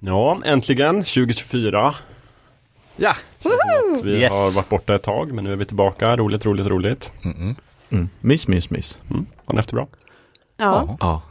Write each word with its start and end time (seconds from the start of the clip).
Ja, 0.00 0.40
äntligen 0.44 0.94
2024. 1.04 1.94
Ja! 2.96 3.14
Vi 4.02 4.10
Yes. 4.20 4.32
har 4.32 4.54
varit 4.56 4.68
borta 4.68 4.94
ett 4.94 5.02
tag, 5.02 5.32
men 5.32 5.44
nu 5.44 5.52
är 5.52 5.56
vi 5.56 5.64
tillbaka. 5.64 6.16
Roligt, 6.16 6.44
roligt, 6.46 6.66
roligt. 6.66 7.12
Mm-mm. 7.22 7.54
Mm. 7.90 8.08
Mys, 8.20 8.48
mys, 8.48 8.70
mys. 8.70 8.98
Mm. 9.10 9.26
Har 9.44 9.52
ni 9.54 9.58
haft 9.58 9.68
det 9.70 9.74
bra? 9.76 9.88
Ja. 10.56 10.96
Ja. 11.00 11.22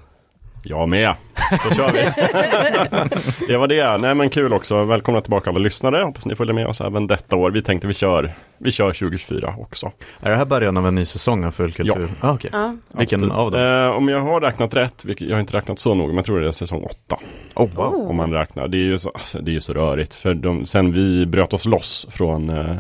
Jag 0.64 0.90
med. 0.90 1.16
Då 1.52 1.76
kör 1.76 1.92
vi. 1.94 2.00
det 3.48 3.58
var 3.58 3.68
det. 3.68 3.98
Nej 3.98 4.16
men 4.16 4.30
kul 4.30 4.54
också. 4.54 4.84
Välkomna 4.84 5.22
tillbaka 5.22 5.50
alla 5.50 5.60
lyssnare. 5.60 6.04
Hoppas 6.04 6.26
ni 6.26 6.36
följer 6.36 6.54
med 6.54 6.68
oss 6.68 6.82
även 6.82 7.08
detta 7.08 7.36
år. 7.36 7.52
Vi 7.52 7.62
tänkte 7.62 7.88
vi 7.88 7.94
kör, 7.94 8.34
vi 8.58 8.72
kör 8.72 8.94
2024 8.94 9.56
också. 9.60 9.92
Är 10.20 10.30
det 10.30 10.36
här 10.38 10.46
början 10.46 10.78
av 10.78 10.88
en 10.88 10.96
ny 10.96 11.06
säsong 11.06 11.46
av 11.46 11.52
Full 11.52 11.72
kultur? 11.72 12.10
Ja. 12.22 12.30
Ah, 12.30 12.34
okej. 12.34 12.50
ja. 12.54 12.76
Vilken 12.92 13.20
Absolut. 13.20 13.40
av 13.40 13.52
dem? 13.52 13.62
Eh, 13.62 13.98
om 13.98 14.10
jag 14.10 14.22
har 14.22 14.42
räknat 14.42 14.76
rätt, 14.76 15.06
jag 15.20 15.36
har 15.36 15.40
inte 15.40 15.58
räknat 15.58 15.80
så 15.80 15.96
noga, 15.96 16.08
men 16.08 16.16
jag 16.16 16.26
tror 16.26 16.40
det 16.40 16.48
är 16.48 16.52
säsong 16.52 16.84
8. 16.84 17.18
Oh, 17.56 17.70
wow. 17.76 18.10
Om 18.10 18.16
man 18.16 18.34
räknar. 18.34 18.68
Det 18.68 18.78
är 18.78 18.80
ju 18.80 19.00
så, 19.00 19.10
alltså, 19.10 19.42
det 19.42 19.52
är 19.52 19.54
ju 19.54 19.62
så 19.62 19.74
rörigt. 19.74 20.16
För 20.16 20.34
de, 20.34 20.66
sen 20.66 20.92
vi 20.94 21.26
bröt 21.26 21.54
oss 21.54 21.66
loss 21.66 22.08
från 22.10 22.50
eh, 22.50 22.76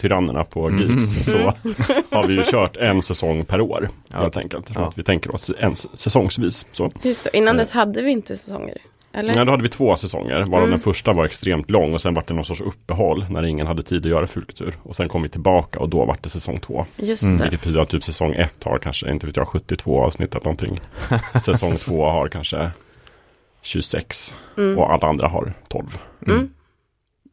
tyrannerna 0.00 0.44
på 0.44 0.66
Mm. 0.68 0.98
Geeks 0.98 1.24
så 1.26 1.52
har 2.16 2.26
vi 2.26 2.34
ju 2.34 2.42
kört 2.44 2.76
en 2.76 3.02
säsong 3.02 3.44
per 3.44 3.60
år. 3.60 3.88
Helt 4.12 4.34
Ja. 4.34 4.40
enkelt. 4.40 4.68
För 4.68 4.80
Ja. 4.80 4.88
att 4.88 4.98
vi 4.98 5.02
tänker 5.02 5.34
oss 5.34 5.50
en 5.58 5.76
säsongsvis. 5.94 6.66
Så. 6.72 6.90
Just 7.02 7.24
det, 7.32 7.36
innan 7.38 7.56
dess 7.56 7.72
hade 7.72 8.02
vi 8.02 8.10
inte 8.10 8.36
säsonger. 8.36 8.76
Eller? 9.12 9.36
Ja, 9.36 9.44
då 9.44 9.50
hade 9.50 9.62
vi 9.62 9.68
två 9.68 9.96
säsonger, 9.96 10.40
varav 10.40 10.58
Mm. 10.58 10.70
den 10.70 10.80
första 10.80 11.12
var 11.12 11.24
extremt 11.24 11.70
lång 11.70 11.94
och 11.94 12.00
sen 12.00 12.14
var 12.14 12.24
det 12.26 12.34
någon 12.34 12.44
sorts 12.44 12.60
uppehåll 12.60 13.26
när 13.30 13.42
ingen 13.42 13.66
hade 13.66 13.82
tid 13.82 14.04
att 14.06 14.10
göra 14.10 14.26
fulkultur. 14.26 14.74
Och 14.82 14.96
sen 14.96 15.08
kom 15.08 15.22
vi 15.22 15.28
tillbaka 15.28 15.78
och 15.78 15.88
då 15.88 16.04
var 16.04 16.16
det 16.20 16.28
säsong 16.28 16.60
två. 16.60 16.86
Just 16.96 17.22
Mm. 17.22 17.36
det. 17.36 17.42
Vilket 17.44 17.60
betyder 17.60 17.80
att 17.80 17.88
typ 17.88 18.04
säsong 18.04 18.32
ett 18.34 18.64
har 18.64 18.78
kanske, 18.78 19.10
inte 19.10 19.26
vet 19.26 19.36
jag, 19.36 19.48
72 19.48 20.02
avsnitt 20.04 20.30
eller 20.34 20.44
någonting. 20.44 20.80
säsong 21.44 21.76
två 21.76 22.04
har 22.04 22.28
kanske 22.28 22.70
26 23.62 24.34
Mm. 24.58 24.78
och 24.78 24.92
alla 24.92 25.08
andra 25.08 25.28
har 25.28 25.52
12. 25.68 25.98
Mm. 26.26 26.50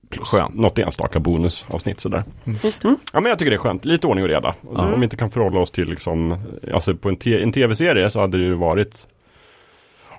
Plus 0.09 0.27
Skönt. 0.27 0.55
något 0.55 0.79
enstaka 0.79 1.19
bonusavsnitt 1.19 1.99
sådär. 1.99 2.23
Just 2.63 2.81
det. 2.81 2.95
Ja 3.13 3.19
men 3.19 3.29
jag 3.29 3.39
tycker 3.39 3.49
det 3.51 3.55
är 3.55 3.59
skönt, 3.59 3.85
lite 3.85 4.07
ordning 4.07 4.23
och 4.23 4.29
reda. 4.29 4.55
Mm. 4.63 4.93
Om 4.93 4.99
vi 4.99 5.03
inte 5.03 5.17
kan 5.17 5.31
förhålla 5.31 5.59
oss 5.59 5.71
till 5.71 5.89
liksom, 5.89 6.35
alltså 6.73 6.95
på 6.95 7.09
en, 7.09 7.15
te- 7.15 7.41
en 7.43 7.51
tv-serie 7.51 8.09
så 8.09 8.19
hade 8.19 8.37
det 8.37 8.43
ju 8.43 8.53
varit, 8.53 9.07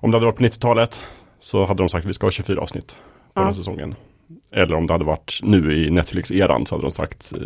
om 0.00 0.10
det 0.10 0.16
hade 0.16 0.26
varit 0.26 0.36
på 0.36 0.42
90-talet 0.44 1.00
så 1.40 1.64
hade 1.66 1.82
de 1.82 1.88
sagt 1.88 2.04
att 2.04 2.08
vi 2.08 2.14
ska 2.14 2.26
ha 2.26 2.30
24 2.30 2.60
avsnitt 2.60 2.86
på 3.34 3.40
Ja. 3.40 3.44
den 3.44 3.54
säsongen. 3.54 3.94
Eller 4.52 4.74
om 4.74 4.86
det 4.86 4.92
hade 4.94 5.04
varit 5.04 5.40
nu 5.42 5.72
i 5.86 5.90
Netflix-eran 5.90 6.66
så 6.66 6.74
hade 6.74 6.84
de 6.84 6.92
sagt 6.92 7.32
eh, 7.32 7.40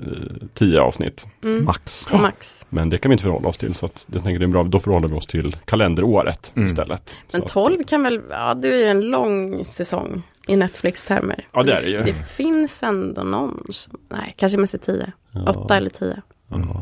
10 0.54 0.80
avsnitt. 0.80 1.26
Mm. 1.44 1.64
Max. 1.64 2.06
Max. 2.12 2.66
Men 2.68 2.90
det 2.90 2.98
kan 2.98 3.08
vi 3.10 3.12
inte 3.14 3.22
förhålla 3.24 3.48
oss 3.48 3.58
till 3.58 3.74
så 3.74 3.86
att 3.86 4.06
jag 4.12 4.22
tänker 4.24 4.38
det 4.38 4.44
är 4.44 4.48
bra, 4.48 4.62
då 4.64 4.80
förhåller 4.80 5.08
vi 5.08 5.14
oss 5.14 5.26
till 5.26 5.56
kalenderåret 5.64 6.52
Mm. 6.56 6.66
istället. 6.66 7.16
Men 7.32 7.40
Så 7.40 7.44
att- 7.46 7.52
12 7.52 7.84
kan 7.84 8.02
väl, 8.02 8.20
ja 8.30 8.54
det 8.54 8.68
är 8.68 8.78
ju 8.78 8.84
en 8.84 9.00
lång 9.10 9.64
säsong 9.64 10.22
i 10.46 10.56
Netflix-termer. 10.56 11.46
Ja, 11.52 11.62
det 11.62 11.72
är 11.72 11.82
det 11.82 11.88
ju. 11.88 12.02
Det 12.02 12.12
finns 12.12 12.82
ändå 12.82 13.22
någon 13.22 13.66
som, 13.70 14.00
nej 14.08 14.34
kanske 14.36 14.58
mest 14.58 14.74
är 14.74 14.78
10. 14.78 15.12
Ja. 15.30 15.50
8 15.50 15.76
eller 15.76 15.90
10. 15.90 16.22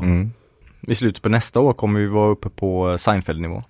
Mm. 0.03 0.31
I 0.87 0.95
slutet 0.95 1.23
på 1.23 1.29
nästa 1.29 1.61
år 1.61 1.73
kommer 1.73 2.01
vi 2.01 2.07
vara 2.07 2.31
uppe 2.31 2.49
på 2.51 2.99
Seinfeld-nivå. 2.99 3.63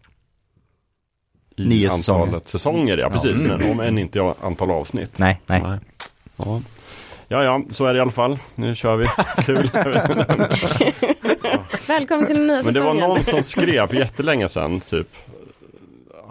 I 1.56 1.66
Nio 1.66 1.91
antalet 1.91 2.48
säsonger, 2.48 2.96
ja 2.96 3.02
Ja. 3.06 3.11
precis. 3.11 3.42
Mm. 3.42 3.58
Men 3.58 3.70
om 3.70 3.80
än 3.80 3.98
inte 3.98 4.18
i 4.18 4.33
antal 4.41 4.70
avsnitt. 4.70 5.18
Nej, 5.18 5.41
nej. 5.46 5.62
Ja. 6.36 6.61
ja, 7.28 7.44
ja, 7.44 7.62
så 7.70 7.84
är 7.84 7.92
det 7.92 7.98
i 7.98 8.02
alla 8.02 8.11
fall. 8.11 8.38
Nu 8.55 8.74
kör 8.74 8.96
vi. 8.96 9.06
Kul. 9.44 9.70
Välkommen 11.88 12.27
till 12.27 12.36
den 12.36 12.46
nya 12.46 12.56
Men 12.56 12.64
det 12.66 12.72
säsongen. 12.72 12.96
var 13.00 13.08
någon 13.08 13.24
som 13.24 13.42
skrev 13.42 13.86
för 13.86 13.96
jättelänge 13.96 14.48
sedan, 14.48 14.80
typ 14.80 15.08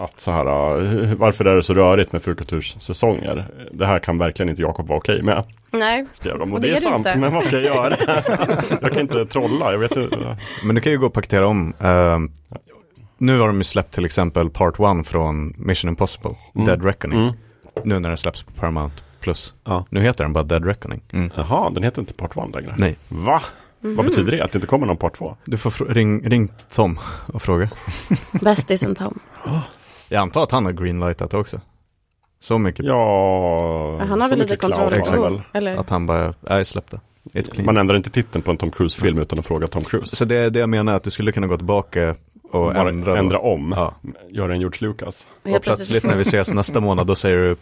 att 0.04 0.22
så 0.22 0.32
här, 0.32 0.78
uh, 0.82 1.14
varför 1.14 1.46
är 1.46 1.56
det 1.56 1.64
så 1.64 1.74
rörigt 1.74 2.12
med 2.12 2.24
fulkulturssäsonger? 2.24 3.46
Det 3.72 3.86
här 3.86 4.00
kan 4.00 4.18
verkligen 4.18 4.50
inte 4.50 4.62
Jakob 4.62 4.88
vara 4.88 4.98
okej 5.00 5.22
med, 5.22 5.44
Nej, 5.72 6.06
skrev 6.14 6.40
de. 6.40 6.50
Och, 6.52 6.56
Och 6.56 6.62
det, 6.62 6.68
det 6.68 6.74
är 6.74 6.78
är 6.78 6.82
sant, 6.82 7.08
inte. 7.08 7.20
men 7.20 7.34
vad 7.34 7.44
ska 7.44 7.60
jag 7.60 7.76
göra? 7.76 7.96
jag 8.82 8.92
kan 8.92 9.00
inte 9.00 9.26
trolla, 9.26 9.72
jag 9.72 9.80
vet 9.80 9.96
inte. 9.98 10.38
Men 10.64 10.76
du 10.76 10.82
kan 10.82 10.92
ju 10.92 10.98
gå 11.00 11.06
och 11.06 11.14
paketera 11.14 11.48
om. 11.48 11.74
Ehm, 11.80 12.32
nu 13.18 13.40
har 13.40 13.48
de 13.48 13.58
ju 13.58 13.64
släppt 13.64 13.94
till 13.94 14.06
exempel 14.06 14.50
Part 14.50 14.80
1 15.00 15.08
från 15.08 15.54
Mission 15.58 15.90
Impossible, 15.90 16.32
Mm. 16.56 16.66
Dead 16.68 16.86
Reckoning. 16.86 17.20
Mm. 17.20 17.34
Nu 17.84 18.00
när 18.00 18.10
den 18.10 18.18
släpps 18.18 18.44
på 18.44 18.52
Paramount 18.52 18.96
Plus. 19.20 19.54
Ja. 19.64 19.86
Nu 19.90 20.02
heter 20.02 20.24
den 20.24 20.34
bara 20.34 20.44
Dead 20.44 20.66
Reckoning. 20.66 21.02
Mm. 21.14 21.32
Jaha, 21.36 21.70
den 21.70 21.84
heter 21.84 22.02
inte 22.02 22.14
Part 22.14 22.38
1 22.38 22.56
längre. 22.56 22.74
Nej, 22.78 22.96
Va? 23.10 23.42
Mhm. 23.82 23.96
Vad 23.96 24.06
betyder 24.06 24.32
det? 24.32 24.44
Att 24.44 24.52
det 24.52 24.58
inte 24.58 24.68
kommer 24.68 24.88
någon 24.88 24.98
Part 24.98 25.18
2? 25.18 25.36
du 25.46 25.58
får 25.58 25.86
ring, 25.86 26.30
ring 26.30 26.50
Tom 26.76 27.00
och 27.34 27.42
fråga. 27.42 27.70
Bästisen 28.32 28.96
Tom. 28.96 29.20
Jag 30.10 30.22
antar 30.22 30.44
att 30.44 30.52
han 30.52 30.66
har 30.66 30.72
greenlightat 30.72 31.34
också. 31.34 31.62
Så 32.40 32.58
mycket 32.58 32.86
Ja, 32.86 33.98
Ja, 34.00 34.06
Han 34.06 34.22
har 34.22 34.30
väl 34.30 34.40
lite 34.40 34.56
kontroll 34.58 35.42
eller? 35.54 35.78
att 35.78 35.90
han 35.90 36.06
bara, 36.06 36.34
nej 36.42 36.66
släpp 36.66 36.92
det. 36.92 37.00
Man 37.64 37.78
ändrar 37.78 37.98
inte 37.98 38.10
titeln 38.10 38.42
på 38.42 38.52
en 38.52 38.58
Tom 38.58 38.72
Cruise-film 38.72 39.20
utan 39.20 39.40
att 39.40 39.46
fråga 39.46 39.68
Tom 39.68 39.84
Cruise. 39.84 40.16
Så 40.16 40.26
det 40.26 40.36
är 40.36 40.50
det 40.50 40.60
jag 40.60 40.70
menar, 40.70 40.96
att 40.96 41.04
du 41.04 41.12
skulle 41.12 41.32
kunna 41.32 41.48
gå 41.48 41.58
tillbaka 41.58 42.16
och 42.52 42.74
Bara 42.74 42.90
ändra. 42.90 43.18
ändra 43.20 43.40
om, 43.40 43.74
Ja. 43.78 43.94
göra 44.30 44.54
en 44.54 44.60
George 44.60 44.78
Lucas. 44.88 45.28
Helt 45.46 45.58
Och 45.58 45.64
plötsligt 45.64 46.04
när 46.04 46.16
vi 46.16 46.22
ses 46.22 46.54
nästa 46.54 46.80
månad, 46.80 47.08
då 47.08 47.16
säger 47.16 47.38
du, 47.38 47.56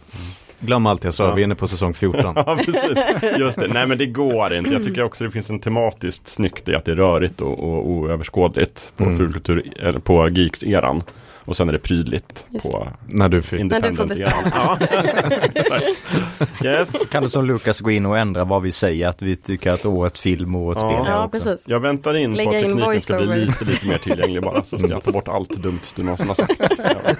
glöm 0.60 0.86
allt 0.86 1.04
jag 1.04 1.14
sa, 1.14 1.24
Ja. 1.28 1.34
vi 1.34 1.42
är 1.42 1.44
inne 1.44 1.54
på 1.54 1.68
säsong 1.68 1.94
14. 1.94 2.22
Ja, 2.36 2.56
precis. 2.64 2.98
Just 3.38 3.60
det. 3.60 3.68
Nej, 3.68 3.86
men 3.86 3.98
det 3.98 4.06
går 4.06 4.54
inte. 4.54 4.70
Jag 4.72 4.84
tycker 4.84 5.02
också 5.04 5.24
det 5.24 5.30
finns 5.30 5.50
en 5.50 5.60
tematiskt 5.60 6.28
snyggt 6.28 6.68
i 6.68 6.74
att 6.74 6.84
det 6.84 6.90
är 6.90 6.96
rörigt 6.96 7.40
och, 7.40 7.58
och 7.60 7.88
oöverskådligt 7.90 8.92
på 8.96 9.04
Mm. 9.04 9.18
fulkultur, 9.18 9.72
eller 9.82 9.98
på 10.00 10.28
Geeks-eran. 10.28 11.02
Och 11.48 11.56
sen 11.56 11.68
är 11.68 11.72
det 11.72 11.78
prydligt 11.78 12.46
Just 12.50 12.72
på 12.72 12.88
när 13.06 13.28
du 13.28 13.42
fick. 13.42 13.64
När 13.64 13.80
du 13.80 13.94
får 13.94 14.04
Independent-eran. 14.12 14.52
Ja. 14.54 14.78
Yes. 16.64 17.02
Kan 17.10 17.22
du 17.22 17.28
som 17.28 17.44
Lukas 17.44 17.80
gå 17.80 17.90
in 17.90 18.06
och 18.06 18.18
ändra 18.18 18.44
vad 18.44 18.62
vi 18.62 18.72
säger, 18.72 19.08
att 19.08 19.22
vi 19.22 19.36
tycker 19.36 19.70
att 19.72 19.86
årets 19.86 20.20
film 20.20 20.54
och 20.54 20.62
årets 20.62 20.80
Ja. 20.82 20.88
spel 20.90 21.06
är 21.06 21.10
Ja, 21.10 21.28
precis. 21.32 21.64
Jag 21.68 21.80
väntar 21.80 22.16
in 22.16 22.34
Lägga 22.34 22.50
på 22.50 22.56
att 22.56 22.64
in 22.64 22.76
tekniken 22.76 23.00
ska 23.00 23.16
bli 23.18 23.44
lite, 23.44 23.64
lite 23.64 23.86
mer 23.86 23.98
tillgänglig 23.98 24.42
bara. 24.42 24.64
Så 24.64 24.78
ska 24.78 24.88
jag 24.88 25.02
ta 25.02 25.10
bort 25.12 25.28
allt 25.28 25.50
dumt 25.50 25.80
du 25.96 26.02
någonsin 26.02 26.28
har 26.28 26.34
sagt. 26.34 26.54
Ja. 26.78 27.14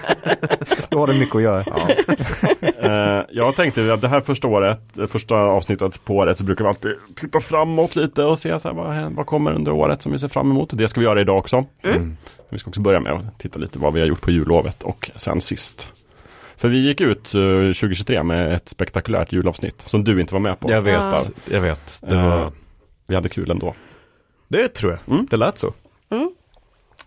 Då 0.89 0.99
har 0.99 1.07
du 1.07 1.13
mycket 1.13 1.35
att 1.35 1.41
göra. 1.41 1.63
Ja. 1.67 1.89
Eh, 3.19 3.25
jag 3.31 3.55
tänkte 3.55 3.93
att 3.93 4.01
det 4.01 4.07
här 4.07 4.21
första 4.21 4.47
året, 4.47 4.79
första 5.07 5.35
avsnittet 5.35 6.05
på 6.05 6.15
året 6.15 6.37
så 6.37 6.43
brukar 6.43 6.65
vi 6.65 6.69
alltid 6.69 6.91
titta 7.15 7.39
framåt 7.39 7.95
lite 7.95 8.23
och 8.23 8.39
se 8.39 8.59
så 8.59 8.67
här, 8.67 8.75
vad, 8.75 9.11
vad 9.11 9.25
kommer 9.25 9.51
under 9.51 9.71
året 9.71 10.01
som 10.01 10.11
vi 10.11 10.19
ser 10.19 10.27
fram 10.27 10.51
emot. 10.51 10.69
Det 10.73 10.87
ska 10.87 10.99
vi 10.99 11.05
göra 11.05 11.21
idag 11.21 11.37
också. 11.37 11.65
Mm. 11.83 12.17
Vi 12.49 12.59
ska 12.59 12.69
också 12.69 12.81
börja 12.81 12.99
med 12.99 13.11
att 13.13 13.39
titta 13.39 13.59
lite 13.59 13.79
vad 13.79 13.93
vi 13.93 13.99
har 13.99 14.07
gjort 14.07 14.21
på 14.21 14.31
jullovet 14.31 14.83
och 14.83 15.11
sen 15.15 15.41
sist. 15.41 15.93
För 16.57 16.67
vi 16.69 16.79
gick 16.87 17.01
ut 17.01 17.33
eh, 17.35 17.41
2023 17.41 18.23
med 18.23 18.53
ett 18.53 18.69
spektakulärt 18.69 19.33
julavsnitt 19.33 19.83
som 19.85 20.03
du 20.03 20.21
inte 20.21 20.33
var 20.33 20.41
med 20.41 20.59
på. 20.59 20.71
Jag 20.71 20.81
vet, 20.81 20.93
Ja. 20.93 21.21
jag 21.51 21.61
vet. 21.61 21.99
Det, 22.01 22.15
Eh, 22.15 22.29
var, 22.29 22.51
Vi 23.07 23.15
hade 23.15 23.29
kul 23.29 23.51
ändå. 23.51 23.73
det 24.47 24.67
tror 24.67 24.91
jag, 24.91 25.13
Mm. 25.15 25.27
det 25.29 25.37
lät 25.37 25.57
så. 25.57 25.73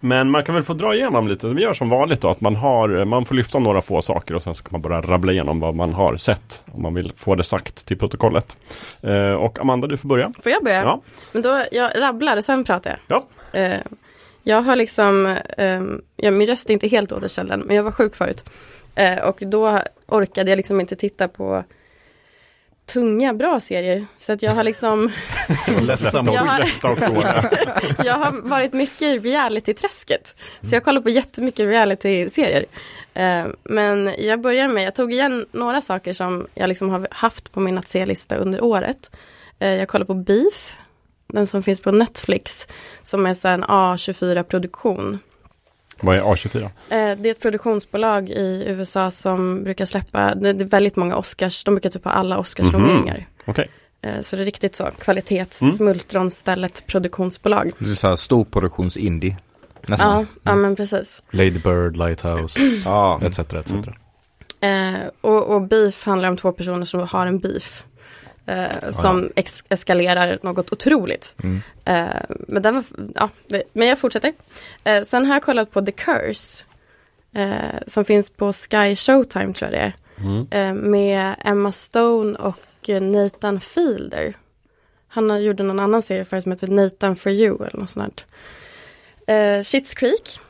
Men 0.05 0.31
man 0.31 0.45
kan 0.45 0.55
väl 0.55 0.65
få 0.65 0.75
dra 0.75 0.95
igenom 0.95 1.29
lite. 1.29 1.47
Vi 1.49 1.63
gör 1.63 1.75
som 1.75 1.89
vanligt 1.89 2.21
då. 2.21 2.31
Att 2.31 2.41
man, 2.41 2.57
har, 2.57 3.05
man 3.05 3.25
får 3.25 3.35
lyfta 3.35 3.59
några 3.59 3.83
få 3.83 4.03
saker 4.03 4.35
och 4.35 4.43
sen 4.43 4.55
så 4.55 4.63
kan 4.63 4.69
man 4.73 4.81
bara 4.83 5.01
rabbla 5.03 5.33
igenom 5.33 5.61
vad 5.61 5.75
man 5.75 5.93
har 5.93 6.17
sett. 6.17 6.65
Om 6.73 6.83
man 6.83 6.95
vill 6.95 7.13
få 7.17 7.35
det 7.35 7.45
sagt 7.45 7.87
till 7.87 7.99
protokollet. 7.99 8.57
Eh, 9.01 9.33
och 9.33 9.61
Amanda, 9.61 9.87
du 9.87 9.97
får 9.97 10.09
börja. 10.09 10.33
Får 10.43 10.53
jag 10.53 10.65
börja? 10.65 10.83
Ja. 10.83 11.01
Men 11.33 11.43
då, 11.43 11.65
jag 11.73 11.91
rabblar 12.03 12.37
och 12.37 12.45
sen 12.45 12.65
pratar 12.65 12.99
jag. 13.07 13.21
Ja. 13.53 13.59
Eh, 13.61 13.77
jag 14.43 14.63
har 14.63 14.77
liksom, 14.77 15.27
eh, 15.59 15.81
ja, 16.17 16.31
min 16.31 16.47
röst 16.47 16.69
är 16.71 16.75
inte 16.75 16.89
helt 16.89 17.13
återställd 17.13 17.51
än, 17.51 17.61
men 17.61 17.77
jag 17.77 17.83
var 17.83 17.93
sjuk 17.93 18.17
förut. 18.17 18.45
Eh, 18.95 19.29
och 19.29 19.39
då 19.47 19.79
orkade 20.09 20.51
jag 20.51 20.57
liksom 20.57 20.81
inte 20.81 20.97
titta 20.97 21.29
på 21.29 21.65
tunga, 22.93 23.35
bra 23.35 23.61
serier. 23.61 24.07
Så 24.19 24.33
att 24.33 24.43
jag 24.43 24.51
har 24.53 24.65
liksom, 24.65 25.13
Lättsam 25.83 26.27
Jag 26.27 26.41
har- 26.41 26.59
jag 28.05 28.15
har 28.15 28.33
varit 28.49 28.73
mycket 28.73 29.03
i 29.03 29.19
reality-träsket. 29.19 30.35
Så 30.63 30.75
jag 30.75 30.85
kollar 30.85 31.01
på 31.01 31.09
jättemycket 31.11 31.67
reality-serier. 31.67 32.65
Eh, 33.15 33.45
men 33.63 34.15
jag 34.19 34.41
börjar 34.41 34.69
med, 34.69 34.85
jag 34.85 34.95
tog 34.95 35.13
igen 35.13 35.47
några 35.53 35.81
saker 35.81 36.13
som 36.13 36.47
jag 36.55 36.69
liksom 36.69 36.91
har 36.91 37.09
haft 37.11 37.53
på 37.53 37.61
min 37.61 37.79
att 37.79 37.89
se-lista 37.89 38.37
under 38.37 38.65
året. 38.65 39.11
Eh, 39.59 39.75
jag 39.75 39.89
kollar 39.89 40.07
på 40.07 40.15
Beef, 40.15 40.77
den 41.33 41.47
som 41.47 41.63
finns 41.63 41.81
på 41.81 41.93
Netflix, 41.93 42.69
som 43.03 43.27
är 43.27 43.35
så 43.35 43.49
en 43.49 43.65
A24-produktion. 43.65 45.19
Vad 46.01 46.17
är 46.17 46.23
A24? 46.23 46.63
Eh, 46.65 46.71
Det 46.89 47.29
är 47.29 47.31
ett 47.31 47.41
produktionsbolag 47.41 48.31
i 48.31 48.65
USA 48.67 49.11
som 49.11 49.65
brukar 49.65 49.85
släppa, 49.87 50.35
det 50.35 50.49
är 50.49 50.55
väldigt 50.65 50.97
många 50.97 51.17
Oscars, 51.17 51.65
de 51.65 51.75
brukar 51.75 51.91
typ 51.91 52.05
ha 52.05 52.11
alla 52.13 52.39
Oscarsnomineringar. 52.39 53.27
Okej. 53.47 53.71
Eh, 54.05 54.21
Så 54.23 54.37
det 54.37 54.43
är 54.43 54.45
riktigt 54.45 54.77
så, 54.77 54.85
kvalitets, 54.99 55.59
smultronstället 55.77 56.87
produktionsbolag. 56.87 57.71
Det 57.79 57.91
är 57.91 57.95
så 57.95 58.09
här 58.09 58.17
storproduktions-indie. 58.17 59.37
Ja, 59.81 59.87
Nästan. 59.89 60.27
ja 60.43 60.55
men 60.55 60.77
precis. 60.77 61.23
Lady 61.31 61.51
Bird, 61.51 61.97
Lighthouse, 61.97 62.61
etc. 63.23 63.39
etc. 63.39 63.73
Mm. 63.73 64.95
Eh, 64.95 65.01
och, 65.21 65.55
och 65.55 65.63
beef 65.63 66.05
handlar 66.05 66.29
om 66.29 66.37
två 66.37 66.53
personer 66.53 66.85
som 66.85 67.01
har 67.09 67.27
en 67.27 67.39
beef. 67.39 67.85
Eh, 68.47 68.91
som 68.91 69.31
ex- 69.37 69.65
eskalerar 69.69 70.39
något 70.43 70.73
otroligt. 70.73 71.37
Mm. 71.43 71.61
Eh, 71.85 72.07
men, 72.49 72.63
den 72.63 72.75
var, 72.75 72.85
ja, 73.15 73.29
det, 73.49 73.63
men 73.73 73.89
jag 73.89 73.99
fortsätter. 73.99 74.33
Eh, 74.85 75.05
sen 75.05 75.27
har 75.27 75.35
jag 75.35 75.43
kollat 75.43 75.71
på 75.71 75.83
The 75.83 75.93
Curse. 75.93 76.65
Eh, 77.35 77.81
som 77.87 78.05
finns 78.05 78.31
på 78.31 78.53
Sky 78.53 78.97
Showtime 78.97 79.55
tror 79.55 79.71
jag 79.71 79.73
det 79.73 79.79
är. 79.79 79.93
Mm. 80.25 80.47
eh, 80.51 80.83
med 80.91 81.35
Emma 81.45 81.73
Stone 81.73 82.39
och 82.39 82.89
eh, 82.89 83.03
Nathan 83.03 83.61
Fielder. 83.61 84.37
Han 85.09 85.45
gjorde 85.45 85.63
någon 85.63 85.81
annan 85.81 86.03
serie 86.03 86.25
förut 86.25 86.43
som 86.43 86.53
heter 86.53 86.67
Nathan 86.69 87.17
for 87.17 87.33
you 87.33 87.67
eller 87.67 87.77
något 87.81 87.91
sånt 87.91 88.25
där. 89.27 89.63
Schitt's 89.63 89.97
Creek 89.97 90.41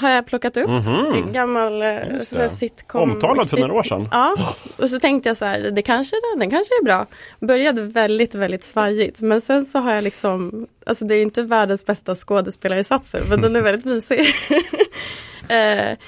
har 0.00 0.10
jag 0.10 0.26
plockat 0.26 0.56
upp. 0.56 0.68
Mhm. 0.68 1.06
En 1.14 1.32
gammal 1.32 1.82
eh, 1.82 1.88
Just 2.18 2.30
så 2.32 2.36
här 2.36 2.42
det. 2.44 2.50
sitcom. 2.50 3.10
Omtalad 3.10 3.50
för 3.50 3.56
några 3.56 3.72
år 3.72 3.82
sedan. 3.82 4.08
Ja, 4.12 4.54
och 4.78 4.90
så 4.90 5.00
tänkte 5.00 5.28
jag 5.28 5.36
så 5.36 5.44
här, 5.44 5.58
det 5.70 5.82
kanske, 5.82 6.16
den 6.38 6.50
kanske 6.50 6.74
är 6.80 6.84
bra. 6.84 7.06
Började 7.40 7.82
väldigt, 7.82 8.34
väldigt 8.34 8.64
svajigt, 8.64 9.20
men 9.20 9.40
sen 9.40 9.64
så 9.64 9.78
har 9.78 9.94
jag 9.94 10.04
liksom, 10.04 10.66
alltså 10.86 11.04
det 11.04 11.14
är 11.14 11.22
inte 11.22 11.42
världens 11.42 11.86
bästa 11.86 12.14
skådespelarinsatser, 12.14 13.22
men 13.30 13.40
den 13.40 13.56
är 13.56 13.62
väldigt 13.62 13.84
mysig. 13.84 14.20
eh, 15.48 15.98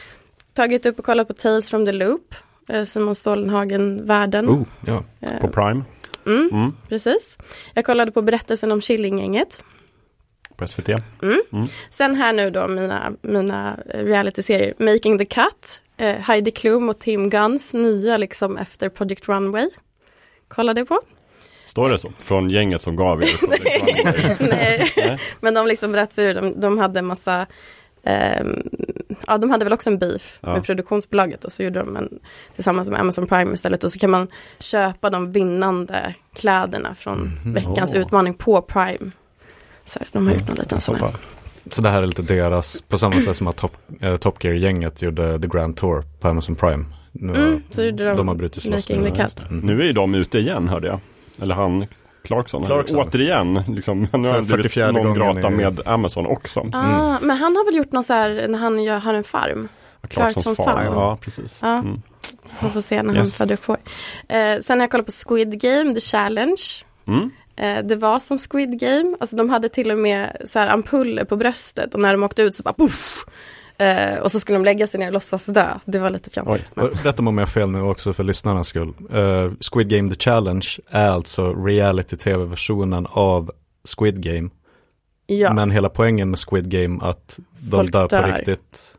tagit 0.55 0.87
upp 0.87 0.99
och 0.99 1.05
kollat 1.05 1.29
på 1.29 1.35
Tales 1.35 1.71
from 1.71 1.87
the 1.87 1.93
Loop, 1.93 2.35
eh, 2.69 2.85
Simon 2.85 3.15
Stålenhagen-världen. 3.15 4.49
Oh, 4.49 4.63
ja. 4.87 5.05
Eh, 5.21 5.41
På 5.41 5.49
Prime. 5.49 5.85
mm, 6.27 6.49
Mm. 6.53 6.73
Precis. 6.89 7.39
Jag 7.75 7.85
kollade 7.85 8.13
på 8.13 8.23
berättelsen 8.23 8.73
om 8.73 8.81
Killinggänget. 8.81 9.63
På 10.63 10.67
SVT. 10.67 10.89
Sen 11.91 12.15
här 12.15 12.33
nu 12.33 12.51
då 12.51 12.67
mina, 12.69 13.13
mina 13.23 13.77
realityserier. 13.95 14.75
Making 14.79 15.19
the 15.19 15.25
Cut, 15.25 15.83
eh, 15.97 16.17
Heidi 16.17 16.51
Klum 16.51 16.89
och 16.89 16.99
Tim 16.99 17.31
Guns 17.31 17.75
nya 17.75 18.17
liksom 18.17 18.57
efter 18.57 18.89
Project 18.89 19.29
Runway. 19.29 19.69
Kollade 20.49 20.85
på. 20.85 21.01
Står 21.67 21.91
det 21.91 21.99
så? 21.99 22.13
Från 22.19 22.51
gänget 22.51 22.83
som 22.83 22.97
gav 22.97 23.23
er. 23.23 23.29
Nej. 24.51 24.93
Nej. 24.97 25.19
Men 25.41 25.55
de 25.55 25.67
liksom 25.67 25.93
berättade 25.93 26.27
hur 26.29 26.35
de, 26.35 26.61
de 26.61 26.79
hade 26.79 27.03
massa 27.03 27.47
ehm, 28.05 28.63
Ja, 29.27 29.39
de 29.39 29.51
hade 29.51 29.65
väl 29.65 29.73
också 29.73 29.91
en 29.91 29.99
beef 29.99 30.39
Ja. 30.43 30.53
med 30.53 30.65
produktionsbolaget 30.65 31.45
och 31.45 31.53
så 31.53 31.63
gjorde 31.63 31.81
de 31.81 31.97
en 31.97 32.19
tillsammans 32.55 32.91
med 32.91 33.01
Amazon 33.01 33.27
Prime 33.27 33.55
istället 33.55 33.85
och 33.85 33.93
så 33.93 33.99
kan 33.99 34.11
man 34.11 34.29
köpa 34.59 35.11
de 35.11 35.33
vinnande 35.33 36.15
kläderna 36.35 36.95
från 36.95 37.31
veckans 37.45 37.95
Åh. 37.95 38.01
utmaning 38.01 38.35
på 38.35 38.63
Prime. 38.63 39.11
Så 39.85 39.99
här, 39.99 40.09
de 40.13 40.27
har 40.27 40.35
gjort 40.35 40.49
någon 40.49 40.57
liten 40.57 40.81
sån 40.81 40.95
här. 40.95 41.13
Så 41.71 41.83
det 41.83 41.89
här 41.89 42.03
är 42.03 42.07
lite 42.07 42.23
deras, 42.23 42.83
på 42.83 42.99
samma 42.99 43.13
sätt 43.15 43.37
som 43.37 43.47
att 43.47 43.57
Top, 43.57 43.73
eh, 44.01 44.17
Top 44.17 44.45
Gear-gänget 44.45 45.03
gjorde 45.03 45.39
The 45.41 45.47
Grand 45.49 45.77
Tour 45.77 46.05
på 46.21 46.29
Amazon 46.29 46.57
Prime. 46.57 46.85
Nu 47.13 47.29
har, 47.33 47.37
Mm, 47.47 47.63
så 47.71 47.83
gjorde 47.83 48.05
de 48.05 48.17
de 48.17 48.29
har 48.29 48.35
brutit 48.35 48.65
loss 48.65 48.89
nu. 48.89 48.97
Mm. 48.97 49.61
Nu 49.67 49.81
är 49.81 49.85
ju 49.85 49.93
de 49.93 50.15
ute 50.15 50.39
igen 50.39 50.69
hörde 50.69 50.87
jag. 50.89 51.01
Eller 51.43 51.55
han 51.55 51.87
Clarkson. 52.25 52.67
Clarkson. 52.67 53.01
Återigen, 53.01 53.63
liksom, 53.69 54.01
nu 54.13 54.29
har 54.29 54.35
han 54.35 54.45
blivit 54.45 54.73
44 54.73 54.91
någon 54.91 55.15
grata 55.15 55.49
i- 55.49 55.51
med 55.51 55.81
Amazon 55.87 56.27
också. 56.27 56.61
Ah, 56.73 57.19
Men 57.23 57.37
han 57.37 57.57
har 57.57 57.65
väl 57.65 57.77
gjort 57.77 57.93
något 57.93 58.05
så 58.07 58.13
här 58.13 58.49
när 58.49 58.59
han 58.59 58.83
gör, 58.83 58.99
har 58.99 59.15
en 59.15 59.25
farm. 59.25 59.69
Clarksons 60.09 60.57
farm. 60.59 60.85
Ja, 60.95 61.19
precis. 61.21 61.59
Ja. 61.63 61.79
Mm. 61.79 62.03
Man 62.63 62.71
får 62.71 62.81
se 62.81 63.03
när 63.03 63.15
han 63.15 63.25
Yes. 63.25 63.37
föder 63.39 63.55
upp 63.55 63.65
får. 63.65 63.77
Eh, 64.29 64.37
sen 64.65 64.79
har 64.79 64.83
jag 64.85 64.91
kollat 64.91 65.07
på 65.07 65.13
Squid 65.29 65.61
Game, 65.61 65.95
The 65.95 66.01
Challenge. 66.01 66.63
Mm. 67.07 67.31
Eh, 67.63 67.83
det 67.85 67.97
var 67.97 68.21
som 68.21 68.39
Squid 68.39 68.81
Game, 68.81 69.17
alltså 69.21 69.37
de 69.37 69.51
hade 69.51 69.69
till 69.69 69.91
och 69.91 69.99
med 69.99 70.37
så 70.49 70.59
här 70.59 70.67
ampuller 70.69 71.25
på 71.25 71.37
bröstet 71.37 71.95
och 71.95 72.01
när 72.01 72.13
de 72.13 72.23
åkte 72.23 72.43
ut 72.43 72.55
så 72.55 72.63
bara 72.63 72.73
poff! 72.75 73.25
Eh, 73.79 74.19
och 74.23 74.33
så 74.33 74.41
skulle 74.41 74.59
de 74.59 74.65
lägga 74.65 74.87
sig 74.87 75.01
ner 75.01 75.07
och 75.07 75.13
låtsas 75.13 75.47
dö. 75.47 75.67
Det 75.85 75.99
var 75.99 76.11
lite 76.11 76.31
fjantigt. 76.31 76.71
men- 76.77 76.85
Och 76.87 77.05
Rätta 77.05 77.23
mig 77.23 77.29
om 77.29 77.39
jag 77.39 77.47
har 77.47 77.51
fel 77.51 77.71
nu 77.71 77.81
också 77.83 78.13
för 78.13 78.25
lyssnarnas 78.25 78.69
skull. 78.69 78.95
Eh, 79.13 79.51
Squid 79.73 79.89
Game 79.89 80.15
The 80.15 80.21
Challenge 80.21 80.67
är 80.91 81.09
alltså 81.09 81.53
reality-tv-versionen 81.55 83.07
av 83.11 83.51
Squid 83.99 84.23
Game. 84.23 84.51
Ja, 85.27 85.53
Men 85.55 85.71
hela 85.71 85.89
poängen 85.89 86.31
med 86.31 86.39
Squid 86.49 86.71
Game 86.71 86.99
att 87.05 87.39
de 87.59 87.71
Folk 87.71 87.93
dör 87.93 88.09
på 88.09 88.17
dör. 88.17 88.33
riktigt. 88.37 88.95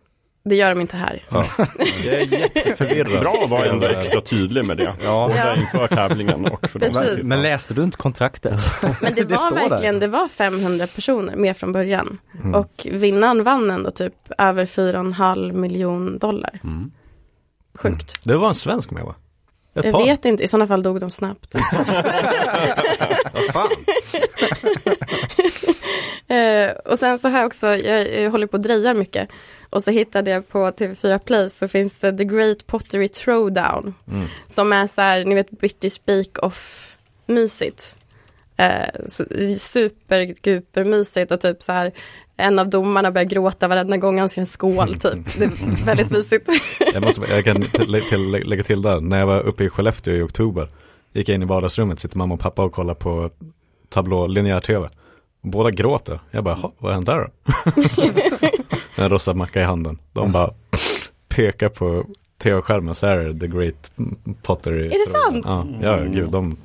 Det 0.45 0.55
gör 0.55 0.69
de 0.69 0.81
inte 0.81 0.97
här. 0.97 1.23
Ja. 1.29 1.45
Jag 2.05 2.13
är 2.13 2.19
jätteförvirrad. 2.39 3.19
Bra 3.21 3.41
att 3.43 3.49
vara 3.49 3.65
ändå 3.65 3.87
extra 3.87 4.21
tydlig 4.21 4.65
med 4.65 4.77
det. 4.77 4.93
Ja. 5.03 5.27
Både 5.27 5.39
Ja. 5.39 5.55
inför 5.55 5.87
tävlingen 5.87 6.45
och 6.45 6.69
för. 6.69 6.79
Precis. 6.79 7.23
Men 7.23 7.41
läste 7.41 7.73
du 7.73 7.83
inte 7.83 7.97
kontraktet? 7.97 8.59
Men 9.01 9.13
det, 9.15 9.23
Det 9.23 9.35
var 9.35 9.37
står 9.47 9.55
där. 9.59 9.69
verkligen, 9.69 9.99
det 9.99 10.07
var 10.07 10.27
500 10.27 10.87
personer 10.87 11.35
med 11.35 11.57
från 11.57 11.71
början. 11.73 12.17
Mm. 12.39 12.55
Och 12.55 12.87
vinnaren 12.91 13.43
vann 13.43 13.71
ändå 13.71 13.91
typ 13.91 14.13
över 14.37 14.65
4,5 14.65 15.51
miljon 15.51 16.17
dollar. 16.17 16.59
Mm. 16.63 16.91
Sjukt. 17.79 18.25
Det 18.25 18.35
var 18.37 18.47
en 18.49 18.55
svensk 18.55 18.91
med 18.91 19.03
va? 19.03 19.15
Ett 19.75 19.85
Jag 19.85 19.93
par? 19.93 20.05
vet 20.05 20.25
inte, 20.25 20.43
i 20.43 20.47
sådana 20.47 20.67
fall 20.67 20.83
dog 20.83 20.99
de 20.99 21.11
snabbt. 21.11 21.55
Vad 23.33 23.43
fan? 23.53 23.67
Eh, 26.27 26.71
och 26.85 26.99
sen 26.99 27.19
så 27.19 27.27
har 27.29 27.37
jag 27.39 27.47
också, 27.47 27.67
jag, 27.77 28.21
jag 28.21 28.31
håller 28.31 28.47
på 28.47 28.57
att 28.57 28.63
dreja 28.63 28.93
mycket. 28.93 29.29
Och 29.73 29.83
så 29.83 29.91
hittade 29.91 30.31
jag 30.31 30.49
på 30.49 30.57
TV4 30.59 31.19
Play 31.19 31.49
så 31.49 31.67
finns 31.67 31.99
det 31.99 32.17
The 32.17 32.23
Great 32.25 32.67
Pottery 32.67 33.07
Throwdown. 33.09 33.93
Mm. 34.11 34.27
Som 34.47 34.73
är 34.73 34.87
så 34.87 35.01
här, 35.01 35.25
ni 35.25 35.35
vet 35.35 35.49
British 35.51 35.97
Bake 36.05 36.39
Off 36.41 36.95
mysigt. 37.25 37.95
Eh, 38.57 38.65
su- 39.05 39.55
super 39.57 40.83
mysigt 40.83 41.31
och 41.31 41.41
typ 41.41 41.61
så 41.63 41.71
här 41.71 41.91
en 42.37 42.59
av 42.59 42.69
domarna 42.69 43.11
börjar 43.11 43.25
gråta 43.25 43.67
varenda 43.67 43.97
gång 43.97 44.19
han 44.19 44.29
ser 44.29 44.41
en 44.41 44.45
skål 44.47 44.95
typ. 44.99 45.37
Det 45.39 45.45
är 45.45 45.85
väldigt 45.85 46.11
mysigt. 46.11 46.49
Jag, 46.93 47.03
måste, 47.03 47.21
jag 47.29 47.45
kan 47.45 47.61
till, 47.61 48.01
till, 48.09 48.31
lägga 48.31 48.63
till 48.63 48.81
där, 48.81 49.01
när 49.01 49.19
jag 49.19 49.25
var 49.27 49.39
uppe 49.41 49.63
i 49.63 49.69
Skellefteå 49.69 50.13
i 50.15 50.21
oktober, 50.21 50.69
gick 51.13 51.29
jag 51.29 51.35
in 51.35 51.41
i 51.41 51.45
vardagsrummet, 51.45 51.99
sitter 51.99 52.17
mamma 52.17 52.33
och 52.33 52.39
pappa 52.39 52.63
och 52.63 52.71
kollar 52.71 52.93
på 52.93 53.29
tablå 53.89 54.27
linjär 54.27 54.59
tv. 54.61 54.89
Båda 55.41 55.71
gråter. 55.71 56.19
Jag 56.31 56.43
bara, 56.43 56.57
"Jaha, 56.61 56.71
vad 56.77 56.93
hände 56.93 57.11
där 57.11 57.19
då? 57.19 57.29
en 59.03 59.09
rostad 59.09 59.35
macka 59.35 59.61
i 59.61 59.63
handen. 59.63 59.99
De 60.13 60.31
bara 60.31 60.53
pekar 61.29 61.69
på 61.69 62.05
tv-skärmen 62.43 62.95
så 62.95 63.07
är 63.07 63.17
det 63.17 63.39
The 63.39 63.47
Great 63.47 63.91
Pottery. 64.41 64.85
Är 64.87 65.05
det 65.05 65.11
sant? 65.11 65.45
Ja, 65.81 65.97
ja 65.97 66.03
gud, 66.03 66.29
de. 66.31 66.57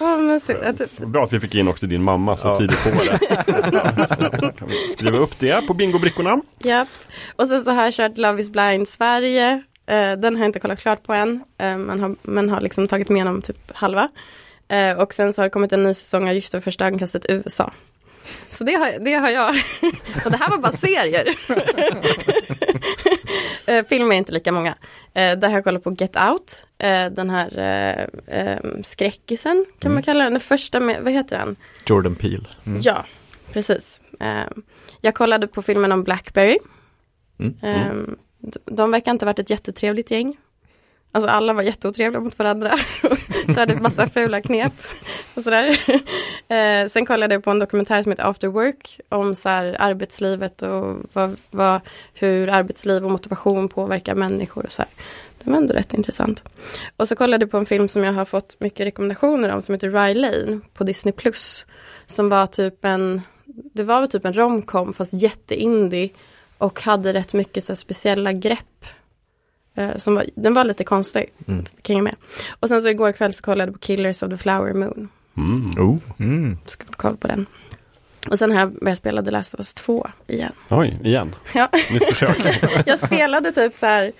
Ja, 0.00 0.40
typ. 0.78 0.98
Bra 0.98 1.24
att 1.24 1.32
vi 1.32 1.40
fick 1.40 1.54
in 1.54 1.68
också 1.68 1.86
din 1.86 2.04
mamma 2.04 2.36
så 2.36 2.48
Ja. 2.48 2.56
tidigt 2.56 2.82
på 2.84 2.90
kan 4.58 4.68
vi 4.68 4.88
skriva 4.88 5.18
upp 5.18 5.38
det 5.38 5.66
på 5.66 5.74
bingobrickorna. 5.74 6.40
Japp. 6.58 6.88
Och 7.36 7.46
sen 7.46 7.64
så 7.64 7.70
har 7.70 7.82
jag 7.84 7.94
kört 7.94 8.18
Love 8.18 8.40
is 8.40 8.50
blind 8.50 8.88
Sverige. 8.88 9.62
Eh, 9.86 10.12
den 10.12 10.36
har 10.36 10.42
jag 10.42 10.48
inte 10.48 10.60
kollat 10.60 10.80
klart 10.80 11.02
på 11.02 11.12
än. 11.12 11.44
Eh, 11.58 11.76
men, 11.78 12.00
har, 12.00 12.16
men 12.22 12.50
har 12.50 12.60
liksom 12.60 12.88
tagit 12.88 13.08
med 13.08 13.16
igenom 13.16 13.42
typ 13.42 13.56
halva. 13.74 14.08
Eh, 14.68 15.02
och 15.02 15.14
sen 15.14 15.32
så 15.34 15.40
har 15.42 15.46
det 15.46 15.50
kommit 15.50 15.72
en 15.72 15.82
ny 15.82 15.94
säsong 15.94 16.28
av 16.28 16.34
Gifta 16.34 16.56
vid 16.56 16.64
första 16.64 16.86
ögonkastet 16.86 17.26
USA. 17.28 17.72
Så 18.50 18.64
det 18.64 18.72
har, 18.74 18.98
det 19.04 19.14
har 19.14 19.28
jag. 19.30 19.48
och 20.24 20.30
det 20.30 20.36
här 20.36 20.50
var 20.50 20.58
bara 20.58 20.72
serier. 20.72 21.28
eh, 23.66 23.84
filmer 23.86 24.14
är 24.14 24.18
inte 24.18 24.32
lika 24.32 24.52
många. 24.52 24.74
Eh, 25.14 25.38
där 25.38 25.48
har 25.48 25.54
jag 25.54 25.64
kollat 25.64 25.84
på 25.84 25.92
Get 25.98 26.16
Out. 26.16 26.66
Eh, 26.78 27.06
den 27.06 27.30
här 27.30 28.10
skräckisen 28.82 29.66
kan 29.78 29.94
man 29.94 30.02
kalla 30.02 30.24
den. 30.24 30.32
Den 30.32 30.40
första 30.40 30.80
med, 30.80 31.02
vad 31.02 31.12
heter 31.12 31.38
den? 31.38 31.56
Jordan 31.86 32.14
Peele. 32.14 32.44
Ja, 32.82 33.04
precis. 33.52 34.00
Jag 35.00 35.14
kollade 35.14 35.46
på 35.46 35.62
filmen 35.62 35.92
om 35.92 36.04
Blackberry. 36.04 36.58
Mm. 37.38 38.16
D- 38.38 38.60
de 38.64 38.90
verkar 38.90 39.10
inte 39.12 39.24
ha 39.24 39.28
varit 39.28 39.38
ett 39.38 39.50
jättetrevligt 39.50 40.10
gäng. 40.10 40.36
Alltså 41.12 41.30
alla 41.30 41.52
var 41.52 41.62
jätteotrevliga 41.62 42.20
mot 42.20 42.38
varandra. 42.38 42.70
Körde 43.54 43.80
massa 43.80 44.08
fula 44.08 44.40
knep. 44.40 44.72
Och 45.34 45.42
sådär. 45.42 45.80
Eh, 46.50 46.88
sen 46.88 47.06
kollade 47.06 47.34
jag 47.34 47.44
på 47.44 47.50
en 47.50 47.58
dokumentär 47.58 48.02
som 48.02 48.12
heter 48.12 48.30
After 48.30 48.48
Work. 48.48 49.00
Om 49.08 49.34
så 49.34 49.48
här, 49.48 49.76
arbetslivet 49.78 50.62
och 50.62 50.96
vad, 51.12 51.36
vad, 51.50 51.80
hur 52.14 52.48
arbetsliv 52.48 53.04
och 53.04 53.10
motivation 53.10 53.68
påverkar 53.68 54.14
människor. 54.14 54.64
Och 54.64 54.72
så 54.72 54.82
här. 54.82 54.90
Det 55.44 55.50
var 55.50 55.56
ändå 55.56 55.74
rätt 55.74 55.94
intressant. 55.94 56.42
Och 56.96 57.08
så 57.08 57.16
kollade 57.16 57.42
jag 57.42 57.50
på 57.50 57.56
en 57.56 57.66
film 57.66 57.88
som 57.88 58.04
jag 58.04 58.12
har 58.12 58.24
fått 58.24 58.60
mycket 58.60 58.86
rekommendationer 58.86 59.48
om. 59.48 59.62
Som 59.62 59.74
heter 59.74 59.90
Rye 59.90 60.14
Lane 60.14 60.60
på 60.74 60.84
Disney+. 60.84 61.12
Plus. 61.12 61.66
Som 62.06 62.28
var 62.28 62.46
typ 62.46 62.84
en, 62.84 63.22
det 63.74 63.82
var 63.82 64.00
väl 64.00 64.10
typ 64.10 64.24
en 64.24 64.36
romcom 64.36 64.92
fast 64.92 65.22
jätteindie. 65.22 66.10
Och 66.58 66.80
hade 66.80 67.12
rätt 67.12 67.32
mycket 67.32 67.64
så 67.64 67.72
här, 67.72 67.76
speciella 67.76 68.32
grepp. 68.32 68.86
Eh, 69.80 69.96
som 69.96 70.14
var, 70.14 70.24
den 70.34 70.54
var 70.54 70.64
lite 70.64 70.84
konstig. 70.84 71.24
Mm. 71.48 71.64
Kan 71.82 71.96
jag 71.96 72.02
med. 72.04 72.14
Och 72.60 72.68
sen 72.68 72.82
så 72.82 72.88
igår 72.88 73.12
kväll 73.12 73.32
så 73.34 73.42
kollade 73.42 73.68
jag 73.68 73.74
på 73.74 73.78
Killers 73.86 74.22
of 74.22 74.30
the 74.30 74.36
Flower 74.36 74.72
Moon. 74.74 75.08
Mm. 75.36 75.70
Oh. 75.90 75.98
Mm. 76.18 76.58
Ska 76.64 76.84
kolla 76.96 77.16
på 77.16 77.28
den. 77.28 77.46
Och 78.30 78.38
sen 78.38 78.50
har 78.50 78.58
jag 78.58 78.72
börjat 78.74 78.98
spela 78.98 79.22
The 79.22 79.30
Last 79.30 79.54
of 79.54 79.60
Us 79.60 79.74
2 79.74 80.08
igen. 80.26 80.52
Oj, 80.68 81.00
igen. 81.04 81.34
Ja. 81.54 81.68
Nytt 81.92 82.04
försök. 82.08 82.38
jag 82.86 82.98
spelade 82.98 83.52
typ 83.52 83.74
så 83.74 83.86
här, 83.86 84.12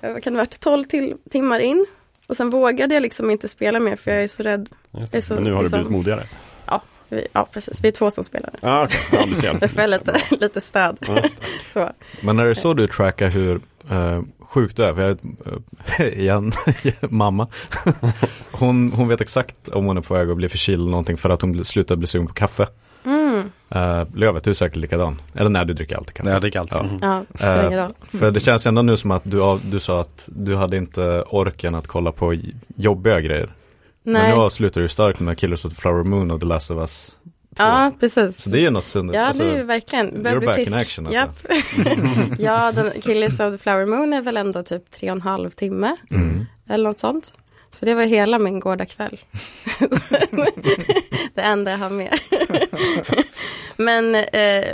eh, 0.00 0.12
vad 0.12 0.22
kan 0.22 0.32
det 0.32 0.36
varit, 0.36 0.60
12 0.60 0.84
till, 0.84 1.16
timmar 1.30 1.58
in. 1.60 1.86
Och 2.26 2.36
sen 2.36 2.50
vågade 2.50 2.94
jag 2.94 3.02
liksom 3.02 3.30
inte 3.30 3.48
spela 3.48 3.80
mer 3.80 3.96
för 3.96 4.10
jag 4.10 4.22
är 4.22 4.28
så 4.28 4.42
rädd. 4.42 4.68
Just 4.98 5.12
Det 5.12 5.22
så- 5.22 5.34
Men 5.34 5.44
nu 5.44 5.50
har 5.50 5.56
du 5.58 5.62
liksom- 5.62 5.78
blivit 5.80 5.92
modigare. 5.92 6.26
Ja, 6.66 6.82
vi, 7.08 7.26
ja 7.32 7.48
precis. 7.52 7.84
Vi 7.84 7.88
är 7.88 7.92
två 7.92 8.10
som 8.10 8.24
spelar 8.24 8.50
nu. 8.52 8.58
Ah, 8.68 8.84
okay. 8.84 8.98
ja, 9.12 9.24
du 9.28 9.36
ser. 9.36 9.58
Jag 9.60 9.70
får 9.70 9.86
lite, 9.86 10.14
lite 10.40 10.60
stöd. 10.60 10.98
Ja, 11.00 11.18
Så. 11.66 11.90
Men 12.20 12.38
är 12.38 12.44
det 12.46 12.54
så 12.54 12.74
du 12.74 12.86
trackar 12.86 13.28
hur 13.30 13.60
eh, 13.90 14.22
sjukt? 14.48 14.76
För 14.76 15.00
jag, 15.00 15.18
eh, 15.98 16.06
igen, 16.18 16.52
mamma. 17.00 17.46
hon, 18.52 18.92
hon 18.92 19.08
vet 19.08 19.20
exakt 19.20 19.68
om 19.68 19.84
hon 19.84 19.96
är 19.96 20.00
på 20.00 20.14
väg 20.14 20.30
att 20.30 20.36
bli 20.36 20.48
förkyld 20.48 20.80
eller 20.80 20.90
någonting 20.90 21.16
för 21.16 21.30
att 21.30 21.42
hon 21.42 21.64
slutar 21.64 21.96
bli 21.96 22.06
sugen 22.06 22.26
på 22.26 22.34
kaffe. 22.34 22.66
Mm. 23.04 23.50
Uh, 23.76 24.16
Lövet, 24.16 24.44
du 24.44 24.50
är 24.50 24.54
säkert 24.54 24.76
likadan. 24.76 25.20
Eller 25.34 25.50
nej, 25.50 25.66
du 25.66 25.72
dricker 25.72 25.96
alltid 25.96 26.14
kaffe. 26.14 26.24
Nej, 26.24 26.32
jag 26.32 26.42
dricker 26.42 26.60
alltid. 26.60 26.78
Ja. 26.78 26.98
Ja, 27.00 27.24
det 27.28 27.38
spelar 27.38 27.66
ingen 27.66 27.78
roll. 27.78 27.94
För 28.02 28.30
det 28.30 28.40
känns 28.40 28.66
ändå 28.66 28.82
nu 28.82 28.96
som 28.96 29.10
att 29.10 29.22
du, 29.24 29.58
du 29.62 29.80
sa 29.80 30.00
att 30.00 30.28
du 30.32 30.56
hade 30.56 30.76
inte 30.76 31.22
orken 31.22 31.74
att 31.74 31.86
kolla 31.86 32.12
på 32.12 32.36
jobbiga 32.76 33.20
grejer. 33.20 33.48
Men 34.02 34.12
Nej, 34.12 34.32
nu 34.32 34.40
avslutar 34.40 34.80
du 34.80 34.88
starkt 34.88 35.20
med 35.20 35.38
Killers 35.38 35.64
of 35.64 35.74
the 35.74 35.80
Flower 35.80 36.04
Moon 36.04 36.30
och 36.30 36.40
The 36.40 36.46
Last 36.46 36.70
of 36.70 36.78
Us 36.78 37.10
2. 37.16 37.17
Ja 37.58 37.92
precis. 38.00 38.42
Så 38.42 38.50
det 38.50 38.58
är 38.58 38.62
ju 38.62 38.70
något 38.70 38.86
sunt. 38.86 39.14
Ja, 39.14 39.20
alltså, 39.20 39.42
det 39.42 39.50
är 39.50 39.56
ju 39.56 39.62
verkligen. 39.62 40.22
Börjar 40.22 40.36
you're 40.40 40.46
back 40.46 40.58
in 40.58 40.64
frisk. 40.64 40.78
action, 40.78 41.06
alltså. 41.06 41.46
Ja, 42.42 42.72
den, 42.72 43.00
Killers 43.00 43.40
of 43.40 43.52
the 43.52 43.58
Flower 43.58 43.86
Moon 43.86 44.12
är 44.12 44.22
väl 44.22 44.36
ändå 44.36 44.62
typ 44.62 44.90
tre 44.90 45.10
och 45.10 45.16
en 45.16 45.22
halv 45.22 45.50
timme. 45.50 45.96
mm. 46.10 46.46
Eller 46.68 46.84
något 46.84 46.98
sånt. 46.98 47.32
Så 47.70 47.84
det 47.84 47.94
var 47.94 48.02
hela 48.02 48.38
min 48.38 48.60
gårdagkväll. 48.60 49.18
det 51.34 51.40
enda 51.42 51.70
jag 51.70 51.78
har 51.78 51.90
med. 51.90 52.18
Men 53.76 54.14
eh, 54.14 54.64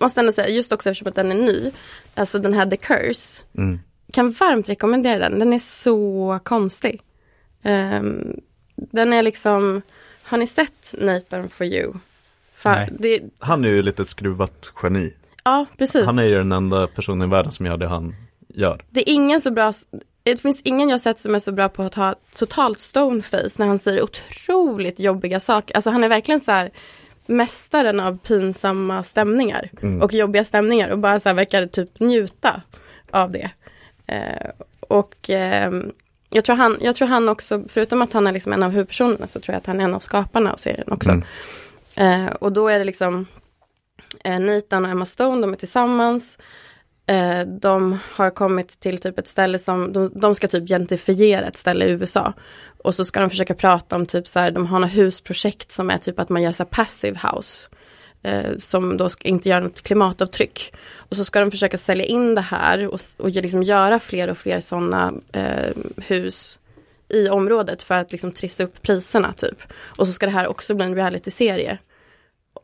måste 0.00 0.20
ändå 0.20 0.32
säga, 0.32 0.48
just 0.48 0.72
också 0.72 0.90
eftersom 0.90 1.08
att 1.08 1.14
den 1.14 1.32
är 1.32 1.36
ny. 1.36 1.70
Alltså 2.14 2.38
den 2.38 2.54
här 2.54 2.70
The 2.70 2.76
Curse. 2.76 3.42
Mm. 3.56 3.80
Kan 4.12 4.30
varmt 4.30 4.68
rekommendera 4.68 5.18
den. 5.18 5.38
Den 5.38 5.52
är 5.52 5.58
så 5.58 6.38
konstig. 6.42 7.00
Ehm, 7.62 8.36
den 8.76 9.12
är 9.12 9.22
liksom, 9.22 9.82
har 10.22 10.38
ni 10.38 10.46
sett 10.46 10.94
Nathan 10.98 11.48
for 11.48 11.66
you? 11.66 11.92
För 12.62 12.88
det, 12.98 13.20
Han 13.38 13.64
är 13.64 13.68
ju 13.68 13.82
lite 13.82 14.02
ett 14.02 14.08
skruvat 14.08 14.72
geni. 14.82 15.12
ja, 15.44 15.66
precis. 15.78 16.04
Han 16.06 16.18
är 16.18 16.22
ju 16.24 16.34
den 16.34 16.52
enda 16.52 16.86
personen 16.86 17.28
i 17.28 17.30
världen 17.30 17.52
som 17.52 17.66
gör 17.66 17.76
det 17.76 17.88
han 17.88 18.14
gör. 18.48 18.84
Det 18.90 19.10
är 19.10 19.12
ingen 19.14 19.40
så 19.40 19.50
bra, 19.50 19.72
det 20.22 20.40
finns 20.40 20.62
ingen 20.64 20.88
jag 20.88 21.00
sett 21.00 21.18
som 21.18 21.34
är 21.34 21.38
så 21.38 21.52
bra 21.52 21.68
på 21.68 21.82
att 21.82 21.94
ha 21.94 22.14
totalt 22.34 22.78
stoneface 22.78 23.50
när 23.58 23.66
han 23.66 23.78
säger 23.78 24.02
otroligt 24.04 25.00
jobbiga 25.00 25.40
saker. 25.40 25.74
Alltså 25.74 25.90
han 25.90 26.04
är 26.04 26.08
verkligen 26.08 26.40
så 26.40 26.52
här 26.52 26.70
mästaren 27.26 28.00
av 28.00 28.18
pinsamma 28.18 29.02
stämningar 29.02 29.70
Mm. 29.82 30.02
och 30.02 30.12
jobbiga 30.12 30.44
stämningar 30.44 30.88
och 30.90 30.98
bara 30.98 31.20
så 31.20 31.28
här 31.28 31.36
verkar 31.36 31.66
typ 31.66 32.00
njuta 32.00 32.62
av 33.10 33.30
det. 33.30 33.50
Eh, 34.06 34.50
och 34.80 35.14
ehm, 35.28 35.92
jag, 36.30 36.44
tror 36.44 36.56
han, 36.56 36.76
jag 36.80 36.96
tror 36.96 37.08
han 37.08 37.28
också, 37.28 37.64
förutom 37.68 38.02
att 38.02 38.12
han 38.12 38.26
är 38.26 38.32
liksom 38.32 38.52
en 38.52 38.62
av 38.62 38.70
huvudpersonerna 38.70 39.26
så 39.26 39.40
tror 39.40 39.52
jag 39.54 39.60
att 39.60 39.66
han 39.66 39.80
är 39.80 39.84
en 39.84 39.94
av 39.94 39.98
skaparna 39.98 40.52
av 40.52 40.56
serien 40.56 40.92
också. 40.92 41.10
Mm. 41.10 41.24
Eh, 41.96 42.26
och 42.26 42.52
då 42.52 42.68
är 42.68 42.78
det 42.78 42.84
liksom 42.84 43.26
eh, 44.24 44.40
Nathan 44.40 44.84
och 44.84 44.90
Emma 44.90 45.06
Stone, 45.06 45.40
de 45.40 45.52
är 45.52 45.56
tillsammans. 45.56 46.38
Eh, 47.06 47.40
de 47.40 47.98
har 48.14 48.30
kommit 48.30 48.80
till 48.80 48.98
typ 48.98 49.18
ett 49.18 49.26
ställe 49.26 49.58
som, 49.58 49.92
de, 49.92 50.10
de 50.14 50.34
ska 50.34 50.48
typ 50.48 50.68
gentrifiera 50.68 51.46
ett 51.46 51.56
ställe 51.56 51.84
i 51.84 51.90
USA. 51.90 52.32
Och 52.84 52.94
så 52.94 53.04
ska 53.04 53.20
de 53.20 53.30
försöka 53.30 53.54
prata 53.54 53.96
om 53.96 54.06
typ 54.06 54.26
så 54.26 54.40
här, 54.40 54.50
de 54.50 54.66
har 54.66 54.80
något 54.80 54.96
husprojekt 54.96 55.70
som 55.70 55.90
är 55.90 55.98
typ 55.98 56.18
att 56.18 56.28
man 56.28 56.42
gör 56.42 56.52
så 56.52 56.62
här 56.62 56.70
passive 56.70 57.20
house. 57.22 57.68
Eh, 58.22 58.56
som 58.58 58.96
då 58.96 59.08
ska 59.08 59.28
inte 59.28 59.48
göra 59.48 59.60
något 59.60 59.82
klimatavtryck. 59.82 60.74
Och 60.96 61.16
så 61.16 61.24
ska 61.24 61.40
de 61.40 61.50
försöka 61.50 61.78
sälja 61.78 62.04
in 62.04 62.34
det 62.34 62.40
här 62.40 62.88
och, 62.88 63.00
och 63.16 63.30
liksom 63.30 63.62
göra 63.62 63.98
fler 63.98 64.28
och 64.28 64.38
fler 64.38 64.60
sådana 64.60 65.12
eh, 65.32 65.70
hus 65.96 66.58
i 67.12 67.28
området 67.28 67.82
för 67.82 67.94
att 67.94 68.12
liksom 68.12 68.32
trissa 68.32 68.64
upp 68.64 68.82
priserna 68.82 69.32
typ. 69.32 69.62
Och 69.72 70.06
så 70.06 70.12
ska 70.12 70.26
det 70.26 70.32
här 70.32 70.46
också 70.46 70.74
bli 70.74 70.84
en 70.84 70.94
realityserie. 70.94 71.78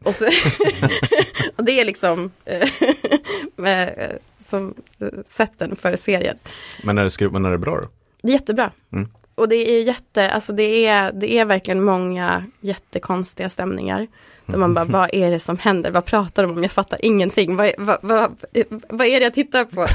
Och, 0.04 0.14
så, 0.14 0.24
och 1.56 1.64
det 1.64 1.80
är 1.80 1.84
liksom 1.84 2.30
eh, 2.44 2.68
med, 3.56 4.18
som 4.38 4.74
eh, 4.98 5.08
sätten 5.26 5.76
för 5.76 5.96
serien. 5.96 6.38
Men 6.82 6.98
är 6.98 7.04
det, 7.04 7.30
men 7.30 7.44
är 7.44 7.50
det 7.50 7.58
bra 7.58 7.80
då? 7.80 7.88
Det 8.22 8.28
är 8.28 8.32
jättebra. 8.32 8.70
Mm. 8.92 9.08
Och 9.34 9.48
det 9.48 9.56
är 9.56 9.82
jätte, 9.82 10.30
alltså 10.30 10.52
det 10.52 10.86
är, 10.86 11.12
det 11.12 11.32
är 11.32 11.44
verkligen 11.44 11.82
många 11.82 12.44
jättekonstiga 12.60 13.48
stämningar. 13.48 14.06
Där 14.46 14.58
man 14.58 14.74
bara, 14.74 14.84
vad 14.88 15.10
är 15.12 15.30
det 15.30 15.40
som 15.40 15.58
händer? 15.58 15.90
Vad 15.90 16.04
pratar 16.04 16.42
de 16.42 16.52
om? 16.52 16.62
Jag 16.62 16.72
fattar 16.72 17.04
ingenting. 17.04 17.56
Vad, 17.56 17.70
vad, 17.78 17.98
vad, 18.02 18.42
vad 18.88 19.06
är 19.06 19.20
det 19.20 19.24
jag 19.24 19.34
tittar 19.34 19.64
på? 19.64 19.86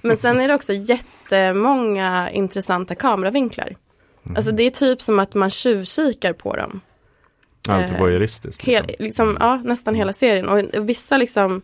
Men 0.00 0.16
sen 0.16 0.40
är 0.40 0.48
det 0.48 0.54
också 0.54 0.72
jättemånga 0.72 2.30
intressanta 2.30 2.94
kameravinklar. 2.94 3.76
Alltså 4.36 4.52
det 4.52 4.62
är 4.62 4.70
typ 4.70 5.02
som 5.02 5.18
att 5.18 5.34
man 5.34 5.50
tjuvkikar 5.50 6.32
på 6.32 6.56
dem. 6.56 6.80
Ja, 7.68 7.78
lite 7.80 7.94
Eh, 7.94 8.00
voyeuristiskt. 8.00 8.62
Hel, 8.64 8.86
Liksom. 8.86 9.04
liksom, 9.04 9.36
ja, 9.40 9.56
nästan 9.64 9.94
hela 9.94 10.12
serien. 10.12 10.48
Och, 10.48 10.88
vissa 10.88 11.16
liksom, 11.16 11.62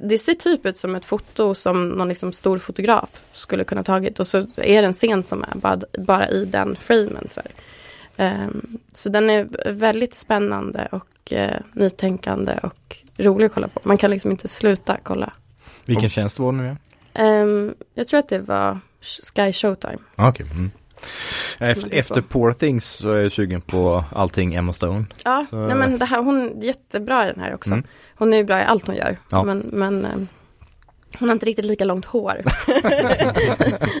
det 0.00 0.18
ser 0.18 0.34
typ 0.34 0.66
ut 0.66 0.76
som 0.76 0.94
ett 0.94 1.04
foto 1.04 1.54
som 1.54 1.88
någon 1.88 2.08
liksom 2.08 2.32
stor 2.32 2.58
fotograf 2.58 3.22
skulle 3.32 3.64
kunna 3.64 3.82
tagit. 3.82 4.20
Och 4.20 4.26
så 4.26 4.38
är 4.56 4.82
det 4.82 4.86
en 4.86 4.92
scen 4.92 5.22
som 5.22 5.42
är 5.42 5.54
bara, 5.54 5.80
bara 5.98 6.28
i 6.28 6.44
den 6.44 6.76
framen. 6.76 7.28
Så. 7.28 7.40
Ehm, 8.16 8.78
så 8.92 9.08
den 9.08 9.30
är 9.30 9.72
väldigt 9.72 10.14
spännande 10.14 10.88
och 10.92 11.32
eh, 11.32 11.56
nytänkande 11.72 12.58
och 12.62 12.96
rolig 13.16 13.46
att 13.46 13.52
kolla 13.54 13.68
på. 13.68 13.80
Man 13.84 13.96
kan 13.96 14.10
liksom 14.10 14.30
inte 14.30 14.48
sluta 14.48 14.96
kolla. 15.02 15.32
Vilken 15.84 16.08
tjänst 16.08 16.38
var 16.38 16.52
det 16.52 16.58
nu 16.58 16.64
igen? 16.64 16.78
Ehm, 17.14 17.74
jag 17.94 18.08
tror 18.08 18.20
att 18.20 18.28
det 18.28 18.38
var 18.38 18.78
Sky 19.00 19.52
Showtime. 19.52 19.98
Ah, 20.16 20.28
Okej. 20.28 20.46
Mm. 20.52 20.70
Efter, 21.58 21.94
efter. 21.94 22.20
Poor 22.20 22.52
Things 22.52 22.84
så 22.84 23.12
är 23.12 23.20
jag 23.22 23.32
sugen 23.32 23.60
på 23.60 24.04
allting 24.12 24.54
Emma 24.54 24.72
Stone. 24.72 25.04
Ja, 25.24 25.46
Så- 25.50 25.56
nej, 25.56 25.76
men 25.76 25.98
det 25.98 26.04
här, 26.04 26.22
hon 26.22 26.60
är 26.62 26.64
jättebra 26.66 27.24
i 27.28 27.32
den 27.32 27.40
här 27.40 27.54
också. 27.54 27.70
Mm. 27.72 27.84
Hon 28.14 28.32
är 28.32 28.36
ju 28.36 28.44
bra 28.44 28.60
i 28.60 28.64
allt 28.64 28.86
hon 28.86 28.96
gör. 28.96 29.16
Ja. 29.30 29.42
Men, 29.42 29.58
men 29.58 30.04
eh, 30.04 30.10
hon 31.18 31.28
har 31.28 31.32
inte 31.32 31.46
riktigt 31.46 31.64
lika 31.64 31.84
långt 31.84 32.04
hår 32.04 32.32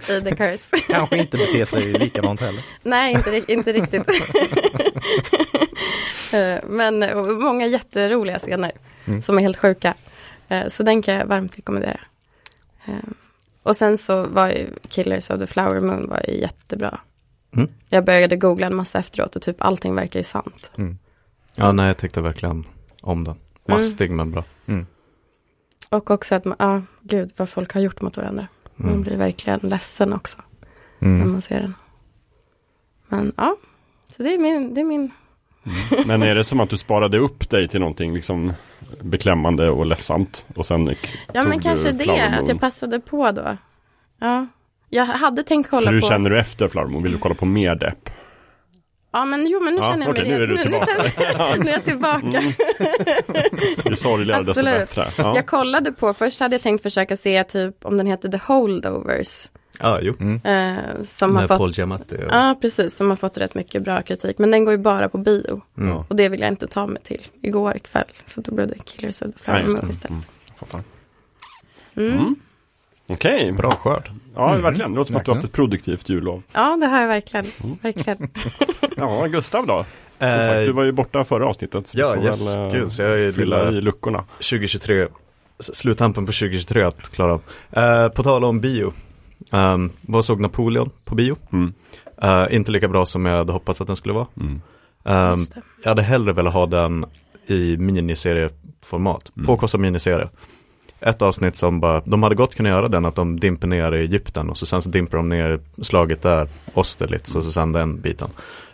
i 0.08 0.20
The 0.20 0.36
Curse. 0.36 0.76
Kanske 0.88 1.16
inte 1.16 1.36
beter 1.36 1.64
sig 1.64 1.92
likadant 1.92 2.40
heller. 2.40 2.62
Nej, 2.82 3.12
inte, 3.14 3.52
inte 3.52 3.72
riktigt. 3.72 4.08
Eh, 6.32 6.58
men 6.66 7.02
eh, 7.02 7.16
många 7.22 7.66
jätteroliga 7.66 8.38
scener 8.38 8.72
Mm. 9.06 9.22
som 9.22 9.38
är 9.38 9.42
helt 9.42 9.56
sjuka. 9.56 9.94
Så 10.68 10.82
den 10.82 11.02
kan 11.02 11.14
jag 11.14 11.26
varmt 11.26 11.58
rekommendera. 11.58 12.00
Och 13.62 13.76
sen 13.76 13.98
så 13.98 14.24
var 14.24 14.48
ju 14.48 14.66
Killers 14.88 15.30
of 15.30 15.38
the 15.38 15.46
Flower 15.46 15.80
Moon 15.80 16.08
var 16.08 16.22
ju 16.28 16.34
jättebra. 16.40 17.00
Mm. 17.56 17.68
Jag 17.88 18.04
började 18.04 18.36
googla 18.36 18.66
en 18.66 18.74
massa 18.76 18.98
efteråt 18.98 19.36
och 19.36 19.42
typ 19.42 19.56
allting 19.62 19.94
verkar 19.94 20.20
ju 20.20 20.24
sant. 20.24 20.72
Ja, 21.56 21.72
nej, 21.72 21.86
jag 21.86 21.96
tyckte 21.96 22.20
verkligen 22.20 22.64
om 23.00 23.24
den. 23.24 23.34
Mastig 23.68 24.10
men 24.10 24.30
bra. 24.30 24.44
Och 25.88 26.10
också 26.10 26.34
att 26.34 26.44
man, 26.44 26.56
ja, 26.58 26.82
gud 27.00 27.32
vad 27.36 27.48
folk 27.48 27.72
har 27.74 27.80
gjort 27.80 28.00
mot 28.00 28.16
varandra. 28.16 28.46
Man 28.76 28.88
Mm. 28.90 29.02
blir 29.02 29.16
verkligen 29.16 29.60
ledsen 29.62 30.12
också 30.12 30.38
när 30.98 31.08
Mm. 31.08 31.32
man 31.32 31.40
ser 31.40 31.60
den. 31.60 31.74
Men 33.08 33.32
ja, 33.36 33.56
så 34.10 34.22
det 34.22 34.34
är 34.34 34.38
min, 34.38 34.74
det 34.74 34.80
är 34.80 34.84
min 34.84 35.10
Men 36.06 36.22
är 36.22 36.34
det 36.34 36.44
som 36.44 36.60
att 36.60 36.70
du 36.70 36.76
sparade 36.76 37.18
upp 37.18 37.50
dig 37.50 37.68
till 37.68 37.80
någonting 37.80 38.14
liksom 38.14 38.52
beklämmande 39.02 39.70
och 39.70 39.86
ledsamt 39.86 40.44
och 40.54 40.66
sen 40.66 40.94
Ja 41.32 41.44
men 41.44 41.60
kanske 41.60 41.92
det, 41.92 42.38
att 42.40 42.48
jag 42.48 42.60
passade 42.60 43.00
på 43.00 43.30
då. 43.30 43.56
Ja, 44.20 44.46
jag 44.88 45.04
hade 45.04 45.42
tänkt 45.42 45.70
kolla 45.70 45.86
För 45.86 45.92
hur 45.94 46.00
på. 46.00 46.06
känner 46.06 46.30
du 46.30 46.40
efter 46.40 46.68
Flower 46.68 46.88
Moon? 46.88 47.02
Vill 47.02 47.12
du 47.12 47.18
kolla 47.18 47.34
på 47.34 47.46
mer 47.46 47.74
depp? 47.74 48.10
Ja 49.12 49.24
men 49.24 49.46
jo 49.46 49.60
men 49.60 49.74
nu 49.74 49.80
Ja, 49.80 49.90
känner 49.90 50.06
jag 50.06 50.10
okej, 50.16 50.28
mig 50.28 50.38
nu 50.38 50.42
är 50.44 50.46
du 50.46 50.54
nu, 50.54 50.62
tillbaka. 50.62 50.86
känner, 50.86 51.58
nu 51.64 51.68
är 51.70 51.72
jag 51.72 51.84
tillbaka. 51.84 52.42
Ju 53.90 53.96
sorgligare 53.96 54.42
desto 54.42 54.64
bättre. 54.64 55.06
Ja. 55.18 55.32
Jag 55.36 55.46
kollade 55.46 55.92
på, 55.92 56.14
först 56.14 56.40
hade 56.40 56.54
jag 56.54 56.62
tänkt 56.62 56.82
försöka 56.82 57.16
se 57.16 57.44
typ 57.44 57.84
om 57.84 57.96
den 57.96 58.06
heter 58.06 58.28
The 58.28 58.38
Holdovers. 58.46 59.46
Ja, 59.80 59.98
jo. 60.02 60.14
Mm. 60.20 60.40
Eh, 60.44 61.02
som 61.02 61.36
har 61.36 61.46
fått, 61.46 61.58
Paul 61.58 61.70
Giamatti. 61.72 62.16
Ja 62.30 62.58
precis, 62.60 62.96
som 62.96 63.08
har 63.10 63.16
fått 63.16 63.38
rätt 63.38 63.54
mycket 63.54 63.82
bra 63.82 64.02
kritik. 64.02 64.38
Men 64.38 64.50
den 64.50 64.64
går 64.64 64.72
ju 64.72 64.78
bara 64.78 65.08
på 65.08 65.18
bio. 65.18 65.60
Mm. 65.78 65.96
Och 65.96 66.16
det 66.16 66.28
vill 66.28 66.40
jag 66.40 66.48
inte 66.48 66.66
ta 66.66 66.86
mig 66.86 67.02
till 67.02 67.20
igår 67.42 67.72
kväll. 67.84 68.04
Så 68.26 68.40
då 68.40 68.54
blev 68.54 68.66
det 68.68 68.78
Killers 68.84 69.22
of 69.22 69.28
the 69.32 69.38
Flower. 69.44 69.62
Moon 69.62 69.90
istället. 69.90 70.10
Mm, 70.10 70.22
fattar. 70.58 70.80
Mm. 71.96 72.12
Mm. 72.12 72.36
Okej, 73.08 73.52
Bra 73.52 73.70
skörd. 73.70 74.10
ja 74.34 74.52
verkligen. 74.56 74.90
Det 74.92 74.96
låter 74.96 75.12
som 75.12 75.16
att 75.16 75.24
du 75.24 75.30
har 75.30 75.36
haft 75.36 75.44
ett 75.46 75.52
produktivt 75.52 76.08
jullov. 76.08 76.42
Ja 76.52 76.76
det 76.80 76.86
har 76.86 77.00
jag 77.00 77.08
verkligen. 77.08 77.46
Mm. 77.64 77.76
verkligen. 77.82 78.28
Ja, 78.96 79.26
Gustav 79.26 79.66
då? 79.66 79.84
Som 80.18 80.28
sagt, 80.28 80.66
du 80.66 80.72
var 80.72 80.84
ju 80.84 80.92
borta 80.92 81.24
förra 81.24 81.46
avsnittet. 81.46 81.90
Ja, 81.94 82.16
yes, 82.24 82.56
väl, 82.56 82.66
eh, 82.66 82.72
gud, 82.72 82.92
så 82.92 83.02
jag 83.02 83.20
är 83.20 83.32
fylla 83.32 83.68
i 83.70 83.80
luckorna. 83.80 84.24
2023, 84.36 85.02
s- 85.58 85.74
sluttampen 85.76 86.26
på 86.26 86.32
2023 86.32 86.82
att 86.82 87.08
klara 87.10 87.32
av. 87.32 87.42
Eh, 87.70 88.08
på 88.08 88.22
tal 88.22 88.44
om 88.44 88.60
bio, 88.60 88.92
um, 89.50 89.90
vad 90.00 90.24
såg 90.24 90.40
Napoleon 90.40 90.90
på 91.04 91.14
bio? 91.14 91.36
Mm. 91.52 91.72
Eh, 92.22 92.54
inte 92.56 92.70
lika 92.72 92.88
bra 92.88 93.06
som 93.06 93.26
jag 93.26 93.36
hade 93.36 93.52
hoppats 93.52 93.80
att 93.80 93.86
den 93.86 93.96
skulle 93.96 94.14
vara. 94.14 94.26
Mm. 94.40 94.60
Um, 95.02 95.46
jag 95.82 95.90
hade 95.90 96.02
hellre 96.02 96.32
velat 96.32 96.54
ha 96.54 96.66
den 96.66 97.04
i 97.46 97.76
miniserieformat, 97.76 99.32
Mm. 99.36 99.46
påkostad 99.46 99.78
miniserie. 99.80 100.28
Ett 101.00 101.22
avsnitt 101.22 101.56
som 101.56 101.80
bara, 101.80 102.00
de 102.00 102.22
hade 102.22 102.34
gott 102.34 102.54
kunnat 102.54 102.70
göra 102.70 102.88
den 102.88 103.04
att 103.04 103.14
de 103.14 103.40
dimper 103.40 103.66
ner 103.68 103.92
i 103.92 104.00
Egypten 104.00 104.50
och 104.50 104.56
så 104.58 104.66
sen 104.66 104.82
så 104.82 104.90
dimper 104.90 105.16
de 105.16 105.28
ner 105.28 105.60
slaget 105.82 106.22
där, 106.22 106.48
Austerlitz 106.74 107.34
och 107.34 107.44
så 107.44 107.50
sen 107.50 107.72
den 107.72 108.00
biten. 108.00 108.28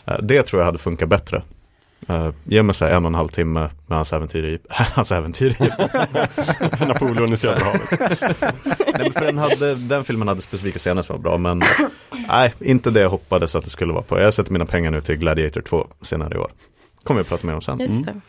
Eh, 0.05 0.17
det 0.23 0.43
tror 0.43 0.61
jag 0.61 0.67
hade 0.67 0.79
funkat 0.79 1.09
bättre. 1.09 1.43
Uh, 2.11 2.31
ge 2.45 2.63
mig 2.63 2.75
så 2.75 2.85
en 2.85 3.05
och 3.05 3.09
en 3.09 3.15
halv 3.15 3.29
timme 3.29 3.71
med 3.87 3.99
hans 3.99 4.13
äventyr 4.13 4.45
i 4.45 4.59
hans 4.69 5.13
äventyr 5.13 5.57
i 5.63 5.65
Napoleon 6.87 7.33
i 7.33 7.37
Söderhavet. 7.37 8.01
Nej, 8.01 8.95
men 8.99 9.13
för 9.13 9.21
den, 9.21 9.39
hade, 9.39 9.75
den 9.75 10.05
filmen 10.05 10.29
hade 10.29 10.41
specifika 10.41 10.79
scener 10.79 11.03
som 11.03 11.17
var 11.17 11.23
bra 11.23 11.39
men 11.39 11.63
nej, 12.29 12.55
inte 12.61 12.91
det 12.91 13.01
jag 13.01 13.11
hoppades 13.11 13.57
att 13.57 13.65
det 13.65 13.71
skulle 13.71 13.93
vara 13.93 14.03
på. 14.03 14.21
Jag 14.21 14.35
sätter 14.35 14.53
mina 14.53 14.67
pengar 14.67 14.91
nu 14.91 15.01
till 15.01 15.17
Gladiator 15.17 15.61
2 15.61 15.87
senare 16.03 16.35
i 16.35 16.39
år. 16.39 16.51
Kommer 17.03 17.21
vi 17.21 17.23
att 17.23 17.29
prata 17.29 17.47
mer 17.47 17.55
om 17.55 17.61
sen. 17.61 17.81
Just 17.81 18.07
det. 18.07 18.21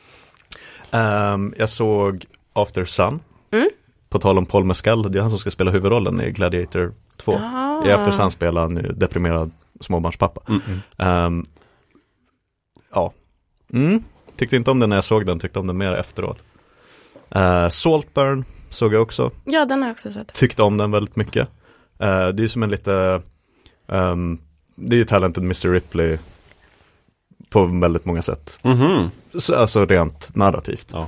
Ehm, 0.92 1.54
jag 1.58 1.70
såg 1.70 2.26
After 2.54 2.86
Sun. 2.86 3.20
Mm. 3.52 3.70
På 4.10 4.20
tal 4.20 4.38
om 4.38 4.46
Paul 4.46 4.66
Mescal, 4.66 5.12
det 5.12 5.20
är 5.20 5.22
han 5.22 5.30
som 5.30 5.40
ska 5.40 5.52
spela 5.52 5.72
huvudrollen 5.72 6.22
i 6.22 6.32
Gladiator 6.32 6.94
2. 7.18 7.32
Ah. 7.32 7.88
I 7.88 7.92
After 7.92 8.12
Sun 8.12 8.32
spelar 8.32 8.62
han 8.62 8.76
deprimerad 8.76 9.52
småbarnspappa. 9.80 10.42
Mm. 10.48 10.62
Ehm, 10.98 11.46
ja, 12.94 13.14
mm. 13.74 14.04
tyckte 14.38 14.56
inte 14.56 14.72
om 14.72 14.80
den 14.80 14.90
när 14.90 14.98
jag 14.98 15.04
såg 15.04 15.26
den, 15.26 15.40
tyckte 15.40 15.60
om 15.60 15.68
den 15.68 15.78
mer 15.78 15.94
efteråt. 15.94 16.38
Uh, 17.36 17.68
Saltburn 17.70 18.46
såg 18.70 18.94
jag 18.94 19.02
också, 19.02 19.32
Ja, 19.46 19.66
den 19.66 19.82
har 19.82 19.90
jag 19.90 19.94
också 19.94 20.12
sett. 20.12 20.34
tyckte 20.34 20.64
om 20.64 20.78
den 20.78 20.92
väldigt 20.92 21.16
mycket. 21.16 21.48
Eh, 22.00 22.28
det 22.28 22.42
är 22.42 22.42
ju 22.42 22.50
som 22.50 22.64
en 22.64 22.70
lite, 22.70 23.22
ehm, 23.88 24.38
det 24.76 24.96
är 24.96 24.98
ju 24.98 25.04
Talented 25.04 25.44
Mr. 25.44 25.70
Ripley 25.72 26.18
på 27.50 27.66
väldigt 27.66 28.06
många 28.06 28.22
sätt. 28.22 28.60
Mhm. 28.62 29.10
Så, 29.34 29.56
alltså 29.56 29.86
rent 29.86 30.36
narrativt. 30.36 30.94
Ja. 30.94 31.08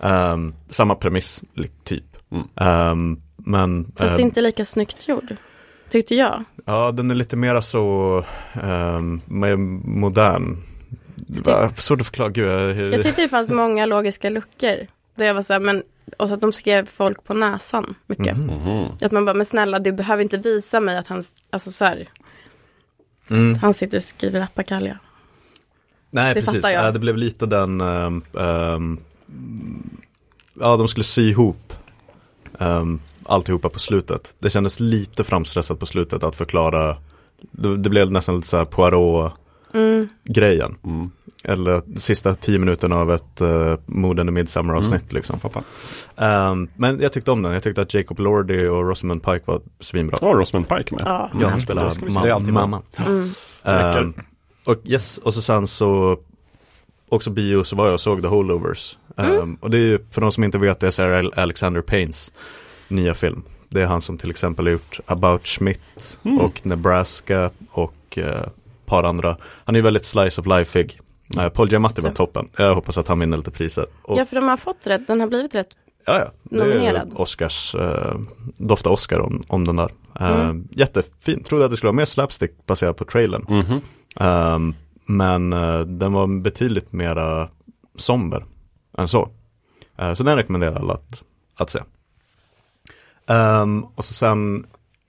Ehm, 0.00 0.54
samma 0.68 0.94
premiss, 0.94 1.42
typ. 1.84 2.04
Mm. 2.30 2.46
Ehm, 2.56 3.20
men 3.36 3.92
Fast 3.96 4.14
ehm, 4.14 4.20
inte 4.20 4.40
lika 4.40 4.64
snyggt 4.64 5.08
gjord. 5.08 5.36
Tyckte 5.90 6.14
jag. 6.14 6.44
ja, 6.64 6.92
den 6.92 7.10
är 7.10 7.14
lite 7.14 7.36
mera 7.36 7.62
så 7.62 8.24
um, 8.62 9.20
modern. 9.84 10.56
Va, 11.44 11.70
svårt 11.76 12.00
att 12.00 12.06
förklara, 12.06 12.28
gud. 12.28 12.48
Jag, 12.48 12.76
Jag 12.92 13.02
tyckte 13.02 13.22
det 13.22 13.28
fanns 13.28 13.50
många 13.50 13.86
logiska 13.86 14.30
luckor. 14.30 14.86
Där 15.14 15.26
jag 15.26 15.34
var 15.34 15.42
så 15.42 15.52
här, 15.52 15.60
men, 15.60 15.82
och 16.18 16.28
så 16.28 16.34
att 16.34 16.40
de 16.40 16.52
skrev 16.52 16.86
folk 16.86 17.24
på 17.24 17.34
näsan 17.34 17.94
mycket. 18.06 18.36
Mhm. 18.36 18.86
Att 19.02 19.12
man 19.12 19.24
bara, 19.24 19.34
men 19.34 19.46
snälla, 19.46 19.78
du 19.78 19.92
behöver 19.92 20.22
inte 20.22 20.38
visa 20.38 20.80
mig 20.80 20.98
att 20.98 21.08
han, 21.08 21.22
alltså 21.50 21.72
så 21.72 21.84
här, 21.84 22.08
Mm. 23.30 23.54
han 23.58 23.74
sitter 23.74 23.96
och 23.96 24.02
skriver 24.02 24.40
rappakalja. 24.40 24.98
Nej, 26.10 26.34
Det 26.34 26.40
precis. 26.40 26.62
jag. 26.62 26.72
Ja, 26.72 26.90
det 26.90 26.98
blev 26.98 27.16
lite 27.16 27.46
den, 27.46 27.80
ehm, 27.80 28.22
ehm, 28.38 28.98
ja, 30.60 30.76
de 30.76 30.88
skulle 30.88 31.04
sy 31.04 31.28
ihop 31.30 31.72
um, 32.58 33.00
alltihopa 33.24 33.68
på 33.68 33.78
slutet. 33.78 34.34
Det 34.38 34.50
kändes 34.50 34.80
lite 34.80 35.24
framstressat 35.24 35.78
på 35.78 35.86
slutet 35.86 36.22
att 36.24 36.36
förklara, 36.36 36.96
det, 37.50 37.76
det 37.76 37.90
blev 37.90 38.10
nästan 38.10 38.36
lite 38.36 38.48
så 38.48 38.56
här 38.56 38.64
Poirot-grejen. 38.64 39.32
Mm. 39.72 40.08
Mm. 40.84 41.10
Eller 41.44 41.82
de 41.86 42.00
sista 42.00 42.34
tio 42.34 42.58
minuterna 42.58 42.96
av 42.96 43.12
ett 43.12 43.40
uh, 43.42 43.74
mord 43.86 44.18
under 44.18 44.32
Midsummer 44.32 44.74
avsnitt 44.74 45.12
liksom. 45.12 45.40
Fattar. 45.40 45.62
Ehm, 46.16 46.68
men 46.76 47.00
jag 47.00 47.12
tyckte 47.12 47.30
om 47.30 47.42
den, 47.42 47.52
jag 47.52 47.62
tyckte 47.62 47.80
att 47.82 47.94
Jacob 47.94 48.18
Lordy 48.18 48.66
och 48.66 48.88
Rosamund 48.88 49.22
Pike 49.22 49.42
var 49.44 49.60
svinbra. 49.80 50.18
Ja, 50.22 50.26
Rosamund 50.28 50.68
Pike 50.68 50.94
med. 50.94 51.02
Ja. 51.06 51.30
Han 51.48 51.60
spelar 51.60 51.88
ma- 51.90 52.50
mamman. 52.50 52.82
Mm. 52.96 53.28
Ehm, 53.64 54.14
och 54.64 54.76
yes, 54.84 55.18
och 55.18 55.34
så 55.34 55.42
sen 55.42 55.66
så 55.66 56.18
också 57.08 57.30
bio 57.30 57.64
så 57.64 57.76
var 57.76 57.84
jag 57.86 57.94
och 57.94 58.00
såg 58.00 58.22
The 58.22 58.28
Holdovers. 58.28 58.98
Ehm, 59.16 59.54
och 59.54 59.70
det 59.70 59.76
är 59.78 59.82
ju, 59.82 59.98
för 60.10 60.20
de 60.20 60.32
som 60.32 60.44
inte 60.44 60.58
vet, 60.58 60.80
det 60.80 60.86
är 60.86 60.90
Sarah 60.90 61.30
Alexander 61.36 61.80
Paynes 61.80 62.32
nya 62.88 63.14
film. 63.14 63.42
Det 63.68 63.82
är 63.82 63.86
han 63.86 64.00
som 64.00 64.18
till 64.18 64.30
exempel 64.30 64.66
har 64.66 64.72
gjort 64.72 65.00
About 65.06 65.46
Schmidt 65.46 66.18
och 66.40 66.66
Nebraska 66.66 67.50
och 67.70 68.18
ett 68.18 68.52
par 68.90 69.02
andra. 69.04 69.36
Han 69.64 69.74
är 69.74 69.78
ju 69.78 69.82
väldigt 69.82 70.04
slice 70.04 70.40
of 70.40 70.46
life-ig. 70.46 71.00
Uh, 71.36 71.48
Paul 71.48 71.68
Giamatti 71.70 72.00
var 72.00 72.10
toppen. 72.10 72.48
Jag 72.56 72.74
hoppas 72.74 72.98
att 72.98 73.08
han 73.08 73.20
vinner 73.20 73.36
lite 73.36 73.50
priser. 73.50 73.86
Och, 74.02 74.18
ja, 74.18 74.24
för 74.26 74.36
de 74.36 74.48
har 74.48 74.56
fått 74.56 74.86
rätt, 74.86 75.06
den 75.06 75.20
har 75.20 75.26
blivit 75.26 75.54
rätt. 75.54 75.68
Ja, 76.06 76.18
ja. 76.18 76.30
Nominerad. 76.42 77.12
Oscars, 77.16 77.74
eh, 77.74 78.14
dofta 78.56 78.90
Oscar 78.90 79.20
om, 79.20 79.42
om 79.48 79.64
den 79.66 79.76
där. 79.76 79.90
Eh, 80.20 80.40
Mm. 80.40 80.68
Jättefin, 80.70 81.42
trodde 81.44 81.64
att 81.64 81.70
det 81.70 81.76
skulle 81.76 81.88
vara 81.88 81.96
mer 81.96 82.04
slapstick 82.04 82.66
baserat 82.66 82.96
på 82.96 83.04
trailern. 83.04 83.44
Mhm. 83.48 83.80
Ehm, 84.16 84.74
men 85.06 85.52
eh, 85.52 85.80
den 85.80 86.12
var 86.12 86.40
betydligt 86.40 86.92
mera 86.92 87.48
somber 87.96 88.44
än 88.98 89.08
så. 89.08 89.28
Eh, 89.98 90.14
så 90.14 90.22
den 90.22 90.36
rekommenderar 90.36 90.74
alla 90.76 90.94
att, 90.94 91.24
att 91.56 91.70
se. 91.70 91.80
Ehm, 93.26 93.84
och 93.94 94.04
så 94.04 94.14
sen 94.14 94.66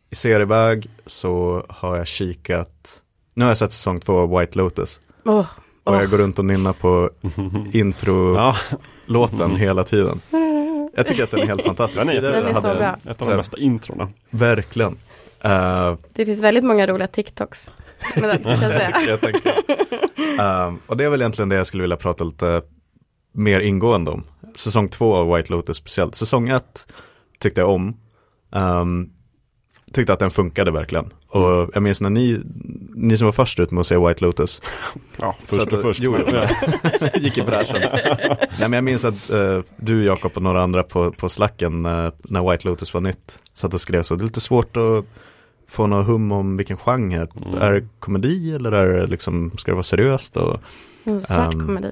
i 0.09 0.15
serieväg 0.15 0.87
så 1.05 1.65
har 1.69 1.97
jag 1.97 2.07
kikat, 2.07 3.00
nu 3.33 3.45
har 3.45 3.49
jag 3.49 3.57
sett 3.57 3.71
säsong 3.71 3.99
två 3.99 4.17
av 4.17 4.39
White 4.39 4.57
Lotus. 4.57 4.99
Åh, 5.25 5.45
Och 5.83 5.95
jag 5.95 6.09
går 6.09 6.17
runt 6.17 6.39
och 6.39 6.45
nynnar 6.45 6.73
på 6.73 7.09
intro-låten 7.73 9.55
hela 9.55 9.83
tiden. 9.83 10.21
Jag 10.95 11.07
tycker 11.07 11.23
att 11.23 11.31
den 11.31 11.39
är 11.39 11.45
helt 11.47 11.61
fantastisk. 11.61 12.05
den 12.05 12.17
är, 12.17 12.21
Den 12.21 12.45
är 12.45 12.53
så 12.53 12.61
bra. 12.61 12.95
ett 13.11 13.21
av 13.21 13.27
de 13.27 13.37
bästa 13.37 13.57
introna. 13.57 14.09
Verkligen. 14.29 14.97
Eh, 15.41 15.95
Det 16.13 16.25
finns 16.25 16.43
väldigt 16.43 16.63
många 16.63 16.87
roliga 16.87 17.07
TikToks. 17.07 17.73
med 18.15 18.23
den, 18.29 18.43
kan 18.43 18.71
jag 18.71 18.79
säga. 18.81 19.19
jag. 20.37 20.67
Ehm, 20.67 20.79
och 20.87 20.97
det 20.97 21.03
är 21.03 21.09
väl 21.09 21.21
egentligen 21.21 21.49
det 21.49 21.55
jag 21.55 21.67
skulle 21.67 21.81
vilja 21.83 21.97
prata 21.97 22.23
lite 22.23 22.61
mer 23.33 23.59
ingående 23.59 24.11
om. 24.11 24.23
Säsong 24.55 24.89
två 24.89 25.15
av 25.15 25.35
White 25.35 25.51
Lotus 25.51 25.77
speciellt. 25.77 26.15
Säsong 26.15 26.49
ett 26.49 26.87
tyckte 27.39 27.61
jag 27.61 27.69
om. 27.69 27.97
Ehm, 28.55 29.09
tyckte 29.93 30.13
att 30.13 30.19
den 30.19 30.31
funkade 30.31 30.71
verkligen. 30.71 31.13
Och 31.33 31.69
jag 31.73 31.83
minns 31.83 32.01
när 32.01 32.09
ni, 32.09 32.39
ni 32.95 33.17
som 33.17 33.25
var 33.25 33.31
först 33.31 33.59
ut 33.59 33.71
med 33.71 33.81
att 33.81 33.87
se 33.87 33.97
White 33.97 34.25
Lotus, 34.25 34.61
Ja, 35.19 35.35
först 35.45 35.61
att- 35.61 35.73
och 35.73 35.81
först. 35.81 35.99
jo, 36.03 36.17
ja. 36.31 36.47
gick 37.15 37.37
i 37.37 37.41
bräschen. 37.41 37.81
Nej 38.39 38.49
men 38.59 38.73
jag 38.73 38.83
minns 38.83 39.05
att 39.05 39.29
eh, 39.29 39.59
du 39.77 40.03
Jakob 40.03 40.31
och 40.35 40.41
några 40.41 40.63
andra 40.63 40.83
på, 40.83 41.11
på 41.11 41.29
slacken 41.29 41.85
eh, 41.85 42.09
när 42.23 42.51
White 42.51 42.67
Lotus 42.67 42.93
var 42.93 43.01
nytt 43.01 43.39
satt 43.53 43.73
och 43.73 43.81
skrev 43.81 44.01
så. 44.03 44.15
Det 44.15 44.21
är 44.21 44.25
lite 44.25 44.41
svårt 44.41 44.77
att 44.77 45.05
få 45.69 45.87
något 45.87 46.07
hum 46.07 46.31
om 46.31 46.57
vilken 46.57 46.77
genre. 46.77 47.27
Mm. 47.45 47.61
Är 47.61 47.71
det 47.73 47.87
komedi 47.99 48.55
eller 48.55 48.71
är 48.71 48.93
det 48.97 49.07
liksom, 49.07 49.51
ska 49.57 49.71
det 49.71 49.75
vara 49.75 49.83
seriöst? 49.83 50.37
Och, 50.37 50.59
svart 51.27 51.53
Ehm, 51.53 51.65
komedi. 51.67 51.89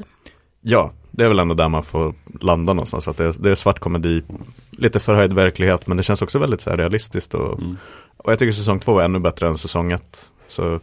ja, 0.61 0.91
det 1.11 1.23
är 1.23 1.27
väl 1.27 1.39
ändå 1.39 1.55
där 1.55 1.69
man 1.69 1.83
får 1.83 2.13
landa 2.41 2.73
någonstans. 2.73 3.07
Att 3.07 3.17
det, 3.17 3.25
är, 3.25 3.35
det 3.39 3.49
är 3.51 3.55
svart 3.55 3.79
komedi, 3.79 4.23
lite 4.71 4.99
förhöjd 4.99 5.33
verklighet 5.33 5.87
men 5.87 5.97
det 5.97 6.03
känns 6.03 6.21
också 6.21 6.39
väldigt 6.39 6.61
så 6.61 6.69
här 6.69 6.77
realistiskt. 6.77 7.33
Och, 7.33 7.59
Mm. 7.59 7.77
och 8.17 8.31
jag 8.31 8.39
tycker 8.39 8.51
säsong 8.51 8.79
två 8.79 8.99
är 8.99 9.03
ännu 9.05 9.19
bättre 9.19 9.47
än 9.47 9.57
säsong 9.57 9.91
ett. 9.91 10.29
Så 10.47 10.79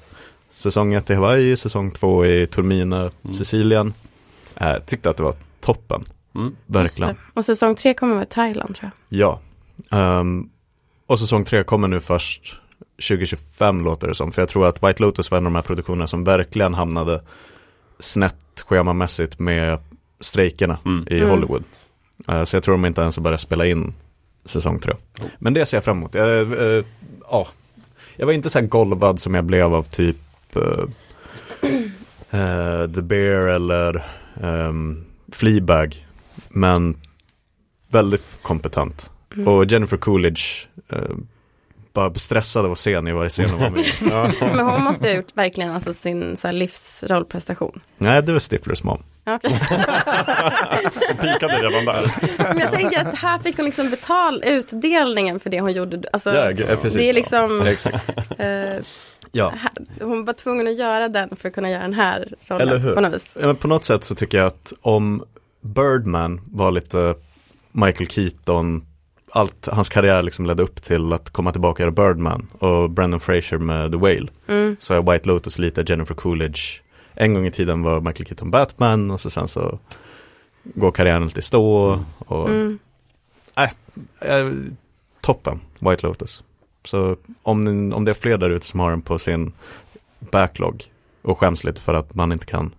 säsong 0.51 0.95
ett 0.95 1.11
i 1.11 1.15
Hawaii, 1.15 1.57
säsong 1.57 1.91
två 1.91 2.27
i 2.27 2.47
Turmina, 2.47 3.11
Sicilien. 3.33 3.95
Eh, 4.55 4.75
tyckte 4.87 5.11
att 5.11 5.17
det 5.17 5.23
var 5.23 5.35
toppen, 5.61 6.05
Mm. 6.35 6.57
Verkligen. 6.67 7.17
Och 7.35 7.45
säsong 7.45 7.75
tre 7.75 7.95
kommer 7.95 8.15
vara 8.15 8.25
i 8.25 8.27
Thailand 8.27 8.75
tror 8.75 8.91
jag. 9.09 9.19
Ja. 9.21 9.41
Ehm, 9.99 10.49
och 11.07 11.19
säsong 11.19 11.45
tre 11.45 11.65
kommer 11.65 11.89
nu 11.89 12.01
först 12.01 12.61
2025 13.09 13.85
låter 13.85 14.09
det 14.09 14.15
som. 14.15 14.33
För 14.33 14.43
jag 14.43 14.49
tror 14.49 14.67
att 14.67 14.83
White 14.83 15.03
Lotus 15.03 15.31
var 15.31 15.39
en 15.39 15.47
av 15.47 15.53
de 15.53 15.55
här 15.55 15.62
produktionerna 15.62 16.07
som 16.07 16.25
verkligen 16.25 16.75
hamnade 16.75 17.23
snett 17.99 18.65
schemamässigt 18.67 19.39
med 19.39 19.79
strejkerna 20.21 20.79
Mm. 20.85 21.07
i 21.11 21.17
Mm. 21.19 21.31
Hollywood. 21.31 21.65
Eh, 22.29 22.45
så 22.45 22.57
jag 22.57 22.63
tror 22.63 22.75
de 22.75 22.85
inte 22.85 23.01
ens 23.01 23.17
har 23.17 23.23
börjat 23.23 23.41
spela 23.41 23.67
in 23.67 23.95
säsong 24.45 24.79
tre. 24.81 24.95
Men 25.39 25.55
det 25.55 25.67
ser 25.67 25.77
jag 25.77 25.85
fram 25.85 25.97
emot. 25.97 26.15
Jag, 26.15 26.53
eh, 26.53 26.85
ja. 27.31 27.47
jag 28.17 28.27
var 28.27 28.33
inte 28.33 28.51
så 28.51 28.59
här 28.59 28.67
golvad 28.67 29.21
som 29.21 29.35
jag 29.35 29.45
blev 29.45 29.75
av 29.75 29.83
typ 29.83 30.17
eh, 30.57 30.85
eh, 32.41 32.91
The 32.91 33.03
Bear 33.03 33.47
eller 33.47 34.07
um, 34.43 35.05
Fleabag. 35.33 36.07
Men 36.49 36.97
väldigt 37.89 38.25
kompetent. 38.43 39.11
Mm. 39.35 39.49
Och 39.49 39.65
Jennifer 39.65 39.97
Coolidge 39.97 40.69
eh, 40.89 41.17
bara 41.93 42.15
stressad 42.15 42.65
av 42.65 42.73
att 42.73 42.79
se 42.79 42.91
i 42.91 43.13
varje 43.13 43.29
scen 43.29 43.51
hon 43.51 43.61
var 43.61 43.71
med. 43.71 43.85
Ja. 44.11 44.33
Men 44.57 44.67
hon 44.67 44.85
måste 44.85 45.09
ha 45.09 45.17
gjort 45.17 45.37
verkligen 45.37 45.71
alltså 45.71 45.93
sin 45.93 46.37
så 46.37 46.49
här, 46.49 46.55
livsrollprestation. 46.55 47.81
Nej, 47.99 48.23
det 48.23 48.33
var 48.33 48.41
Stiflers 48.41 48.83
mom. 48.85 49.03
Ja. 49.29 49.39
Pikade 51.21 51.57
redan 51.62 51.85
där. 51.85 52.11
Men 52.39 52.59
jag 52.59 52.73
tänker 52.73 53.07
att 53.09 53.17
här 53.19 53.39
fick 53.39 53.57
hon 53.57 53.65
liksom 53.65 53.91
betal 53.91 54.43
utdelningen 54.47 55.41
för 55.41 55.51
det 55.51 55.61
hon 55.61 55.73
gjorde. 55.73 56.03
Alltså, 56.12 56.31
Ja, 56.31 56.51
eh, 56.51 56.81
precis. 56.81 56.95
det 56.95 57.11
är 57.11 57.15
liksom, 57.15 57.62
Ja, 57.65 57.71
Exakt. 57.73 58.11
eh, 58.39 58.47
Ja. 59.33 59.49
här- 59.57 60.05
hon 60.07 60.25
var 60.25 60.33
tvungen 60.33 60.67
att 60.69 60.77
göra 60.79 61.09
den 61.09 61.37
för 61.37 61.49
att 61.49 61.55
kunna 61.55 61.71
göra 61.71 61.83
den 61.83 61.95
här 61.95 62.29
rollen. 62.47 62.69
Eller 62.69 62.79
hur? 62.79 62.95
På 62.95 63.01
något 63.01 63.15
vis. 63.15 63.37
Ja, 63.41 63.47
men 63.47 63.57
på 63.57 63.69
något 63.69 63.85
sätt 63.85 64.05
så 64.05 64.15
tycker 64.15 64.39
jag 64.39 64.47
att 64.47 64.73
om 64.81 65.25
Birdman 65.61 66.41
var 66.53 66.71
lite 66.71 67.15
Michael 67.73 68.09
Keaton, 68.11 68.87
allt 69.31 69.69
hans 69.73 69.89
karriär 69.89 70.23
liksom 70.23 70.47
ledde 70.47 70.62
upp 70.62 70.83
till 70.83 71.12
att 71.12 71.31
komma 71.31 71.53
tillbaka 71.53 71.75
och 71.75 71.81
göra 71.97 72.12
Birdman 72.15 72.47
och 72.59 72.91
Brendan 72.91 73.21
Fraser 73.21 73.59
med 73.59 73.93
The 73.93 73.99
Whale. 73.99 74.27
Mm. 74.49 74.77
Så 74.79 74.95
är 74.95 75.12
White 75.12 75.29
Lotus 75.29 75.59
lite 75.59 75.85
Jennifer 75.87 76.15
Coolidge. 76.15 76.81
En 77.17 77.35
gång 77.35 77.47
i 77.47 77.51
tiden 77.51 77.83
var 77.83 78.01
Michael 78.01 78.27
Keaton 78.27 78.51
Batman 78.51 79.11
och 79.11 79.21
så 79.21 79.31
sen 79.31 79.49
så 79.49 79.79
går 80.65 80.91
karriären 80.91 81.25
lite 81.25 81.39
i 81.41 81.43
stå. 81.43 81.99
Och, 82.19 82.49
Mm. 82.49 82.79
eh, 84.21 84.47
toppen, 85.21 85.61
White 85.79 86.07
Lotus. 86.07 86.43
Så 86.85 87.17
om, 87.43 87.61
ni, 87.61 87.95
om 87.95 88.05
det 88.05 88.11
är 88.11 88.15
fler 88.15 88.39
där 88.39 88.51
ute 88.51 88.67
som 88.67 88.81
har 88.81 88.91
den 88.91 89.03
på 89.03 89.19
sin 89.19 89.53
backlog 90.19 90.85
och 91.23 91.39
skäms 91.39 91.65
lite 91.65 91.81
för 91.81 91.95
att 91.95 92.15
man 92.15 92.33
inte 92.33 92.47
kan 92.47 92.75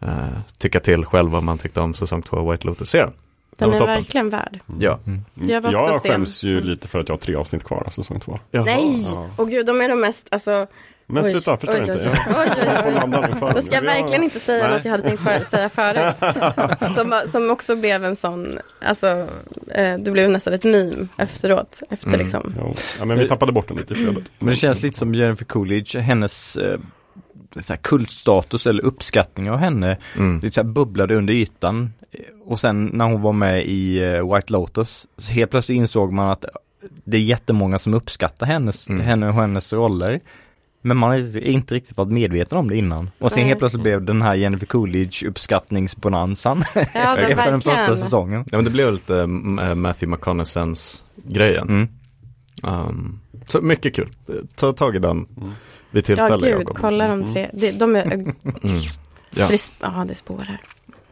eh, 0.00 0.28
tycka 0.58 0.80
till 0.80 1.04
själv 1.04 1.30
vad 1.30 1.42
man 1.42 1.58
tyckte 1.58 1.80
om 1.80 1.94
säsong 1.94 2.22
två 2.22 2.36
av 2.36 2.50
White 2.50 2.66
Lotus. 2.66 2.88
Se 2.90 2.98
den. 2.98 3.12
Den 3.58 3.68
är 3.72 3.78
toppen. 3.78 3.94
verkligen 3.94 4.30
värd. 4.30 4.60
Ja. 4.78 4.98
Mm. 5.06 5.20
Jag 5.34 5.60
var 5.60 5.74
också 5.74 5.88
Jag 5.88 6.00
sen. 6.02 6.10
skäms 6.10 6.42
ju 6.42 6.60
lite 6.60 6.88
för 6.88 6.98
att 7.00 7.08
jag 7.08 7.12
har 7.16 7.20
tre 7.20 7.34
avsnitt 7.34 7.64
kvar 7.64 7.82
av 7.86 7.90
säsong 7.90 8.20
två. 8.20 8.38
Jaha. 8.50 8.64
Nej, 8.64 8.92
Ja. 9.14 9.28
och 9.36 9.48
gud 9.50 9.66
de 9.66 9.80
är 9.80 9.88
de 9.88 10.00
mest, 10.00 10.28
alltså 10.30 10.66
Men 11.06 11.24
Oj, 11.24 11.30
sluta, 11.30 11.56
förstår 11.56 11.74
oj, 11.74 11.80
inte. 11.80 11.92
oj, 11.92 12.10
oj. 12.86 13.38
Oj, 13.42 13.52
Då 13.54 13.60
ska 13.62 13.74
jag 13.74 13.82
verkligen 13.82 14.22
inte 14.24 14.40
säga 14.40 14.64
Nej. 14.66 14.76
något 14.76 14.84
jag 14.84 14.90
hade 14.92 15.02
tänkt 15.02 15.20
för, 15.22 15.38
säga 15.40 15.68
förut. 15.68 16.16
Som, 16.98 17.30
som 17.30 17.50
också 17.50 17.76
blev 17.76 18.04
en 18.04 18.16
sån, 18.16 18.58
alltså, 18.84 19.06
eh, 19.74 19.98
det 19.98 20.10
blev 20.10 20.30
nästan 20.30 20.52
ett 20.54 20.64
meme 20.64 21.08
efteråt. 21.18 21.82
Efter 21.90 22.08
Mm. 22.08 22.20
liksom. 22.20 22.54
Jo. 22.58 22.74
Ja, 22.98 23.04
men 23.04 23.18
vi 23.18 23.28
tappade 23.28 23.52
bort 23.52 23.68
den 23.68 23.76
lite 23.76 23.92
i 23.94 23.96
flödet. 23.96 24.24
Men 24.38 24.48
det 24.48 24.56
känns 24.56 24.82
lite 24.82 24.98
som 24.98 25.14
Jennifer 25.14 25.44
Coolidge, 25.44 25.98
hennes 26.00 26.56
eh, 26.56 26.78
så 27.60 27.72
här 27.72 27.80
kultstatus 27.80 28.66
eller 28.66 28.84
uppskattning 28.84 29.50
av 29.50 29.56
henne 29.58 29.98
Mm. 30.16 30.40
lite 30.40 30.54
så 30.54 30.60
här 30.62 30.68
bubblade 30.68 31.14
under 31.16 31.34
ytan. 31.34 31.92
Och 32.46 32.60
sen 32.60 32.86
när 32.86 33.04
hon 33.04 33.22
var 33.22 33.32
med 33.32 33.64
i 33.66 33.98
eh, 34.02 34.34
White 34.34 34.52
Lotus, 34.52 35.06
så 35.18 35.32
helt 35.32 35.50
plötsligt 35.50 35.76
insåg 35.76 36.12
man 36.12 36.30
att 36.30 36.44
det 37.04 37.16
är 37.16 37.20
jättemånga 37.20 37.78
som 37.78 37.94
uppskattar 37.94 38.46
hennes, 38.46 38.88
Mm. 38.88 39.06
henne 39.06 39.28
och 39.28 39.34
hennes 39.34 39.72
roller. 39.72 40.20
Men 40.86 40.96
man 40.96 41.10
har 41.10 41.36
inte 41.46 41.74
riktigt 41.74 41.96
varit 41.96 42.10
medveten 42.12 42.58
om 42.58 42.68
det 42.68 42.76
innan. 42.76 43.10
Och 43.18 43.30
sen 43.32 43.38
Nej. 43.40 43.48
helt 43.48 43.58
plötsligt 43.58 43.82
blev 43.82 44.04
den 44.04 44.22
här 44.22 44.34
Jennifer 44.34 44.66
Coolidge 44.66 45.28
uppskattningsbonanzan 45.28 46.64
Ja, 46.74 46.80
efter 47.18 47.50
den 47.50 47.60
första 47.60 47.96
säsongen. 47.96 48.44
Ja 48.50 48.58
men 48.58 48.64
det 48.64 48.70
blev 48.70 48.92
lite 48.92 49.18
äh, 49.20 49.26
Matthew 49.74 50.06
McConaissance 50.06 51.02
grejen. 51.24 51.68
Mm. 51.68 51.88
Um, 52.88 53.20
så 53.46 53.60
mycket 53.60 53.96
kul. 53.96 54.14
Ta 54.56 54.72
tag 54.72 54.96
i 54.96 54.98
den 54.98 55.10
Mm. 55.10 55.52
vid 55.90 56.02
Ja, 56.02 56.06
tillfälle. 56.06 56.50
gud, 56.50 56.60
Jakob. 56.60 56.78
kolla 56.78 57.08
de 57.08 57.24
tre. 57.24 57.50
De, 57.52 57.70
de 57.72 57.96
är, 57.96 58.04
Mm. 58.14 58.34
ja. 58.42 58.82
Ja. 59.30 59.48
det, 59.48 59.70
ja, 59.80 60.04
det 60.08 60.14
spårar. 60.14 60.60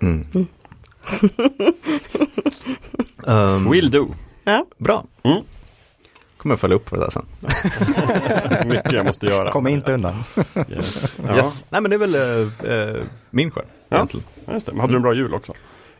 Mm. 0.02 0.26
Mm. 0.34 0.46
Um, 3.26 3.70
Will 3.70 3.90
do. 3.90 4.14
Ja, 4.44 4.66
Bra. 4.78 5.04
Mm. 5.24 5.42
Kommer 6.42 6.52
jag 6.52 6.60
följa 6.60 6.76
upp 6.76 6.88
för 6.88 6.96
det 6.96 7.02
där 7.02 7.10
sen. 7.10 7.26
Så 8.62 8.66
mycket 8.68 8.92
jag 8.92 9.06
måste 9.06 9.26
göra. 9.26 9.50
Kommer 9.50 9.70
inte 9.70 9.92
undan. 9.94 10.24
Yes. 10.68 11.16
Ja. 11.26 11.36
Yes. 11.36 11.64
Nej 11.68 11.80
men 11.80 11.90
det 11.90 11.96
är 11.96 11.98
väl 11.98 12.14
äh, 12.14 12.78
äh, 12.78 13.02
min 13.30 13.50
skärm 13.50 13.64
Ja. 13.88 13.96
egentligen. 13.96 14.26
Ja, 14.46 14.52
just 14.52 14.66
det. 14.66 14.72
Men 14.72 14.80
hade 14.80 14.92
du 14.92 14.96
en 14.96 15.02
bra 15.02 15.14
jul 15.14 15.34
också? 15.34 15.52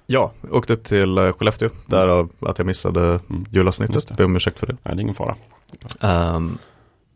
Ja, 0.07 0.33
åkte 0.50 0.72
upp 0.72 0.85
till 0.85 1.18
äh, 1.18 1.33
Skellefteå. 1.33 1.68
Därav 1.87 2.28
att 2.40 2.59
jag 2.59 2.66
missade 2.66 3.00
Mm. 3.31 3.44
Julavsnittet. 3.50 4.09
det. 4.09 4.14
Ber 4.14 4.24
om 4.24 4.37
ursäkt 4.37 4.59
för 4.59 4.66
det. 4.66 4.76
Nej, 4.83 4.94
det 4.94 5.00
är 5.00 5.02
ingen 5.02 5.14
fara. 5.14 5.37
Um, 6.00 6.59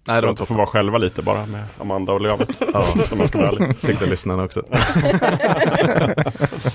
nej, 0.04 0.20
det 0.20 0.26
var 0.26 0.32
att 0.32 0.38
få 0.38 0.44
toppen. 0.44 0.56
vara 0.56 0.66
själva 0.66 0.98
lite 0.98 1.22
bara 1.22 1.46
med 1.46 1.64
Amanda 1.80 2.12
och 2.12 2.20
Lövet. 2.20 2.62
Ja, 2.72 2.84
Om 3.12 3.18
man 3.18 3.26
ska 3.26 3.38
vara 3.38 3.48
ärlig. 3.50 3.80
tyckte 3.80 4.06
lyssnarna 4.06 4.44
också. 4.44 4.62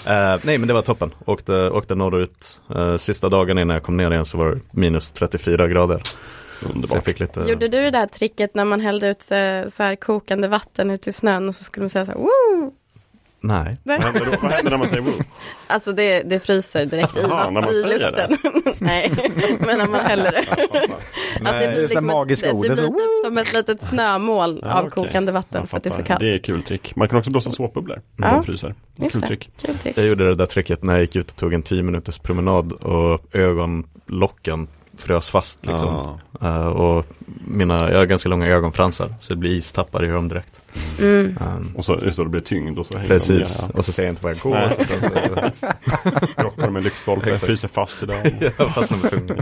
Eh, 0.05 0.37
nej 0.43 0.57
men 0.57 0.67
det 0.67 0.73
var 0.73 0.81
toppen. 0.81 1.11
Åkte, 1.25 1.69
åkte 1.69 1.95
norrut. 1.95 2.61
Uh, 2.75 2.97
sista 2.97 3.29
dagen 3.29 3.57
innan 3.57 3.73
jag 3.73 3.83
kom 3.83 3.97
ner 3.97 4.11
igen 4.11 4.25
så 4.25 4.37
var 4.37 4.45
det 4.49 4.59
minus 4.71 5.11
34 5.11 5.67
grader. 5.67 6.01
Så 6.61 6.67
jag 6.67 6.75
Underbart. 6.75 7.05
fick 7.05 7.19
lite... 7.19 7.39
Gjorde 7.39 7.67
du 7.67 7.81
det 7.81 7.91
där 7.91 8.05
tricket 8.07 8.55
när 8.55 8.65
man 8.65 8.79
hällde 8.81 9.07
ut 9.09 9.31
eh, 9.31 9.69
så 9.69 9.83
här 9.83 9.95
kokande 9.95 10.47
vatten 10.47 10.91
ut 10.91 11.07
i 11.07 11.11
snön 11.11 11.47
och 11.49 11.55
så 11.55 11.63
skulle 11.63 11.83
man 11.83 11.89
säga 11.89 12.05
så 12.05 12.11
här, 12.11 12.17
Woo! 12.19 12.71
Nej. 13.43 13.77
Nej. 13.83 13.99
Vad 13.99 14.05
händer, 14.13 14.25
då? 14.31 14.37
Vad 14.41 14.51
händer 14.51 14.71
när 14.71 14.77
man 14.77 14.87
säger 14.87 15.01
woo? 15.01 15.11
Alltså 15.67 15.91
det, 15.91 16.29
det 16.29 16.39
fryser 16.39 16.85
direkt 16.85 17.17
i, 17.17 17.19
Jaha, 17.21 17.43
när 17.43 17.51
man 17.61 17.69
i 17.69 17.81
säger 17.81 17.99
luften. 17.99 18.37
Nej, 18.79 19.11
men 19.59 19.77
när 19.77 19.87
man 19.87 19.99
häller 19.99 20.31
det. 20.31 20.39
Att 21.49 21.51
det 21.53 21.59
det 21.59 21.65
är 21.65 21.71
blir, 21.71 21.81
liksom 21.81 22.05
magiska 22.07 22.49
ett, 22.49 22.61
det 22.61 22.69
blir 22.69 22.75
typ 22.75 23.25
som 23.25 23.37
ett 23.37 23.53
litet 23.53 23.81
snömoln 23.81 24.59
Ja, 24.63 24.73
av 24.79 24.85
okej. 24.87 24.91
kokande 24.91 25.31
vatten 25.31 25.67
för 25.67 25.77
att 25.77 25.83
det 25.83 25.89
är 25.89 25.93
så 25.93 26.03
kallt. 26.03 26.19
Det 26.19 26.33
är 26.33 26.37
kul 26.39 26.63
trick. 26.63 26.95
Man 26.95 27.07
kan 27.07 27.17
också 27.19 27.31
blåsa 27.31 27.51
såpbubblor 27.51 28.01
när 28.15 28.27
Ja. 28.27 28.33
man 28.35 28.43
fryser. 28.43 28.75
Just 28.95 29.11
Kul 29.13 29.21
det. 29.21 29.27
trick. 29.27 29.49
Kul 29.65 29.77
trick. 29.77 29.97
Jag 29.97 30.05
gjorde 30.05 30.25
det 30.27 30.35
där 30.35 30.45
tricket 30.45 30.83
när 30.83 30.93
jag 30.93 31.01
gick 31.01 31.15
ut 31.15 31.31
och 31.31 31.37
tog 31.37 31.53
en 31.53 31.63
10 31.63 31.83
minuters 31.83 32.19
promenad 32.19 32.71
och 32.71 33.35
ögonlocken 33.35 34.67
frös 35.01 35.29
fast 35.29 35.65
liksom. 35.65 35.89
Ah. 35.89 36.19
Eh, 36.47 36.67
och 36.67 37.05
mina, 37.47 37.91
jag 37.91 37.97
har 37.97 38.05
ganska 38.05 38.29
långa 38.29 38.47
ögonfransar 38.47 39.15
så 39.21 39.33
det 39.33 39.39
blir 39.39 39.51
istappar 39.51 40.05
i 40.05 40.07
dem 40.07 40.27
direkt. 40.27 40.61
Mm. 40.99 41.37
Um, 41.41 41.73
Och 41.77 41.85
så, 41.85 41.97
just 42.03 42.17
då, 42.17 42.23
det 42.23 42.29
blir 42.29 42.41
tyngd 42.41 42.79
och 42.79 42.85
så 42.85 42.93
hänger 42.93 43.07
precis, 43.07 43.67
de 43.67 43.73
och 43.77 43.85
så 43.85 43.91
ser 43.91 44.03
jag 44.03 44.11
inte 44.11 44.23
var 44.23 44.31
jag 44.31 44.39
går. 44.39 44.69
Så 44.69 44.83
så, 44.83 45.09
ner. 45.09 45.51
Krockar 46.41 46.69
med 46.69 46.83
lyktstolpe, 46.83 47.25
Exakt. 47.29 47.45
fryser 47.45 47.67
fast 47.67 48.03
i 48.03 48.05
den. 48.05 48.33
jag 48.57 48.69
fastnar 48.73 48.97
med 48.97 49.09
tungan. 49.11 49.37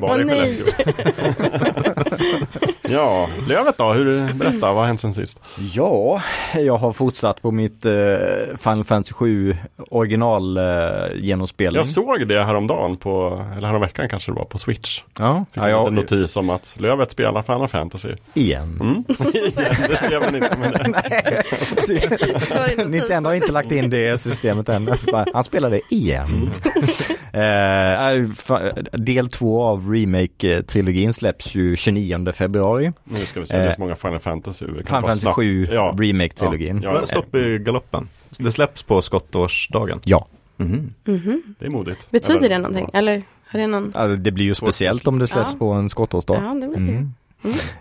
Åh, 0.00 0.16
nej. 0.24 0.56
Skellefteå. 0.56 2.46
ja, 2.92 3.28
Lövet 3.48 3.78
då? 3.78 3.92
Hur, 3.92 4.34
berätta, 4.34 4.58
vad 4.60 4.74
har 4.76 4.84
hänt 4.84 5.00
sen 5.00 5.14
sist? 5.14 5.40
Ja, 5.74 6.22
jag 6.56 6.76
har 6.76 6.92
fortsatt 6.92 7.42
på 7.42 7.50
mitt 7.50 7.84
eh, 7.84 7.92
Final 8.58 8.84
Fantasy 8.84 9.12
7 9.14 9.56
original 9.90 10.56
eh, 10.56 10.62
genomspelning. 11.14 11.76
Jag 11.76 11.86
såg 11.86 12.28
det 12.28 12.44
häromdagen 12.44 12.96
på, 12.96 13.44
eller 13.56 13.66
häromveckan 13.68 14.08
kanske 14.08 14.30
det 14.30 14.34
var, 14.36 14.44
på 14.44 14.58
Switch. 14.58 15.02
ja, 15.18 15.44
Fick 15.52 15.62
ja, 15.62 15.64
en 15.64 15.70
jag, 15.70 15.80
liten 15.84 15.94
notis 15.94 16.36
om 16.36 16.50
att 16.50 16.76
Lövet 16.78 17.10
spelar 17.12 17.42
Final 17.42 17.68
Fantasy. 17.68 18.08
igen. 18.34 18.78
Mm. 18.80 19.04
det 19.88 19.96
skrev 19.96 20.22
han 20.22 20.34
inte, 20.34 20.56
men 20.60 20.74
i 20.74 20.88
notisen. 20.88 22.90
Nintendo 22.90 23.30
har 23.30 23.34
inte 23.34 23.52
lagt 23.52 23.72
in 23.72 23.90
det 23.90 24.20
systemet 24.20 24.68
än. 24.68 24.88
Alltså 24.88 25.10
bara, 25.10 25.26
Han 25.34 25.44
spelade 25.44 25.80
igen. 25.90 26.50
Eh, 27.34 27.38
fa- 27.38 28.96
del 28.98 29.28
två 29.28 29.62
av 29.62 29.90
remake-trilogin 29.92 31.12
släpps 31.12 31.54
ju 31.54 31.76
29 31.76 32.32
februari. 32.32 32.81
Nu 33.04 33.16
ska 33.16 33.40
vi 33.40 33.46
se, 33.46 33.56
det 33.56 33.62
är 33.66 33.70
så 33.70 33.80
många 33.80 33.96
Final 33.96 34.18
Fantasy. 34.20 34.66
Vi 34.66 34.72
kan 34.72 34.84
Final 34.86 35.02
Fantasy 35.02 35.20
snabbt- 35.20 35.34
7 35.36 35.68
Ja. 35.72 35.94
remake-trilogin. 35.98 36.80
Ja, 36.84 36.94
ja. 37.00 37.06
Stopp 37.06 37.34
i 37.34 37.58
galoppen. 37.58 38.08
Det 38.38 38.52
släpps 38.52 38.82
på 38.82 39.02
skottårsdagen. 39.02 40.00
Ja, 40.04 40.26
Mhm. 40.56 40.94
Mhm. 41.04 41.42
Det 41.58 41.66
är 41.66 41.70
modigt. 41.70 42.10
Betyder 42.10 42.38
Eller- 42.38 42.48
det 42.48 42.58
någonting? 42.58 42.90
Eller 42.92 43.22
har 43.46 43.60
det 43.60 43.66
någon? 43.66 43.92
alltså, 43.94 44.16
det 44.16 44.30
blir 44.30 44.44
ju 44.44 44.54
speciellt 44.54 45.08
om 45.08 45.18
det 45.18 45.26
släpps 45.26 45.50
Ja. 45.52 45.58
på 45.58 45.70
en 45.72 45.88
skottårsdag. 45.88 46.34
Ja, 46.44 46.54
det 46.60 46.68
blir 46.68 46.86
det. 46.86 46.92
Mm. 46.92 47.12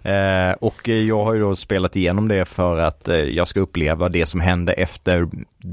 Eh, 0.04 0.52
och 0.60 0.88
jag 0.88 1.24
har 1.24 1.34
ju 1.34 1.40
då 1.40 1.56
spelat 1.56 1.96
igenom 1.96 2.28
det 2.28 2.46
för 2.46 2.78
att 2.78 3.08
eh, 3.08 3.16
jag 3.16 3.48
ska 3.48 3.60
uppleva 3.60 4.10
det 4.10 4.26
som 4.26 4.40
hände 4.40 4.74
efter 4.74 5.28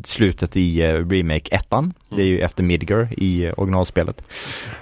slutet 0.05 0.57
i 0.57 0.83
eh, 0.83 1.09
Remake 1.09 1.55
1. 1.55 1.67
Det 2.09 2.23
är 2.23 2.27
ju 2.27 2.41
efter 2.41 2.63
Midgar 2.63 3.09
i 3.17 3.47
eh, 3.47 3.53
originalspelet. 3.57 4.23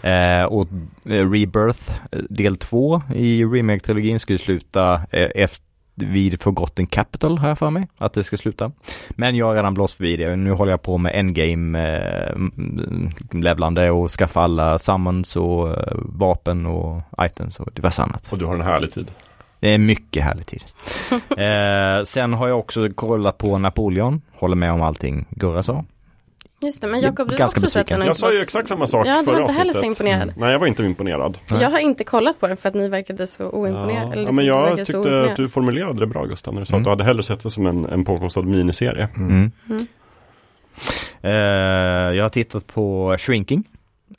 Eh, 0.03 0.43
och 0.43 0.69
eh, 1.05 1.31
Rebirth 1.31 1.93
eh, 2.13 2.19
del 2.31 2.57
2 2.57 3.03
i 3.15 3.45
Remake-trilogin 3.45 4.19
ska 4.19 4.33
ju 4.33 4.39
sluta 4.39 4.95
eh, 5.11 5.31
efter 5.35 5.66
vid 5.97 6.41
Forgotten 6.41 6.87
Capital 6.87 7.39
har 7.39 7.49
jag 7.49 7.59
för 7.59 7.71
mig 7.71 7.89
att 7.99 8.13
det 8.13 8.25
ska 8.25 8.37
sluta. 8.37 8.73
Men 9.11 9.37
jag 9.37 9.47
har 9.47 9.55
redan 9.55 9.75
blåst 9.75 10.01
vid 10.01 10.19
det. 10.19 10.37
Nu 10.37 10.53
håller 10.53 10.73
jag 10.73 10.83
på 10.83 10.99
med 10.99 11.13
endgame 11.15 11.99
eh, 11.99 12.37
levlande 13.31 13.91
och 13.91 14.11
skaffa 14.11 14.41
alla 14.41 14.79
summons 14.79 15.37
och 15.37 15.71
eh, 15.71 15.97
vapen 15.97 16.67
och 16.67 17.03
items 17.21 17.61
och 17.61 17.73
diverse 17.73 18.03
annat. 18.03 18.33
Och 18.33 18.39
du 18.39 18.45
har 18.45 18.55
en 18.55 18.61
härlig 18.61 18.93
tid. 18.93 19.11
Det 19.61 19.75
är 19.75 19.79
mycket 19.79 20.23
härlig 20.25 20.47
tid. 20.47 20.65
eh, 21.37 22.05
sen 22.05 22.33
har 22.33 22.49
jag 22.49 22.59
också 22.59 22.89
kollat 22.95 23.39
på 23.39 23.59
Napoleon. 23.59 24.21
Håller 24.33 24.57
med 24.57 24.73
om 24.73 24.83
allting 24.83 25.27
Gurra 25.31 25.63
sa. 25.63 25.85
Just 26.61 26.81
det, 26.81 26.87
men 26.87 27.01
Jakob, 27.01 27.29
du 27.29 27.35
har 27.35 27.39
Ganska 27.39 27.59
också 27.61 27.71
sett 27.71 27.75
besviken. 27.87 28.01
den 28.01 28.01
och 28.01 28.07
Jag 28.07 28.11
inte 28.11 28.21
sa 28.21 28.33
ju 28.33 28.41
exakt 28.41 28.69
samma 28.69 28.87
sak 28.87 29.07
Ja, 29.07 29.23
du 29.27 29.33
var 29.33 29.41
inte 29.41 29.53
heller 29.53 29.73
så 29.73 29.85
imponerad. 29.85 30.33
Nej, 30.37 30.53
jag 30.53 30.59
var 30.59 30.67
inte 30.67 30.83
imponerad. 30.83 31.39
Nej. 31.51 31.63
Jag 31.63 31.71
har 31.71 31.79
inte 31.79 32.05
kollat 32.05 32.41
på 32.41 32.49
den 32.49 32.57
för 32.57 32.69
att 32.69 32.75
ni 32.75 32.89
verkade 32.89 33.27
så 33.27 33.51
oimponerade. 33.51 34.13
eller 34.13 34.23
Ja, 34.25 34.33
men 34.33 34.45
du 34.45 34.51
jag 34.51 34.77
tyckte 34.87 35.23
att 35.31 35.37
du 35.37 35.49
formulerade 35.49 36.01
det 36.01 36.07
bra 36.07 36.25
Gustav, 36.25 36.55
när 36.55 36.61
du 36.61 36.67
sa 36.67 36.77
Mm. 36.77 36.81
att 36.83 36.85
du 36.85 36.91
hade 36.91 37.05
hellre 37.05 37.23
sett 37.23 37.43
det 37.43 37.51
som 37.51 37.67
en, 37.67 37.85
en 37.87 38.05
påkostad 38.05 38.43
miniserie. 38.47 39.09
Mm. 39.17 39.51
Mm. 39.69 39.87
Eh, 41.23 41.31
jag 42.17 42.25
har 42.25 42.29
tittat 42.29 42.67
på 42.67 43.17
Shrinking. 43.19 43.65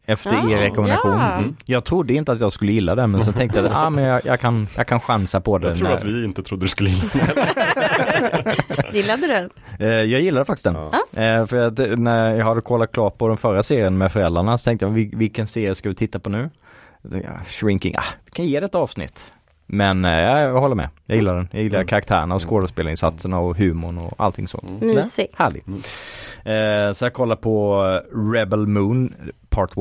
Efter 0.09 0.29
Ah, 0.29 0.49
er 0.49 0.57
rekommendation. 0.57 1.11
ja. 1.19 1.37
Mm. 1.37 1.55
Jag 1.65 1.85
trodde 1.85 2.13
inte 2.13 2.31
att 2.31 2.39
jag 2.41 2.53
skulle 2.53 2.71
gilla 2.71 2.95
den 2.95 3.11
men 3.11 3.23
sen 3.25 3.33
tänkte 3.33 3.59
jag 3.59 3.65
att 3.67 3.71
ah, 3.75 3.89
men 3.89 4.03
jag, 4.03 4.21
jag, 4.25 4.39
kan, 4.39 4.67
jag 4.75 4.87
kan 4.87 4.99
chansa 4.99 5.41
på 5.41 5.57
den. 5.57 5.69
Jag 5.69 5.77
tror 5.77 5.91
att 5.91 6.03
vi 6.03 6.25
inte 6.25 6.43
trodde 6.43 6.65
du 6.65 6.69
skulle 6.69 6.89
gilla 6.89 7.09
den. 7.13 8.55
Gillade 8.93 9.21
du 9.21 9.27
den? 9.27 9.49
Eh, 9.79 9.87
jag 9.87 10.21
gillade 10.21 10.45
faktiskt 10.45 10.63
den. 10.63 10.75
Eh, 10.75 11.45
för 11.45 11.57
att 11.67 11.79
eh, 11.79 11.85
när 11.87 12.35
jag 12.35 12.45
hade 12.45 12.61
kollat 12.61 12.91
klart 12.91 13.17
på 13.17 13.27
den 13.27 13.37
förra 13.37 13.63
serien 13.63 13.97
med 13.97 14.11
föräldrarna 14.11 14.57
så 14.57 14.63
tänkte 14.63 14.85
jag 14.85 14.93
"Vil- 14.93 15.17
vilken 15.17 15.47
serie 15.47 15.75
ska 15.75 15.89
vi 15.89 15.95
titta 15.95 16.19
på 16.19 16.29
nu? 16.29 16.49
Shrinking, 17.45 17.95
ah, 17.97 18.03
vi 18.25 18.31
kan 18.31 18.45
ge 18.45 18.59
det 18.59 18.65
ett 18.65 18.75
avsnitt. 18.75 19.23
Men 19.69 20.05
eh, 20.05 20.11
jag 20.11 20.59
håller 20.59 20.75
med, 20.75 20.89
jag 21.05 21.15
gillar 21.15 21.35
den. 21.35 21.49
Jag 21.51 21.63
gillar 21.63 21.83
karaktärerna 21.83 22.35
och 22.35 22.49
skådespelarinsatserna 22.49 23.39
och 23.39 23.57
humorn 23.57 23.97
och 23.97 24.13
allting 24.17 24.47
sånt. 24.47 24.81
Mysig. 24.81 25.27
Ja, 25.37 25.43
härlig. 25.43 25.63
Eh, 26.47 26.93
så 26.93 27.05
jag 27.05 27.13
kollar 27.13 27.35
på 27.35 27.81
Rebel 28.33 28.67
Moon 28.67 29.13
Part 29.49 29.71
1. 29.71 29.77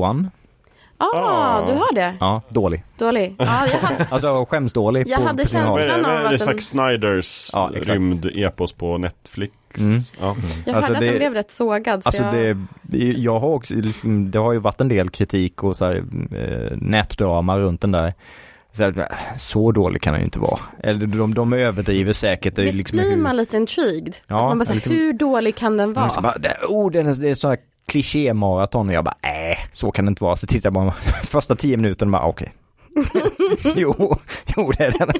Ah, 0.99 1.05
Ah. 1.15 1.65
du 1.67 1.73
har 1.73 1.93
det? 1.95 2.13
Ja, 2.19 2.41
dålig. 2.49 2.83
Dålig. 2.97 3.35
Ja, 3.39 3.45
jag 3.71 3.79
hade, 3.79 4.07
Alltså 4.11 4.45
skämsdålig. 4.49 5.07
Jag 5.07 5.19
på, 5.21 5.27
hade 5.27 5.43
på 5.43 5.47
sin 5.49 5.61
håll. 5.61 5.79
Vad 5.79 5.81
är 5.81 5.87
det, 5.87 5.93
Känslan 6.03 6.25
av 6.27 6.33
att 6.33 6.41
Zack 6.41 6.61
Snyders 6.61 7.49
Ja, 7.53 7.71
rymd-epos 7.75 8.73
på 8.73 8.97
Netflix? 8.97 9.53
Mm. 9.79 9.99
Ja. 10.21 10.35
jag 10.65 10.75
Alltså, 10.75 10.93
hörde 10.93 11.05
det- 11.05 11.07
att 11.07 11.11
den 11.13 11.17
blev 11.19 11.33
rätt 11.33 11.51
sågad. 11.51 12.03
Så 12.03 12.09
Alltså 12.09 12.23
jag... 12.23 12.57
det, 12.81 12.97
jag 13.03 13.39
har 13.39 13.47
också, 13.49 13.73
liksom, 13.73 14.31
det 14.31 14.39
har 14.39 14.53
ju 14.53 14.59
varit 14.59 14.81
en 14.81 14.87
del 14.87 15.09
kritik 15.09 15.63
och 15.63 15.75
så 15.77 15.85
här, 15.85 15.95
eh, 16.35 16.77
nätdrama 16.77 17.57
runt 17.59 17.81
den 17.81 17.91
där. 17.91 18.13
Så, 19.37 19.71
dålig 19.71 20.01
kan 20.01 20.13
den 20.13 20.21
ju 20.21 20.25
inte 20.25 20.39
vara. 20.39 20.59
Eller 20.83 21.07
de, 21.07 21.33
de 21.33 21.53
överdriver 21.53 22.13
säkert. 22.13 22.55
Det 22.55 22.61
Visst 22.61 22.77
liksom 22.77 22.97
blir 22.97 23.09
hur- 23.09 23.17
man 23.17 23.37
lite 23.37 23.57
intrigued? 23.57 24.15
Ja, 24.27 24.47
man 24.47 24.59
bara, 24.59 24.73
lite- 24.73 24.89
hur 24.89 25.13
dålig 25.13 25.55
kan 25.55 25.77
den 25.77 25.93
vara? 25.93 26.21
Bara, 26.21 26.35
oh, 26.69 26.91
den 26.91 27.07
är, 27.07 27.13
det 27.13 27.29
är 27.29 27.35
så 27.35 27.49
här 27.49 27.57
kliché-maraton 27.91 28.87
och 28.87 28.93
jag 28.93 29.03
bara, 29.05 29.15
äh, 29.51 29.57
så 29.73 29.91
kan 29.91 30.05
det 30.05 30.09
inte 30.09 30.23
vara. 30.23 30.35
Så 30.35 30.47
tittar 30.47 30.67
jag 30.67 30.73
bara 30.73 30.91
första 31.23 31.55
tio 31.55 31.77
minuterna 31.77 32.17
och 32.17 32.21
bara, 32.21 32.29
okej. 32.29 32.53
jo, 33.75 34.17
jo 34.57 34.71
det 34.77 34.83
är 34.83 34.91
den. 34.91 35.13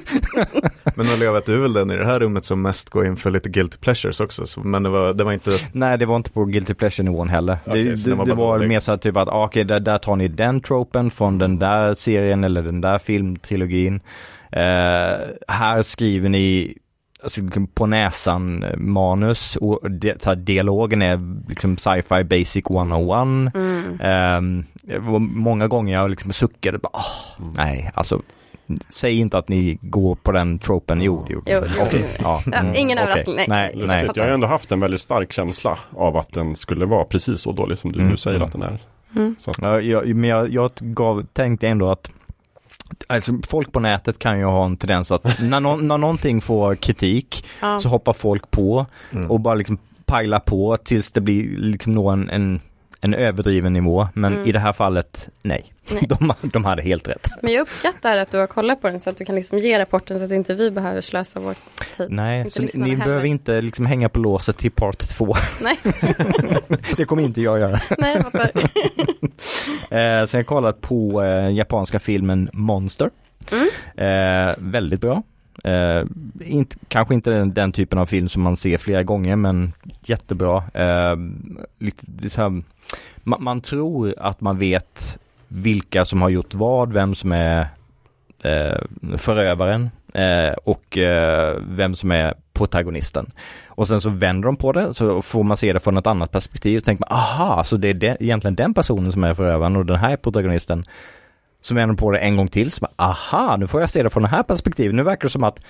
Men 0.96 1.34
vet 1.34 1.46
du 1.46 1.54
är 1.54 1.58
väl 1.58 1.72
den 1.72 1.90
i 1.90 1.96
det 1.96 2.04
här 2.04 2.20
rummet 2.20 2.44
som 2.44 2.62
mest 2.62 2.90
går 2.90 3.06
in 3.06 3.16
för 3.16 3.30
lite 3.30 3.48
guilty 3.48 3.78
pleasures 3.78 4.20
också, 4.20 4.46
så, 4.46 4.60
men 4.60 4.82
det 4.82 4.88
var, 4.88 5.14
det 5.14 5.24
var 5.24 5.32
inte, 5.32 5.50
Nej, 5.72 5.98
det 5.98 6.06
var 6.06 6.16
inte 6.16 6.30
på 6.30 6.44
guilty 6.44 6.74
pleasure-nivån 6.74 7.28
heller. 7.28 7.58
Okej, 7.66 7.84
det, 7.84 8.04
det, 8.04 8.14
var 8.14 8.26
det 8.26 8.34
var 8.34 8.58
mer 8.58 8.80
så 8.80 8.92
här 8.92 8.98
typ 8.98 9.16
att, 9.16 9.28
ah, 9.28 9.44
okej, 9.44 9.64
där, 9.64 9.80
där 9.80 9.98
tar 9.98 10.16
ni 10.16 10.28
den 10.28 10.60
tropen 10.60 11.10
från 11.10 11.38
den 11.38 11.58
där 11.58 11.94
serien 11.94 12.44
eller 12.44 12.62
den 12.62 12.80
där 12.80 12.98
filmtrilogin. 12.98 14.00
Eh, 14.52 15.18
här 15.48 15.82
skriver 15.82 16.28
ni 16.28 16.78
alltså, 17.22 17.40
på 17.74 17.86
näsan 17.86 18.62
eh, 18.62 18.76
manus 18.76 19.56
och 19.56 19.90
det, 19.90 20.22
så 20.22 20.30
här, 20.30 20.36
dialogen 20.36 21.02
är 21.02 21.48
liksom 21.48 21.76
sci-fi 21.76 22.24
basic 22.24 22.64
101. 22.70 23.54
Mm. 23.54 24.64
Det 24.82 24.98
var 24.98 25.18
många 25.18 25.68
gånger 25.68 25.94
jag 25.94 26.10
liksom 26.10 26.32
suckade, 26.32 26.78
bara, 26.78 26.92
åh, 26.92 27.46
nej, 27.54 27.90
alltså 27.94 28.22
Säg 28.88 29.18
inte 29.18 29.38
att 29.38 29.48
ni 29.48 29.78
går 29.82 30.14
på 30.14 30.32
den 30.32 30.58
tropen, 30.58 31.02
jo 31.02 31.24
det 31.26 31.32
gjorde 31.32 31.52
Jo, 31.92 31.98
ja, 32.18 32.42
mm, 32.52 32.74
ingen 32.76 32.98
överraskning, 32.98 33.36
nej. 33.36 33.46
nej, 33.48 33.70
Jag 33.74 33.86
nej. 33.86 34.00
Lustigt. 34.00 34.16
Jag 34.16 34.24
har 34.24 34.30
ändå 34.30 34.46
haft 34.46 34.72
en 34.72 34.80
väldigt 34.80 35.00
stark 35.00 35.32
känsla 35.32 35.78
av 35.96 36.16
att 36.16 36.32
den 36.32 36.56
skulle 36.56 36.86
vara 36.86 37.04
precis 37.04 37.40
så 37.40 37.52
dålig 37.52 37.78
som 37.78 37.92
du 37.92 37.98
Mm, 37.98 38.10
nu 38.10 38.16
säger 38.16 38.36
mm. 38.36 38.46
att 38.46 38.52
den 38.52 38.62
är. 38.62 38.78
Mm. 39.16 39.36
Så 39.40 39.50
att, 39.50 39.58
Ja, 39.62 39.80
jag, 39.80 40.16
men 40.16 40.30
jag, 40.30 40.48
jag 40.52 40.70
gav, 40.80 41.26
tänkte 41.32 41.68
ändå 41.68 41.90
att 41.90 42.10
Alltså 43.06 43.32
folk 43.48 43.72
på 43.72 43.80
nätet 43.80 44.18
kan 44.18 44.38
ju 44.38 44.44
ha 44.44 44.64
en 44.64 44.76
tendens 44.76 45.10
att 45.12 45.40
när, 45.40 45.60
nå- 45.60 45.76
när 45.76 45.98
någonting 45.98 46.40
får 46.40 46.74
kritik 46.74 47.44
Ja. 47.62 47.78
så 47.78 47.88
hoppar 47.88 48.12
folk 48.12 48.50
på 48.50 48.86
Mm. 49.12 49.30
och 49.30 49.40
bara 49.40 49.54
liksom 49.54 49.78
pajlar 50.06 50.40
på 50.40 50.76
tills 50.76 51.12
det 51.12 51.20
blir 51.20 51.58
liksom 51.58 51.92
nå 51.92 52.08
en, 52.10 52.60
en, 53.00 53.14
en 53.14 53.20
överdriven 53.20 53.72
nivå. 53.72 54.08
Men 54.14 54.32
Mm. 54.32 54.46
i 54.48 54.52
det 54.52 54.58
här 54.58 54.72
fallet, 54.72 55.28
nej. 55.42 55.72
Nej. 55.90 56.02
De, 56.08 56.32
de 56.52 56.64
hade 56.64 56.82
helt 56.82 57.08
rätt. 57.08 57.28
Men 57.42 57.52
jag 57.52 57.62
uppskattar 57.62 58.16
att 58.16 58.30
du 58.30 58.38
har 58.38 58.46
kollat 58.46 58.80
på 58.82 58.88
den 58.88 59.00
så 59.00 59.10
att 59.10 59.16
du 59.16 59.24
kan 59.24 59.34
liksom 59.34 59.58
ge 59.58 59.78
rapporten 59.78 60.18
så 60.18 60.24
att 60.24 60.30
inte 60.32 60.54
vi 60.54 60.70
behöver 60.70 61.00
slösa 61.00 61.40
vår 61.40 61.54
tid. 61.96 62.06
Nej, 62.10 62.50
så 62.50 62.62
ni, 62.62 62.70
heller. 62.90 62.96
behöver 63.04 63.24
inte 63.24 63.60
liksom 63.60 63.86
hänga 63.86 64.08
på 64.08 64.18
låset 64.20 64.56
till 64.56 64.70
part 64.70 64.98
två. 64.98 65.34
Nej, 65.62 65.76
det 66.96 67.04
kommer 67.04 67.22
inte 67.22 67.42
jag 67.42 67.58
göra. 67.58 67.80
nej 67.98 68.14
jag 68.16 68.22
fattar. 68.32 68.50
Eh, 69.90 70.24
sen 70.26 70.38
har 70.38 70.38
jag 70.38 70.46
kollat 70.46 70.80
på 70.80 71.22
eh, 71.22 71.50
japanska 71.54 71.98
filmen 71.98 72.50
Monster. 72.52 73.10
Mm. 73.52 73.68
Eh, 74.48 74.54
väldigt 74.58 75.00
bra. 75.00 75.22
Eh, 75.64 76.02
inte, 76.40 76.76
kanske 76.88 77.14
inte 77.14 77.30
den, 77.30 77.54
den 77.54 77.72
typen 77.72 77.98
av 77.98 78.06
film 78.06 78.28
som 78.28 78.42
man 78.42 78.56
ser 78.56 78.78
flera 78.78 79.02
gånger 79.02 79.36
men 79.36 79.72
jättebra. 80.04 80.56
Eh, 80.74 81.16
lite, 81.78 82.04
lite 82.22 82.30
så 82.34 82.40
här, 82.42 82.62
man, 83.24 83.42
man 83.42 83.60
tror 83.60 84.14
att 84.18 84.40
man 84.40 84.58
vet 84.58 85.18
vilka 85.48 86.04
som 86.04 86.22
har 86.22 86.28
gjort 86.28 86.54
vad, 86.54 86.92
vem 86.92 87.14
som 87.14 87.32
är 87.32 87.68
eh, 88.42 88.78
förövaren 89.16 89.90
eh, 90.14 90.52
och 90.64 90.98
eh, 90.98 91.56
vem 91.68 91.94
som 91.96 92.10
är 92.10 92.34
protagonisten. 92.52 93.30
Och 93.66 93.88
sen 93.88 94.00
så 94.00 94.10
vänder 94.10 94.46
de 94.46 94.56
på 94.56 94.72
det 94.72 94.94
så 94.94 95.22
får 95.22 95.42
man 95.42 95.56
se 95.56 95.72
det 95.72 95.80
från 95.80 95.96
ett 95.96 96.06
annat 96.06 96.32
perspektiv. 96.32 96.78
Så 96.78 96.84
tänker 96.84 97.04
man, 97.10 97.18
aha, 97.18 97.64
så 97.64 97.76
det 97.76 97.88
är 97.88 97.94
de, 97.94 98.16
egentligen 98.20 98.54
den 98.54 98.74
personen 98.74 99.12
som 99.12 99.24
är 99.24 99.34
förövaren 99.34 99.76
och 99.76 99.86
den 99.86 99.96
här 99.96 100.10
är 100.10 100.16
protagonisten. 100.16 100.84
Så 101.60 101.74
vänder 101.74 101.94
de 101.94 102.00
på 102.00 102.10
det 102.10 102.18
en 102.18 102.36
gång 102.36 102.48
till, 102.48 102.70
så 102.70 102.80
bara, 102.80 103.08
aha, 103.08 103.56
nu 103.56 103.66
får 103.66 103.80
jag 103.80 103.90
se 103.90 104.02
det 104.02 104.10
från 104.10 104.22
det 104.22 104.28
här 104.28 104.42
perspektivet. 104.42 104.94
Nu 104.94 105.02
verkar 105.02 105.22
det 105.22 105.32
som 105.32 105.44
att 105.44 105.60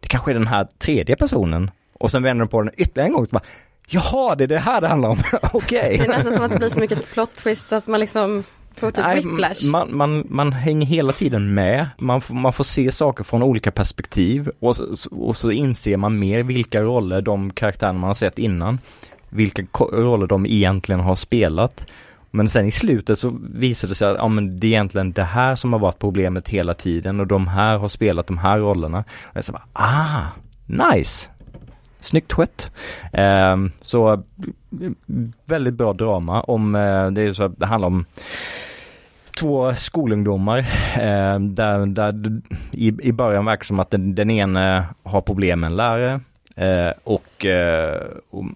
det 0.00 0.08
kanske 0.08 0.30
är 0.30 0.34
den 0.34 0.46
här 0.46 0.66
tredje 0.78 1.16
personen. 1.16 1.70
Och 1.92 2.10
sen 2.10 2.22
vänder 2.22 2.44
de 2.44 2.50
på 2.50 2.62
den 2.62 2.72
ytterligare 2.76 3.08
en 3.08 3.12
gång, 3.12 3.26
så 3.26 3.30
bara, 3.30 3.44
jaha, 3.86 4.34
det 4.34 4.44
är 4.44 4.48
det 4.48 4.58
här 4.58 4.80
det 4.80 4.88
handlar 4.88 5.08
om, 5.08 5.18
okej. 5.52 5.98
Det 5.98 6.04
är 6.04 6.08
nästan 6.08 6.34
som 6.36 6.44
att 6.44 6.50
det 6.50 6.58
blir 6.58 6.68
så 6.68 6.80
mycket 6.80 7.12
plot 7.12 7.34
twist 7.34 7.72
att 7.72 7.86
man 7.86 8.00
liksom 8.00 8.44
får 8.76 8.90
typ 8.90 9.04
Nej, 9.04 9.16
whiplash. 9.16 9.70
man, 9.70 9.96
man, 9.96 10.26
man 10.28 10.52
hänger 10.52 10.86
hela 10.86 11.12
tiden 11.12 11.54
med, 11.54 11.88
man 11.98 12.20
får, 12.20 12.34
man 12.34 12.52
får 12.52 12.64
se 12.64 12.92
saker 12.92 13.24
från 13.24 13.42
olika 13.42 13.70
perspektiv 13.70 14.50
och 14.60 14.76
så, 14.76 14.96
och 15.10 15.36
så 15.36 15.50
inser 15.50 15.96
man 15.96 16.18
mer 16.18 16.42
vilka 16.42 16.80
roller 16.80 17.22
de 17.22 17.50
karaktärerna 17.50 17.98
man 17.98 18.08
har 18.08 18.14
sett 18.14 18.38
innan, 18.38 18.78
vilka 19.28 19.62
roller 19.92 20.26
de 20.26 20.46
egentligen 20.46 21.00
har 21.00 21.14
spelat. 21.14 21.86
Men 22.30 22.48
sen 22.48 22.66
i 22.66 22.70
slutet 22.70 23.18
så 23.18 23.38
visar 23.54 23.88
det 23.88 23.94
sig 23.94 24.08
att 24.08 24.16
ja, 24.16 24.28
men 24.28 24.60
det 24.60 24.66
är 24.66 24.68
egentligen 24.68 25.12
det 25.12 25.24
här 25.24 25.54
som 25.54 25.72
har 25.72 25.80
varit 25.80 25.98
problemet 25.98 26.48
hela 26.48 26.74
tiden 26.74 27.20
och 27.20 27.26
de 27.26 27.48
här 27.48 27.78
har 27.78 27.88
spelat 27.88 28.26
de 28.26 28.38
här 28.38 28.58
rollerna. 28.58 28.98
Och 29.24 29.36
jag 29.36 29.44
så 29.44 29.52
bara, 29.52 29.66
ah, 29.72 30.22
nice! 30.66 31.30
Snyggt 32.00 32.32
skött. 32.32 32.70
Ehm, 33.12 33.72
så 33.82 34.12
eh, 34.12 34.18
väldigt 35.44 35.74
bra 35.74 35.92
drama 35.92 36.40
om, 36.40 36.74
eh, 36.74 37.10
det 37.10 37.22
är 37.22 37.32
så 37.32 37.42
att 37.44 37.58
det 37.58 37.66
handlar 37.66 37.86
om 37.88 38.04
två 39.40 39.74
skolungdomar 39.74 40.58
eh, 40.94 41.38
där, 41.40 41.86
där 41.86 42.14
i, 42.70 42.88
i 43.08 43.12
början 43.12 43.44
verkar 43.44 43.58
det 43.60 43.66
som 43.66 43.80
att 43.80 43.90
den, 43.90 44.14
den 44.14 44.30
ene 44.30 44.84
har 45.02 45.20
problem 45.20 45.60
med 45.60 45.66
en 45.70 45.76
lärare 45.76 46.20
eh, 46.56 46.92
och, 47.04 47.44
eh, 47.46 48.00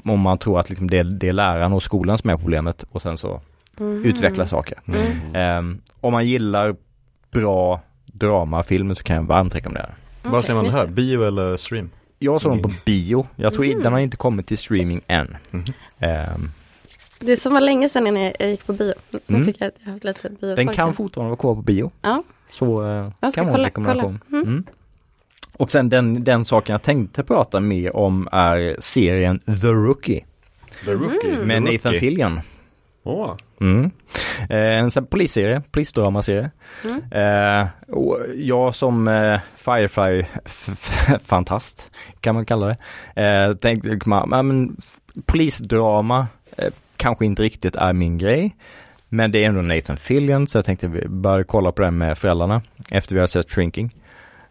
och 0.04 0.18
man 0.18 0.38
tror 0.38 0.60
att 0.60 0.68
liksom 0.70 0.90
det, 0.90 1.02
det 1.02 1.28
är 1.28 1.32
läraren 1.32 1.72
och 1.72 1.82
skolan 1.82 2.18
som 2.18 2.30
är 2.30 2.36
problemet 2.36 2.84
och 2.92 3.02
sen 3.02 3.16
så 3.16 3.40
Mhm. 3.80 4.04
utveckla 4.04 4.46
saker. 4.46 4.78
Mm. 5.32 5.74
Eh, 5.74 5.78
om 6.00 6.12
man 6.12 6.26
gillar 6.26 6.76
bra 7.30 7.80
dramafilmer 8.06 8.94
så 8.94 9.02
kan 9.02 9.16
jag 9.16 9.22
varmt 9.22 9.54
rekommendera 9.54 9.86
den. 10.22 10.32
Var 10.32 10.42
ser 10.42 10.54
man 10.54 10.64
det 10.64 10.72
här? 10.72 10.86
Bio 10.86 11.22
eller 11.22 11.56
stream? 11.56 11.90
Jag 12.22 12.42
såg 12.42 12.52
den 12.52 12.62
på 12.62 12.70
bio. 12.84 13.26
Jag 13.36 13.52
tror 13.54 13.64
Mhm. 13.64 13.82
den 13.82 13.92
har 13.92 14.00
inte 14.00 14.16
kommit 14.16 14.46
till 14.46 14.58
streaming 14.58 15.00
än. 15.06 15.36
Mhm. 15.50 15.64
Ehm, 15.98 16.50
Det 17.20 17.32
är 17.32 17.36
som 17.36 17.52
var 17.52 17.60
länge 17.60 17.88
sedan 17.88 18.16
jag, 18.16 18.50
gick 18.50 18.66
på 18.66 18.72
bio. 18.72 18.92
Nu 19.10 19.18
Mm. 19.28 19.42
tycker 19.46 19.64
jag 19.64 19.68
att 19.68 19.74
jag 19.80 19.86
har 19.86 19.92
haft 19.92 20.04
lite 20.04 20.30
biotorka. 20.30 20.54
den 20.64 20.74
kan 20.74 20.94
fortfarande 20.94 21.28
vara 21.30 21.36
kvar 21.40 21.54
på 21.54 21.62
bio. 21.62 21.90
Ja. 22.02 22.22
Så 22.50 22.82
eh, 22.86 23.10
Jag 23.20 23.32
ska 23.32 23.42
kan 23.42 23.52
vara 23.52 23.52
en 23.52 23.52
kolla- 23.54 23.68
rekommendation. 23.68 24.20
kolla. 24.30 24.42
Mm. 24.42 24.48
Mm. 24.52 24.64
Och 25.52 25.70
sen 25.70 25.88
den, 25.88 26.24
den 26.24 26.44
saken 26.44 26.72
jag 26.72 26.82
tänkte 26.82 27.22
prata 27.22 27.60
mer 27.60 27.96
om 27.96 28.28
är 28.32 28.76
serien 28.80 29.38
The 29.38 29.66
Rookie 29.66 30.24
The 30.84 30.92
Rookie. 30.92 31.30
Mm. 31.34 31.46
med 31.48 31.56
The 31.56 31.72
Nathan 31.72 31.92
Rookie. 31.92 32.00
Fillion. 32.00 32.40
Åh, 33.02 33.34
Mm. 33.60 33.90
Eh, 34.50 34.78
en 34.78 34.90
sån 34.90 35.06
polisserie, 35.06 35.62
polisdramaserie. 35.72 36.50
Mm. 36.84 37.02
Eh, 37.12 37.66
och 37.88 38.18
jag 38.36 38.74
som 38.74 39.08
eh, 39.08 39.40
Firefly-fantast 39.56 41.90
kan 42.20 42.34
man 42.34 42.44
kalla 42.44 42.66
det. 42.66 42.76
Eh, 43.22 43.52
tänkte 43.52 44.08
man, 44.08 44.28
ja, 44.32 44.42
men 44.42 44.76
polisdrama 45.26 46.26
eh, 46.56 46.72
kanske 46.96 47.26
inte 47.26 47.42
riktigt 47.42 47.76
är 47.76 47.92
min 47.92 48.18
grej. 48.18 48.56
Men 49.08 49.32
det 49.32 49.44
är 49.44 49.48
ändå 49.48 49.62
Nathan 49.62 49.96
Fillion 49.96 50.46
så 50.46 50.58
jag 50.58 50.64
tänkte 50.64 50.88
vi 50.88 51.08
börja 51.08 51.44
kolla 51.44 51.72
på 51.72 51.82
den 51.82 51.98
med 51.98 52.18
föräldrarna 52.18 52.62
efter 52.90 53.14
vi 53.14 53.20
har 53.20 53.26
sett 53.26 53.50
Shrinking. 53.52 53.94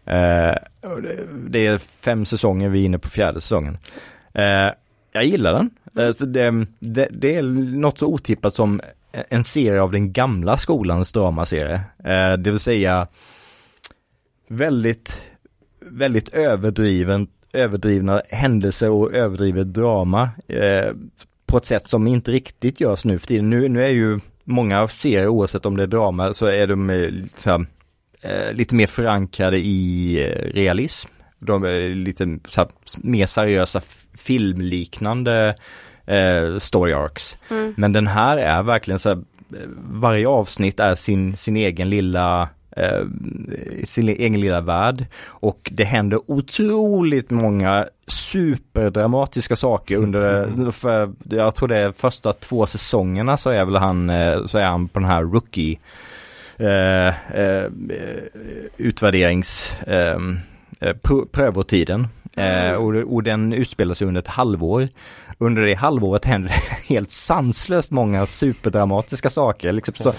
Eh, 0.06 0.54
det- 1.02 1.26
det 1.48 1.66
är 1.66 1.78
fem 1.78 2.24
säsonger, 2.24 2.68
vi 2.68 2.80
är 2.80 2.84
inne 2.84 2.98
på 2.98 3.08
fjärde 3.08 3.40
säsongen. 3.40 3.78
Jag 5.12 5.24
gillar 5.24 5.52
den. 5.52 5.70
Eh, 5.98 6.12
så 6.12 6.24
det, 6.26 6.66
det, 6.78 7.08
det 7.10 7.34
är 7.36 7.42
något 7.76 7.98
så 7.98 8.06
otippat 8.06 8.54
som 8.54 8.80
en 9.12 9.44
serie 9.44 9.82
av 9.82 9.92
den 9.92 10.12
gamla 10.12 10.56
skolans 10.56 11.12
dramaserie. 11.12 11.80
Eh, 12.04 12.32
det 12.32 12.50
vill 12.50 12.58
säga 12.58 13.08
väldigt, 14.48 15.30
väldigt 15.80 16.28
överdriven, 16.28 17.26
överdrivna 17.52 18.22
händelser 18.28 18.90
och 18.90 19.14
överdrivet 19.14 19.74
drama 19.74 20.30
eh, 20.48 20.94
på 21.46 21.56
ett 21.56 21.64
sätt 21.64 21.88
som 21.88 22.06
inte 22.06 22.30
riktigt 22.30 22.80
görs 22.80 23.04
nu 23.04 23.18
för 23.18 23.26
tiden. 23.26 23.50
Nu, 23.50 23.68
nu 23.68 23.84
är 23.84 23.88
ju 23.88 24.18
många 24.44 24.88
serier, 24.88 25.28
oavsett 25.28 25.66
om 25.66 25.76
det 25.76 25.82
är 25.82 25.86
drama, 25.86 26.34
så 26.34 26.46
är 26.46 26.66
de 26.66 26.90
lite, 26.90 27.40
så 27.40 27.50
här, 27.50 27.66
eh, 28.20 28.52
lite 28.52 28.74
mer 28.74 28.86
förankrade 28.86 29.58
i 29.58 30.16
realism. 30.54 31.08
De 31.40 31.64
är 31.64 31.94
lite 31.94 32.38
så 32.48 32.60
här, 32.60 32.70
mer 32.96 33.26
seriösa 33.26 33.80
filmliknande 34.14 35.54
eh, 36.06 36.58
story 36.58 36.92
arcs. 36.92 37.36
Mm. 37.50 37.74
Men 37.76 37.92
den 37.92 38.06
här 38.06 38.36
är 38.36 38.62
verkligen 38.62 38.98
så 38.98 39.08
här, 39.08 39.16
eh, 39.16 39.68
varje 39.90 40.28
avsnitt 40.28 40.80
är 40.80 40.94
sin, 40.94 41.36
sin 41.36 41.56
egen 41.56 41.90
lilla 41.90 42.48
eh, 42.76 43.04
sin 43.84 44.08
egen 44.08 44.40
lilla 44.40 44.60
värld 44.60 45.06
och 45.26 45.70
det 45.72 45.84
händer 45.84 46.20
otroligt 46.26 47.30
många 47.30 47.86
superdramatiska 48.06 49.56
saker 49.56 49.96
under, 49.96 50.70
för 50.70 51.12
jag 51.30 51.54
tror 51.54 51.68
det 51.68 51.76
är 51.76 51.92
första 51.92 52.32
två 52.32 52.66
säsongerna 52.66 53.36
så 53.36 53.50
är 53.50 53.64
väl 53.64 53.76
han, 53.76 54.10
eh, 54.10 54.46
så 54.46 54.58
är 54.58 54.64
han 54.64 54.88
på 54.88 55.00
den 55.00 55.08
här 55.08 55.22
rookie 55.22 55.78
eh, 56.56 57.40
eh, 57.40 57.70
utvärderings 58.76 59.78
eh, 59.80 60.18
eh, 60.80 60.94
prö- 60.94 61.26
prövotiden. 61.32 62.08
Eh, 62.36 62.72
och, 62.72 62.94
och 62.94 63.22
den 63.22 63.52
utspelar 63.52 63.94
sig 63.94 64.06
under 64.06 64.18
ett 64.18 64.28
halvår. 64.28 64.88
Under 65.38 65.62
det 65.62 65.74
halvåret 65.74 66.24
händer 66.24 66.50
helt 66.88 67.10
sanslöst 67.10 67.90
många 67.90 68.26
superdramatiska 68.26 69.30
saker. 69.30 69.72
Liksom 69.72 69.94
så, 69.94 70.12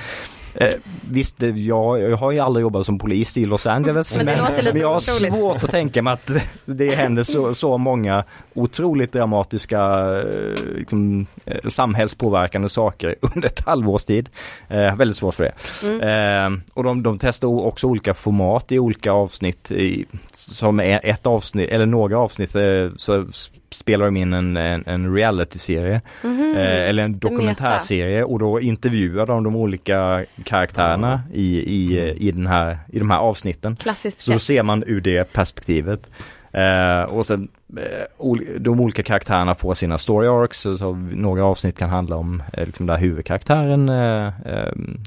Eh, 0.53 0.73
visst, 1.11 1.41
jag, 1.41 2.01
jag 2.01 2.17
har 2.17 2.31
ju 2.31 2.39
aldrig 2.39 2.61
jobbat 2.61 2.85
som 2.85 2.99
polis 2.99 3.37
i 3.37 3.45
Los 3.45 3.67
Angeles. 3.67 4.17
Men 4.17 4.25
lite 4.25 4.73
men 4.73 4.81
jag 4.81 4.89
har 4.89 4.97
otroligt. 4.97 5.33
svårt 5.33 5.63
att 5.63 5.71
tänka 5.71 6.01
mig 6.01 6.13
att 6.13 6.31
det 6.65 6.95
händer 6.95 7.23
så, 7.23 7.53
så 7.53 7.77
många 7.77 8.23
otroligt 8.53 9.11
dramatiska 9.11 9.81
eh, 10.19 10.75
liksom, 10.75 11.25
eh, 11.45 11.69
samhällspåverkande 11.69 12.69
saker 12.69 13.15
under 13.35 13.47
ett 13.47 13.65
halvårs 13.65 14.05
tid. 14.05 14.29
Eh, 14.67 14.95
väldigt 14.95 15.17
svårt 15.17 15.35
för 15.35 15.43
det. 15.43 15.53
Mm. 15.87 16.55
Eh, 16.55 16.61
och 16.73 16.83
de, 16.83 17.03
de 17.03 17.19
testar 17.19 17.47
också 17.47 17.87
olika 17.87 18.13
format 18.13 18.71
i 18.71 18.79
olika 18.79 19.11
avsnitt. 19.11 19.71
I, 19.71 20.05
som 20.33 20.79
är 20.79 20.99
ett 21.03 21.27
avsnitt, 21.27 21.69
eller 21.69 21.85
några 21.85 22.19
avsnitt 22.19 22.55
eh, 22.55 22.89
så 22.95 23.25
spelar 23.71 24.05
de 24.05 24.17
in 24.17 24.33
en, 24.33 24.57
en, 24.57 24.83
en 24.85 25.15
reality-serie. 25.15 26.01
Mhm. 26.23 26.53
Eh, 26.57 26.89
eller 26.89 27.03
en 27.03 27.19
dokumentärserie 27.19 28.23
och 28.23 28.39
då 28.39 28.59
intervjuar 28.59 29.25
de 29.25 29.43
de 29.43 29.55
olika 29.55 30.25
karaktärerna 30.43 31.21
i, 31.33 31.59
i, 31.59 32.09
i, 32.27 32.31
den 32.31 32.47
här, 32.47 32.79
i 32.87 32.99
de 32.99 33.09
här 33.11 33.19
avsnitten. 33.19 33.75
Klassiskt 33.75 34.21
Så 34.21 34.31
då 34.31 34.39
ser 34.39 34.63
man 34.63 34.83
ur 34.87 35.01
det 35.01 35.33
perspektivet. 35.33 36.07
Eh, 36.53 37.03
och 37.03 37.25
sen 37.25 37.47
eh, 37.77 38.31
de 38.59 38.79
olika 38.79 39.03
karaktärerna 39.03 39.55
får 39.55 39.73
sina 39.73 39.97
story 39.97 40.27
arcs. 40.27 40.59
Så, 40.59 40.77
så 40.77 40.93
några 41.11 41.45
avsnitt 41.45 41.77
kan 41.77 41.89
handla 41.89 42.15
om 42.15 42.43
eh, 42.53 42.65
liksom 42.65 42.85
där 42.85 42.97
huvudkaraktären 42.97 43.89
eh, 43.89 44.33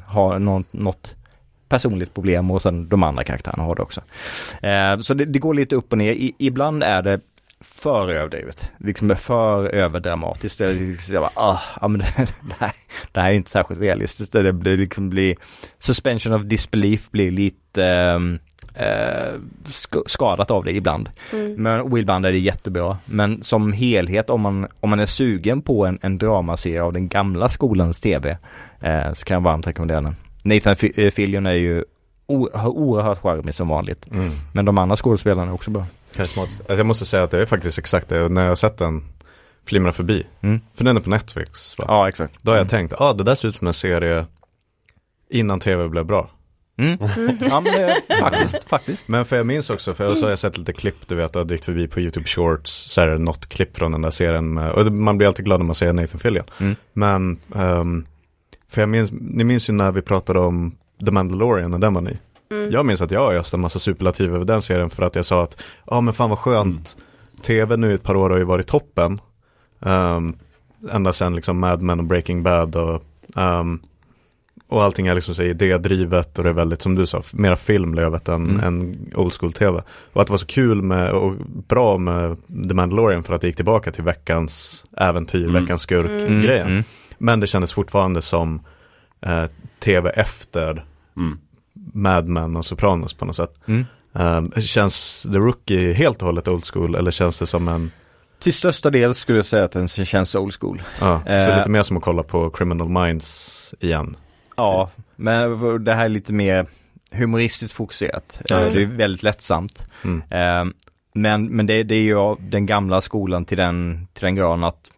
har 0.05 0.39
något, 0.39 0.73
något 0.73 1.17
personligt 1.69 2.15
problem 2.15 2.51
och 2.51 2.63
sen 2.63 2.89
de 2.89 3.03
andra 3.03 3.25
karaktärerna 3.25 3.63
har 3.63 3.75
det 3.75 3.83
också. 3.83 4.01
Eh, 4.63 4.99
så 4.99 5.15
det, 5.15 5.25
det 5.25 5.39
går 5.39 5.55
lite 5.55 5.77
upp 5.77 5.93
och 5.93 5.99
ner. 5.99 6.13
I, 6.13 6.35
ibland 6.39 6.83
är 6.83 7.03
det 7.03 7.21
för 7.65 8.11
överdrivet, 8.11 8.71
liksom 8.79 9.17
för 9.17 9.65
överdramatiskt. 9.67 10.59
Det, 10.59 10.71
är 10.71 10.75
liksom, 10.75 11.15
jag 11.15 11.23
bara, 11.23 11.33
ah, 11.45 11.61
ja, 11.81 11.89
men 11.89 12.01
det, 12.01 12.07
det, 12.43 12.55
här, 12.59 12.73
det 13.13 13.21
här 13.21 13.31
är 13.31 13.35
inte 13.35 13.51
särskilt 13.51 13.81
realistiskt. 13.81 14.33
Det 14.33 14.53
blir 14.53 14.77
liksom 14.77 15.11
blir, 15.11 15.37
suspension 15.79 16.33
of 16.33 16.43
disbelief 16.43 17.11
blir 17.11 17.31
lite 17.31 17.85
ehm, 17.85 18.39
eh, 18.75 19.33
sk- 19.65 20.03
skadat 20.07 20.51
av 20.51 20.65
det 20.65 20.73
ibland. 20.77 21.11
Mm. 21.33 21.55
Men 21.63 21.97
ibland 21.99 22.27
är 22.27 22.33
det 22.33 22.39
jättebra. 22.39 22.99
Men 23.05 23.43
som 23.43 23.73
helhet 23.73 24.31
om 24.31 24.41
man, 24.41 24.67
om 24.81 24.91
man 24.91 25.01
är 25.01 25.07
sugen 25.07 25.63
på 25.63 25.87
en, 25.87 25.99
en 26.03 26.19
dramaserie 26.19 26.83
av 26.83 26.93
den 26.93 27.09
gamla 27.09 27.49
skolans 27.49 28.01
tv 28.01 28.39
eh, 28.81 29.13
så 29.13 29.25
kan 29.25 29.35
jag 29.35 29.41
varmt 29.43 29.67
rekommendera 29.67 30.01
den. 30.01 30.17
Nathan 30.45 30.77
eh, 30.95 31.11
Fillion 31.11 31.47
är 31.47 31.53
ju 31.53 31.85
o- 32.27 32.49
oerhört 32.65 33.19
charmig 33.23 33.55
som 33.55 33.69
vanligt. 33.69 34.07
Mm. 34.13 34.31
Men 34.53 34.65
de 34.65 34.79
andra 34.79 34.97
skådespelarna 34.97 35.51
är 35.51 35.55
också 35.55 35.71
bra. 35.71 35.87
Karismatiskt. 36.17 36.61
Alltså 36.61 36.75
jag 36.77 36.87
måste 36.87 37.07
säga 37.07 37.23
att 37.23 37.31
det 37.31 37.41
är 37.41 37.47
faktiskt 37.47 37.79
exakt 37.79 38.09
det, 38.09 38.29
när 38.29 38.43
jag 38.43 38.49
har 38.49 38.57
sett 38.57 38.79
den 38.79 39.05
flimra 39.67 39.93
förbi. 39.93 40.27
Mm. 40.41 40.61
För 40.75 40.85
den 40.85 40.97
är 40.97 41.01
på 41.01 41.11
Netflix 41.11 41.79
va? 41.79 41.85
Ja, 41.89 42.09
exakt. 42.09 42.33
Då 42.43 42.53
har 42.53 42.59
jag 42.59 42.69
tänkt, 42.69 42.95
ja 42.99 43.05
ah, 43.05 43.13
det 43.13 43.25
där 43.25 43.35
ser 43.35 43.49
ut 43.49 43.55
som 43.55 43.67
en 43.67 43.75
serie 43.75 44.27
innan 45.31 45.61
tv 45.61 45.89
blev 45.89 46.05
bra. 46.07 46.31
Mm. 46.79 46.99
Ja, 47.41 47.61
men 47.61 47.85
eh, 47.85 48.21
faktiskt, 48.21 48.63
faktiskt. 48.69 49.09
Men 49.09 49.25
för 49.25 49.37
jag 49.37 49.47
minns 49.47 49.71
också, 49.71 49.95
för 49.95 50.15
så 50.15 50.23
har 50.23 50.31
jag 50.31 50.39
sett 50.39 50.59
lite 50.59 50.73
klipp, 50.73 50.95
du 51.09 51.15
vet, 51.15 51.35
jag 51.35 51.41
har 51.41 51.47
dykt 51.49 51.65
förbi 51.65 51.89
på 51.89 52.01
YouTube 52.01 52.27
Shorts, 52.27 52.73
så 52.73 53.01
är 53.01 53.07
det 53.07 53.19
något 53.19 53.47
klipp 53.47 53.77
från 53.77 53.93
den 53.93 54.03
där 54.03 54.11
serien, 54.11 54.55
med, 54.55 54.73
och 54.73 54.85
det- 54.85 54.91
man 54.91 55.19
blir 55.19 55.27
alltid 55.29 55.45
glad 55.45 55.61
när 55.61 55.67
man 55.67 55.75
ser 55.75 55.93
Nathan 55.93 56.21
Fillion. 56.21 56.45
Mm. 56.61 56.77
Men, 56.93 57.39
ehm, 57.55 58.07
för 58.69 58.83
jag 58.83 58.89
minns, 58.89 59.11
ni 59.13 59.45
minns 59.45 59.69
ju 59.69 59.73
när 59.73 59.93
vi 59.93 60.03
pratade 60.03 60.39
om 60.41 60.77
The 61.05 61.11
Mandalorian, 61.11 61.71
när 61.71 61.79
den 61.79 61.95
var 61.95 62.01
ny. 62.01 62.17
Mm. 62.51 62.71
Jag 62.73 62.87
minns 62.87 63.03
att 63.03 63.11
jag 63.11 63.21
har 63.21 63.35
öst 63.35 63.55
en 63.55 63.61
massa 63.61 63.79
superlativ 63.79 64.35
över 64.35 64.45
den 64.45 64.63
serien 64.63 64.91
för 64.91 65.03
att 65.03 65.17
jag 65.17 65.25
sa 65.25 65.43
att, 65.43 65.63
ja 65.87 66.01
men 66.01 66.15
fan 66.15 66.31
vad 66.31 66.39
skönt, 66.39 66.97
tv 67.43 67.77
nu 67.77 67.91
i 67.91 67.95
ett 67.95 68.03
par 68.03 68.15
år 68.17 68.31
har 68.31 68.39
ju 68.39 68.45
varit 68.45 68.67
toppen. 68.67 69.21
Um, 69.81 70.37
ända 70.91 71.13
sedan 71.13 71.35
liksom 71.37 71.59
Mad 71.59 71.83
Men 71.83 71.99
och 72.01 72.05
Breaking 72.07 72.43
Bad 72.43 72.77
och, 72.77 73.03
ehm, 73.37 73.81
och 74.69 74.85
allting 74.85 75.07
är 75.07 75.15
liksom 75.15 75.35
så 75.35 75.43
idédrivet 75.43 76.39
och 76.39 76.45
det 76.45 76.51
är 76.51 76.55
väldigt, 76.55 76.83
som 76.83 76.95
du 76.95 77.07
sa, 77.07 77.23
mera 77.33 77.57
filmlövet 77.57 78.29
än, 78.29 78.51
Mm. 78.51 78.65
än 78.65 79.13
old 79.15 79.33
school 79.33 79.53
tv. 79.53 79.83
Och 80.13 80.21
att 80.21 80.27
det 80.27 80.31
var 80.33 80.39
så 80.39 80.47
kul 80.47 80.83
med, 80.83 81.11
och 81.13 81.33
bra 81.69 81.99
med 81.99 82.37
The 82.69 82.75
Mandalorian 82.75 83.23
för 83.23 83.35
att 83.35 83.41
det 83.41 83.47
gick 83.47 83.57
tillbaka 83.57 83.93
till 83.93 84.05
veckans 84.05 84.85
äventyr, 84.97 85.49
Mm. 85.49 85.63
veckans 85.63 85.83
skurk 85.83 86.11
Mm. 86.11 86.43
grejen. 86.43 86.67
Mm. 86.69 86.85
Men 87.19 87.41
det 87.41 87.47
kändes 87.47 87.73
fortfarande 87.73 88.23
som 88.23 88.61
eh, 89.21 89.45
tv 89.81 90.11
efter 90.11 90.85
Mm. 91.17 91.39
Mad 91.93 92.29
Men 92.29 92.57
och 92.57 92.65
Sopranos 92.65 93.15
på 93.15 93.25
något 93.25 93.37
sätt. 93.37 93.61
Mm. 93.69 93.85
Um, 94.13 94.53
känns 94.63 95.23
The 95.23 95.39
Rookie 95.39 95.93
helt 95.93 96.23
och 96.23 96.27
hållet 96.27 96.49
old 96.49 96.65
school 96.65 96.95
eller 96.95 97.11
känns 97.11 97.39
det 97.39 97.47
som 97.47 97.69
en, 97.69 97.91
Till 98.39 98.53
största 98.55 98.91
del 98.91 99.15
skulle 99.15 99.39
jag 99.39 99.47
säga 99.47 99.65
att 99.65 99.73
den 99.73 99.89
känns 99.89 100.35
old 100.35 100.55
school. 100.61 100.83
ja, 101.01 101.23
så 101.25 101.31
Eh. 101.31 101.57
lite 101.59 101.71
mer 101.71 101.83
som 101.83 101.97
att 101.97 102.03
kolla 102.03 102.23
på 102.23 102.51
Criminal 102.51 102.89
Minds 102.89 103.75
igen. 103.81 104.17
Ja, 104.57 104.91
men 105.17 105.85
det 105.85 105.93
här 105.93 106.05
är 106.05 106.09
lite 106.09 106.33
mer 106.33 106.67
humoristiskt 107.13 107.75
fokuserat. 107.77 108.41
Ja. 108.49 108.57
Det 108.59 108.83
är 108.83 108.87
väldigt 108.87 109.23
lättsamt. 109.23 109.87
Mm. 110.05 110.23
Eh, 110.31 110.73
Men, 111.17 111.47
men 111.47 111.67
det, 111.67 111.83
det 111.83 111.95
är 111.95 112.03
ju 112.03 112.37
den 112.39 112.67
gamla 112.67 113.01
skolan 113.01 113.45
till 113.45 113.59
den, 113.59 114.09
till 114.13 114.25
den 114.25 114.35
graden 114.35 114.65
att 114.65 114.91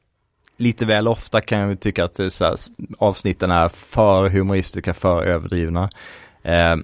lite 0.58 0.84
väl 0.86 1.08
ofta 1.08 1.40
kan 1.40 1.58
jag 1.58 1.80
tycka 1.80 2.04
att 2.04 2.18
här, 2.18 2.54
avsnitten 2.98 3.50
är 3.50 3.68
för 3.68 4.28
humoristiska, 4.30 4.94
för 4.94 5.22
överdrivna. 5.24 5.90
Eh, 6.46 6.76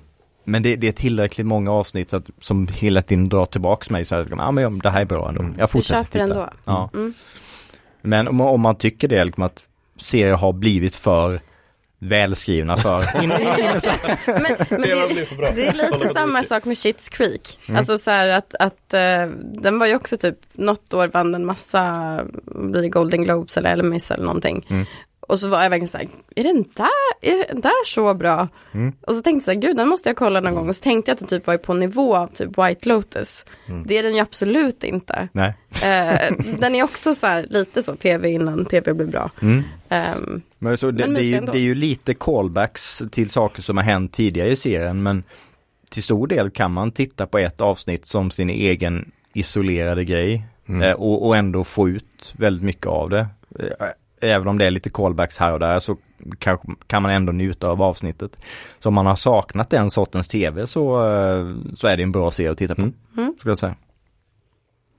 Men 0.45 0.63
det, 0.63 0.77
det 0.77 0.89
är 0.89 0.93
tillräckligt 0.93 1.47
många 1.47 1.73
avsnitt 1.73 2.15
att, 2.15 2.31
som 2.41 2.69
hela 2.69 3.03
tiden 3.03 3.29
drar 3.29 3.47
tillbaks 3.47 3.91
mig 3.91 4.05
så 4.05 4.17
här, 4.17 4.27
ja 4.31 4.51
men 4.51 4.79
det 4.79 4.91
här 4.91 5.01
är 5.01 5.05
bra 5.05 5.29
ändå. 5.29 5.41
Mm. 5.43 5.55
Jag 5.59 5.71
fortsätter 5.71 6.05
titta. 6.05 6.25
ändå. 6.25 6.49
Ja. 6.65 6.91
Mm. 6.95 7.15
Men 8.03 8.29
om, 8.29 8.41
om 8.41 8.61
man 8.61 8.77
tycker 8.79 9.09
det, 9.09 9.25
liksom 9.25 9.43
att 9.43 9.65
serier 10.01 10.35
har 10.35 10.53
blivit 10.53 10.95
för 10.95 11.41
välskrivna 11.99 12.77
för... 12.77 13.17
In, 13.23 13.33
in, 13.33 13.33
in, 13.33 13.47
Men, 14.27 14.57
men 14.71 14.81
det, 14.83 15.55
det 15.55 15.67
är 15.67 15.73
lite 15.73 16.09
samma 16.09 16.43
sak 16.43 16.65
med 16.65 16.79
Shits 16.79 17.09
Creek. 17.09 17.59
Alltså 17.69 17.99
så 17.99 18.11
här 18.11 18.29
att, 18.29 18.55
att 18.59 18.95
eh, 18.95 19.27
den 19.63 19.79
var 19.79 19.87
ju 19.87 19.97
också 19.97 20.17
typ, 20.17 20.37
något 20.53 20.95
år 20.95 21.09
vann 21.09 21.33
den 21.33 21.45
massa, 21.47 22.21
blir 22.45 22.83
det 22.83 22.89
Golden 22.89 23.25
Globes 23.25 23.57
eller 23.57 23.79
Emmys 23.79 24.11
eller 24.11 24.25
någonting. 24.25 24.67
Mm. 24.71 24.87
Och 25.33 25.39
så 25.41 25.49
var 25.49 25.63
jag 25.63 25.71
verkligen 25.71 25.89
så 25.89 25.99
här, 25.99 26.07
är 26.37 26.43
den 26.45 26.65
där, 26.75 26.89
är 27.21 27.47
den 27.49 27.61
där 27.61 27.85
så 27.87 28.15
bra? 28.15 28.49
Mm. 28.73 28.93
Och 29.07 29.15
så 29.15 29.23
tänkte 29.23 29.39
jag 29.39 29.45
så 29.45 29.61
här, 29.61 29.69
gud 29.69 29.77
den 29.77 29.89
måste 29.89 30.09
jag 30.09 30.17
kolla 30.17 30.41
någon 30.41 30.55
gång. 30.55 30.69
Och 30.69 30.77
så 30.77 30.83
tänkte 30.83 31.11
jag 31.11 31.15
att 31.15 31.19
den 31.19 31.29
typ 31.29 31.47
var 31.47 31.57
på 31.57 31.75
nivå 31.75 32.17
av 32.17 32.27
typ 32.27 32.59
White 32.59 32.89
Lotus. 32.89 33.47
Mm. 33.69 33.85
Det 33.87 33.99
är 33.99 34.03
den 34.03 34.15
ju 34.15 34.21
absolut 34.21 34.85
inte. 34.85 35.29
Nej. 35.33 35.55
Eh, 35.69 36.33
den 36.59 36.75
är 36.75 36.83
också 36.83 37.15
så 37.15 37.27
här, 37.27 37.47
lite 37.51 37.83
så 37.83 37.97
tv 37.97 38.31
innan 38.31 38.65
tv 38.65 38.95
blev 38.95 39.11
bra. 39.11 39.31
Mm. 39.43 39.63
Ehm, 39.89 40.43
Men 40.59 40.77
så 40.79 40.91
det, 40.91 41.07
Men 41.07 41.15
det, 41.15 41.21
är 41.21 41.25
ju, 41.25 41.41
det 41.41 41.59
är 41.59 41.63
ju 41.63 41.75
lite 41.75 42.15
callbacks 42.15 43.03
till 43.11 43.31
saker 43.31 43.63
som 43.63 43.77
har 43.77 43.85
hänt 43.85 44.13
tidigare 44.13 44.49
i 44.49 44.57
serien 44.57 45.03
men 45.03 45.25
till 45.91 46.03
stor 46.03 46.27
del 46.27 46.51
kan 46.51 46.73
man 46.73 46.93
titta 46.93 47.27
på 47.27 47.39
ett 47.39 47.61
avsnitt 47.61 48.07
som 48.07 48.31
sin 48.31 48.51
egen 48.51 49.11
isolerade 49.33 50.05
grej 50.05 50.45
Mm. 50.69 50.83
eh, 50.83 50.93
och, 50.93 51.27
och 51.27 51.37
ändå 51.37 51.65
få 51.65 51.89
ut 51.89 52.35
väldigt 52.37 52.65
mycket 52.65 52.87
av 52.87 53.11
det. 53.11 53.27
Även 54.23 54.49
om 54.49 54.59
det 54.59 54.67
är 54.67 54.71
lite 54.71 54.91
callbacks 54.91 55.39
här 55.39 55.53
och 55.53 55.59
där 55.59 55.81
så 55.81 55.97
kanske, 56.39 56.69
kan 56.87 57.03
man 57.03 57.11
ändå 57.11 57.33
njuta 57.33 57.69
av 57.69 57.83
avsnittet. 57.83 58.43
Så 58.79 58.89
om 58.89 58.95
man 58.95 59.07
har 59.07 59.17
saknat 59.17 59.71
den 59.71 59.91
sortens 59.91 60.29
tv 60.29 60.67
så, 60.67 61.09
eh, 61.09 61.55
så 61.75 61.87
är 61.87 61.97
det 61.97 62.03
en 62.03 62.13
bra 62.13 62.31
serie 62.31 62.51
att 62.51 62.59
titta 62.59 62.75
på. 62.75 62.83
Mm. 62.83 62.95
Mm. 63.17 63.35
Skulle 63.39 63.51
jag 63.51 63.59
säga. 63.59 63.75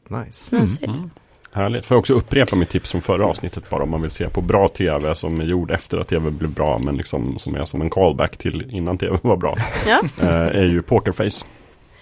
Nice. 0.10 0.56
mysigt. 0.56 0.98
Mm. 0.98 1.10
Härligt. 1.52 1.86
Får 1.86 1.96
jag 1.96 2.00
också 2.00 2.14
upprepa 2.14 2.56
mitt 2.56 2.70
tips 2.70 2.92
från 2.92 3.02
förra 3.02 3.26
avsnittet 3.26 3.70
bara 3.70 3.84
om 3.84 3.90
man 3.90 4.02
vill 4.02 4.12
se 4.12 4.30
på 4.30 4.42
bra 4.42 4.68
tv 4.68 5.16
som 5.16 5.40
är 5.42 5.46
gjord 5.46 5.72
efter 5.72 5.98
att 5.98 6.08
tv 6.08 6.32
blev 6.32 6.52
bra 6.52 6.80
men 6.80 6.98
liksom 6.98 7.40
som 7.40 7.56
är 7.56 7.66
som 7.66 7.82
en 7.82 7.90
callback 7.90 8.38
till 8.38 8.70
innan 8.70 8.98
tv 8.98 9.18
var 9.22 9.38
bra. 9.38 9.56
Ja. 9.88 10.02
eh, 10.22 10.60
är 10.60 10.64
ju 10.64 10.82
Pokerface. 10.82 11.46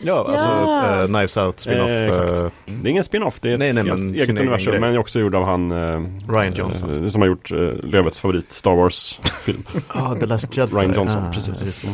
Ja, 0.04 0.26
alltså 0.30 0.48
Ja. 0.48 1.02
eh, 1.02 1.08
Knives 1.08 1.38
Out 1.38 1.60
spin-off. 1.60 1.90
Eh, 1.90 2.08
exakt. 2.08 2.40
eh, 2.40 2.48
Det 2.66 2.88
är 2.88 2.92
ingen 2.92 3.04
spin-off, 3.04 3.40
det 3.42 3.50
är 3.50 3.54
ett 3.54 3.60
Nej, 3.60 3.74
nej, 3.74 3.84
helt 3.88 4.00
men 4.00 4.14
eget 4.14 4.30
universum 4.30 4.82
men 4.82 4.98
också 4.98 5.20
gjord 5.20 5.36
av 5.36 5.46
han 5.46 5.72
eh, 5.72 6.02
Ryan 6.30 6.54
Johnson. 6.54 7.12
som 7.12 7.22
har 7.22 7.28
gjort 7.28 7.52
eh, 7.52 7.58
Lövets 7.84 8.20
favorit 8.20 8.52
Star 8.54 8.76
Wars-film. 8.76 9.64
Ah, 9.88 10.14
The 10.16 10.26
Last 10.26 10.58
Jedi. 10.58 10.76
Ryan 10.76 10.94
Johnson, 10.94 11.24
Ah, 11.30 11.32
precis. 11.34 11.86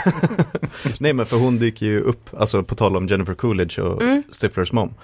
Nej 1.00 1.12
men 1.12 1.26
för 1.26 1.36
hon 1.36 1.58
dyker 1.58 1.86
ju 1.86 2.00
upp, 2.00 2.30
alltså 2.38 2.62
på 2.62 2.74
tal 2.74 2.96
om 2.96 3.06
Jennifer 3.06 3.34
Coolidge 3.34 3.78
och 3.82 4.02
Mm. 4.02 4.22
Stiflers 4.32 4.72
mom. 4.72 4.94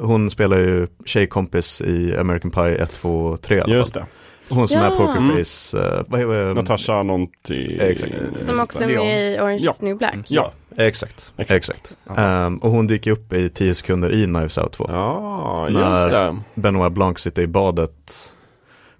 Hon 0.00 0.30
spelar 0.30 0.58
ju 0.58 0.86
tjejkompis 1.04 1.80
i 1.80 2.16
American 2.16 2.50
Pie 2.50 2.74
1, 2.82 2.92
2, 2.92 3.36
3 3.36 3.56
i 3.56 3.60
alla 3.60 3.74
Just 3.74 3.94
fall. 3.94 4.02
det. 4.02 4.08
Hon 4.50 4.68
som 4.68 4.78
Ja. 4.78 4.84
är 4.86 4.90
pokerface, 4.90 5.78
eh, 5.78 6.02
vad 6.08 6.20
heter 6.20 6.54
Natasha 6.54 7.02
någonting. 7.02 7.78
Exakt. 7.80 8.12
Som 8.40 8.60
också 8.60 8.82
är 8.82 8.86
med 8.86 9.32
i 9.34 9.38
Orange 9.40 9.58
Ja. 9.60 9.70
is 9.72 9.82
New 9.82 9.96
Black. 9.98 10.16
Ja, 10.28 10.52
Exakt, 10.78 11.32
Exakt. 11.36 11.68
exakt. 11.68 11.98
Ehm, 12.18 12.58
och 12.58 12.70
hon 12.70 12.86
dyker 12.86 13.10
upp 13.10 13.32
i 13.32 13.50
10 13.50 13.74
sekunder 13.74 14.12
i 14.12 14.24
Knives 14.24 14.58
Out 14.58 14.72
2. 14.72 14.86
ja 14.88 15.68
När- 15.70 15.80
just 15.80 16.10
det. 16.10 16.36
Benoit 16.60 16.92
Blanc 16.92 17.18
sitter 17.18 17.42
i 17.42 17.46
badet 17.46 18.35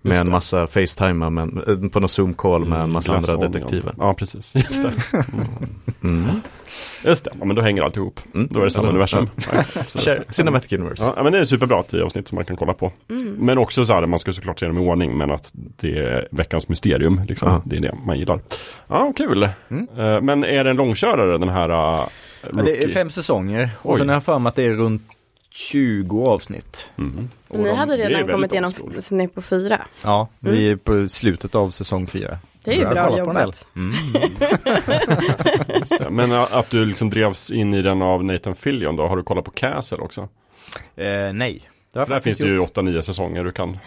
Med 0.09 0.21
en 0.21 0.31
massa 0.31 0.67
Facetime 0.67 1.31
men, 1.31 1.59
eh, 1.85 1.89
på 1.91 2.01
någon 2.01 2.09
Zoom-call 2.09 2.65
med 2.69 2.81
en 2.81 2.91
massa 2.91 3.13
Glass 3.13 3.31
andra 3.31 3.49
detektiver. 3.49 3.95
Ja, 3.99 4.15
precis. 4.15 4.55
Just 4.55 4.83
det. 4.83 4.93
Mm. 6.03 6.27
Just 7.05 7.25
det. 7.25 7.31
Ja, 7.39 7.45
men 7.45 7.57
då 7.57 7.63
hänger 7.63 7.83
allt 7.83 7.97
ihop. 7.97 8.21
Mm. 8.35 8.49
Då 8.51 8.61
är 8.61 8.65
det 8.65 8.71
samma 8.71 8.87
Ja, 8.87 8.91
universum. 8.91 9.29
Ja. 9.53 9.59
Share- 9.87 10.25
Cinematic 10.33 10.73
Universe. 10.73 11.13
Ja, 11.17 11.23
men 11.23 11.33
det 11.33 11.39
är 11.39 11.45
superbra 11.45 11.83
tio 11.83 12.05
avsnitt 12.05 12.29
som 12.29 12.37
man 12.37 12.45
kan 12.45 12.57
kolla 12.57 12.75
på. 12.75 12.93
Men 13.39 13.59
också 13.59 13.85
så 13.85 13.95
här, 13.95 14.07
man 14.07 14.19
ska 14.19 14.33
såklart 14.33 14.59
se 14.61 14.67
dem 14.67 14.79
i 14.79 14.81
ordning, 14.81 15.19
men 15.19 15.31
att 15.31 15.51
det 15.55 15.99
är 15.99 16.29
veckans 16.31 16.69
mysterium. 16.69 17.21
Liksom. 17.29 17.49
Ja. 17.49 17.63
Det 17.65 17.77
är 17.77 17.81
det 17.81 17.95
man 18.07 18.19
gillar. 18.19 18.41
Ja, 18.89 19.13
kul. 19.17 19.43
Eh, 19.43 19.51
Men 20.23 20.45
är 20.45 20.65
det 20.65 20.71
en 20.71 20.77
långkörare 20.77 21.39
den 21.39 21.49
här 21.49 21.71
uh, 22.01 22.07
Men 22.53 22.65
det 22.65 22.85
är 22.85 22.89
fem 22.89 23.11
säsonger 23.11 23.71
och 23.83 23.93
Oj. 23.93 23.99
sen 23.99 24.09
har 24.09 24.17
jag 24.17 24.25
för 24.25 24.39
mig 24.39 24.49
att 24.51 24.57
det 24.57 24.63
är 24.67 24.75
runt 24.75 25.03
20 25.57 26.27
avsnitt. 26.27 26.87
Och 27.49 27.59
Ni 27.59 27.69
de- 27.69 27.77
hade 27.77 27.97
redan 27.97 28.29
kommit 28.29 28.53
igenom 28.53 28.73
så 29.01 29.15
ni 29.15 29.25
är 29.25 29.29
på 29.29 29.43
fyra. 29.43 29.81
Ja, 30.05 30.29
vi 30.39 30.71
är 30.71 30.77
på 30.77 31.09
slutet 31.09 31.55
av 31.55 31.71
säsong 31.71 32.07
fyra. 32.07 32.39
Det 32.65 32.73
är 32.73 32.77
ju 32.77 32.89
bra 32.89 33.19
jobbat. 33.19 33.69
Mm. 33.77 33.95
Det. 35.99 36.11
Men 36.11 36.33
uh, 36.33 36.57
att 36.57 36.71
du 36.71 36.85
liksom 36.85 37.11
drevs 37.11 37.51
in 37.51 37.75
i 37.75 37.83
den 37.83 38.03
av 38.03 38.25
Nathan 38.25 38.55
Fillion 38.55 38.97
då, 38.97 39.07
har 39.07 39.17
du 39.17 39.23
kollat 39.23 39.45
på 39.45 39.51
Castle 39.51 39.99
också? 39.99 40.21
Eh, 40.97 41.33
nej. 41.35 41.71
Där 41.93 42.21
finns 42.21 42.39
det 42.39 42.47
ju 42.47 42.57
gjort. 42.57 42.77
8-9 42.77 43.01
säsonger 43.01 43.45
du 43.45 43.53
kan 43.53 43.79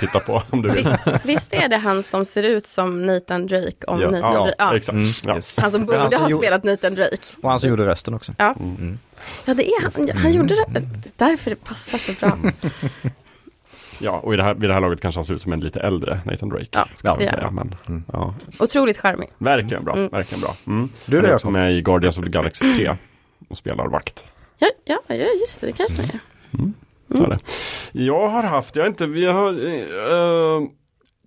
titta 0.00 0.20
på 0.20 0.42
om 0.50 0.62
du 0.62 0.68
vill. 0.70 0.84
Vi- 1.06 1.12
Visst 1.24 1.54
är 1.54 1.68
det 1.68 1.76
han 1.76 2.02
som 2.02 2.24
ser 2.24 2.42
ut 2.42 2.66
som 2.66 3.06
Nathan 3.06 3.46
Drake 3.46 3.86
om 3.86 4.00
Ja. 4.00 4.10
Nathan 4.10 4.32
Ja, 4.34 4.38
Drake? 4.40 4.54
Ja. 4.58 4.76
exakt. 4.76 4.94
Mm, 4.94 5.08
Ja. 5.24 5.34
yes. 5.36 5.58
Han 5.60 5.70
som 5.70 5.86
borde 5.86 5.98
han 5.98 6.10
som 6.10 6.20
ha 6.22 6.30
gjorde- 6.30 6.42
spelat 6.46 6.64
Nathan 6.64 6.94
Drake. 6.94 7.16
Och 7.42 7.50
han 7.50 7.60
som 7.60 7.68
gjorde 7.68 7.86
rösten 7.86 8.14
också. 8.14 8.32
Ja, 8.38 8.54
Mm. 8.60 8.98
Ja 9.44 9.54
det 9.54 9.66
är 9.68 9.82
han. 9.82 10.08
Han 10.22 10.32
gjorde 10.32 10.54
det. 10.54 10.78
Är 10.78 10.86
därför 11.16 11.50
det 11.50 11.56
passar 11.64 11.98
så 11.98 12.26
bra. 12.26 12.38
Ja, 14.00 14.12
och 14.20 14.34
i 14.34 14.36
det 14.36 14.42
här, 14.42 14.54
vid 14.54 14.70
det 14.70 14.74
här 14.74 14.80
laget 14.80 15.00
kanske 15.00 15.18
han 15.18 15.24
ser 15.24 15.34
ut 15.34 15.42
som 15.42 15.52
en 15.52 15.60
lite 15.60 15.80
äldre 15.80 16.20
Nathan 16.24 16.48
Drake. 16.48 16.66
Ja, 16.70 16.88
ska 16.94 17.08
gör 17.08 17.16
säga. 17.30 17.50
Men, 17.50 17.74
Mm. 17.88 18.04
ja, 18.12 18.34
Otroligt 18.58 18.98
charmig. 18.98 19.28
verkligen 19.38 19.84
bra, 19.84 19.94
Mm. 19.94 20.08
verkligen 20.10 20.40
bra. 20.40 20.56
Mm. 20.66 20.88
Du 21.06 21.18
är 21.18 21.34
också 21.34 21.50
med 21.50 21.72
i 21.72 21.82
Guardians 21.82 22.18
of 22.18 22.24
the 22.24 22.30
Galaxy 22.30 22.74
3 22.76 22.96
och 23.48 23.56
spelar 23.58 23.86
vakt. 23.88 24.24
Ja, 24.58 24.68
ja, 24.84 24.98
ja 25.08 25.14
just 25.14 25.60
det. 25.60 25.66
Det 25.66 25.72
kanske 25.72 25.94
det 26.02 26.02
är. 26.02 27.28
Det. 27.28 27.38
Jag 27.92 28.28
har 28.28 28.42
haft, 28.42 28.76
jag 28.76 28.82
har 28.82 28.88
inte, 28.88 29.06
vi 29.06 29.26
har, 29.26 29.48
eh, 29.52 30.62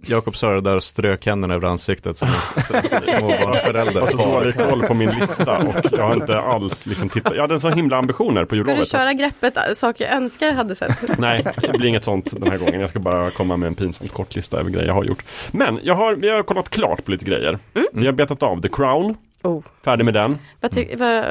Jakob 0.07 0.35
sa 0.35 0.49
det 0.53 0.61
där 0.61 0.75
och 0.75 0.83
strök 0.83 1.25
händerna 1.25 1.53
över 1.53 1.67
ansiktet 1.67 2.17
som 2.17 2.27
en 2.27 2.61
stressad 2.63 3.05
småbarnsförälder. 3.07 3.99
har 4.01 4.07
så 4.07 4.17
dålig 4.17 4.55
koll 4.55 4.83
på 4.83 4.93
min 4.93 5.09
lista 5.09 5.57
och 5.57 5.75
jag 5.91 6.03
har 6.07 6.13
inte 6.15 6.39
alls 6.39 6.85
liksom 6.85 7.09
tittat. 7.09 7.35
Jag 7.35 7.41
hade 7.41 7.59
sån 7.59 7.73
himla 7.73 7.97
ambitioner 7.97 8.45
på 8.45 8.55
Ska 8.55 8.63
du 8.63 8.69
jullovet. 8.69 8.91
köra 8.91 9.13
greppet 9.13 9.57
äh, 9.57 9.63
saker 9.75 10.05
jag 10.05 10.13
önskar 10.13 10.45
jag 10.47 10.53
hade 10.53 10.75
sett? 10.75 11.17
Nej, 11.19 11.45
det 11.61 11.77
blir 11.77 11.85
inget 11.89 12.03
sånt 12.03 12.39
den 12.41 12.51
här 12.51 12.57
gången. 12.57 12.79
Jag 12.79 12.89
ska 12.89 12.99
bara 12.99 13.31
komma 13.31 13.57
med 13.57 13.67
en 13.67 13.75
pinsamt 13.75 14.13
kort 14.13 14.35
lista 14.35 14.59
över 14.59 14.69
grejer 14.69 14.87
jag 14.87 14.93
har 14.93 15.03
gjort. 15.03 15.23
Men 15.51 15.79
jag 15.83 15.95
har, 15.95 16.15
vi 16.15 16.29
har 16.29 16.43
kollat 16.43 16.69
klart 16.69 17.05
på 17.05 17.11
lite 17.11 17.25
grejer. 17.25 17.59
Vi 17.93 18.05
har 18.05 18.13
betat 18.13 18.43
av 18.43 18.61
The 18.61 18.69
Crown, 18.69 19.17
Oh. 19.43 19.63
färdig 19.85 20.05
med 20.05 20.13
den. 20.13 20.37
Vad 20.61 20.71
ty- 20.71 20.95
vad, 20.97 21.25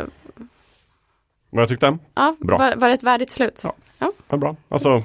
Vad 1.50 1.62
jag 1.62 1.68
tyckte? 1.68 1.98
ja, 2.14 2.36
Bra. 2.40 2.58
var, 2.58 2.76
var 2.76 2.88
det 2.88 2.94
ett 2.94 3.02
värdigt 3.02 3.30
slut? 3.30 3.62
Ja. 3.98 4.12
Vad 4.28 4.40
bra. 4.40 4.56
Alltså, 4.68 5.02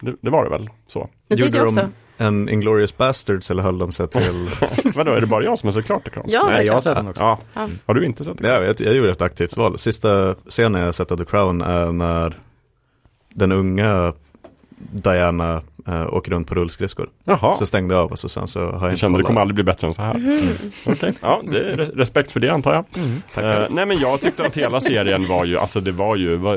det, 0.00 0.14
det 0.20 0.30
var 0.30 0.44
det 0.44 0.50
väl 0.50 0.70
så. 0.86 1.08
Det 1.28 1.36
tyckte 1.36 1.56
jag 1.56 1.66
också. 1.66 1.88
En 2.16 2.48
Inglourious 2.48 2.96
Basterds 2.96 3.50
eller 3.50 3.62
höll 3.62 3.78
de 3.78 3.92
sig 3.92 4.08
till? 4.08 4.48
Vadå, 4.94 5.12
är 5.12 5.20
det 5.20 5.26
bara 5.26 5.44
jag 5.44 5.58
som 5.58 5.66
har 5.66 5.72
sett 5.72 5.86
klart 5.86 6.12
Crown? 6.12 6.26
Ja, 6.28 6.46
Nej, 6.50 6.66
jag 6.66 6.74
har 6.74 6.80
sett 6.80 6.94
den 6.96 7.08
också. 7.08 7.22
Ja. 7.22 7.38
Ja. 7.54 7.68
Har 7.86 7.94
du 7.94 8.04
inte 8.06 8.24
sett 8.24 8.38
det? 8.38 8.48
Ja, 8.48 8.62
jag, 8.64 8.76
jag 8.80 8.94
gjorde 8.94 9.10
ett 9.10 9.22
aktivt 9.22 9.56
val. 9.56 9.78
Sista 9.78 10.34
scenen 10.48 10.82
jag 10.82 10.94
sett 10.94 11.12
av 11.12 11.16
The 11.16 11.24
Crown 11.24 11.60
är 11.62 11.92
när 11.92 12.38
den 13.34 13.52
unga 13.52 14.12
Diana 14.78 15.62
äh, 15.86 16.14
åker 16.14 16.30
runt 16.30 16.48
på 16.48 16.54
rullskridskor. 16.54 17.08
Jaha. 17.24 17.52
Så 17.52 17.66
stängde 17.66 17.94
jag 17.94 18.04
av 18.04 18.10
och 18.10 18.18
så 18.18 18.28
sen 18.28 18.48
så 18.48 18.60
har 18.60 18.66
jag 18.72 18.82
Jag 18.82 18.88
inte 18.90 19.00
kände 19.00 19.18
det 19.18 19.22
kommer 19.22 19.40
aldrig 19.40 19.54
bli 19.54 19.64
bättre 19.64 19.86
än 19.86 19.94
så 19.94 20.02
här. 20.02 20.14
Mhm. 20.14 20.48
Okej, 20.86 21.12
ja, 21.20 21.42
det 21.50 21.58
är 21.72 21.76
re- 21.76 21.96
respekt 21.96 22.30
för 22.30 22.40
det 22.40 22.48
antar 22.48 22.72
jag. 22.74 22.84
Eh, 23.44 23.66
nej 23.70 23.86
men 23.86 23.98
jag 23.98 24.20
tyckte 24.20 24.46
att 24.46 24.56
hela 24.56 24.80
serien 24.80 25.28
var 25.28 25.44
ju, 25.44 25.58
alltså 25.58 25.80
det 25.80 25.92
var 25.92 26.16
ju 26.16 26.36
var, 26.36 26.56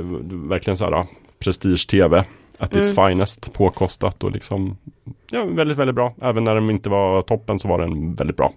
verkligen 0.50 0.78
så 0.78 0.86
här 0.86 1.06
prestige-tv. 1.40 2.26
At 2.60 2.76
its 2.76 2.96
finest, 2.96 3.54
påkostat 3.54 4.24
och 4.24 4.32
liksom 4.32 4.78
Ja, 5.32 5.46
väldigt, 5.46 5.78
väldigt 5.78 5.96
bra. 5.96 6.14
Även 6.22 6.44
när 6.44 6.56
den 6.56 6.70
inte 6.70 6.90
var 6.90 7.22
toppen 7.22 7.60
så 7.60 7.68
var 7.68 7.80
den 7.80 8.16
väldigt 8.16 8.38
bra. 8.38 8.54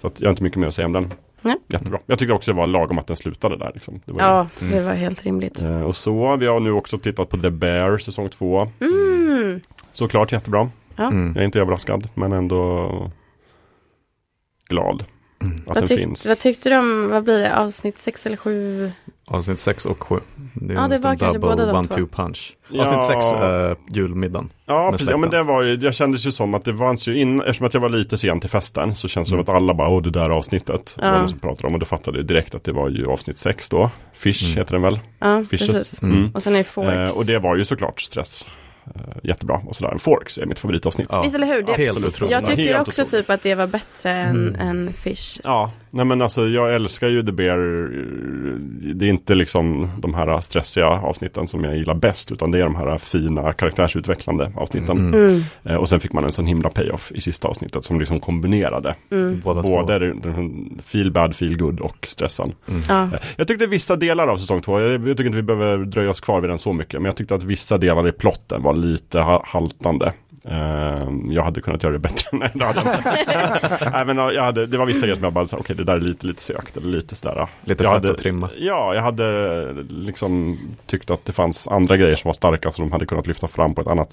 Så 0.00 0.06
att 0.06 0.20
jag 0.20 0.26
har 0.28 0.30
inte 0.30 0.42
mycket 0.42 0.58
mer 0.60 0.66
att 0.68 0.74
säga 0.74 0.86
om 0.86 0.92
den. 0.92 1.12
Nej. 1.42 1.54
Jättebra. 1.68 1.98
Jag 2.06 2.18
tyckte 2.18 2.32
också 2.34 2.52
det 2.52 2.56
var 2.58 2.66
lagom 2.66 2.98
att 2.98 3.06
den 3.06 3.16
slutade 3.16 3.56
där. 3.56 3.70
Liksom. 3.74 4.00
Det 4.04 4.12
var 4.12 4.20
ju- 4.20 4.26
Ja, 4.26 4.46
det 4.76 4.82
var 4.82 4.92
helt 4.94 5.24
rimligt. 5.24 5.62
Eh, 5.62 5.80
och 5.82 5.96
så, 5.96 6.36
vi 6.36 6.46
har 6.46 6.60
nu 6.60 6.72
också 6.72 6.98
tittat 6.98 7.28
på 7.28 7.36
The 7.36 7.50
Bear 7.50 7.98
säsong 7.98 8.28
två. 8.28 8.68
Mm. 8.80 9.60
Såklart 9.92 10.32
jättebra. 10.32 10.70
Ja. 10.96 11.06
Mm. 11.06 11.32
Jag 11.34 11.40
är 11.40 11.44
inte 11.44 11.60
överraskad, 11.60 12.08
men 12.14 12.32
ändå 12.32 12.90
glad 14.68 15.04
att 15.40 15.66
Vad, 15.66 15.76
den 15.76 15.86
tyck, 15.86 16.00
finns. 16.00 16.26
vad 16.26 16.38
tyckte 16.38 16.68
du 16.70 16.78
om, 16.78 17.08
vad 17.10 17.24
blir 17.24 17.40
det, 17.40 17.56
avsnitt 17.58 17.98
sex 17.98 18.26
eller 18.26 18.36
sju? 18.36 18.90
Avsnitt 19.30 19.58
6 19.60 19.86
och 19.86 20.02
7. 20.02 20.16
Det 20.54 20.74
Ja, 20.74 20.88
det 20.88 20.98
var 20.98 21.16
kanske 21.16 21.38
båda 21.38 21.66
de 21.66 21.76
one 21.76 21.88
två. 21.88 21.94
two 21.94 22.06
punch. 22.06 22.56
Ja. 22.68 22.82
Avsnitt 22.82 23.04
6 23.04 23.32
är 23.32 23.76
julmiddagen. 23.90 24.50
Ja, 24.66 24.90
precis. 24.90 25.08
ja, 25.10 25.16
men 25.16 25.30
det 25.30 25.42
var 25.42 25.62
ju, 25.62 25.74
jag 25.74 25.94
kändes 25.94 26.26
ju 26.26 26.32
som 26.32 26.54
att 26.54 26.64
det 26.64 26.76
fanns 26.76 27.08
ju 27.08 27.18
in, 27.20 27.40
eftersom 27.40 27.66
att 27.66 27.74
jag 27.74 27.80
var 27.80 27.88
lite 27.88 28.16
sen 28.18 28.40
till 28.40 28.50
festen 28.50 28.94
så 28.96 29.08
känns 29.08 29.28
det 29.28 29.30
som 29.30 29.40
att 29.40 29.48
alla 29.48 29.74
bara, 29.74 29.88
åh 29.88 30.02
det 30.02 30.10
där 30.10 30.30
avsnittet. 30.30 30.96
Ja. 31.00 31.10
Var 31.10 31.18
någon 31.20 31.30
som 31.30 31.38
pratade 31.38 31.66
om 31.68 31.74
och 31.74 31.80
då 31.80 31.86
fattade 31.86 32.18
jag 32.18 32.26
direkt 32.26 32.54
att 32.54 32.64
det 32.64 32.72
var 32.72 32.88
ju 32.88 33.06
avsnitt 33.06 33.38
6 33.38 33.68
då. 33.70 33.90
Fish 34.14 34.42
Mm. 34.44 34.56
heter 34.56 34.72
den 34.72 34.82
väl? 34.82 35.00
Ja, 35.18 35.44
Fishes. 35.50 35.68
precis. 35.68 36.02
Mm. 36.02 36.30
Och 36.34 36.42
sen 36.42 36.52
är 36.54 36.58
det 36.58 36.64
Forks. 36.64 37.12
Eh, 37.12 37.18
och 37.18 37.26
det 37.26 37.38
var 37.38 37.56
ju 37.56 37.64
såklart 37.64 38.00
stress. 38.00 38.46
Eh, 38.94 39.00
jättebra 39.22 39.60
och 39.66 39.76
sådär. 39.76 39.98
Forks 39.98 40.38
är 40.38 40.46
mitt 40.46 40.58
favoritavsnitt. 40.58 41.08
Ja. 41.10 41.22
Visst 41.22 41.34
eller 41.34 41.46
hur? 41.46 41.62
Det, 41.62 41.72
Helt 41.72 42.20
jag 42.30 42.46
tycker 42.46 42.80
också 42.80 43.02
otroligt. 43.02 43.26
typ 43.26 43.30
att 43.34 43.42
det 43.42 43.54
var 43.54 43.66
bättre 43.66 44.10
än, 44.10 44.56
än 44.56 44.92
Fish. 44.92 45.40
Ja, 45.44 45.72
nej 45.96 46.04
men 46.04 46.22
alltså 46.22 46.48
jag 46.48 46.74
älskar 46.74 47.08
ju 47.08 47.22
The 47.22 47.32
Bear. 47.32 47.58
Det 48.94 49.04
är 49.04 49.08
inte 49.08 49.34
liksom 49.34 49.88
de 49.98 50.14
här 50.14 50.40
stressiga 50.40 50.86
avsnitten 50.86 51.46
som 51.46 51.64
jag 51.64 51.76
gillar 51.76 51.94
bäst 51.94 52.32
utan 52.32 52.50
det 52.50 52.58
är 52.58 52.62
de 52.62 52.76
här 52.76 52.98
fina 52.98 53.52
karaktärsutvecklande 53.52 54.52
avsnitten. 54.56 55.14
Mm. 55.14 55.42
Eh, 55.64 55.74
Och 55.76 55.88
sen 55.88 56.00
fick 56.00 56.12
man 56.12 56.24
en 56.24 56.32
sån 56.32 56.46
himla 56.46 56.68
payoff 56.70 57.12
i 57.14 57.20
sista 57.20 57.48
avsnittet 57.48 57.84
som 57.84 57.98
liksom 58.00 58.20
kombinerade 58.20 58.94
Mm. 59.10 59.40
Båda 59.44 59.62
både 59.62 59.98
den- 59.98 60.80
feel 60.84 61.10
bad, 61.12 61.36
feel 61.36 61.56
good 61.58 61.80
och 61.80 62.06
stressen. 62.08 62.52
Ja. 62.88 63.08
Jag 63.36 63.48
tyckte 63.48 63.66
vissa 63.66 63.96
delar 63.96 64.28
av 64.28 64.36
säsong 64.36 64.60
två, 64.62 64.80
jag, 64.80 65.08
jag 65.08 65.16
tycker 65.16 65.26
inte 65.26 65.36
vi 65.36 65.42
behöver 65.42 65.84
dröja 65.84 66.10
oss 66.10 66.20
kvar 66.20 66.40
vid 66.40 66.50
den 66.50 66.58
så 66.58 66.72
mycket, 66.72 66.94
men 66.94 67.04
jag 67.04 67.16
tyckte 67.16 67.34
att 67.34 67.42
vissa 67.42 67.78
delar 67.78 68.08
i 68.08 68.12
plotten 68.12 68.62
var 68.62 68.72
lite 68.74 69.18
ha- 69.20 69.42
haltande. 69.46 70.12
Eh, 70.48 71.08
jag 71.30 71.42
hade 71.44 71.60
kunnat 71.60 71.82
göra 71.82 71.92
det 71.92 71.98
bättre. 71.98 72.28
Nej, 72.38 72.50
det 72.54 72.64
hade 72.64 72.80
jag 72.84 72.96
inte. 72.96 73.90
Nej, 73.92 74.04
men 74.06 74.16
jag 74.16 74.42
hade, 74.42 74.66
det 74.66 74.78
var 74.78 74.86
vissa 74.86 75.00
grejer 75.00 75.14
som 75.14 75.24
jag 75.24 75.32
bara, 75.32 75.46
sa, 75.46 75.56
okej 75.60 75.76
det 75.76 75.84
där 75.86 75.94
är 75.94 76.00
lite, 76.00 76.26
lite 76.26 76.42
sökt 76.42 76.76
eller 76.76 76.88
lite 76.88 77.14
sådär. 77.14 77.48
Lite 77.64 77.84
jag 77.84 77.92
fett 77.94 78.02
hade, 78.02 78.10
att 78.12 78.18
trimma. 78.18 78.50
Ja, 78.58 78.94
jag 78.94 79.02
hade 79.02 79.72
liksom 79.88 80.58
tyckt 80.86 81.10
att 81.10 81.24
det 81.24 81.32
fanns 81.32 81.68
andra 81.68 81.96
grejer 81.96 82.16
som 82.16 82.28
var 82.28 82.32
starka 82.34 82.70
som 82.70 82.84
de 82.84 82.92
hade 82.92 83.06
kunnat 83.06 83.26
lyfta 83.26 83.48
fram 83.48 83.74
på 83.74 83.80
ett 83.80 83.86
annat 83.88 84.12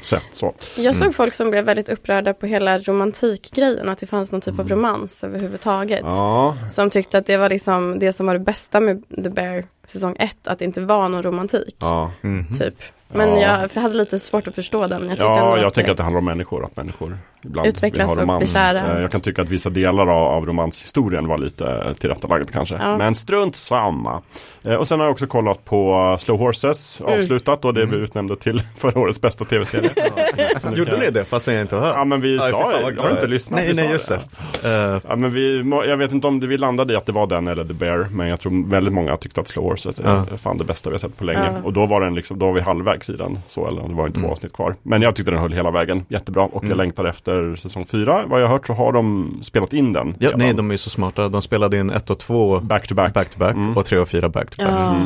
sätt. 0.00 0.22
Så. 0.32 0.54
Jag 0.76 0.96
såg 0.96 1.14
folk 1.14 1.34
som 1.34 1.50
blev 1.50 1.64
väldigt 1.64 1.88
upprörda 1.88 2.34
på 2.34 2.46
hela 2.46 2.78
romantikgrejen 2.78 3.88
att 3.88 3.98
det 3.98 4.06
fanns 4.06 4.32
någon 4.32 4.40
typ 4.40 4.58
av 4.58 4.68
romans 4.68 5.24
överhuvudtaget. 5.24 6.04
Ja, 6.04 6.56
Som 6.68 6.90
tyckte 6.90 7.18
att 7.18 7.26
det 7.26 7.36
var 7.36 7.48
liksom 7.48 7.98
det 7.98 8.12
som 8.12 8.26
var 8.26 8.34
det 8.34 8.40
bästa 8.40 8.80
med 8.80 9.02
The 9.24 9.30
Bear 9.30 9.64
säsong 9.86 10.16
1, 10.18 10.46
att 10.46 10.58
det 10.58 10.64
inte 10.64 10.80
var 10.80 11.08
någon 11.08 11.22
romantik. 11.22 11.76
ja. 11.80 12.12
Mhm. 12.20 12.54
Typ. 12.54 12.74
Men 13.12 13.28
Ja. 13.40 13.60
jag, 13.74 13.82
hade 13.82 13.94
lite 13.94 14.18
svårt 14.18 14.48
att 14.48 14.54
förstå 14.54 14.86
den. 14.86 15.08
Jag 15.08 15.18
Ja, 15.20 15.56
jag 15.58 15.66
att 15.66 15.74
tänker 15.74 15.88
det, 15.88 15.92
att 15.92 15.96
det 15.96 16.02
handlar 16.02 16.18
om 16.18 16.24
människor, 16.24 16.64
att 16.64 16.76
människor 16.76 17.18
ibland 17.44 17.68
Utvecklas 17.68 18.18
och 18.18 18.38
blir 18.38 18.46
kära. 18.48 18.94
Eh, 18.96 19.00
Jag 19.02 19.10
kan 19.12 19.20
tycka 19.20 19.42
att 19.42 19.48
vissa 19.48 19.70
delar 19.70 20.02
av, 20.06 20.28
av 20.28 20.46
romanshistorien 20.46 21.28
var 21.28 21.38
lite 21.38 21.94
tillrättalagd 21.98 22.50
kanske. 22.50 22.74
Ja. 22.74 22.96
Men 22.98 23.14
strunt 23.14 23.56
samma. 23.56 24.22
Eh, 24.62 24.74
Och 24.74 24.88
sen 24.88 24.98
har 25.00 25.06
jag 25.06 25.12
också 25.12 25.26
kollat 25.26 25.64
på 25.64 26.16
Slow 26.20 26.38
Horses, 26.38 27.00
Mm. 27.00 27.18
avslutat 27.18 27.64
och 27.64 27.74
det 27.74 27.86
vi 27.86 27.96
utnämnde 27.96 28.36
till 28.36 28.62
förra 28.78 29.00
årets 29.00 29.20
bästa 29.20 29.44
tv-serie. 29.44 29.90
Gjorde 30.74 30.98
ni 30.98 31.10
det 31.10 31.24
fast 31.24 31.46
jag 31.48 31.60
inte 31.60 31.76
har 31.76 31.82
hört? 31.86 31.94
Ja 31.96 32.04
men 32.04 32.20
vi 32.20 32.38
Aj, 32.40 32.50
sa 32.50 32.58
fan, 32.62 32.72
det, 32.72 32.82
vad 32.82 32.98
har 32.98 33.06
jag 33.08 33.16
inte 33.16 33.26
lyssnat? 33.26 33.60
Nej, 33.60 33.72
nej 33.76 33.90
just 33.90 34.08
det. 34.08 34.20
Eh, 34.64 35.00
Ja, 35.08 35.16
men 35.16 35.32
vi, 35.34 35.58
jag 35.88 35.96
vet 35.96 36.12
inte 36.12 36.26
om 36.26 36.40
det, 36.40 36.46
vi 36.46 36.58
landade 36.58 36.92
i 36.92 36.96
att 36.96 37.06
det 37.06 37.12
var 37.12 37.26
den 37.26 37.48
eller 37.48 37.64
The 37.64 37.72
Bear 37.74 38.06
Men 38.12 38.28
jag 38.28 38.40
tror 38.40 38.70
väldigt 38.70 38.94
många 38.94 39.16
tyckte 39.16 39.40
att 39.40 39.48
Slow 39.48 39.64
Horses 39.64 39.98
är 40.00 40.04
Ja. 40.30 40.36
fan 40.36 40.58
det 40.58 40.64
bästa 40.64 40.90
vi 40.90 40.94
har 40.94 40.98
sett 40.98 41.18
på 41.18 41.24
länge 41.24 41.40
Ja. 41.44 41.60
Och 41.64 41.72
då 41.72 41.86
var 41.86 42.00
den 42.00 42.14
liksom, 42.14 42.38
då 42.38 42.46
var 42.46 42.52
vi 42.52 42.60
halvvägs 42.60 43.10
i 43.10 43.16
den 43.16 43.38
så 43.48 43.68
eller 43.68 43.88
det 43.88 43.94
var 43.94 44.06
ju 44.06 44.12
två 44.12 44.18
Mm. 44.20 44.30
avsnitt 44.30 44.52
kvar 44.52 44.74
Men 44.82 45.02
jag 45.02 45.16
tyckte 45.16 45.30
den 45.32 45.40
höll 45.40 45.52
hela 45.52 45.70
vägen, 45.70 46.04
jättebra 46.08 46.42
och 46.42 46.64
jag 46.64 46.76
längtar 46.76 47.04
efter 47.04 47.29
säsong 47.56 47.86
fyra 47.86 48.22
Vad 48.26 48.40
jag 48.42 48.46
har 48.46 48.52
hört 48.52 48.66
så 48.66 48.72
har 48.72 48.92
de 48.92 49.38
spelat 49.42 49.72
in 49.72 49.92
den 49.92 50.14
ja, 50.18 50.30
nej, 50.36 50.54
de 50.54 50.70
är 50.70 50.74
ju 50.74 50.78
så 50.78 50.90
smarta. 50.90 51.28
De 51.28 51.42
spelade 51.42 51.78
in 51.78 51.90
1 51.90 52.10
och 52.10 52.18
2 52.18 52.60
Back 52.60 52.88
to 52.88 52.94
back, 52.94 53.14
back 53.14 53.30
to 53.30 53.38
back 53.38 53.54
Mm. 53.54 53.76
och 53.76 53.84
3 53.84 53.98
och 53.98 54.08
4 54.08 54.28
back 54.28 54.50
to 54.50 54.62
back. 54.62 54.72
Ja. 54.72 54.96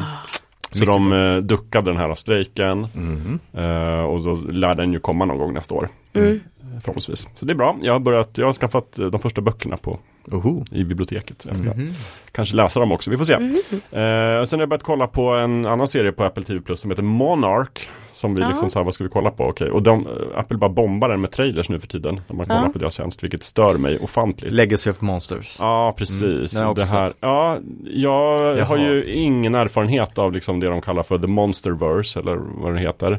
Så 0.71 0.85
de 0.85 1.13
eh, 1.13 1.37
duckade 1.37 1.91
den 1.91 1.97
här 1.97 2.15
strejken 2.15 2.87
Mhm. 2.93 3.39
eh, 3.53 4.01
Och 4.05 4.21
då 4.25 4.35
lär 4.35 4.75
den 4.75 4.93
ju 4.93 4.99
komma 5.01 5.25
någon 5.25 5.39
gång 5.39 5.53
nästa 5.55 5.75
år 5.75 5.89
Mm. 6.15 6.41
Förhoppningsvis. 6.81 7.29
Så 7.35 7.45
det 7.45 7.53
är 7.53 7.57
bra. 7.57 7.77
Jag 7.83 7.93
har 7.93 8.01
börjat, 8.01 8.31
jag 8.39 8.47
har 8.47 8.53
skaffat 8.53 8.99
eh, 8.99 9.07
de 9.07 9.21
första 9.21 9.41
böckerna 9.41 9.77
på, 9.77 9.99
Oho. 10.31 10.65
i 10.71 10.85
biblioteket. 10.85 11.45
Jag 11.49 11.57
ska 11.57 11.67
Mhm. 11.69 11.93
kanske 12.33 12.57
läsa 12.57 12.81
dem 12.81 12.93
också, 12.93 13.11
vi 13.11 13.17
får 13.17 13.25
se. 13.25 13.39
Mhm. 13.39 13.55
Eh, 13.75 14.45
sen 14.45 14.59
har 14.59 14.59
jag 14.59 14.69
börjat 14.69 14.83
kolla 14.83 15.07
på 15.07 15.29
en 15.31 15.67
annan 15.67 15.89
serie 15.89 16.13
på 16.13 16.25
Apple 16.25 16.45
TV 16.45 16.61
Plus 16.61 16.81
som 16.81 16.91
heter 16.91 17.03
Monarch. 17.03 17.89
Som 18.15 18.35
vi 18.35 18.41
Ja. 18.43 18.49
liksom 18.49 18.71
sa, 18.71 18.83
vad 18.83 18.95
ska 18.95 19.05
vi 19.05 19.11
kolla 19.11 19.31
på? 19.31 19.45
Okej, 19.45 19.71
och 19.71 19.83
de, 19.83 20.07
eh, 20.07 20.39
Apple 20.39 20.57
bara 20.59 20.71
bombar 20.71 21.09
den 21.09 21.21
med 21.21 21.31
trailers 21.31 21.69
nu 21.69 21.81
för 21.81 21.87
tiden. 21.87 22.21
När 22.29 22.37
man 22.37 22.47
kollar 22.47 22.63
Ja. 22.65 22.69
på 22.73 22.79
deras 22.79 22.95
tjänst, 22.95 23.23
vilket 23.25 23.43
stör 23.45 23.75
mig 23.79 23.99
ofantligt. 23.99 24.53
Legacy 24.53 24.91
of 24.91 25.01
Monsters. 25.01 25.57
Ja, 25.59 25.95
precis. 25.99 26.57
Mm, 26.57 26.75
det 26.75 26.85
här, 26.85 27.13
ja, 27.21 27.59
jag 27.85 28.57
Jaha. 28.59 28.65
har 28.65 28.77
ju 28.77 29.05
ingen 29.13 29.55
erfarenhet 29.55 30.19
av 30.19 30.33
liksom 30.33 30.61
det 30.61 30.67
de 30.69 30.81
kallar 30.81 31.03
för 31.03 31.19
The 31.19 31.27
Monsterverse 31.27 32.21
eller 32.21 32.37
vad 32.37 32.75
det 32.75 32.81
heter. 32.81 33.19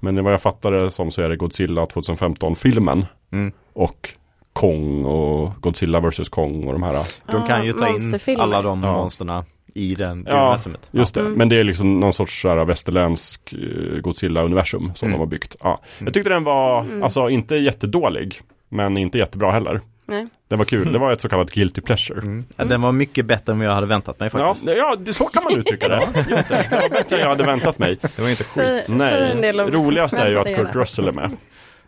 Men 0.00 0.24
vad 0.24 0.32
jag 0.32 0.42
fattar 0.42 0.72
det 0.72 0.90
som 0.90 1.10
så 1.10 1.22
är 1.22 1.28
det 1.28 1.36
Godzilla 1.36 1.86
2015-filmen 1.86 3.06
Mm. 3.32 3.52
och 3.72 4.10
Kong 4.52 5.04
och 5.04 5.50
Godzilla 5.60 6.00
vs 6.00 6.28
Kong 6.28 6.66
och 6.66 6.72
de 6.72 6.82
här. 6.82 7.06
De 7.32 7.46
kan 7.48 7.64
ju 7.64 7.72
ta 7.72 7.88
in 7.88 8.40
alla 8.40 8.62
de 8.62 8.82
Ja. 8.82 8.92
monsterna 8.92 9.44
i 9.76 9.94
den 9.94 10.24
Ja, 10.28 10.42
universumet. 10.42 10.88
Just 10.90 11.14
det, 11.14 11.20
Mm. 11.20 11.32
men 11.32 11.48
det 11.48 11.56
är 11.60 11.64
liksom 11.64 12.00
någon 12.00 12.12
sorts 12.12 12.42
så 12.42 12.48
här 12.48 12.64
västerländsk 12.64 13.52
eh, 13.52 14.00
Godzilla-universum 14.00 14.92
som 14.94 15.08
Mm. 15.08 15.18
de 15.18 15.22
har 15.22 15.26
byggt. 15.26 15.56
Ja. 15.62 15.80
Jag 15.98 16.14
tyckte 16.14 16.30
den 16.30 16.44
var, 16.44 16.80
Mm. 16.80 17.02
alltså 17.02 17.28
inte 17.28 17.56
jättedålig, 17.56 18.40
men 18.68 18.96
inte 18.96 19.18
jättebra 19.18 19.50
heller. 19.52 19.80
Nej. 20.08 20.26
Den 20.48 20.58
var 20.58 20.64
kul, 20.66 20.92
det 20.92 20.98
var 20.98 21.12
ett 21.12 21.20
så 21.20 21.28
kallat 21.28 21.50
guilty 21.50 21.80
pleasure. 21.80 22.20
Mm. 22.20 22.44
Ja, 22.56 22.64
den 22.64 22.82
var 22.82 22.92
mycket 22.92 23.26
bättre 23.26 23.52
än 23.52 23.58
vad 23.58 23.66
jag 23.68 23.72
hade 23.74 23.86
väntat 23.86 24.20
mig 24.20 24.30
Ja, 24.32 24.38
faktiskt. 24.54 24.76
ja 24.76 24.96
det, 24.98 25.14
så 25.14 25.24
kan 25.24 25.44
man 25.44 25.56
uttrycka 25.56 25.88
det. 25.88 25.96
Just 26.30 26.48
det. 26.48 26.66
Det 26.70 26.76
var 26.82 26.88
bättre 26.88 27.16
än 27.16 27.22
jag 27.22 27.28
hade 27.28 27.44
väntat 27.44 27.78
mig. 27.78 27.98
Det 28.16 28.22
var 28.22 28.30
inte 28.30 28.44
skit. 28.44 28.86
Nej, 28.88 29.52
roligast 29.70 30.14
är 30.14 30.28
ju 30.30 30.38
att. 30.38 30.46
Kurt 30.56 30.74
Russell 30.74 31.08
är 31.08 31.12
med. 31.12 31.30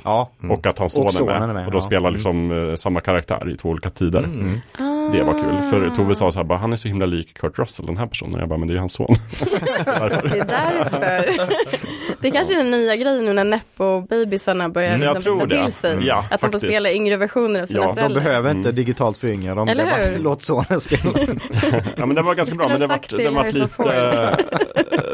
Ja. 0.04 0.30
Och 0.50 0.66
att 0.66 0.78
hans 0.78 0.92
son, 0.92 1.06
Och 1.06 1.14
är, 1.14 1.24
med. 1.24 1.42
är 1.42 1.52
med, 1.54 1.66
Och 1.66 1.72
de 1.72 1.76
ja. 1.78 1.82
spelar 1.82 2.10
liksom 2.10 2.68
eh, 2.70 2.74
samma 2.76 3.00
karaktär 3.00 3.50
i 3.50 3.56
två 3.56 3.68
olika 3.68 3.90
tider. 3.90 4.24
Mm. 4.24 4.60
Det 5.12 5.22
var 5.22 5.32
kul. 5.32 5.62
För 5.70 5.90
Tove 5.96 6.14
sa 6.14 6.32
så 6.32 6.38
här, 6.38 6.44
bara, 6.44 6.58
han 6.58 6.72
är 6.72 6.76
så 6.76 6.88
himla 6.88 7.06
lik 7.06 7.34
Kurt 7.38 7.58
Russell, 7.58 7.86
den 7.86 7.96
här 7.96 8.06
personen. 8.06 8.40
Jag 8.40 8.48
bara, 8.48 8.58
men 8.58 8.68
det 8.68 8.72
är 8.72 8.74
ju 8.74 8.80
hans 8.80 8.92
son. 8.92 9.06
Det 9.40 9.90
är 10.38 10.44
därför. 10.44 11.48
Det 12.22 12.30
kanske 12.30 12.54
är 12.54 12.58
den 12.58 12.70
nya 12.70 12.96
grejen 12.96 13.24
nu 13.24 13.32
när 13.32 13.44
Nepo-bebisarna 13.44 14.68
börjar 14.68 14.88
Mm, 14.94 15.00
liksom 15.00 15.22
tror 15.22 15.40
fixa 15.40 15.56
det. 15.56 15.64
till 15.64 15.72
sig. 15.74 16.06
Ja, 16.06 16.18
att 16.18 16.30
de 16.30 16.38
får 16.38 16.52
faktiskt. 16.52 16.64
spela 16.72 16.92
yngre 16.92 17.16
versioner 17.16 17.62
av 17.62 17.66
sina 17.66 17.80
Ja, 17.80 17.86
de 17.86 17.94
De 17.94 18.00
föräldrar. 18.00 18.22
behöver 18.22 18.50
inte 18.50 18.68
Mm. 18.68 18.76
digitalt 18.76 19.18
föryngra 19.18 19.54
dem. 19.54 19.68
Eller 19.68 19.84
Det 19.84 19.90
är 19.90 20.06
bara- 20.06 20.14
hur? 20.16 20.22
Låt 20.22 20.42
sonen 20.42 20.80
spela. 20.80 21.18
Ja 21.96 22.06
men 22.06 22.14
den 22.16 22.24
var 22.24 22.34
ganska 22.34 22.56
bra, 22.56 22.68
men 22.68 22.80
den 22.80 22.88
vart, 22.88 23.08
till 23.08 23.18
den 23.18 23.34
vart 23.34 23.54
lite, 23.54 24.36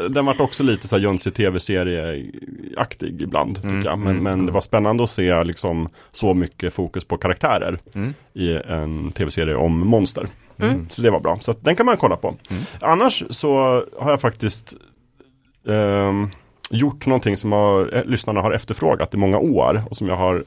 den 0.09 0.25
vart 0.25 0.39
också 0.39 0.63
lite 0.63 0.87
så 0.87 0.95
här 0.95 1.03
Jönsig 1.03 1.33
tv-serie-aktig 1.35 3.21
ibland 3.21 3.57
Mm, 3.63 3.77
tycker 3.77 3.89
jag. 3.89 3.99
Men, 3.99 4.11
mm, 4.11 4.23
men 4.23 4.33
mm. 4.33 4.45
det 4.45 4.51
var 4.51 4.61
spännande 4.61 5.03
att 5.03 5.09
se 5.09 5.43
liksom 5.43 5.89
så 6.11 6.33
mycket 6.33 6.73
fokus 6.73 7.05
på 7.05 7.17
karaktärer 7.17 7.77
Mm. 7.95 8.13
I 8.35 8.53
en 8.67 9.11
tv-serie 9.11 9.55
om 9.55 9.79
monster. 9.87 10.27
Mm. 10.61 10.89
Så 10.89 11.01
det 11.01 11.09
var 11.11 11.19
bra, 11.19 11.39
så 11.41 11.51
att 11.51 11.63
den 11.63 11.75
kan 11.75 11.85
man 11.85 11.97
kolla 11.97 12.15
på. 12.15 12.27
Mm. 12.49 12.63
Annars 12.81 13.23
så 13.29 13.53
har 13.99 14.11
jag 14.11 14.21
faktiskt 14.21 14.73
ehm, 15.67 16.29
gjort 16.69 17.05
någonting 17.07 17.37
som 17.37 17.51
har, 17.51 17.95
eh, 17.95 18.03
lyssnarna 18.05 18.41
har 18.41 18.51
efterfrågat 18.51 19.13
i 19.13 19.17
många 19.17 19.39
år 19.39 19.83
och 19.89 19.97
som 19.97 20.07
jag 20.07 20.15
har 20.15 20.43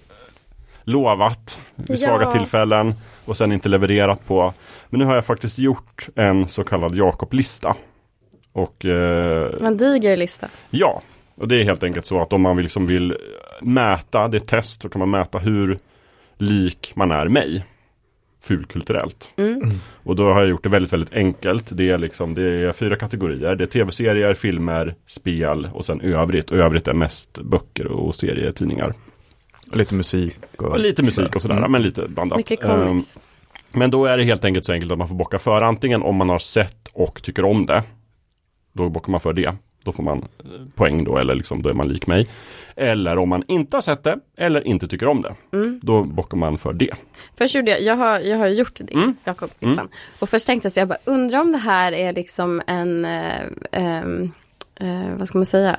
lovat 0.84 1.60
vid 1.74 1.98
svaga 1.98 2.24
Ja. 2.24 2.32
tillfällen 2.32 2.94
och 3.24 3.36
sen 3.36 3.52
inte 3.52 3.68
levererat 3.68 4.26
på. 4.26 4.54
Men 4.90 4.98
nu 4.98 5.04
har 5.04 5.14
jag 5.14 5.24
faktiskt 5.24 5.58
gjort 5.58 6.08
en 6.14 6.48
så 6.48 6.64
kallad 6.64 6.94
Jakob-lista. 6.94 7.76
Och 8.52 8.84
eh, 8.84 9.66
en 9.66 9.76
diger 9.76 10.16
lista. 10.16 10.48
ja, 10.70 11.02
och 11.36 11.48
det 11.48 11.60
är 11.60 11.64
helt 11.64 11.82
enkelt 11.84 12.06
så 12.06 12.22
att 12.22 12.32
om 12.32 12.42
man 12.42 12.56
vill, 12.56 12.64
liksom 12.64 12.86
vill 12.86 13.16
mäta, 13.62 14.28
det 14.28 14.36
är 14.36 14.40
ett 14.40 14.48
test, 14.48 14.82
så 14.82 14.88
kan 14.88 14.98
man 14.98 15.10
mäta 15.10 15.38
hur 15.38 15.78
lik 16.38 16.92
man 16.94 17.10
är 17.10 17.28
mig. 17.28 17.64
Fulkulturellt. 18.48 19.32
Mm. 19.36 19.60
Och 20.04 20.16
då 20.16 20.24
har 20.32 20.40
jag 20.40 20.48
gjort 20.50 20.62
det 20.62 20.68
väldigt, 20.68 20.92
väldigt 20.92 21.12
enkelt. 21.12 21.76
Det 21.76 21.90
är 21.90 21.98
liksom, 21.98 22.34
det 22.34 22.42
är 22.42 22.72
fyra 22.72 22.96
kategorier. 22.96 23.54
Det 23.56 23.64
är 23.64 23.68
tv-serier, 23.68 24.34
filmer, 24.34 24.94
spel 25.06 25.68
och 25.72 25.84
sen 25.84 26.00
övrigt. 26.00 26.50
Och 26.50 26.56
övrigt 26.56 26.88
är 26.88 26.94
mest 26.94 27.38
böcker 27.42 27.86
och 27.86 28.14
serietidningar. 28.14 28.94
Lite 29.72 29.94
musik. 29.94 30.36
Och, 30.58 30.64
Och 30.64 30.78
lite 30.78 31.02
musik 31.02 31.36
och 31.36 31.42
sådär, 31.42 31.56
Mm. 31.56 31.72
men 31.72 31.82
lite 31.82 32.08
blandat. 32.08 32.36
Mycket 32.36 32.64
Ehm, 32.64 32.86
comics. 32.86 33.18
Men 33.72 33.90
då 33.90 34.04
är 34.06 34.18
det 34.18 34.24
helt 34.24 34.44
enkelt 34.44 34.64
så 34.66 34.72
enkelt 34.72 34.92
att 34.92 34.98
man 34.98 35.08
får 35.08 35.14
bocka 35.14 35.38
för 35.38 35.62
antingen 35.62 36.02
om 36.02 36.16
man 36.16 36.28
har 36.28 36.38
sett 36.38 36.88
och 36.92 37.22
tycker 37.22 37.44
om 37.44 37.66
det. 37.66 37.82
Då 38.72 38.88
bockar 38.88 39.10
man 39.10 39.20
för 39.20 39.32
det. 39.32 39.54
Då 39.88 39.92
får 39.92 40.02
man 40.02 40.24
poäng 40.74 41.04
då 41.04 41.18
eller 41.18 41.34
liksom 41.34 41.62
då 41.62 41.68
är 41.68 41.74
man 41.74 41.88
lik 41.88 42.06
mig. 42.06 42.28
Eller 42.76 43.18
om 43.18 43.28
man 43.28 43.42
inte 43.48 43.76
har 43.76 43.82
sett 43.82 44.04
det 44.04 44.18
eller 44.36 44.66
inte 44.66 44.88
tycker 44.88 45.06
om 45.08 45.22
det. 45.22 45.34
Mm. 45.52 45.80
Då 45.82 46.04
bockar 46.04 46.36
man 46.36 46.58
för 46.58 46.72
det. 46.72 46.94
Först 47.38 47.54
gjorde 47.54 47.70
jag, 47.70 47.82
jag 47.82 47.96
har, 47.96 48.20
jag 48.20 48.38
har 48.38 48.48
gjort 48.48 48.74
det, 48.78 48.94
Mm. 48.94 49.16
Jakob-listan. 49.24 49.88
Och 50.18 50.28
först 50.28 50.46
tänkte 50.46 50.66
jag 50.66 50.72
så 50.72 50.80
jag 50.80 50.88
bara, 50.88 50.98
undrar 51.04 51.40
om 51.40 51.52
det 51.52 51.58
här 51.58 51.92
är 51.92 52.12
liksom 52.12 52.62
en, 52.66 53.04
eh, 53.04 53.42
ehm, 53.72 54.32
eh, 54.80 55.16
vad 55.18 55.28
ska 55.28 55.38
man 55.38 55.46
säga? 55.46 55.78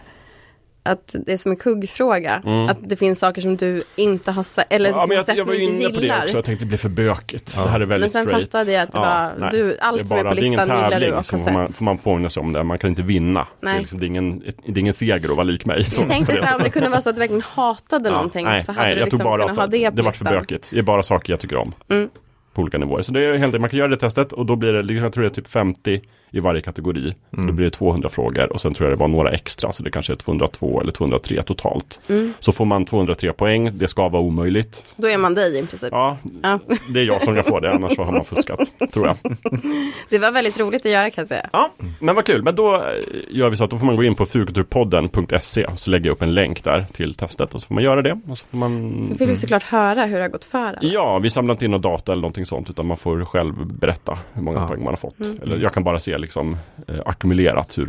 Att 0.84 1.16
det 1.26 1.34
är 1.34 1.38
som 1.38 1.52
en 1.52 1.56
kuggfråga. 1.58 2.42
Mm. 2.46 2.66
Att 2.66 2.78
det 2.90 2.96
finns 2.96 3.20
saker 3.20 3.42
som 3.42 3.58
du 3.58 3.84
inte 3.96 4.32
har 4.32 4.44
sett, 4.44 4.74
eller 4.74 4.90
Ja, 4.90 4.96
men 4.96 5.08
har 5.10 5.16
jag, 5.16 5.26
sett 5.26 5.38
jag 5.38 5.46
var 5.46 5.54
ju 5.54 5.64
inte 5.64 5.76
inne 5.76 5.90
på 5.90 5.96
det 5.96 6.02
gillar. 6.02 6.24
också. 6.24 6.38
Jag 6.38 6.46
tänkte 6.46 6.66
det 6.66 6.68
blir 6.70 6.78
för 6.78 6.90
bökigt. 6.90 7.54
Ja. 7.56 7.64
Det 7.64 7.70
här 7.70 7.80
är 7.80 7.86
väldigt 7.86 8.14
Men 8.14 8.22
sen 8.22 8.26
straight. 8.28 8.52
fattade 8.52 8.72
jag 8.72 8.82
att 8.84 8.92
det 8.92 8.98
Ja, 8.98 9.32
var, 9.40 9.40
nej. 9.40 9.50
du, 9.52 9.68
Det 9.68 9.80
allt 9.82 10.02
är 10.02 10.06
som 10.06 10.18
är 10.18 10.24
bara, 10.24 10.30
på 10.30 10.36
det 10.36 10.42
är 10.42 10.46
ingen 10.46 10.60
listan 10.60 10.76
gillar 10.78 10.90
du 10.90 10.94
tävling 10.94 11.10
och 11.10 11.16
har 11.16 11.24
får 11.24 11.52
man, 11.54 11.68
sett. 11.68 11.78
får 11.78 11.86
man 11.86 11.98
påminna 11.98 12.30
sig 12.30 12.42
om 12.42 12.54
det. 12.54 12.64
Man 12.64 12.80
kan 12.80 12.90
inte 12.90 13.02
vinna. 13.02 13.48
Det 13.62 13.68
är, 13.68 13.72
Nej. 13.72 13.80
liksom, 13.80 14.00
det 14.00 14.06
är, 14.06 14.08
ingen, 14.08 14.40
det 14.40 14.72
är 14.72 14.78
ingen 14.78 14.94
seger 14.94 15.16
att 15.30 15.36
vara 15.36 15.44
lik 15.44 15.66
mig. 15.66 15.84
Så- 15.84 16.02
Jag 16.02 16.10
tänkte 16.10 16.36
så 16.36 16.44
här, 16.44 16.56
om 16.56 16.64
det 16.64 16.70
kunde 16.70 16.90
vara 16.90 17.02
så 17.02 17.10
att 17.10 17.16
du 17.16 17.20
verkligen 17.20 17.42
hatade 17.56 18.10
Ja, 18.10 18.16
någonting 18.16 18.46
nej, 18.46 18.64
så 18.64 18.72
hade 18.72 18.88
nej, 18.88 18.96
du 18.96 19.04
liksom 19.04 19.20
bara 19.24 19.38
kunnat 19.38 19.58
ha 19.58 19.64
så- 19.64 19.70
det 19.70 19.90
på 19.90 19.96
Det 19.96 20.02
var 20.02 20.12
för 20.12 20.26
bökigt. 20.26 20.70
Det 20.72 20.78
är 20.80 20.84
bara 20.84 21.04
saker 21.04 21.34
jag 21.34 21.40
tycker 21.40 21.58
om. 21.58 21.74
Mm. 21.90 22.10
På 22.54 22.62
olika 22.62 22.78
nivåer. 22.78 23.02
Så 23.02 23.12
det 23.12 23.22
är 23.22 23.32
helt 23.32 23.44
enkelt, 23.44 23.62
man 23.62 23.70
kan 23.70 23.80
göra 23.80 23.88
det 23.88 23.98
testet 23.98 24.34
och 24.34 24.46
då 24.46 24.56
blir 24.56 24.74
det, 24.74 24.82
liksom, 24.82 25.04
jag 25.04 25.14
tror 25.14 25.24
det 25.24 25.30
är 25.30 25.34
typ 25.34 25.48
50 25.48 26.02
i 26.32 26.40
varje 26.40 26.62
kategori. 26.62 27.14
Så 27.32 27.36
Mm. 27.38 27.48
då 27.48 27.54
blir 27.54 27.66
det 27.66 27.72
200 27.72 28.10
frågor 28.10 28.54
och 28.54 28.62
sen 28.62 28.74
tror 28.74 28.90
jag 28.90 28.98
det 28.98 29.02
var 29.02 29.08
några 29.08 29.32
extra. 29.32 29.72
Så 29.72 29.84
det 29.84 29.92
kanske 29.92 30.14
är 30.14 30.16
202 30.16 30.82
eller 30.82 30.92
203 30.92 31.44
totalt. 31.44 32.00
Mm. 32.10 32.34
Så 32.40 32.52
får 32.52 32.66
man 32.66 32.86
203 32.86 33.34
poäng, 33.34 33.70
det 33.78 33.88
ska 33.88 34.10
vara 34.10 34.22
omöjligt. 34.22 34.84
Då 34.96 35.08
är 35.08 35.18
man 35.18 35.36
dig 35.36 35.60
i 35.60 35.66
princip. 35.66 35.90
Ja, 35.92 36.18
Ja. 36.44 36.60
det 36.94 37.00
är 37.00 37.04
jag 37.04 37.22
som 37.22 37.36
jag 37.36 37.46
får 37.46 37.62
det, 37.62 37.72
annars 37.74 37.96
så 37.96 38.04
har 38.04 38.12
man 38.12 38.26
fuskat. 38.26 38.60
Tror 38.94 39.06
jag. 39.08 39.16
Det 40.10 40.18
var 40.20 40.32
väldigt 40.32 40.60
roligt 40.60 40.86
att 40.86 40.92
göra 40.92 41.10
kan 41.10 41.22
jag 41.22 41.28
säga. 41.28 41.50
Ja, 41.54 41.74
men 42.00 42.16
vad 42.16 42.26
kul. 42.26 42.44
Men 42.44 42.56
då 42.56 42.76
eh, 42.76 42.82
gör 43.30 43.50
vi 43.50 43.58
så 43.58 43.64
att 43.64 43.70
då 43.70 43.78
får 43.78 43.86
man 43.86 43.96
gå 43.96 44.04
in 44.04 44.16
på 44.16 44.26
fulkulturpodden.se 44.26 45.68
så 45.76 45.90
lägger 45.90 46.06
jag 46.06 46.14
upp 46.14 46.22
en 46.22 46.34
länk 46.34 46.64
där 46.64 46.86
till 46.94 47.14
testet 47.16 47.54
och 47.56 47.62
så 47.62 47.68
får 47.68 47.76
man 47.76 47.84
göra 47.84 48.02
det. 48.02 48.20
Och 48.30 48.38
så 48.38 48.46
får 48.46 48.58
man... 48.58 49.04
Så 49.04 49.14
vill 49.14 49.28
du 49.28 49.36
såklart 49.36 49.64
höra 49.64 50.02
hur 50.06 50.16
det 50.18 50.22
har 50.24 50.30
gått 50.30 50.46
för 50.46 50.58
alla. 50.60 50.78
Ja, 50.82 51.20
vi 51.20 51.30
samlar 51.30 51.52
inte 51.54 51.66
in 51.66 51.72
någon 51.72 51.82
data 51.82 52.12
eller 52.12 52.22
någonting 52.22 52.46
sånt 52.46 52.70
utan 52.70 52.88
man 52.88 52.98
får 52.98 53.26
själv 53.26 53.54
berätta 53.68 54.18
hur 54.34 54.42
många 54.42 54.60
Ja. 54.60 54.68
poäng 54.68 54.80
man 54.84 54.88
har 54.94 54.98
fått. 54.98 55.20
Mm. 55.20 55.40
Eller 55.42 55.58
jag 55.58 55.74
kan 55.74 55.84
bara 55.84 56.00
se 56.00 56.18
liksom 56.20 56.58
eh, 56.88 57.00
ackumulerat 57.06 57.78
hur, 57.78 57.86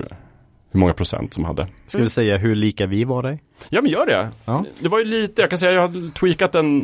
hur 0.73 0.81
många 0.81 0.93
procent 0.93 1.35
som 1.35 1.45
hade. 1.45 1.67
Ska 1.87 1.99
vi 2.03 2.11
säga 2.11 2.37
hur 2.37 2.55
lika 2.55 2.87
vi 2.87 3.05
var 3.05 3.23
dig? 3.23 3.43
Ja 3.69 3.83
men 3.83 3.91
gör 3.91 4.07
det. 4.07 4.29
Ja. 4.45 4.65
Det 4.81 4.89
var 4.89 4.99
ju 4.99 5.05
lite, 5.05 5.41
jag 5.43 5.51
kan 5.51 5.59
säga 5.59 5.73
jag 5.73 5.81
har 5.89 6.13
tweakat 6.15 6.53
den 6.53 6.79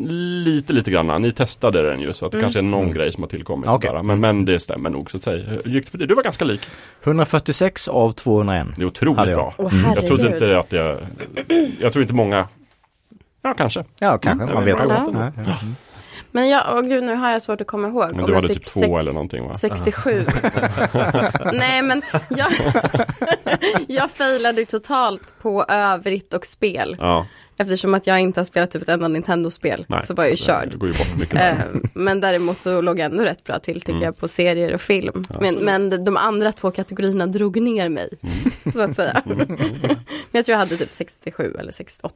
lite 0.45 0.73
lite 0.73 0.91
grann. 0.91 1.23
Ni 1.23 1.33
testade 1.33 1.91
den 1.91 2.01
ju 2.01 2.13
så 2.13 2.27
att 2.27 2.33
det 2.33 2.39
Mm. 2.39 2.45
kanske 2.45 2.61
är 2.61 2.63
någon 2.63 2.83
Mm. 2.83 2.95
grej 2.95 3.13
som 3.13 3.23
har 3.23 3.29
tillkommit. 3.29 3.69
Okej. 3.69 3.89
sådär. 3.91 4.03
Men, 4.03 4.21
men 4.21 4.45
det 4.45 4.61
stämmer 4.61 4.91
nog 4.91 5.11
så 5.11 5.17
att 5.17 5.23
säga. 5.23 5.45
Hur 5.65 5.71
gick 5.73 5.85
det 5.85 5.91
för 5.91 5.99
dig? 5.99 6.07
Du 6.07 6.15
var 6.15 6.23
ganska 6.23 6.45
lik. 6.45 6.61
146 7.05 7.89
av 7.89 8.11
201. 8.13 8.67
Det 8.77 8.83
är 8.83 8.87
otroligt 8.87 9.17
jag. 9.29 9.35
bra. 9.37 9.53
Mm. 9.59 9.93
Jag 9.95 10.07
trodde 10.07 10.27
inte 10.27 10.59
att 10.59 10.71
det, 10.71 11.07
jag 11.81 11.93
tror 11.93 12.03
inte 12.03 12.15
många, 12.15 12.49
ja 13.43 13.55
kanske. 13.55 13.85
Ja, 13.99 14.19
kanske. 14.19 14.43
Mm, 14.45 14.55
man 14.55 14.65
vet 14.65 14.81
aldrig. 14.81 15.33
Ja. 16.37 16.41
Men 16.41 16.49
jag, 16.49 16.63
åh 16.75 16.81
gud 16.83 17.05
nu 17.05 17.15
har 17.15 17.31
jag 17.31 17.43
svårt 17.43 17.61
att 17.61 17.67
komma 17.67 17.89
ihåg. 17.89 18.13
Men 18.17 18.27
du 18.27 18.35
hade 18.35 18.49
typ 18.49 18.65
två 18.65 18.81
sex- 18.81 18.91
eller 19.03 19.13
någonting 19.13 19.45
va? 19.49 19.55
67. 19.55 20.23
Nej 21.53 21.83
men 21.83 22.03
jag, 22.29 22.49
jag 23.89 24.11
failade 24.11 24.65
totalt 24.65 25.35
på 25.43 25.65
övrigt 25.69 26.35
och 26.35 26.47
spel. 26.47 26.97
Ja, 26.99 27.27
Eftersom 27.59 27.95
att 27.95 28.07
jag 28.07 28.21
inte 28.21 28.41
har 28.41 28.45
spelat 28.45 28.71
typ 28.71 28.83
ett 28.83 28.89
enda 28.89 29.09
Nintendo-spel 29.09 29.87
så 30.05 30.15
var 30.15 30.25
jag 30.25 30.31
ju 30.31 30.37
Det 30.37 30.43
körd. 30.43 30.79
går 30.79 30.89
ju 30.89 30.95
bort 30.99 31.15
mycket 31.19 31.35
där. 31.35 31.53
Eh, 31.75 31.81
Men 31.95 32.21
däremot 32.21 32.59
så 32.59 32.81
låg 32.81 32.99
jag 32.99 33.05
ändå 33.11 33.23
rätt 33.25 33.45
bra 33.45 33.59
till 33.59 33.81
tycker 33.81 33.93
Mm. 33.93 34.03
jag 34.05 34.19
på 34.19 34.29
serier 34.29 34.75
och 34.75 34.81
film. 34.81 35.27
Men, 35.41 35.55
men 35.55 36.05
de 36.05 36.17
andra 36.17 36.53
två 36.53 36.71
kategorierna 36.71 37.27
drog 37.27 37.63
ner 37.63 37.89
mig. 37.89 38.09
Mm. 38.23 38.73
Så 38.75 38.81
att 38.83 38.95
säga. 38.95 39.23
Men 39.25 39.59
jag 40.33 40.45
tror 40.45 40.53
jag 40.53 40.59
hade 40.59 40.77
typ 40.77 40.93
67 40.93 41.57
eller 41.61 41.73
68, 41.73 42.11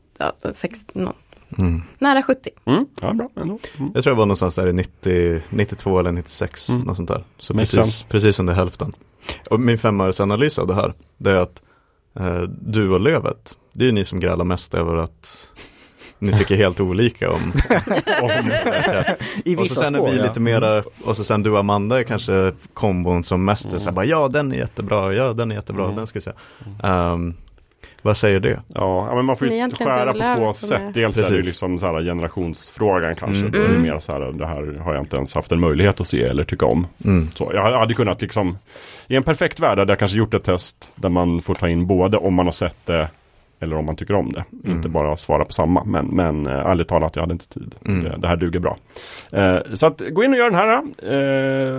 60, 0.55 0.85
nå- 0.93 1.13
Mm. 1.59 1.83
nära 1.99 2.23
70. 2.23 2.51
Mm. 2.65 2.87
Ja, 3.03 3.13
bra 3.13 3.29
ändå. 3.37 3.59
Mm. 3.79 3.91
Jag 3.95 4.03
tror 4.05 4.13
jag 4.13 4.17
var 4.19 4.27
någonstans 4.27 4.55
där 4.55 4.67
i 4.69 4.73
90, 4.73 5.43
92 5.51 5.99
eller 5.99 6.13
96, 6.13 6.69
Mm. 6.69 6.83
något 6.83 6.97
sånt 6.97 7.09
där. 7.09 7.25
Så 7.39 7.55
Makes 7.55 7.71
precis, 7.75 7.93
sense. 7.95 8.07
precis 8.09 8.39
under 8.41 8.55
hälften. 8.55 8.93
Och 9.51 9.61
min 9.61 9.79
femårsanalys 9.79 10.59
av 10.59 10.67
det 10.67 10.75
här, 10.75 10.93
det 11.19 11.31
är 11.31 11.35
att 11.37 11.63
eh, 12.21 12.43
du 12.63 12.91
och 12.91 13.01
Lövet, 13.01 13.57
det 13.73 13.89
är 13.89 13.93
ni 13.93 14.05
som 14.05 14.21
grälar 14.21 14.45
mest 14.45 14.75
över 14.75 14.97
att 14.97 15.47
ni 16.19 16.33
tycker 16.33 16.57
helt 16.57 16.81
olika 16.81 17.31
om. 17.31 17.41
om 18.23 18.31
I 19.45 19.55
och 19.55 19.59
så 19.59 19.63
vissa 19.63 19.75
sen 19.75 19.95
är 19.95 19.99
spår, 19.99 20.09
vi 20.11 20.17
ja. 20.19 20.23
lite 20.23 20.41
mera, 20.41 20.83
och 21.05 21.17
så 21.17 21.25
sen 21.25 21.43
du 21.43 21.51
och 21.51 21.59
Amanda 21.59 21.99
är 22.01 22.05
kanske 22.05 22.53
kombon 22.75 23.25
som 23.25 23.45
mest 23.45 23.73
är 23.73 23.79
så 23.79 23.85
här, 23.85 23.93
bara, 23.93 24.05
ja 24.05 24.29
den 24.29 24.53
är 24.53 24.57
jättebra, 24.57 25.15
ja 25.15 25.33
den 25.33 25.51
är 25.51 25.55
jättebra, 25.55 25.85
Mm. 25.85 25.97
den 25.97 26.07
ska 26.07 26.17
vi 26.19 26.23
se. 26.23 26.33
Um, 26.89 27.35
Vad 28.03 28.17
säger 28.17 28.41
det? 28.41 28.61
Ja, 28.75 29.15
men 29.15 29.25
man 29.25 29.37
får 29.37 29.49
ju 29.49 29.71
skära 29.71 30.13
på 30.13 30.37
två 30.41 30.53
sätt. 30.53 30.73
är- 30.73 30.93
Dels 30.93 31.17
är 31.17 31.23
det 31.23 31.29
ju 31.29 31.37
Precis. 31.37 31.47
liksom 31.47 31.79
så 31.79 31.87
här 31.87 32.01
generationsfrågan 32.03 33.15
kanske. 33.17 33.39
Mm. 33.41 33.51
Då 33.53 33.59
är 33.59 33.63
det 33.63 33.69
Mm. 33.75 33.83
mer 33.83 34.01
så 34.01 34.13
här, 34.13 34.21
det 34.33 34.47
här 34.47 34.79
har 34.85 34.95
jag 34.95 35.03
inte 35.03 35.17
ens 35.17 35.35
haft 35.35 35.53
en 35.53 35.61
möjlighet 35.61 36.01
att 36.01 36.09
se 36.09 36.23
eller 36.25 36.45
tycka 36.45 36.67
om. 36.67 36.87
Mm. 37.05 37.29
Så 37.35 37.51
jag 37.55 37.79
hade 37.79 37.95
kunnat 37.95 38.23
liksom, 38.23 38.59
i 39.09 39.17
en 39.17 39.23
perfekt 39.23 39.61
värld 39.61 39.79
hade 39.79 39.93
jag 39.93 39.99
kanske 39.99 40.19
gjort 40.19 40.35
ett 40.35 40.45
test 40.45 40.91
där 40.95 41.09
man 41.09 41.43
får 41.43 41.55
ta 41.55 41.69
in 41.69 41.87
både 41.87 42.17
om 42.17 42.35
man 42.35 42.47
har 42.47 42.53
sett 42.53 42.77
det 42.87 43.09
eller 43.61 43.77
om 43.77 43.87
man 43.87 43.97
tycker 43.97 44.15
om 44.15 44.33
det. 44.33 44.45
Mm. 44.65 44.77
Inte 44.77 44.89
bara 44.89 45.17
svara 45.17 45.45
på 45.45 45.53
samma. 45.53 45.85
Men, 45.85 46.07
men 46.07 46.47
äh, 46.47 46.53
ärligt 46.53 46.89
talat, 46.89 47.17
jag 47.17 47.23
hade 47.23 47.33
inte 47.33 47.49
tid. 47.49 47.75
Mm. 47.87 48.05
Det, 48.05 48.17
det 48.19 48.29
här 48.29 48.37
duger 48.37 48.61
bra. 48.61 48.79
Eh, 49.33 49.59
så 49.75 49.87
att 49.87 50.03
gå 50.11 50.25
in 50.25 50.33
och 50.33 50.39
gör 50.39 50.51
den 50.51 50.55
här 50.55 50.83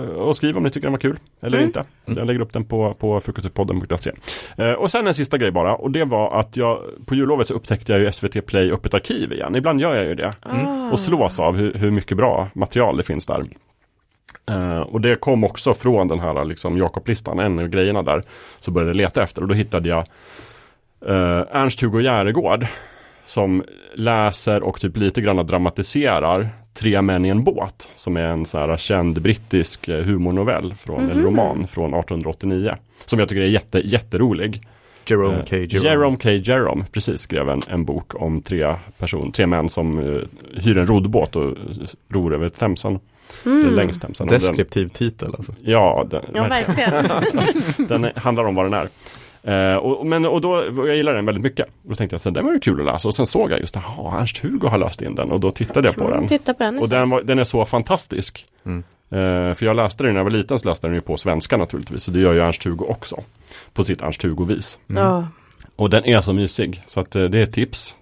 eh, 0.00 0.08
och 0.08 0.36
skriv 0.36 0.56
om 0.56 0.62
ni 0.62 0.70
tycker 0.70 0.86
den 0.86 0.92
var 0.92 0.98
kul 0.98 1.18
eller 1.42 1.56
Mm. 1.56 1.66
inte. 1.66 1.84
Jag 2.04 2.26
lägger 2.26 2.40
upp 2.40 2.52
den 2.52 2.64
på, 2.64 2.94
på 2.94 3.20
frukostpodden.se. 3.20 4.10
Eh, 4.56 4.72
och 4.72 4.90
sen 4.90 5.06
en 5.06 5.14
sista 5.14 5.38
grej 5.38 5.50
bara 5.50 5.74
och 5.74 5.90
det 5.90 6.04
var 6.04 6.40
att 6.40 6.56
jag 6.56 6.78
på 7.06 7.14
jullovet 7.14 7.46
så 7.46 7.54
upptäckte 7.54 7.92
jag 7.92 8.00
ju 8.00 8.12
SVT 8.12 8.46
Play 8.46 8.72
öppet 8.72 8.94
arkiv 8.94 9.32
igen. 9.32 9.54
Ibland 9.54 9.80
gör 9.80 9.94
jag 9.94 10.04
ju 10.04 10.14
det. 10.14 10.30
Ah. 10.42 10.90
Och 10.92 10.98
slås 10.98 11.38
av 11.38 11.56
hur, 11.56 11.74
hur 11.74 11.90
mycket 11.90 12.16
bra 12.16 12.48
material 12.54 12.96
det 12.96 13.02
finns 13.02 13.26
där. 13.26 13.44
Eh, 14.50 14.80
och 14.80 15.00
det 15.00 15.16
kom 15.20 15.44
också 15.44 15.74
från 15.74 16.08
den 16.08 16.20
här 16.20 16.44
liksom 16.44 16.78
Jakob-listan, 16.78 17.38
en 17.38 17.58
av 17.58 17.68
grejerna 17.68 18.02
där. 18.02 18.22
Så 18.60 18.70
började 18.70 18.90
jag 18.90 18.96
leta 18.96 19.22
efter 19.22 19.42
och 19.42 19.48
då 19.48 19.54
hittade 19.54 19.88
jag 19.88 20.04
eh, 21.08 21.42
Ernst-Hugo 21.62 22.00
Järegård. 22.00 22.66
Som 23.24 23.64
läser 23.94 24.62
och 24.62 24.80
typ 24.80 24.96
lite 24.96 25.20
grann 25.20 25.46
dramatiserar 25.46 26.48
Tre 26.74 27.02
män 27.02 27.24
i 27.24 27.28
en 27.28 27.44
båt. 27.44 27.88
Som 27.96 28.16
är 28.16 28.24
en 28.26 28.46
så 28.46 28.58
här 28.58 28.76
känd 28.76 29.22
brittisk 29.22 29.88
eh, 29.88 30.04
humornovell, 30.04 30.74
från, 30.74 31.10
eller 31.10 31.22
roman 31.22 31.66
från 31.66 31.94
1889. 31.94 32.74
Som 33.04 33.18
jag 33.18 33.28
tycker 33.28 33.42
är 33.42 33.46
jätte, 33.46 33.78
jätterolig. 33.78 34.60
Jerome 35.06 35.34
Eh, 35.38 35.44
K. 35.44 35.56
Jerome. 35.56 35.88
Jerome 35.88 36.16
K. 36.22 36.30
Jerome, 36.30 36.84
precis, 36.92 37.20
skrev 37.20 37.48
en, 37.48 37.60
en 37.68 37.84
bok 37.84 38.22
om 38.22 38.42
tre 38.42 38.74
person, 38.98 39.32
tre 39.32 39.46
män 39.46 39.68
som 39.68 39.98
uh, 39.98 40.22
hyr 40.54 40.78
en 40.78 40.86
roddbåt 40.86 41.36
och 41.36 41.42
uh, 41.50 41.56
ror 42.08 42.34
över 42.34 42.48
Themsen. 42.48 42.98
Mm. 43.46 43.74
Längs 43.74 44.00
Themsen. 44.00 44.24
Och 44.26 44.30
den- 44.30 44.40
Deskriptiv 44.40 44.88
titel 44.88 45.34
alltså. 45.36 45.54
Ja, 45.62 46.06
den, 46.10 46.22
Ja, 46.34 46.42
verkligen. 46.42 47.04
den 47.88 48.04
är- 48.04 48.12
handlar 48.20 48.44
om 48.44 48.54
vad 48.54 48.64
den 48.66 48.74
är. 48.74 48.88
Eh, 49.42 49.74
och, 49.76 50.06
men, 50.06 50.26
och 50.26 50.40
då, 50.40 50.64
jag 50.76 50.96
gillar 50.96 51.14
den 51.14 51.26
väldigt 51.26 51.44
mycket. 51.44 51.66
Då 51.82 51.94
tänkte 51.94 52.14
jag 52.14 52.28
att 52.28 52.34
den 52.34 52.44
var 52.44 52.52
ju 52.52 52.60
kul 52.60 52.80
att 52.80 52.86
läsa 52.86 53.08
och 53.08 53.14
sen 53.14 53.26
såg 53.26 53.52
jag 53.52 53.60
just 53.60 53.74
jaha, 53.74 54.20
Ernst-Hugo 54.20 54.68
har 54.68 54.78
läst 54.78 55.02
in 55.02 55.14
den 55.14 55.32
och 55.32 55.40
då 55.40 55.50
tittade 55.50 55.88
jag 55.88 55.96
på 55.96 56.10
den. 56.10 56.28
Titta 56.28 56.54
på 56.54 56.64
den. 56.64 56.78
Och 56.78 56.88
den, 56.88 57.10
var, 57.10 57.22
den 57.22 57.38
är 57.38 57.44
så 57.44 57.64
fantastisk. 57.64 58.46
Mm. 58.66 58.78
Eh, 59.10 59.54
för 59.54 59.62
jag 59.62 59.76
läste 59.76 60.04
den 60.04 60.12
när 60.12 60.20
jag 60.20 60.24
var 60.24 60.30
liten 60.30 60.58
så 60.58 60.68
läste 60.68 60.86
den 60.86 60.94
ju 60.94 61.00
på 61.00 61.16
svenska 61.16 61.56
naturligtvis. 61.56 62.08
Och 62.08 62.14
det 62.14 62.20
gör 62.20 62.32
ju 62.32 62.40
Ernst-Hugo 62.40 62.84
också. 62.88 63.16
På 63.72 63.84
sitt 63.84 64.02
Ernst-Hugo-vis. 64.02 64.78
Ja. 64.86 65.26
Och 65.76 65.90
den 65.90 66.04
är 66.04 66.20
så 66.20 66.32
mysig 66.32 66.82
så 66.86 67.00
att 67.00 67.16
eh, 67.16 67.24
det 67.24 67.38
är 67.38 67.42
ett 67.42 67.52
tips. 67.52 67.96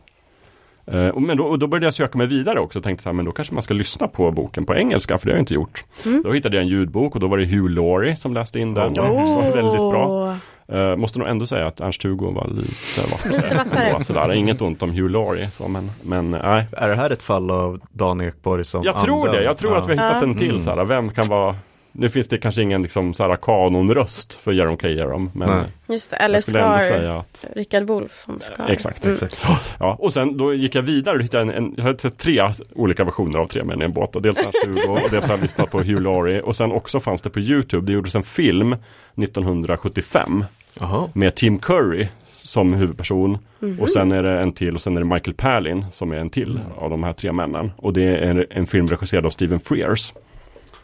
Eh, 0.87 1.09
och 1.09 1.23
men 1.23 1.37
då, 1.37 1.45
och 1.45 1.59
då 1.59 1.67
började 1.67 1.87
jag 1.87 1.95
söka 1.95 2.19
mig 2.19 2.27
vidare 2.27 2.61
också 2.61 2.79
och 2.79 2.85
tänkte 2.85 3.03
så 3.03 3.09
här, 3.09 3.15
men 3.15 3.25
då 3.25 3.33
kanske 3.33 3.55
man 3.55 3.63
ska 3.63 3.75
lyssna 3.75 4.09
på 4.09 4.31
boken 4.31 4.67
på 4.67 4.75
engelska 4.75 5.19
för 5.19 5.27
det 5.27 5.33
har 5.33 5.37
jag 5.37 5.43
inte 5.43 5.55
gjort. 5.55 5.85
Mm. 6.05 6.23
Då 6.23 6.33
hittade 6.33 6.57
jag 6.57 6.63
en 6.63 6.69
ljudbok 6.69 7.15
och 7.15 7.21
då 7.21 7.29
var 7.29 7.39
det 7.39 7.45
Hugh 7.47 7.71
Laurie 7.71 8.17
som 8.17 8.35
läste 8.35 8.59
in 8.59 8.75
den. 8.75 8.93
Oh. 8.93 9.35
Så 9.35 9.41
väldigt 9.41 9.77
bra. 9.77 10.37
Eh, 10.73 10.97
måste 10.97 11.19
nog 11.19 11.29
ändå 11.29 11.47
säga 11.47 11.67
att 11.67 11.81
Ernst-Hugo 11.81 12.31
var 12.35 12.49
lite 12.49 13.11
vassare. 13.13 13.37
Lite 13.37 13.55
vassare. 13.55 13.85
ändå, 13.89 14.05
sådär. 14.05 14.33
Inget 14.33 14.63
ont 14.63 14.83
om 14.83 14.91
Hugh 14.91 15.11
Laurie 15.11 15.51
så, 15.51 15.69
men, 15.69 15.91
men 16.03 16.31
nej. 16.31 16.67
Är 16.73 16.89
det 16.89 16.95
här 16.95 17.11
ett 17.11 17.23
fall 17.23 17.51
av 17.51 17.81
Dan 17.93 18.21
Ekborg 18.21 18.65
som 18.65 18.83
Jag 18.85 18.99
tror 18.99 19.19
anden? 19.29 19.41
det, 19.41 19.45
jag 19.45 19.59
tror 19.59 19.77
att 19.77 19.89
vi 19.89 19.97
har 19.97 20.05
hittat 20.07 20.23
Ja. 20.23 20.29
en 20.29 20.39
till 20.39 20.51
Mm. 20.51 20.63
såhär, 20.63 20.85
vem 20.85 21.11
kan 21.11 21.29
vara 21.29 21.57
Nu 21.93 22.09
finns 22.09 22.29
det 22.29 22.39
kanske 22.39 22.63
ingen 22.63 22.83
liksom 22.83 23.15
såhär 23.15 23.37
kanonröst 23.37 24.35
för 24.35 24.53
Jerome 24.53 24.77
K. 24.77 24.89
Jerome 24.89 25.31
men 25.35 25.49
Nej. 25.49 25.65
Just 25.89 26.11
det, 26.11 26.17
eller 26.17 26.41
Scar, 26.41 27.05
att 27.19 27.47
Rickard 27.57 27.83
Wolff 27.83 28.13
som 28.13 28.41
Scar. 28.41 28.69
Exakt, 28.69 29.05
Mm. 29.05 29.15
exakt. 29.15 29.41
Ja, 29.79 29.97
och 29.99 30.13
sen 30.13 30.37
då 30.37 30.55
gick 30.55 30.75
jag 30.75 30.83
vidare 30.83 31.17
och 31.17 31.23
hittade 31.23 31.43
en, 31.43 31.51
en 31.51 31.75
jag 31.77 31.85
har 31.85 31.95
sett 31.95 32.19
tre 32.19 32.51
olika 32.75 33.05
versioner 33.05 33.39
av 33.39 33.47
Tre 33.47 33.65
män 33.65 33.83
i 33.83 33.85
en 33.85 33.93
båt. 33.93 34.17
Och 34.17 34.23
dels 34.23 34.39
Ernst-Hugo 34.47 34.89
och 35.05 35.11
dels 35.11 35.27
har 35.27 35.35
jag 35.35 35.43
lyssnat 35.43 35.71
på 35.71 35.79
Hugh 35.79 36.03
Laurie. 36.03 36.41
Och 36.43 36.57
sen 36.57 36.73
också 36.73 37.01
fanns 37.01 37.23
det 37.23 37.31
på 37.31 37.41
YouTube, 37.41 37.87
det 37.87 37.93
gjordes 37.93 38.15
en 38.15 38.23
film 38.23 38.77
1975 39.17 40.45
Jaha. 40.81 41.09
med 41.13 41.35
Tim 41.35 41.59
Curry 41.59 42.09
som 42.35 42.73
huvudperson. 42.75 43.39
Mhm. 43.61 43.81
Och 43.81 43.91
sen 43.91 44.13
är 44.13 44.23
det 44.23 44.41
en 44.41 44.53
till 44.53 44.75
och 44.75 44.81
sen 44.81 44.97
är 44.97 45.01
det 45.01 45.07
Michael 45.07 45.35
Palin 45.35 45.85
som 45.93 46.13
är 46.13 46.17
en 46.17 46.31
till 46.31 46.61
av 46.77 46.91
de 46.91 47.03
här 47.05 47.13
tre 47.13 47.33
männen. 47.33 47.73
Och 47.77 47.93
det 47.93 48.17
är 48.17 48.47
en 48.51 48.67
film 48.67 48.89
regisserad 48.89 49.27
av 49.27 49.31
Stephen 49.31 49.61
Frears. 49.61 50.13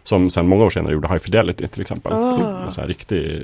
Som 0.04 0.30
sen 0.30 0.48
många 0.48 0.64
år 0.64 0.70
senare 0.70 0.92
gjorde 0.92 1.08
High 1.08 1.18
Fidelity 1.18 1.68
till 1.68 1.80
exempel. 1.80 2.12
Ah. 2.12 2.64
En 2.66 2.72
sån 2.72 2.80
här 2.82 2.88
riktig 2.88 3.42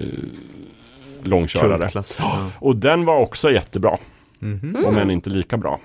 långkörare. 1.23 1.89
Ja. 2.19 2.51
Och 2.59 2.77
den 2.77 3.05
var 3.05 3.19
också 3.19 3.51
jättebra. 3.51 3.99
Mhm. 4.39 4.77
Om 4.87 4.97
än 4.99 5.11
inte 5.11 5.31
lika 5.31 5.57
bra. 5.57 5.81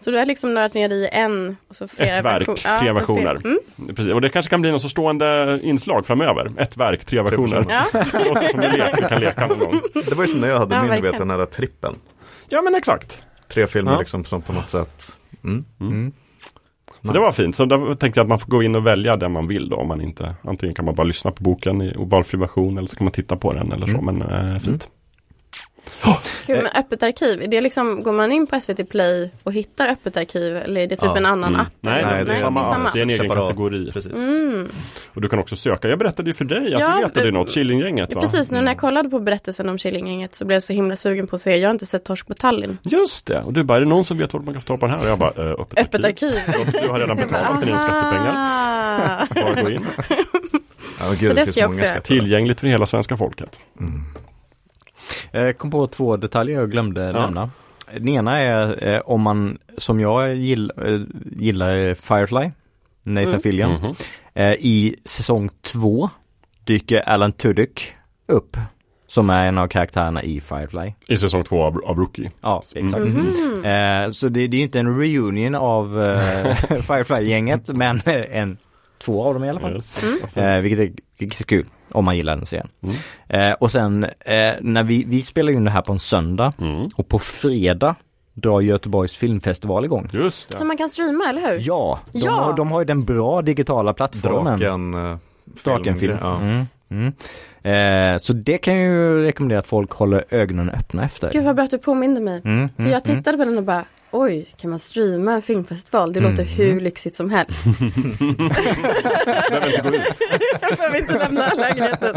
Så 0.00 0.10
du 0.10 0.18
har 0.18 0.26
liksom 0.26 0.54
nördat 0.54 0.74
ner 0.74 0.88
i 0.92 1.08
en 1.12 1.56
och 1.68 1.76
så 1.76 1.88
flera 1.88 2.16
Ett 2.16 2.24
verk, 2.24 2.48
version- 2.48 2.56
ja, 2.64 2.78
tre 2.80 2.88
så 2.88 2.94
versioner. 2.94 3.36
Mm. 3.44 3.94
Precis. 3.96 4.12
Och 4.12 4.20
det 4.20 4.28
kanske 4.30 4.50
kan 4.50 4.60
bli 4.60 4.70
något 4.72 4.82
så 4.82 4.88
stående 4.88 5.60
inslag 5.62 6.06
framöver. 6.06 6.52
Ett 6.58 6.76
verk, 6.76 7.04
tre 7.04 7.22
versioner. 7.22 7.66
Ja. 7.68 7.84
Det 8.12 8.28
låter 8.28 8.48
som 8.48 8.60
en 8.60 8.72
lek 8.78 8.94
vi 9.02 9.08
kan 9.08 9.20
leka 9.20 9.46
någon 9.46 9.58
gång. 9.58 9.74
Det 9.94 10.14
var 10.14 10.24
ju 10.24 10.28
som 10.28 10.40
när 10.40 10.48
jag 10.48 10.58
hade 10.58 10.74
Ja, 10.74 10.82
min, 10.82 11.02
vet, 11.02 11.18
den 11.18 11.30
här 11.30 11.44
trippen. 11.44 11.94
Ja 12.48 12.62
men 12.62 12.74
exakt. 12.74 13.22
Tre 13.48 13.66
filmer 13.66 13.92
Ja. 13.92 13.98
liksom 13.98 14.24
som 14.24 14.42
på 14.42 14.52
något 14.52 14.70
sätt. 14.70 15.16
Mm. 15.44 15.64
Mm. 15.80 16.12
Så 17.02 17.12
det 17.12 17.18
var 17.20 17.32
fint. 17.32 17.56
Så 17.56 17.64
där 17.64 17.94
tänkte 17.94 18.18
jag 18.20 18.24
att 18.24 18.28
man 18.28 18.38
får 18.40 18.46
gå 18.50 18.62
in 18.62 18.74
och 18.74 18.86
välja 18.86 19.16
den 19.16 19.32
man 19.32 19.48
vill 19.48 19.68
då. 19.68 19.76
Om 19.76 19.88
man 19.88 20.00
inte, 20.00 20.34
antingen 20.42 20.74
kan 20.74 20.84
man 20.84 20.94
bara 20.94 21.04
lyssna 21.06 21.30
på 21.30 21.42
boken 21.42 21.82
i 21.82 21.94
valfri 21.96 22.38
version 22.38 22.78
eller 22.78 22.88
så 22.88 22.96
kan 22.96 23.04
man 23.04 23.12
titta 23.12 23.36
på 23.36 23.52
den 23.52 23.72
eller 23.72 23.86
så. 23.86 24.00
Men 24.00 24.22
äh, 24.22 24.58
fint. 24.58 24.88
Kul 26.46 26.62
med 26.62 26.72
öppet 26.76 27.02
arkiv. 27.02 27.42
Är 27.42 27.48
det 27.48 27.60
liksom, 27.60 28.02
går 28.02 28.12
man 28.12 28.32
in 28.32 28.46
på 28.46 28.60
SVT 28.60 28.88
Play 28.90 29.30
och 29.42 29.52
hittar 29.52 29.88
öppet 29.88 30.16
arkiv 30.16 30.56
eller 30.56 30.80
är 30.80 30.86
det 30.86 30.96
typ 30.96 31.04
Ja. 31.04 31.16
en 31.16 31.26
annan 31.26 31.48
Mm. 31.54 31.60
app? 31.60 31.68
Nej, 31.80 32.02
Nej, 32.04 32.18
det, 32.18 32.24
det 32.24 32.30
är 32.30 32.36
är 32.36 32.40
samma. 32.40 32.90
Det 32.94 32.98
är 32.98 33.02
en 33.02 33.10
egen 33.10 33.22
Separat. 33.22 33.48
kategori. 33.48 33.90
Precis. 33.92 34.12
Mm. 34.12 34.68
Och 35.14 35.20
du 35.20 35.28
kan 35.28 35.38
också 35.38 35.56
söka. 35.56 35.88
Jag 35.88 35.98
berättade 35.98 36.30
ju 36.30 36.34
för 36.34 36.44
dig 36.44 36.74
att 36.74 36.80
Ja, 36.80 36.94
du 36.96 37.02
letade 37.02 37.26
det- 37.26 37.30
något, 37.32 37.50
Killinggänget 37.50 38.08
Ja, 38.14 38.20
precis, 38.20 38.50
nu 38.50 38.60
när 38.60 38.70
jag 38.70 38.78
kollade 38.78 39.08
på 39.08 39.20
berättelsen 39.20 39.68
om 39.68 39.78
Killinggänget 39.78 40.34
så 40.34 40.44
blev 40.44 40.56
jag 40.56 40.62
så 40.62 40.72
himla 40.72 40.96
sugen 40.96 41.26
på 41.26 41.36
att 41.36 41.42
se, 41.42 41.56
jag 41.56 41.68
har 41.68 41.72
inte 41.72 41.86
sett 41.86 42.04
Torsk 42.04 42.26
på 42.26 42.34
Tallinn. 42.34 42.78
Just 42.82 43.26
det, 43.26 43.42
och 43.42 43.52
du 43.52 43.64
bara, 43.64 43.76
är 43.76 43.80
det 43.80 43.86
någon 43.88 44.04
som 44.04 44.18
vet 44.18 44.32
vart 44.34 44.44
man 44.44 44.54
kan 44.54 44.60
få 44.62 44.66
tag 44.66 44.80
på 44.80 44.86
den 44.86 44.94
här? 44.94 45.02
Och 45.04 45.10
jag 45.10 45.18
bara, 45.18 45.30
äh, 45.50 45.60
öppet, 45.60 45.78
Öppet 45.80 46.04
arkiv. 46.04 46.32
Du, 46.72 46.78
du 46.82 46.88
har 46.88 46.98
redan 47.00 47.16
betalat 47.16 47.58
med 47.58 47.66
dina 47.68 47.78
skattepengar. 47.78 48.34
Bara 49.54 49.62
gå 49.62 49.70
in. 49.70 49.86
Ja, 51.00 51.04
gud, 51.20 51.36
det 51.36 51.44
det 51.44 51.46
ska 51.52 51.60
jag 51.60 51.70
många 51.70 51.82
också. 51.82 51.94
Tillgängligt 52.04 52.60
för 52.60 52.66
hela 52.66 52.86
svenska 52.86 53.16
folket. 53.16 53.60
Jag 55.32 55.48
Eh, 55.48 55.52
kom 55.52 55.70
på 55.70 55.86
två 55.86 56.16
detaljer 56.16 56.60
jag 56.60 56.70
glömde 56.70 57.04
Ja. 57.04 57.12
nämna. 57.12 57.50
Den 57.94 58.08
ena 58.08 58.38
är 58.38 58.88
eh, 58.94 59.00
om 59.00 59.20
man, 59.22 59.58
som 59.78 60.00
jag 60.00 60.34
gill, 60.34 60.72
eh, 60.86 61.00
gillar 61.42 61.94
Firefly, 61.94 62.50
Nathan 63.02 63.28
Mm. 63.28 63.40
Fillion. 63.40 63.70
Mhm. 63.72 63.94
Eh, 64.34 64.52
I 64.52 64.96
säsong 65.04 65.50
två 65.62 66.10
dyker 66.64 67.00
Alan 67.08 67.32
Tudyk 67.32 67.92
upp. 68.28 68.56
Som 69.06 69.30
är 69.30 69.48
en 69.48 69.58
av 69.58 69.66
karaktärerna 69.68 70.22
i 70.22 70.40
Firefly. 70.40 70.92
I 71.06 71.16
säsong 71.16 71.44
två 71.44 71.62
av, 71.62 71.80
av 71.84 71.96
Rookie. 71.96 72.28
Ja, 72.40 72.62
exakt. 72.74 73.04
Mhm. 73.04 73.64
Eh, 73.64 74.10
så 74.10 74.28
det, 74.28 74.46
det 74.46 74.56
är 74.56 74.60
inte 74.62 74.80
en 74.80 74.98
reunion 75.00 75.54
av 75.54 76.02
eh, 76.02 76.54
Firefly-gänget, 76.82 77.68
men 77.68 78.00
en, 78.30 78.58
två 78.98 79.24
av 79.24 79.34
dem 79.34 79.44
i 79.44 79.50
alla 79.50 79.60
fall. 79.60 79.74
Just 79.74 80.02
Mm. 80.02 80.48
Eh, 80.56 80.62
vilket, 80.62 80.80
är, 80.80 80.92
vilket 81.18 81.40
är 81.40 81.44
kul, 81.44 81.66
om 81.92 82.04
man 82.04 82.16
gillar 82.16 82.36
den 82.36 82.46
serien. 82.46 82.68
Mm. 82.82 83.50
Eh, 83.50 83.54
och 83.60 83.70
sen, 83.70 84.04
eh, 84.04 84.10
när 84.60 84.82
vi, 84.82 85.04
vi 85.08 85.22
spelar 85.22 85.52
in 85.52 85.64
det 85.64 85.70
här 85.70 85.82
på 85.82 85.92
en 85.92 86.00
söndag 86.00 86.52
Mm. 86.60 86.88
och 86.96 87.08
på 87.08 87.18
fredag 87.18 87.94
drar 88.34 88.60
Göteborgs 88.60 89.16
filmfestival 89.16 89.84
igång. 89.84 90.08
Just 90.12 90.52
Så 90.52 90.58
det. 90.58 90.64
man 90.64 90.76
kan 90.76 90.88
streama, 90.88 91.24
eller 91.28 91.40
hur? 91.52 91.60
Ja, 91.62 92.00
de, 92.12 92.18
Ja. 92.18 92.30
Har, 92.30 92.56
de 92.56 92.70
har 92.70 92.80
ju 92.80 92.84
den 92.84 93.04
bra 93.04 93.42
digitala 93.42 93.92
plattformen. 93.92 94.58
Draken. 94.58 94.94
eh, 94.94 95.16
Drakenfilm. 95.64 96.16
Ja. 96.20 96.36
Mm, 96.40 96.66
mm. 96.90 97.12
Eh, 97.62 98.18
så 98.18 98.32
det 98.32 98.58
kan 98.58 98.74
jag 98.74 98.82
ju 98.84 99.22
rekommendera 99.22 99.58
att 99.58 99.66
folk 99.66 99.90
håller 99.92 100.24
ögonen 100.30 100.70
öppna 100.70 101.04
efter. 101.04 101.30
Gud 101.32 101.44
vad 101.44 101.54
bra 101.56 101.64
att 101.64 101.70
du 101.70 101.78
påminde 101.78 102.20
mig. 102.20 102.40
Mm, 102.44 102.68
För 102.68 102.80
mm, 102.82 102.92
jag 102.92 103.04
tittade 103.04 103.38
på 103.38 103.44
den 103.44 103.58
och 103.58 103.64
bara, 103.64 103.84
oj, 104.10 104.46
kan 104.56 104.70
man 104.70 104.78
streama 104.78 105.32
en 105.32 105.42
filmfestival? 105.42 106.12
Det 106.12 106.20
låter 106.20 106.42
Mm. 106.42 106.54
hur 106.56 106.80
lyxigt 106.80 107.16
som 107.16 107.30
helst. 107.30 107.64
Behöver 109.50 109.66
inte 109.76 109.82
gå 109.82 109.88
ut. 109.96 110.02
jag 110.60 110.76
behöver 110.78 110.98
inte 110.98 111.18
lämna 111.18 111.42
lägenheten. 111.56 112.16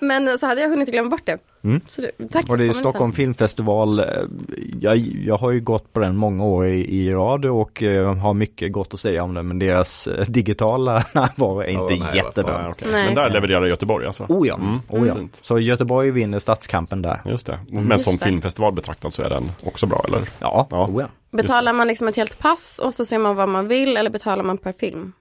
Men 0.00 0.38
så 0.38 0.46
hade 0.46 0.60
jag 0.60 0.68
hunnit 0.68 0.88
glömma 0.90 1.10
bort 1.10 1.22
det. 1.26 1.38
Mm. 1.64 1.80
Så 1.86 2.00
det, 2.00 2.10
tack 2.32 2.48
Och 2.48 2.58
det 2.58 2.66
är 2.66 2.72
Stockholm 2.72 3.12
filmfestival. 3.12 3.98
eh, 4.00 4.04
Jag, 4.80 4.96
jag 4.96 5.38
har 5.38 5.50
ju 5.50 5.60
gått 5.60 5.92
på 5.92 6.00
den 6.00 6.16
många 6.16 6.44
år 6.44 6.66
i, 6.68 6.98
i 7.00 7.12
rad 7.12 7.44
och 7.44 7.82
eh, 7.82 8.14
har 8.16 8.34
mycket 8.34 8.72
gott 8.72 8.94
att 8.94 9.00
säga 9.00 9.22
om 9.22 9.34
den 9.34 9.48
men 9.48 9.58
deras 9.58 10.06
eh, 10.06 10.24
digitala 10.28 11.04
närvaro 11.12 11.60
är 11.60 11.66
inte 11.68 11.84
nej, 12.04 12.16
jättebra. 12.16 12.62
Nej, 12.62 12.70
okej. 12.70 12.88
Nej. 12.92 13.04
Men 13.06 13.14
där 13.14 13.30
levererar 13.30 13.66
Göteborg 13.66 14.06
alltså. 14.06 14.24
Oh 14.28 14.48
ja, 14.48 14.54
Mm. 14.54 14.78
oh 14.88 15.08
ja. 15.08 15.14
Så 15.42 15.58
Göteborg 15.58 16.10
vinner 16.10 16.38
stadskampen 16.38 17.02
där. 17.02 17.22
Just 17.24 17.46
det. 17.46 17.58
Men 17.68 17.78
Mm. 17.82 17.90
Just 17.98 18.04
som 18.04 18.16
det. 18.16 18.24
filmfestival 18.24 18.72
betraktad 18.72 19.12
så 19.12 19.22
är 19.22 19.30
den 19.30 19.50
också 19.64 19.86
bra 19.86 20.04
eller? 20.08 20.20
Ja, 20.38 20.66
Ja. 20.70 20.81
Oh 20.86 21.00
ja. 21.02 21.08
Betalar 21.30 21.72
man 21.72 21.86
liksom 21.86 22.08
ett 22.08 22.16
helt 22.16 22.38
pass 22.38 22.80
och 22.84 22.94
så 22.94 23.04
ser 23.04 23.18
man 23.18 23.36
vad 23.36 23.48
man 23.48 23.68
vill 23.68 23.96
eller 23.96 24.10
betalar 24.10 24.42
man 24.44 24.58
per 24.58 24.72
film? 24.72 25.12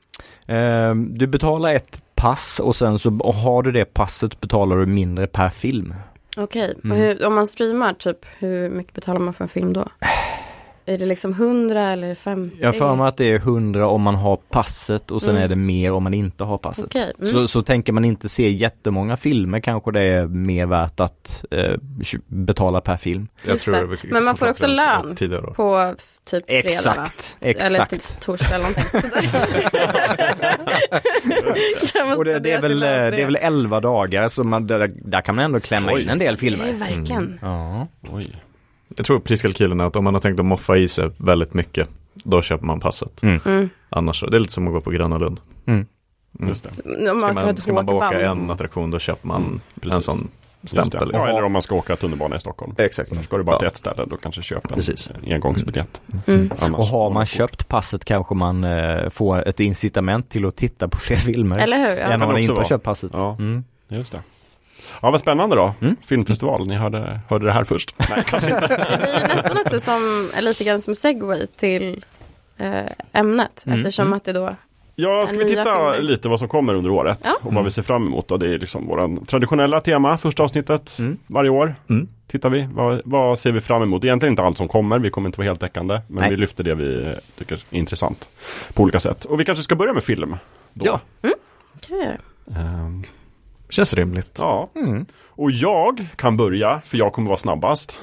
Eh, 0.48 0.96
Du 0.96 1.28
betalar 1.28 1.74
ett 1.76 2.02
pass 2.16 2.60
och 2.60 2.76
sen 2.76 3.00
så 3.00 3.20
och 3.20 3.34
har 3.34 3.64
du 3.64 3.72
det 3.72 3.86
passet 3.94 4.42
betalar 4.42 4.78
du 4.78 4.86
mindre 4.86 5.28
per 5.28 5.50
film. 5.50 5.96
Okej, 6.38 6.74
Mm. 6.84 6.92
och 6.92 6.98
hur, 7.04 7.26
om 7.28 7.34
man 7.36 7.48
streamar, 7.48 7.94
typ, 7.94 8.18
hur 8.40 8.70
mycket 8.70 8.94
betalar 8.94 9.20
man 9.20 9.34
för 9.34 9.44
en 9.44 9.50
film 9.50 9.74
då? 9.74 9.88
Är 10.86 10.98
det 10.98 11.06
liksom 11.06 11.32
100 11.32 11.88
eller 11.92 12.16
50? 12.16 12.58
Jag 12.62 12.76
för 12.76 12.96
mig 12.96 13.08
att 13.08 13.18
det 13.18 13.26
är 13.26 13.36
100 13.36 13.88
om 13.88 14.02
man 14.02 14.16
har 14.16 14.36
passet 14.36 15.12
och 15.12 15.22
sen 15.22 15.30
Mm. 15.30 15.44
är 15.44 15.48
det 15.48 15.56
mer 15.56 15.92
om 15.92 16.04
man 16.04 16.14
inte 16.14 16.44
har 16.44 16.58
passet. 16.58 16.86
Okej, 16.86 17.14
mm. 17.20 17.32
Så, 17.32 17.48
så 17.48 17.62
tänker 17.62 17.94
man 17.94 18.06
inte 18.06 18.30
se 18.30 18.50
jättemånga 18.50 19.18
filmer 19.18 19.60
kanske 19.60 19.92
det 19.92 20.02
är 20.02 20.26
mer 20.28 20.66
värt 20.66 21.00
att 21.00 21.46
eh, 21.52 21.76
betala 22.28 22.82
per 22.82 22.98
film. 22.98 23.28
Jag 23.46 23.54
Just 23.54 23.66
tror 23.66 23.74
det. 23.76 23.88
det 23.88 23.98
Men 24.12 24.24
man 24.24 24.38
får 24.38 24.50
också 24.50 24.68
lön 24.68 25.16
då. 25.20 25.54
på 25.54 25.94
typ 26.30 26.46
fredag 26.46 26.96
va? 26.96 27.08
Exakt, 27.10 27.38
Eller 27.40 27.82
exakt. 27.82 27.92
typ 27.92 28.20
torsdag 28.22 28.56
eller 28.56 28.66
någonting. 28.66 29.30
Och 32.18 32.26
det, 32.26 32.40
det, 32.40 32.52
är 32.52 32.62
väl, 32.62 32.72
på 32.74 32.80
det 33.16 33.22
är 33.22 33.26
väl 33.26 33.36
11 33.42 33.80
dagar 33.80 34.30
så 34.30 34.44
man, 34.44 34.68
där, 34.68 34.92
där 34.96 35.22
kan 35.22 35.36
man 35.36 35.46
ändå 35.46 35.60
klämma 35.60 35.92
Oj. 35.94 36.02
in 36.02 36.10
en 36.10 36.20
del 36.20 36.36
Det 36.36 36.38
är 36.38 36.40
filmer. 36.40 36.74
verkligen. 36.74 37.40
Ja. 37.42 37.88
Oj. 38.12 38.36
Jag 38.98 39.06
tror 39.06 39.20
priskalkylen 39.20 39.80
är 39.80 39.86
att 39.86 39.96
om 39.96 40.04
man 40.04 40.14
har 40.14 40.22
tänkt 40.22 40.40
att 40.40 40.46
moffa 40.46 40.78
i 40.78 40.88
sig 40.88 41.10
väldigt 41.18 41.54
mycket, 41.54 41.90
då 42.14 42.42
köper 42.42 42.66
man 42.66 42.80
passet. 42.80 43.24
Mm. 43.24 43.70
Annars 43.90 44.20
så, 44.20 44.26
det 44.28 44.38
är 44.38 44.40
lite 44.40 44.54
som 44.54 44.68
att 44.68 44.74
gå 44.74 44.82
på 44.82 44.92
Gröna 44.92 45.18
Lund. 45.18 45.40
Mm. 45.66 45.86
Just 46.48 46.64
det. 46.64 47.12
Om 47.12 47.20
man 47.20 47.34
Ska 47.34 47.42
man, 47.46 47.58
ska 47.58 47.74
man 47.74 47.86
bara 47.86 47.98
åka 48.08 48.22
en 48.32 48.50
attraktion, 48.52 48.92
då 48.92 49.00
köper 49.00 49.28
man 49.28 49.44
en 49.44 49.62
precis. 49.82 50.04
sån 50.06 50.28
stämpel. 50.64 51.10
Ja, 51.14 51.28
eller 51.28 51.44
om 51.44 51.52
man 51.52 51.62
ska 51.62 51.76
åka 51.76 51.96
tunnelbana 51.96 52.36
i 52.36 52.40
Stockholm. 52.40 52.76
Exakt. 52.78 53.24
Ska 53.24 53.38
du 53.38 53.44
bara 53.44 53.58
till 53.60 53.66
Ja. 53.66 53.70
ett 53.72 53.78
ställe, 53.78 54.06
då 54.06 54.18
kanske 54.18 54.42
köp 54.42 54.66
en 54.66 54.76
Precis. 54.76 55.12
engångsbiljett. 55.28 56.02
Mm. 56.28 56.52
Annars 56.60 56.80
Och 56.80 56.86
har 56.86 57.10
man 57.10 57.26
köpt 57.26 57.68
passet 57.68 58.06
kanske 58.06 58.36
man 58.36 58.64
eh, 58.64 59.10
får 59.10 59.48
ett 59.48 59.60
incitament 59.60 60.30
till 60.30 60.46
att 60.46 60.56
titta 60.56 60.88
på 60.88 60.98
fler 60.98 61.16
filmer. 61.18 61.58
Eller 61.60 61.78
hur? 61.78 61.88
än 61.90 61.98
Ja. 61.98 62.06
om 62.14 62.20
kan 62.20 62.20
man 62.20 62.38
inte 62.38 62.54
har 62.62 62.66
köpt 62.66 62.84
passet. 62.84 63.12
Ja. 63.14 63.36
Mm. 63.40 63.64
Just 63.88 64.12
det. 64.12 64.22
Ja, 65.02 65.12
vad 65.12 65.20
spännande 65.20 65.56
då. 65.56 65.74
Mm. 65.82 65.96
Filmfestival, 66.06 66.68
ni 66.68 66.76
hörde, 66.76 67.20
hörde 67.30 67.46
det 67.46 67.52
här 67.52 67.64
först. 67.64 67.96
Nej, 68.10 68.24
kanske 68.28 68.50
inte. 68.50 68.68
Det 68.68 69.20
ju 69.22 69.36
nästan 69.36 69.58
också 69.58 69.80
som, 69.80 70.30
lite 70.42 70.64
grann 70.64 70.82
som 70.82 70.96
segway 70.96 71.48
till 71.48 72.06
eh, 72.58 72.82
ämnet. 73.14 73.64
Mm, 73.66 73.80
Eftersom 73.80 74.06
mm. 74.08 74.18
att 74.18 74.24
det 74.24 74.34
då, 74.34 74.56
Ja, 74.96 75.26
ska 75.28 75.38
vi 75.38 75.46
titta 75.46 75.94
lite 75.94 76.30
vad 76.30 76.40
som 76.40 76.48
kommer 76.48 76.74
under 76.74 76.90
året 76.92 77.20
Ja. 77.24 77.38
och 77.42 77.54
vad 77.54 77.64
vi 77.64 77.72
ser 77.72 77.82
fram 77.82 78.08
emot. 78.08 78.28
Då. 78.28 78.38
Det 78.38 78.54
är 78.54 78.60
liksom 78.60 78.88
våra 78.88 79.26
traditionella 79.28 79.82
tema, 79.82 80.18
första 80.18 80.44
avsnittet 80.44 81.00
Mm. 81.00 81.18
varje 81.28 81.50
år. 81.50 81.76
Mm. 81.90 82.08
Tittar 82.28 82.50
vi, 82.50 82.70
vad, 82.74 83.02
vad 83.06 83.40
ser 83.40 83.52
vi 83.52 83.62
fram 83.62 83.82
emot? 83.84 84.04
Egentligen 84.04 84.34
inte 84.34 84.42
allt 84.44 84.58
som 84.58 84.68
kommer, 84.68 85.00
vi 85.00 85.10
kommer 85.10 85.30
inte 85.30 85.38
vara 85.38 85.48
helt 85.48 85.60
täckande. 85.60 86.00
Men 86.08 86.22
Nej. 86.22 86.30
vi 86.30 86.38
lyfter 86.38 86.64
det 86.64 86.76
vi 86.76 87.16
tycker 87.38 87.56
är 87.70 87.78
intressant 87.78 88.30
på 88.74 88.84
olika 88.84 89.00
sätt. 89.00 89.26
Och 89.26 89.40
vi 89.40 89.46
kanske 89.46 89.64
ska 89.64 89.76
börja 89.76 89.94
med 89.94 90.04
film. 90.04 90.36
Då. 90.74 90.86
Ja. 90.86 91.00
kan 91.88 91.98
vi 91.98 92.04
göra. 92.04 92.18
Känns 93.72 93.94
rimligt. 93.94 94.36
ja. 94.40 94.70
Mm. 94.76 95.06
Och 95.36 95.52
jag 95.52 96.06
kan 96.16 96.38
börja, 96.38 96.82
för 96.86 96.98
jag 96.98 97.14
kommer 97.14 97.28
vara 97.28 97.38
snabbast. 97.38 97.96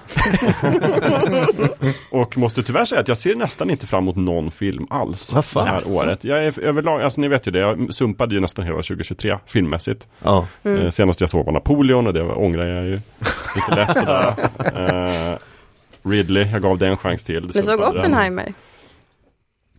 och 2.11 2.39
måste 2.39 2.63
tyvärr 2.63 2.85
säga 2.85 3.01
att 3.01 3.09
jag 3.09 3.19
ser 3.19 3.35
nästan 3.35 3.71
inte 3.71 3.87
fram 3.87 4.05
emot 4.05 4.17
någon 4.17 4.51
film 4.51 4.87
alls 4.91 5.29
det 5.31 5.61
här 5.61 5.67
Alltså. 5.77 5.91
året. 5.91 6.25
Jag 6.25 6.45
är 6.45 6.61
överlag, 6.61 7.03
alltså 7.03 7.21
ni 7.21 7.29
vet 7.29 7.47
ju 7.47 7.51
det, 7.51 7.59
jag 7.59 7.95
sumpade 7.95 8.35
ju 8.35 8.41
nästan 8.41 8.65
hela 8.65 8.77
2023 8.77 9.39
filmmässigt. 9.47 10.09
Ja. 10.23 10.47
Mm. 10.65 10.85
Eh, 10.87 10.91
senast 10.91 11.21
jag 11.21 11.31
såg 11.31 11.47
var 11.47 11.53
Napoleon 11.53 12.07
och 12.07 12.15
det 12.15 12.23
ångrar 12.23 12.67
jag 12.67 12.85
ju 12.85 13.01
lite 13.57 13.75
lätt 13.75 13.99
sådär. 13.99 14.35
Eh, 15.29 15.39
Ridley, 16.11 16.51
jag 16.53 16.63
gav 16.63 16.79
det 16.79 16.87
en 16.87 16.97
chans 16.97 17.25
till. 17.25 17.47
Du 17.47 17.53
såg 17.53 17.65
Sumpade 17.65 18.01
den. 18.03 18.55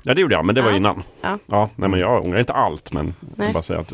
Ja 0.03 0.13
det 0.13 0.21
gjorde 0.21 0.35
jag, 0.35 0.45
men 0.45 0.55
det 0.55 0.61
var 0.61 0.69
Ja. 0.69 0.75
innan. 0.75 1.03
Ja. 1.21 1.37
ja, 1.45 1.69
nej 1.75 1.89
men 1.89 1.99
jag 1.99 2.25
ångrar 2.25 2.39
inte 2.39 2.53
allt, 2.53 2.93
men 2.93 3.05
jag 3.19 3.29
Nej. 3.37 3.47
vill 3.47 3.53
bara 3.53 3.63
säga 3.63 3.79
att 3.79 3.91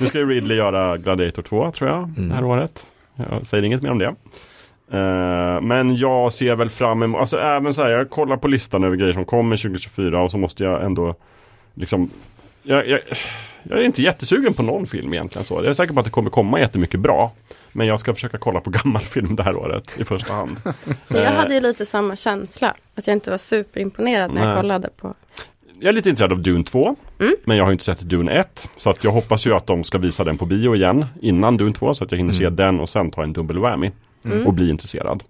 Nu 0.00 0.06
ska 0.06 0.18
ju 0.18 0.28
Ridley 0.28 0.56
göra 0.56 0.96
Gladiator 0.96 1.42
2 1.42 1.70
tror 1.72 1.90
jag, 1.90 2.08
det 2.16 2.34
här 2.34 2.44
året. 2.44 2.86
Jag 3.30 3.46
säger 3.46 3.62
inget 3.64 3.82
mer 3.82 3.90
om 3.90 3.98
det. 3.98 4.14
Eh, 4.92 5.60
men 5.60 5.96
jag 5.96 6.32
ser 6.32 6.54
väl 6.54 6.70
fram 6.70 7.02
emot, 7.02 7.20
alltså 7.20 7.38
även 7.40 7.74
så 7.74 7.82
här, 7.82 7.90
jag 7.90 8.10
kollar 8.10 8.36
på 8.36 8.48
listan 8.48 8.84
över 8.84 8.96
grejer 8.96 9.12
som 9.12 9.24
kommer 9.24 9.56
2024 9.56 10.22
och 10.22 10.30
så 10.30 10.38
måste 10.38 10.64
jag 10.64 10.84
ändå 10.84 11.14
liksom 11.74 12.10
jag, 12.62 12.88
jag, 12.88 13.00
jag 13.62 13.78
är 13.78 13.84
inte 13.84 14.02
jättesugen 14.02 14.54
på 14.54 14.62
någon 14.62 14.86
film 14.86 15.14
egentligen 15.14 15.44
så. 15.44 15.54
Jag 15.54 15.66
är 15.66 15.72
säker 15.72 15.94
på 15.94 16.00
att 16.00 16.04
det 16.06 16.10
kommer 16.12 16.30
komma 16.30 16.60
jättemycket 16.60 17.00
bra. 17.00 17.32
Men 17.78 17.86
jag 17.86 18.00
ska 18.00 18.14
försöka 18.14 18.38
kolla 18.38 18.60
på 18.60 18.70
gammal 18.70 19.02
film 19.02 19.36
det 19.36 19.42
här 19.42 19.56
året 19.56 19.94
i 20.00 20.04
första 20.04 20.32
hand. 20.32 20.56
Jag 21.08 21.18
Eh, 21.24 21.32
hade 21.32 21.54
ju 21.54 21.60
lite 21.60 21.86
samma 21.86 22.16
känsla. 22.16 22.74
Att 22.94 23.06
jag 23.06 23.16
inte 23.16 23.30
var 23.30 23.38
superimponerad 23.38 24.32
när 24.34 24.40
jag 24.40 24.48
Nej. 24.48 24.56
kollade 24.56 24.88
på. 25.00 25.14
Jag 25.80 25.88
är 25.88 25.92
lite 25.92 26.08
intresserad 26.08 26.32
av 26.32 26.42
Dune 26.42 26.64
2. 26.64 26.96
Mm. 27.20 27.36
Men 27.44 27.56
jag 27.56 27.64
har 27.64 27.72
inte 27.72 27.84
sett 27.84 28.00
Dune 28.00 28.32
1. 28.32 28.68
Så 28.76 28.90
att 28.90 29.04
jag 29.04 29.10
hoppas 29.10 29.46
ju 29.46 29.54
att 29.54 29.66
de 29.66 29.84
ska 29.84 29.98
visa 29.98 30.24
den 30.24 30.38
på 30.38 30.46
bio 30.46 30.74
igen 30.74 31.06
innan 31.20 31.56
Dune 31.56 31.72
2. 31.72 31.94
Så 31.94 32.04
att 32.04 32.12
jag 32.12 32.18
hinner 32.18 32.32
se 32.32 32.50
den 32.50 32.80
och 32.80 32.88
sen 32.88 33.10
ta 33.10 33.22
en 33.22 33.32
dubbel 33.32 33.58
whammy. 33.58 33.90
Mm. 34.24 34.46
Och 34.46 34.54
bli 34.54 34.70
intresserad. 34.70 35.24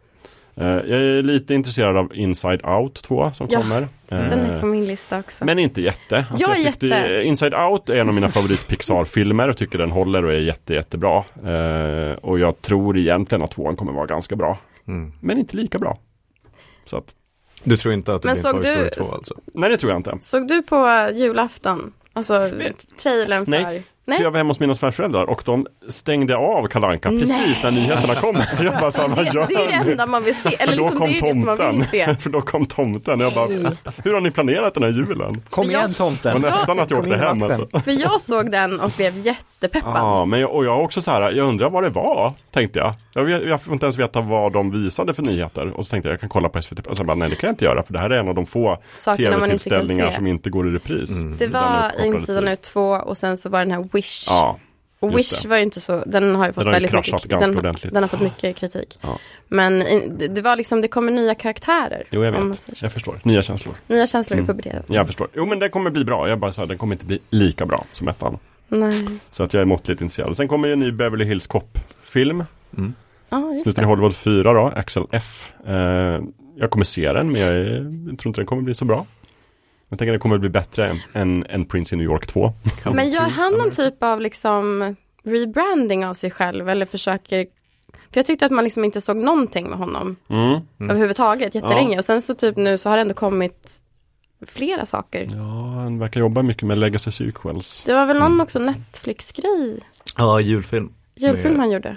Eh, 0.61 0.67
jag 0.67 1.01
är 1.03 1.23
lite 1.23 1.55
intresserad 1.55 1.97
av 1.97 2.15
Inside 2.17 2.65
Out 2.67 3.03
2 3.03 3.31
som 3.35 3.47
Ja, 3.51 3.61
kommer. 3.61 3.89
Den 4.09 4.41
Eh, 4.41 4.57
är 4.57 4.61
på 4.61 4.67
min 4.67 4.85
lista 4.85 5.19
också. 5.19 5.45
men 5.45 5.59
inte 5.59 5.81
jätte. 5.83 6.17
Alltså 6.31 6.45
Jag 6.51 6.59
är 6.61 6.65
tyckte- 6.71 6.87
jätte. 6.87 7.23
Inside 7.23 7.55
Out 7.55 7.89
är 7.89 7.97
en 8.01 8.09
av 8.09 8.15
mina 8.15 8.29
favorit 8.39 8.69
Pixar-filmer 8.69 9.49
och 9.49 9.57
tycker 9.57 9.79
den 9.79 9.91
håller 9.91 10.25
och 10.25 10.33
är 10.33 10.39
jätte, 10.39 10.75
jättebra. 10.75 11.25
Eh, 11.47 12.13
och 12.21 12.39
jag 12.39 12.63
tror 12.63 12.99
egentligen 12.99 13.43
att 13.45 13.51
tvåan 13.53 13.77
kommer 13.77 13.93
vara 13.93 14.07
ganska 14.07 14.37
bra. 14.37 14.59
Mm. 14.89 15.13
Men 15.21 15.39
inte 15.39 15.57
lika 15.57 15.79
bra. 15.79 15.99
Så 16.85 16.97
att, 16.97 17.15
Du 17.65 17.77
tror 17.77 17.95
inte 17.95 18.15
att 18.15 18.23
det 18.23 18.29
Men 18.29 18.35
blir 18.35 18.43
såg 18.43 18.55
Toy 18.55 18.65
Story 18.65 18.85
du- 18.85 18.91
2 18.91 19.15
alltså? 19.15 19.35
nej 19.55 19.71
det 19.71 19.77
tror 19.77 19.93
jag 19.93 19.99
inte. 19.99 20.17
Såg 20.21 20.49
du 20.49 20.63
på 20.63 21.09
julafton? 21.15 21.93
Alltså 22.13 22.51
trailern 23.03 23.45
för? 23.45 23.51
Nej. 23.51 23.83
Nej. 24.05 24.17
För 24.17 24.25
jag 24.25 24.31
var 24.31 24.39
hemma 24.39 24.51
hos 24.51 24.61
mina 24.61 24.75
svärföräldrar 24.75 25.25
och 25.31 25.43
de 25.45 25.67
stängde 25.89 26.37
av 26.37 26.67
Kalle 26.67 26.87
Anka 26.87 27.09
precis 27.11 27.63
när 27.63 27.71
nyheterna 27.71 28.15
kom. 28.15 28.37
Jag 28.65 28.81
bara 28.81 28.91
så 28.91 29.01
här, 29.01 29.09
vad 29.09 29.35
gör 29.35 29.47
Det 29.49 29.55
är 29.55 29.85
det 29.85 29.91
enda 29.91 30.07
man 30.07 30.25
vill 30.25 30.35
se. 30.37 30.51
För 30.51 30.63
Eller 30.63 30.77
då 30.77 30.83
liksom, 30.83 30.99
kom 30.99 31.11
det 31.11 31.19
är 31.19 31.23
det 31.23 31.29
som 31.41 31.47
man 31.47 31.57
tomten. 31.57 31.79
vill 31.79 31.89
se. 31.89 32.15
För 32.21 32.31
då 32.31 32.41
kom 32.41 32.67
tomten. 32.67 33.21
Jag 33.21 33.35
bara, 33.35 33.47
hur 34.05 34.15
har 34.15 34.21
ni 34.21 34.31
planerat 34.31 34.75
den 34.75 34.83
här 34.83 34.91
julen? 34.91 35.43
Kom 35.51 35.71
igen 35.71 35.85
Det 35.89 35.95
tomten! 35.95 36.41
nästan 36.41 36.79
att 36.81 36.91
jag 36.91 37.01
åkte 37.01 37.17
hem 37.17 37.43
alltså. 37.43 37.69
För 37.85 38.03
jag 38.03 38.21
såg 38.21 38.51
den 38.51 38.81
och 38.81 38.91
blev 38.97 39.19
jättepeppad. 39.19 39.93
Ja, 39.97 40.25
men 40.25 40.41
jag, 40.41 40.55
och 40.55 40.65
jag 40.65 40.85
också 40.85 41.03
så 41.03 41.11
här, 41.11 41.31
jag 41.31 41.47
undrar 41.49 41.71
vad 41.71 41.83
det 41.83 41.91
var, 41.91 42.33
tänkte 42.53 42.79
jag. 42.79 42.95
Jag, 43.15 43.31
jag 43.49 43.63
får 43.63 43.73
inte 43.73 43.87
ens 43.87 43.99
veta 43.99 44.21
vad 44.21 44.53
de 44.53 44.71
visade 44.71 45.15
för 45.15 45.23
nyheter. 45.23 45.71
Och 45.79 45.87
så 45.87 45.91
tänkte 45.91 46.09
jag, 46.09 46.13
jag 46.13 46.21
kan 46.21 46.29
kolla 46.29 46.49
på 46.49 46.63
SVT. 46.63 46.87
Och 46.87 46.97
sen 46.97 47.07
bara, 47.07 47.15
nej 47.15 47.29
det 47.29 47.37
kan 47.37 47.49
jag 47.49 47.53
inte 47.53 47.65
göra, 47.65 47.83
för 47.83 47.93
det 47.93 47.99
här 47.99 48.11
är 48.11 48.19
en 48.19 48.29
av 48.29 48.35
de 48.35 48.47
få 48.47 48.79
tv-tillställningar 49.17 50.11
som 50.11 50.27
inte 50.27 50.51
går 50.51 50.69
i 50.69 50.71
repris. 50.71 51.11
Det 51.39 51.45
Utan 51.45 51.63
var 51.99 52.05
insidan 52.07 52.49
ut 52.49 52.63
två 52.63 52.83
och 52.91 53.17
sen 53.17 53.37
så 53.37 53.49
var 53.49 53.59
den 53.59 53.71
här 53.71 53.89
Wish. 53.93 54.27
Ja, 54.31 54.57
och 55.01 55.11
just 55.13 55.33
Wish 55.33 55.43
det. 55.43 55.49
var 55.49 55.57
ju 55.57 55.63
inte 55.63 55.81
så, 55.81 56.03
den 56.07 56.35
har 56.37 56.47
ju 56.47 56.53
fått 56.53 56.65
Den 56.65 56.67
har 56.75 56.81
ju 56.81 56.87
väldigt 56.87 56.93
mycket, 56.93 57.11
ganska 57.31 57.39
den, 57.47 57.59
ordentligt. 57.59 57.95
den 57.95 58.03
har 58.03 58.09
fått 58.09 58.21
mycket 58.21 58.57
kritik. 58.57 58.99
Ja. 59.01 59.19
Men 59.49 59.79
det 60.19 60.29
det 60.29 60.43
var 60.43 60.57
liksom, 60.57 60.81
det 60.81 60.89
kommer 60.89 61.13
nya 61.13 61.35
karaktärer. 61.35 62.05
jo 62.11 62.25
jag 62.25 62.33
vet. 62.33 62.83
Jag 62.83 62.93
förstår. 62.93 63.21
Nya 63.23 63.43
känslor. 63.43 63.75
Nya 63.87 64.07
känslor 64.07 64.39
Mm. 64.39 64.45
i 64.45 64.47
puberteten. 64.49 64.83
Jag 64.87 65.07
förstår. 65.07 65.29
Jo 65.35 65.47
men 65.47 65.59
den 65.59 65.71
kommer 65.71 65.91
bli 65.91 66.05
bra. 66.05 66.29
Jag 66.29 66.39
bara 66.39 66.51
här, 66.59 66.67
den 66.67 66.79
kommer 66.79 66.95
inte 66.95 67.07
bli 67.07 67.19
lika 67.31 67.67
bra 67.67 67.85
som 67.93 68.09
ettan. 68.09 68.39
Nej. 68.69 69.07
Så 69.31 69.43
att 69.43 69.55
jag 69.55 69.61
är 69.61 69.65
måttligt 69.65 70.01
intresserad. 70.01 70.29
Och 70.29 70.37
sen 70.37 70.49
kommer 70.49 70.67
ju 70.69 70.73
en 70.73 70.79
ny 70.81 70.93
Beverly 70.93 71.25
Hills 71.25 71.47
Cop-film. 71.47 72.45
Mm. 72.77 72.95
Ja, 73.29 73.53
just 73.53 73.65
Snuten 73.65 73.83
i 73.83 73.85
det. 73.85 73.89
Hollywood 73.89 74.17
4 74.17 74.53
då, 74.53 74.73
Axel 74.77 75.03
F. 75.13 75.53
Eh, 75.67 75.75
jag 76.57 76.71
kommer 76.71 76.85
se 76.85 77.13
den 77.13 77.33
men 77.33 77.41
jag, 77.41 77.51
är, 77.55 78.07
jag 78.09 78.19
tror 78.19 78.31
inte 78.31 78.41
den 78.41 78.47
kommer 78.47 78.63
bli 78.63 78.75
så 78.75 78.85
bra. 78.85 79.07
Jag 79.89 79.99
tänker 79.99 80.13
att 80.13 80.15
den 80.15 80.21
kommer 80.21 80.39
bli 80.39 80.49
bättre 80.49 80.97
än, 81.13 81.45
än, 81.49 81.65
Prince 81.65 81.95
in 81.95 81.99
New 81.99 82.11
York 82.11 82.27
2. 82.27 82.53
Men 82.95 83.09
gör 83.11 83.21
han 83.29 83.53
någon 83.53 83.71
typ 83.71 84.03
av 84.03 84.21
liksom 84.21 84.97
rebranding 85.25 86.07
av 86.07 86.15
sig 86.15 86.31
själv 86.31 86.69
eller 86.69 86.87
försöker 86.87 87.47
för 88.13 88.19
jag 88.19 88.27
tyckte 88.27 88.47
att 88.47 88.53
man 88.53 88.65
liksom 88.65 88.85
inte 88.85 89.01
såg 89.01 89.17
någonting 89.17 89.69
med 89.71 89.79
honom 89.79 90.17
Mm. 90.29 90.61
överhuvudtaget 90.91 91.55
jättelänge 91.55 91.99
och 91.99 92.05
sen 92.05 92.23
så 92.23 92.35
typ 92.35 92.57
nu 92.57 92.79
så 92.79 92.89
har 92.89 92.97
det 92.97 93.01
ändå 93.01 93.15
kommit 93.15 93.73
flera 94.47 94.87
saker. 94.87 95.29
Ja, 95.33 95.81
han 95.83 95.99
verkar 95.99 96.21
jobba 96.21 96.43
mycket 96.43 96.63
med 96.63 96.79
legacy 96.79 97.11
sequels. 97.11 97.83
Det 97.87 97.95
var 97.95 98.07
väl 98.07 98.17
Mm. 98.17 98.31
någon 98.31 98.41
också 98.41 98.59
Netflix-grej, 98.59 99.81
Ja, 100.17 100.41
julfilm. 100.41 100.93
julfilm 101.15 101.53
Med- 101.53 101.61
han 101.61 101.71
gjorde. 101.71 101.97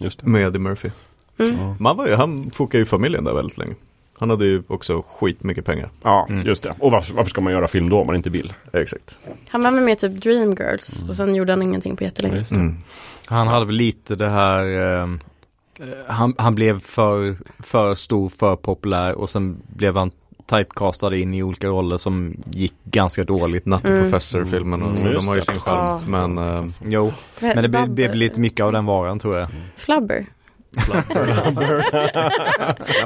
Just 0.00 0.20
det. 0.20 0.26
Med 0.26 0.46
Eddie 0.46 0.58
Murphy. 0.58 0.90
Mm. 1.38 1.56
Ja. 1.60 1.76
Man 1.80 1.96
var 1.96 2.06
ju, 2.06 2.14
han 2.14 2.50
fokade 2.50 2.78
ju 2.78 2.84
familjen 2.86 3.24
där 3.24 3.34
väldigt 3.34 3.58
länge. 3.58 3.74
Han 4.18 4.30
hade 4.30 4.44
ju 4.46 4.62
också 4.68 5.02
skitmycket 5.02 5.64
pengar. 5.64 5.90
Ja, 6.02 6.26
Mm. 6.30 6.46
just 6.46 6.62
det. 6.62 6.74
Och 6.78 6.90
varför, 6.90 7.14
varför 7.14 7.30
ska 7.30 7.40
man 7.40 7.52
göra 7.52 7.68
film 7.68 7.88
då 7.88 8.00
om 8.00 8.06
man 8.06 8.16
inte 8.16 8.30
vill? 8.30 8.52
Exakt. 8.72 9.18
Han 9.48 9.62
var 9.62 9.70
med 9.70 9.92
i 9.92 9.96
typ 9.96 10.22
Dreamgirls 10.22 11.04
och 11.08 11.16
sen 11.16 11.34
gjorde 11.34 11.52
han 11.52 11.62
ingenting 11.62 11.96
på 11.96 12.04
jättelänge. 12.04 12.44
Mm. 12.52 12.76
Han 13.26 13.48
hade 13.48 13.66
väl 13.66 13.74
lite 13.74 14.14
det 14.16 14.28
här 14.28 14.64
eh, 15.02 15.08
han, 16.06 16.34
han 16.38 16.54
blev 16.54 16.80
för, 16.80 17.36
för 17.62 17.94
stor, 17.94 18.28
för 18.28 18.56
populär 18.56 19.18
och 19.18 19.30
sen 19.30 19.56
blev 19.76 19.96
han 19.96 20.10
typecastad 20.50 21.16
in 21.16 21.34
i 21.34 21.42
olika 21.42 21.66
roller 21.66 21.96
som 21.98 22.36
gick 22.50 22.74
ganska 22.84 23.24
dåligt. 23.24 23.66
Natte 23.66 23.88
Mm. 23.88 24.02
Professor-filmen 24.02 24.82
och 24.82 24.88
Mm, 24.88 25.00
så. 25.00 25.06
just 25.06 25.20
De 25.20 25.28
har 25.28 25.34
ju 25.34 25.40
sin. 25.42 25.54
Ja. 25.66 26.00
Men 26.08 26.38
eh, 26.38 26.66
Jo, 26.84 27.12
men 27.40 27.62
det 27.62 27.68
blev, 27.68 27.90
blev 27.90 28.14
lite 28.14 28.40
mycket 28.40 28.64
av 28.64 28.72
den 28.72 28.84
varan 28.84 29.18
tror 29.18 29.38
jag. 29.38 29.48
Flubber. 29.76 30.26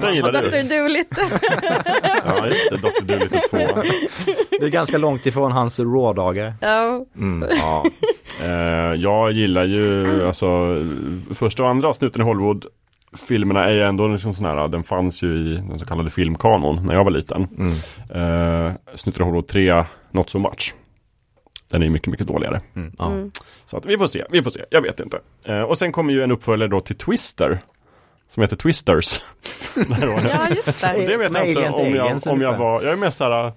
Den 0.01 0.15
gillar 0.15 0.33
du. 0.33 0.41
Dr. 0.41 0.83
Dolittle. 0.83 1.23
Ja, 2.25 2.47
just 2.47 2.71
det. 2.71 2.77
Dr. 2.77 3.05
Dolittle 3.05 3.41
2. 3.51 3.59
så. 3.59 3.83
Det 4.61 4.65
är 4.67 4.69
ganska 4.69 4.99
långt 4.99 5.27
ifrån 5.27 5.53
hans 5.53 5.81
rådagar. 5.81 6.55
Ja, 6.61 7.05
Mm. 7.17 7.49
Ja. 7.61 7.85
Eh, 8.43 8.95
jag 8.95 9.33
gillar 9.33 9.65
ju 9.65 10.07
alltså 10.27 10.77
första 11.35 11.63
och 11.63 11.69
andra 11.69 11.95
Snuten 11.95 12.21
i 12.21 12.25
Hollywood 12.25 12.65
Filmerna 13.29 13.65
är 13.65 13.73
ju 13.73 13.83
ändå 13.83 14.09
liksom 14.09 14.35
sån 14.35 14.45
här, 14.45 14.69
den 14.69 14.83
fanns 14.83 15.23
ju 15.23 15.35
i 15.35 15.55
den 15.55 15.79
så 15.79 15.87
kallade 15.87 16.11
filmkanon 16.11 16.87
när 16.87 16.95
jag 16.95 17.05
var 17.05 17.11
liten. 17.11 17.49
Mm. 17.59 17.73
Eh, 18.67 18.73
Snuten 18.95 19.23
i 19.23 19.25
Hollywood 19.25 19.49
3, 19.49 19.85
Not 20.13 20.31
So 20.31 20.39
Much. 20.39 20.75
Den 21.71 21.83
är 21.83 21.87
ju 21.87 21.93
mycket, 21.93 22.09
mycket 22.09 22.27
dåligare. 22.27 22.61
Ja. 22.99 23.07
mm. 23.07 23.31
Så 23.67 23.77
att 23.77 23.87
vi 23.87 23.99
får 23.99 24.07
se, 24.07 24.25
vi 24.31 24.43
får 24.43 24.51
se, 24.51 24.65
jag 24.71 24.83
vet 24.83 25.01
inte. 25.01 25.21
Eh, 25.45 25.63
och 25.63 25.79
sen 25.79 25.93
kommer 25.93 26.13
ju 26.13 26.23
en 26.23 26.31
uppföljare 26.33 26.69
då 26.69 26.81
till 26.81 26.97
Twister. 26.97 27.61
Som 28.29 28.41
heter 28.41 28.57
Twisters. 28.57 29.21
Det 29.75 29.95
här 29.95 30.09
året. 30.15 30.31
ja 30.33 30.55
just 30.55 30.81
det. 30.81 30.95
Och 30.95 31.01
det 31.01 31.17
vet 31.17 31.35
jag 31.35 31.49
inte 31.49 31.61
om 31.71 31.95
jag, 31.95 32.21
om 32.27 32.41
jag 32.41 32.59
var, 32.59 32.83
jag 32.83 32.93
är 32.93 32.97
mer 32.97 33.11
såhär 33.11 33.53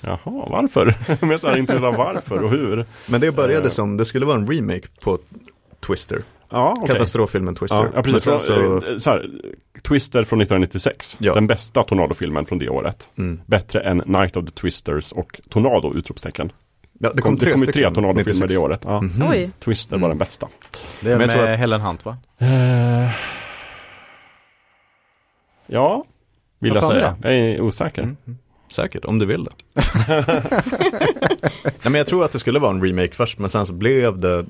Jaha, 0.00 0.18
varför? 0.24 0.86
Jag 1.20 1.44
är 1.44 1.56
intresserad 1.56 1.84
av 1.84 1.94
varför 1.94 2.42
och 2.42 2.50
hur. 2.50 2.84
Men 3.06 3.20
det 3.20 3.32
började 3.32 3.66
Eh. 3.66 3.70
som, 3.70 3.96
det 3.96 4.04
skulle 4.04 4.26
vara 4.26 4.36
en 4.36 4.46
remake 4.46 4.86
på 5.00 5.18
Twister. 5.86 6.22
Ja, 6.50 6.74
okej. 6.78 6.94
Katastroffilmen 6.94 7.54
Twister. 7.54 7.90
Ja, 7.94 8.02
precis. 8.02 8.26
Men 8.26 8.40
Så, 8.40 8.46
så, 8.80 8.86
eh, 8.92 8.98
så 8.98 9.10
här, 9.10 9.30
Twister 9.88 10.24
från 10.24 10.40
1996. 10.40 11.16
Ja. 11.20 11.34
Den 11.34 11.46
bästa 11.46 11.82
Tornado-filmen 11.82 12.46
från 12.46 12.58
det 12.58 12.68
året. 12.68 13.10
mm. 13.18 13.40
Bättre 13.46 13.80
än 13.80 13.96
Night 14.06 14.36
of 14.36 14.44
the 14.44 14.50
Twisters 14.50 15.12
och 15.12 15.40
Tornado! 15.50 15.94
Utropstecken. 15.94 16.52
Ja, 16.98 17.10
Det 17.14 17.22
kom, 17.22 17.36
det 17.36 17.52
kom 17.52 17.60
ju 17.60 17.66
tre 17.66 17.90
Tornado-filmer 17.90 18.24
96. 18.24 18.48
det 18.54 18.58
året. 18.58 18.80
Ja. 18.84 19.00
Mhm. 19.00 19.28
Oj, 19.30 19.50
Twister 19.60 19.90
var 19.90 19.98
Mm. 19.98 20.08
den 20.08 20.18
bästa. 20.18 20.48
Det 21.00 21.06
är 21.12 21.18
Men 21.18 21.20
jag 21.20 21.26
med 21.26 21.30
tror 21.30 21.52
att- 21.52 21.58
Helen 21.58 21.80
Hunt 21.80 22.04
va? 22.04 22.16
Eh, 22.38 23.10
ja, 25.66 26.04
vill 26.58 26.74
jag 26.74 26.82
Vad 26.82 26.90
fan 26.90 27.00
säga. 27.00 27.16
Jag 27.22 27.34
är 27.34 27.60
osäker. 27.60 28.02
Mm. 28.02 28.16
Säkert, 28.70 29.04
om 29.04 29.18
du 29.18 29.26
vill 29.26 29.44
det. 29.44 29.50
Nej, 31.64 31.72
men 31.82 31.94
jag 31.94 32.06
tror 32.06 32.24
att 32.24 32.32
det 32.32 32.38
skulle 32.38 32.58
vara 32.58 32.70
en 32.72 32.82
remake 32.84 33.12
först, 33.14 33.38
men 33.38 33.48
sen 33.48 33.66
så 33.66 33.72
blev 33.72 34.18
det 34.18 34.44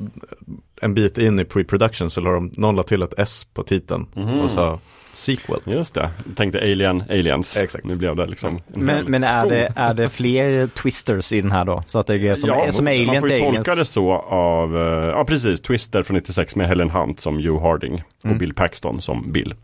en 0.83 0.95
bit 0.95 1.19
in 1.19 1.39
i 1.41 1.45
pre-production 1.45 2.09
så 2.09 2.21
la 2.21 2.31
de, 2.31 2.51
någon 2.57 2.77
la 2.77 2.83
till 2.83 3.03
ett 3.03 3.15
S 3.19 3.47
på 3.55 3.63
titeln 3.63 4.07
Mhm. 4.15 4.41
och 4.41 4.51
sa 4.51 4.81
sequel. 5.19 5.61
Just 5.65 5.95
det, 5.95 6.11
jag 6.27 6.37
tänkte 6.37 6.59
Alien, 6.61 7.03
Aliens. 7.11 7.57
Exakt. 7.57 7.85
Nu 7.85 7.97
blev 7.97 8.17
det 8.17 8.27
liksom 8.27 8.61
en 8.75 8.85
Men, 8.85 9.05
men 9.05 9.25
är, 9.25 9.41
skog. 9.41 9.51
det, 9.53 9.73
är 9.77 9.95
det 9.95 10.09
fler 10.09 10.67
twisters 10.67 11.33
i 11.33 11.41
den 11.41 11.53
här 11.53 11.65
då? 11.65 11.83
Så 11.87 11.99
att 11.99 12.07
det 12.07 12.15
är 12.15 12.37
som, 12.37 12.49
ja, 12.51 12.73
som 12.73 12.87
Alien 12.87 13.07
man 13.07 13.21
får 13.21 13.31
ju 13.31 13.39
tolka 13.41 13.75
det 13.75 13.85
så 13.85 14.13
av, 14.13 14.77
eh, 14.77 14.83
ja 15.09 15.25
precis, 15.25 15.61
Twister 15.61 16.03
från 16.03 16.15
96 16.17 16.57
med 16.57 16.69
Helen 16.69 16.91
Hunt 16.91 17.21
som 17.21 17.41
Joe 17.41 17.61
Harding 17.61 17.95
och 18.19 18.25
Mm. 18.25 18.39
Bill 18.39 18.55
Paxton 18.55 19.01
som 19.03 19.33
Bill. 19.33 19.55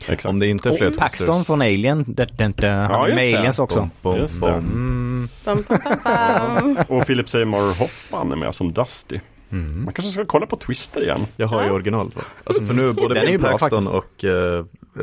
Exakt. 0.00 0.24
Om 0.24 0.38
det 0.38 0.46
inte 0.46 0.68
är 0.68 0.72
fler 0.72 0.86
Och 0.88 0.96
Paxton 0.96 1.44
från 1.44 1.62
Alien, 1.62 2.04
det, 2.08 2.28
det, 2.38 2.52
det, 2.56 2.68
han 2.68 2.90
är 2.90 3.06
just 3.06 3.14
med 3.14 3.32
det. 3.32 3.38
Aliens 3.38 3.58
också. 3.58 3.78
Bom, 3.80 3.90
bom, 4.02 4.16
Just 4.20 4.34
det. 4.34 4.40
bom. 4.40 5.28
Mm. 5.44 6.76
Och 6.88 7.06
Philip 7.06 7.28
Seymour 7.28 7.78
Hoffman 7.78 8.32
är 8.32 8.36
med 8.36 8.54
som 8.54 8.72
Dusty. 8.72 9.18
Mm. 9.50 9.84
Man 9.84 9.94
kanske 9.94 10.12
ska 10.12 10.24
kolla 10.24 10.46
på 10.46 10.56
Twister 10.56 11.02
igen. 11.02 11.26
Jag 11.36 11.46
har 11.46 11.64
ju 11.64 11.70
originalet 11.70 12.16
va? 12.16 12.22
Alltså 12.44 12.64
för 12.64 12.74
nu, 12.74 12.92
både 12.92 13.20
är 13.20 13.24
ju 13.24 13.30
Bill 13.30 13.40
bra 13.40 13.50
Paxton 13.50 13.82
faktiskt. 13.82 13.94
och 13.94 14.24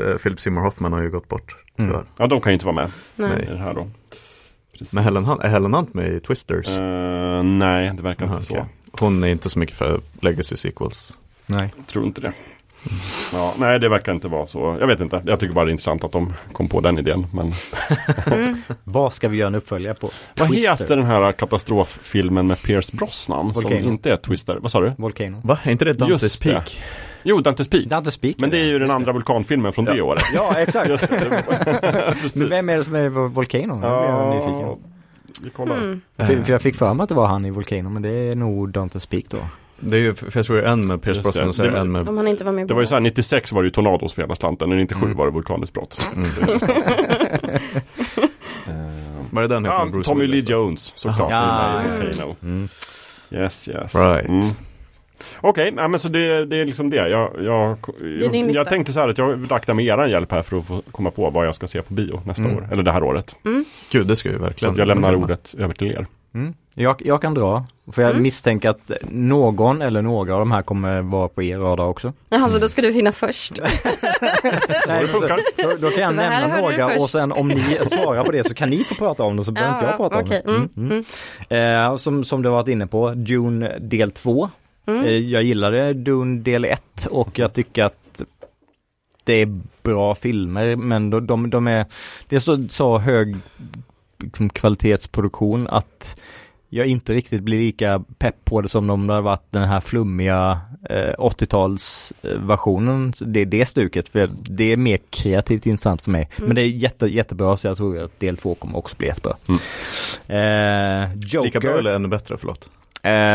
eh, 0.02 0.18
Philip 0.18 0.40
Seymour 0.40 0.62
Hoffman 0.64 0.94
har 0.94 1.02
ju 1.02 1.10
gått 1.10 1.28
bort. 1.28 1.56
Mm. 1.78 1.98
Ja, 2.18 2.28
de 2.28 2.42
kan 2.42 2.52
ju 2.52 2.54
inte 2.54 2.66
vara 2.66 2.76
med 2.76 2.92
Nej. 3.16 3.44
i 3.44 3.46
det 3.52 3.58
här 3.58 3.74
då. 3.74 3.90
Precis. 4.72 4.94
Men 4.94 5.04
Helen 5.04 5.26
Hunt, 5.26 5.42
är 5.42 5.48
Helen 5.50 5.74
Hunt 5.74 5.94
med 5.94 6.14
i 6.14 6.20
Twisters? 6.20 6.78
Eh, 6.78 7.44
nej, 7.44 7.92
det 7.98 8.04
verkar 8.04 8.26
Aha, 8.26 8.34
inte 8.34 8.46
så. 8.46 8.66
Hon 9.00 9.24
är 9.24 9.28
inte 9.28 9.50
så 9.50 9.60
mycket 9.60 9.78
för 9.78 10.02
legacy 10.22 10.56
sequels. 10.56 11.18
Nej. 11.46 11.74
Jag 11.78 11.88
tror 11.88 12.06
inte 12.06 12.22
det. 12.22 12.34
Ja, 13.34 13.54
nej, 13.60 13.80
det 13.80 13.90
verkar 13.90 14.12
inte 14.12 14.28
vara 14.28 14.48
så. 14.48 14.78
Jag 14.80 14.88
vet 14.88 15.00
inte. 15.00 15.22
Jag 15.26 15.40
tycker 15.40 15.54
bara 15.54 15.66
det 15.66 15.70
är 15.70 15.72
intressant 15.72 16.04
att 16.04 16.12
de 16.12 16.34
kom 16.54 16.70
på 16.70 16.82
den 16.82 17.00
idén. 17.00 17.28
Men 17.34 17.52
Mm. 18.28 18.58
Vad 18.84 19.14
ska 19.14 19.28
vi 19.28 19.38
göra 19.38 19.48
en 19.48 19.56
uppföljare 19.56 19.94
på? 19.94 20.10
vad 20.40 20.50
Twister. 20.52 20.72
heter 20.72 20.96
den 20.96 21.06
här 21.06 21.32
katastroffilmen 21.32 22.48
med 22.48 22.62
Pierce 22.62 22.92
Brosnan 22.94 23.54
som 23.54 23.64
Volcano. 23.64 23.88
inte 23.88 24.12
är 24.12 24.18
Twister? 24.18 24.58
Vad 24.62 24.72
sa 24.72 24.82
du? 24.82 24.94
Volcano. 24.98 25.42
Va? 25.44 25.60
Är 25.64 25.72
inte 25.72 25.86
det 25.86 25.94
Dante's 25.94 26.10
Just 26.10 26.44
det. 26.44 26.52
Peak? 26.52 26.82
Jo, 27.24 27.38
Dante's 27.40 27.72
Peak. 27.72 27.86
Dante 27.86 28.12
Speak. 28.12 28.36
Men 28.40 28.50
det 28.50 28.58
är 28.58 28.66
ju 28.66 28.80
den 28.80 28.92
andra 28.92 29.12
vulkanfilmen 29.14 29.74
från 29.74 29.86
det 29.86 30.02
året. 30.02 30.24
Ja, 30.34 30.54
exakt. 30.58 30.90
Det. 31.10 32.16
Men 32.36 32.50
vem 32.50 32.70
är 32.70 32.78
det 32.78 32.84
som 32.84 32.96
är 32.96 33.10
Volcano? 33.10 33.74
Nu 33.74 33.80
blir 33.80 33.90
jag 33.90 34.36
nyfiken. 34.36 34.76
vi 35.44 35.50
kollar. 35.50 35.78
Mm. 35.78 36.02
För, 36.18 36.44
för 36.44 36.52
jag 36.52 36.62
fick 36.62 36.76
för 36.76 36.94
mig 36.94 37.04
att 37.04 37.10
det 37.10 37.16
var 37.16 37.28
han 37.28 37.46
i 37.46 37.50
Volcano, 37.52 37.90
men 37.90 38.02
det 38.02 38.10
är 38.10 38.36
nog 38.36 38.70
Dante 38.70 39.00
Speak 39.00 39.26
då. 39.30 39.38
Det 39.80 39.98
är 39.98 40.02
ju, 40.02 40.16
för 40.16 40.32
jag 40.40 40.46
tror 40.46 40.58
det 40.58 40.64
är 40.64 40.68
en 40.72 40.88
med 40.88 41.02
Pierce 41.02 41.22
Brosnan 41.22 41.48
och 41.48 41.56
så 41.56 41.64
Det- 41.64 41.78
en 41.80 41.92
med 41.92 42.10
Om 42.10 42.18
han 42.18 42.28
inte 42.28 42.44
var 42.44 42.52
med 42.52 42.68
Det 42.68 42.74
var 42.74 42.82
ju 42.82 42.88
så 42.88 42.94
här, 42.96 43.02
96 43.02 43.52
var 43.52 43.62
det 43.64 43.68
ju 43.68 43.72
Tornados 43.72 44.14
för 44.14 44.22
hela 44.22 44.36
slanten, 44.36 44.72
och 44.72 44.78
97 44.78 45.06
Mm. 45.06 45.18
var 45.18 45.26
det 45.26 45.32
vulkanutbrott. 45.32 46.08
Mm. 46.16 46.28
Eh, 48.68 48.74
Var 49.32 49.42
det 49.42 49.48
den 49.48 49.66
Ja, 49.66 49.86
Bruce 49.92 50.10
Tommy 50.10 50.28
Lee? 50.28 50.40
Jones 50.48 50.94
såklart. 50.96 51.32
Ja. 51.32 51.72
Mm. 52.44 52.68
Yes, 53.32 53.70
yes. 53.70 53.96
Right. 53.96 54.30
Mm. 54.30 54.42
Okej, 55.42 55.74
ja, 55.78 55.88
men 55.88 56.00
så 56.00 56.08
det, 56.10 56.46
det 56.46 56.58
är 56.58 56.66
liksom 56.66 56.90
det. 56.90 56.96
Jag, 57.10 57.32
jag, 57.44 57.78
jag, 58.22 58.36
jag 58.52 58.68
tänkte 58.68 58.94
så 58.94 59.00
här 59.00 59.10
att 59.10 59.18
jag 59.18 59.36
vaktar 59.36 59.74
med 59.74 59.86
eran 59.86 60.10
hjälp 60.10 60.32
här 60.32 60.42
för 60.42 60.58
att 60.58 60.66
få 60.66 60.82
komma 60.92 61.12
på 61.12 61.30
vad 61.30 61.48
jag 61.48 61.56
ska 61.56 61.68
se 61.68 61.82
på 61.82 61.94
bio 61.94 62.22
nästa 62.26 62.44
Mm. 62.44 62.56
år. 62.58 62.68
Eller 62.72 62.84
det 62.84 62.92
här 62.92 63.04
året. 63.04 63.36
Gud, 63.92 64.08
det 64.08 64.16
ska 64.16 64.30
vi 64.30 64.36
Så 64.36 64.42
verkligen. 64.42 64.72
att 64.72 64.78
jag 64.78 64.88
lämnar 64.88 65.16
ordet 65.16 65.56
över 65.58 65.74
till 65.74 65.92
er. 65.92 66.08
Mm. 66.36 66.54
Jag, 66.76 67.02
jag 67.06 67.22
kan 67.22 67.34
dra, 67.34 67.66
för 67.92 68.02
jag 68.02 68.12
Mm. 68.12 68.24
misstänker 68.24 68.70
att 68.70 68.92
någon 69.10 69.82
eller 69.82 70.02
några 70.02 70.34
av 70.34 70.40
de 70.40 70.52
här 70.52 70.62
kommer 70.62 71.02
vara 71.02 71.28
på 71.28 71.44
er 71.44 71.58
radar 71.58 71.86
också. 71.86 72.14
Jaha, 72.30 72.50
så 72.50 72.60
då 72.60 72.70
ska 72.70 72.82
du 72.82 72.92
hinna 72.92 73.12
först. 73.12 73.60
Nej. 74.88 75.08
Så, 75.08 75.20
då 75.80 75.90
kan 75.90 76.04
jag 76.04 76.16
nämna 76.16 76.58
några 76.62 76.86
och 77.00 77.10
sen 77.10 77.32
om 77.32 77.48
ni 77.48 77.78
svarar 77.86 78.24
på 78.24 78.32
det 78.32 78.48
så 78.48 78.54
kan 78.56 78.70
ni 78.70 78.84
få 78.84 78.96
prata 78.96 79.24
om 79.24 79.38
det 79.38 79.44
så 79.44 79.52
behöver 79.52 79.74
inte 79.76 79.86
jag 79.86 79.98
prata 79.98 80.20
okej. 80.20 80.42
om 80.46 80.70
det. 80.76 80.82
Mm, 80.82 80.90
Mm, 80.92 81.04
mm. 81.50 81.92
Eh, 81.92 81.98
som, 81.98 82.24
som 82.24 82.42
du 82.42 82.50
varit 82.50 82.68
inne 82.68 82.88
på, 82.88 83.10
Dune 83.14 83.78
del 83.80 84.12
2. 84.12 84.50
Mm. 84.88 85.06
Eh, 85.06 85.12
jag 85.12 85.44
gillade 85.44 85.94
Dune 85.94 86.40
del 86.42 86.66
1 86.66 87.08
och 87.12 87.40
jag 87.40 87.54
tycker 87.54 87.84
att 87.84 88.22
det 89.24 89.34
är 89.34 89.60
bra 89.84 90.16
filmer 90.16 90.76
men 90.76 91.10
de, 91.10 91.28
de, 91.28 91.50
de 91.50 91.68
är, 91.68 91.86
det 92.28 92.36
är 92.36 92.40
så, 92.40 92.66
så 92.70 92.98
hög 92.98 93.36
liksom, 94.20 94.50
kvalitetsproduktion 94.50 95.68
att 95.68 96.22
jag 96.70 96.88
inte 96.88 97.14
riktigt 97.14 97.42
blir 97.44 97.58
lika 97.58 98.04
pepp 98.18 98.46
på 98.46 98.62
det 98.62 98.70
som 98.70 98.90
om 98.90 99.08
det 99.08 99.14
hade 99.14 99.24
varit 99.24 99.52
den 99.52 99.68
här 99.70 99.80
flummiga 99.80 100.60
eh, 100.90 101.14
80-talsversionen. 101.18 103.14
det 103.26 103.40
är 103.40 103.46
det 103.46 103.66
stuket, 103.66 104.08
för 104.10 104.30
det 104.42 104.72
är 104.72 104.78
mer 104.78 105.00
kreativt 105.10 105.66
intressant 105.66 106.02
för 106.02 106.12
mig. 106.12 106.30
Mm. 106.38 106.48
Men 106.48 106.56
det 106.56 106.62
är 106.62 106.66
jätte, 106.68 107.06
jättebra 107.08 107.58
så 107.58 107.68
jag 107.68 107.78
tror 107.78 108.00
att 108.00 108.20
del 108.20 108.38
två 108.38 108.56
kommer 108.56 108.78
också 108.78 108.96
bli 108.96 109.08
jättebra. 109.08 109.38
Mm. 109.48 109.60
Eh, 110.28 111.14
Joker. 111.20 111.46
Lika 111.46 111.60
bra 111.60 111.78
eller 111.78 111.96
ännu 111.96 112.08
bättre, 112.08 112.38
förlåt. 112.38 112.70
Eh, 113.04 113.34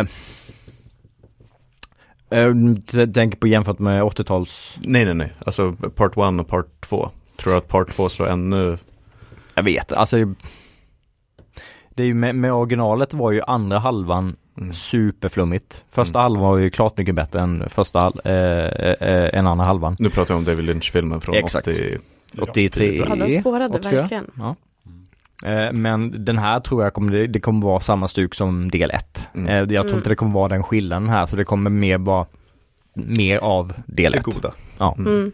eh, 2.30 2.54
t- 2.90 3.06
tänk 3.14 3.40
på 3.40 3.46
jämfört 3.46 3.78
med 3.78 4.02
80-tals, 4.02 4.76
Nej, 4.84 5.04
nej, 5.04 5.14
nej. 5.14 5.32
Alltså 5.46 5.72
part 5.72 6.12
1 6.12 6.18
och 6.40 6.48
part 6.48 6.80
2. 6.80 7.10
Tror 7.36 7.52
du 7.52 7.58
att 7.58 7.68
part 7.68 7.92
2 7.96 8.08
slår 8.08 8.28
ännu... 8.28 8.78
jag 9.54 9.62
vet, 9.62 9.92
alltså 9.92 10.16
det 12.00 12.04
är 12.04 12.06
ju 12.06 12.14
med, 12.14 12.34
med 12.34 12.52
originalet 12.52 13.14
var 13.14 13.30
ju 13.32 13.42
andra 13.46 13.78
halvan 13.78 14.36
Mm. 14.58 14.72
superflummigt. 14.72 15.84
Första 15.90 16.18
Mm. 16.18 16.22
halvan 16.22 16.50
var 16.50 16.58
ju 16.58 16.70
klart 16.70 16.98
mycket 16.98 17.14
bättre 17.14 17.40
än 17.40 17.68
första 17.68 17.98
hal- 18.00 18.20
eh, 18.24 18.32
eh, 19.08 19.38
än 19.38 19.46
andra 19.46 19.64
halvan. 19.66 19.96
Nu 19.98 20.10
pratar 20.10 20.34
vi 20.34 20.38
om 20.38 20.44
David 20.44 20.64
Lynch-filmen 20.64 21.20
från 21.20 21.34
Exakt. 21.34 21.68
80... 21.68 21.98
83. 22.40 22.96
Ja, 23.08 23.14
den 23.14 23.30
spårade 23.30 23.66
84. 23.78 24.00
verkligen. 24.00 24.30
Ja. 24.34 24.56
Eh, 25.50 25.72
Men 25.72 26.24
den 26.24 26.38
här 26.38 26.60
tror 26.60 26.82
jag 26.84 26.94
kommer, 26.94 27.26
det- 27.26 27.40
kommer 27.40 27.66
vara 27.66 27.80
samma 27.80 28.08
stuk 28.08 28.34
som 28.34 28.70
del 28.70 28.90
1. 28.90 29.28
Mm. 29.34 29.46
Jag 29.48 29.68
tror 29.68 29.80
Mm. 29.84 29.96
inte 29.96 30.08
det 30.08 30.14
kommer 30.16 30.32
vara 30.32 30.48
den 30.48 30.62
skillnaden 30.62 31.08
här 31.08 31.26
så 31.26 31.36
det 31.36 31.44
kommer 31.44 31.70
mer 31.70 31.98
vara 31.98 32.26
mer 32.94 33.38
av 33.38 33.72
del 33.86 34.12
Det 34.12 34.18
1. 34.18 34.24
goda. 34.24 34.52
Ja. 34.78 34.96
Mm. 34.98 35.32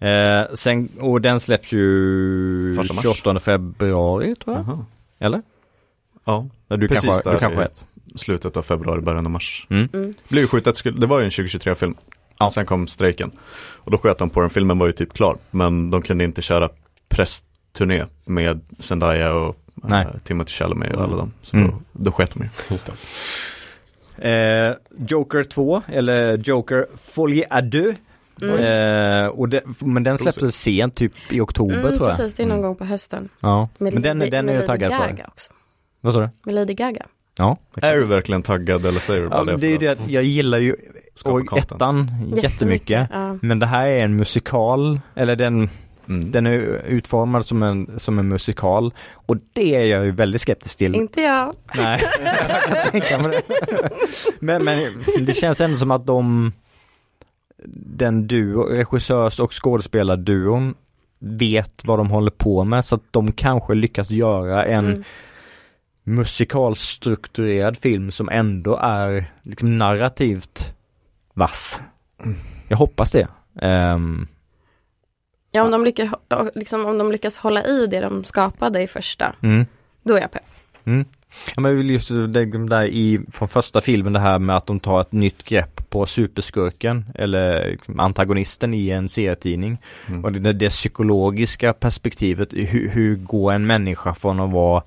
Eh, 0.00 0.54
sen, 0.54 0.88
och 1.00 1.20
den 1.20 1.40
släpps 1.40 1.72
ju 1.72 2.74
Första 2.76 2.94
mars. 2.94 3.02
28 3.04 3.40
februari 3.40 4.34
tror 4.44 4.56
jag. 4.56 4.64
Jaha. 4.66 4.84
Eller? 5.18 5.42
Ja, 6.26 6.46
Ja, 6.68 6.76
Du 6.76 6.88
Precis 6.88 7.04
kanske, 7.04 7.22
du 7.28 7.32
där 7.32 7.38
kanske 7.40 7.54
i- 7.54 7.56
har 7.56 7.64
rätt. 7.64 7.84
slutet 8.16 8.56
av 8.56 8.62
februari, 8.62 9.00
början 9.00 9.26
av 9.26 9.32
mars. 9.32 9.66
Mm. 9.70 9.88
Mm. 9.94 10.12
Blev 10.28 10.42
ju 10.42 10.48
skjutet, 10.48 10.76
skulle- 10.76 11.00
det 11.00 11.06
var 11.06 11.18
ju 11.18 11.24
en 11.24 11.30
2023-film. 11.30 11.94
Ja. 12.38 12.50
Sen 12.50 12.66
kom 12.66 12.86
strejken. 12.86 13.30
Och 13.58 13.90
då 13.90 13.98
sköt 13.98 14.18
de 14.18 14.30
på 14.30 14.40
den, 14.40 14.50
filmen 14.50 14.78
var 14.78 14.86
ju 14.86 14.92
typ 14.92 15.12
klar. 15.12 15.36
Men 15.50 15.90
de 15.90 16.02
kunde 16.02 16.24
inte 16.24 16.42
köra 16.42 16.70
pressturné 17.08 18.04
med 18.24 18.60
Zendaya 18.78 19.32
och 19.34 19.56
Nej. 19.74 20.04
äh, 20.14 20.20
Timothy 20.24 20.50
Chalamet 20.52 20.94
och 20.94 21.02
alla 21.02 21.16
dem. 21.16 21.32
Så 21.42 21.56
Mm. 21.56 21.70
då, 21.70 21.78
då 21.92 22.12
sket 22.12 22.30
de 22.34 22.42
ju. 22.42 22.48
Just 22.70 22.86
det. 22.86 22.92
Eh, 24.18 24.74
Joker 25.08 25.44
2, 25.44 25.82
eller 25.88 26.38
Joker 26.38 26.86
Folie 26.96 27.46
à 27.50 27.60
deux. 27.60 27.96
Mm. 28.42 28.58
Eh, 29.24 29.26
och 29.26 29.48
det, 29.48 29.62
men 29.80 30.02
den 30.02 30.18
släpptes 30.18 30.56
sent, 30.56 30.94
typ 30.96 31.12
i 31.32 31.40
oktober 31.40 31.74
Mm, 31.80 31.96
tror 31.96 32.08
jag. 32.08 32.16
precis, 32.16 32.34
det 32.34 32.42
är 32.42 32.46
någon 32.46 32.62
gång 32.62 32.74
på 32.76 32.84
hösten. 32.84 33.28
Ja, 33.40 33.68
Med 33.78 33.92
men 33.94 34.02
den, 34.02 34.18
den 34.18 34.34
är 34.34 34.42
med 34.42 34.56
jag 34.56 34.66
taggad 34.66 34.94
för. 34.94 35.12
också. 35.28 35.52
Vad 36.06 36.14
sa 36.14 36.20
du? 36.20 36.28
Med 36.44 36.54
Lady 36.54 36.74
Gaga. 36.74 37.06
Ja, 37.38 37.56
Är 37.82 37.96
du 37.96 38.04
verkligen 38.04 38.42
taggad 38.42 38.86
eller 38.86 39.00
säger 39.00 39.22
du 39.22 39.28
bara 39.28 39.38
ja 39.38 39.44
det? 39.44 39.52
men 39.52 39.60
det 39.60 39.74
är 39.74 39.78
det 39.78 39.88
att 39.88 40.08
jag 40.08 40.24
gillar 40.24 40.58
ju 40.58 40.76
och 41.24 41.58
ettan 41.58 42.10
jättemycket. 42.36 43.08
Ja. 43.12 43.38
Men 43.42 43.58
det 43.58 43.66
här 43.66 43.86
är 43.86 44.04
en 44.04 44.16
musikal, 44.16 45.00
eller 45.14 45.36
den 45.36 45.68
Mm. 46.08 46.30
Den 46.30 46.46
är 46.46 46.82
utformad 46.86 47.46
som 47.46 47.62
en, 47.62 47.98
som 47.98 48.18
en 48.18 48.28
musikal 48.28 48.94
och 49.12 49.36
det 49.52 49.74
är 49.74 49.84
jag 49.84 50.04
ju 50.04 50.10
väldigt 50.10 50.40
skeptisk 50.40 50.78
till. 50.78 50.94
Inte 50.94 51.20
jag. 51.20 51.54
Nej, 51.76 52.02
jag. 53.10 53.42
Men, 54.40 54.64
men 54.64 54.78
det 55.20 55.32
känns 55.32 55.60
ändå 55.60 55.76
som 55.76 55.90
att 55.90 56.06
de 56.06 56.52
den 57.74 58.26
duo, 58.26 58.62
regissörs 58.62 59.40
och 59.40 59.62
skådespelarduon 59.62 60.74
vet 61.18 61.84
vad 61.84 61.98
de 61.98 62.10
håller 62.10 62.30
på 62.30 62.64
med 62.64 62.84
så 62.84 62.94
att 62.94 63.04
de 63.10 63.32
kanske 63.32 63.74
lyckas 63.74 64.10
göra 64.10 64.64
en 64.64 64.86
Mm. 64.86 65.04
Musikalstrukturerad 66.06 67.76
film 67.76 68.10
som 68.10 68.28
ändå 68.28 68.76
är 68.82 69.24
liksom 69.42 69.78
narrativt 69.78 70.74
vass. 71.34 71.80
Jag 72.68 72.76
hoppas 72.76 73.12
det. 73.12 73.28
Ehm, 73.62 74.26
Ja, 75.50 75.62
om 75.62 75.70
de, 75.70 75.84
lyckas, 75.84 76.10
liksom, 76.54 76.86
om 76.86 76.98
de 76.98 77.12
lyckas 77.12 77.38
hålla 77.38 77.64
i 77.64 77.86
det 77.86 78.00
de 78.00 78.24
skapade 78.24 78.82
i 78.82 78.86
första, 78.86 79.34
mm. 79.42 79.66
då 80.02 80.14
är 80.14 80.20
jag 80.20 80.30
pepp. 80.30 80.42
Ja, 81.56 81.60
men 81.60 81.88
just 81.88 82.08
det 82.08 82.46
de 82.46 82.68
där 82.68 82.84
i, 82.84 83.20
från 83.32 83.48
första 83.48 83.80
filmen 83.80 84.12
det 84.12 84.20
här 84.20 84.38
med 84.38 84.56
att 84.56 84.66
de 84.66 84.80
tar 84.80 85.00
ett 85.00 85.12
nytt 85.12 85.44
grepp 85.44 85.90
på 85.90 86.06
superskurken 86.06 87.04
eller 87.14 87.76
antagonisten 87.98 88.74
i 88.74 88.90
en 88.90 89.08
serietidning. 89.08 89.78
Mm. 90.08 90.24
Och 90.24 90.32
det, 90.32 90.52
det 90.52 90.68
psykologiska 90.68 91.72
perspektivet, 91.72 92.52
hur, 92.52 92.88
hur 92.88 93.16
går 93.16 93.52
en 93.52 93.66
människa 93.66 94.14
från 94.14 94.40
att 94.40 94.52
vara 94.52 94.82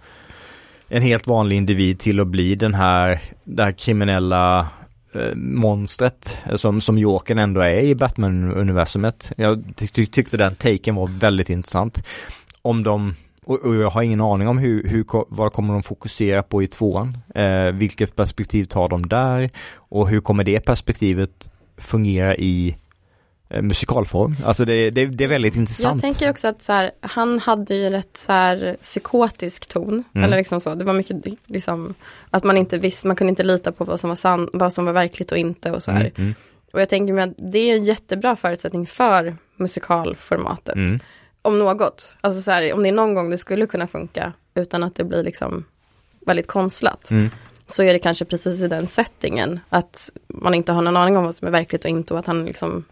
en 0.90 1.02
helt 1.02 1.28
vanlig 1.28 1.56
individ 1.56 2.00
till 2.00 2.20
att 2.20 2.28
bli 2.28 2.56
den 2.56 2.74
här, 2.74 3.22
det 3.44 3.64
här 3.64 3.72
kriminella 3.72 4.68
eh, 5.14 5.36
monstret 5.36 6.38
eh, 6.50 6.56
som, 6.56 6.82
som 6.82 6.98
Jokern 6.98 7.40
ändå 7.40 7.62
är 7.62 7.82
i 7.82 7.96
Batman-universumet. 7.96 9.32
Jag 9.38 9.64
ty 9.76 9.88
ty 9.88 10.06
tyckte 10.06 10.38
den 10.38 10.56
taken 10.56 10.96
var 10.96 11.08
väldigt 11.08 11.50
intressant. 11.50 12.04
Om 12.62 12.84
de 12.84 13.14
och, 13.50 13.76
jag 13.76 13.90
har 13.90 14.02
ingen 14.02 14.22
aning 14.22 14.48
om 14.48 14.58
hur, 14.58 14.88
hur, 14.88 15.06
vad 15.30 15.54
kommer 15.54 15.74
de 15.74 15.84
fokusera 15.84 16.44
på 16.44 16.64
i 16.64 16.68
tvåan? 16.68 17.18
Eh, 17.36 17.72
vilket 17.72 18.16
perspektiv 18.16 18.66
tar 18.66 18.90
de 18.90 19.10
där? 19.10 19.50
Och 19.76 20.10
hur 20.10 20.22
kommer 20.22 20.44
det 20.44 20.60
perspektivet 20.60 21.50
fungera 21.78 22.36
i 22.36 22.78
musikalform? 23.62 24.36
Alltså 24.46 24.66
det, 24.66 24.90
det, 24.90 25.06
det 25.06 25.24
är 25.24 25.28
väldigt 25.28 25.56
intressant. 25.56 26.04
Jag 26.04 26.14
tänker 26.14 26.30
också 26.30 26.48
att 26.48 26.62
så 26.62 26.74
här, 26.74 26.92
han 27.02 27.40
hade 27.40 27.76
ju 27.76 27.90
rätt 27.90 28.18
så 28.18 28.32
här 28.32 28.78
psykotisk 28.82 29.68
ton. 29.68 30.04
Mm. 30.14 30.26
Eller 30.26 30.38
liksom 30.38 30.62
så. 30.62 30.76
Det 30.76 30.84
var 30.84 30.94
mycket 30.94 31.18
liksom 31.46 31.94
att 32.30 32.44
man 32.44 32.58
inte 32.58 32.78
visste, 32.78 33.08
man 33.08 33.16
kunde 33.16 33.30
inte 33.30 33.44
lita 33.44 33.72
på 33.72 33.86
vad 33.86 34.00
som 34.00 34.10
var, 34.10 34.16
san, 34.16 34.50
vad 34.54 34.74
som 34.74 34.86
var 34.86 34.94
verkligt 34.94 35.32
och 35.32 35.38
inte 35.38 35.72
och 35.72 35.84
så 35.84 35.92
här. 35.92 36.02
Mm, 36.02 36.14
mm, 36.18 36.34
Och 36.74 36.82
jag 36.82 36.90
tänker 36.90 37.14
mig 37.14 37.24
att 37.24 37.52
det 37.52 37.60
är 37.60 37.76
en 37.76 37.84
jättebra 37.84 38.36
förutsättning 38.36 38.86
för 38.86 39.36
musikalformatet. 39.58 40.76
mm. 40.76 41.00
Om 41.42 41.60
något. 41.60 42.18
Alltså 42.22 42.42
så 42.42 42.52
här, 42.52 42.74
om 42.74 42.84
det 42.84 42.90
är 42.90 42.94
någon 42.94 43.14
gång 43.14 43.30
det 43.30 43.38
skulle 43.38 43.66
kunna 43.66 43.88
funka 43.88 44.34
utan 44.56 44.84
att 44.84 44.96
det 44.96 45.04
blir 45.04 45.24
liksom 45.24 45.66
väldigt 46.26 46.48
konstlat. 46.48 47.12
Mm. 47.12 47.30
Så 47.68 47.84
är 47.84 47.94
det 47.94 48.00
kanske 48.00 48.26
precis 48.26 48.62
i 48.62 48.68
den 48.68 48.88
settingen. 48.88 49.60
Att 49.70 50.10
man 50.28 50.54
inte 50.54 50.72
har 50.72 50.82
någon 50.82 50.98
aning 50.98 51.18
om 51.18 51.24
vad 51.24 51.36
som 51.36 51.48
är 51.48 51.52
verkligt 51.52 51.84
och 51.86 51.90
inte 51.90 52.14
och 52.14 52.20
att 52.20 52.26
han 52.26 52.46
liksom 52.46 52.86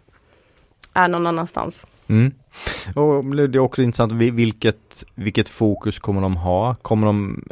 är 0.97 1.07
någon 1.07 1.27
annanstans. 1.27 1.85
Mm. 2.07 2.31
Och 2.95 3.35
det 3.35 3.57
är 3.57 3.59
också 3.59 3.81
intressant, 3.81 4.11
vilket, 4.11 5.03
vilket 5.15 5.49
fokus 5.49 5.99
kommer 5.99 6.21
de 6.21 6.35
ha? 6.35 6.75
Kommer 6.75 7.07
de, 7.07 7.43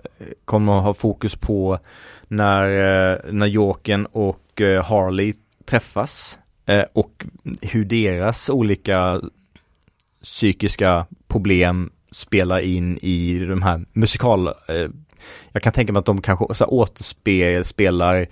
kommer 0.46 0.74
de 0.74 0.84
ha 0.84 0.94
fokus 0.94 1.36
på 1.36 1.80
när, 2.28 2.70
eh, 2.70 3.34
när 3.34 3.46
Jokern 3.46 4.06
och 4.06 4.62
eh, 4.62 4.84
Harley 4.84 5.34
träffas? 5.66 6.40
Eh, 6.66 6.84
och 6.94 7.26
hur 7.62 7.86
deras 7.86 8.50
olika 8.50 9.22
psykiska 10.24 11.06
problem 11.28 11.92
spelar 12.12 12.60
in 12.60 12.98
i 12.98 13.40
de 13.40 13.62
här 13.62 13.86
musikal... 13.94 14.54
Jag 15.52 15.64
kan 15.64 15.74
tänka 15.74 15.94
mig 15.94 16.00
att 16.00 16.06
de 16.06 16.22
kanske 16.22 16.56
så 16.56 16.66
återspelar 16.66 18.26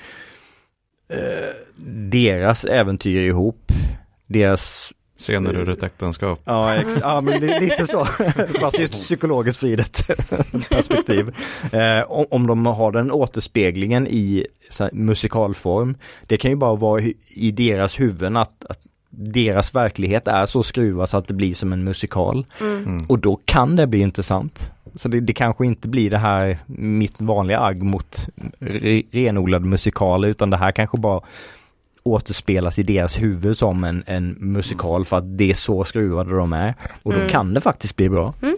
deras 2.09 2.65
äventyr 2.65 3.21
ihop. 3.21 3.71
Deras 4.27 4.93
Scener 5.17 5.57
ur 5.57 5.69
ett 5.69 5.83
äktenskap. 5.83 6.39
Ja, 6.45 6.75
ex- 6.75 6.97
ja 7.01 7.21
men 7.21 7.39
li- 7.39 7.59
lite 7.59 7.87
så. 7.87 8.05
Fast 8.59 8.79
just 8.79 8.93
psykologiskt 8.93 9.59
fridet 9.59 10.07
perspektiv. 10.69 11.35
Eh, 11.71 12.03
om, 12.31 12.47
de 12.47 12.65
har 12.65 12.91
den 12.91 13.11
återspeglingen 13.11 14.07
i 14.07 14.47
så 14.69 14.83
här, 14.83 14.91
musikalform, 14.93 15.95
det 16.27 16.37
kan 16.37 16.51
ju 16.51 16.57
bara 16.57 16.75
vara 16.75 17.01
i 17.27 17.51
deras 17.51 17.99
huvuden 17.99 18.37
att, 18.37 18.65
att 18.69 18.79
deras 19.09 19.75
verklighet 19.75 20.27
är 20.27 20.45
så 20.45 20.63
skruvad 20.63 21.09
så 21.09 21.17
att 21.17 21.27
det 21.27 21.33
blir 21.33 21.53
som 21.53 21.73
en 21.73 21.83
musikal. 21.83 22.45
Mm. 22.61 23.05
Och 23.07 23.19
då 23.19 23.39
kan 23.45 23.75
det 23.75 23.87
bli 23.87 23.99
intressant. 23.99 24.71
Så 24.95 25.09
det, 25.09 25.19
det 25.19 25.33
kanske 25.33 25.65
inte 25.65 25.87
blir 25.87 26.09
det 26.09 26.17
här 26.17 26.57
mitt 26.65 27.21
vanliga 27.21 27.59
agg 27.59 27.83
mot 27.83 28.27
re, 28.59 29.01
renodlad 29.11 29.65
musikal 29.65 30.25
utan 30.25 30.49
det 30.49 30.57
här 30.57 30.71
kanske 30.71 30.97
bara 30.97 31.21
återspelas 32.03 32.79
i 32.79 32.83
deras 32.83 33.21
huvud 33.21 33.57
som 33.57 33.83
en, 33.83 34.03
en 34.07 34.29
musikal 34.39 35.05
för 35.05 35.17
att 35.17 35.37
det 35.37 35.49
är 35.51 35.53
så 35.53 35.83
skruvade 35.83 36.35
de 36.35 36.53
är. 36.53 36.75
Och 37.03 37.11
då 37.13 37.17
Mm. 37.19 37.29
kan 37.31 37.53
det 37.53 37.61
faktiskt 37.61 37.95
bli 37.95 38.09
bra. 38.09 38.33
Mm. 38.41 38.57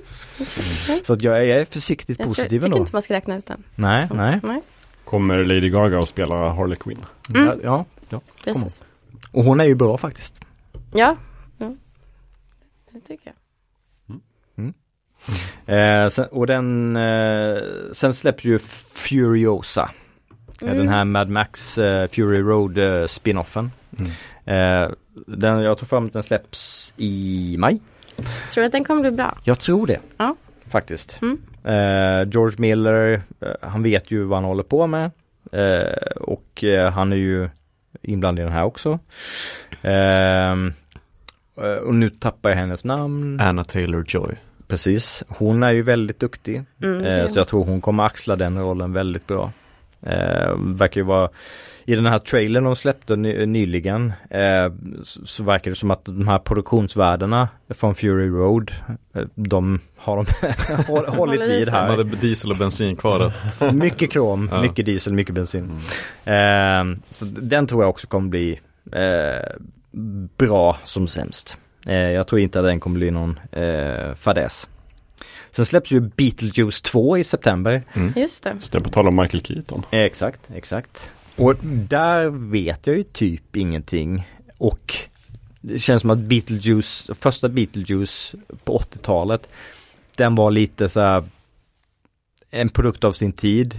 Så 1.03 1.13
att 1.13 1.21
jag 1.23 1.47
är 1.49 1.65
försiktigt 1.65 2.19
Jag 2.19 2.25
tror, 2.25 2.27
positiv 2.35 2.49
tycker 2.49 2.65
ändå. 2.65 2.77
inte 2.77 2.89
man 2.93 3.01
ska 3.01 3.13
räkna 3.13 3.37
ut 3.37 3.45
den. 3.45 3.63
Nej, 3.75 4.07
Så, 4.07 4.13
nej. 4.13 4.39
nej. 4.43 4.61
Kommer 5.03 5.37
Lady 5.45 5.69
Gaga 5.69 5.99
att 5.99 6.07
spela 6.09 6.35
Harley 6.49 6.75
Quinn? 6.77 7.05
Mm. 7.35 7.45
Ja, 7.47 7.55
ja, 7.63 7.85
ja. 8.09 8.21
Precis. 8.43 8.83
Och 9.31 9.43
hon 9.43 9.59
är 9.59 9.65
ju 9.65 9.75
bra 9.75 9.97
faktiskt. 9.97 10.39
Ja, 10.93 11.15
ja. 11.57 11.75
det 12.93 12.99
tycker 12.99 13.25
jag. 13.27 13.35
Eh, 15.67 16.07
sen, 16.09 16.25
och 16.31 16.47
den, 16.47 16.95
eh, 16.95 17.57
sen 17.93 18.13
släpps 18.13 18.43
ju 18.43 18.59
Furiosa. 18.59 19.89
Mm. 20.61 20.77
Den 20.77 20.89
här 20.89 21.05
Mad 21.05 21.29
Max 21.29 21.77
eh, 21.77 22.07
Fury 22.07 22.41
Road 22.41 22.77
eh, 22.77 23.07
spinoffen. 23.07 23.71
Mm. 23.99 24.11
Den, 25.27 25.59
jag 25.59 25.77
tror 25.77 25.87
fram 25.87 26.05
att 26.05 26.13
den 26.13 26.23
släpps 26.23 26.93
i 26.97 27.55
maj. 27.59 27.79
Tror 28.51 28.61
du 28.61 28.65
att 28.65 28.71
den 28.71 28.83
kommer 28.83 29.01
bli 29.01 29.11
bra? 29.11 29.37
Jag 29.43 29.59
tror 29.59 29.87
det. 29.87 29.99
Ja. 30.17 30.35
Faktiskt. 30.65 31.19
Mm. 31.21 31.37
George 32.29 32.55
Miller, 32.57 33.21
han 33.61 33.83
vet 33.83 34.11
ju 34.11 34.23
vad 34.23 34.37
han 34.37 34.43
håller 34.43 34.63
på 34.63 34.87
med. 34.87 35.11
Och 36.15 36.63
han 36.93 37.13
är 37.13 37.17
ju 37.17 37.49
inblandad 38.01 38.41
i 38.41 38.45
den 38.45 38.53
här 38.53 38.63
också. 38.63 38.99
Ehm, 39.81 40.73
eh, 41.61 41.63
och 41.67 41.95
nu 41.95 42.09
tappar 42.09 42.49
jag 42.49 42.57
hennes 42.57 42.85
namn. 42.85 43.39
Anna 43.39 43.63
Taylor-Joy. 43.63 44.35
Precis. 44.67 45.23
Hon 45.27 45.63
är 45.63 45.71
ju 45.71 45.81
väldigt 45.81 46.19
duktig. 46.19 46.63
Mm, 46.83 47.29
så 47.29 47.39
jag 47.39 47.47
tror 47.47 47.65
hon 47.65 47.81
kommer 47.81 48.03
axla 48.03 48.35
den 48.35 48.59
rollen 48.59 48.93
väldigt 48.93 49.27
bra. 49.27 49.51
Eh, 50.05 50.55
verkar 50.57 51.01
ju 51.01 51.05
vara 51.05 51.29
i 51.85 51.95
den 51.95 52.05
här 52.05 52.19
trailern 52.19 52.63
de 52.63 52.75
släppte 52.75 53.15
ny, 53.15 53.45
nyligen 53.45 54.13
eh, 54.29 54.71
så, 55.03 55.43
verkar 55.43 55.71
det 55.71 55.75
som 55.75 55.91
att 55.91 56.05
de 56.05 56.27
här 56.27 56.39
produktionsvärdena 56.39 57.49
från 57.69 57.95
Fury 57.95 58.27
Road 58.29 58.71
eh, 59.15 59.21
de 59.35 59.79
har 59.97 60.15
de 60.15 60.25
håll- 60.87 61.05
hållit 61.07 61.39
vid 61.39 61.45
sig. 61.49 61.65
De 61.65 61.71
här. 61.71 61.87
hade 61.89 62.03
diesel 62.03 62.51
och 62.51 62.57
bensin 62.57 62.95
kvar. 62.95 63.31
Mycket 63.73 64.11
krom, 64.11 64.49
Ja. 64.51 64.61
mycket 64.61 64.85
diesel, 64.85 65.13
mycket 65.13 65.35
bensin. 65.35 65.71
Eh, 66.25 66.83
så 67.09 67.25
den 67.25 67.67
tror 67.67 67.83
jag 67.83 67.89
också 67.89 68.07
kommer 68.07 68.29
bli 68.29 68.59
eh, 68.91 69.55
bra 70.37 70.77
som 70.83 71.07
sämst. 71.07 71.57
Eh, 71.87 71.95
jag 71.95 72.27
tror 72.27 72.41
inte 72.41 72.59
att 72.59 72.65
den 72.65 72.79
kommer 72.79 72.99
bli 72.99 73.11
någon 73.11 73.39
eh, 73.51 74.15
fadäs. 74.15 74.67
Sen 75.55 75.65
släpps 75.65 75.91
ju 75.91 75.99
Beetlejuice 75.99 76.81
2 76.81 77.17
i 77.17 77.23
september. 77.23 77.83
Just 78.15 78.43
det. 78.43 78.55
Så 78.59 78.71
det 78.71 78.77
är 78.77 78.83
på 78.83 78.89
tal 78.89 79.07
om 79.07 79.15
Michael 79.15 79.43
Keaton. 79.43 79.85
Exakt, 79.91 80.39
exakt. 80.55 81.11
Och 81.35 81.55
där 81.63 82.29
vet 82.29 82.87
jag 82.87 82.97
ju 82.97 83.03
typ 83.03 83.55
ingenting. 83.55 84.27
Och 84.57 84.95
det 85.61 85.79
känns 85.79 86.01
som 86.01 86.11
att 86.11 86.17
Beetlejuice, 86.17 87.09
första 87.13 87.49
Beetlejuice 87.49 88.35
på 88.63 88.77
80-talet, 88.77 89.49
den 90.17 90.35
var 90.35 90.51
lite 90.51 90.89
så 90.89 91.01
här 91.01 91.23
en 92.49 92.69
produkt 92.69 93.03
av 93.03 93.11
sin 93.11 93.33
tid. 93.33 93.77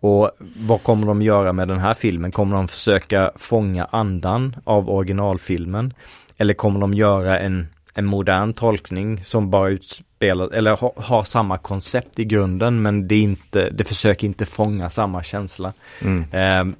Och 0.00 0.30
vad 0.56 0.82
kommer 0.82 1.06
de 1.06 1.22
göra 1.22 1.52
med 1.52 1.68
den 1.68 1.78
här 1.78 1.94
filmen? 1.94 2.32
Kommer 2.32 2.56
de 2.56 2.68
försöka 2.68 3.32
fånga 3.36 3.84
andan 3.84 4.56
av 4.64 4.90
originalfilmen? 4.90 5.94
Eller 6.36 6.54
kommer 6.54 6.80
de 6.80 6.94
göra 6.94 7.38
en, 7.38 7.66
en 7.94 8.06
modern 8.06 8.52
tolkning 8.52 9.24
som 9.24 9.50
bara 9.50 9.78
utspelar, 10.20 10.52
eller 10.52 10.76
ha, 10.76 10.92
har 10.96 11.24
samma 11.24 11.58
koncept 11.58 12.18
i 12.18 12.24
grunden 12.24 12.82
men 12.82 13.08
det, 13.08 13.16
inte, 13.16 13.68
det 13.70 13.84
försöker 13.84 14.26
inte 14.26 14.46
fånga 14.46 14.90
samma 14.90 15.22
känsla. 15.22 15.72
mm. 16.02 16.24
Eh, 16.32 16.74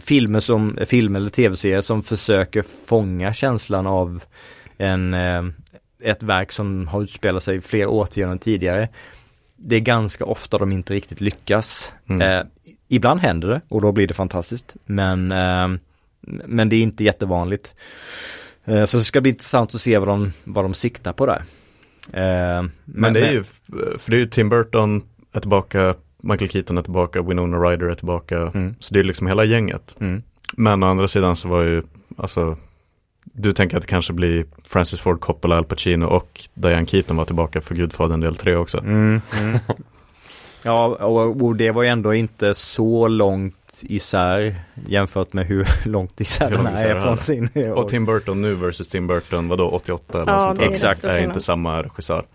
filmer, 0.00 0.40
som, 0.40 0.78
film 0.86 1.16
eller 1.16 1.30
tv-serier 1.30 1.80
som 1.80 2.02
försöker 2.02 2.62
fånga 2.86 3.34
känslan 3.34 3.86
av 3.86 4.22
en, 4.78 5.14
eh, 5.14 5.42
ett 6.02 6.22
verk 6.22 6.52
som 6.52 6.88
har 6.88 7.02
utspelat 7.02 7.42
sig 7.42 7.60
flera 7.60 7.88
årtionden 7.88 8.38
tidigare. 8.38 8.88
Det 9.56 9.76
är 9.76 9.80
ganska 9.80 10.24
ofta 10.24 10.58
de 10.58 10.72
inte 10.72 10.94
riktigt 10.94 11.20
lyckas. 11.20 11.92
Mm. 12.08 12.22
Eh, 12.22 12.44
ibland 12.88 13.20
händer 13.20 13.48
det 13.48 13.60
och 13.68 13.80
då 13.80 13.92
blir 13.92 14.06
det 14.06 14.14
fantastiskt. 14.14 14.76
Men, 14.86 15.32
eh, 15.32 15.68
men 16.46 16.68
det 16.68 16.76
är 16.76 16.82
inte 16.82 17.04
jättevanligt. 17.04 17.74
Eh, 18.64 18.84
så 18.84 18.96
det 18.96 19.04
ska 19.04 19.20
bli 19.20 19.30
intressant 19.30 19.74
att 19.74 19.80
se 19.80 19.98
vad 19.98 20.08
de, 20.08 20.32
vad 20.44 20.64
de 20.64 20.74
siktar 20.74 21.12
på 21.12 21.26
där. 21.26 21.44
Men, 22.10 22.70
men, 22.84 23.12
det 23.12 23.28
är 23.28 23.32
ju, 23.32 23.44
för 23.98 24.10
det 24.10 24.16
är 24.16 24.20
ju 24.20 24.26
Tim 24.26 24.48
Burton 24.48 25.02
är 25.32 25.40
tillbaka, 25.40 25.94
Michael 26.22 26.50
Keaton 26.50 26.78
är 26.78 26.82
tillbaka, 26.82 27.22
Winona 27.22 27.56
Ryder 27.56 27.86
är 27.86 27.94
tillbaka. 27.94 28.50
Mm. 28.54 28.74
Så 28.80 28.94
det 28.94 29.00
är 29.00 29.04
liksom 29.04 29.26
hela 29.26 29.44
gänget. 29.44 29.96
Mm. 30.00 30.22
Men 30.52 30.82
å 30.82 30.86
andra 30.86 31.08
sidan 31.08 31.36
så 31.36 31.48
var 31.48 31.62
ju, 31.62 31.82
alltså, 32.16 32.56
du 33.24 33.52
tänker 33.52 33.76
att 33.76 33.82
det 33.82 33.88
kanske 33.88 34.12
blir 34.12 34.46
Francis 34.64 35.00
Ford 35.00 35.20
Coppola, 35.20 35.56
Al 35.56 35.64
Pacino 35.64 36.06
och 36.06 36.40
Diane 36.54 36.86
Keaton 36.86 37.16
var 37.16 37.24
tillbaka 37.24 37.60
för 37.60 37.74
Gudfadern 37.74 38.20
del 38.20 38.36
3 38.36 38.56
också. 38.56 38.78
Mm, 38.78 39.20
mm. 39.40 39.58
ja, 40.62 40.86
och, 40.86 41.42
och, 41.42 41.56
det 41.56 41.70
var 41.70 41.82
ju 41.82 41.88
ändå 41.88 42.14
inte 42.14 42.54
så 42.54 43.08
långt 43.08 43.61
isär 43.82 44.54
jämfört 44.86 45.32
med 45.32 45.46
hur 45.46 45.68
långt 45.88 46.20
isär 46.20 46.50
den 46.50 46.66
är 46.66 47.00
från 47.00 47.16
sin. 47.16 47.72
Och 47.74 47.88
Tim 47.88 48.06
Burton 48.06 48.42
nu 48.42 48.54
versus 48.54 48.88
Tim 48.88 49.06
Burton, 49.06 49.48
vadå 49.48 49.70
88 49.70 50.22
eller 50.22 50.32
ja, 50.32 50.40
sånt 50.40 50.60
Exakt. 50.60 51.04
är 51.04 51.24
inte 51.24 51.40
samma 51.40 51.82
regissör. 51.82 52.26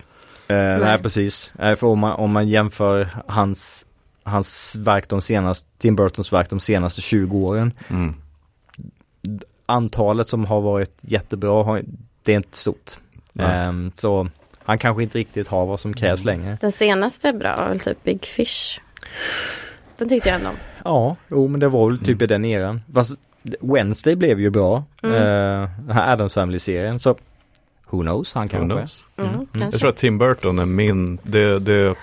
Eh, 0.48 0.56
nej. 0.56 0.80
nej. 0.80 0.98
precis. 0.98 1.54
Eh, 1.60 1.76
för 1.76 1.88
om 1.88 2.00
man, 2.00 2.12
om 2.12 2.32
man 2.32 2.48
jämför 2.48 3.08
hans, 3.28 3.86
hans 4.24 4.76
verk 4.76 5.10
de 5.10 5.22
senaste, 5.22 5.68
Tim 5.78 5.96
Burtons 5.96 6.34
verk 6.34 6.50
de 6.50 6.60
senaste 6.60 7.02
20 7.02 7.38
åren. 7.38 7.74
Mm. 7.90 8.16
Antalet 9.66 10.28
som 10.28 10.46
har 10.46 10.62
varit 10.62 10.98
jättebra, 11.02 11.82
det 12.24 12.32
är 12.32 12.36
inte 12.36 12.58
stort. 12.58 12.98
Eh, 13.40 13.72
så 13.96 14.30
han 14.64 14.78
kanske 14.78 15.04
inte 15.04 15.18
riktigt 15.18 15.48
har 15.48 15.66
vad 15.66 15.80
som 15.80 15.94
krävs 15.94 16.26
mm. 16.26 16.40
längre. 16.40 16.58
Den 16.62 16.72
senaste 16.72 17.28
är 17.30 17.34
bra, 17.34 17.68
väl 17.68 17.80
typ 17.80 18.04
Big 18.04 18.26
Fish. 18.26 18.80
Den 19.98 20.10
tyckte 20.10 20.30
jag 20.30 20.36
ändå 20.36 20.50
om. 20.50 20.56
Ja, 20.88 21.16
jo 21.30 21.48
men 21.48 21.60
det 21.60 21.70
var 21.70 21.90
väl 21.90 21.98
typ 21.98 22.22
mm. 22.22 22.24
i 22.24 22.28
den 22.28 22.46
eran. 22.46 22.82
Fast 22.94 23.20
Wednesday 23.62 24.16
blev 24.16 24.40
ju 24.40 24.50
bra. 24.50 24.84
Mm. 25.04 25.16
Uh, 25.16 25.70
den 25.86 25.96
här 25.96 26.14
Adams 26.14 26.34
Family-serien. 26.34 27.00
Så 27.00 27.16
Who 27.90 28.02
knows, 28.02 28.34
han 28.34 28.50
kanske. 28.50 28.76
Knows. 28.76 29.06
Mm. 29.18 29.30
Mm. 29.30 29.48
Jag 29.54 29.72
tror 29.72 29.90
att 29.90 29.98
Tim 29.98 30.18
Burton 30.18 30.60
är 30.60 30.66
min, 30.66 31.20
det, 31.24 31.60
det 31.60 31.88
uh, 31.90 31.96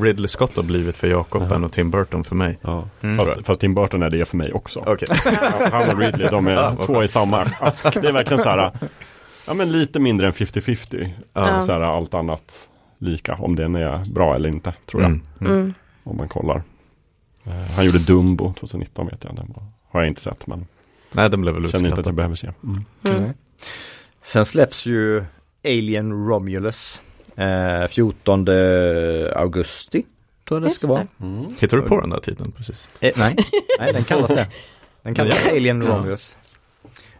Ridley 0.00 0.28
Scott 0.28 0.56
har 0.56 0.62
blivit 0.62 0.96
för 0.96 1.08
Jakob 1.08 1.42
mm. 1.42 1.54
än 1.54 1.64
och 1.64 1.72
Tim 1.72 1.90
Burton 1.90 2.24
för 2.24 2.34
mig. 2.34 2.58
Ja. 2.62 2.88
Mm. 3.00 3.18
Fast, 3.18 3.46
fast, 3.46 3.60
Tim 3.60 3.74
Burton 3.74 4.02
är 4.02 4.10
det 4.10 4.24
för 4.24 4.36
mig 4.36 4.52
också. 4.52 4.80
Okay. 4.80 5.08
han 5.72 5.90
och 5.90 5.98
Ridley, 5.98 6.28
de 6.30 6.46
är 6.46 6.52
ja, 6.78 6.84
två 6.86 7.04
i 7.04 7.08
samma 7.08 7.46
ask. 7.60 7.94
Det 8.02 8.08
är 8.08 8.12
verkligen 8.12 8.42
så 8.42 8.48
här, 8.48 8.72
ja 9.46 9.54
men 9.54 9.72
lite 9.72 10.00
mindre 10.00 10.26
än 10.26 10.32
50-50. 10.32 11.10
Ja. 11.32 11.62
Så 11.62 11.72
här, 11.72 11.80
allt 11.80 12.14
annat 12.14 12.68
lika, 12.98 13.34
om 13.34 13.56
den 13.56 13.74
är 13.74 14.04
bra 14.14 14.34
eller 14.34 14.48
inte, 14.48 14.74
tror 14.86 15.02
jag. 15.02 15.20
Mm. 15.40 15.74
Om 16.04 16.16
man 16.16 16.28
kollar. 16.28 16.62
Uh, 17.46 17.52
han 17.52 17.84
gjorde 17.84 17.98
Dumbo 17.98 18.52
2019 18.52 19.06
vet 19.06 19.24
jag, 19.24 19.36
den 19.36 19.54
har 19.88 20.00
jag 20.00 20.08
inte 20.08 20.20
sett 20.20 20.46
men 20.46 20.66
Nej, 21.12 21.30
den 21.30 21.40
blev 21.40 21.54
väl 21.54 21.70
Känner 21.70 21.88
inte 21.88 22.00
att 22.00 22.06
jag 22.06 22.14
behöver 22.14 22.36
se. 22.36 22.52
Sen 24.22 24.44
släpps 24.44 24.86
ju 24.86 25.24
Alien 25.64 26.12
Romulus 26.28 27.02
eh, 27.36 27.86
14 27.86 28.46
augusti. 29.34 30.04
Tror 30.48 30.60
jag 30.60 30.70
det 30.70 30.74
ska 30.74 30.86
vara. 30.86 31.06
Mm. 31.20 31.46
Hittar 31.60 31.76
du 31.76 31.82
på 31.82 32.00
den 32.00 32.10
där 32.10 32.18
titeln 32.18 32.52
precis? 32.52 32.88
Eh, 33.00 33.12
nej. 33.16 33.36
nej, 33.78 33.92
den 33.92 34.04
kallas 34.04 34.34
det. 34.34 34.46
Den 35.02 35.14
kallas 35.14 35.46
Alien 35.46 35.82
Romulus. 35.82 36.36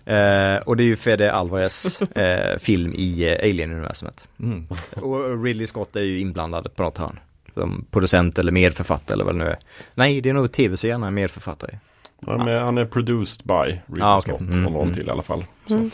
Eh, 0.07 0.57
och 0.57 0.77
det 0.77 0.83
är 0.83 0.87
ju 0.87 0.97
Fede 0.97 1.33
Alvarez 1.33 2.01
eh, 2.03 2.59
film 2.59 2.93
i 2.95 3.29
eh, 3.29 3.51
Alien-universumet. 3.51 4.29
Mm. 4.41 4.67
Och 4.91 5.45
Ridley 5.45 5.67
Scott 5.67 5.97
är 5.97 6.01
ju 6.01 6.21
inblandad 6.21 6.77
på 6.77 6.83
något 6.83 6.99
hörn. 6.99 7.19
Som 7.57 7.85
producent 7.91 8.39
eller 8.39 8.53
medförfattare 8.53 9.15
eller 9.15 9.25
vad 9.25 9.35
det 9.35 9.39
nu 9.39 9.45
är. 9.45 9.59
Nej, 9.95 10.21
det 10.21 10.29
är 10.31 10.35
nog 10.35 10.53
tv-serien 10.53 11.03
han 11.03 11.13
är 11.13 11.15
medförfattare. 11.15 11.79
Han 12.27 12.49
är, 12.49 12.61
han 12.61 12.79
är 12.79 12.85
produced 12.85 13.47
by 13.47 13.81
Ridley 13.87 14.03
ah, 14.03 14.17
okay. 14.17 14.35
Scott 14.35 14.41
mm, 14.41 14.67
och 14.67 14.73
någon 14.73 14.83
mm. 14.83 14.95
till 14.95 15.07
i 15.07 15.11
alla 15.11 15.23
fall. 15.23 15.45
Mm. 15.71 15.91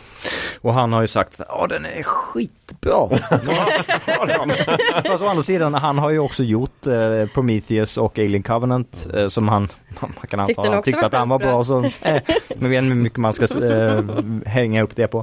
Och 0.60 0.74
han 0.74 0.92
har 0.92 1.00
ju 1.00 1.08
sagt 1.08 1.40
att 1.40 1.46
ja 1.48 1.66
den 1.66 1.84
är 1.84 2.02
skitbra. 2.02 3.08
Fast 5.08 5.22
å 5.22 5.26
andra 5.26 5.42
sidan, 5.42 5.74
han 5.74 5.98
har 5.98 6.10
ju 6.10 6.18
också 6.18 6.42
gjort 6.42 6.86
eh, 6.86 7.26
Prometheus 7.34 7.96
och 7.96 8.18
Alien 8.18 8.42
Covenant 8.42 9.08
eh, 9.14 9.28
som 9.28 9.48
han, 9.48 9.68
man 10.00 10.26
kan 10.28 10.40
anta, 10.40 10.70
han 10.70 10.82
tyckte 10.82 11.06
att 11.06 11.14
han 11.14 11.28
var 11.28 11.38
bra. 11.38 11.64
Så, 11.64 11.84
eh, 11.84 12.22
men 12.56 12.70
vet 12.70 12.84
hur 12.84 12.94
mycket 12.94 13.18
man 13.18 13.32
ska 13.32 13.64
eh, 13.64 14.02
hänga 14.46 14.82
upp 14.82 14.96
det 14.96 15.06
på. 15.06 15.18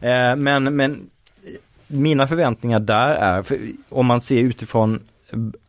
Eh, 0.00 0.36
men, 0.36 0.76
men 0.76 1.10
mina 1.86 2.26
förväntningar 2.26 2.80
där 2.80 3.14
är, 3.14 3.44
om 3.88 4.06
man 4.06 4.20
ser 4.20 4.40
utifrån 4.40 5.00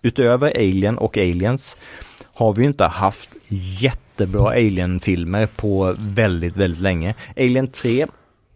utöver 0.01 0.51
Alien 0.55 0.97
och 0.97 1.17
Aliens 1.17 1.77
har 2.23 2.53
vi 2.53 2.65
inte 2.65 2.83
haft 2.83 3.35
jättebra 3.81 4.49
Alien-filmer 4.49 5.45
på 5.45 5.95
väldigt, 5.99 6.57
väldigt 6.57 6.81
länge. 6.81 7.15
Alien 7.37 7.67
3 7.67 8.07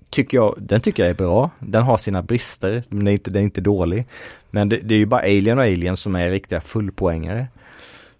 tycker 0.10 0.38
jag, 0.38 0.56
den 0.58 0.82
tycker 0.82 1.04
jag 1.04 1.10
är 1.10 1.14
bra. 1.16 1.50
Den 1.60 1.84
har 1.84 1.98
sina 1.98 2.22
brister, 2.22 2.84
men 2.90 3.00
den 3.00 3.08
är 3.08 3.12
inte, 3.12 3.30
den 3.30 3.42
är 3.42 3.44
inte 3.44 3.62
dålig. 3.62 4.06
Men 4.52 4.70
det, 4.70 4.78
det 4.78 4.94
är 4.96 5.00
ju 5.00 5.06
bara 5.06 5.22
Alien 5.22 5.58
och 5.58 5.64
Alien 5.64 5.98
som 5.98 6.16
är 6.16 6.30
riktiga 6.30 6.62
fullpoängare. 6.62 7.48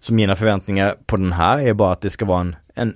Så 0.00 0.14
mina 0.14 0.36
förväntningar 0.36 0.96
på 1.06 1.16
den 1.16 1.32
här 1.32 1.58
är 1.58 1.74
bara 1.74 1.92
att 1.92 2.00
det 2.00 2.10
ska 2.10 2.24
vara 2.24 2.40
en, 2.40 2.56
en, 2.74 2.94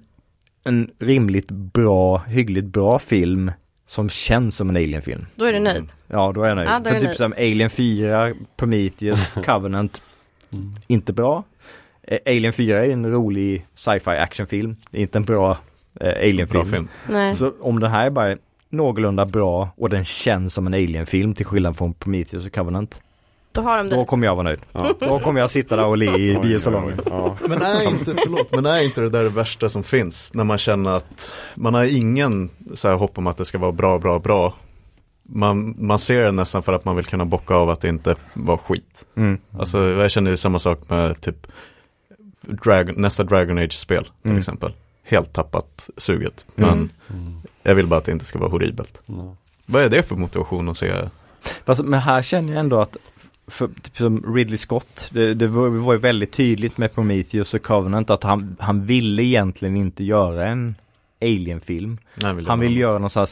en 0.64 0.90
rimligt 0.98 1.50
bra, 1.50 2.18
hyggligt 2.18 2.66
bra 2.66 2.98
film 2.98 3.52
som 3.90 4.08
känns 4.08 4.56
som 4.56 4.70
en 4.70 4.76
Alien-film. 4.76 5.26
Då 5.36 5.44
är 5.44 5.52
du 5.52 5.58
nöjd? 5.58 5.92
Ja, 6.06 6.32
då 6.32 6.42
är 6.42 6.48
jag 6.48 6.56
nöjd. 6.56 6.68
Ja, 6.68 6.90
är 6.90 7.00
typ 7.00 7.16
som 7.16 7.32
Alien 7.32 7.70
4, 7.70 8.34
Prometheus, 8.56 9.30
Covenant, 9.46 10.02
mm. 10.54 10.74
inte 10.86 11.12
bra. 11.12 11.44
Eh, 12.02 12.18
Alien 12.26 12.52
4 12.52 12.86
är 12.86 12.90
en 12.90 13.10
rolig 13.10 13.66
sci-fi 13.74 14.10
actionfilm. 14.10 14.76
Det 14.90 14.98
är 14.98 15.02
inte 15.02 15.18
en 15.18 15.24
bra 15.24 15.58
eh, 16.00 16.08
Alien-film. 16.08 16.88
Så 17.34 17.52
om 17.60 17.80
den 17.80 17.90
här 17.90 18.06
är 18.06 18.10
bara 18.10 18.36
någorlunda 18.68 19.26
bra 19.26 19.70
och 19.76 19.90
den 19.90 20.04
känns 20.04 20.54
som 20.54 20.66
en 20.66 20.74
Alien-film 20.74 21.34
till 21.34 21.46
skillnad 21.46 21.76
från 21.76 21.94
Prometheus 21.94 22.46
och 22.46 22.54
Covenant. 22.54 23.02
Då 23.52 23.60
har 23.60 23.78
de 23.78 23.88
det. 23.88 23.96
Då 23.96 24.04
kommer 24.04 24.26
jag 24.26 24.34
vara 24.34 24.44
nöjd. 24.44 24.60
Ja. 24.72 24.94
Då 25.00 25.18
kommer 25.18 25.40
jag 25.40 25.50
sitta 25.50 25.76
där 25.76 25.86
och 25.86 25.96
le 25.96 26.16
i 26.16 26.38
biosalongen. 26.42 27.00
Ja. 27.06 27.36
Men 27.48 27.62
är 27.62 27.82
inte, 27.88 28.14
förlåt, 28.24 28.52
men 28.52 28.66
är 28.66 28.80
inte 28.80 29.00
det 29.00 29.08
där 29.08 29.22
det 29.22 29.30
värsta 29.30 29.68
som 29.68 29.82
finns? 29.82 30.34
När 30.34 30.44
man 30.44 30.58
känner 30.58 30.90
att 30.90 31.32
man 31.54 31.74
har 31.74 31.84
ingen 31.84 32.50
så 32.74 32.88
här 32.88 32.96
hopp 32.96 33.18
om 33.18 33.26
att 33.26 33.36
det 33.36 33.44
ska 33.44 33.58
vara 33.58 33.72
bra, 33.72 33.98
bra, 33.98 34.18
bra. 34.18 34.54
Man, 35.22 35.74
man 35.78 35.98
ser 35.98 36.24
det 36.24 36.32
nästan 36.32 36.62
för 36.62 36.72
att 36.72 36.84
man 36.84 36.96
vill 36.96 37.04
kunna 37.04 37.24
bocka 37.24 37.54
av 37.54 37.70
att 37.70 37.80
det 37.80 37.88
inte 37.88 38.16
var 38.34 38.56
skit. 38.56 39.04
Mm. 39.16 39.38
Alltså 39.58 39.84
jag 39.84 40.10
känner 40.10 40.30
ju 40.30 40.36
samma 40.36 40.58
sak 40.58 40.80
med 40.88 41.20
typ 41.20 41.46
Dragon, 42.40 42.94
nästa 42.98 43.24
Dragon 43.24 43.58
Age-spel 43.58 44.04
till 44.04 44.30
mm. 44.30 44.38
exempel. 44.38 44.72
Helt 45.04 45.32
tappat 45.32 45.90
suget. 45.96 46.46
Men 46.54 46.90
mm. 47.08 47.42
jag 47.62 47.74
vill 47.74 47.86
bara 47.86 47.98
att 47.98 48.04
det 48.04 48.12
inte 48.12 48.24
ska 48.24 48.38
vara 48.38 48.50
horribelt. 48.50 49.02
Mm. 49.08 49.36
Vad 49.66 49.82
är 49.82 49.88
det 49.88 50.02
för 50.02 50.16
motivation 50.16 50.68
att 50.68 50.76
se? 50.76 50.92
Fast, 51.64 51.84
men 51.84 52.00
här 52.00 52.22
känner 52.22 52.52
jag 52.52 52.60
ändå 52.60 52.80
att 52.80 52.96
för, 53.50 53.66
typ 53.82 53.96
som 53.96 54.34
Ridley 54.34 54.58
Scott, 54.58 55.06
det, 55.10 55.34
det 55.34 55.46
var, 55.46 55.68
var 55.68 55.92
ju 55.92 55.98
väldigt 55.98 56.32
tydligt 56.32 56.78
med 56.78 56.94
Prometheus 56.94 57.54
och 57.54 57.62
Covenant 57.62 58.10
att 58.10 58.22
han, 58.22 58.56
han 58.60 58.86
ville 58.86 59.22
egentligen 59.22 59.76
inte 59.76 60.04
göra 60.04 60.46
en 60.46 60.74
Alien-film. 61.22 61.98
Han 62.46 62.60
vill 62.60 62.76
göra 62.76 62.98
någon 62.98 63.10
sån 63.10 63.20
här 63.20 63.28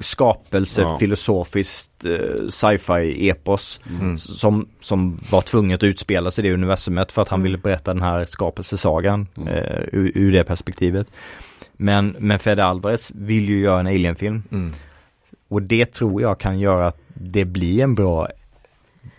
skapelse, 0.00 0.82
ja. 0.82 0.98
filosofiskt 0.98 2.04
eh, 2.04 2.48
sci-fi 2.48 3.28
epos 3.28 3.80
mm. 4.00 4.18
som, 4.18 4.68
som 4.80 5.20
var 5.30 5.40
tvunget 5.40 5.78
att 5.78 5.82
utspela 5.82 6.30
sig 6.30 6.44
i 6.44 6.48
det 6.48 6.54
universumet 6.54 7.12
för 7.12 7.22
att 7.22 7.28
han 7.28 7.40
mm. 7.40 7.44
ville 7.44 7.58
berätta 7.58 7.94
den 7.94 8.02
här 8.02 8.24
skapelsesagan 8.24 9.26
mm. 9.36 9.48
eh, 9.48 9.80
ur, 9.92 10.12
ur, 10.14 10.32
det 10.32 10.44
perspektivet. 10.44 11.06
Men, 11.72 12.16
men 12.18 12.38
Fede 12.38 12.64
Alvarez 12.64 13.10
vill 13.14 13.48
ju 13.48 13.60
göra 13.60 13.80
en 13.80 13.86
Alien-film. 13.86 14.42
Mm. 14.52 14.72
Och 15.48 15.62
det 15.62 15.86
tror 15.86 16.22
jag 16.22 16.40
kan 16.40 16.58
göra 16.58 16.86
att 16.86 16.98
det 17.14 17.44
blir 17.44 17.82
en 17.82 17.94
bra 17.94 18.28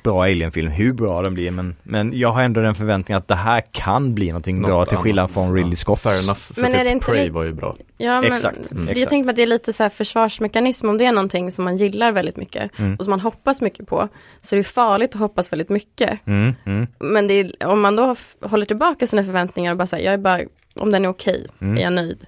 bra 0.03 0.23
Alien-film, 0.23 0.71
hur 0.71 0.93
bra 0.93 1.21
den 1.21 1.33
blir 1.33 1.51
men, 1.51 1.75
men 1.83 2.19
jag 2.19 2.31
har 2.31 2.41
ändå 2.41 2.61
den 2.61 2.75
förväntningen 2.75 3.17
att 3.17 3.27
det 3.27 3.35
här 3.35 3.63
kan 3.71 4.15
bli 4.15 4.27
någonting 4.27 4.61
Något 4.61 4.69
bra 4.69 4.85
till 4.85 4.97
skillnad 4.97 5.31
från 5.31 5.55
Ridley 5.55 5.75
Scott. 5.75 6.01
Fair 6.01 6.23
enough, 6.23 6.39
för 6.39 6.61
men 6.61 6.71
typ 6.71 6.79
är 6.79 6.83
det 6.83 6.91
inte 6.91 7.05
Prey 7.05 7.29
var 7.29 7.43
ju 7.43 7.53
bra. 7.53 7.75
Ja, 7.97 8.21
men 8.21 8.33
exakt. 8.33 8.71
Mm. 8.71 8.97
Jag 8.97 9.09
tänker 9.09 9.29
att 9.29 9.35
det 9.35 9.41
är 9.41 9.47
lite 9.47 9.73
så 9.73 9.83
här 9.83 9.89
försvarsmekanism 9.89 10.89
om 10.89 10.97
det 10.97 11.05
är 11.05 11.11
någonting 11.11 11.51
som 11.51 11.65
man 11.65 11.77
gillar 11.77 12.11
väldigt 12.11 12.37
mycket 12.37 12.79
mm. 12.79 12.95
och 12.95 13.03
som 13.03 13.09
man 13.09 13.19
hoppas 13.19 13.61
mycket 13.61 13.87
på. 13.87 14.07
Så 14.41 14.55
det 14.55 14.61
är 14.61 14.63
farligt 14.63 15.15
att 15.15 15.19
hoppas 15.19 15.51
väldigt 15.51 15.69
mycket. 15.69 16.27
Mm. 16.27 16.53
mm. 16.65 16.87
Men 16.99 17.31
är, 17.31 17.51
om 17.65 17.81
man 17.81 17.95
då 17.95 18.15
håller 18.41 18.65
tillbaka 18.65 19.07
sina 19.07 19.23
förväntningar 19.23 19.71
och 19.71 19.77
bara 19.77 19.87
säger, 19.87 20.05
jag 20.05 20.13
är 20.13 20.17
bara, 20.17 20.39
om 20.79 20.91
den 20.91 21.05
är 21.05 21.09
okej, 21.09 21.45
okay, 21.45 21.67
mm. 21.67 21.77
är 21.77 21.81
jag 21.81 21.93
nöjd. 21.93 22.25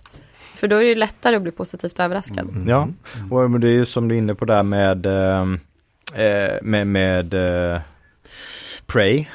För 0.55 0.67
då 0.67 0.75
är 0.75 0.83
det 0.83 0.95
lättare 0.95 1.35
att 1.35 1.41
bli 1.41 1.51
positivt 1.51 1.99
överraskad. 1.99 2.49
Mm. 2.49 2.69
Ja, 2.69 2.87
och 3.31 3.59
det 3.59 3.67
är 3.67 3.71
ju 3.71 3.85
som 3.85 4.07
du 4.07 4.15
är 4.15 4.19
inne 4.19 4.35
på 4.35 4.45
där 4.45 4.63
med 4.63 5.05
eh, 5.05 5.45
med, 6.61 6.87
med 6.87 7.33
eh, 7.33 7.81
Prey. 8.85 9.25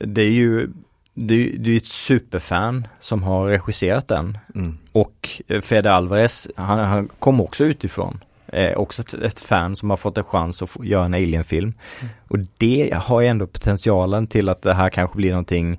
Det 0.00 0.22
är 0.22 0.30
ju 0.30 0.68
det, 1.14 1.56
det 1.58 1.70
är 1.70 1.76
ett 1.76 1.86
superfan 1.86 2.86
som 3.00 3.22
har 3.22 3.46
regisserat 3.46 4.08
den. 4.08 4.38
Mm. 4.54 4.78
Och 4.92 5.30
eh, 5.48 5.60
Fede 5.60 5.92
Alvarez, 5.92 6.48
han, 6.56 6.78
han 6.78 7.08
kom 7.18 7.40
också 7.40 7.64
utifrån. 7.64 8.24
Eh, 8.46 8.76
också 8.76 9.02
ett, 9.02 9.14
ett, 9.14 9.40
fan 9.40 9.76
som 9.76 9.90
har 9.90 9.96
fått 9.96 10.18
en 10.18 10.24
chans 10.24 10.62
att 10.62 10.70
få, 10.70 10.84
göra 10.84 11.04
en 11.04 11.14
Alien-film. 11.14 11.72
Mm. 12.00 12.12
Och 12.28 12.38
det 12.56 12.94
har 12.94 13.20
ju 13.20 13.26
ändå 13.26 13.46
potentialen 13.46 14.26
till 14.26 14.48
att 14.48 14.62
det 14.62 14.74
här 14.74 14.88
kanske 14.88 15.16
blir 15.16 15.30
någonting, 15.30 15.78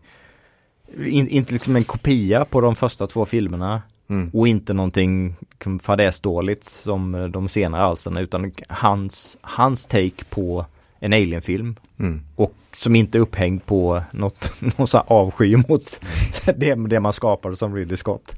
in, 1.06 1.28
inte 1.28 1.54
liksom 1.54 1.75
en 1.75 1.84
kopia 1.84 2.46
på 2.46 2.62
de 2.62 2.75
första 2.75 3.08
två 3.08 3.25
filmerna. 3.25 3.82
Mm. 4.13 4.29
Och 4.33 4.47
inte 4.47 4.73
någonting 4.73 5.35
fadäsdåligt 5.83 6.73
som 6.73 7.31
de 7.33 7.47
senare 7.47 7.83
alsterna 7.83 8.19
utan 8.19 8.51
hans, 8.69 9.37
hans 9.41 9.85
take 9.85 10.25
på 10.29 10.65
en 10.99 11.13
Alien-film 11.13 11.75
Mm. 11.99 12.21
och 12.35 12.53
som 12.75 12.95
inte 12.95 13.17
är 13.17 13.19
upphängd 13.19 13.65
på 13.65 14.03
något, 14.11 14.53
någon 14.77 14.87
sån 14.87 15.01
här 15.07 15.17
avsky 15.17 15.57
mot 15.57 16.01
det, 16.55 16.75
det 16.75 16.99
man 16.99 17.13
skapade 17.13 17.55
som 17.55 17.75
Ridley 17.75 17.97
Scott. 17.97 18.35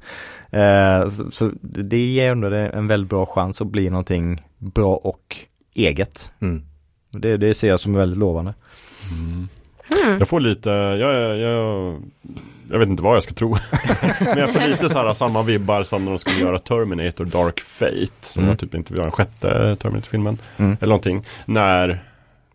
Eh, 0.50 1.10
så, 1.10 1.32
så 1.32 1.52
det 1.62 1.98
ger 1.98 2.32
ändå 2.32 2.50
det 2.50 2.68
en 2.70 2.88
väldigt 2.88 3.10
bra 3.10 3.26
chans 3.26 3.62
att 3.62 3.68
bli 3.68 3.90
någonting 3.90 4.42
bra 4.58 4.96
och 4.96 5.36
eget. 5.74 6.32
Mm. 6.40 6.64
Det, 7.12 7.38
det 7.38 7.54
ser 7.54 7.68
jag 7.68 7.80
som 7.80 7.94
väldigt 7.94 8.20
lovande. 8.20 8.54
Mm. 9.12 9.48
Jag 10.20 10.28
får 10.28 10.40
lite, 10.40 10.70
jag, 10.70 11.14
jag, 11.14 11.38
jag 11.38 12.02
vet 12.80 12.90
inte 12.90 13.04
vad 13.04 13.16
jag 13.16 13.24
ska 13.24 13.34
tro. 13.34 13.50
Men 14.20 14.38
jag 14.38 14.54
får 14.54 14.68
lite 14.68 14.90
så 14.90 14.98
här 15.00 15.14
samma 15.14 15.42
vibbar 15.44 15.84
som 15.84 16.06
när 16.06 16.12
de 16.12 16.18
skulle 16.20 16.40
göra 16.40 16.60
Terminator 16.60 17.26
Dark 17.26 17.60
Fate. 17.62 18.08
Som 18.22 18.44
Mm. 18.44 18.50
var 18.50 18.58
typ 18.58 18.76
inte 18.76 18.94
var 18.94 19.02
den 19.02 19.12
sjätte 19.12 19.76
Terminator-filmen. 19.80 20.38
Mm. 20.58 20.78
Eller 20.82 20.88
någonting. 20.90 21.26
När 21.46 22.04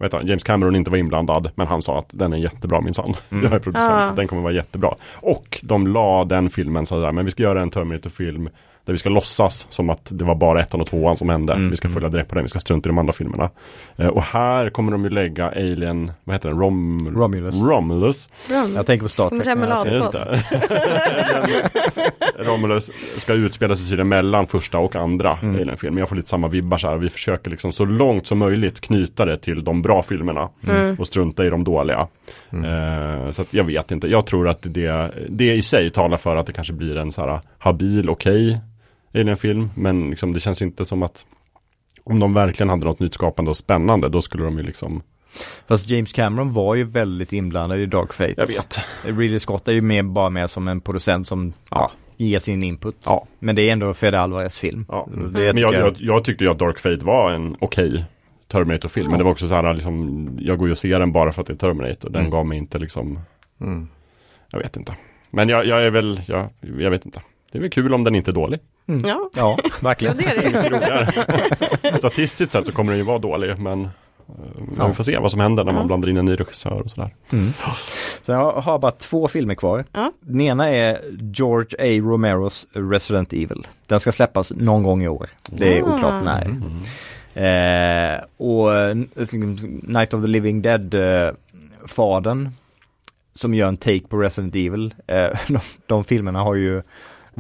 heter 0.01 0.17
han, 0.19 0.27
James 0.27 0.45
Cameron 0.45 0.77
inte 0.77 0.91
var 0.91 0.99
inblandad. 0.99 1.51
Men 1.55 1.67
han 1.67 1.83
sa 1.83 1.99
att 1.99 2.07
den 2.11 2.33
är 2.33 2.37
jättebra 2.37 2.81
minsann. 2.81 3.15
Mm. 3.31 3.45
Jag 3.45 3.53
är 3.55 3.59
producent, 3.59 3.93
Ah. 3.93 4.13
den 4.17 4.29
kommer 4.29 4.43
vara 4.43 4.53
jättebra. 4.53 4.95
Och 5.15 5.59
de 5.63 5.87
la 5.87 6.25
den 6.25 6.51
filmen 6.51 6.87
så 6.87 7.01
där, 7.01 7.13
men 7.13 7.25
vi 7.25 7.31
ska 7.31 7.43
göra 7.43 7.63
en 7.63 7.71
Terminator-film. 7.71 8.49
Där 8.85 8.93
vi 8.93 8.99
ska 8.99 9.09
låtsas 9.09 9.67
som 9.71 9.91
att 9.91 10.09
det 10.11 10.25
var 10.25 10.35
bara 10.35 10.61
ettan 10.61 10.81
och 10.81 10.87
tvåan 10.87 11.17
som 11.17 11.29
hände. 11.29 11.53
Mm, 11.53 11.71
Vi 11.71 11.77
ska 11.77 11.89
mm. 11.89 11.95
följa 11.95 12.09
direkt 12.09 12.29
på 12.29 12.35
den, 12.35 12.45
vi 12.45 12.49
ska 12.49 12.59
strunta 12.59 12.89
i 12.89 12.91
de 12.91 12.99
andra 12.99 13.13
filmerna. 13.13 13.51
Eh, 13.97 14.07
och 14.07 14.23
här 14.23 14.71
kommer 14.71 14.93
de 14.93 15.05
ju 15.05 15.11
lägga 15.11 15.49
Alien, 15.49 16.13
vad 16.25 16.35
heter 16.37 16.49
den? 16.49 16.59
Rom 16.59 17.15
Romulus. 17.17 17.55
Romulus. 17.55 18.29
Jag 18.75 18.87
tänker 18.87 19.03
på 19.03 19.09
Star 19.09 19.29
Trek. 19.31 19.47
Remouladsås. 19.47 20.15
Romulus 22.47 22.91
ska 23.19 23.35
utspela 23.35 23.77
sig 23.77 23.89
tydligen 23.89 24.09
mellan 24.09 24.47
första 24.47 24.79
och 24.79 24.97
andra 24.97 25.39
Mm. 25.43 25.55
Alien-film. 25.55 25.99
Jag 25.99 26.09
får 26.09 26.17
lite 26.17 26.29
samma 26.29 26.49
vibbar 26.49 26.79
så 26.79 26.89
här. 26.89 26.97
Vi 26.97 27.11
försöker 27.11 27.51
liksom 27.51 27.73
så 27.73 27.85
långt 27.85 28.27
som 28.27 28.39
möjligt 28.39 28.81
knyta 28.81 29.25
det 29.25 29.37
till 29.37 29.65
de 29.65 29.83
bra 29.83 30.03
filmerna. 30.03 30.49
Mm. 30.69 30.97
Och 30.99 31.07
strunta 31.07 31.47
i 31.47 31.51
de 31.51 31.65
dåliga. 31.65 32.09
Eh, 32.51 33.31
så 33.31 33.43
att 33.43 33.55
jag 33.55 33.65
vet 33.65 33.91
inte. 33.91 34.09
Jag 34.09 34.27
tror 34.27 34.49
att 34.49 34.59
det, 34.63 35.11
det 35.29 35.55
i 35.55 35.63
sig 35.63 35.91
talar 35.91 36.17
för 36.17 36.37
att 36.37 36.47
det 36.47 36.53
kanske 36.53 36.73
blir 36.73 36.97
en 36.97 37.13
så 37.13 37.27
här 37.27 37.41
habil, 37.59 38.11
okej 38.11 38.61
Alien-film. 39.15 39.71
Men 39.75 40.11
liksom, 40.11 40.33
det 40.33 40.41
känns 40.41 40.63
inte 40.63 40.85
som 40.85 41.03
att 41.03 41.27
om 42.05 42.19
de 42.19 42.35
verkligen 42.35 42.69
hade 42.71 42.85
något 42.85 43.01
nytt 43.01 43.15
skapande 43.15 43.51
och 43.51 43.57
spännande 43.57 44.09
då 44.09 44.23
skulle 44.23 44.45
de 44.45 44.57
ju 44.59 44.63
liksom 44.63 45.03
Fast 45.69 45.91
James 45.91 46.13
Cameron 46.13 46.53
var 46.53 46.75
ju 46.75 46.85
väldigt 46.85 47.33
inblandad 47.33 47.79
i 47.79 47.87
Dark 47.87 48.13
Fate. 48.13 48.35
Jag 48.37 48.47
vet. 48.47 48.79
Ridley 49.05 49.41
Scott 49.41 49.69
är 49.69 49.73
ju 49.73 49.81
mer, 49.81 50.03
bara 50.03 50.31
med 50.31 50.51
som 50.51 50.69
en 50.69 50.81
producent 50.81 51.27
som 51.27 51.53
ja, 51.71 51.91
ger 52.17 52.39
sin 52.39 52.63
input. 52.63 52.97
Ja. 53.05 53.27
Men 53.39 53.57
det 53.57 53.69
är 53.69 53.73
ändå 53.73 53.95
Fede 53.95 54.21
Alvarez 54.21 54.57
film. 54.59 54.85
Ja. 54.89 55.09
Det 55.35 55.53
Men 55.53 55.57
jag, 55.63 55.75
jag- 55.75 55.97
jag, 55.99 56.25
tyckte 56.25 56.45
ju 56.45 56.51
att 56.51 56.59
Dark 56.59 56.79
Fate 56.79 57.05
var 57.05 57.31
en 57.33 57.57
okej 57.61 58.05
Terminator-film. 58.49 59.11
Men 59.11 59.19
det 59.19 59.25
var 59.25 59.31
också 59.31 59.49
så 59.49 59.55
här 59.55 59.75
liksom, 59.75 60.29
jag 60.41 60.59
går 60.59 60.69
ju 60.69 60.73
och 60.73 60.79
ser 60.79 60.99
den 61.01 61.13
bara 61.13 61.33
för 61.33 61.41
att 61.41 61.47
det 61.47 61.53
är 61.53 61.57
Terminator. 61.57 62.11
Den 62.11 62.21
Mm. 62.21 62.31
gav 62.31 62.47
mig 62.47 62.59
inte 62.59 62.79
liksom, 62.79 63.19
Mm. 63.61 63.89
jag 64.51 64.59
vet 64.59 64.77
inte. 64.77 64.97
Men 65.31 65.49
jag, 65.49 65.67
jag 65.67 65.83
är 65.83 65.91
väl, 65.91 66.21
jag, 66.27 66.49
jag 66.61 66.91
vet 66.91 67.07
inte. 67.07 67.23
Det 67.53 67.59
är 67.59 67.63
väl 67.63 67.71
kul 67.71 67.95
om 67.95 68.05
den 68.05 68.15
inte 68.15 68.31
är 68.31 68.33
dålig. 68.33 68.61
Ja, 68.87 68.97
Ja, 69.05 69.31
ja, 69.37 69.59
verkligen. 69.83 70.17
det 70.19 70.25
är 70.25 71.91
det. 71.93 71.99
Statistiskt 71.99 72.53
sett 72.53 72.67
så 72.67 72.73
kommer 72.73 72.93
den 72.93 72.99
ju 72.99 73.05
vara 73.05 73.19
dålig. 73.19 73.59
Men 73.59 73.85
eh, 73.85 73.91
Ja. 74.79 74.87
vi 74.89 74.95
får 74.95 75.05
se 75.05 75.19
vad 75.19 75.31
som 75.31 75.41
händer 75.41 75.65
när 75.65 75.73
man 75.73 75.83
Ja. 75.83 75.87
blandar 75.87 76.09
in 76.09 76.17
en 76.17 76.25
ny 76.25 76.35
regissör 76.35 76.81
och 76.81 76.91
sådär. 76.91 77.11
Mm. 77.33 77.53
Så 78.23 78.33
jag 78.33 78.53
har 78.53 78.79
bara 78.79 78.93
två 78.93 79.29
filmer 79.29 79.55
kvar. 79.55 79.85
Ja. 79.93 80.13
Den 80.21 80.41
ena 80.41 80.69
är 80.69 81.01
George 81.33 81.77
A. 81.79 82.01
Romeros 82.11 82.67
Resident 82.73 83.33
Evil. 83.33 83.67
Den 83.87 84.01
ska 84.01 84.13
släppas 84.13 84.53
någon 84.57 84.83
gång 84.83 85.03
i 85.03 85.09
år. 85.09 85.29
Det 85.47 85.79
är 85.79 85.83
Ah. 85.83 85.95
oklart 85.95 86.25
när. 86.25 86.43
Mm. 86.45 86.83
Eh, 87.35 88.21
och 88.37 88.75
eh, 88.77 88.95
Night 89.83 90.15
of 90.15 90.23
the 90.23 90.29
Living 90.29 90.63
Dead 90.63 90.95
eh, 90.95 91.31
fadern 91.87 92.49
som 93.35 93.55
gör 93.55 93.69
en 93.69 93.77
take 93.77 94.01
på 94.09 94.17
Resident 94.17 94.55
Evil. 94.55 94.95
Eh, 95.07 95.29
de, 95.49 95.59
de 95.87 96.05
filmerna 96.05 96.41
har 96.43 96.55
ju 96.55 96.83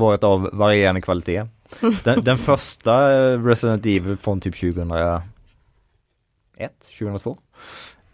varit 0.01 0.25
av 0.25 0.51
varierande 0.53 1.01
kvalitet. 1.01 1.45
Den, 2.05 2.21
den 2.21 2.39
första 2.39 3.13
eh, 3.13 3.45
Resident 3.45 3.87
Evil 3.87 4.17
från 4.17 4.41
typ 4.41 4.61
2001, 4.61 5.23
2002 6.99 7.39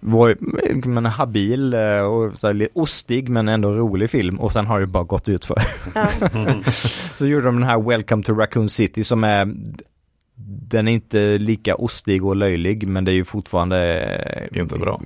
var 0.00 0.36
men, 0.88 1.06
habil 1.06 1.74
eh, 1.74 2.00
och 2.00 2.38
så 2.38 2.46
här, 2.46 2.54
lite 2.54 2.70
ostig 2.74 3.28
men 3.28 3.48
ändå 3.48 3.72
rolig 3.72 4.10
film 4.10 4.40
och 4.40 4.52
sen 4.52 4.66
har 4.66 4.80
det 4.80 4.86
bara 4.86 5.04
gått 5.04 5.28
ut 5.28 5.44
för. 5.44 5.62
Ja. 5.94 6.08
Så 7.14 7.26
gjorde 7.26 7.46
de 7.46 7.54
den 7.54 7.68
här 7.68 7.80
Welcome 7.80 8.22
to 8.22 8.32
Raccoon 8.32 8.68
City 8.68 9.04
som 9.04 9.24
är 9.24 9.54
den 10.68 10.88
är 10.88 10.92
inte 10.92 11.38
lika 11.38 11.74
ostig 11.74 12.24
och 12.24 12.36
löjlig 12.36 12.86
men 12.86 13.04
det 13.04 13.10
är 13.10 13.14
ju 13.14 13.24
fortfarande 13.24 14.00
eh, 14.00 14.60
Inte 14.60 14.78
bra. 14.78 15.00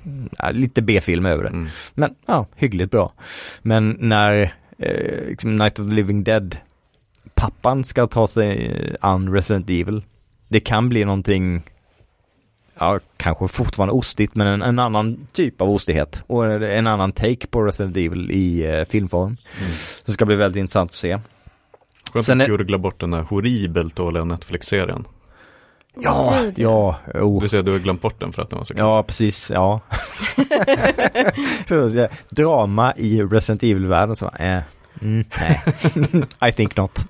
lite 0.53 0.83
B-film 0.83 1.27
över 1.27 1.43
det. 1.43 1.51
Mm. 1.51 1.69
Men 1.95 2.15
ja, 2.27 2.47
hyggligt 2.57 2.91
bra. 2.91 3.13
Men 3.63 3.97
när 4.01 4.53
eh, 4.79 5.29
liksom 5.29 5.57
Night 5.57 5.79
of 5.79 5.87
the 5.87 5.93
Living 5.93 6.25
Dead 6.25 6.57
pappan 7.41 7.85
ska 7.85 8.07
ta 8.07 8.27
sig 8.27 8.97
an 9.01 9.33
Resident 9.33 9.71
Evil. 9.71 10.05
Det 10.49 10.61
kan 10.61 10.89
bli 10.89 11.05
någonting 11.05 11.63
Ja, 12.83 12.99
kanske 13.17 13.49
fortfarande 13.49 13.93
ostigt 13.93 14.37
men 14.37 14.47
en, 14.47 14.63
en 14.63 14.79
annan 14.79 15.27
typ 15.33 15.61
av 15.61 15.71
ostighet 15.71 16.23
och 16.27 16.63
en 16.63 16.87
annan 16.87 17.13
take 17.13 17.47
på 17.47 17.63
Resident 17.63 17.97
Evil 17.97 18.31
i 18.31 18.67
eh, 18.67 18.85
filmform. 18.85 19.37
Mm. 19.59 19.71
Så 19.71 20.03
det 20.07 20.13
ska 20.13 20.27
bli 20.27 20.37
väldigt 20.37 20.61
intressant 20.61 20.91
att 20.91 20.97
se. 20.97 21.19
Skönt 22.13 22.29
att 22.29 22.49
gurgla 22.49 22.79
bort 22.79 23.01
den 23.01 23.11
där 23.11 23.23
horribelt 23.23 23.97
dåliga 23.97 24.25
Netflix-serien. 24.25 25.05
Ja, 25.95 26.35
ja, 26.57 26.97
oh. 27.15 27.43
Du 27.43 27.49
ser, 27.49 27.63
du 27.63 27.73
har 27.73 27.79
glömt 27.79 28.03
bort 28.03 28.21
den 28.21 28.33
för 28.33 28.43
att 28.43 28.51
den 28.51 28.57
var 28.57 28.65
så 28.65 28.75
kass. 28.75 28.81
Ja, 28.81 29.03
precis, 29.03 29.51
ja. 29.51 29.81
så, 31.69 31.91
så, 31.91 32.09
drama 32.29 32.95
i 32.97 33.23
Resident 33.23 33.63
Evil-världen 33.63 34.17
så, 34.17 34.31
eh, 34.39 34.63
mm, 35.03 35.25
nej, 35.41 35.61
I 36.51 36.53
think 36.53 36.77
not. 36.77 36.99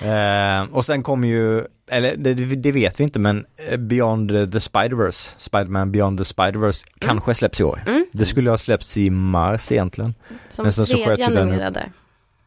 eh, 0.00 0.74
och 0.76 0.86
sen 0.86 1.02
kommer 1.02 1.28
ju, 1.28 1.64
eller 1.90 2.16
det, 2.16 2.34
det 2.34 2.72
vet 2.72 3.00
vi 3.00 3.04
inte, 3.04 3.18
men 3.18 3.46
eh, 3.70 3.76
Beyond 3.76 4.28
the 4.30 4.58
Spider-Verse, 4.58 5.28
Spider-Man 5.36 5.92
Beyond 5.92 6.18
the 6.18 6.24
Spider-Verse, 6.24 6.86
kanske 6.98 7.34
släpps 7.34 7.60
i 7.60 7.64
år. 7.64 7.82
Mm. 7.86 8.06
Det 8.12 8.24
skulle 8.24 8.50
ha 8.50 8.58
släppts 8.58 8.96
i 8.96 9.10
mars 9.10 9.72
egentligen. 9.72 10.14
Som 10.48 10.62
Men 10.62 10.72
sen 10.72 10.86
så 10.86 10.96
sköt 10.96 11.06
tredje 11.06 11.28
ju 11.28 11.34
den 11.34 11.42
upp. 11.42 11.52
animerade. 11.52 11.88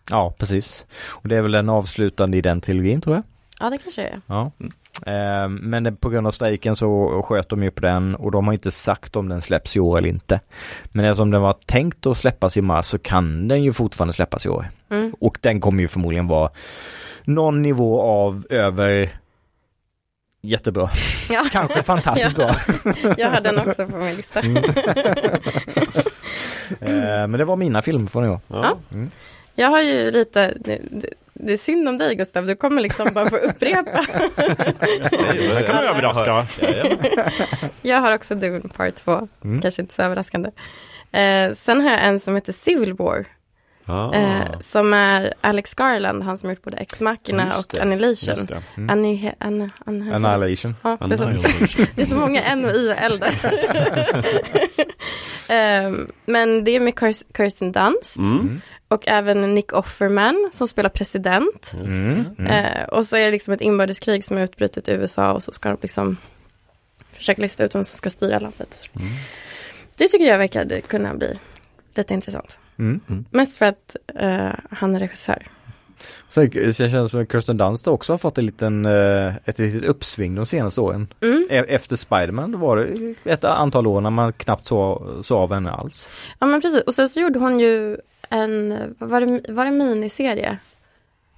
Ja, 0.09 0.35
precis. 0.39 0.85
Och 1.07 1.27
det 1.27 1.35
är 1.37 1.41
väl 1.41 1.51
den 1.51 1.69
avslutande 1.69 2.37
i 2.37 2.41
den 2.41 2.61
trilogin 2.61 3.01
tror 3.01 3.15
jag. 3.15 3.23
Ja, 3.59 3.69
det 3.69 3.77
kanske 3.77 4.01
det 4.01 4.07
är. 4.07 4.21
Ja. 4.27 4.51
Mm. 4.59 4.71
Eh, 5.05 5.49
men 5.49 5.95
på 5.97 6.09
grund 6.09 6.27
av 6.27 6.31
strejken 6.31 6.75
så 6.75 7.21
sköt 7.25 7.49
de 7.49 7.63
ju 7.63 7.71
på 7.71 7.81
den 7.81 8.15
och 8.15 8.31
de 8.31 8.45
har 8.47 8.53
inte 8.53 8.71
sagt 8.71 9.15
om 9.15 9.29
den 9.29 9.41
släpps 9.41 9.77
i 9.77 9.79
år 9.79 9.97
eller 9.97 10.09
inte. 10.09 10.39
Men 10.85 11.05
eftersom 11.05 11.31
den 11.31 11.41
var 11.41 11.53
tänkt 11.53 12.05
att 12.05 12.17
släppas 12.17 12.57
i 12.57 12.61
mars 12.61 12.85
så 12.85 12.99
kan 12.99 13.47
den 13.47 13.63
ju 13.63 13.73
fortfarande 13.73 14.13
släppas 14.13 14.45
i 14.45 14.49
år. 14.49 14.67
Mm. 14.89 15.15
Och 15.19 15.37
den 15.41 15.61
kommer 15.61 15.81
ju 15.81 15.87
förmodligen 15.87 16.27
vara 16.27 16.49
någon 17.23 17.61
nivå 17.61 18.01
av 18.01 18.45
över 18.49 19.09
jättebra. 20.41 20.89
Ja. 21.29 21.45
Kanske 21.51 21.83
fantastiskt 21.83 22.35
bra. 22.35 22.55
Jag 23.17 23.29
har 23.29 23.41
den 23.41 23.59
också 23.59 23.87
på 23.87 23.97
min 23.97 24.15
lista. 24.15 24.39
Mm. 24.39 24.63
Eh, 26.79 27.27
men 27.27 27.31
det 27.31 27.45
var 27.45 27.55
mina 27.55 27.81
filmer 27.81 28.07
från 28.07 28.25
i 28.25 28.29
år. 28.29 28.39
Ja. 28.47 28.77
Jag 29.55 29.69
har 29.69 29.81
ju 29.81 30.11
lite, 30.11 30.53
det, 31.39 31.53
är 31.53 31.57
synd 31.57 31.89
om 31.89 31.97
dig 31.97 32.15
Gustav, 32.15 32.45
du 32.47 32.55
kommer 32.55 32.81
liksom 32.81 33.13
bara 33.13 33.29
få 33.29 33.35
upprepa. 33.35 34.05
Det 34.35 35.63
kan 35.67 35.77
överraska. 35.77 36.47
Jag 37.81 37.97
har 38.01 38.15
också 38.15 38.35
Dune 38.35 38.61
Part 38.77 38.95
2, 38.95 39.27
Mm. 39.43 39.61
kanske 39.61 39.81
inte 39.81 39.93
så 39.93 40.01
överraskande. 40.01 40.49
Eh, 41.11 41.53
sen 41.53 41.81
har 41.81 41.91
jag 41.91 42.05
en 42.05 42.19
som 42.19 42.35
heter 42.35 42.53
Civil 42.53 42.93
War, 42.93 43.25
Ah, 43.87 44.13
eh, 44.13 44.59
som 44.59 44.93
är 44.93 45.33
Alex 45.41 45.73
Garland, 45.73 46.23
han 46.23 46.37
som 46.37 46.49
gjort 46.49 46.61
både 46.63 46.77
Ex 46.77 47.01
Machina 47.01 47.57
och. 47.57 47.75
Annihilation. 47.81 48.47
Mm. 48.77 48.89
Anni, 48.89 49.33
an, 49.39 49.61
an, 49.85 50.11
Annihilation. 50.25 50.75
Ja. 50.83 50.97
Det 51.95 52.01
är 52.01 52.05
så 52.05 52.15
många 52.15 52.41
N 52.43 52.65
och 52.65 52.71
I 52.71 52.91
och 52.91 52.95
L 52.97 53.19
där. 53.19 53.35
Ehm, 55.49 56.07
men 56.25 56.63
det 56.63 56.71
är 56.71 56.79
med 56.79 56.93
Kirst- 56.93 57.37
Kirsten 57.37 57.71
Dunst 57.71 58.17
Mm. 58.17 58.61
och 58.87 59.07
även 59.07 59.53
Nick 59.53 59.73
Offerman 59.73 60.49
som 60.51 60.67
spelar 60.67 60.89
president. 60.89 61.73
Mm. 61.73 62.25
Mm. 62.39 62.47
Eh, 62.47 62.83
och 62.87 63.07
så 63.07 63.15
är 63.15 63.25
det 63.25 63.31
liksom 63.31 63.53
ett 63.53 63.61
inbördeskrig 63.61 64.25
som 64.25 64.37
är 64.37 64.43
utbrutet 64.43 64.87
i 64.87 64.91
USA 64.91 65.31
och 65.31 65.43
så 65.43 65.51
ska 65.51 65.69
de 65.69 65.77
liksom 65.81 66.17
försöka 67.13 67.41
lista 67.41 67.63
ut 67.65 67.75
vem 67.75 67.83
som 67.83 67.97
ska 67.97 68.09
styra 68.09 68.39
landet. 68.39 68.89
Mm. 68.95 69.07
Det 69.97 70.07
tycker 70.07 70.25
jag 70.25 70.37
verkar 70.37 70.79
kunna 70.87 71.13
bli 71.15 71.39
lite 71.95 72.13
intressant. 72.13 72.59
Mm. 72.79 73.25
Mest 73.31 73.57
för 73.57 73.65
att 73.65 73.95
eh, 74.15 74.49
han 74.71 74.95
är 74.95 74.99
regissör. 74.99 75.43
Så 76.27 76.41
det 76.43 76.73
känns 76.91 77.11
som 77.11 77.21
att 77.21 77.31
Kirsten 77.31 77.57
Dunst 77.57 77.87
också 77.87 78.13
har 78.13 78.17
fått 78.17 78.37
en 78.37 78.45
liten, 78.45 78.85
eh, 78.85 79.33
ett 79.45 79.59
litet 79.59 79.83
uppsving 79.83 80.35
de 80.35 80.45
senaste 80.45 80.81
åren. 80.81 81.07
Mm. 81.21 81.47
E- 81.49 81.65
Efter 81.67 81.95
Spiderman 81.95 82.59
var 82.59 82.77
det 82.77 83.15
ett 83.31 83.43
antal 83.43 83.87
år 83.87 84.01
när 84.01 84.09
man 84.09 84.33
knappt 84.33 84.65
så, 84.65 85.07
så 85.23 85.37
av 85.37 85.53
henne 85.53 85.71
alls. 85.71 86.09
Ja 86.39 86.47
men 86.47 86.61
precis, 86.61 86.81
och 86.81 86.95
sen 86.95 87.09
så 87.09 87.19
gjorde 87.19 87.39
hon 87.39 87.59
ju 87.59 87.97
en, 88.29 88.77
vad 88.99 89.09
var 89.09 89.21
det, 89.21 89.51
var 89.53 89.65
det 89.65 89.71
miniserie? 89.71 90.57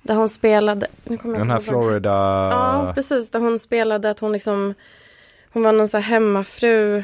Där 0.02 0.16
hon 0.16 0.30
spelade, 0.30 0.88
nu 1.04 1.18
kommer 1.18 1.36
jag 1.36 1.42
Den 1.48 1.52
här 1.52 1.60
Florida... 1.60 2.10
Ja, 2.10 2.92
precis, 2.96 3.32
där 3.32 3.40
hon 3.40 3.60
spelade 3.60 4.10
att 4.10 4.20
hon 4.20 4.32
liksom, 4.32 4.74
hon 5.54 5.64
var 5.64 5.72
någon 5.72 5.88
så 5.88 5.98
här 5.98 6.04
hemmafru 6.04 7.04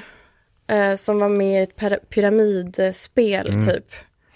eh, 0.67 0.95
som 0.97 1.19
var 1.19 1.29
med 1.29 1.59
i 1.59 1.63
ett 1.63 1.75
pyra- 1.79 2.05
pyramidspel 2.09 3.49
Mm. 3.49 3.65
typ. 3.67 3.85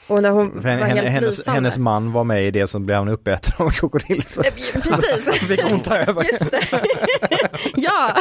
Och 0.08 0.22
där 0.22 0.30
hon 0.30 0.52
var 0.62 0.70
henne, 0.70 0.86
helt 0.86 1.08
hennes, 1.08 1.48
hennes 1.48 1.78
man 1.78 2.12
var 2.12 2.24
med 2.24 2.46
i 2.48 2.52
det 2.52 2.68
som 2.68 2.86
blev 2.86 2.98
han 2.98 3.08
uppäten 3.08 3.54
av 3.58 3.66
en 3.68 3.74
krokodil. 3.74 4.24
Så 4.28 4.42
Eh, 4.42 4.54
Precis, 4.82 5.48
fick 5.48 5.62
hon 5.64 5.80
ta 5.80 5.96
över. 5.98 6.24
just 6.24 6.52
det. 6.52 6.62
ja, 7.76 8.16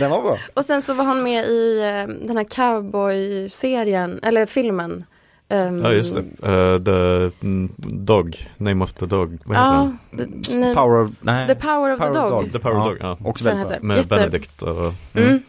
Den 0.00 0.10
var 0.10 0.22
bra. 0.22 0.38
och 0.54 0.64
sen 0.64 0.82
så 0.82 0.94
var 0.94 1.04
han 1.04 1.22
med 1.22 1.44
i 1.46 1.78
eh, 1.80 2.26
den 2.26 2.36
här 2.36 2.44
cowboy-serien, 2.44 4.20
eller 4.22 4.46
filmen. 4.46 5.04
Ehm, 5.48 5.80
Ja 5.84 5.92
just 5.92 6.14
det, 6.14 6.20
Eh, 6.20 6.78
The 6.84 7.30
mm, 7.46 7.70
Dog, 8.04 8.48
Name 8.56 8.84
of 8.84 8.92
the 8.92 9.06
Dog, 9.06 9.38
vad 9.44 9.56
heter 9.56 9.68
Ja, 9.70 9.92
den? 10.10 10.42
the, 10.42 10.74
Power 10.74 11.00
of, 11.04 11.10
nej. 11.20 11.46
the 11.46 11.54
Power 11.54 11.92
of 11.92 11.98
the 12.00 12.06
Power 12.06 12.24
of 12.24 12.30
Dog. 12.30 12.42
Dog. 12.42 12.52
The 12.52 12.58
Power 12.58 12.76
Ja. 12.76 12.84
Dog, 12.84 12.96
ja. 13.00 13.18
Också 13.24 13.44
väldigt 13.44 13.68
den 13.68 13.68
bra. 13.68 13.74
heter. 13.74 13.86
Med 13.86 13.96
Jätte- 13.96 14.08
Benedict 14.08 14.62
och, 14.62 14.92
Mm. 15.14 15.40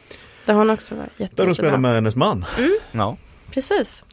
Där 0.45 0.53
har 0.53 0.59
hon 0.61 0.69
också 0.69 0.95
varit 0.95 1.09
där 1.17 1.23
jätte, 1.23 1.45
de 1.45 1.55
spelar 1.55 1.69
jättebra. 1.69 1.77
med 1.77 1.95
hennes 1.95 2.15
man. 2.15 2.45
Ja. 2.91 3.17
Precis, 3.51 4.05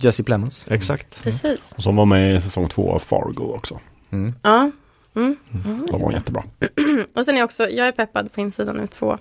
Jesse 0.00 0.22
Plemons. 0.22 0.64
Exakt. 0.68 1.22
precis. 1.22 1.74
Och 1.76 1.82
som 1.82 1.96
var 1.96 2.04
med 2.06 2.36
i 2.36 2.40
säsong 2.40 2.68
två 2.68 2.92
av 2.92 2.98
Fargo 2.98 3.54
också. 3.56 3.80
Mm. 4.12 4.34
Ja. 4.42 4.70
Mm. 5.16 5.36
De 5.90 6.00
var 6.00 6.12
jättebra. 6.12 6.42
Och 7.14 7.24
sen 7.24 7.34
är 7.34 7.38
jag 7.38 7.44
också, 7.44 7.68
jag 7.70 7.86
är 7.86 7.92
peppad 7.92 8.32
på 8.32 8.40
insidan 8.40 8.76
nu 8.76 8.86
två. 8.86 9.18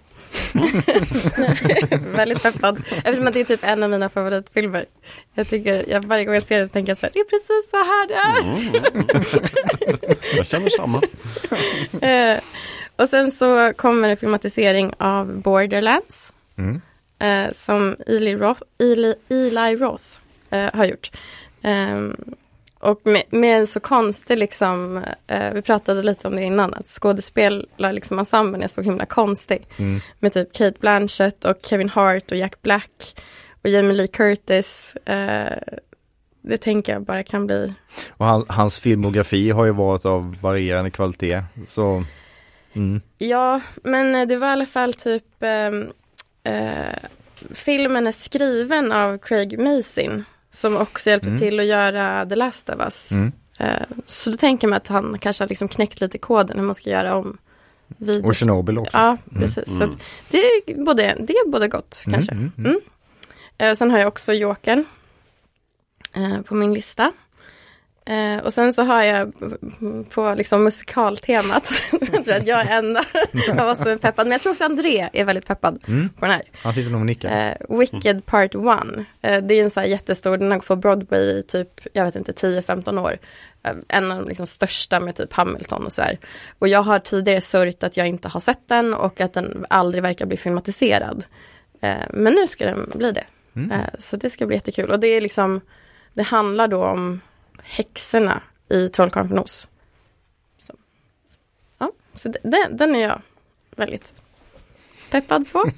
Väldigt 2.15 2.43
peppad. 2.43 2.84
Eftersom 2.89 3.27
att 3.27 3.34
det 3.34 3.39
är 3.39 3.43
typ 3.43 3.64
en 3.64 3.84
av 3.84 3.89
mina 3.89 4.10
favoritfilmer. 4.10 4.85
Jag 5.34 5.47
tycker, 5.47 5.85
jag, 5.89 6.06
varje 6.06 6.26
gång 6.26 6.34
jag 6.34 6.43
ser 6.43 6.57
den 6.57 6.68
så 6.68 6.73
tänker 6.73 6.91
jag 6.91 6.97
så 6.97 7.06
här, 7.06 7.11
det 7.14 7.19
är 7.19 7.23
precis 7.23 7.69
så 7.72 7.77
här 7.77 8.07
det 8.07 8.14
är. 8.15 8.45
Jag 10.38 10.45
känner 10.45 10.69
samma. 10.69 11.02
Eh, 12.02 12.39
och 12.95 13.10
sen 13.10 13.31
så 13.31 13.73
kommer 13.76 14.10
en 14.10 14.18
filmatisering 14.18 14.93
av 14.97 15.41
Borderlands. 15.41 16.34
Mm. 16.57 16.81
eh, 17.19 17.53
som 17.53 17.95
Eli 18.07 18.35
Roth, 18.35 18.61
Eli, 18.80 19.15
Eli 19.30 19.76
Roth 19.76 20.03
eh, 20.49 20.69
har 20.73 20.85
gjort. 20.85 21.11
Ehm, 21.61 22.15
och 22.80 23.01
med, 23.03 23.23
med 23.30 23.59
en 23.59 23.67
så 23.67 23.80
konstig, 23.80 24.38
liksom, 24.38 25.03
eh, 25.27 25.53
vi 25.53 25.61
pratade 25.61 26.03
lite 26.03 26.27
om 26.27 26.35
det 26.35 26.43
innan, 26.43 26.73
att 26.73 26.88
skådespelar, 26.88 27.93
liksom, 27.93 28.19
är 28.19 28.67
så 28.67 28.81
himla 28.81 29.05
konstig. 29.05 29.67
Mm. 29.77 30.01
Med 30.19 30.34
typ 30.34 30.53
Kate 30.53 30.80
Blanchett 30.80 31.45
och 31.45 31.57
Kevin 31.63 31.89
Hart 31.89 32.31
och 32.31 32.38
Jack 32.38 32.61
Black 32.61 33.22
och 33.63 33.69
Jamie 33.69 33.93
Lee 33.93 34.07
Curtis. 34.07 34.95
Eh, 34.95 35.57
det 36.41 36.57
tänker 36.57 36.93
jag 36.93 37.01
bara 37.01 37.23
kan 37.23 37.45
bli, 37.45 37.73
Och 38.09 38.26
han, 38.26 38.45
hans 38.49 38.80
filmografi 38.80 39.49
har 39.49 39.65
ju 39.65 39.72
varit 39.72 40.05
av 40.05 40.35
varierande 40.41 40.91
kvalitet. 40.91 41.43
Så, 41.67 42.03
mm. 42.73 43.01
ja, 43.17 43.61
men 43.84 44.15
eh, 44.15 44.27
det 44.27 44.38
var 44.38 44.47
i 44.47 44.51
alla 44.51 44.65
fall 44.65 44.93
typ 44.93 45.23
ehm, 45.39 45.91
eh, 46.43 46.95
filmen 47.51 48.07
är 48.07 48.11
skriven 48.11 48.91
av 48.91 49.17
Craig 49.17 49.59
Mason 49.59 50.26
som 50.56 50.77
också 50.77 51.10
hjälpte 51.10 51.27
Mm. 51.27 51.40
till 51.40 51.60
att 51.60 51.65
göra 51.65 52.26
The 52.26 52.36
Last 52.36 52.69
of 52.69 52.76
Us. 52.80 53.11
Mm. 53.11 53.32
Eh, 53.60 53.82
så 54.06 54.30
då 54.30 54.38
tänker 54.38 54.68
man 54.68 54.77
att 54.77 54.88
han 54.88 55.19
kanske 55.19 55.44
har 55.44 55.49
liksom 55.49 55.68
knäckt 55.68 56.02
lite 56.02 56.18
koden 56.18 56.57
hur 56.60 56.65
man 56.65 56.76
ska 56.76 56.90
göra 56.90 57.15
om 57.15 57.38
videos. 57.98 58.30
Och 58.30 58.38
Chernobyl 58.38 58.77
också. 58.77 58.98
Ja, 58.98 59.18
precis. 59.40 59.65
Så 59.65 59.76
Mm. 59.84 59.90
att 59.90 59.95
det, 60.30 60.38
är 60.38 60.86
både, 60.86 61.15
det 61.19 61.34
är 61.34 61.49
både 61.49 61.68
gott 61.68 62.02
kanske. 62.06 62.32
Mm, 62.32 62.52
mm, 62.57 62.69
mm. 62.72 62.82
Eh, 63.57 63.76
sen 63.76 63.91
har 63.91 63.99
jag 63.99 64.07
också 64.07 64.34
Jokern 64.34 64.86
eh, 66.15 66.41
på 66.41 66.56
min 66.56 66.73
lista. 66.73 67.11
Eh, 68.07 68.45
och 68.45 68.53
sen 68.53 68.73
så 68.73 68.82
har 68.84 69.03
jag 69.03 69.34
på 70.10 70.34
liksom 70.38 70.64
musikaltemat, 70.64 71.69
jag 72.11 72.26
tror 72.26 72.36
att 72.36 72.48
jag 72.48 72.60
är 72.61 72.77
enda 72.77 73.02
av 73.60 73.68
oss 73.69 73.77
som 73.77 73.88
är 73.88 73.98
peppad. 73.98 74.26
Men 74.26 74.32
jag 74.32 74.41
tror 74.41 74.52
också 74.52 74.65
André 74.65 75.10
är 75.14 75.26
väldigt 75.26 75.45
peppad 75.48 75.80
Mm. 75.88 76.10
på 76.10 76.26
den 76.26 76.34
här. 76.34 76.44
Han 76.64 76.73
sitter 76.73 76.91
nog 76.91 76.99
och 76.99 77.06
nickar. 77.06 77.48
Eh, 77.69 77.77
Wicked 77.80 78.26
Part 78.26 78.56
1. 78.56 78.61
Eh, 79.22 79.41
det 79.44 79.53
är 79.60 79.64
en 79.64 79.69
så 79.69 79.80
här 79.80 79.88
jättestor, 79.88 80.38
den 80.38 80.52
har 80.52 80.57
gått 80.57 80.68
på 80.68 80.76
Broadway 80.76 81.22
i 81.40 81.44
typ, 81.44 81.69
jag 81.94 82.06
vet 82.06 82.15
inte, 82.15 82.32
10-15 82.32 82.99
år. 83.02 83.18
Eh, 83.64 83.73
en 83.88 84.11
av 84.11 84.18
de 84.22 84.27
liksom 84.27 84.48
största 84.48 84.99
med 84.99 85.15
typ 85.15 85.34
Hamilton 85.34 85.86
och 85.86 85.94
sådär. 85.94 86.18
Och 86.60 86.68
jag 86.68 86.82
har 86.84 86.99
tidigare 86.99 87.41
sörjt 87.41 87.84
att 87.84 87.98
jag 87.98 88.07
inte 88.07 88.27
har 88.27 88.40
sett 88.40 88.68
den 88.68 88.94
och 88.94 89.22
att 89.22 89.34
den 89.34 89.65
aldrig 89.69 90.03
verkar 90.03 90.26
bli 90.26 90.38
filmatiserad. 90.38 91.23
Eh, 91.82 91.95
men 92.14 92.34
nu 92.34 92.48
ska 92.48 92.65
den 92.65 92.91
bli 92.95 93.11
det. 93.11 93.23
Mm. 93.56 93.72
Eh, 93.72 93.77
så 93.99 94.18
det 94.18 94.30
ska 94.30 94.45
bli 94.45 94.56
jättekul. 94.56 94.90
Och 94.91 94.99
det 94.99 95.07
är 95.07 95.22
liksom, 95.22 95.61
det 96.14 96.23
handlar 96.23 96.68
då 96.68 96.84
om 96.84 97.22
häxorna 97.65 98.43
i 98.69 98.89
Trollkarlen 98.89 99.29
från 99.29 99.39
Oz. 99.39 99.67
Så, 100.57 100.73
ja, 101.77 101.91
så 102.13 102.33
den, 102.43 102.77
den 102.77 102.95
är 102.95 103.01
jag 103.01 103.21
väldigt 103.75 104.13
peppad 105.11 105.51
på. 105.51 105.59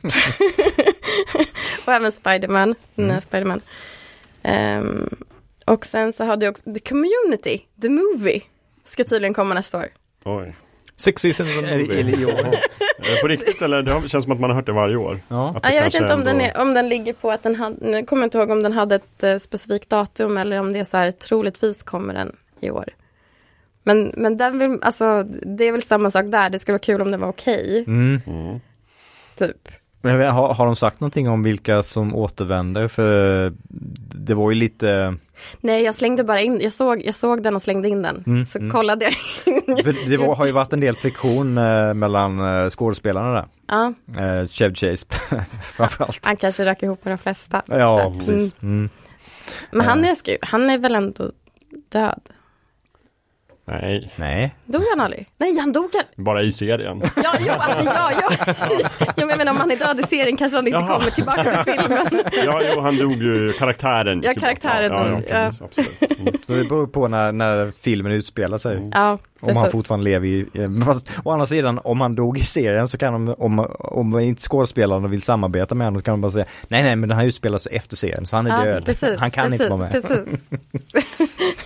och 1.85 1.93
även 1.93 2.11
Spiderman, 2.11 2.75
mm. 2.95 3.09
Mm. 3.09 3.21
Spiderman. 3.21 3.61
Ehm, 4.43 5.09
och 5.65 5.85
sen 5.85 6.13
så 6.13 6.23
har 6.23 6.37
du 6.37 6.47
också 6.47 6.73
The 6.73 6.79
Community, 6.79 7.61
The 7.81 7.89
Movie, 7.89 8.41
ska 8.83 9.03
tydligen 9.03 9.33
komma 9.33 9.53
nästa 9.53 9.77
år. 9.77 9.87
Oj. 10.23 10.55
Six 10.97 11.21
seasons 11.21 11.57
and 11.57 11.65
a 11.65 11.69
Eller, 11.69 11.83
movie. 11.83 11.99
eller, 11.99 12.17
ja. 12.21 12.29
Är 12.97 13.15
det 13.15 13.21
på 13.21 13.27
riktigt 13.27 13.61
eller? 13.61 13.81
Det 13.81 14.09
känns 14.09 14.23
som 14.23 14.33
att 14.33 14.39
man 14.39 14.49
har 14.49 14.55
hört 14.55 14.65
det 14.65 14.71
varje 14.71 14.95
år. 14.95 15.19
ja. 15.27 15.53
Att 15.55 15.63
det 15.63 15.69
Ja, 15.69 15.75
jag 15.75 15.83
vet 15.83 15.93
inte 15.93 16.13
om 16.13 16.23
den, 16.23 16.41
ändå- 16.41 16.45
är, 16.55 16.61
om 16.61 16.73
den 16.73 16.89
ligger 16.89 17.13
på 17.13 17.31
att 17.31 17.43
den 17.43 17.55
hade, 17.55 17.89
jag 17.91 18.07
kommer 18.07 18.23
inte 18.23 18.37
ihåg 18.37 18.51
om 18.51 18.63
den 18.63 18.73
hade 18.73 18.95
ett 18.95 19.23
eh, 19.23 19.37
specifikt 19.37 19.89
datum 19.89 20.37
eller 20.37 20.59
om 20.59 20.73
det 20.73 20.79
är 20.79 20.83
så 20.83 20.97
här, 20.97 21.11
troligtvis 21.11 21.83
kommer 21.83 22.13
den 22.13 22.35
i 22.59 22.69
år. 22.71 22.85
Men, 23.83 24.11
men 24.17 24.37
den 24.37 24.59
vill, 24.59 24.77
alltså, 24.81 25.23
det 25.57 25.63
är 25.65 25.71
väl 25.71 25.81
samma 25.81 26.11
sak 26.11 26.25
där, 26.25 26.49
det 26.49 26.59
skulle 26.59 26.73
vara 26.73 26.79
kul 26.79 27.01
om 27.01 27.11
det 27.11 27.17
var 27.17 27.27
okej, 27.29 27.83
Mm. 27.87 28.21
Mm. 28.27 28.59
typ. 29.35 29.67
Men 30.01 30.17
vet, 30.17 30.31
har, 30.33 30.53
har 30.53 30.65
de 30.65 30.75
sagt 30.75 30.99
någonting 30.99 31.29
om 31.29 31.43
vilka 31.43 31.83
som 31.83 32.15
återvänder? 32.15 32.87
För 32.87 33.53
det 34.25 34.33
var 34.33 34.51
ju 34.51 34.55
lite, 34.57 35.15
Nej, 35.61 35.83
jag 35.83 35.95
slängde 35.95 36.23
bara 36.23 36.41
in, 36.41 36.59
jag 36.61 36.73
såg, 36.73 37.01
jag 37.05 37.15
såg 37.15 37.43
den 37.43 37.55
och 37.55 37.61
slängde 37.61 37.87
in 37.89 38.01
den. 38.01 38.23
Mm, 38.27 38.45
så 38.45 38.59
mm. 38.59 38.71
kollade 38.71 39.05
jag. 39.05 39.13
det 40.09 40.17
var, 40.17 40.35
har 40.35 40.45
ju 40.45 40.51
varit 40.51 40.73
en 40.73 40.79
del 40.79 40.95
friktion 40.95 41.57
eh, 41.57 41.93
mellan 41.93 42.39
eh, 42.63 42.69
skådespelarna 42.69 43.31
där. 43.33 43.45
ja, 43.67 43.93
Eh, 44.23 44.47
Chev 44.47 44.73
Chase 44.75 45.05
framförallt. 45.63 46.25
han 46.25 46.37
kanske 46.37 46.65
rök 46.65 46.83
ihop 46.83 47.05
med 47.05 47.11
de 47.13 47.17
flesta. 47.17 47.61
Ja, 47.65 48.01
Mm. 48.05 48.19
precis. 48.19 48.55
Mm. 48.61 48.89
Men 49.71 49.85
han 49.85 50.03
Eh. 50.03 50.09
är, 50.09 50.37
han 50.41 50.69
är 50.69 50.77
väl 50.77 50.95
ändå 50.95 51.31
död? 51.91 52.21
Nej, 53.71 54.13
Nej. 54.15 54.55
Dog 54.65 54.81
han 54.89 54.99
aldrig? 54.99 55.27
Nej, 55.37 55.57
han 55.59 55.71
dog 55.71 55.89
han. 55.93 56.25
bara 56.25 56.41
i 56.41 56.51
serien. 56.51 57.01
Ja, 57.15 57.33
jo, 57.39 57.51
alltså 57.51 57.83
ja, 57.85 58.11
ja. 58.21 58.53
jo, 59.17 59.25
men 59.25 59.29
jag 59.29 59.37
menar 59.37 59.51
om 59.51 59.57
han 59.57 59.71
är 59.71 59.75
död 59.75 59.99
i 59.99 60.03
serien 60.03 60.37
kanske 60.37 60.57
han 60.57 60.67
inte 60.67 60.79
Jaha. 60.79 60.99
kommer 60.99 61.11
tillbaka 61.11 61.63
till 61.63 61.73
filmen. 61.73 62.23
Ja, 62.45 62.61
jo, 62.73 62.81
han 62.81 62.97
dog 62.97 63.13
ju, 63.13 63.53
karaktären. 63.53 64.21
Ja, 64.23 64.33
karaktären 64.33 64.91
ja, 64.91 65.03
dog, 65.03 65.23
ja, 65.27 65.33
precis, 65.33 65.61
absolut. 65.61 66.19
Mm. 66.19 66.33
Så 66.45 66.51
det 66.51 66.63
beror 66.63 66.87
på 66.87 67.07
när, 67.07 67.31
när 67.31 67.71
filmen 67.71 68.11
utspelar 68.11 68.57
sig. 68.57 68.89
Ja, 68.91 69.17
Om 69.39 69.55
han 69.55 69.71
fortfarande 69.71 70.03
lever 70.03 70.27
i, 70.27 70.45
eh, 70.53 70.85
fast 70.85 71.13
å 71.23 71.31
andra 71.31 71.45
sidan 71.45 71.79
om 71.83 72.01
han 72.01 72.15
dog 72.15 72.37
i 72.37 72.43
serien 72.43 72.87
så 72.87 72.97
kan 72.97 73.25
de, 73.25 73.35
om, 73.37 73.59
om 73.79 74.19
inte 74.19 74.41
skådespelarna 74.41 75.07
vill 75.07 75.21
samarbeta 75.21 75.75
med 75.75 75.87
honom 75.87 75.99
så 75.99 76.05
kan 76.05 76.11
de 76.13 76.21
bara 76.21 76.31
säga 76.31 76.45
nej 76.67 76.83
nej 76.83 76.95
men 76.95 77.09
den 77.09 77.17
här 77.17 77.25
utspelar 77.25 77.57
sig 77.57 77.75
efter 77.75 77.95
serien 77.95 78.25
så 78.25 78.35
han 78.35 78.47
är 78.47 78.57
ja, 78.57 78.65
död. 78.65 78.85
Precis, 78.85 79.19
han 79.19 79.31
kan 79.31 79.45
precis, 79.45 79.61
inte 79.61 79.69
vara 79.69 79.81
med. 79.81 79.91
Precis. 79.91 80.49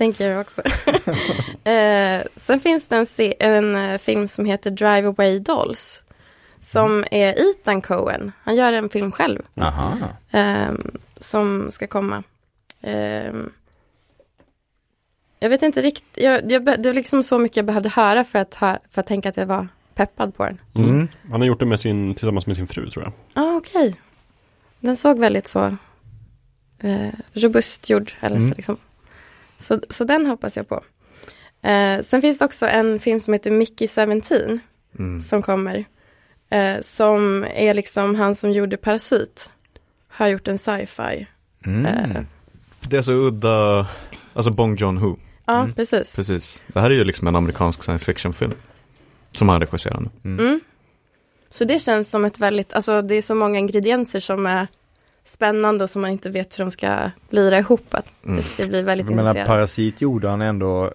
Tänker 0.00 0.30
jag 0.30 0.40
också. 0.40 0.62
eh, 1.70 2.22
sen 2.36 2.60
finns 2.60 2.88
det 2.88 2.96
en, 2.96 3.06
se- 3.06 3.34
en 3.40 3.76
eh, 3.76 3.98
film 3.98 4.28
som 4.28 4.44
heter 4.44 4.70
Drive 4.70 5.08
Away 5.08 5.38
Dolls. 5.38 6.02
Som 6.60 6.92
Mm. 6.92 7.04
är 7.10 7.50
Ethan 7.50 7.80
Cohen. 7.82 8.32
Han 8.44 8.56
gör 8.56 8.72
en 8.72 8.88
film 8.88 9.12
själv. 9.12 9.42
Aha. 9.56 9.96
ehm, 10.30 10.90
som 11.20 11.70
ska 11.70 11.86
komma. 11.86 12.22
Ehm, 12.82 13.52
jag 15.40 15.50
vet 15.50 15.62
inte 15.62 15.82
riktigt, 15.82 16.22
jag, 16.24 16.52
jag, 16.52 16.64
be- 16.64 16.76
det 16.76 16.88
var 16.88 16.94
liksom 16.94 17.22
så 17.22 17.38
mycket 17.38 17.56
jag 17.56 17.66
behövde 17.66 17.88
höra 17.88 18.24
för 18.24 18.38
att, 18.38 18.54
hö- 18.54 18.78
för 18.90 19.00
att 19.00 19.06
tänka 19.06 19.28
att 19.28 19.36
jag 19.36 19.46
var 19.46 19.68
peppad 19.94 20.36
på 20.36 20.44
den. 20.44 20.60
Mm. 20.74 21.08
Han 21.30 21.40
har 21.40 21.48
gjort 21.48 21.60
det 21.60 21.66
med 21.66 21.80
sin, 21.80 22.14
tillsammans 22.14 22.46
med 22.46 22.56
sin 22.56 22.66
fru 22.68 22.90
tror 22.90 23.04
jag. 23.04 23.12
Ja, 23.34 23.42
ah, 23.42 23.56
okej. 23.56 24.00
Den 24.80 24.96
såg 24.96 25.18
väldigt 25.18 25.46
så 25.48 25.64
eh, 26.78 27.08
robust 27.32 27.90
gjord. 27.90 28.12
Eller 28.20 28.36
Mm. 28.36 28.48
så, 28.48 28.54
liksom. 28.54 28.76
Så, 29.60 29.80
så 29.90 30.04
den 30.04 30.26
hoppas 30.26 30.56
jag 30.56 30.68
på. 30.68 30.82
Eh, 31.62 32.02
sen 32.04 32.20
finns 32.22 32.38
det 32.38 32.44
också 32.44 32.66
en 32.66 33.00
film 33.00 33.20
som 33.20 33.32
heter 33.34 33.50
Mickey 33.50 33.88
17 33.88 34.60
Mm. 34.98 35.20
som 35.20 35.42
kommer. 35.42 35.84
Eh, 36.50 36.80
som 36.82 37.46
är 37.54 37.74
liksom 37.74 38.14
han 38.14 38.34
som 38.34 38.52
gjorde 38.52 38.76
Parasit. 38.76 39.50
Har 40.08 40.28
gjort 40.28 40.48
en 40.48 40.58
sci-fi. 40.58 41.26
Mm. 41.66 41.86
Eh, 41.86 42.22
Det 42.88 42.96
är 42.96 43.02
så 43.02 43.12
udda, 43.12 43.86
alltså 44.34 44.50
Bong 44.50 44.76
Joon-Ho, 44.76 45.16
ja, 45.46 45.60
Mm. 45.60 45.72
precis. 45.72 46.14
precis. 46.16 46.62
Det 46.66 46.80
här 46.80 46.90
är 46.90 46.94
ju 46.94 47.04
liksom 47.04 47.28
en 47.28 47.36
amerikansk 47.36 47.82
science 47.82 48.04
fiction-film. 48.04 48.52
Som 49.32 49.48
han 49.48 49.60
regisserar 49.60 50.00
nu. 50.22 50.30
Mm. 50.44 50.60
Så 51.48 51.64
det 51.64 51.78
känns 51.82 52.10
som 52.10 52.24
ett 52.24 52.38
väldigt, 52.38 52.72
alltså 52.72 53.02
det 53.02 53.14
är 53.14 53.22
så 53.22 53.34
många 53.34 53.58
ingredienser 53.58 54.20
som 54.20 54.46
är 54.46 54.66
spännande 55.30 55.84
och 55.84 55.90
som 55.90 56.02
man 56.02 56.10
inte 56.10 56.30
vet 56.30 56.58
hur 56.58 56.64
de 56.64 56.70
ska 56.70 57.10
lira 57.30 57.58
ihop. 57.58 57.86
Att 57.94 58.06
Mm. 58.26 58.42
det, 58.56 58.66
blir 58.66 58.82
väldigt 58.82 59.06
Jag 59.06 59.16
menar 59.16 59.30
intresserande. 59.30 59.46
Parasit 59.48 60.00
gjorde 60.00 60.28
han 60.28 60.42
ändå 60.42 60.92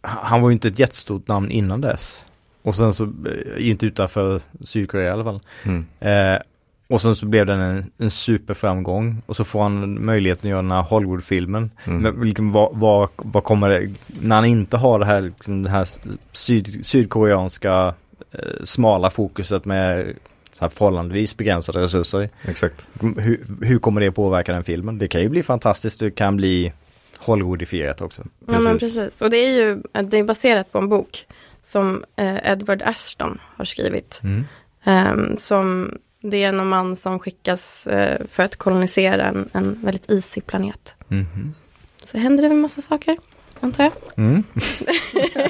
Han 0.00 0.42
var 0.42 0.48
ju 0.48 0.52
inte 0.52 0.68
ett 0.68 0.78
jättestort 0.78 1.28
namn 1.28 1.50
innan 1.50 1.80
dess 1.80 2.26
Och 2.62 2.74
sen 2.74 2.94
så, 2.94 3.04
eh, 3.04 3.70
inte 3.70 3.86
utanför 3.86 4.40
Sydkorea 4.60 5.06
i 5.08 5.10
alla 5.10 5.24
fall 5.24 5.40
Mm. 5.64 5.86
eh, 6.00 6.40
Och 6.88 7.00
sen 7.02 7.16
så 7.16 7.26
blev 7.26 7.46
den 7.46 7.60
en, 7.60 7.90
en 7.98 8.10
superframgång 8.10 9.22
och 9.26 9.36
så 9.36 9.44
får 9.44 9.62
han 9.62 10.04
möjligheten 10.04 10.46
att 10.46 10.50
göra 10.50 10.62
den 10.62 10.70
här 10.70 10.82
Hollywood-filmen. 10.82 11.70
Mm. 11.84 12.02
Men 12.02 12.28
liksom, 12.28 12.52
vad, 12.52 12.70
vad, 12.76 13.08
vad 13.16 13.44
kommer 13.44 13.68
det, 13.68 13.90
när 14.20 14.36
han 14.36 14.44
inte 14.44 14.76
har 14.76 14.98
det 14.98 15.06
här, 15.06 15.20
liksom, 15.20 15.62
det 15.62 15.70
här 15.70 15.88
syd, 16.32 16.86
sydkoreanska 16.86 17.94
eh, 18.32 18.64
smala 18.64 19.10
fokuset 19.10 19.64
med 19.64 20.14
så 20.62 20.64
här 20.64 20.70
förhållandevis 20.70 21.36
begränsade 21.36 21.80
resurser. 21.80 22.28
Exakt. 22.42 22.88
Hur, 23.00 23.46
hur 23.62 23.78
kommer 23.78 24.00
det 24.00 24.12
påverka 24.12 24.52
den 24.52 24.64
filmen? 24.64 24.98
Det 24.98 25.08
kan 25.08 25.20
ju 25.20 25.28
bli 25.28 25.42
fantastiskt, 25.42 26.00
det 26.00 26.10
kan 26.10 26.36
bli 26.36 26.72
Hollywoodifierat 27.18 28.00
också. 28.00 28.22
Ja 28.46 28.52
men 28.60 28.78
Precis. 28.78 28.94
precis. 28.94 29.22
Och 29.22 29.30
det 29.30 29.36
är 29.36 29.50
ju 29.50 29.82
det 30.02 30.18
är 30.18 30.24
baserat 30.24 30.72
på 30.72 30.78
en 30.78 30.88
bok 30.88 31.26
som 31.62 32.04
eh, 32.16 32.52
Edward 32.52 32.82
Ashton 32.82 33.38
har 33.56 33.64
skrivit. 33.64 34.20
Mm. 34.24 34.44
Ehm, 34.84 35.36
som 35.36 35.98
det 36.20 36.42
är 36.42 36.52
någon 36.52 36.68
man 36.68 36.96
som 36.96 37.18
skickas 37.18 37.86
eh, 37.86 38.20
för 38.30 38.42
att 38.42 38.56
kolonisera 38.56 39.26
en, 39.26 39.48
en 39.52 39.78
väldigt 39.82 40.10
isig 40.10 40.46
planet. 40.46 40.94
Mhm. 41.08 41.54
Så 42.02 42.18
händer 42.18 42.42
det 42.42 42.48
en 42.48 42.60
massa 42.60 42.80
saker, 42.80 43.16
antar 43.62 43.84
jag. 43.84 43.92
Mm. 44.16 44.42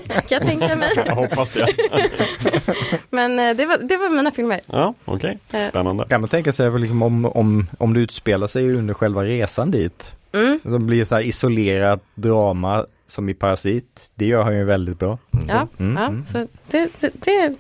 Kan 0.09 0.23
jag 0.29 0.43
tänka 0.43 0.77
mig. 0.77 0.93
Jag 1.07 1.15
hoppas 1.15 1.51
det. 1.51 1.67
Men 3.11 3.39
eh, 3.39 3.57
det, 3.57 3.67
var, 3.67 3.79
det 3.79 3.97
var 3.97 4.11
mina 4.11 4.31
filmer. 4.31 4.61
Ja, 4.67 4.95
okej. 5.05 5.39
Eh, 5.53 5.69
Spännande. 5.69 6.05
Kan 6.09 6.21
man 6.21 6.29
tänka 6.31 6.53
sig 6.53 6.79
liksom 6.81 7.03
om, 7.03 7.25
om, 7.25 7.67
om 7.79 7.95
det 7.95 8.01
utspelar 8.01 8.47
sig 8.47 8.75
under 8.75 8.95
själva 8.95 9.25
resan 9.25 9.71
dit. 9.71 10.17
Mm. 10.33 10.61
Det 10.63 10.79
blir 10.79 11.05
så 11.05 11.15
här 11.15 11.23
isolerat 11.23 12.01
drama 12.15 12.87
som 13.07 13.29
i 13.29 13.35
Parasit. 13.35 14.11
Det 14.15 14.25
gör 14.27 14.43
han 14.43 14.57
ju 14.57 14.65
väldigt 14.65 14.99
bra. 14.99 15.19
Ja, 15.49 15.69
Mm, 15.79 15.97
ja 15.97 16.07
mm. 16.09 16.25
så 16.25 16.47
det, 16.71 16.89
det, 17.01 17.11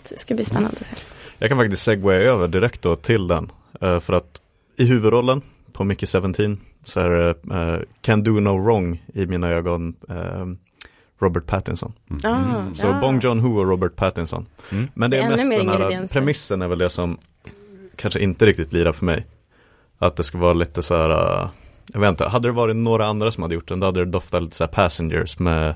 det 0.08 0.18
ska 0.18 0.34
bli 0.34 0.44
spännande 0.44 0.76
att 0.80 0.86
se. 0.86 0.96
Jag 1.38 1.48
kan 1.48 1.58
faktiskt 1.58 1.82
segwaya 1.82 2.20
över 2.20 2.48
direkt 2.48 2.82
då 2.82 2.96
till 2.96 3.28
den. 3.28 3.52
Eh, 3.80 4.00
för 4.00 4.12
att 4.12 4.40
i 4.76 4.84
huvudrollen 4.84 5.42
på 5.73 5.85
Mickey 5.85 6.07
17 6.07 6.35
så 6.85 7.01
är 7.01 7.09
det 7.09 7.31
eh, 7.55 7.81
Can 8.01 8.23
Do 8.23 8.40
No 8.40 8.65
Wrong 8.65 9.03
i 9.15 9.27
mina 9.27 9.51
ögon 9.51 9.94
eh, 10.09 10.47
Robert 11.20 11.47
Pattinson. 11.47 11.93
Ah, 12.24 12.40
Så 12.74 12.86
ja. 12.86 13.01
Bong 13.01 13.19
Joon-Ho 13.20 13.59
och 13.59 13.69
Robert 13.69 13.97
Pattinson. 13.97 14.47
Mm. 14.70 14.89
Men 14.94 15.11
det 15.11 15.16
Det 15.16 15.23
är 15.23 15.28
mest 15.31 15.51
den 15.51 15.69
här 15.69 16.09
premissen 16.09 16.62
är 16.62 16.69
väl 16.69 16.78
det 16.78 16.89
som 16.89 17.19
kanske 17.97 18.20
inte 18.20 18.47
riktigt 18.47 18.73
lirar 18.73 18.93
för 18.93 19.05
mig. 19.05 19.27
Att 19.99 20.16
det 20.16 20.23
ska 20.24 20.39
vara 20.39 20.53
lite 20.53 20.82
så 20.82 20.97
här, 20.97 21.11
uh, 21.11 21.49
jag 21.93 22.01
vet 22.01 22.09
inte, 22.09 22.24
hade 22.28 22.49
det 22.49 22.53
varit 22.53 22.77
några 22.77 23.07
andra 23.07 23.31
som 23.31 23.43
hade 23.43 23.55
gjort 23.55 23.69
den, 23.69 23.81
då 23.81 23.86
hade 23.86 24.01
det 24.05 24.11
doftat 24.11 24.43
lite 24.43 24.57
så 24.57 24.65
här 24.65 24.69
Passengers 24.73 25.39
med 25.39 25.74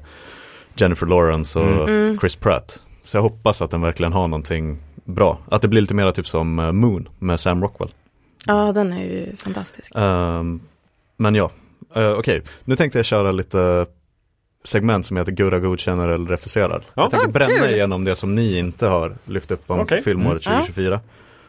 Jennifer 0.76 1.06
Lawrence 1.06 1.58
och 1.58 1.66
Mm. 1.66 1.88
Mm. 1.88 2.18
Chris 2.18 2.36
Pratt. 2.36 2.82
Så 3.04 3.16
jag 3.16 3.22
hoppas 3.22 3.62
att 3.62 3.70
den 3.70 3.80
verkligen 3.80 4.12
har 4.12 4.28
någonting 4.28 4.78
bra. 5.04 5.38
Att 5.50 5.62
det 5.62 5.68
blir 5.68 5.80
lite 5.80 5.94
mer 5.94 6.10
typ 6.10 6.28
som 6.28 6.58
uh, 6.58 6.72
Moon 6.72 7.08
med 7.18 7.40
Sam 7.40 7.62
Rockwell. 7.62 7.90
Ja, 8.46 8.72
den 8.72 8.92
är 8.92 9.04
ju 9.04 9.36
fantastisk. 9.36 9.92
Ehm, 9.96 10.60
men 11.16 11.34
ja, 11.34 11.50
uh, 11.96 12.10
okej. 12.10 12.42
Nu 12.64 12.76
tänkte 12.76 12.98
jag 12.98 13.06
köra 13.06 13.32
lite 13.32 13.86
segment 14.64 15.06
som 15.06 15.16
heter 15.16 15.32
Gurra 15.32 15.58
godkänner 15.58 16.08
eller 16.08 16.26
refuserar. 16.30 16.82
Ja. 16.94 17.02
Jag 17.02 17.10
tänkte 17.10 17.28
Ah, 17.28 17.32
bränna 17.32 17.64
kul. 17.66 17.70
igenom 17.74 18.04
det 18.04 18.14
som 18.14 18.34
ni 18.34 18.58
inte 18.58 18.86
har 18.86 19.16
lyft 19.24 19.50
upp 19.50 19.70
om 19.70 19.80
Okej. 19.80 20.02
filmåret 20.02 20.46
Mm. 20.46 20.60
2024. 20.60 21.00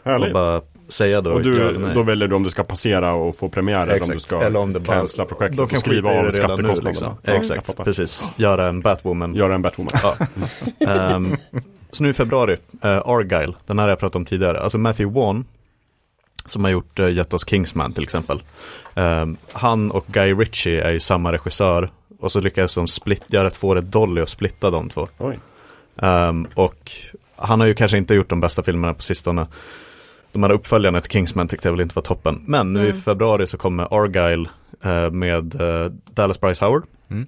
Och 0.03 0.11
Härligt. 0.11 0.33
bara 0.33 0.61
säga 0.89 1.21
då, 1.21 1.31
Och 1.31 1.39
ja 1.39 1.43
du, 1.43 1.91
då 1.93 2.03
väljer 2.03 2.27
du 2.27 2.35
om 2.35 2.43
du 2.43 2.49
ska 2.49 2.63
passera 2.63 3.13
och 3.13 3.35
få 3.35 3.49
premiär 3.49 3.83
eller 3.87 4.03
om 4.03 4.09
du 4.09 4.19
ska 4.19 4.41
Eller 4.41 4.59
om 4.59 4.73
det 4.73 4.79
bara- 4.79 4.97
cancella 4.97 5.25
projektet 5.25 5.57
Då 5.57 5.63
och 5.63 5.69
kan 5.69 5.79
skriva 5.79 6.09
av 6.09 6.25
det 6.25 6.31
skattekostnaderna. 6.31 6.89
liksom. 6.89 7.17
Ja, 7.21 7.33
Exakt, 7.33 7.65
fattar. 7.67 7.83
precis. 7.83 8.31
Göra 8.35 8.67
en 8.67 8.81
Batwoman. 8.81 9.35
Göra 9.35 9.55
en 9.55 9.61
Batwoman. 9.61 9.89
Ja. 10.03 10.17
Ehm, 10.87 11.37
så 11.91 12.03
nu 12.03 12.09
i 12.09 12.13
februari, 12.13 12.53
uh, 12.53 12.57
Argyle, 13.05 13.53
den 13.65 13.79
här 13.79 13.83
har 13.85 13.89
jag 13.89 13.99
pratat 13.99 14.15
om 14.15 14.25
tidigare. 14.25 14.59
Alltså 14.59 14.77
Matthew 14.77 15.19
Vaughn, 15.19 15.45
som 16.49 16.63
har 16.63 16.71
gjort, 16.71 16.99
uh, 16.99 17.09
gett 17.11 17.33
oss 17.33 17.49
Kingsman 17.49 17.93
till 17.93 18.03
exempel. 18.03 18.43
Ehm, 18.95 19.37
han 19.51 19.91
och 19.91 20.05
Guy 20.07 20.33
Ritchie 20.33 20.81
är 20.83 20.91
ju 20.91 20.99
samma 20.99 21.31
regissör. 21.31 21.89
Och 22.19 22.31
så 22.31 22.39
lyckades 22.39 22.75
de 22.75 22.87
split, 22.87 23.23
göra 23.27 23.47
ett 23.47 23.55
fåret 23.55 23.91
Dolly 23.91 24.21
och 24.21 24.29
splitta 24.29 24.69
de 24.69 24.89
två. 24.89 25.07
Oj. 25.17 25.39
Ehm, 26.01 26.47
och 26.55 26.91
han 27.35 27.59
har 27.59 27.67
ju 27.67 27.73
kanske 27.73 27.97
inte 27.97 28.15
gjort 28.15 28.29
de 28.29 28.39
bästa 28.39 28.63
filmerna 28.63 28.93
på 28.93 29.01
sistone. 29.01 29.47
De 30.31 30.43
här 30.43 30.51
uppföljarna 30.51 31.01
till 31.01 31.11
Kingsman 31.11 31.47
tyckte 31.47 31.67
jag 31.67 31.73
väl 31.73 31.81
inte 31.81 31.95
var 31.95 32.01
toppen. 32.03 32.43
Men 32.45 32.73
nu 32.73 32.79
i 32.79 32.89
Mm. 32.89 33.01
februari 33.01 33.47
så 33.47 33.57
kommer 33.57 34.03
Argyle 34.03 34.49
eh, 34.83 35.11
med 35.11 35.61
eh, 35.61 35.91
Dallas 36.13 36.41
Bryce 36.41 36.65
Howard. 36.65 36.83
Mm. 37.09 37.25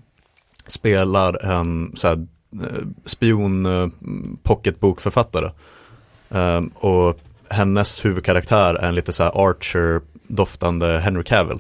Spelar 0.68 1.46
en 1.46 1.91
så 1.96 2.08
här, 2.08 2.28
eh, 2.62 2.86
spion 3.06 3.66
eh, 3.66 3.88
pocketbokförfattare. 4.44 5.52
Ehm, 6.30 6.68
och 6.68 7.20
hennes 7.49 8.05
huvudkaraktär 8.05 8.76
är 8.76 8.88
en 8.88 8.95
lite 8.95 9.13
så 9.13 9.23
Archer-doftande 9.23 10.99
Henry 10.99 11.23
Cavill. 11.23 11.57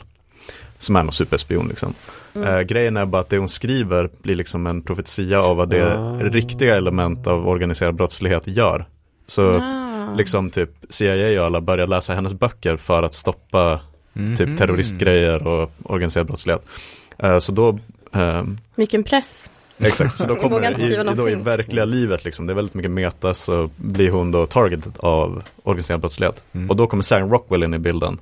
Som 0.77 0.95
är 0.95 1.03
någon 1.03 1.13
superspion 1.13 1.67
liksom. 1.67 1.93
Mm. 2.35 2.47
Eh, 2.47 2.61
grejen 2.61 2.97
är 2.97 3.05
bara 3.05 3.21
att 3.21 3.29
det 3.29 3.37
hon 3.37 3.49
skriver 3.49 4.09
blir 4.21 4.35
liksom 4.35 4.67
en 4.67 4.81
profetia 4.81 5.41
av 5.41 5.57
vad 5.57 5.69
det 5.69 5.97
Ah. 5.97 6.17
riktiga 6.21 6.75
element 6.75 7.27
av 7.27 7.47
organiserad 7.47 7.95
brottslighet 7.95 8.47
gör. 8.47 8.85
Så 9.27 9.57
Ah. 9.61 10.13
liksom 10.17 10.49
typ 10.49 10.69
CIA 10.89 11.39
och 11.41 11.45
alla 11.45 11.61
börjar 11.61 11.87
läsa 11.87 12.13
hennes 12.13 12.33
böcker 12.33 12.77
för 12.77 13.03
att 13.03 13.13
stoppa 13.13 13.79
Mhm. 14.13 14.35
typ 14.35 14.57
terroristgrejer 14.57 15.47
och 15.47 15.71
organiserad 15.83 16.27
brottslighet. 16.27 16.65
Eh, 17.17 17.39
så 17.39 17.51
då 17.51 17.79
ehm, 18.13 18.57
Vilken 18.75 19.03
press. 19.03 19.49
Exakt, 19.79 20.15
så 20.15 20.27
då 20.27 20.35
kommer 20.35 20.59
det 20.61 20.81
i, 20.81 21.13
då 21.15 21.29
i 21.29 21.35
verkliga 21.35 21.85
livet 21.85 22.25
liksom, 22.25 22.47
det 22.47 22.53
är 22.53 22.55
väldigt 22.55 22.73
mycket 22.73 22.91
meta 22.91 23.33
så 23.33 23.69
blir 23.75 24.11
hon 24.11 24.31
då 24.31 24.45
targeted 24.45 24.93
av 24.99 25.43
organiserad 25.63 25.99
brottslighet. 26.01 26.43
Mm. 26.51 26.69
Och 26.69 26.75
då 26.75 26.87
kommer 26.87 27.03
Sam 27.03 27.29
Rockwell 27.31 27.63
in 27.63 27.73
i 27.73 27.79
bilden 27.79 28.17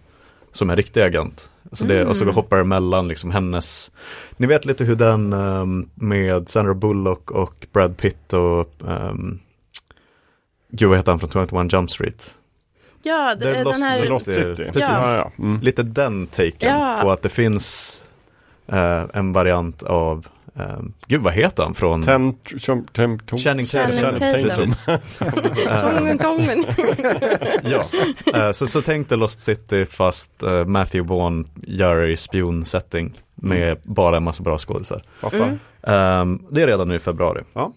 som 0.52 0.70
en 0.70 0.76
riktig 0.76 1.02
agent. 1.02 1.50
Så 1.72 1.86
det, 1.86 2.06
Och 2.06 2.18
så 2.18 2.24
Mm. 2.24 2.36
hoppar 2.36 2.58
det 2.58 2.64
mellan 2.64 3.08
liksom 3.08 3.32
hennes, 3.32 3.92
ni 4.38 4.48
vet 4.48 4.66
lite 4.66 4.84
hur 4.84 4.96
den 4.96 5.34
ehm, 5.34 5.90
med 5.96 6.50
Sandra 6.50 6.74
Bullock 6.74 7.32
och 7.32 7.68
Brad 7.74 7.98
Pitt 7.98 8.34
och 8.34 8.70
um, 8.80 9.40
Gud 10.72 10.90
vad 10.90 10.98
heter 10.98 11.12
han 11.12 11.20
från 11.20 11.48
21 11.48 11.74
Jump 11.74 11.92
Street? 11.92 12.32
Ja, 13.04 13.36
Det 13.40 13.50
är 13.50 13.54
det, 13.54 13.64
Lost 13.64 13.76
den 13.80 13.82
här... 13.88 14.06
Lost 14.10 14.26
City. 14.26 14.56
Precis. 14.56 14.86
Ja, 14.90 15.16
ja. 15.16 15.32
Mm. 15.44 15.62
Lite 15.62 15.84
den 15.84 16.28
taken 16.28 16.54
Ja. 16.80 17.00
på 17.02 17.12
att 17.12 17.22
det 17.22 17.30
finns 17.30 18.04
eh, 18.68 19.04
en 19.14 19.34
variant 19.34 19.84
av, 19.84 20.28
um, 20.60 20.94
gud 21.08 21.22
vad 21.22 21.34
heter 21.34 21.64
han 21.64 21.74
från? 21.74 22.04
Channing 23.38 23.66
Tatum. 23.66 23.98
Channing 23.98 24.16
ja, 27.64 27.86
Eh, 28.34 28.52
så, 28.52 28.68
så 28.68 28.82
tänkte 28.82 29.16
Lost 29.16 29.40
City 29.40 29.86
fast 29.86 30.44
eh, 30.44 30.66
Matthew 30.66 31.14
Vaughn 31.14 31.48
gör 31.56 32.08
i 32.08 32.18
spionsetting 32.18 33.14
med 33.36 33.78
bara 33.84 34.18
en 34.18 34.24
massa 34.24 34.44
bra 34.44 34.58
skådisar. 34.58 35.04
Mm. 35.44 35.60
Ehm, 35.84 36.42
det 36.52 36.62
är 36.62 36.68
redan 36.68 36.88
nu 36.88 36.96
i 36.96 37.00
februari. 37.00 37.44
Ja. 37.54 37.74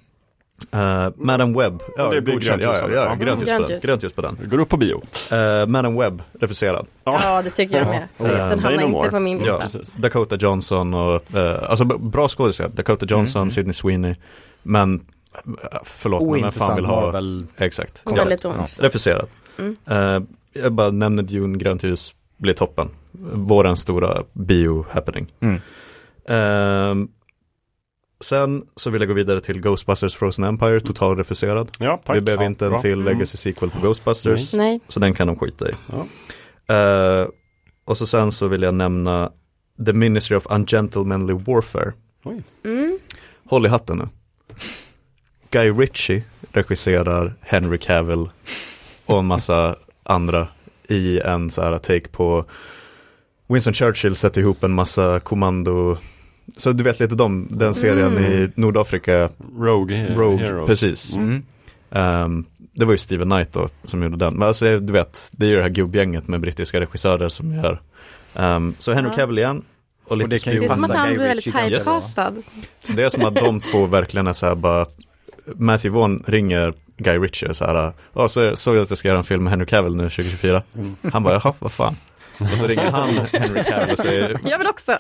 Uh, 0.74 1.11
Madam 1.16 1.53
Webb, 1.59 1.82
ja, 1.97 2.09
det 2.11 2.20
blir 2.20 2.35
godkänd. 2.35 2.61
grönt 2.62 2.78
ja, 2.82 2.91
ja, 2.91 3.05
ja, 3.05 3.15
grönt, 3.15 3.41
ljus 3.41 3.49
Grönt 3.49 3.62
på 3.62 3.69
den. 3.69 3.74
ljus. 3.77 3.82
grönt 3.85 4.03
ljus 4.03 4.12
på 4.12 4.20
den. 4.23 4.37
Vi 4.41 4.47
går 4.47 4.59
upp 4.61 4.69
på 4.69 4.77
bio. 4.77 5.03
Uh, 5.32 5.66
Madam 5.66 5.97
Webb, 5.99 6.23
refuserad. 6.41 6.87
Ja, 7.05 7.43
det 7.45 7.51
tycker 7.51 7.77
jag 7.78 7.87
med. 7.89 8.09
Ja. 8.19 8.24
Den 8.27 8.59
hamnar 8.59 8.82
inte 8.99 9.11
på 9.11 9.20
min 9.20 9.39
Ja. 9.45 9.59
lista. 9.62 9.78
Precis. 9.78 9.95
Dakota 9.95 10.37
Johnson 10.37 10.95
och, 10.95 11.35
eh, 11.35 11.70
alltså 11.70 11.85
bra 11.85 12.28
skådisar. 12.28 12.69
Dakota 12.69 13.07
Johnson, 13.09 13.41
Mm. 13.43 13.51
Sydney 13.51 13.73
Sweeney. 13.73 14.15
Men, 14.62 14.95
eh, 15.35 15.78
förlåt, 15.85 16.23
men 16.23 16.43
vem 16.43 16.53
fan 16.53 16.77
vill 16.77 16.85
ha, 16.85 17.01
Marvel. 17.01 17.47
exakt. 17.57 18.03
Väldigt 18.16 18.45
Ja. 18.45 18.51
ointressant. 18.51 18.81
Refuserad. 18.85 19.27
Mm. 19.59 19.77
Eh, 19.91 20.23
jag 20.62 20.73
bara 20.73 20.91
nämner 20.91 21.23
Dune, 21.23 21.59
grönt 21.59 21.82
ljus, 21.82 22.15
blir 22.37 22.55
toppen. 22.55 22.89
Vårens 23.32 23.81
stora 23.81 24.23
bio-happening. 24.32 25.32
Mm. 25.41 25.61
Sen 28.24 28.66
så 28.76 28.90
vill 28.90 29.01
jag 29.02 29.09
gå 29.09 29.14
vidare 29.14 29.40
till 29.40 29.60
Ghostbusters 29.60 30.16
Frozen 30.16 30.44
Empire, 30.44 30.80
total 30.80 31.16
refuserad. 31.16 31.70
Ja, 31.78 32.01
tack. 32.05 32.16
Vi 32.16 32.20
behöver 32.20 32.44
Ja, 32.44 32.51
inte 32.51 32.64
en 32.66 32.70
bra. 32.70 32.80
till 32.80 32.92
Mm. 32.92 33.05
legacy 33.05 33.36
sequel 33.38 33.70
på 33.70 33.80
Ghostbusters. 33.80 34.52
Nej. 34.52 34.80
Så 34.88 35.01
den 35.01 35.14
kan 35.14 35.26
de 35.26 35.36
skita 35.36 35.68
i. 35.70 35.72
Ja. 35.88 36.06
Eh, 36.74 37.28
och 37.84 37.98
så 37.98 38.06
sen 38.06 38.32
så 38.32 38.48
vill 38.48 38.62
jag 38.62 38.74
nämna 38.74 39.32
The 39.86 39.92
Ministry 39.92 40.36
of 40.36 40.47
Ungentlemanly 40.51 41.32
Warfare. 41.34 41.92
Mm. 42.64 42.98
Håll 43.44 43.66
i 43.66 43.68
hatten 43.68 43.98
nu. 43.98 44.09
Guy 45.51 45.70
Ritchie 45.70 46.22
regisserar 46.52 47.34
Henry 47.40 47.78
Cavill 47.78 48.30
och 49.06 49.18
en 49.18 49.26
massa 49.26 49.76
andra 50.02 50.48
i 50.88 51.20
en 51.20 51.51
så 51.51 51.62
här 51.62 51.78
take 51.78 52.09
på 52.09 52.44
Winston 53.48 53.72
Churchill 53.74 54.14
sätter 54.14 54.40
ihop 54.40 54.64
en 54.64 54.72
massa 54.72 55.20
kommando 55.20 55.98
så 56.56 56.72
du 56.72 56.82
vet 56.82 57.01
lite 57.01 57.14
de, 57.14 57.48
den 57.51 57.74
serien 57.74 58.16
Mm. 58.16 58.24
i 58.32 58.51
Nordafrika, 58.55 59.28
Rogue, 59.59 59.97
he- 59.97 60.14
Rogue, 60.14 60.47
Heroes. 60.47 60.66
precis. 60.66 61.16
Mm. 61.16 61.43
Ehm, 61.90 62.44
det 62.72 62.85
var 62.85 62.93
ju 62.93 62.98
Steven 62.98 63.31
Knight 63.31 63.52
då 63.52 63.68
som 63.85 64.02
gjorde 64.02 64.16
den. 64.16 64.35
Men 64.35 64.48
alltså 64.48 64.81
du 64.81 64.93
vet, 64.93 65.28
det 65.32 65.47
är 65.47 65.51
ju 65.51 65.56
det 65.56 65.62
här 65.62 65.68
gubbgänget 65.70 66.28
med 66.28 66.40
brittiska 66.40 66.81
regissörer 66.81 67.28
som 67.28 67.55
gör. 67.55 67.81
Ehm, 68.35 68.74
så 68.78 68.93
Henry. 68.93 69.16
Cavill 69.16 69.39
igen. 69.39 69.62
Och 70.05 70.16
lite 70.16 70.31
det 70.31 70.39
kan 70.44 70.52
ju 70.52 70.60
Det 70.60 70.66
är 70.66 70.74
som 70.74 70.85
att 70.85 70.90
han 70.97 71.09
blir 71.09 71.18
väldigt 71.18 71.44
typecastad. 71.44 72.32
Så 72.85 72.93
det 72.93 73.02
är 73.02 73.09
som 73.09 73.24
att 73.24 73.35
de 73.35 73.60
två 73.60 73.86
verkligen 73.86 74.27
är 74.27 74.32
så 74.32 74.47
här 74.47 74.55
bara 74.55 74.86
Matthew 75.56 75.98
Vaughn 75.98 76.22
ringer 76.27 76.74
Guy 76.97 77.18
Ritchie 77.18 77.55
så 77.55 77.64
här, 77.64 77.93
ja 78.12 78.28
så 78.28 78.56
såg 78.56 78.77
jag 78.77 78.82
att 78.82 78.90
jag 78.90 78.98
ska 78.98 79.09
göra 79.09 79.18
en 79.18 79.24
film 79.24 79.43
med 79.44 79.51
Henry 79.51 79.66
Cavill 79.66 79.97
nu 79.97 80.02
2024. 80.10 80.62
Mm. 80.74 80.97
Han 81.12 81.22
bara, 81.22 81.35
jaha, 81.44 81.55
vad 81.59 81.72
fan. 81.72 81.97
Och 82.40 82.58
så 82.58 82.66
ringer 82.66 82.90
han 82.90 83.08
Henry 83.32 83.64
Cavill 83.64 83.92
och 83.92 83.98
säger, 83.98 84.38
Jag 84.44 84.58
vill 84.58 84.66
också. 84.68 84.92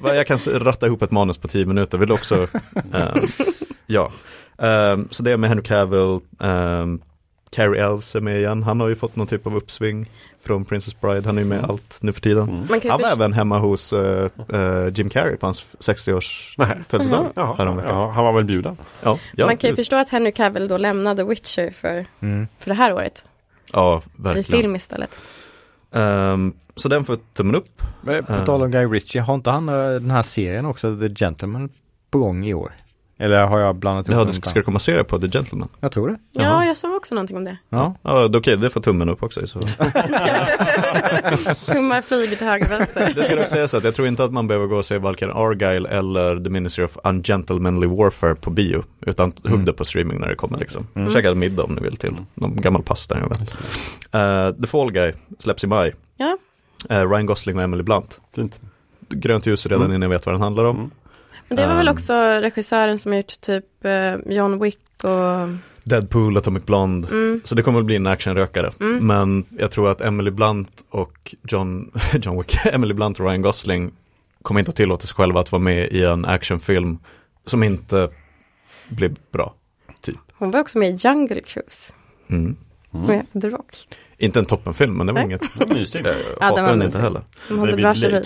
"Va, 0.00 0.14
jag 0.14 0.26
kan 0.26 0.38
ratta 0.46 0.86
ihop 0.86 1.02
ett 1.02 1.10
manus 1.10 1.38
på 1.38 1.48
tio 1.48 1.66
minuter, 1.66 1.98
vill 1.98 2.12
också? 2.12 2.36
Ehm, 2.94 3.18
ja, 3.86 4.10
Ehm, 4.58 5.08
så 5.10 5.22
det 5.22 5.32
är 5.32 5.36
med 5.36 5.50
Henry 5.50 5.64
Cavill, 5.64 6.20
um, 6.38 7.02
Carrie 7.50 7.84
Elves 7.84 8.14
är 8.16 8.20
med 8.20 8.38
igen, 8.38 8.62
han 8.62 8.80
har 8.80 8.88
ju 8.88 8.94
fått 8.94 9.16
någon 9.16 9.26
typ 9.26 9.46
av 9.46 9.56
uppsving 9.56 10.10
från 10.44 10.64
Princess 10.64 11.00
Bride, 11.00 11.26
han 11.26 11.38
är 11.38 11.42
ju 11.42 11.48
med 11.48 11.60
i 11.60 11.64
allt 11.68 11.96
nu 12.00 12.12
för 12.12 12.20
tiden. 12.20 12.42
Mm. 12.48 12.54
Man 12.58 12.68
kan 12.68 12.80
ju 12.80 12.90
Han 12.90 13.00
var 13.02 13.08
även 13.12 13.32
hemma 13.32 13.58
hos 13.58 13.92
eh, 13.92 14.28
eh, 14.52 14.88
Jim 14.94 15.10
Carrey 15.10 15.36
på 15.36 15.46
hans 15.46 15.64
60-års 15.78 16.54
Nej. 16.58 16.78
födelsedag 16.88 17.26
Ja, 17.34 17.54
häromveckan. 17.58 17.96
ja, 17.96 18.10
han 18.10 18.24
var 18.24 18.32
väl 18.32 18.44
bjuden. 18.44 18.76
Ja, 19.02 19.18
ja, 19.36 19.46
Man 19.46 19.56
kan 19.56 19.70
ju 19.70 19.76
förstå 19.76 19.96
att 19.96 20.08
Henry 20.08 20.32
Cavill 20.32 20.68
då 20.68 20.76
lämnade 20.78 21.24
Witcher 21.24 21.70
för, 21.70 22.06
Mm. 22.20 22.48
för 22.58 22.68
det 22.70 22.74
här 22.76 22.92
året. 22.92 23.24
ja 23.72 24.02
I 24.18 24.22
verkligen. 24.22 24.44
film 24.60 24.76
istället. 24.76 25.18
Ehm, 25.92 26.52
så 26.76 26.88
den 26.88 27.04
får 27.04 27.16
tummen 27.34 27.54
upp. 27.54 27.82
Men 28.02 28.24
på 28.24 28.32
Eh. 28.32 28.44
tal 28.44 28.62
om 28.62 28.70
Guy 28.70 28.84
Ritchie, 28.86 29.20
har 29.22 29.34
inte 29.34 29.50
han 29.50 29.68
eh, 29.68 29.74
den 29.74 30.10
här 30.10 30.22
serien 30.22 30.66
också, 30.66 30.96
The 31.00 31.08
Gentleman, 31.14 31.68
på 32.10 32.18
gång 32.18 32.44
i 32.46 32.54
år? 32.54 32.72
Eller 33.18 33.44
har 33.46 33.58
jag 33.60 33.76
blandat 33.76 34.06
Ja, 34.08 34.12
ihop 34.12 34.22
det 34.22 34.28
dem? 34.28 34.32
ska, 34.32 34.48
ska 34.50 34.58
det 34.58 34.64
komma 34.64 34.78
serie 34.78 35.04
på 35.04 35.18
The 35.18 35.28
Gentleman? 35.28 35.68
Jag 35.80 35.92
tror 35.92 36.08
det. 36.08 36.16
Ja, 36.32 36.42
Jaha. 36.42 36.66
jag 36.66 36.76
såg 36.76 36.92
också 36.94 37.14
någonting 37.14 37.36
om 37.36 37.44
det. 37.44 37.56
Ja. 37.68 37.94
Ja, 38.02 38.28
det- 38.28 38.38
okej, 38.38 38.56
det 38.56 38.70
får 38.70 38.80
tummen 38.80 39.08
upp 39.08 39.22
också 39.22 39.40
i 39.42 39.46
så 39.46 39.60
fall. 39.60 39.90
Tummar 41.66 42.02
flyger 42.02 42.36
till 42.36 42.46
höger 42.46 42.64
och 42.64 42.70
vänster. 42.80 43.12
Det 43.16 43.24
ska 43.24 43.36
dock 43.36 43.48
sägas 43.48 43.74
att 43.74 43.84
jag 43.84 43.94
tror 43.94 44.08
inte 44.08 44.24
att 44.24 44.32
man 44.32 44.46
behöver 44.48 44.66
gå 44.66 44.76
och 44.76 44.84
se 44.84 44.98
varken 44.98 45.30
Argyle 45.30 45.86
eller 45.88 46.40
The 46.44 46.50
Ministry 46.50 46.84
of 46.84 46.96
Ungentlemanly 47.04 47.86
Warfare 47.86 48.34
på 48.34 48.50
bio. 48.50 48.84
Utan 49.06 49.32
hugg 49.42 49.52
Mm. 49.52 49.64
det 49.64 49.72
på 49.72 49.84
streaming 49.84 50.20
när 50.20 50.28
det 50.28 50.34
kommer 50.34 50.58
liksom. 50.58 50.86
Mm. 50.94 51.12
Käka 51.12 51.34
middag 51.34 51.62
om 51.62 51.74
ni 51.74 51.80
vill 51.82 51.96
till 51.96 52.14
någon 52.34 52.56
gammal 52.56 52.82
pasta. 52.82 53.18
Jag 53.20 53.28
vet. 53.28 53.40
Uh, 54.50 54.60
The 54.62 54.66
Fall 54.66 54.92
Guy 54.92 55.12
släpps 55.38 55.64
i 55.64 55.66
maj. 55.66 55.94
Ja. 56.16 56.38
Eh, 56.90 57.08
Ryan 57.10 57.26
Gosling 57.26 57.56
och 57.56 57.62
Emily 57.62 57.82
Blunt. 57.82 58.20
Fint. 58.34 58.60
Grönt 59.08 59.46
ljus 59.46 59.66
redan 59.66 59.80
Mm. 59.84 59.94
innan 59.94 60.02
jag 60.02 60.18
vet 60.18 60.26
vad 60.26 60.34
den 60.34 60.42
handlar 60.42 60.64
om. 60.64 60.76
Mm. 60.76 60.90
Men 61.48 61.56
det 61.56 61.66
var 61.66 61.74
väl 61.74 61.88
Um. 61.88 61.94
också 61.94 62.12
regissören 62.40 62.98
som 62.98 63.12
har 63.12 63.16
gjort 63.16 63.40
typ 63.40 63.84
eh, 63.84 64.14
John 64.26 64.58
Wick 64.62 64.78
och... 65.04 65.48
Deadpool, 65.84 66.36
Atomic 66.36 66.64
Blonde. 66.64 67.08
Mm, 67.08 67.40
Så 67.44 67.54
det 67.54 67.62
kommer 67.62 67.80
att 67.80 67.86
bli 67.86 67.96
en 67.96 68.06
actionrökare. 68.06 68.72
Mm. 68.80 69.06
Men 69.06 69.44
jag 69.58 69.70
tror 69.70 69.90
att 69.90 70.00
Emily 70.00 70.30
Blunt 70.30 70.84
och 70.90 71.34
John, 71.48 71.90
John 72.22 72.38
Wick, 72.38 72.56
Emily 72.66 72.94
Blunt 72.94 73.20
och 73.20 73.26
Ryan 73.26 73.42
Gosling 73.42 73.92
kommer 74.42 74.60
inte 74.60 74.68
att 74.70 74.76
tillåta 74.76 75.06
sig 75.06 75.14
själva 75.14 75.40
att 75.40 75.52
vara 75.52 75.62
med 75.62 75.88
i 75.92 76.04
en 76.04 76.24
actionfilm 76.24 76.98
som 77.46 77.62
inte 77.62 78.10
blir 78.88 79.12
bra. 79.32 79.54
hon 80.32 80.50
var 80.50 80.60
också 80.60 80.78
med 80.78 80.88
i 80.90 80.92
Jungle 81.08 81.40
Cruise. 81.40 81.94
Mm. 82.30 82.56
Med 82.90 83.26
The 83.42 83.48
Rock. 83.48 83.72
Inte 84.22 84.38
en 84.38 84.44
toppenfilm, 84.46 84.94
men 84.96 85.06
det 85.06 85.12
var 85.12 85.20
Nej. 85.20 85.26
inget. 85.26 85.40
Det 85.58 85.66
var 85.66 85.74
mysigt. 85.74 86.06
Jag 86.06 86.14
Ja, 86.40 86.46
hatar 86.46 86.62
den 86.62 86.74
inte 86.74 86.86
mysig. 86.86 86.98
heller. 87.00 87.22
De 87.48 87.58
hade 87.58 87.76
bra 87.76 87.94
kemi. 87.94 88.24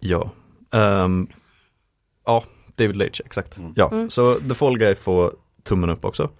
Ja. 0.00 0.30
Ehm, 0.72 1.26
ja, 2.26 2.44
David 2.76 2.96
Leitch, 2.96 3.20
exakt. 3.24 3.56
Mm. 3.56 3.72
Ja, 3.76 3.88
Mm. 3.92 4.10
så 4.10 4.34
The 4.34 4.54
Fall 4.54 4.78
Guy 4.78 4.94
får 4.94 5.32
tummen 5.62 5.90
upp 5.90 6.04
också. 6.04 6.30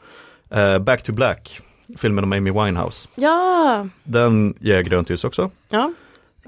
Eh, 0.50 0.78
Back 0.78 1.02
to 1.02 1.12
Black, 1.12 1.60
filmen 1.98 2.24
om 2.24 2.32
Amy 2.32 2.50
Winehouse. 2.50 3.08
Ja, 3.14 3.86
Den 4.04 4.54
ger 4.60 4.80
grönt 4.82 5.10
ljus 5.10 5.24
också. 5.24 5.50
ja. 5.68 5.92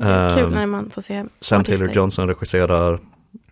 Ehm, 0.00 0.36
Kul 0.38 0.50
när 0.50 0.66
man 0.66 0.90
får 0.90 1.02
se 1.02 1.24
Sam 1.40 1.60
artister. 1.60 1.78
Taylor 1.78 1.96
Johnson 1.96 2.28
regisserar. 2.28 3.00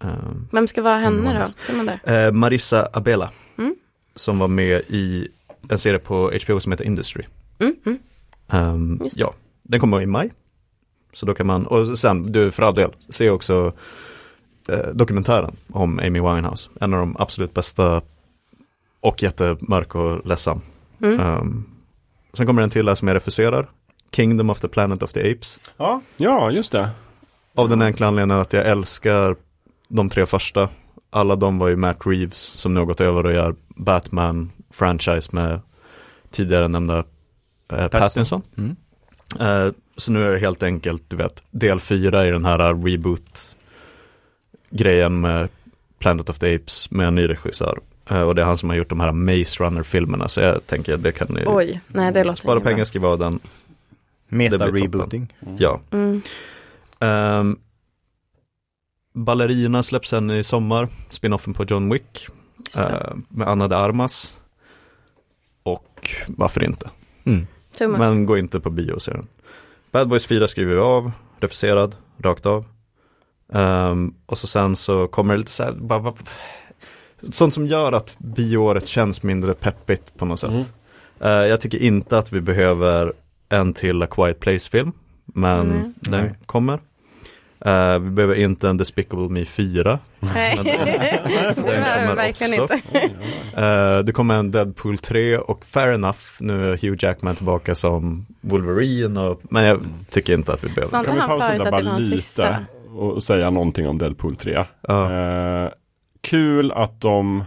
ehm, 0.00 0.48
Vem 0.52 0.66
ska 0.68 0.82
vara 0.82 0.96
henne 0.98 1.40
då? 1.46 1.62
Ser 1.62 1.74
man 1.76 1.86
det? 1.86 2.00
Eh, 2.26 2.32
Marissa 2.32 2.88
Abela. 2.92 3.30
Mm. 3.58 3.74
Som 4.14 4.38
var 4.38 4.48
med 4.48 4.80
i 4.88 5.28
en 5.70 5.78
serie 5.78 5.98
på 5.98 6.32
HBO 6.46 6.60
som 6.60 6.72
heter 6.72 6.84
Industry. 6.84 7.24
Mm, 7.58 7.74
mm. 7.86 7.98
Det. 8.50 9.10
ja, 9.16 9.34
den 9.62 9.80
kommer 9.80 10.02
i 10.02 10.06
maj. 10.06 10.32
Så 11.12 11.26
då 11.26 11.34
kan 11.34 11.46
man, 11.46 11.66
och 11.66 11.98
sen, 11.98 12.32
du 12.32 12.50
för 12.50 12.62
all 12.62 12.74
del, 12.74 12.90
se 13.08 13.30
också 13.30 13.72
eh, 14.68 14.88
dokumentären 14.92 15.56
om 15.72 15.98
Amy 15.98 16.20
Winehouse. 16.20 16.70
En 16.80 16.94
av 16.94 17.00
de 17.00 17.16
absolut 17.18 17.54
bästa 17.54 18.02
och 19.00 19.22
jättemörk 19.22 19.94
och 19.94 20.26
ledsam. 20.26 20.60
Mm. 21.02 21.20
Ehm, 21.20 21.64
sen 22.32 22.46
kommer 22.46 22.62
en 22.62 22.70
till 22.70 22.88
här 22.88 22.94
som 22.94 23.08
jag 23.08 23.14
refuserar. 23.14 23.68
Kingdom 24.12 24.50
of 24.50 24.60
the 24.60 24.68
Planet 24.68 25.02
of 25.02 25.12
the 25.12 25.32
Apes. 25.32 25.60
Ja, 25.76 26.00
ja, 26.16 26.50
just 26.50 26.72
det. 26.72 26.90
Av 27.54 27.68
den 27.68 27.82
enkla 27.82 28.06
anledningen 28.06 28.40
att 28.40 28.52
jag 28.52 28.66
älskar 28.66 29.36
de 29.88 30.08
tre 30.08 30.26
första. 30.26 30.68
Alla 31.10 31.36
de 31.36 31.58
var 31.58 31.68
ju 31.68 31.76
Matt 31.76 32.06
Reeves 32.06 32.38
som 32.38 32.74
nu 32.74 32.80
har 32.80 32.86
gått 32.86 33.00
över 33.00 33.26
och 33.26 33.32
gör 33.32 33.54
Batman-franchise 33.68 35.34
med 35.34 35.60
tidigare 36.30 36.68
nämnda 36.68 37.04
eh, 37.72 37.88
Pattinson. 37.88 38.42
Mm. 38.56 38.76
Eh, 39.40 39.68
så 39.96 40.12
nu 40.12 40.18
är 40.18 40.30
det 40.30 40.38
helt 40.38 40.62
enkelt, 40.62 41.02
du 41.08 41.16
vet, 41.16 41.42
del 41.50 41.80
fyra 41.80 42.28
i 42.28 42.30
den 42.30 42.44
här 42.44 42.58
reboot-grejen 42.58 45.20
med 45.20 45.48
Planet 45.98 46.30
of 46.30 46.38
the 46.38 46.54
Apes 46.54 46.90
med 46.90 47.06
en 47.06 47.14
ny 47.14 47.28
regissör. 47.28 47.78
Eh, 48.10 48.20
och 48.20 48.34
det 48.34 48.42
är 48.42 48.46
han 48.46 48.58
som 48.58 48.68
har 48.68 48.76
gjort 48.76 48.88
de 48.88 49.00
här 49.00 49.12
Maze 49.12 49.64
Runner-filmerna, 49.64 50.28
så 50.28 50.40
jag 50.40 50.66
tänker 50.66 50.96
det 50.96 51.12
kan 51.12 51.26
ni 51.30 51.44
Oj, 51.46 51.80
nej 51.86 52.12
det 52.12 52.24
låter 52.24 52.40
spara 52.40 52.60
pengar, 52.60 52.84
skriva 52.84 53.08
av 53.08 53.18
den. 53.18 53.40
Meta-rebooting. 54.28 55.32
Ja. 55.58 55.80
Mm. 55.90 56.22
Um, 57.00 57.58
Ballerina 59.12 59.82
släpps 59.82 60.08
sen 60.08 60.30
i 60.30 60.44
sommar, 60.44 60.88
spinoffen 61.08 61.54
på 61.54 61.64
John 61.64 61.92
Wick. 61.92 62.26
Eh, 62.76 63.14
med 63.28 63.48
Anna 63.48 63.68
de 63.68 63.74
Armas. 63.74 64.38
Och 65.62 66.10
varför 66.28 66.64
inte? 66.64 66.90
Mm. 67.24 67.46
Tummen. 67.78 67.98
Men 67.98 68.26
gå 68.26 68.38
inte 68.38 68.60
på 68.60 68.70
bio 68.70 68.92
och 68.92 69.02
se 69.02 69.12
den. 69.12 69.26
Bad 69.90 70.08
Boys 70.08 70.26
4 70.26 70.48
skriver 70.48 70.74
vi 70.74 70.80
av, 70.80 71.12
refuserad, 71.40 71.96
rakt 72.18 72.46
av. 72.46 72.64
Ehm, 73.52 74.14
och 74.26 74.38
så 74.38 74.46
sen 74.46 74.76
så 74.76 75.08
kommer 75.08 75.34
det 75.34 75.38
lite 75.38 75.50
så 75.50 75.62
här, 75.62 75.72
bara, 75.72 76.00
bara, 76.00 76.14
sånt 77.22 77.54
som 77.54 77.66
gör 77.66 77.92
att 77.92 78.14
bioåret 78.18 78.88
känns 78.88 79.22
mindre 79.22 79.54
peppigt 79.54 80.18
på 80.18 80.24
något 80.24 80.40
sätt. 80.40 80.50
Mm. 80.50 80.64
Eh, 81.20 81.48
jag 81.48 81.60
tycker 81.60 81.78
inte 81.78 82.18
att 82.18 82.32
vi 82.32 82.40
behöver 82.40 83.12
en 83.48 83.74
till 83.74 84.02
A 84.02 84.06
Quiet 84.10 84.40
Place-film, 84.40 84.92
men 85.24 85.68
Nej. 85.68 85.92
den 86.00 86.20
Nej. 86.24 86.34
kommer. 86.46 86.78
Eh, 87.64 87.98
vi 87.98 88.10
behöver 88.10 88.34
inte 88.34 88.68
en 88.68 88.76
Despicable 88.76 89.28
Me 89.28 89.44
4. 89.44 89.98
Nej, 90.20 90.56
det 90.64 91.62
behöver 91.62 92.08
vi 92.08 92.14
verkligen 92.14 92.62
också. 92.62 92.74
inte. 92.74 93.62
Eh, 93.62 93.98
det 93.98 94.12
kommer 94.12 94.34
en 94.34 94.50
Deadpool 94.50 94.98
3 94.98 95.38
och 95.38 95.64
fair 95.64 95.92
enough, 95.92 96.18
nu 96.40 96.72
är 96.72 96.76
Hugh 96.82 96.96
Jackman 96.98 97.36
tillbaka 97.36 97.74
som 97.74 98.26
Wolverine, 98.40 99.20
och, 99.20 99.40
men 99.42 99.64
jag 99.64 99.80
tycker 100.10 100.34
inte 100.34 100.52
att 100.52 100.64
vi 100.64 100.74
behöver 100.74 101.12
vi 101.12 101.18
han 101.20 101.28
pausa 101.28 101.46
förut 101.46 101.58
där 101.58 101.72
att 101.72 101.78
det 101.78 101.84
bara 101.84 101.92
var 101.92 102.00
lite 102.00 102.16
sista? 102.16 102.56
och 102.96 103.22
säga 103.22 103.50
någonting 103.50 103.88
om 103.88 103.98
Deadpool 103.98 104.36
3? 104.36 104.64
Ja. 104.80 105.12
Eh, 105.12 105.70
kul 106.20 106.72
att 106.72 107.00
de 107.00 107.44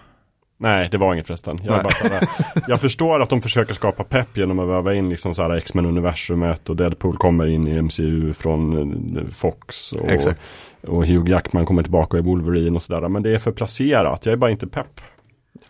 Nej, 0.63 0.87
det 0.91 0.97
var 0.97 1.13
inget 1.13 1.27
förresten. 1.27 1.57
Jag, 1.63 1.83
bara 1.83 1.93
så 1.93 2.07
här, 2.07 2.27
jag 2.67 2.81
förstår 2.81 3.21
att 3.21 3.29
de 3.29 3.41
försöker 3.41 3.73
skapa 3.73 4.03
pepp 4.03 4.37
genom 4.37 4.59
att 4.59 4.67
väva 4.69 4.93
in 4.93 5.09
liksom 5.09 5.35
så 5.35 5.41
här 5.43 5.49
X-Men-universumet 5.55 6.69
och 6.69 6.75
Deadpool 6.75 7.17
kommer 7.17 7.47
in 7.47 7.67
i 7.67 7.81
MCU 7.81 8.33
från 8.33 9.17
eh, 9.17 9.23
Fox 9.33 9.93
och, 9.93 10.09
Exakt. 10.09 10.41
och 10.87 11.05
Hugh 11.07 11.29
Jackman 11.31 11.65
kommer 11.65 11.83
tillbaka 11.83 12.17
i 12.17 12.21
Wolverine 12.21 12.75
och 12.75 12.81
sådär. 12.81 13.09
Men 13.09 13.23
det 13.23 13.35
är 13.35 13.39
för 13.39 13.51
placerat. 13.51 14.25
Jag 14.25 14.33
är 14.33 14.37
bara 14.37 14.51
inte 14.51 14.67
pepp. 14.67 15.01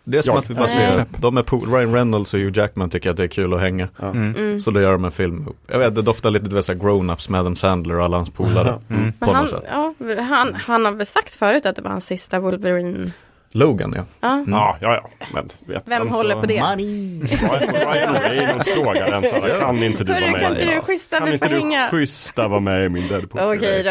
Det 0.04 0.18
är 0.18 0.22
som 0.22 0.34
Jag- 0.34 0.42
att 0.42 0.50
vi 0.50 0.54
bara 0.54 0.68
ser, 0.68 1.04
de 1.18 1.36
är 1.36 1.42
po- 1.42 1.76
Ryan 1.76 1.94
Reynolds 1.94 2.34
och 2.34 2.40
Hugh 2.40 2.58
Jackman 2.58 2.90
tycker 2.90 3.10
att 3.10 3.16
det 3.16 3.24
är 3.24 3.28
kul 3.28 3.54
att 3.54 3.60
hänga. 3.60 3.88
Ja. 4.00 4.10
Mm. 4.10 4.34
Mm. 4.34 4.60
Så 4.60 4.70
då 4.70 4.80
gör 4.80 4.92
de 4.92 5.04
en 5.04 5.10
film. 5.10 5.48
Jag 5.66 5.78
vet, 5.78 5.94
det 5.94 6.02
doftar 6.02 6.30
lite 6.30 6.46
du 6.48 6.54
vet, 6.56 6.68
grown-ups 6.68 7.30
med 7.30 7.40
Adam 7.40 7.56
Sandler 7.56 7.98
och 7.98 8.04
alla 8.04 8.16
hans 8.16 8.30
polare. 8.30 8.80
Mm. 8.90 9.12
På 9.12 9.32
han, 9.32 9.42
något 9.42 9.50
sätt. 9.50 9.62
ja, 9.68 9.94
han, 10.28 10.54
han 10.54 10.84
har 10.84 10.92
väl 10.92 11.06
sagt 11.06 11.34
förut 11.34 11.66
att 11.66 11.76
det 11.76 11.82
var 11.82 11.90
hans 11.90 12.06
sista 12.06 12.40
Wolverine. 12.40 13.12
Logan 13.56 13.92
ja. 13.96 14.04
Ja. 14.20 14.32
Mm. 14.34 14.50
Ja, 14.50 14.76
ja, 14.80 14.94
ja. 14.94 15.26
Men 15.34 15.50
vet 15.66 15.82
Vem 15.88 16.00
alltså, 16.00 16.16
håller 16.16 16.34
på 16.34 16.46
det? 16.46 16.54
Ryan 16.54 18.14
Reynolds 18.14 18.68
frågar 18.68 19.10
den 19.10 19.22
så 19.22 19.36
här, 19.46 19.60
kan 19.60 19.82
inte 19.82 20.04
du 20.04 20.12
vara 20.12 20.20
Hörru, 20.22 20.32
med? 20.32 20.40
kan 20.40 20.52
inte 20.52 20.64
Ja. 20.64 20.74
du 20.74 20.80
schyssta, 20.80 21.18
Kan 21.18 21.32
inte 21.32 21.48
du 21.48 21.88
schyssta 21.90 22.48
vara 22.48 22.60
med 22.60 22.84
i 22.86 22.88
min 22.88 23.08
Deadpool? 23.08 23.40
Okej 23.56 23.82
då. 23.82 23.90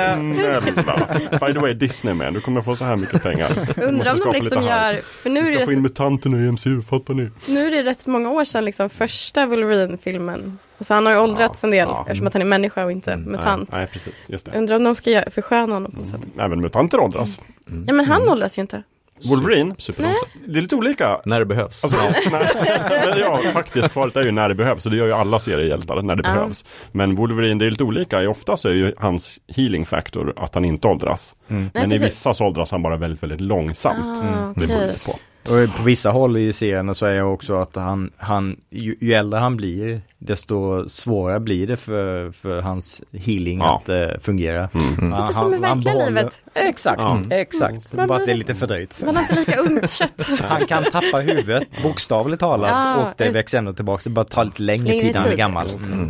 Snälla. 0.74 1.00
By 1.48 1.54
the 1.54 1.60
way, 1.60 1.74
Disney 1.74 2.14
man, 2.14 2.34
du 2.34 2.42
kommer 2.42 2.62
få 2.62 2.76
så 2.76 2.86
här 2.86 2.96
mycket 2.96 3.24
pengar. 3.24 3.52
Undrar 3.84 4.14
om 4.14 4.20
de 4.20 4.32
liksom 4.34 4.64
gör, 4.64 5.02
för 5.04 5.30
nu 5.30 5.42
Vi 5.42 5.48
är, 5.48 5.52
det 5.52 5.58
ska 5.58 5.66
få 5.66 5.72
in 5.72 5.78
rätt, 5.78 5.84
mutanterna 5.84 6.38
i 6.38 6.52
MCU, 6.52 6.82
fattar 6.82 7.14
ni? 7.14 7.30
nu 7.48 7.66
är 7.68 7.72
det 7.72 7.84
rätt 7.84 8.06
många 8.08 8.30
år 8.32 8.44
sedan 8.44 8.66
liksom 8.66 8.90
första 8.90 9.46
Wolverine-filmen. 9.46 10.60
Så 10.80 10.94
han 10.94 11.06
har 11.06 11.14
ju 11.14 11.20
åldrats 11.20 11.64
en 11.64 11.72
del 11.72 11.88
Ja. 11.88 12.02
eftersom 12.08 12.28
att 12.28 12.34
han 12.34 12.42
är 12.42 12.46
människa 12.46 12.86
och 12.86 12.92
inte 12.92 13.14
Mm, 13.14 13.32
mutant. 13.32 13.70
Nej, 13.72 13.80
nej, 13.80 13.88
precis. 13.92 14.26
Just 14.30 14.46
det. 14.52 14.58
Undrar 14.58 14.76
om 14.76 14.84
de 14.84 14.96
ska 14.96 15.24
försköna 15.32 15.74
honom 15.74 15.92
på 15.92 15.98
något 15.98 16.08
sätt. 16.08 16.22
Även 16.40 16.62
mutanter 16.62 17.00
åldras. 17.00 17.40
Mm. 17.70 17.84
Ja 17.88 17.94
men 17.94 18.06
han 18.06 18.30
åldras 18.30 18.58
ju 18.58 18.62
inte. 18.62 18.84
Wolverine, 19.30 19.76
Superlångsamt. 19.78 20.32
det 20.48 20.58
är 20.60 20.62
lite 20.62 20.76
olika. 20.76 21.22
När 21.26 21.40
det 21.40 21.46
behövs. 21.46 21.84
Alltså, 21.84 22.00
när, 22.32 23.10
men 23.10 23.20
ja, 23.20 23.40
faktiskt 23.54 23.92
svaret 23.92 24.16
är 24.16 24.22
ju 24.24 24.32
när 24.32 24.50
det 24.50 24.56
behövs. 24.56 24.86
Och 24.86 24.92
det 24.92 24.98
gör 24.98 25.06
ju 25.06 25.14
alla 25.14 25.40
seriehjältar 25.40 26.02
när 26.02 26.16
det 26.16 26.24
Ja. 26.26 26.34
behövs. 26.34 26.66
Men 26.92 27.16
Wolverine, 27.16 27.60
det 27.60 27.66
är 27.66 27.72
lite 27.72 27.84
olika. 27.84 28.30
Ofta 28.30 28.58
så 28.58 28.70
är 28.70 28.74
ju 28.74 28.94
hans 28.98 29.40
healing 29.56 29.86
factor 29.86 30.34
att 30.38 30.54
han 30.56 30.66
inte 30.66 30.88
åldras. 30.88 31.36
Mm. 31.50 31.62
Nej, 31.64 31.72
Men 31.84 31.92
i 31.92 31.96
precis. 32.00 32.08
vissa 32.08 32.34
så 32.34 32.46
åldras 32.46 32.72
han 32.72 32.82
bara 32.82 32.98
väldigt, 32.98 33.24
väldigt 33.24 33.42
långsamt. 33.42 33.98
Ah, 34.06 34.54
Det 34.56 34.68
beror 34.68 35.06
på. 35.06 35.20
Och 35.50 35.76
på 35.78 35.84
vissa 35.84 36.10
håll 36.12 36.38
i 36.38 36.54
serien 36.54 36.96
så 36.96 37.06
är 37.06 37.14
jag 37.14 37.34
också 37.34 37.56
att 37.60 37.76
han, 37.76 38.12
han 38.18 38.56
ju, 38.70 38.96
ju 39.02 39.14
äldre 39.14 39.40
han 39.40 39.58
blir 39.58 40.02
desto 40.18 40.90
svårare 40.90 41.40
blir 41.40 41.68
det 41.68 41.78
för, 41.78 42.32
för 42.32 42.62
hans 42.62 43.02
healing 43.12 43.60
Ja. 43.60 43.78
att 43.82 43.90
eh, 43.90 44.08
fungera. 44.22 44.70
Mm. 44.74 45.12
Han- 45.12 45.22
Lite 45.28 45.34
som 45.40 45.54
i 45.54 45.58
verkliga 45.58 45.94
behåller- 45.94 46.08
livet. 46.16 46.42
Exakt, 46.54 47.02
Ja. 47.02 47.20
exakt. 47.30 47.94
Man 47.94 48.08
Bara 48.08 48.18
att 48.20 48.26
det 48.26 48.32
är 48.32 48.36
lite 48.38 48.56
fördröjt. 48.56 49.04
Man 49.06 49.16
har 49.16 49.24
inte 49.24 49.36
lika 49.36 49.60
ungt 49.60 49.90
kött. 49.90 50.30
Han 50.42 50.66
kan 50.66 50.84
tappa 50.84 51.18
huvudet, 51.18 51.64
bokstavligt 51.84 52.40
talat, 52.40 52.70
Ja, 52.70 52.96
och 52.96 53.14
det 53.18 53.28
ut- 53.30 53.36
växer 53.36 53.58
ändå 53.58 53.74
tillbaka. 53.74 54.02
Det 54.04 54.10
bara 54.10 54.26
tar 54.26 54.46
lite 54.46 54.62
längre 54.62 54.88
Längre 54.88 55.04
tid 55.04 55.14
när 55.14 55.22
han 55.22 55.32
är 55.32 55.36
gammal. 55.38 55.68
Mm. 55.78 56.10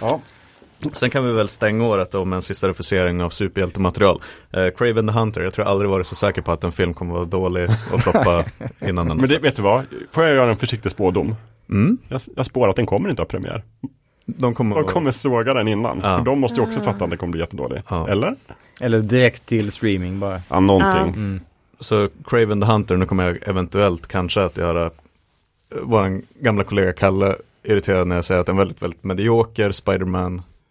Ja. 0.00 0.20
Sen 0.92 1.10
kan 1.10 1.26
vi 1.26 1.32
väl 1.32 1.48
stänga 1.48 1.84
året 1.84 2.10
då 2.12 2.24
med 2.24 2.36
en 2.36 2.42
sista 2.42 2.68
refusering 2.68 3.22
av 3.22 3.30
superhjältematerial. 3.30 4.20
Eh, 4.52 4.68
Craven 4.76 5.06
the 5.06 5.12
Hunter, 5.12 5.40
jag 5.40 5.52
tror 5.52 5.66
jag 5.66 5.70
aldrig 5.70 5.90
varit 5.90 6.06
så 6.06 6.14
säker 6.14 6.42
på 6.42 6.52
att 6.52 6.64
en 6.64 6.72
film 6.72 6.94
kommer 6.94 7.14
vara 7.14 7.24
dålig 7.24 7.68
och 7.92 8.00
floppa 8.02 8.44
innan 8.88 9.08
den. 9.08 9.16
Men 9.16 9.28
det, 9.28 9.38
vet 9.38 9.56
du 9.56 9.62
vad? 9.62 9.84
Får 10.10 10.24
jag 10.24 10.34
göra 10.34 10.50
en 10.50 10.56
försiktig 10.56 10.92
spådom? 10.92 11.36
Mm, 11.70 11.98
Jag, 12.08 12.20
jag 12.36 12.46
spår 12.46 12.68
att 12.68 12.76
den 12.76 12.86
kommer 12.86 13.08
inte 13.10 13.22
ha 13.22 13.26
premiär. 13.26 13.62
de 14.26 14.54
kommer, 14.54 14.76
De 14.76 14.84
kommer 14.84 15.10
såga 15.10 15.54
den 15.54 15.68
innan. 15.68 16.00
Ja. 16.02 16.18
För 16.18 16.24
de 16.24 16.40
måste 16.40 16.60
ju 16.60 16.66
också 16.66 16.80
fatta 16.80 17.04
att 17.04 17.10
den 17.10 17.18
kommer 17.18 17.30
bli 17.32 17.40
jättedålig. 17.40 17.82
Ja. 17.88 18.08
Eller? 18.08 18.34
Eller 18.80 19.00
direkt 19.00 19.46
till 19.46 19.72
streaming 19.72 20.20
bara. 20.20 20.40
Ja, 20.48 20.60
någonting. 20.60 21.14
Mm. 21.14 21.40
Så 21.80 22.08
Craven 22.24 22.60
the 22.60 22.66
Hunter, 22.66 22.96
nu 22.96 23.06
kommer 23.06 23.24
jag 23.26 23.48
eventuellt 23.48 24.06
kanske 24.06 24.42
att 24.42 24.56
göra 24.58 24.84
eh, 24.86 24.90
vår 25.82 26.20
gamla 26.42 26.64
kollega 26.64 26.92
Kalle 26.92 27.36
irriterad 27.62 28.06
när 28.08 28.16
jag 28.16 28.24
säger 28.24 28.40
att 28.40 28.48
en 28.48 28.56
väldigt, 28.56 28.82
väldigt 28.82 29.04
medioker 29.04 29.70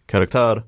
Spiderman-karaktär 0.06 0.62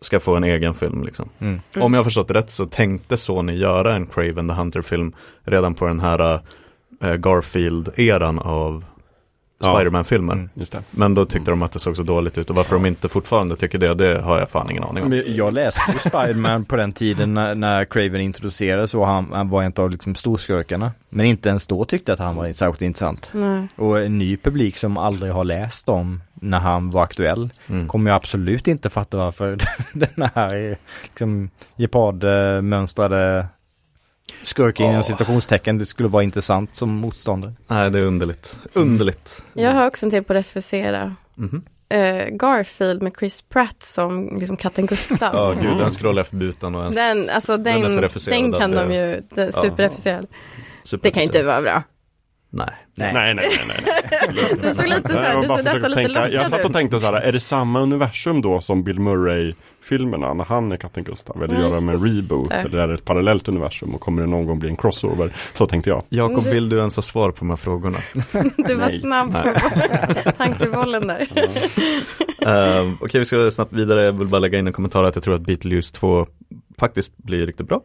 ska 0.00 0.20
få 0.20 0.36
en 0.36 0.44
egen 0.44 0.74
film 0.74 1.04
liksom. 1.04 1.28
Mm. 1.38 1.60
Om 1.76 1.94
jag 1.94 1.98
har 1.98 2.04
förstått 2.04 2.30
rätt 2.30 2.50
så 2.50 2.66
tänkte 2.66 3.16
Sony 3.16 3.52
göra 3.52 3.94
en 3.94 4.06
Craven 4.06 4.48
the 4.48 4.54
Hunter-film 4.54 5.12
redan 5.44 5.74
på 5.74 5.86
den 5.86 6.00
här 6.00 6.40
eh, 7.00 7.14
Garfield-eran 7.14 8.38
av 8.38 8.84
Ja. 9.62 9.74
Spiderman-filmer. 9.74 10.32
Mm. 10.32 10.48
Just 10.54 10.72
det. 10.72 10.82
Men 10.90 11.14
då 11.14 11.24
tyckte 11.24 11.50
de 11.50 11.62
att 11.62 11.72
det 11.72 11.78
såg 11.78 11.96
så 11.96 12.02
dåligt 12.02 12.38
ut 12.38 12.50
och 12.50 12.56
varför 12.56 12.76
de 12.76 12.86
inte 12.86 13.08
fortfarande 13.08 13.56
tycker 13.56 13.78
det, 13.78 13.94
det 13.94 14.20
har 14.20 14.38
jag 14.38 14.50
fan 14.50 14.70
ingen 14.70 14.84
aning 14.84 15.04
om. 15.04 15.10
Men 15.10 15.22
jag 15.36 15.52
läste 15.54 15.92
ju 15.92 15.98
Spiderman 15.98 16.64
på 16.64 16.76
den 16.76 16.92
tiden 16.92 17.34
när, 17.34 17.54
när 17.54 17.84
Craven 17.84 18.20
introducerades 18.20 18.94
och 18.94 19.06
han, 19.06 19.32
han 19.32 19.48
var 19.48 19.62
en 19.62 19.72
av 19.76 19.90
liksom 19.90 20.14
storskurkarna. 20.14 20.92
Men 21.10 21.26
inte 21.26 21.48
ens 21.48 21.66
då 21.66 21.84
tyckte 21.84 22.12
att 22.12 22.18
han 22.18 22.36
var 22.36 22.52
särskilt 22.52 22.82
intressant. 22.82 23.30
Nej. 23.34 23.68
Och 23.76 24.00
en 24.00 24.18
ny 24.18 24.36
publik 24.36 24.76
som 24.76 24.96
aldrig 24.96 25.32
har 25.32 25.44
läst 25.44 25.88
om 25.88 26.22
när 26.34 26.58
han 26.58 26.90
var 26.90 27.02
aktuell 27.02 27.50
Mm. 27.68 27.88
kommer 27.88 28.10
ju 28.10 28.14
absolut 28.16 28.68
inte 28.68 28.90
fatta 28.90 29.16
varför 29.16 29.58
den 29.92 30.28
här 30.34 30.76
liksom 31.04 31.50
gepardmönstrade 31.76 33.46
skurken 34.44 34.84
inom 34.86 34.96
Ja. 34.96 35.02
citationstecken 35.02 35.78
det 35.78 35.86
skulle 35.86 36.08
vara 36.08 36.22
intressant 36.22 36.74
som 36.74 36.90
motståndare. 36.94 37.52
Nej, 37.66 37.90
det 37.90 37.98
är 37.98 38.02
underligt. 38.02 38.60
Underligt. 38.72 39.44
Jag 39.52 39.70
har 39.72 39.86
också 39.86 40.06
en 40.06 40.10
till 40.10 40.24
på 40.24 40.34
refusera. 40.34 41.16
Mhm. 41.34 41.62
Eh, 41.88 42.26
Garfield 42.28 43.02
med 43.02 43.12
Chris 43.18 43.42
Pratt 43.42 43.82
som 43.82 44.38
liksom 44.38 44.56
katten 44.56 44.86
Gustav. 44.86 45.18
Ja, 45.34 45.52
gud, 45.62 45.78
den 45.78 45.90
scrollar 45.90 46.20
jag 46.20 46.26
förbi 46.26 46.44
utan 46.46 46.74
att 46.74 46.80
ens 46.82 46.96
Den, 46.96 47.34
alltså 47.34 47.56
den, 47.56 47.64
Den 47.64 47.82
den, 48.50 48.52
kan 48.52 48.70
att 48.78 48.88
de 48.88 48.88
det- 48.94 49.10
ju, 49.16 49.22
den, 49.34 49.52
superrefuserad. 49.52 50.26
super- 50.84 51.02
Det 51.02 51.10
kan 51.10 51.22
inte 51.22 51.42
vara 51.42 51.62
bra. 51.62 51.82
Nej. 52.54 52.68
Nej. 52.96 53.12
Nej, 53.14 53.34
nej, 53.34 53.48
nej, 53.68 53.84
nej. 53.86 54.58
Du 54.62 54.74
såg 54.74 54.88
lite 54.88 55.08
så 55.08 55.18
här, 55.18 55.42
du 55.42 55.48
bara 55.48 55.58
såg 55.58 55.66
försöker 55.66 55.74
nästan 55.88 55.90
lite 55.90 55.94
tänka, 56.14 56.28
jag 56.30 56.42
satt 56.44 56.52
och 56.52 56.58
lockad 56.58 56.72
tänkte 56.72 57.00
så 57.00 57.06
här, 57.06 57.12
är 57.12 57.32
det 57.32 57.40
samma 57.40 57.80
universum 57.80 58.42
då 58.42 58.60
som 58.60 58.84
Bill 58.84 59.00
Murray-filmerna 59.82 60.34
när 60.34 60.44
han 60.44 60.72
är 60.72 60.76
katten 60.76 61.04
Gustav? 61.04 61.42
Eller 61.42 61.54
Ja, 61.54 61.60
gör 61.60 61.70
de 61.70 61.88
en 61.88 61.96
reboot? 61.96 62.48
det. 62.50 62.54
Eller 62.56 62.78
är 62.78 62.88
det 62.88 62.94
ett 62.94 63.04
parallellt 63.04 63.48
universum 63.48 63.94
och 63.94 64.00
kommer 64.00 64.22
det 64.22 64.28
någon 64.28 64.46
gång 64.46 64.58
bli 64.58 64.68
en 64.68 64.76
crossover? 64.76 65.32
Så 65.54 65.66
tänkte 65.66 65.90
jag. 65.90 66.02
Jakob, 66.08 66.44
Det- 66.44 66.50
vill 66.50 66.68
du 66.68 66.78
ens 66.78 66.96
ha 66.96 67.02
svar 67.02 67.30
på 67.30 67.36
de 67.38 67.50
här 67.50 67.56
frågorna? 67.56 67.98
Du 68.56 68.74
var 68.74 68.90
snabb 69.00 69.32
på 70.24 70.30
tankebollen 70.38 71.06
där. 71.06 71.28
Ehm, 72.46 72.96
Okej, 73.00 73.18
vi 73.18 73.24
ska 73.24 73.50
snabbt 73.50 73.72
vidare. 73.72 74.02
Jag 74.04 74.12
vill 74.12 74.28
bara 74.28 74.38
lägga 74.38 74.58
in 74.58 74.66
en 74.66 74.72
kommentar 74.72 75.04
att 75.04 75.14
jag 75.14 75.24
tror 75.24 75.34
att 75.34 75.40
Beetlejuice 75.42 75.92
2 75.92 76.26
faktiskt 76.78 77.16
blir 77.16 77.46
riktigt 77.46 77.68
bra. 77.68 77.80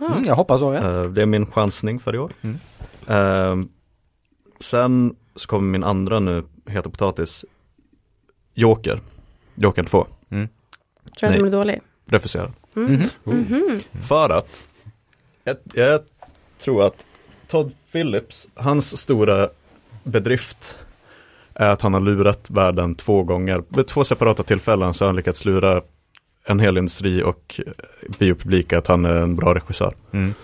Mm, 0.00 0.24
jag 0.24 0.34
hoppas 0.34 0.60
så 0.60 0.70
rätt. 0.70 0.84
Eh, 0.94 1.02
det 1.04 1.22
är 1.22 1.26
min 1.26 1.46
chansning 1.46 2.00
för 2.00 2.14
i 2.14 2.18
år. 2.18 2.32
Mm. 2.42 2.56
Ehm, 3.06 3.68
sen 4.60 5.14
så 5.36 5.48
kommer 5.48 5.68
min 5.70 5.84
andra 5.84 6.20
nu, 6.20 6.44
heta 6.66 6.90
potatis, 6.90 7.44
Joker. 8.54 9.00
Joker 9.54 9.84
2, 9.84 10.06
Tror 11.18 11.26
jag 11.26 11.30
Nej. 11.30 11.38
den 11.38 11.42
blir 11.42 11.58
dålig. 11.58 11.80
refuserad. 12.06 12.52
Mm. 12.76 12.92
Mhm. 12.92 13.08
Mhm. 13.24 13.80
För 14.02 14.30
att 14.30 14.64
jag, 15.44 15.56
jag 15.74 16.00
tror 16.58 16.86
att 16.86 16.96
Todd 17.48 17.72
Phillips, 17.92 18.48
hans 18.54 18.96
stora 19.00 19.48
bedrift 20.04 20.78
är 21.54 21.68
att 21.70 21.82
han 21.82 21.94
har 21.94 22.00
lurat 22.00 22.50
världen 22.50 22.94
två 22.94 23.22
gånger. 23.22 23.62
Vid 23.68 23.86
två 23.86 24.04
separata 24.04 24.42
tillfällen 24.42 24.94
så 24.94 25.04
har 25.04 25.08
han 25.08 25.16
lyckats 25.16 25.44
lura 25.44 25.82
en 26.44 26.60
hel 26.60 26.78
industri 26.78 27.22
och 27.22 27.60
biopublik 28.18 28.72
att 28.72 28.86
han 28.86 29.04
är 29.04 29.16
en 29.16 29.36
bra 29.36 29.54
regissör. 29.54 29.94
Mm. 30.12 30.34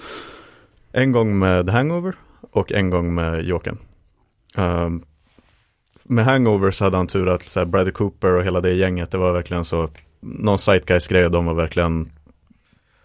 En 0.92 1.12
gång 1.12 1.38
med 1.38 1.66
The 1.66 1.72
Hangover 1.72 2.14
och 2.50 2.72
en 2.72 2.90
gång 2.90 3.14
med 3.14 3.44
Jokern. 3.44 3.78
Um, 4.56 5.04
med 6.02 6.24
Hangover 6.24 6.70
så 6.70 6.84
hade 6.84 6.96
han 6.96 7.06
tur 7.06 7.28
att 7.28 7.48
så 7.48 7.60
här, 7.60 7.66
Bradley 7.66 7.92
Cooper 7.92 8.32
och 8.36 8.44
hela 8.44 8.60
det 8.60 8.72
gänget, 8.74 9.10
det 9.10 9.18
var 9.18 9.32
verkligen 9.32 9.64
så, 9.64 9.88
någon 10.20 10.58
sightguys-grej 10.58 11.24
och 11.24 11.30
de 11.30 11.46
var 11.46 11.54
verkligen 11.54 12.12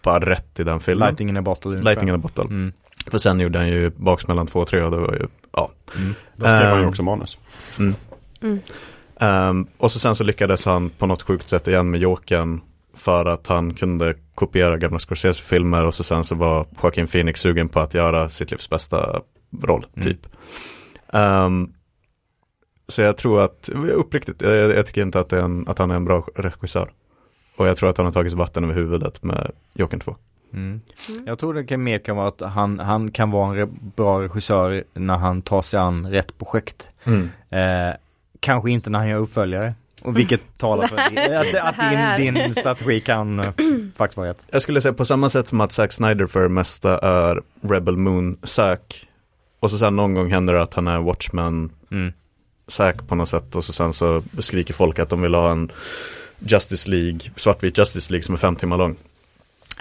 bara 0.02 0.30
rätt 0.30 0.60
i 0.60 0.64
den 0.64 0.80
filmen. 0.80 1.06
Lightning 1.08 1.28
in 1.28 1.36
a 1.36 1.42
bottle. 1.42 1.70
Lightning 1.78 2.08
in 2.08 2.14
a 2.14 2.18
bottle. 2.18 2.44
Mm. 2.44 2.72
För 3.06 3.18
sen 3.18 3.40
gjorde 3.40 3.58
han 3.58 3.68
ju 3.68 3.90
Baksmällan 3.90 4.46
2 4.46 4.60
och 4.60 4.68
3 4.68 4.82
och 4.82 4.90
det 4.90 4.96
var 4.96 5.12
ju, 5.12 5.26
ja. 5.52 5.70
Mm. 5.96 6.14
Där 6.36 6.48
skrev 6.48 6.68
han 6.70 6.76
ju 6.78 6.82
Ehm, 6.82 6.88
också 6.88 7.02
manus. 7.02 7.38
Mm. 7.78 7.94
Mm. 8.42 8.58
Ehm, 9.20 9.66
och 9.78 9.92
så 9.92 9.98
sen 9.98 10.14
så 10.14 10.24
lyckades 10.24 10.66
han 10.66 10.90
på 10.90 11.06
något 11.06 11.22
sjukt 11.22 11.48
sätt 11.48 11.68
igen 11.68 11.90
med 11.90 12.00
Jokern 12.00 12.60
för 12.96 13.24
att 13.24 13.46
han 13.46 13.74
kunde 13.74 14.14
kopiera 14.34 14.76
gamla 14.76 14.98
Scorsese-filmer 14.98 15.84
och 15.86 15.94
så 15.94 16.02
sen 16.04 16.24
så 16.24 16.34
var 16.34 16.66
Joaquin 16.82 17.06
Phoenix 17.06 17.40
sugen 17.40 17.68
på 17.68 17.80
att 17.80 17.94
göra 17.94 18.30
sitt 18.30 18.50
livs 18.50 18.70
bästa 18.70 19.22
roll, 19.62 19.86
Mm. 19.96 20.08
typ. 20.08 20.26
Ehm, 21.12 21.72
så 22.88 23.02
jag 23.02 23.16
tror 23.16 23.40
att, 23.42 23.68
uppriktigt, 23.92 24.42
jag, 24.42 24.54
jag 24.56 24.86
tycker 24.86 25.02
inte 25.02 25.20
att, 25.20 25.28
det 25.28 25.36
är 25.38 25.42
en, 25.42 25.68
att 25.68 25.78
han 25.78 25.90
är 25.90 25.94
en 25.94 26.04
bra 26.04 26.26
regissör. 26.36 26.90
Och 27.56 27.66
jag 27.66 27.76
tror 27.76 27.90
att 27.90 27.96
han 27.96 28.06
har 28.06 28.12
tagit 28.12 28.32
sig 28.32 28.38
vatten 28.38 28.64
över 28.64 28.74
huvudet 28.74 29.22
med 29.22 29.50
Jokern 29.74 30.00
2. 30.00 30.16
Mm. 30.52 30.80
Jag 31.26 31.38
tror 31.38 31.54
det 31.54 31.64
kan 31.64 31.82
mer 31.82 31.98
kan 31.98 32.16
vara 32.16 32.28
att 32.28 32.40
han, 32.40 32.78
han 32.78 33.10
kan 33.10 33.30
vara 33.30 33.48
en 33.50 33.56
re 33.56 33.66
bra 33.96 34.22
regissör 34.22 34.84
när 34.94 35.16
han 35.16 35.42
tar 35.42 35.62
sig 35.62 35.80
an 35.80 36.10
rätt 36.10 36.38
projekt. 36.38 36.88
Eh, 37.50 37.96
kanske 38.40 38.70
inte 38.70 38.90
när 38.90 38.98
han 38.98 39.08
gör 39.08 39.18
uppföljare. 39.18 39.74
Och 40.02 40.18
vilket 40.18 40.40
talar 40.58 40.86
för 40.86 40.96
att, 40.96 41.54
att 41.68 41.76
din, 41.90 41.98
är- 41.98 42.32
din 42.46 42.54
strategi 42.54 43.00
kan 43.00 43.38
eh, 43.40 43.50
faktiskt 43.96 44.16
vara 44.16 44.28
rätt. 44.28 44.46
Jag 44.50 44.62
skulle 44.62 44.80
säga 44.80 44.92
på 44.92 45.04
samma 45.04 45.28
sätt 45.28 45.46
som 45.46 45.60
att 45.60 45.72
Zack 45.72 45.92
Snyder 45.92 46.26
för 46.26 46.42
det 46.42 46.48
mesta 46.48 46.98
är 46.98 47.42
Rebel 47.60 47.96
Moon 47.96 48.36
Zack. 48.42 49.08
Och 49.60 49.70
så 49.70 49.78
sen 49.78 49.96
någon 49.96 50.14
gång 50.14 50.30
händer 50.32 50.54
det 50.54 50.62
att 50.62 50.74
han 50.74 50.88
är 50.88 51.00
Watchman 51.00 51.70
Mm. 51.90 52.12
Zack 52.68 53.08
på 53.08 53.14
något 53.14 53.28
sätt. 53.28 53.56
Och 53.56 53.64
så 53.64 53.72
sen 53.72 53.92
så 53.92 54.22
skriker 54.38 54.74
folk 54.74 54.98
att 54.98 55.08
de 55.08 55.22
vill 55.22 55.34
ha 55.34 55.50
en 55.52 55.68
Justice 56.38 56.90
League, 56.90 57.20
svartvit 57.36 57.78
Justice 57.78 58.12
League 58.12 58.22
som 58.22 58.34
är 58.34 58.38
fem 58.38 58.56
timmar 58.56 58.76
lång. 58.78 58.96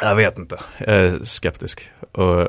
Jag 0.02 0.16
vet 0.16 0.38
inte, 0.40 0.60
jag 0.78 0.96
är 0.96 1.20
skeptisk. 1.24 1.90
Och, 2.12 2.48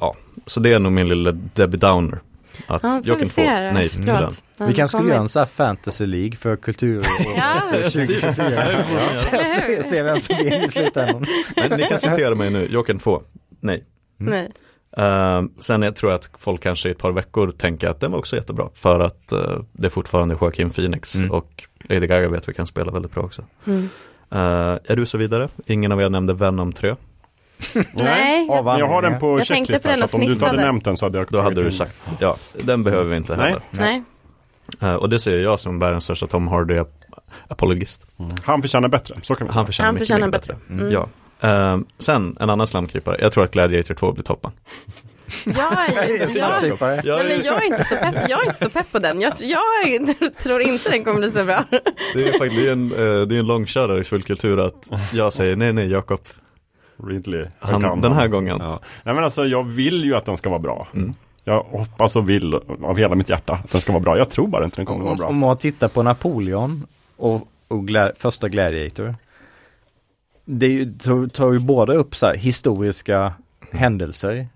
ja, 0.00 0.16
så 0.46 0.60
det 0.60 0.72
är 0.74 0.78
nog 0.78 0.92
min 0.92 1.08
lilla 1.08 1.32
Debbie 1.32 1.76
Downer. 1.76 2.18
Att 2.66 2.82
Ja, 2.82 3.00
jag 3.04 3.18
kan 3.18 3.28
få 3.28 3.40
nej 3.42 3.88
till 3.88 4.06
den. 4.06 4.30
Vi 4.58 4.74
kanske 4.74 4.96
skulle 4.96 5.10
göra 5.10 5.20
en 5.22 5.28
sån 5.28 5.40
här 5.40 5.46
fantasy 5.46 6.06
League 6.06 6.36
för 6.36 6.56
kultur 6.56 7.06
Ja. 7.36 7.62
2024. 7.72 8.46
Eller 8.62 9.82
se, 9.82 10.02
vem 10.02 10.18
som 10.20 10.36
vinner 10.36 10.64
i 10.64 10.68
slutändan. 10.68 11.26
Men 11.56 11.70
ni 11.80 11.82
kan 11.86 11.98
citera 11.98 12.34
mig 12.34 12.50
nu, 12.50 12.66
Jokern 12.70 12.98
2, 12.98 13.22
nej. 13.60 13.84
Nej. 14.18 14.48
Uh, 14.98 15.42
sen 15.60 15.82
jag 15.82 15.96
tror 15.96 16.12
jag 16.12 16.18
att 16.18 16.30
folk 16.38 16.62
kanske 16.62 16.88
i 16.88 16.92
ett 16.92 16.98
par 16.98 17.12
veckor 17.12 17.50
tänker 17.50 17.88
att 17.88 18.00
den 18.00 18.10
var 18.12 18.18
också 18.18 18.36
jättebra 18.36 18.68
för 18.74 19.00
att 19.00 19.32
eh, 19.32 19.58
det 19.72 19.86
är 19.86 19.90
fortfarande 19.90 20.36
Joaquin 20.40 20.70
Phoenix 20.70 21.14
Mm. 21.14 21.30
och 21.30 21.64
Lady 21.88 22.06
Gaga 22.06 22.28
vet 22.28 22.48
vi 22.48 22.54
kan 22.54 22.66
spela 22.66 22.92
väldigt 22.92 23.12
bra 23.12 23.22
också. 23.22 23.44
Mm. 23.66 23.88
Uh, 24.34 24.40
är 24.84 24.96
du 24.96 25.06
så 25.06 25.18
vidare? 25.18 25.48
Ingen 25.66 25.92
av 25.92 26.00
er 26.00 26.08
nämnde 26.08 26.34
Venom 26.34 26.72
3. 26.72 26.96
Nej, 27.92 28.46
jag, 28.46 28.80
jag 28.80 28.88
har 28.88 29.02
den 29.02 29.18
på 29.18 29.38
Jag 29.38 29.46
tänkte 29.46 29.72
på 29.72 29.78
checklistan 29.78 29.98
den 30.00 30.08
så 30.08 30.16
om 30.16 30.26
du 30.26 30.32
inte 30.32 30.46
hade 30.46 30.62
nämnt 30.62 30.84
den 30.84 30.96
så 30.96 31.06
hade 31.06 31.18
jag 31.18 31.26
Då 31.30 31.40
hade 31.40 31.62
du 31.62 31.72
sagt, 31.72 32.10
ja, 32.20 32.36
den 32.62 32.82
behöver 32.82 33.10
vi 33.10 33.16
inte 33.16 33.36
Nej. 33.36 33.46
heller. 33.46 33.62
nej. 33.70 34.02
Eh, 34.80 34.94
och 34.94 35.08
det 35.08 35.18
säger 35.18 35.42
jag 35.42 35.60
som 35.60 35.78
världens 35.78 36.04
största 36.04 36.26
Tom 36.26 36.48
Hardy-apologist. 36.48 38.06
Mm. 38.18 38.32
Han 38.44 38.62
förtjänar 38.62 38.88
bättre, 38.88 39.16
så 39.22 39.34
kan 39.34 39.46
vi 39.46 39.52
Han 39.52 39.66
förtjänar 39.66 39.86
Han 39.86 39.94
mycket, 39.94 40.08
förtjänar 40.08 40.26
mycket 40.26 40.40
bättre. 40.40 40.56
bättre. 40.68 40.74
Mm. 40.74 40.92
Ja. 40.92 41.08
Eh, 41.48 41.78
sen 41.98 42.36
en 42.40 42.50
annan 42.50 42.66
slamkrypare, 42.66 43.16
jag 43.20 43.32
tror 43.32 43.44
att 43.44 43.50
Gladiator 43.50 43.94
2 43.94 44.12
blir 44.12 44.24
toppen. 44.24 44.50
Jag 45.44 45.88
är, 46.08 46.18
jag, 46.20 46.30
Snabbklippare. 46.30 47.00
Jag 47.04 47.16
nej, 47.16 47.24
men 47.28 47.40
är, 47.40 47.44
jag, 47.44 47.62
är 47.62 47.66
inte 47.66 47.84
så 47.84 47.96
pepp, 47.96 48.14
jag 48.28 48.42
är 48.42 48.46
inte 48.46 48.64
så 48.64 48.70
pepp 48.70 48.92
på 48.92 48.98
den. 48.98 49.20
Jag, 49.20 49.32
jag 49.40 49.60
är, 49.86 50.42
tror 50.42 50.62
inte 50.62 50.90
den 50.90 51.04
kommer 51.04 51.18
bli 51.18 51.30
så 51.30 51.44
bra. 51.44 51.64
det 52.14 52.28
är 52.28 52.32
faktiskt 52.38 52.56
det 52.56 52.68
är 52.68 52.72
en, 52.72 52.92
eh, 52.92 53.26
det 53.26 53.34
är 53.36 53.38
en 53.38 53.46
långkörare 53.46 54.00
i 54.00 54.04
full 54.04 54.22
kultur 54.22 54.60
att 54.60 54.90
jag 55.12 55.32
säger 55.32 55.56
nej, 55.56 55.72
nej, 55.72 55.90
Jakob, 55.90 56.20
Ridley. 57.08 57.46
Han- 57.58 57.82
kan 57.82 58.00
den 58.00 58.12
här 58.12 58.28
gången. 58.28 58.56
Ja. 58.60 58.80
Nej 59.02 59.14
men 59.14 59.24
alltså 59.24 59.44
jag 59.46 59.64
vill 59.64 60.04
ju 60.04 60.14
att 60.14 60.24
den 60.24 60.36
ska 60.36 60.48
vara 60.50 60.58
bra. 60.60 60.88
Mm. 60.94 61.14
Jag 61.44 61.62
hoppas 61.62 62.16
och 62.16 62.30
vill 62.30 62.54
av 62.82 62.96
hela 62.98 63.14
mitt 63.14 63.28
hjärta 63.28 63.52
att 63.64 63.70
den 63.70 63.80
ska 63.80 63.92
vara 63.92 64.02
bra. 64.02 64.18
Jag 64.18 64.30
tror 64.30 64.46
bara 64.48 64.64
inte 64.64 64.76
den 64.76 64.86
kommer 64.86 65.00
Om, 65.00 65.04
vara 65.06 65.16
bra. 65.16 65.26
om 65.26 65.38
man 65.38 65.56
tittar 65.56 65.88
på 65.88 66.02
Napoleon 66.02 66.86
och, 67.16 67.48
och 67.68 67.86
glä, 67.86 68.12
första 68.18 68.48
Gladiator. 68.48 69.14
Det 70.44 70.66
är 70.66 70.70
ju, 70.70 70.92
tar, 70.98 71.26
tar 71.26 71.52
ju 71.52 71.58
båda 71.58 71.92
upp 71.94 72.16
så 72.16 72.26
här 72.26 72.34
historiska 72.34 73.32
händelser. 73.72 74.46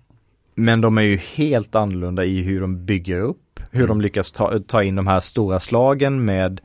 Men 0.59 0.81
de 0.81 0.97
är 0.97 1.01
ju 1.01 1.17
helt 1.17 1.75
annorlunda 1.75 2.25
i 2.25 2.41
hur 2.41 2.61
de 2.61 2.85
bygger 2.85 3.19
upp, 3.19 3.59
hur 3.71 3.87
de 3.87 4.01
lyckas 4.01 4.31
ta, 4.31 4.59
ta 4.67 4.83
in 4.83 4.95
de 4.95 5.07
här 5.07 5.19
stora 5.19 5.59
slagen 5.59 6.25
med 6.25 6.61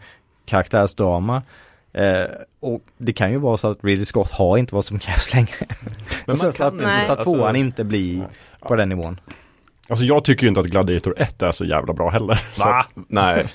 karaktärsdrama. 0.46 1.42
Eh, 1.92 2.24
och 2.60 2.82
det 2.98 3.12
kan 3.12 3.30
ju 3.32 3.38
vara 3.38 3.56
så 3.56 3.70
att 3.70 3.84
Ridley 3.84 4.04
Scott 4.04 4.30
har 4.30 4.58
inte 4.58 4.74
vad 4.74 4.84
som 4.84 4.98
krävs 4.98 5.34
längre. 5.34 5.66
Men 6.26 6.36
så 6.36 6.52
man 6.58 6.68
att, 6.68 6.74
Nej. 6.74 7.06
så 7.06 7.12
att 7.12 7.24
tvåan 7.24 7.40
alltså- 7.40 7.56
inte 7.56 7.84
blir 7.84 8.26
på 8.60 8.76
den 8.76 8.88
nivån. 8.88 9.20
Alltså 9.88 10.04
jag 10.04 10.24
tycker 10.24 10.42
ju 10.42 10.48
inte 10.48 10.60
att 10.60 10.66
Gladiator 10.66 11.14
1 11.16 11.42
är 11.42 11.52
så 11.52 11.64
jävla 11.64 11.92
bra 11.92 12.10
heller. 12.10 12.34
Så 12.54 12.64
Va? 12.64 12.78
att, 12.78 12.88
Nej. 13.08 13.46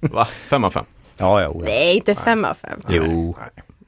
Va? 0.00 0.24
Fem 0.24 0.64
av 0.64 0.70
fem? 0.70 0.84
Ja, 1.16 1.42
ja. 1.42 1.52
ja. 1.54 1.60
Nej, 1.64 1.96
inte 1.96 2.14
fem 2.14 2.44
av 2.44 2.54
fem. 2.54 2.80
Jo. 2.88 3.36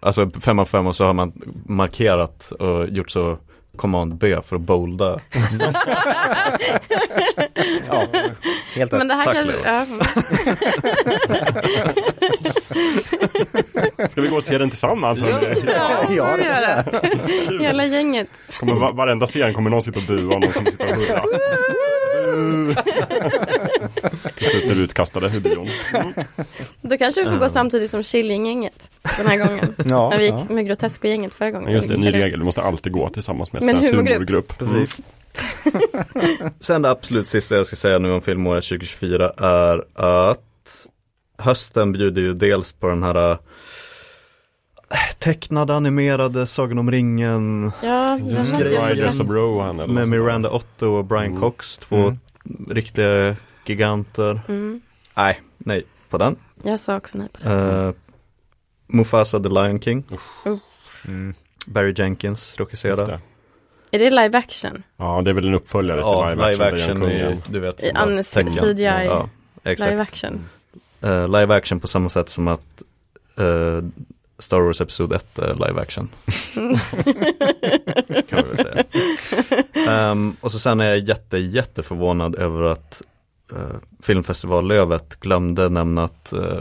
Alltså 0.00 0.30
fem 0.30 0.58
av 0.58 0.64
fem 0.64 0.86
och 0.86 0.96
så 0.96 1.04
har 1.06 1.12
man 1.12 1.32
markerat 1.66 2.50
och 2.50 2.88
gjort 2.88 3.10
så 3.10 3.38
command 3.78 4.14
B 4.14 4.36
för 4.46 4.56
att 4.56 4.62
bolda. 4.62 5.20
Ja, 7.90 8.04
helt 8.74 8.92
rätt. 8.92 8.98
Men 8.98 9.08
det 9.08 9.14
här 9.14 9.24
Tack, 9.24 9.34
kanske, 9.36 9.54
ska 14.10 14.20
vi 14.20 14.28
gå 14.28 14.36
och 14.36 14.42
se 14.42 14.58
den 14.58 14.70
tillsammans? 14.70 15.20
ja, 15.20 15.28
Ja, 16.10 16.36
det- 16.36 16.44
göra. 16.44 16.84
Hela 17.60 17.84
gänget. 17.86 18.28
Kommer 18.60 18.74
va- 18.74 18.92
varenda 18.92 19.26
scen 19.26 19.54
kommer 19.54 19.70
någon 19.70 19.82
sitta 19.82 19.98
och 20.00 20.04
bua 20.06 20.34
och 20.34 20.40
någon 20.40 20.52
kommer 20.52 20.70
sitta 20.70 20.84
och 20.88 20.96
hurra. 20.96 21.22
Till 24.36 24.46
slut 24.50 24.70
är 24.70 24.74
vi 24.74 24.82
utkastade 24.82 25.26
ur 25.26 25.40
bion. 25.40 25.68
Då 26.82 26.98
kanske 26.98 27.24
vi 27.24 27.30
får 27.30 27.36
gå 27.36 27.48
samtidigt 27.48 27.90
som 27.90 28.02
Killinggänget 28.02 28.90
den 29.16 29.26
här 29.26 29.46
gången. 29.46 29.74
Ja, 29.86 30.08
När 30.10 30.18
vi 30.18 30.28
ja. 30.28 30.38
gick 30.40 30.50
med 30.50 30.66
Grotesco-gänget 30.66 31.34
förra 31.34 31.50
gången. 31.50 31.72
Just 31.72 31.88
det, 31.88 31.96
ny 31.96 32.12
regel. 32.12 32.38
Du 32.38 32.44
måste 32.44 32.62
alltid 32.62 32.92
gå 32.92 33.08
tillsammans 33.08 33.52
med 33.52 33.62
Men 33.62 33.76
en 33.76 33.82
humorgrupp. 33.84 34.14
humorgrupp. 34.14 34.58
Precis. 34.58 35.02
Sen 36.60 36.82
det 36.82 36.90
absolut 36.90 37.26
sista 37.28 37.54
jag 37.56 37.66
ska 37.66 37.76
säga 37.76 37.98
nu 37.98 38.12
om 38.12 38.20
filmåret 38.20 38.64
2024 38.64 39.32
är 39.36 39.84
att 39.94 40.86
hösten 41.38 41.92
bjuder 41.92 42.22
ju 42.22 42.34
dels 42.34 42.72
på 42.72 42.88
den 42.88 43.02
här 43.02 43.30
äh, 43.30 43.38
tecknade 45.18 45.74
animerade 45.74 46.46
Sagan 46.46 46.78
om 46.78 46.90
ringen 46.90 47.72
Ja, 47.82 48.18
den. 48.22 49.28
Rohan 49.28 49.80
eller 49.80 49.94
med. 49.94 50.08
Miranda 50.08 50.50
Otto 50.50 50.86
och 50.86 51.04
Brian 51.04 51.26
Mm. 51.26 51.40
Cox, 51.40 51.78
två 51.78 51.96
Mm. 51.96 52.18
riktiga 52.70 53.36
giganter. 53.66 54.40
Mm. 54.48 54.80
Nej, 55.16 55.40
nej 55.58 55.84
på 56.10 56.18
den. 56.18 56.36
Jag 56.64 56.80
sa 56.80 56.96
också 56.96 57.18
nej 57.18 57.28
på 57.32 57.48
det. 57.48 57.54
Uh, 57.54 57.92
Mufasa 58.88 59.40
the 59.42 59.48
Lion 59.48 59.80
King, 59.80 60.04
Mm. 61.08 61.34
Barry 61.66 61.94
Jenkins 61.96 62.56
regisserade. 62.58 63.06
det. 63.06 63.20
Är 63.96 63.98
det 63.98 64.10
live 64.10 64.38
action? 64.38 64.82
Ja, 64.96 65.22
det 65.24 65.30
är 65.30 65.34
väl 65.34 65.48
en 65.48 65.54
uppföljare 65.54 66.00
Ja, 66.00 66.28
till 66.30 66.38
live 66.50 66.64
action. 66.64 67.00
live 67.00 67.26
action 67.32 67.38
i, 67.38 67.52
du 67.52 67.60
vet. 67.60 67.82
I 67.82 67.86
tecken. 68.32 68.48
CGI. 68.74 68.84
Ja. 68.84 69.28
Live 69.64 70.02
action. 70.02 70.44
Eh, 71.00 71.28
live 71.28 71.54
action 71.54 71.80
på 71.80 71.86
samma 71.88 72.08
sätt 72.08 72.28
som 72.28 72.48
att 72.48 72.82
eh, 73.36 73.82
Star 74.38 74.60
Wars 74.60 74.80
Episod 74.80 75.12
1 75.12 75.38
är 75.38 75.54
live 75.68 75.80
action. 75.80 76.08
kan 78.28 78.42
vi 78.44 78.48
väl 78.48 78.58
säga. 78.58 78.84
Ehm, 79.88 80.36
och 80.40 80.52
så 80.52 80.58
sen 80.58 80.80
är 80.80 80.84
jag 80.88 80.98
jätte, 80.98 81.38
jätte 81.38 81.82
förvånad 81.82 82.34
över 82.34 82.62
att 82.62 83.02
uh, 83.52 83.58
Filmfestivallövet 84.02 85.20
glömde 85.20 85.68
nämna 85.68 86.04
att 86.04 86.32
eh, 86.32 86.58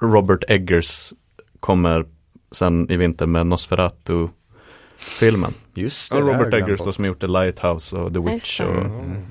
Robert 0.00 0.44
Eggers 0.48 1.12
kommer 1.60 2.04
sen 2.52 2.90
i 2.90 2.96
vinter 2.96 3.26
med 3.26 3.46
Nosferatu-filmen. 3.46 5.54
Just 5.74 6.12
Och 6.12 6.18
det, 6.18 6.24
har 6.24 6.32
Robert 6.32 6.54
Eggers 6.54 6.80
då 6.84 6.92
som 6.92 7.04
gjort 7.04 7.20
The 7.20 7.26
Lighthouse 7.26 7.96
och 7.96 8.14
The 8.14 8.20
Just 8.20 8.32
Witch. 8.32 8.60
Och, 8.60 8.76
Mm. 8.76 9.22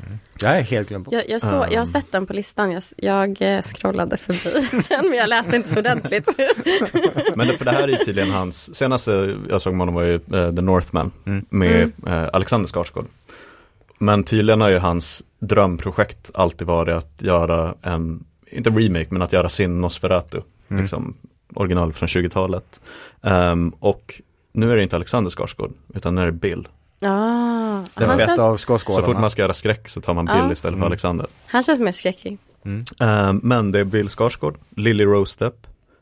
Jag 0.42 0.58
är 0.58 0.62
helt 0.62 0.90
glömt 0.90 1.06
bort. 1.06 1.14
Jag, 1.14 1.24
jag, 1.30 1.42
så, 1.42 1.56
jag 1.72 1.80
har 1.80 1.80
Um. 1.80 1.86
sett 1.86 2.12
den 2.12 2.26
på 2.28 2.34
listan, 2.34 2.72
jag, 2.72 2.84
jag 2.98 3.42
eh, 3.42 3.62
scrollade 3.62 4.18
förbi 4.18 4.68
den, 4.90 5.06
men 5.10 5.18
jag 5.18 5.30
läste 5.30 5.56
inte 5.56 5.70
så 5.70 5.80
ordentligt. 5.80 6.28
Men 7.36 7.48
det, 7.48 7.58
för 7.58 7.66
det 7.66 7.72
här 7.72 7.84
är 7.84 7.88
ju 7.88 7.96
tydligen 7.96 8.32
hans, 8.32 8.76
senaste 8.76 9.38
jag 9.50 9.62
såg 9.62 9.74
med 9.74 9.80
honom 9.80 9.96
var 9.96 10.04
ju 10.04 10.14
eh, 10.16 10.56
The 10.56 10.62
Northman 10.62 11.12
Mm. 11.26 11.46
med 11.50 11.92
eh, 12.08 12.30
Alexander 12.34 12.68
Skarsgård. 12.70 13.06
Men 13.98 14.24
tydligen 14.24 14.62
har 14.62 14.70
ju 14.70 14.78
hans 14.78 15.24
drömprojekt 15.40 16.32
alltid 16.34 16.68
varit 16.68 16.96
att 16.96 17.22
göra 17.22 17.76
en, 17.82 18.24
inte 18.52 18.70
remake, 18.70 19.08
men 19.10 19.22
att 19.22 19.34
göra 19.34 19.50
sin 19.50 19.82
Nosferatu, 19.82 20.42
Mm. 20.70 20.82
liksom 20.82 21.18
original 21.56 21.94
från 21.94 22.08
20-talet. 22.08 22.82
Ehm, 23.22 23.70
och 23.70 24.22
nu 24.54 24.72
är 24.72 24.76
det 24.76 24.84
inte 24.84 24.96
Alexander 24.96 25.32
Skarsgård, 25.32 25.74
utan 25.94 26.16
nu 26.16 26.22
är 26.22 26.26
det 26.26 26.32
Bill. 26.32 26.68
Han, 27.02 27.84
bästa 28.18 28.26
känns, 28.26 28.40
av 28.40 28.58
Så 28.58 29.02
fort 29.06 29.20
man 29.20 29.30
ska 29.32 29.42
göra 29.42 29.54
skräck 29.54 29.90
så 29.90 30.02
tar 30.02 30.14
man 30.14 30.26
Bill 30.26 30.36
istället 30.52 30.62
för 30.62 30.70
Mm. 30.70 30.84
Alexander. 30.84 31.28
han 31.48 31.64
känns 31.64 31.80
mer 31.80 31.92
skräckig. 31.92 32.38
Mm. 32.66 32.84
Ehm, 33.00 33.40
men 33.44 33.72
det 33.72 33.80
är 33.80 33.84
Bill 33.84 34.10
Skarsgård, 34.10 34.58
Lily 34.70 35.06
Rose 35.06 35.52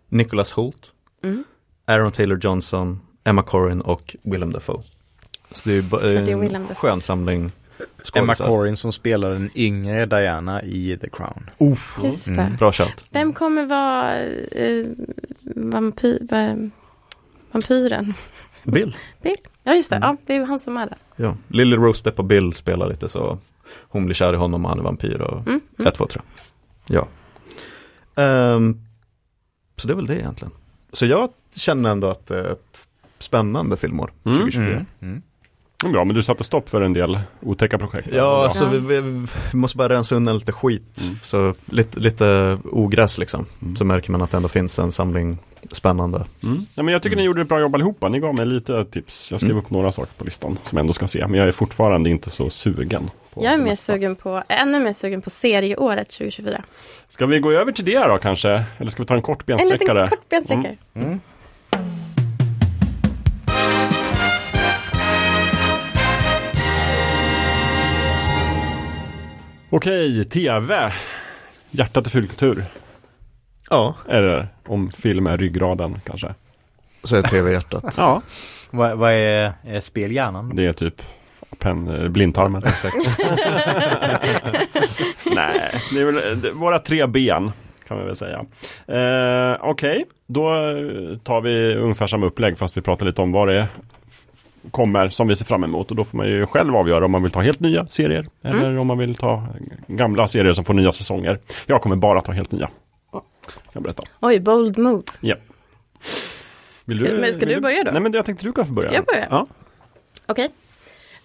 Nicholas 0.09 0.51
Holt, 0.51 0.91
Mm. 1.23 1.43
Aaron 1.85 2.11
Taylor 2.11 2.39
Johnson, 2.41 2.99
Emma 3.23 3.43
Corrin 3.43 3.81
och 3.81 4.15
Willem 4.23 4.51
Dafoe. 4.51 4.81
Så 5.51 5.69
det 5.69 5.75
är, 5.77 5.81
det 6.25 6.31
är 6.31 6.55
en 6.55 6.67
skön 6.75 7.01
samling 7.01 7.51
Emma. 8.13 8.33
Corrin 8.33 8.77
som 8.77 8.93
spelar 8.93 9.29
den 9.29 9.49
yngre 9.55 10.05
Diana 10.05 10.61
i 10.63 10.97
The 11.01 11.09
Crown. 11.09 11.49
Just 12.03 12.35
det. 12.35 12.41
Mm. 12.41 12.55
Bra 12.57 12.71
shout. 12.71 13.05
Vem 13.09 13.33
kommer 13.33 13.65
vara 13.65 14.23
eh, 14.51 14.85
vampy, 15.55 16.17
va, 16.21 16.55
vampyren? 17.51 18.13
Bill. 18.63 18.95
Bill? 19.21 19.35
Ja, 19.63 19.73
just 19.75 19.89
det. 19.89 19.95
Mm. 19.95 20.07
Ja, 20.09 20.17
det 20.25 20.33
är 20.33 20.39
ju 20.39 20.45
han 20.45 20.59
som 20.59 20.77
är 20.77 20.85
där. 20.85 20.97
Ja. 21.15 21.35
Lily 21.47 21.75
Rose 21.75 22.11
och 22.11 22.25
Bill 22.25 22.53
spelar 22.53 22.89
lite 22.89 23.09
så. 23.09 23.39
Hon 23.89 24.05
blir 24.05 24.15
kär 24.15 24.33
i 24.33 24.37
honom 24.37 24.65
och 24.65 24.69
han 24.69 24.79
är 24.79 24.83
vampyr 24.83 25.21
och 25.21 25.47
Mm. 25.47 25.61
Mm. 25.79 25.87
ett, 25.87 25.95
två, 25.95 26.07
tre. 26.07 26.21
Ja. 26.87 27.07
Ehm, 28.15 28.81
så 29.75 29.87
det 29.87 29.93
är 29.93 29.95
väl 29.95 30.05
det 30.07 30.15
egentligen. 30.15 30.51
Så 30.93 31.05
jag 31.05 31.29
känner 31.55 31.89
ändå 31.91 32.07
att 32.07 32.25
det 32.27 32.39
är 32.39 32.51
ett 32.51 32.87
spännande 33.19 33.77
filmår 33.77 34.11
Mm. 34.25 34.37
2024. 34.37 34.85
Mm. 35.01 35.21
Bra, 35.83 36.05
men 36.05 36.15
du 36.15 36.23
satte 36.23 36.43
stopp 36.43 36.69
för 36.69 36.81
en 36.81 36.93
del 36.93 37.19
otäcka 37.41 37.77
projekt. 37.77 38.07
Ja, 38.11 38.13
Bra. 38.13 38.43
alltså 38.43 38.63
Ja. 38.63 38.69
vi, 38.69 38.79
vi, 38.79 39.01
vi 39.51 39.57
måste 39.57 39.77
bara 39.77 39.89
rensa 39.89 40.15
undan 40.15 40.35
lite 40.35 40.51
skit. 40.51 41.01
Mm. 41.03 41.15
Så 41.23 41.53
lite, 41.65 41.99
lite 41.99 42.57
ogräs 42.71 43.17
liksom. 43.17 43.45
Mm. 43.61 43.75
Så 43.75 43.85
märker 43.85 44.11
man 44.11 44.21
att 44.21 44.31
det 44.31 44.37
ändå 44.37 44.49
finns 44.49 44.79
en 44.79 44.91
samling 44.91 45.37
spännande. 45.71 46.25
Mm. 46.43 46.59
Ja, 46.75 46.83
men 46.83 46.91
jag 46.91 47.03
tycker 47.03 47.15
ni 47.17 47.23
gjorde 47.23 47.41
ett 47.41 47.49
bra 47.49 47.59
jobb 47.59 47.75
allihopa. 47.75 48.09
Ni 48.09 48.19
gav 48.19 48.35
mig 48.35 48.45
lite 48.45 48.85
tips. 48.85 49.31
Jag 49.31 49.39
skrev 49.39 49.51
Mm. 49.51 49.63
upp 49.63 49.69
några 49.69 49.91
saker 49.91 50.11
på 50.17 50.23
listan 50.25 50.57
som 50.65 50.77
jag 50.77 50.79
ändå 50.83 50.93
ska 50.93 51.07
se. 51.07 51.27
Men 51.27 51.39
jag 51.39 51.47
är 51.47 51.51
fortfarande 51.51 52.09
inte 52.09 52.29
så 52.29 52.49
sugen. 52.49 53.09
På 53.33 53.43
Jag 53.43 53.53
är 53.53 53.57
mer 53.57 53.75
sugen 53.75 54.15
på, 54.15 54.43
ännu 54.47 54.79
mer 54.79 54.93
sugen 54.93 55.21
på 55.21 55.29
serieåret 55.29 56.09
2024. 56.09 56.63
Ska 57.09 57.25
vi 57.25 57.39
gå 57.39 57.51
över 57.51 57.71
till 57.71 57.85
det 57.85 57.99
då 58.07 58.17
kanske? 58.17 58.63
Eller 58.77 58.91
ska 58.91 59.01
vi 59.03 59.07
ta 59.07 59.13
en 59.13 59.21
kort 59.21 59.49
En 59.49 59.57
bensträckare? 59.57 60.01
liten 60.03 60.17
kort 60.17 60.29
bensträckare. 60.29 60.77
Okej, 69.69 70.25
TV. 70.25 70.91
Hjärtat 71.71 72.07
i 72.07 72.09
filmkultur. 72.09 72.65
Ja, 73.69 73.95
Är 74.07 74.21
det 74.21 74.47
om 74.65 74.89
film 74.91 75.27
är 75.27 75.37
ryggraden 75.37 75.99
kanske? 76.05 76.33
så 77.03 77.15
är 77.15 77.21
tv-hjärtat. 77.23 77.93
Ja, 77.97 78.21
Vad, 78.71 78.97
vad 78.97 79.11
är, 79.11 79.51
är 79.63 79.79
spelhjärnan? 79.79 80.55
det 80.55 80.65
är 80.65 80.73
typ 80.73 81.01
pen, 81.59 82.13
blindtarmen. 82.13 82.61
Nej, 85.35 85.81
det 85.91 86.01
är 86.01 86.05
väl 86.11 86.41
det- 86.41 86.51
våra 86.51 86.79
tre 86.79 87.07
ben 87.07 87.51
kan 87.87 87.97
vi 87.99 88.03
väl 88.05 88.15
säga. 88.15 88.45
Eh, 88.87 89.57
Okej, 89.61 90.05
då 90.27 90.53
eh, 90.53 91.17
tar 91.17 91.41
vi 91.41 91.75
ungefär 91.75 92.07
samma 92.07 92.25
upplägg 92.25 92.57
fast 92.57 92.77
vi 92.77 92.81
pratar 92.81 93.05
lite 93.05 93.21
om 93.21 93.31
vad 93.31 93.47
det 93.47 93.59
är 93.59 93.67
kommer 94.71 95.09
som 95.09 95.27
vi 95.27 95.35
ser 95.35 95.45
fram 95.45 95.63
emot 95.63 95.89
och 95.91 95.95
då 95.97 96.03
får 96.03 96.17
man 96.17 96.27
ju 96.27 96.45
själv 96.45 96.75
avgöra 96.75 97.05
om 97.05 97.11
man 97.11 97.23
vill 97.23 97.31
ta 97.31 97.41
helt 97.41 97.59
nya 97.59 97.87
serier 97.87 98.27
eller 98.41 98.77
om 98.77 98.87
man 98.87 98.97
vill 98.97 99.15
ta 99.15 99.47
gamla 99.87 100.27
serier 100.27 100.53
som 100.53 100.65
får 100.65 100.73
nya 100.73 100.91
säsonger. 100.91 101.39
Jag 101.65 101.81
kommer 101.81 101.95
bara 101.95 102.21
ta 102.21 102.31
helt 102.31 102.51
nya. 102.51 102.69
Jag 103.73 103.83
berätta. 103.83 104.03
Oj, 104.21 104.39
bold 104.39 104.77
move. 104.77 105.01
Vill 106.85 107.05
Ska- 107.05 107.15
men 107.15 107.33
ska 107.33 107.45
vill 107.45 107.55
du 107.55 107.61
börja 107.61 107.83
då? 107.83 107.91
Nej 107.91 108.01
men 108.01 108.13
jag 108.13 108.25
tänkte 108.25 108.45
du 108.45 108.53
kan 108.53 108.67
få 108.67 108.73
börja. 108.73 108.89
Ska 108.89 108.95
jag 108.97 109.05
börja? 109.05 109.27
Ja. 109.29 109.47
Okej. 110.25 110.49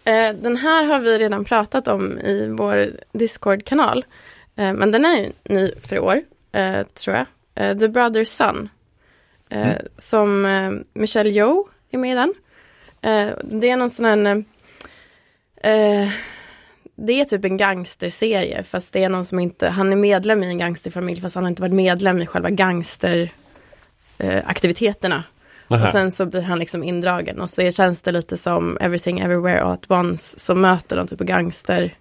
Eh, 0.05 0.33
den 0.43 0.57
här 0.57 0.85
har 0.85 1.01
vi 1.01 1.19
redan 1.19 1.45
pratat 1.45 1.89
om 1.89 2.19
i 2.19 2.49
vår 2.59 2.87
Discord-kanal. 3.13 4.05
Eh, 4.57 4.73
men 4.73 4.91
den 4.91 5.05
är 5.05 5.17
ju 5.19 5.33
ny 5.49 5.73
för 5.81 5.99
år, 5.99 6.21
eh, 6.53 6.83
tror 6.83 7.17
jag. 7.17 7.27
The 7.81 7.87
Brother's 7.89 8.25
Son. 8.25 8.69
Eh, 9.49 9.73
Som 9.99 10.49
Michelle 10.95 11.31
Yeoh 11.31 11.67
är 11.91 11.99
med 11.99 12.13
i 12.13 12.15
den. 12.15 12.35
Eh, 13.03 13.29
det 13.45 13.71
är 13.71 13.77
någon 13.77 13.91
sån 13.91 14.05
här... 14.05 14.45
Eh, 15.65 16.09
det 16.97 17.21
är 17.21 17.25
typ 17.25 17.45
en 17.45 17.57
gangsterserie 17.57 18.63
fast 18.63 18.93
det 18.93 19.05
är 19.05 19.09
någon 19.09 19.25
som 19.25 19.39
inte, 19.39 19.69
han 19.69 19.93
är 19.93 19.97
medlem 19.97 20.43
i 20.43 20.47
en 20.47 20.59
gangsterfamilj 20.59 21.21
fast 21.21 21.35
han 21.35 21.45
har 21.45 21.49
inte 21.51 21.63
varit 21.63 21.75
medlem 21.75 22.23
i 22.23 22.27
själva 22.27 22.51
gangsteraktiviteterna. 24.19 25.25
Nähä. 25.69 25.85
Och 25.87 25.91
sen 25.93 26.13
så 26.13 26.27
blir 26.27 26.43
han 26.43 26.59
liksom 26.59 26.83
indragen 26.85 27.41
och 27.41 27.51
så 27.51 27.71
känns 27.71 28.03
det 28.03 28.13
lite 28.13 28.39
som 28.39 28.79
Everything 28.81 29.21
Everywhere 29.21 29.61
All 29.63 29.73
At 29.73 29.91
Once 29.91 30.39
som 30.39 30.61
möter 30.61 30.97
de 30.97 31.07
typ 31.07 31.21
av 31.21 31.27
gangster. 31.27 31.95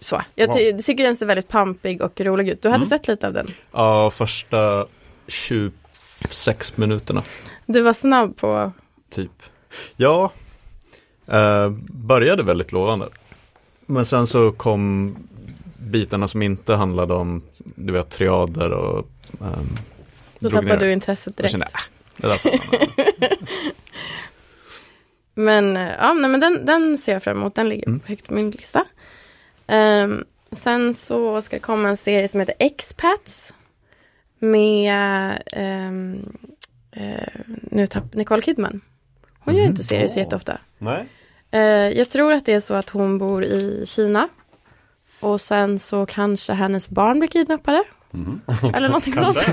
Så, 0.00 0.22
jag 0.34 0.52
ty- 0.56 0.82
tycker 0.82 1.04
den 1.04 1.16
ser 1.16 1.26
väldigt 1.26 1.48
pampig 1.48 2.02
och 2.02 2.20
rolig 2.20 2.48
ut. 2.48 2.62
Du 2.62 2.68
hade 2.68 2.76
Mm. 2.76 2.88
sett 2.88 3.08
lite 3.08 3.26
av 3.26 3.32
den. 3.32 3.50
Ja, 3.72 4.10
första 4.10 4.86
26 5.28 6.76
minuterna 6.76 7.22
Du 7.66 7.80
var 7.82 7.94
snabb 7.94 8.36
på, 8.36 8.72
typ. 9.14 9.30
Ja, 9.96 10.32
eh, 11.26 11.70
började 11.90 12.42
väldigt 12.42 12.72
lovande. 12.72 13.08
Men 13.86 14.06
sen 14.06 14.26
så 14.26 14.52
kom 14.52 15.16
bitarna 15.78 16.28
som 16.28 16.42
inte 16.42 16.74
handlade 16.74 17.14
om, 17.14 17.42
du 17.58 17.92
vet, 17.92 18.10
triader 18.10 18.70
och 18.70 19.08
ehm, 19.40 19.76
då 20.40 20.50
tappade 20.50 20.76
du 20.76 20.92
intresset 20.92 21.34
Jag 21.36 21.50
direkt. 21.50 21.72
kände, 22.16 22.34
äh, 22.34 22.42
det. 22.42 23.38
Men, 25.34 25.76
eh, 25.76 25.92
ja, 25.98 26.12
nej, 26.12 26.30
men 26.30 26.40
den, 26.40 26.64
den 26.66 26.98
ser 26.98 27.12
jag 27.12 27.22
fram 27.22 27.36
emot, 27.36 27.54
den 27.54 27.68
ligger 27.68 27.86
Mm. 27.88 28.00
högt 28.06 28.26
på 28.28 28.34
min 28.34 28.50
lista. 28.50 28.84
Ehm, 29.66 30.24
sen 30.50 30.94
så 30.94 31.42
ska 31.42 31.56
det 31.56 31.60
komma 31.60 31.88
en 31.88 31.96
serie 31.96 32.28
som 32.28 32.40
heter 32.40 32.54
Expats. 32.58 33.54
Med, 34.38 35.42
ehm, 35.52 36.32
eh, 36.92 37.40
nu 37.70 37.86
tapp 37.86 38.14
Nicole 38.14 38.42
Kidman. 38.42 38.80
Hon 39.44 39.56
gör 39.56 39.64
inte 39.64 39.82
serier 39.82 40.08
så 40.08 40.18
jätteofta. 40.18 40.58
Nej. 40.78 41.08
Eh, 41.50 41.60
jag 41.98 42.10
tror 42.10 42.32
att 42.32 42.44
det 42.46 42.52
är 42.52 42.60
så 42.60 42.74
att 42.74 42.90
hon 42.90 43.18
bor 43.18 43.44
i 43.44 43.84
Kina. 43.86 44.28
Och 45.20 45.40
sen 45.40 45.78
så 45.78 46.06
kanske 46.06 46.52
hennes 46.52 46.88
barn 46.88 47.18
blir 47.18 47.28
kidnappade. 47.28 47.84
Mhm. 48.10 48.40
Eller 48.74 48.88
någonting 48.88 49.14
sånt. 49.14 49.38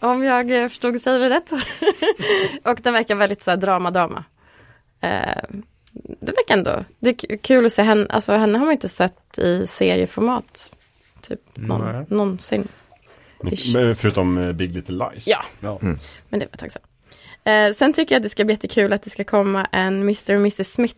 Om 0.00 0.24
jag 0.24 0.62
eh, 0.62 0.68
förstod 0.68 1.02
trailern 1.02 1.28
rätt. 1.28 1.52
och 2.64 2.78
den 2.82 2.92
verkar 2.92 3.14
väldigt 3.14 3.42
så 3.42 3.50
här 3.50 3.56
drama-drama. 3.58 4.24
Eh, 5.00 5.42
det 6.20 6.32
verkar 6.32 6.56
ändå, 6.56 6.84
det 6.98 7.08
är 7.08 7.36
kul 7.36 7.66
att 7.66 7.72
se 7.72 7.82
henne, 7.82 8.06
alltså 8.10 8.32
henne 8.32 8.58
har 8.58 8.64
man 8.64 8.72
inte 8.72 8.88
sett 8.88 9.38
i 9.38 9.66
serieformat. 9.66 10.72
Typ 11.20 11.40
någon, 11.54 12.06
någonsin. 12.08 12.68
Men 13.74 13.96
Förutom 13.96 14.56
Big 14.56 14.74
Little 14.74 14.94
Lies. 15.10 15.28
Ja. 15.28 15.44
ja. 15.60 15.78
Mm. 15.82 15.98
Men 16.28 16.40
det 16.40 16.46
var 16.46 16.52
ett 16.52 16.58
tag 16.60 16.72
sedan. 16.72 16.82
Eh, 17.44 17.74
sen 17.74 17.92
tycker 17.92 18.14
jag 18.14 18.18
att 18.20 18.22
det 18.22 18.28
ska 18.30 18.44
bli 18.44 18.54
jättekul 18.54 18.92
att 18.92 19.02
det 19.02 19.10
ska 19.10 19.24
komma 19.24 19.64
en 19.72 20.00
Mr. 20.02 20.30
och 20.34 20.40
Mrs. 20.40 20.72
Smith 20.72 20.96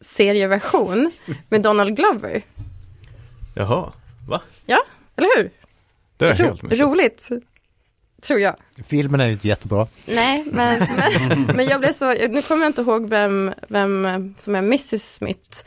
serieversion 0.00 1.10
med 1.48 1.62
Donald 1.62 1.96
Glover. 1.96 2.42
Jaha, 3.54 3.92
va? 4.28 4.40
Eller 5.16 5.36
hur? 5.42 5.50
Det 6.16 6.24
är 6.28 6.34
Ro- 6.36 6.44
helt 6.44 6.62
missat. 6.62 6.78
roligt. 6.80 7.28
Tror 8.22 8.40
jag. 8.40 8.56
Filmen 8.84 9.20
är 9.20 9.26
ju 9.28 9.38
jättebra. 9.42 9.86
Nej, 10.06 10.44
men, 10.52 10.78
men, 11.28 11.42
men 11.56 11.66
jag 11.66 11.80
blev 11.80 11.92
så, 11.92 12.12
nu 12.12 12.42
kommer 12.42 12.62
jag 12.64 12.68
inte 12.70 12.82
ihåg 12.82 13.08
vem, 13.08 13.52
vem 13.68 14.34
som 14.38 14.54
är 14.54 14.58
Mrs. 14.58 15.14
Smith. 15.14 15.64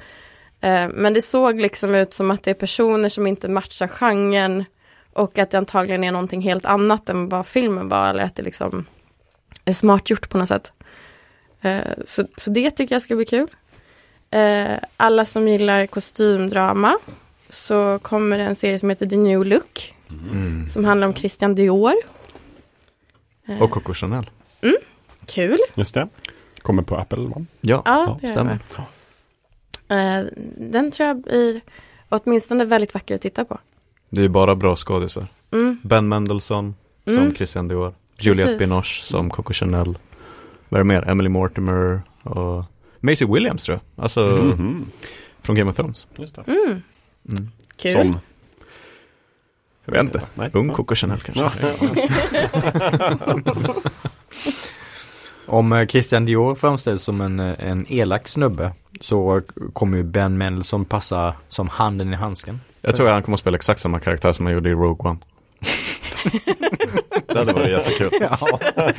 Eh, 0.62 0.88
men 0.90 1.14
det 1.14 1.22
såg 1.22 1.60
liksom 1.62 1.96
ut 1.96 2.14
som 2.14 2.32
att 2.32 2.44
det 2.44 2.52
är 2.52 2.56
personer 2.56 3.10
som 3.10 3.28
inte 3.28 3.50
matchar 3.50 3.88
genren 3.88 4.64
och 5.14 5.38
att 5.40 5.52
det 5.52 5.58
antagligen 5.58 6.04
är 6.04 6.12
någonting 6.12 6.42
helt 6.42 6.66
annat 6.66 7.10
än 7.10 7.30
vad 7.30 7.48
filmen 7.48 7.90
var 7.90 8.10
eller 8.10 8.24
att 8.24 8.36
det 8.36 8.44
liksom 8.44 8.86
smart 9.72 10.10
gjort 10.10 10.30
på 10.30 10.38
något 10.38 10.48
sätt. 10.48 10.74
Eh, 11.62 11.82
så, 12.08 12.24
så 12.38 12.50
det 12.50 12.72
tycker 12.72 12.96
jag 12.96 13.02
ska 13.02 13.16
bli 13.16 13.26
kul. 13.26 13.48
Eh, 14.32 14.78
alla 14.98 15.26
som 15.26 15.48
gillar 15.48 15.86
kostymdrama 15.88 16.98
så 17.50 18.00
kommer 18.02 18.38
det 18.38 18.44
en 18.44 18.56
serie 18.56 18.80
som 18.80 18.90
heter 18.90 19.06
The 19.06 19.18
New 19.18 19.46
Look 19.46 19.96
Mm. 20.10 20.68
som 20.68 20.86
handlar 20.86 21.08
om 21.08 21.14
Christian 21.14 21.56
Dior. 21.56 21.94
Eh, 23.48 23.62
Och 23.62 23.72
Coco 23.72 23.94
Chanel. 23.94 24.30
Kul. 25.26 25.58
Just 25.76 25.94
det. 25.94 26.08
Kommer 26.62 26.84
på 26.84 26.96
Apple 26.98 27.18
va? 27.28 27.46
Ja, 27.62 27.82
Ja, 27.86 28.18
det 28.22 28.28
gör 28.28 28.34
stämmer. 28.34 28.60
Den 30.72 30.92
tror 30.92 31.08
jag 31.08 31.22
blir 31.22 31.62
åtminstone 32.10 32.66
väldigt 32.66 32.94
vacker 32.94 33.16
att 33.16 33.22
titta 33.22 33.46
på. 33.46 33.58
Det 34.10 34.22
är 34.24 34.28
bara 34.30 34.56
bra 34.56 34.76
skådisar. 34.76 35.28
Mm. 35.52 35.80
Ben 35.84 36.08
Mendelsohn 36.08 36.76
som 37.06 37.18
Mm. 37.18 37.36
Christian 37.36 37.68
Dior. 37.68 37.94
Juliette. 38.30 38.58
Binoche 38.58 39.04
som 39.04 39.30
Coco 39.30 39.54
Chanel. 39.54 39.98
Vad 40.70 40.80
är 40.80 40.84
det 40.84 40.88
mer? 40.88 41.10
Emily 41.10 41.30
Mortimer 41.30 42.02
och 42.24 42.64
Maisie 43.00 43.28
Williams 43.34 43.64
tror 43.66 43.80
jag. 43.96 44.04
Alltså 44.04 44.22
Mhm. 44.22 44.86
från 45.42 45.56
Game 45.56 45.70
of 45.70 45.76
Thrones. 45.76 46.08
Just 46.16 46.36
det. 46.36 46.42
Mm. 46.48 46.82
Mm. 47.30 47.50
Kul. 47.78 47.92
Som? 47.92 48.18
Jag 49.86 49.94
vet 49.94 50.02
inte. 50.04 50.22
Nej. 50.36 50.50
Ung. 50.54 50.70
Coco 50.70 50.96
Chanel 50.96 51.20
kanske. 51.20 51.52
Om 55.46 55.74
eh, 55.74 55.88
Christian 55.88 56.26
Dior 56.26 56.56
framställs 56.56 57.04
som 57.04 57.22
en, 57.22 57.40
eh, 57.40 57.56
en 57.70 57.86
elak 57.90 58.28
snubbe 58.28 58.72
så 59.02 59.42
kommer 59.74 59.98
ju 59.98 60.04
Ben 60.04 60.38
Mendelsohn 60.38 60.86
passa 60.86 61.34
som 61.48 61.68
handen 61.70 62.14
i 62.14 62.16
handsken. 62.16 62.62
Jag 62.82 62.96
tror 62.96 63.08
att 63.08 63.14
han 63.14 63.24
kommer 63.24 63.34
att 63.36 63.40
spela 63.40 63.56
exakt 63.56 63.80
samma 63.80 64.00
karaktär 64.00 64.34
som 64.34 64.46
han 64.46 64.54
gjorde 64.56 64.70
i 64.70 64.74
Rogue 64.74 65.10
One. 65.10 65.20
det 67.34 67.40
hade 67.40 67.54
varit 67.54 67.70
jättekul. 67.72 68.12
Ja. 68.22 68.60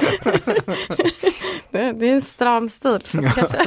Det, 1.71 1.93
det 1.93 2.09
är 2.09 2.13
en 2.13 2.23
stram 2.23 2.69
stil 2.69 2.99
så 3.05 3.21
det 3.21 3.33
kanske, 3.37 3.59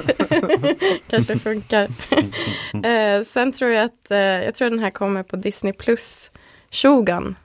kanske 1.10 1.40
funkar. 1.40 1.84
eh, 2.86 3.24
sen 3.26 3.52
tror 3.52 3.72
jag 3.72 3.84
att, 3.86 4.12
eh, 4.12 4.18
jag 4.18 4.56
tror 4.56 4.70
den 4.70 4.80
här 4.80 4.90
kommer 4.92 5.24
på 5.24 5.36
Disney 5.36 5.74
Plus. 5.74 6.32
Shogun, 6.72 7.36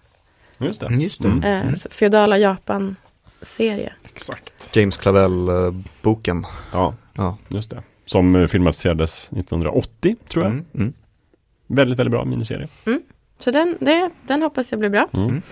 Just 0.59 0.81
det. 0.81 0.95
Just 0.95 1.23
det. 1.23 1.29
Mm. 1.29 1.69
eh, 1.69 1.75
feodala 1.91 2.39
Japan-serie. 2.39 3.93
Exakt. 4.15 4.77
James 4.77 4.97
Clavell-boken. 4.99 6.45
Ja, 6.73 6.95
Ja. 7.15 7.39
just 7.49 7.71
det. 7.71 7.83
Som 8.07 8.37
eh, 8.37 8.47
filmatiserades 8.47 9.25
1980 9.33 10.17
tror 10.29 10.45
jag. 10.45 10.53
Mm. 10.53 10.65
Mm. 10.75 10.93
Väldigt, 11.67 11.99
väldigt 11.99 12.11
bra 12.13 12.25
miniserie. 12.25 12.69
Så 13.39 13.51
den, 13.51 13.77
det, 13.81 14.11
den 14.23 14.43
hoppas 14.43 14.71
jag 14.73 14.79
blir 14.81 14.91
bra. 14.91 15.09
Mm. 15.13 15.43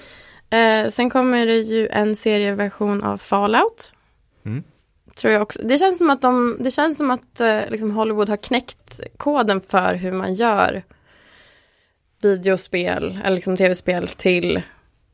Eh, 0.51 0.90
sen 0.90 1.10
kommer 1.10 1.47
det 1.47 1.56
ju 1.59 1.89
en 1.89 2.16
serieversion 2.16 3.02
av 3.02 3.18
Fallout. 3.18 3.94
Mm. 4.47 4.62
Tror 5.16 5.32
jag 5.32 5.43
också. 5.43 5.60
Det 5.62 5.78
känns 5.78 5.98
som 5.98 6.10
att, 6.10 6.22
de, 6.22 6.56
det 6.60 6.70
känns 6.70 6.98
som 6.98 7.10
att 7.10 7.40
eh, 7.40 7.60
liksom 7.68 7.90
Hollywood 7.90 8.28
har 8.28 8.36
knäckt 8.36 9.01
koden 9.16 9.60
för 9.60 9.94
hur 9.94 10.12
man 10.12 10.35
gör 10.35 10.82
videospel 12.22 13.18
eller 13.24 13.35
liksom 13.36 13.56
tv-spel 13.56 14.09
till 14.09 14.62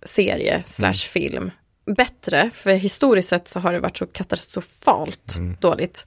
serie 0.05 0.63
slash 0.67 0.93
film. 0.95 1.51
Bättre, 1.97 2.51
för 2.55 2.71
historiskt 2.71 3.29
sett 3.29 3.49
så 3.49 3.61
har 3.61 3.73
det 3.73 3.81
varit 3.81 3.97
så 3.97 4.07
katastrofalt 4.07 5.37
Mm. 5.39 5.57
dåligt. 5.61 6.07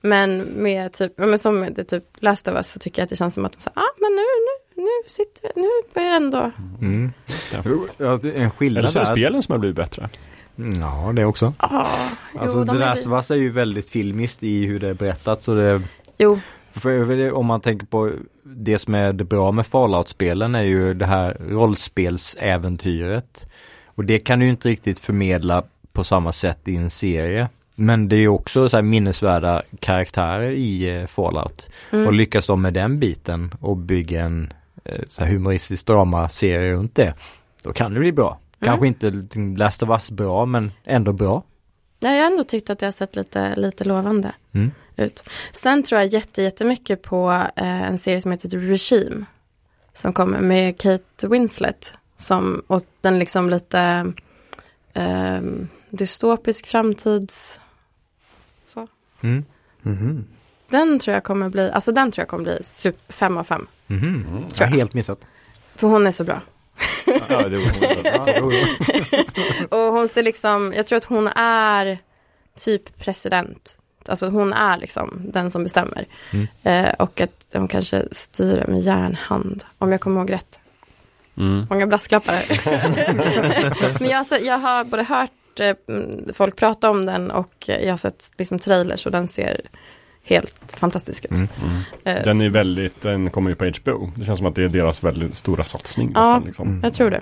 Men 0.00 0.38
med 0.38 0.92
typ, 0.92 1.18
men 1.18 1.38
som 1.38 1.66
det 1.74 1.84
typ 1.84 2.04
Last 2.18 2.48
of 2.48 2.54
Us 2.54 2.72
så 2.72 2.78
tycker 2.78 3.02
jag 3.02 3.04
att 3.04 3.10
det 3.10 3.16
känns 3.16 3.34
som 3.34 3.44
att 3.44 3.52
de 3.52 3.60
säger, 3.62 3.78
ah 3.78 3.94
men 4.00 4.12
nu, 4.12 4.22
nu, 4.22 4.57
nu 4.78 5.08
sitter, 5.08 5.52
nu 5.56 5.68
börjar 5.94 6.10
det 6.10 6.16
ändå. 6.16 6.50
Mm. 6.80 7.12
Ja, 7.98 8.16
det 8.22 8.32
en 8.32 8.50
skillnad 8.50 8.78
Eller 8.78 8.88
så 8.90 8.98
är 8.98 9.04
det 9.04 9.10
där. 9.10 9.14
spelen 9.14 9.42
som 9.42 9.52
har 9.52 9.58
blivit 9.58 9.76
bättre. 9.76 10.08
Ja, 10.80 11.12
det 11.14 11.24
också. 11.24 11.52
Ah, 11.56 11.86
Alltså 12.38 12.58
jo, 12.58 12.64
The 12.64 12.72
de 12.72 12.78
är 12.82 13.34
är 13.34 13.36
ju 13.36 13.50
väldigt 13.50 13.90
filmiskt 13.90 14.42
i 14.42 14.66
hur 14.66 14.80
det 14.80 14.88
är 14.88 14.94
berättat 14.94 15.42
så 15.42 15.54
det 15.54 15.82
Jo, 16.18 16.40
för, 16.72 17.04
det, 17.16 17.32
om 17.32 17.46
man 17.46 17.60
tänker 17.60 17.86
på 17.86 18.10
det 18.42 18.78
som 18.78 18.94
är 18.94 19.12
det 19.12 19.24
bra 19.24 19.52
med 19.52 19.66
Fallout-spelen 19.66 20.54
är 20.54 20.62
ju 20.62 20.94
det 20.94 21.06
här 21.06 21.36
rollspelsäventyret. 21.48 23.46
Och 23.86 24.04
det 24.04 24.18
kan 24.18 24.38
du 24.38 24.44
ju 24.44 24.50
inte 24.50 24.68
riktigt 24.68 24.98
förmedla 24.98 25.62
på 25.92 26.04
samma 26.04 26.32
sätt 26.32 26.58
i 26.64 26.76
en 26.76 26.90
serie. 26.90 27.48
Men 27.74 28.08
det 28.08 28.16
är 28.16 28.28
också 28.28 28.68
så 28.68 28.76
här 28.76 28.82
minnesvärda 28.82 29.62
karaktärer 29.80 30.50
i 30.50 31.00
eh, 31.00 31.06
Fallout. 31.06 31.70
Mm. 31.90 32.06
Och 32.06 32.12
lyckas 32.12 32.46
de 32.46 32.62
med 32.62 32.74
den 32.74 32.98
biten 32.98 33.54
och 33.60 33.76
bygga 33.76 34.24
en 34.24 34.52
så 35.08 35.24
här 35.24 35.32
humoristisk 35.32 35.86
dramaserie 35.86 36.72
runt 36.72 36.94
det. 36.94 37.14
Då 37.62 37.72
kan 37.72 37.94
det 37.94 38.00
bli 38.00 38.12
bra. 38.12 38.38
Kanske 38.60 38.86
inte 38.86 39.10
Last 39.56 39.82
of 39.82 39.88
Us 39.88 40.10
bra 40.10 40.46
men 40.46 40.72
ändå 40.84 41.12
bra. 41.12 41.42
Ja, 42.00 42.10
jag 42.14 42.24
har 42.24 42.30
ändå 42.30 42.44
tyckt 42.44 42.70
att 42.70 42.78
det 42.78 42.86
har 42.86 42.92
sett 42.92 43.16
lite, 43.16 43.54
lite 43.56 43.84
lovande 43.84 44.34
Mm. 44.52 44.70
ut. 44.96 45.24
Sen 45.52 45.82
tror 45.82 46.00
jag 46.00 46.08
jätte, 46.08 46.42
jättemycket 46.42 47.02
på 47.02 47.30
eh, 47.56 47.82
en 47.82 47.98
serie 47.98 48.20
som 48.20 48.30
heter 48.32 48.48
The 48.48 48.56
Regime. 48.56 49.24
Som 49.94 50.12
kommer 50.12 50.40
med 50.40 50.80
Kate 50.80 51.28
Winslet. 51.28 51.94
Som, 52.16 52.62
och 52.66 52.84
den 53.00 53.18
liksom 53.18 53.50
lite 53.50 54.12
eh, 54.94 55.40
dystopisk 55.90 56.66
framtids... 56.66 57.60
Så. 58.66 58.88
Mm. 59.20 59.44
Mhm. 59.82 60.24
Den 60.70 60.98
tror 60.98 61.14
jag 61.14 61.24
kommer 61.24 61.48
bli, 61.48 61.70
alltså 61.70 61.92
den 61.92 62.12
tror 62.12 62.22
jag 62.22 62.28
kommer 62.28 62.44
bli 62.44 62.58
super, 62.64 63.12
fem 63.12 63.36
av 63.38 63.44
fem. 63.44 63.66
Mhm. 63.88 64.26
Mm. 64.28 64.44
Jag 64.58 64.66
har 64.66 64.76
helt 64.76 64.94
missat. 64.94 65.20
För 65.76 65.86
hon 65.86 66.06
är 66.06 66.12
så 66.12 66.24
bra. 66.24 66.40
Ja, 67.28 67.48
det 67.48 67.56
var 67.56 68.48
Och 69.86 69.92
hon 69.92 70.08
ser 70.08 70.22
liksom, 70.22 70.72
jag 70.76 70.86
tror 70.86 70.96
att 70.96 71.04
hon 71.04 71.28
är 71.36 71.98
typ 72.58 72.98
president. 72.98 73.78
alltså, 74.08 74.28
hon 74.28 74.52
är 74.52 74.78
liksom 74.78 75.20
den 75.24 75.50
som 75.50 75.62
bestämmer. 75.62 76.06
Eh, 76.62 76.88
och 76.98 77.20
att 77.20 77.46
de 77.52 77.68
kanske 77.68 78.02
styr 78.12 78.64
med 78.68 78.80
järnhand, 78.80 79.64
om 79.78 79.92
jag 79.92 80.00
kommer 80.00 80.20
ihåg 80.20 80.32
rätt. 80.32 80.58
Mm. 81.36 81.66
Många 81.70 81.86
brasklappar 81.86 82.32
här. 82.32 83.98
Men 84.00 84.08
jag, 84.08 84.26
jag 84.42 84.58
har 84.58 84.84
både 84.84 85.02
hört 85.02 85.60
eh, 85.60 85.74
mm, 85.88 86.34
folk 86.34 86.56
prata 86.56 86.90
om 86.90 87.06
den 87.06 87.30
och 87.30 87.54
jag 87.66 87.90
har 87.90 87.96
sett 87.96 88.30
liksom, 88.38 88.58
trailers 88.58 89.06
och 89.06 89.12
den 89.12 89.28
ser 89.28 89.60
helt 90.28 90.74
fantastisk 90.76 91.24
ut. 91.24 91.30
Mm. 91.30 91.48
Eh, 92.04 92.24
Den 92.24 92.40
är 92.40 92.48
väldigt, 92.50 93.00
den 93.02 93.30
kommer 93.30 93.50
ju 93.50 93.56
på 93.56 93.64
HBO. 93.64 94.10
Det 94.16 94.24
känns 94.24 94.38
som 94.38 94.46
att 94.46 94.54
det 94.54 94.64
är 94.64 94.68
deras 94.68 95.04
väldigt 95.04 95.36
stora 95.36 95.64
satsning. 95.64 96.12
Ja. 96.14 96.20
nästan, 96.34 96.44
liksom. 96.46 96.80
Jag 96.82 96.92
tror 96.94 97.10
det. 97.10 97.20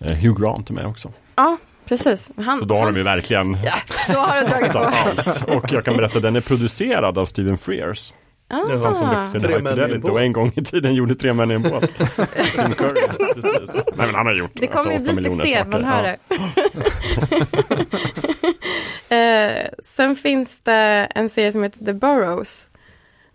Eh, 0.00 0.12
Hugh 0.16 0.40
Grant 0.42 0.70
är 0.70 0.74
med 0.74 0.86
också. 0.86 1.12
Ja, 1.36 1.56
precis. 1.88 2.30
Han, 2.36 2.58
Så 2.58 2.64
då 2.64 2.74
har 2.74 2.84
han, 2.84 2.92
de 2.94 2.98
ju 2.98 3.04
verkligen 3.04 3.58
Ja, 3.64 3.74
då 4.14 4.18
har 4.18 4.40
du 4.40 4.46
dragit 4.46 4.72
på. 4.72 4.78
allt. 4.78 5.48
Och 5.48 5.72
jag 5.72 5.84
kan 5.84 5.96
berätta, 5.96 6.20
den 6.20 6.36
är 6.36 6.40
producerad 6.40 7.18
av 7.18 7.26
Steven 7.26 7.58
Frears. 7.58 8.12
Det 8.68 8.76
var 8.76 8.86
han 8.86 8.94
som 8.94 9.06
Ah. 9.08 9.22
i 9.22 9.36
en 9.36 9.40
Fidelity 9.40 9.98
båt. 9.98 10.10
och 10.10 10.22
en 10.22 10.32
gång 10.32 10.52
i 10.56 10.64
tiden 10.64 10.94
gjorde 10.94 11.14
Tre 11.14 11.32
män 11.32 11.50
i 11.50 11.54
en 11.54 11.62
båt. 11.62 11.80
Tim 11.98 12.70
Curry, 12.72 13.00
precis. 13.34 13.70
Nej 13.74 14.06
men 14.06 14.14
han 14.14 14.26
har 14.26 14.34
gjort 14.34 14.50
Det 14.54 14.66
kommer 14.66 14.90
ju 14.92 14.98
alltså, 14.98 15.14
bli 15.14 15.30
åtta 15.30 15.36
miljoner 15.44 15.56
succé, 15.56 15.64
man 15.70 15.84
hör 15.84 16.02
det. 16.02 16.16
eh, 19.12 19.68
sen 19.84 20.16
finns 20.16 20.60
det 20.62 21.08
en 21.14 21.30
serie 21.30 21.52
som 21.52 21.62
heter 21.62 21.84
The 21.84 21.92
Burrows. 21.92 22.68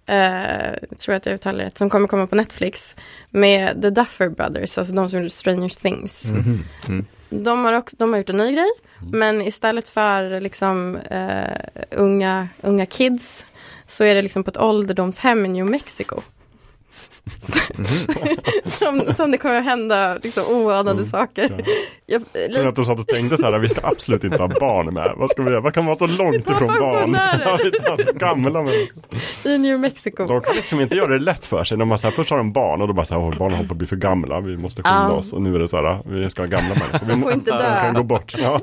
Eh, 0.05 0.75
jag 0.89 0.99
tror 0.99 1.15
att 1.15 1.25
jag 1.25 1.35
uttalar 1.35 1.63
rätt, 1.63 1.77
som 1.77 1.89
kommer 1.89 2.07
komma 2.07 2.27
på 2.27 2.35
Netflix. 2.35 2.95
Med 3.29 3.81
The 3.81 3.89
Duffer 3.89 4.29
Brothers, 4.29 4.77
alltså 4.77 4.93
de 4.93 5.09
som 5.09 5.19
gjorde 5.19 5.29
Stranger 5.29 5.69
Things. 5.69 6.31
Mhm. 6.31 6.63
Mm. 6.87 7.05
De, 7.29 7.65
har 7.65 7.73
också, 7.73 7.95
de 7.99 8.09
har 8.13 8.17
gjort 8.17 8.29
en 8.29 8.37
ny 8.37 8.51
grej, 8.51 8.69
men 9.11 9.41
istället 9.41 9.87
för 9.87 10.41
liksom 10.41 10.95
eh, 10.95 11.83
unga, 11.91 12.47
unga 12.61 12.85
kids 12.85 13.45
så 13.87 14.03
är 14.03 14.15
det 14.15 14.21
liksom 14.21 14.43
på 14.43 14.49
ett 14.49 14.57
ålderdomshem 14.57 15.45
i 15.45 15.49
New 15.49 15.65
Mexico. 15.65 16.21
Som, 18.65 19.13
som 19.17 19.31
det 19.31 19.37
kommer 19.37 19.57
att 19.57 19.63
hända 19.65 20.17
liksom 20.23 20.43
oanade 20.47 21.05
saker. 21.05 21.63
Jag, 22.05 22.23
ni 22.33 22.65
att 22.65 22.75
de 22.75 22.85
satt 22.85 22.99
och 22.99 23.07
tänkte 23.07 23.37
så 23.37 23.45
här, 23.51 23.59
vi 23.59 23.69
ska 23.69 23.81
absolut 23.87 24.23
inte 24.23 24.37
ha 24.37 24.47
barn 24.47 24.93
med. 24.93 25.13
Vad 25.17 25.31
ska 25.31 25.41
vi 25.43 25.49
göra? 25.49 25.61
Vad 25.61 25.73
kan 25.73 25.85
vara 25.85 25.97
så 25.97 26.07
långt 26.23 26.49
ifrån 26.49 26.67
barn? 26.67 27.17
Ja, 27.85 27.97
gamla 28.15 28.63
människor. 28.63 28.99
I 29.43 29.57
New 29.57 29.79
Mexico. 29.79 30.25
De 30.27 30.41
kan 30.41 30.55
liksom 30.55 30.81
inte 30.81 30.95
göra 30.95 31.07
det 31.13 31.19
lätt 31.19 31.45
för 31.45 31.63
sig. 31.63 31.77
När 31.77 31.85
man 31.85 31.97
så 31.99 32.07
här, 32.07 32.11
först 32.11 32.29
har 32.29 32.37
de 32.37 32.51
barn 32.51 32.81
och 32.81 32.87
då 32.87 32.93
bara 32.93 33.05
så 33.05 33.13
här, 33.21 33.21
barnen 33.39 33.55
håller 33.57 33.67
på 33.67 33.73
att 33.73 33.77
bli 33.77 33.87
för 33.87 33.95
gamla. 33.95 34.39
Vi 34.39 34.57
måste 34.57 34.83
skynda 34.83 35.09
oss. 35.11 35.33
Och 35.33 35.41
nu 35.41 35.55
är 35.55 35.59
det 35.59 35.67
så 35.67 35.77
här, 35.77 35.99
vi 36.05 36.29
ska 36.29 36.41
ha 36.41 36.47
gamla 36.47 36.69
människor. 36.75 36.99
Vi 37.05 37.11
De 37.13 37.21
får 37.21 37.33
inte 37.33 37.51
De 37.51 37.57
dö. 37.57 37.81
kan 37.81 37.93
gå 37.93 38.03
bort. 38.03 38.33
Ja, 38.37 38.61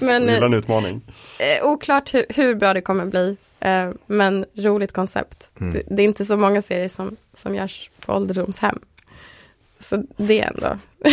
Men 0.00 0.26
det 0.26 0.32
eh, 0.32 0.38
är 0.42 0.46
en 0.46 0.54
utmaning. 0.54 1.00
eh, 1.38 1.68
oklart 1.68 2.14
hur, 2.14 2.24
hur 2.28 2.54
bra 2.54 2.74
det 2.74 2.80
kommer 2.80 3.06
bli. 3.06 3.36
Eh, 3.60 3.90
men 4.06 4.44
roligt 4.56 4.92
koncept. 4.92 5.50
Det, 5.58 5.82
det 5.86 6.02
är 6.02 6.06
inte 6.06 6.24
så 6.24 6.36
många 6.36 6.62
serier 6.62 6.88
som, 6.88 7.16
som 7.34 7.54
görs 7.54 7.90
på 8.00 8.12
ålderdomshem. 8.12 8.78
Så 9.80 10.02
det 10.16 10.40
ändå. 10.40 10.78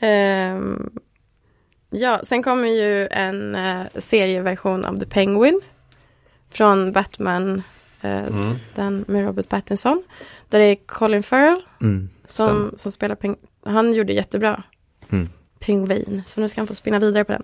Ehm, 0.00 0.90
ja, 1.90 2.20
sen 2.28 2.42
kommer 2.42 2.68
ju 2.68 3.08
en 3.10 3.54
eh, 3.54 3.82
serieversion 3.96 4.84
av 4.84 4.98
The 4.98 5.06
Penguin. 5.06 5.60
Från 6.50 6.92
Batman, 6.92 7.62
eh, 8.00 8.26
Mm. 8.26 8.54
den 8.74 9.04
med 9.08 9.24
Robert 9.24 9.48
Pattinson. 9.48 10.02
Där 10.48 10.58
det 10.58 10.64
är 10.64 10.76
Colin 10.86 11.22
Farrell 11.22 11.62
Mm. 11.80 12.10
som, 12.24 12.72
som 12.76 12.92
spelar 12.92 13.14
peng 13.14 13.36
Han 13.64 13.94
gjorde 13.94 14.12
jättebra. 14.12 14.62
Mm. 15.10 15.28
Pingvin. 15.58 16.22
Så 16.26 16.40
nu 16.40 16.48
ska 16.48 16.60
han 16.60 16.68
få 16.68 16.74
spinna 16.74 16.98
vidare 16.98 17.24
på 17.24 17.32
den. 17.32 17.42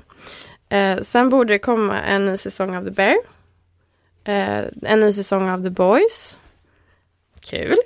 Eh, 0.68 0.96
sen 1.02 1.28
borde 1.28 1.54
det 1.54 1.58
komma 1.58 2.02
en 2.02 2.26
ny 2.26 2.36
säsong 2.36 2.76
av 2.76 2.84
The 2.84 2.90
Bear. 2.90 3.16
Eh, 4.24 4.64
en 4.82 5.00
ny 5.00 5.12
säsong 5.12 5.50
av 5.50 5.62
The 5.62 5.70
Boys. 5.70 6.38
Kul. 7.40 7.76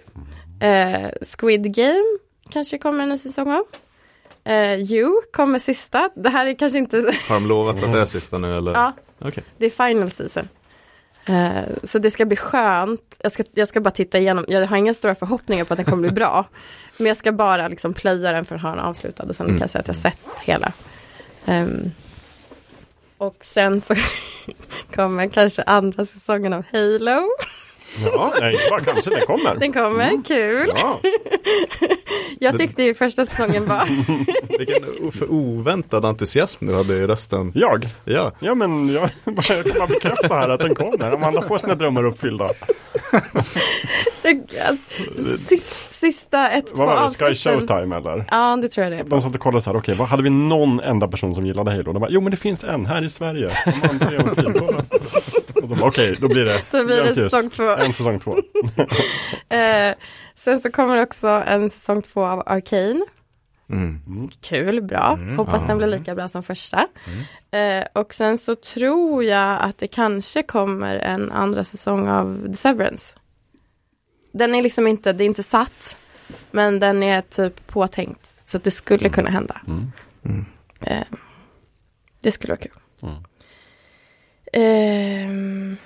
Eh, 0.60 1.10
Squid 1.38 1.74
Game 1.74 2.18
kanske 2.50 2.78
kommer 2.78 3.02
en 3.02 3.08
ny 3.08 3.18
säsong 3.18 3.52
av. 3.52 3.64
Eh, 4.44 4.74
you 4.92 5.20
kommer 5.32 5.58
sista. 5.58 6.10
Det 6.14 6.28
här 6.28 6.46
är 6.46 6.54
kanske 6.54 6.78
inte... 6.78 6.96
Har 7.28 7.34
de 7.34 7.46
lovat 7.46 7.84
att 7.84 7.92
det 7.92 8.00
är 8.00 8.04
sista 8.04 8.38
nu 8.38 8.56
eller? 8.56 8.72
ja, 8.72 8.92
Okej. 9.18 9.44
det 9.58 9.66
är 9.66 9.70
final 9.70 10.10
season. 10.10 10.48
Eh, 11.26 11.62
så 11.82 11.98
det 11.98 12.10
ska 12.10 12.24
bli 12.24 12.36
skönt. 12.36 13.16
Jag 13.22 13.32
ska, 13.32 13.44
jag 13.54 13.68
ska 13.68 13.80
bara 13.80 13.90
titta 13.90 14.18
igenom. 14.18 14.44
Jag 14.48 14.66
har 14.66 14.76
inga 14.76 14.94
stora 14.94 15.14
förhoppningar 15.14 15.64
på 15.64 15.72
att 15.72 15.76
den 15.76 15.86
kommer 15.86 16.02
bli 16.02 16.10
bra. 16.10 16.46
Men 16.96 17.06
jag 17.06 17.16
ska 17.16 17.32
bara 17.32 17.68
liksom 17.68 17.94
plöja 17.94 18.32
den 18.32 18.44
för 18.44 18.54
att 18.54 18.62
ha 18.62 18.70
den 18.70 18.78
avslutad. 18.78 19.24
Och 19.24 19.36
sen 19.36 19.46
kan 19.46 19.58
jag 19.58 19.70
säga 19.70 19.80
att 19.80 19.88
jag 19.88 19.96
sett 19.96 20.18
hela. 20.44 20.72
Ehm, 21.46 21.90
och 23.20 23.36
sen 23.40 23.80
så 23.80 23.94
kommer 24.94 25.26
kanske 25.26 25.62
andra 25.62 26.06
säsongen 26.06 26.52
av 26.52 26.64
Halo. 26.72 27.28
Ja, 28.04 28.32
nej, 28.40 28.56
bara 28.70 28.80
kanske, 28.80 29.10
det 29.10 29.20
kommer. 29.26 29.54
Den 29.60 29.72
kommer, 29.72 30.24
kul. 30.24 30.72
Ja, 30.74 31.00
Jag 32.40 32.58
tyckte 32.58 32.82
ju 32.82 32.94
första 32.94 33.26
säsongen 33.26 33.66
var... 33.66 33.88
Vilken 34.58 35.12
för 35.12 35.32
oväntad 35.32 36.04
entusiasm 36.04 36.66
du 36.66 36.74
hade 36.74 36.94
i 36.96 37.06
rösten. 37.06 37.52
jag. 37.54 37.88
Ja, 38.04 38.32
Ja 38.40 38.54
men 38.54 38.88
jag, 38.92 39.10
jag 39.24 39.64
kan 39.64 39.78
bara 39.78 39.86
bekräfta 39.86 40.34
här 40.34 40.48
att 40.48 40.60
den 40.60 40.74
kommer. 40.74 41.12
Amanda 41.12 41.42
får 41.42 41.58
sina 41.58 41.74
drömmar 41.74 42.04
uppfyllda. 42.06 42.50
Sista, 45.38 45.74
sista 45.88 46.50
ett, 46.50 46.76
två 46.76 46.86
det? 46.86 46.90
Sky 46.90 47.24
avsnitten. 47.24 47.36
Showtime 47.36 47.96
eller? 47.96 48.24
Ja, 48.30 48.58
det 48.62 48.68
tror 48.68 48.84
jag 48.84 48.92
det 48.92 48.98
är. 48.98 49.04
De 49.04 49.22
satt 49.22 49.34
och 49.34 49.40
kollade 49.40 49.62
så 49.62 49.70
här, 49.70 49.78
okej, 49.78 49.94
vad 49.94 50.08
hade 50.08 50.22
vi 50.22 50.30
någon 50.30 50.80
enda 50.80 51.08
person 51.08 51.34
som 51.34 51.46
gillade 51.46 51.70
Halo? 51.70 51.92
De 51.92 52.00
bara, 52.00 52.10
jo 52.10 52.20
men 52.20 52.30
det 52.30 52.36
finns 52.36 52.64
en 52.64 52.86
här 52.86 53.02
i 53.04 53.10
Sverige. 53.10 53.50
Och 55.54 55.68
de 55.68 55.68
bara, 55.68 55.88
okej, 55.88 56.16
då 56.20 56.28
blir 56.28 56.44
det 56.44 56.62
Då 56.70 56.84
blir 56.84 57.02
det 57.02 57.14
säsong 57.14 57.50
två. 57.50 57.62
En 57.62 57.92
säsong 57.92 58.20
två. 58.20 58.36
Eh, 59.48 59.94
sen 60.36 60.60
så 60.60 60.70
kommer 60.70 61.02
också 61.02 61.26
en 61.28 61.70
säsong 61.70 62.02
två 62.02 62.24
av 62.24 62.42
Arcane. 62.46 63.04
mm. 63.70 64.28
Kul, 64.40 64.82
bra. 64.82 65.18
Hoppas 65.36 65.66
den 65.66 65.78
blir 65.78 65.86
lika 65.86 66.14
bra 66.14 66.28
som 66.28 66.42
första. 66.42 66.86
Eh, 67.50 67.84
och 67.94 68.14
sen 68.14 68.38
så 68.38 68.54
tror 68.54 69.24
jag 69.24 69.58
att 69.60 69.78
det 69.78 69.86
kanske 69.86 70.42
kommer 70.42 70.96
en 70.96 71.32
andra 71.32 71.64
säsong 71.64 72.08
av 72.08 72.46
The 72.46 72.54
Severance. 72.56 73.16
Den 74.32 74.54
är 74.54 74.62
liksom 74.62 74.86
inte, 74.86 75.12
det 75.12 75.24
är 75.24 75.26
inte 75.26 75.42
satt. 75.42 75.98
Men 76.50 76.80
den 76.80 77.02
är 77.02 77.20
typ 77.20 77.66
påtänkt. 77.66 78.26
Så 78.26 78.56
att 78.56 78.64
det 78.64 78.70
skulle 78.70 79.08
kunna 79.08 79.30
hända. 79.30 79.60
Mm. 79.66 80.44
Eh, 80.80 81.06
det 82.22 82.32
skulle 82.32 82.50
vara 82.50 82.60
kul. 82.60 82.72
Mm. 83.02 83.14
Ehm, 84.52 85.76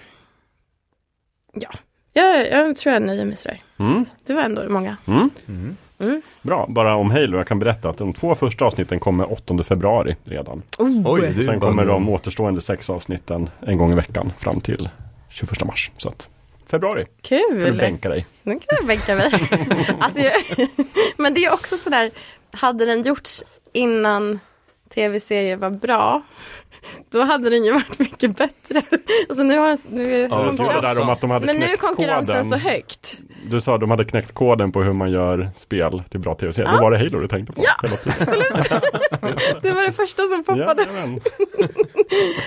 ja, 1.52 1.70
jag, 2.12 2.50
jag 2.50 2.76
tror 2.76 2.92
jag 2.92 3.02
nöjer 3.02 3.24
mig 3.24 3.36
sådär. 3.36 3.60
Mm. 3.78 4.04
Det 4.26 4.34
var 4.34 4.42
ändå 4.42 4.68
många. 4.68 4.96
Mm. 5.06 5.30
Mm. 5.48 6.22
Bra, 6.42 6.66
bara 6.68 6.96
om 6.96 7.10
Halo, 7.10 7.36
jag 7.36 7.46
kan 7.46 7.58
berätta 7.58 7.88
att 7.88 7.96
de 7.96 8.12
två 8.12 8.34
första 8.34 8.64
avsnitten 8.64 9.00
kommer 9.00 9.32
8 9.32 9.62
februari 9.64 10.16
redan. 10.24 10.62
Oj, 10.78 11.24
är 11.24 11.32
ju 11.32 11.44
Sen 11.44 11.60
kommer 11.60 11.86
de 11.86 12.08
återstående 12.08 12.60
sex 12.60 12.90
avsnitten 12.90 13.50
en 13.60 13.78
gång 13.78 13.92
i 13.92 13.94
veckan 13.94 14.32
fram 14.38 14.60
till 14.60 14.88
21 15.28 15.64
mars. 15.64 15.90
Så 15.96 16.08
att 16.08 16.30
februari, 16.74 17.06
får 17.28 17.54
du 17.54 17.64
Kul! 17.64 17.76
bänka 17.78 18.08
dig. 18.08 18.26
Nu 18.42 18.52
kan 18.52 18.76
jag 18.78 18.86
bänka 18.86 19.14
mig. 19.14 19.26
alltså, 20.00 20.20
jag, 20.20 20.32
men 21.16 21.34
det 21.34 21.44
är 21.44 21.52
också 21.52 21.76
sådär, 21.76 22.10
hade 22.52 22.84
den 22.86 23.02
gjorts 23.02 23.42
innan 23.72 24.40
tv-serier 24.94 25.56
var 25.56 25.70
bra, 25.70 26.22
då 27.12 27.22
hade 27.22 27.50
den 27.50 27.64
ju 27.64 27.72
varit 27.72 27.98
mycket 27.98 28.36
bättre. 28.36 28.82
Alltså 29.28 29.44
nu 29.44 29.58
har 29.58 29.78
nu 29.90 30.14
är 30.14 30.28
Ja, 30.28 30.50
det 30.74 30.80
där 30.80 31.00
om 31.00 31.08
att 31.08 31.20
de 31.20 31.30
hade 31.30 31.46
men 31.46 31.56
nu 31.56 31.66
är 31.66 31.76
konkurrensen 31.76 32.44
koden. 32.44 32.60
så 32.60 32.68
högt. 32.68 33.18
Du 33.50 33.60
sa 33.60 33.74
att 33.74 33.80
de 33.80 33.90
hade 33.90 34.04
knäckt 34.04 34.34
koden 34.34 34.72
på 34.72 34.82
hur 34.82 34.92
man 34.92 35.10
gör 35.10 35.50
spel 35.56 36.02
till 36.10 36.20
bra 36.20 36.34
tv-serier. 36.34 36.70
Ja. 36.70 36.76
Då 36.76 36.82
var 36.82 36.90
det 36.90 36.98
Halo 36.98 37.20
du 37.20 37.28
tänkte 37.28 37.52
på 37.52 37.62
Ja, 37.64 37.88
tiden. 37.88 38.12
Det 39.62 39.70
var 39.70 39.82
det 39.82 39.92
första 39.92 40.22
som 40.22 40.44
poppade. 40.44 40.82
Jajamän. 40.82 41.20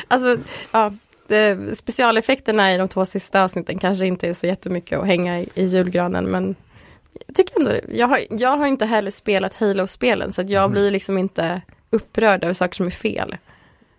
Alltså, 0.08 0.38
ja, 0.72 0.94
det, 1.28 1.78
specialeffekterna 1.78 2.74
i 2.74 2.78
de 2.78 2.88
två 2.88 3.06
sista 3.06 3.44
avsnitten 3.44 3.80
kanske 3.80 4.06
inte 4.06 4.30
är 4.30 4.34
så 4.34 4.48
jättemycket 4.48 4.99
att 4.99 5.08
hänga 5.08 5.40
i, 5.40 5.49
i 5.56 5.66
julgranen, 5.66 6.26
men 6.26 6.56
jag 7.28 7.36
tycker 7.36 7.60
ändå 7.60 7.72
det. 7.72 7.82
Jag 7.91 8.08
har, 8.08 8.20
jag 8.30 8.58
har 8.58 8.68
inte 8.68 8.86
heller 8.86 9.12
spelat 9.12 9.60
Halo-spelen, 9.60 10.34
så 10.34 10.41
att 10.41 10.49
jag 10.49 10.72
blir 10.72 10.91
liksom 10.91 11.18
inte 11.18 11.62
upprörd 11.90 12.44
över 12.44 12.54
saker 12.54 12.76
som 12.76 12.86
är 12.88 12.91
fel. 12.91 13.36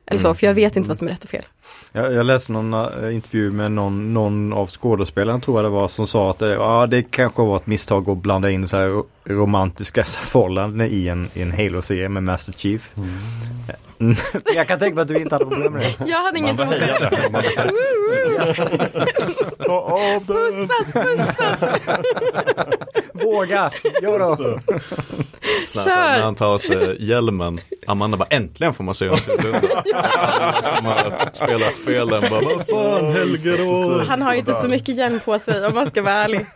Eller 0.07 0.21
så, 0.21 0.35
för 0.35 0.47
jag 0.47 0.55
vet 0.55 0.77
inte 0.77 0.89
vad 0.89 0.99
som 0.99 1.07
är 1.07 1.11
rätt 1.13 1.25
och 1.25 1.31
fel. 1.31 1.45
Jag, 1.93 2.13
jag 2.13 2.27
läste 2.27 2.53
någon 2.53 2.75
eh, 2.75 3.15
intervju 3.15 3.51
med 3.53 3.73
någon, 3.73 4.15
någon 4.15 4.53
av 4.53 4.67
skådespelarna 4.71 5.41
tror 5.41 5.57
jag 5.59 5.65
det 5.65 5.69
var 5.69 5.89
som 5.89 6.07
sa 6.07 6.31
att 6.31 6.39
det, 6.39 6.53
ja, 6.53 6.87
det 6.87 7.03
kanske 7.03 7.43
var 7.43 7.57
ett 7.57 7.67
misstag 7.67 8.09
att 8.11 8.19
blanda 8.19 8.51
in 8.51 8.69
så 8.69 8.77
här 8.77 8.87
ro- 8.87 9.07
romantiska 9.25 10.05
förhållanden 10.05 10.89
i 10.91 11.09
en, 11.09 11.29
i 11.35 11.43
en 11.43 11.53
Halo-serie 11.53 12.09
med 12.09 12.23
Master 12.23 12.53
Chief. 12.53 12.91
Mm. 12.97 13.09
jag 14.55 14.69
kan 14.69 14.79
tänka 14.79 14.95
mig 14.95 15.03
att 15.03 15.09
du 15.09 15.17
inte 15.17 15.35
hade 15.35 15.45
problem 15.45 15.73
med 15.73 15.83
det. 15.83 16.11
Jag 16.11 16.19
hade 16.19 16.39
inget 16.39 16.61
emot 16.61 16.75
det. 16.75 16.85
hejade 16.87 17.27
om 17.27 17.33
man 17.33 17.43
hade 17.45 18.45
sett. 18.45 18.69
Ta 19.67 19.73
av 19.73 20.27
den. 20.27 20.27
Pussas, 20.27 20.93
pussas! 20.93 21.99
Våga, 23.13 23.71
gör 24.03 24.19
då! 24.19 24.37
Kör. 25.69 25.97
När 25.97 26.21
han 26.21 26.35
tar 26.35 26.47
av 26.47 26.59
sig 26.59 27.09
hjälmen, 27.09 27.61
Amanda 27.87 28.17
bara 28.17 28.29
äntligen 28.31 28.75
får 28.75 28.85
man 28.85 28.95
se 28.95 29.05
honom 29.05 29.21
Som 30.63 30.85
har 30.87 31.31
spelat 31.33 31.75
spelen 31.75 32.25
bara, 32.31 32.41
vad 32.41 32.69
fan 32.69 33.13
Helge 33.13 33.57
då? 33.57 34.03
Han 34.09 34.23
har 34.23 34.33
ju 34.33 34.39
inte 34.39 34.53
så 34.55 34.69
mycket 34.69 34.97
hjälm 34.97 35.21
på 35.25 35.39
sig 35.39 35.67
om 35.67 35.75
man 35.75 35.87
ska 35.87 36.03
vara 36.03 36.15
ärlig. 36.15 36.47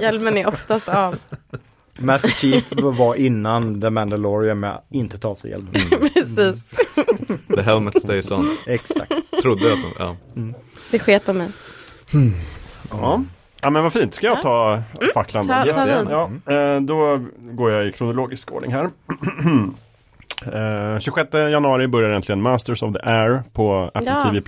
Hjälmen 0.00 0.36
är 0.36 0.48
oftast 0.48 0.88
av. 0.88 1.16
Master 1.98 2.28
Chief 2.28 2.72
var 2.76 3.14
innan 3.14 3.80
The 3.80 3.90
Mandalorian 3.90 4.60
med 4.60 4.70
att 4.74 4.84
inte 4.90 5.18
ta 5.18 5.28
av 5.28 5.34
sig 5.34 5.50
hjälmen. 5.50 5.72
Precis. 6.14 6.74
The 7.54 7.62
helmet 7.62 8.00
stays 8.00 8.30
on. 8.32 8.56
Exakt. 8.66 9.12
Trodde 9.42 9.72
att 9.72 9.78
de, 9.82 9.92
ja. 9.98 10.16
Det 10.90 10.98
sket 10.98 11.26
de 11.26 11.36
mig. 11.38 11.48
Ja. 12.90 13.22
ja, 13.62 13.70
men 13.70 13.82
vad 13.82 13.92
fint. 13.92 14.14
Ska 14.14 14.26
jag 14.26 14.42
ta 14.42 14.82
facklan 15.14 15.46
då? 15.46 15.52
Ta- 15.54 15.64
ta. 15.86 16.30
Ja, 16.46 16.54
eh, 16.54 16.80
då 16.80 17.20
går 17.38 17.70
jag 17.70 17.86
i 17.86 17.92
kronologisk 17.92 18.52
ordning 18.52 18.72
här. 18.72 18.90
Eh, 20.46 20.98
26 21.00 21.28
januari 21.34 21.88
börjar 21.88 22.10
äntligen 22.10 22.42
Masters 22.42 22.82
of 22.82 22.92
the 22.94 23.00
Air 23.02 23.42
på 23.52 23.90
Apple 23.94 24.10
Ja. 24.10 24.24
TV+. 24.30 24.40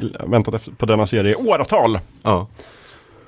Det. 0.00 0.24
Väntat 0.26 0.54
efter, 0.54 0.72
på 0.72 0.86
denna 0.86 1.06
serie 1.06 1.32
i 1.32 1.34
åratal. 1.34 1.98
ja. 2.22 2.46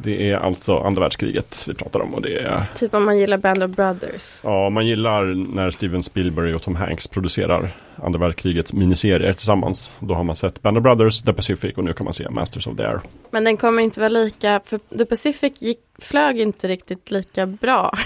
Det 0.02 0.30
är 0.30 0.36
alltså 0.36 0.78
andra 0.78 1.00
världskriget 1.00 1.64
vi 1.68 1.74
pratar 1.74 2.00
om 2.00 2.14
och 2.14 2.22
det 2.22 2.38
är 2.38 2.64
Typ 2.74 2.94
om 2.94 3.04
man 3.04 3.18
gillar 3.18 3.38
Band 3.38 3.62
of 3.62 3.70
Brothers. 3.70 4.40
Ja, 4.44 4.70
man 4.70 4.86
gillar 4.86 5.54
när 5.54 5.70
Steven 5.70 6.02
Spielberg 6.02 6.54
och 6.54 6.62
Tom 6.62 6.76
Hanks 6.76 7.08
producerar 7.08 7.70
andra 8.02 8.18
världskrigets 8.18 8.72
miniserier 8.72 9.32
tillsammans. 9.32 9.92
Då 10.00 10.14
har 10.14 10.24
man 10.24 10.36
sett 10.36 10.62
Band 10.62 10.76
of 10.76 10.82
Brothers, 10.82 11.22
The 11.22 11.32
Pacific 11.32 11.76
och 11.76 11.84
nu 11.84 11.92
kan 11.92 12.04
man 12.04 12.14
se 12.14 12.30
Masters 12.30 12.66
of 12.66 12.76
the 12.76 12.82
Air. 12.82 13.00
Men 13.30 13.44
den 13.44 13.56
kommer 13.56 13.82
inte 13.82 14.00
vara 14.00 14.08
lika, 14.08 14.60
för 14.64 14.78
The 14.98 15.04
Pacific 15.04 15.62
gick, 15.62 15.78
flög 15.98 16.40
inte 16.40 16.68
riktigt 16.68 17.10
lika 17.10 17.46
bra. 17.46 17.92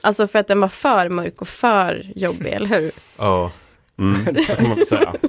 Alltså 0.00 0.28
för 0.28 0.38
att 0.38 0.46
den 0.48 0.60
var 0.60 0.68
för 0.68 1.08
mörk 1.08 1.40
och 1.40 1.48
för 1.48 2.12
jobbig, 2.14 2.52
eller 2.52 2.66
hur? 2.66 2.90
ja. 3.16 3.50
Mm, 3.98 4.36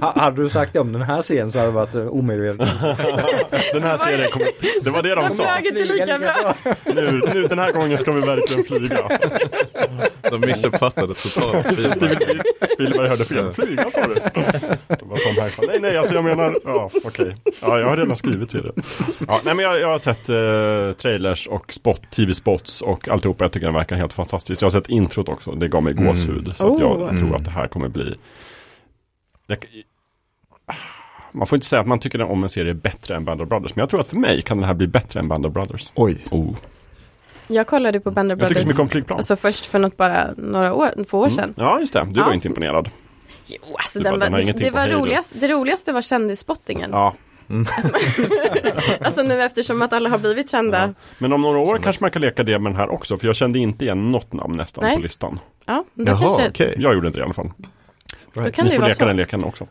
Hade 0.00 0.42
du 0.42 0.48
sagt 0.48 0.76
om 0.76 0.92
den 0.92 1.02
här 1.02 1.22
scenen 1.22 1.52
så 1.52 1.58
hade 1.58 1.70
det 1.70 1.74
varit 1.74 1.94
eh, 1.94 2.08
omöjligt. 2.08 2.58
Den 3.72 3.82
här 3.82 3.96
serien 3.96 4.30
kommer, 4.30 4.48
det 4.84 4.90
var 4.90 5.02
det 5.02 5.14
de 5.14 5.20
Den 5.20 5.32
sa. 5.32 5.44
flög 5.44 5.66
inte 5.66 5.84
lika 5.94 6.18
bra. 6.18 6.54
Nu, 6.94 7.22
nu, 7.34 7.42
den 7.46 7.58
här 7.58 7.72
gången 7.72 7.98
ska 7.98 8.12
vi 8.12 8.20
verkligen 8.20 8.64
flyga. 8.64 9.08
De 10.30 10.40
missuppfattade 10.40 11.14
totalt. 11.14 11.66
Spielberg, 12.74 13.08
hörde 13.08 13.24
fel. 13.24 13.52
Flyga 13.52 13.90
sa 13.90 14.06
du? 14.06 14.14
Det 14.14 14.98
var 15.02 15.16
Tom 15.16 15.42
Hanks. 15.42 15.58
Nej, 15.68 15.78
nej, 15.80 15.96
alltså 15.98 16.14
jag 16.14 16.24
menar, 16.24 16.56
ja 16.64 16.90
okej. 17.04 17.36
Ja, 17.60 17.78
jag 17.78 17.86
har 17.88 17.96
redan 17.96 18.16
skrivit 18.16 18.48
till 18.48 18.62
det. 18.62 18.72
Ja, 19.28 19.40
nej, 19.44 19.54
men 19.54 19.64
jag, 19.64 19.80
jag 19.80 19.88
har 19.88 19.98
sett 19.98 20.28
eh, 20.28 20.96
trailers 21.02 21.46
och 21.46 21.72
spot, 21.72 22.02
tv-spots 22.10 22.82
och 22.82 23.08
alltihopa. 23.08 23.44
Jag 23.44 23.52
tycker 23.52 23.66
den 23.66 23.74
verkar 23.74 23.96
helt 23.96 24.12
fantastisk. 24.12 24.62
Jag 24.62 24.66
har 24.66 24.70
sett 24.70 24.88
introt 24.88 25.28
också. 25.28 25.50
Det 25.52 25.68
gav 25.68 25.82
mig 25.82 25.94
gåshud. 25.94 26.52
Så 26.56 26.72
att 26.74 26.78
jag 26.80 26.98
Oh. 27.02 27.18
tror 27.18 27.36
att 27.36 27.44
det 27.44 27.50
här 27.50 27.68
kommer 27.68 27.88
bli 27.88 28.14
jag, 29.48 29.58
man 31.32 31.46
får 31.46 31.56
inte 31.56 31.66
säga 31.66 31.80
att 31.80 31.86
man 31.86 31.98
tycker 32.00 32.22
om 32.22 32.42
en 32.42 32.48
serie 32.50 32.74
bättre 32.74 33.16
än 33.16 33.24
Band 33.24 33.42
of 33.42 33.48
Brothers. 33.48 33.74
Men 33.74 33.82
jag 33.82 33.90
tror 33.90 34.00
att 34.00 34.08
för 34.08 34.16
mig 34.16 34.42
kan 34.42 34.56
den 34.56 34.66
här 34.66 34.74
bli 34.74 34.86
bättre 34.86 35.20
än 35.20 35.28
Band 35.28 35.46
of 35.46 35.52
Brothers. 35.52 35.92
Oj. 35.94 36.24
Oh. 36.30 36.56
Jag 37.46 37.66
kollade 37.66 38.00
på 38.00 38.10
Band 38.10 38.32
of 38.32 38.38
Jag 38.38 38.48
tycker 38.48 38.54
Brothers 38.54 38.68
mycket 38.68 38.80
om 38.82 38.88
flygplan. 38.88 39.18
alltså 39.18 39.36
först 39.36 39.66
för 39.66 39.78
något 39.78 39.96
bara 39.96 40.34
några 40.36 40.74
år, 40.74 41.04
två 41.10 41.18
år 41.18 41.28
sedan. 41.28 41.54
Ja, 41.56 41.80
just 41.80 41.92
det. 41.92 42.06
Du 42.10 42.20
var 42.20 42.28
Ja. 42.28 42.34
inte 42.34 42.48
imponerad. 42.48 42.90
Jo, 43.46 43.74
alltså 43.74 43.98
den 44.00 44.18
bara, 44.18 44.30
var, 44.30 44.38
den 44.38 44.46
det, 44.46 44.52
det 44.52 44.70
var 44.70 44.88
roligast, 44.88 45.40
det 45.40 45.48
roligaste 45.48 45.92
var 45.92 46.02
kändisspottingen. 46.02 46.90
Ja, 46.92 47.14
Alltså 49.04 49.22
nu 49.22 49.42
eftersom 49.42 49.82
att 49.82 49.92
alla 49.92 50.08
har 50.08 50.18
blivit 50.18 50.50
kända. 50.50 50.78
Ja. 50.78 50.94
Men 51.18 51.32
om 51.32 51.42
några 51.42 51.58
år 51.58 51.78
kanske 51.82 52.04
man 52.04 52.10
kan 52.10 52.22
leka 52.22 52.42
det 52.42 52.58
med 52.58 52.72
den 52.72 52.76
här 52.80 52.88
också. 52.88 53.18
För 53.18 53.26
jag 53.26 53.36
kände 53.36 53.58
inte 53.58 53.84
igen 53.84 54.12
något 54.12 54.32
namn 54.32 54.56
nästan 54.56 54.84
Nej. 54.84 54.96
på 54.96 55.02
listan. 55.02 55.40
Ja, 55.66 55.84
då 55.94 56.04
Jaha, 56.06 56.18
kanske, 56.18 56.48
okej. 56.48 56.74
Jag 56.78 56.94
gjorde 56.94 57.06
inte 57.06 57.18
det 57.18 57.22
i 57.22 57.24
alla 57.24 57.34
fall. 57.34 57.50
Då 58.34 58.50
kan 58.50 58.64
Ni 58.64 58.70
det 58.70 58.76
får 58.76 58.80
vara 58.82 58.88
leka 58.88 58.94
så. 58.94 59.04
den 59.04 59.16
leken 59.16 59.44
också. 59.44 59.66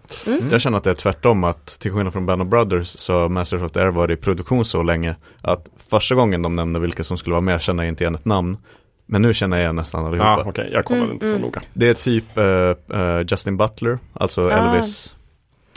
Jag 0.51 0.61
känner 0.61 0.77
att 0.77 0.83
det 0.83 0.89
är 0.89 0.93
tvärtom 0.93 1.43
att 1.43 1.65
till 1.65 1.91
skillnad 1.91 2.13
från 2.13 2.25
Band 2.25 2.41
of 2.41 2.47
Brothers 2.47 2.87
så 2.87 3.13
har 3.19 3.29
Masters 3.29 3.61
of 3.61 3.71
the 3.71 3.79
Air 3.79 3.87
varit 3.91 4.19
i 4.19 4.21
produktion 4.21 4.65
så 4.65 4.83
länge 4.83 5.15
att 5.41 5.69
första 5.89 6.15
gången 6.15 6.41
de 6.41 6.55
nämnde 6.55 6.79
vilka 6.79 7.03
som 7.03 7.17
skulle 7.17 7.33
vara 7.33 7.41
med 7.41 7.61
känner 7.61 7.83
jag 7.83 7.91
inte 7.91 8.03
igen 8.03 8.15
ett 8.15 8.25
namn. 8.25 8.57
Men 9.05 9.21
nu 9.21 9.33
känner 9.33 9.57
jag 9.57 9.63
igen 9.63 9.75
nästan 9.75 10.05
allihopa. 10.05 10.29
ah, 10.29 10.43
okej. 10.45 10.69
Jag 10.73 10.85
kollade 10.85 11.03
Mm, 11.05 11.13
inte 11.13 11.25
så 11.25 11.31
mm. 11.31 11.41
noga. 11.41 11.61
Det 11.73 11.89
är 11.89 11.93
typ 11.93 12.37
eh, 12.37 12.99
eh, 13.01 13.21
Justin 13.31 13.57
Butler, 13.57 13.99
alltså 14.13 14.47
Ah. 14.49 14.51
Elvis 14.51 15.13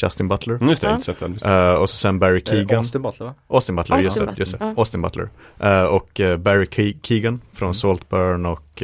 Justin 0.03 0.29
Butler. 0.29 0.55
Mm, 0.55 0.69
Just 0.69 0.83
det, 0.83 0.91
inte 0.91 1.03
sett 1.05 1.21
den. 1.21 1.33
Just. 1.33 1.45
Eh, 1.47 1.73
och 1.75 1.91
så 1.91 1.97
sen 1.97 2.19
Barry 2.19 2.43
Keegan. 2.47 2.79
Austin 2.79 3.03
Butler 3.03 3.27
va? 3.27 3.35
Austin 3.49 3.77
Butler, 3.77 3.97
just 3.97 4.09
Austin 4.09 4.27
det. 4.27 4.35
Just 4.39 4.53
det. 4.53 4.59
Butler, 4.59 4.73
ja. 4.77 4.81
Austin 4.81 5.03
Butler. 5.03 5.29
Eh, 5.59 5.83
och 5.85 6.21
Barry 6.39 6.65
Ke- 6.65 6.99
Keegan 7.03 7.41
från 7.53 7.75
Saltburn 7.75 8.47
och 8.47 8.83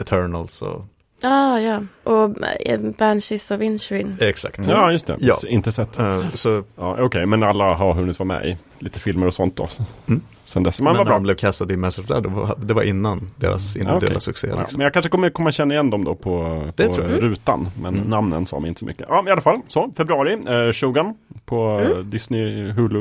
Eternals 0.00 0.62
och 0.62 0.84
Ah, 1.22 1.58
ja, 1.58 1.80
och 2.02 2.30
eh, 2.66 2.80
Banshees 2.98 3.50
of 3.50 3.60
Inisherin. 3.60 4.16
exakt. 4.20 4.58
Ja, 4.68 4.92
just 4.92 5.06
det. 5.06 5.16
Ja. 5.20 5.34
Inte 5.48 5.72
sett. 5.72 5.98
Eh, 5.98 6.30
så 6.34 6.64
Ja, 6.76 6.96
okej, 7.02 7.26
men 7.26 7.42
alla 7.42 7.74
har 7.74 7.92
hunnit 7.92 8.18
vara 8.18 8.26
med 8.26 8.46
i 8.46 8.56
lite 8.78 9.00
filmer 9.00 9.26
och 9.26 9.34
sånt 9.34 9.56
då. 9.56 9.68
Mm. 10.08 10.20
Sen 10.44 10.62
dess. 10.62 10.80
men 10.80 10.84
Men 10.84 10.96
vad 10.96 11.06
bra. 11.06 11.14
de 11.14 11.22
blev 11.22 11.34
castade 11.34 11.74
i 11.74 11.76
Massive 11.76 12.06
Dead, 12.08 12.22
det 12.22 12.28
var, 12.28 12.74
var 12.74 12.82
innan 12.82 13.30
deras 13.36 13.76
individuella 13.76 14.06
okej. 14.08 14.20
succé. 14.20 14.46
Ja, 14.48 14.60
Liksom. 14.60 14.78
men 14.78 14.84
jag 14.84 14.92
kanske 14.92 15.08
kommer 15.10 15.30
komma 15.30 15.52
känna 15.52 15.74
igen 15.74 15.90
dem 15.90 16.04
då 16.04 16.14
på, 16.14 16.62
Det 16.76 16.86
på 16.86 16.92
tror 16.94 17.10
jag. 17.10 17.22
rutan. 17.22 17.68
Men 17.82 17.94
Mm. 17.94 18.08
namnen 18.10 18.46
sa 18.46 18.60
mig 18.60 18.68
inte 18.68 18.78
så 18.78 18.84
mycket. 18.86 19.06
Ja, 19.08 19.24
i 19.28 19.30
alla 19.30 19.40
fall. 19.40 19.60
Så, 19.68 19.92
februari. 19.96 20.32
Eh, 20.32 20.72
Shogun 20.72 21.14
på 21.44 21.80
eh, 21.80 21.90
Mm. 21.90 22.10
Disney 22.10 22.70
Hulu. 22.70 22.98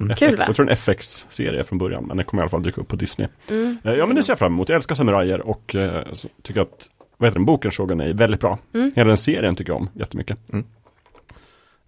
Mm. 0.00 0.10
FX. 0.10 0.18
Kul, 0.20 0.36
va? 0.36 0.44
Jag 0.46 0.56
tror 0.56 0.66
en 0.66 0.72
FX-serie 0.72 1.64
från 1.64 1.78
början. 1.78 2.04
Men 2.06 2.16
den 2.16 2.26
kommer 2.26 2.40
i 2.40 2.44
alla 2.44 2.50
fall 2.50 2.62
dyka 2.62 2.80
upp 2.80 2.88
på 2.88 2.96
Disney. 2.96 3.28
Mm. 3.50 3.78
Eh, 3.84 3.92
Ja 3.94 4.06
men 4.06 4.16
det 4.16 4.22
ser 4.22 4.30
jag 4.32 4.38
fram 4.38 4.52
emot. 4.52 4.68
Jag 4.68 4.76
älskar 4.76 4.94
samurajer 4.94 5.40
och 5.40 5.74
eh, 5.74 6.02
så 6.12 6.28
tycker 6.42 6.60
att 6.60 6.88
vad 7.18 7.28
heter 7.28 7.38
den, 7.38 7.44
boken 7.46 7.70
Shogun 7.70 8.00
är 8.00 8.12
väldigt 8.12 8.40
bra. 8.40 8.58
Mm. 8.74 8.90
Hela 8.96 9.08
den 9.08 9.18
serien 9.18 9.56
tycker 9.56 9.72
jag 9.72 9.80
om 9.80 9.88
jättemycket. 9.94 10.38
Mm. 10.52 10.64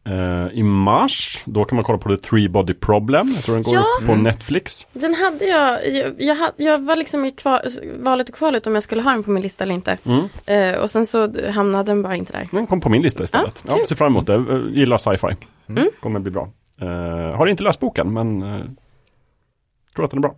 Eh, 0.05 0.52
I 0.52 0.62
mars, 0.62 1.43
då 1.47 1.65
kan 1.65 1.77
man 1.77 1.85
kolla 1.85 1.98
på 1.98 2.16
The 2.16 2.23
Three 2.23 2.48
Body 2.48 2.74
Problem. 2.74 3.32
Jag 3.35 3.44
tror 3.44 3.55
den 3.55 3.62
går 3.62 3.74
Ja. 3.74 3.85
upp 4.01 4.07
på 4.07 4.15
Netflix. 4.15 4.86
Den 4.93 5.15
hade 5.15 5.44
jag, 5.44 5.89
jag, 5.89 6.15
jag, 6.19 6.36
jag 6.57 6.78
var 6.85 6.97
liksom 6.97 7.24
i 7.24 7.31
kvar, 7.31 7.61
valet 8.02 8.28
och 8.28 8.35
kvalet 8.35 8.66
om 8.66 8.74
jag 8.74 8.82
skulle 8.82 9.02
ha 9.02 9.11
den 9.11 9.23
på 9.23 9.31
min 9.31 9.43
lista 9.43 9.65
eller 9.65 9.74
inte. 9.74 9.98
Mm. 10.05 10.24
Eh, 10.47 10.82
och 10.82 10.90
sen 10.90 11.07
så 11.07 11.51
hamnade 11.51 11.90
den 11.93 12.02
bara 12.02 12.16
inte 12.16 12.32
där. 12.32 12.48
Den 12.52 12.66
kom 12.66 12.81
på 12.81 12.89
min 12.89 13.02
lista 13.02 13.24
istället. 13.24 13.62
Ja, 13.66 13.73
Ja, 13.73 13.77
kul. 13.77 13.86
ser 13.86 13.97
fram 13.97 14.12
emot 14.12 14.27
det. 14.27 14.35
Eh, 14.35 14.59
Gillar 14.73 14.98
sci-fi. 14.98 15.36
Mm. 15.69 15.89
Kommer 16.01 16.20
bli 16.20 16.31
bra. 16.31 16.48
Eh, 16.81 17.36
har 17.36 17.47
inte 17.47 17.62
läst 17.62 17.81
boken 17.81 18.12
men 18.12 18.40
tror 19.97 20.05
att 20.05 20.11
den 20.11 20.19
är 20.19 20.23
bra. 20.23 20.35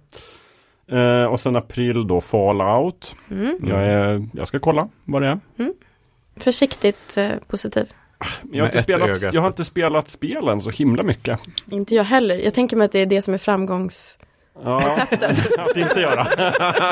Eh, 0.92 1.24
och 1.24 1.40
sen 1.40 1.56
april 1.56 2.06
då 2.06 2.20
Fallout. 2.20 3.16
Mm. 3.30 3.58
Jag, 3.66 3.84
är, 3.84 4.26
jag 4.32 4.48
ska 4.48 4.58
kolla 4.58 4.88
vad 5.04 5.22
det 5.22 5.28
är. 5.28 5.38
Försiktigt 6.36 7.16
eh, 7.16 7.30
positiv. 7.48 7.86
Jag 8.52 8.64
har, 8.64 8.66
inte 8.66 8.82
spelat, 8.82 9.32
jag 9.32 9.40
har 9.40 9.48
inte 9.48 9.64
spelat 9.64 10.08
spelen 10.08 10.60
så 10.60 10.70
himla 10.70 11.02
mycket. 11.02 11.40
Inte 11.70 11.94
jag 11.94 12.04
heller. 12.04 12.36
Jag 12.36 12.54
tänker 12.54 12.76
mig 12.76 12.84
att 12.84 12.92
det 12.92 12.98
är 12.98 13.06
det 13.06 13.22
som 13.22 13.34
är 13.34 13.38
framgångs... 13.38 14.18
Ja, 14.64 14.76
att 15.58 15.76
inte 15.76 16.00
göra. 16.00 16.26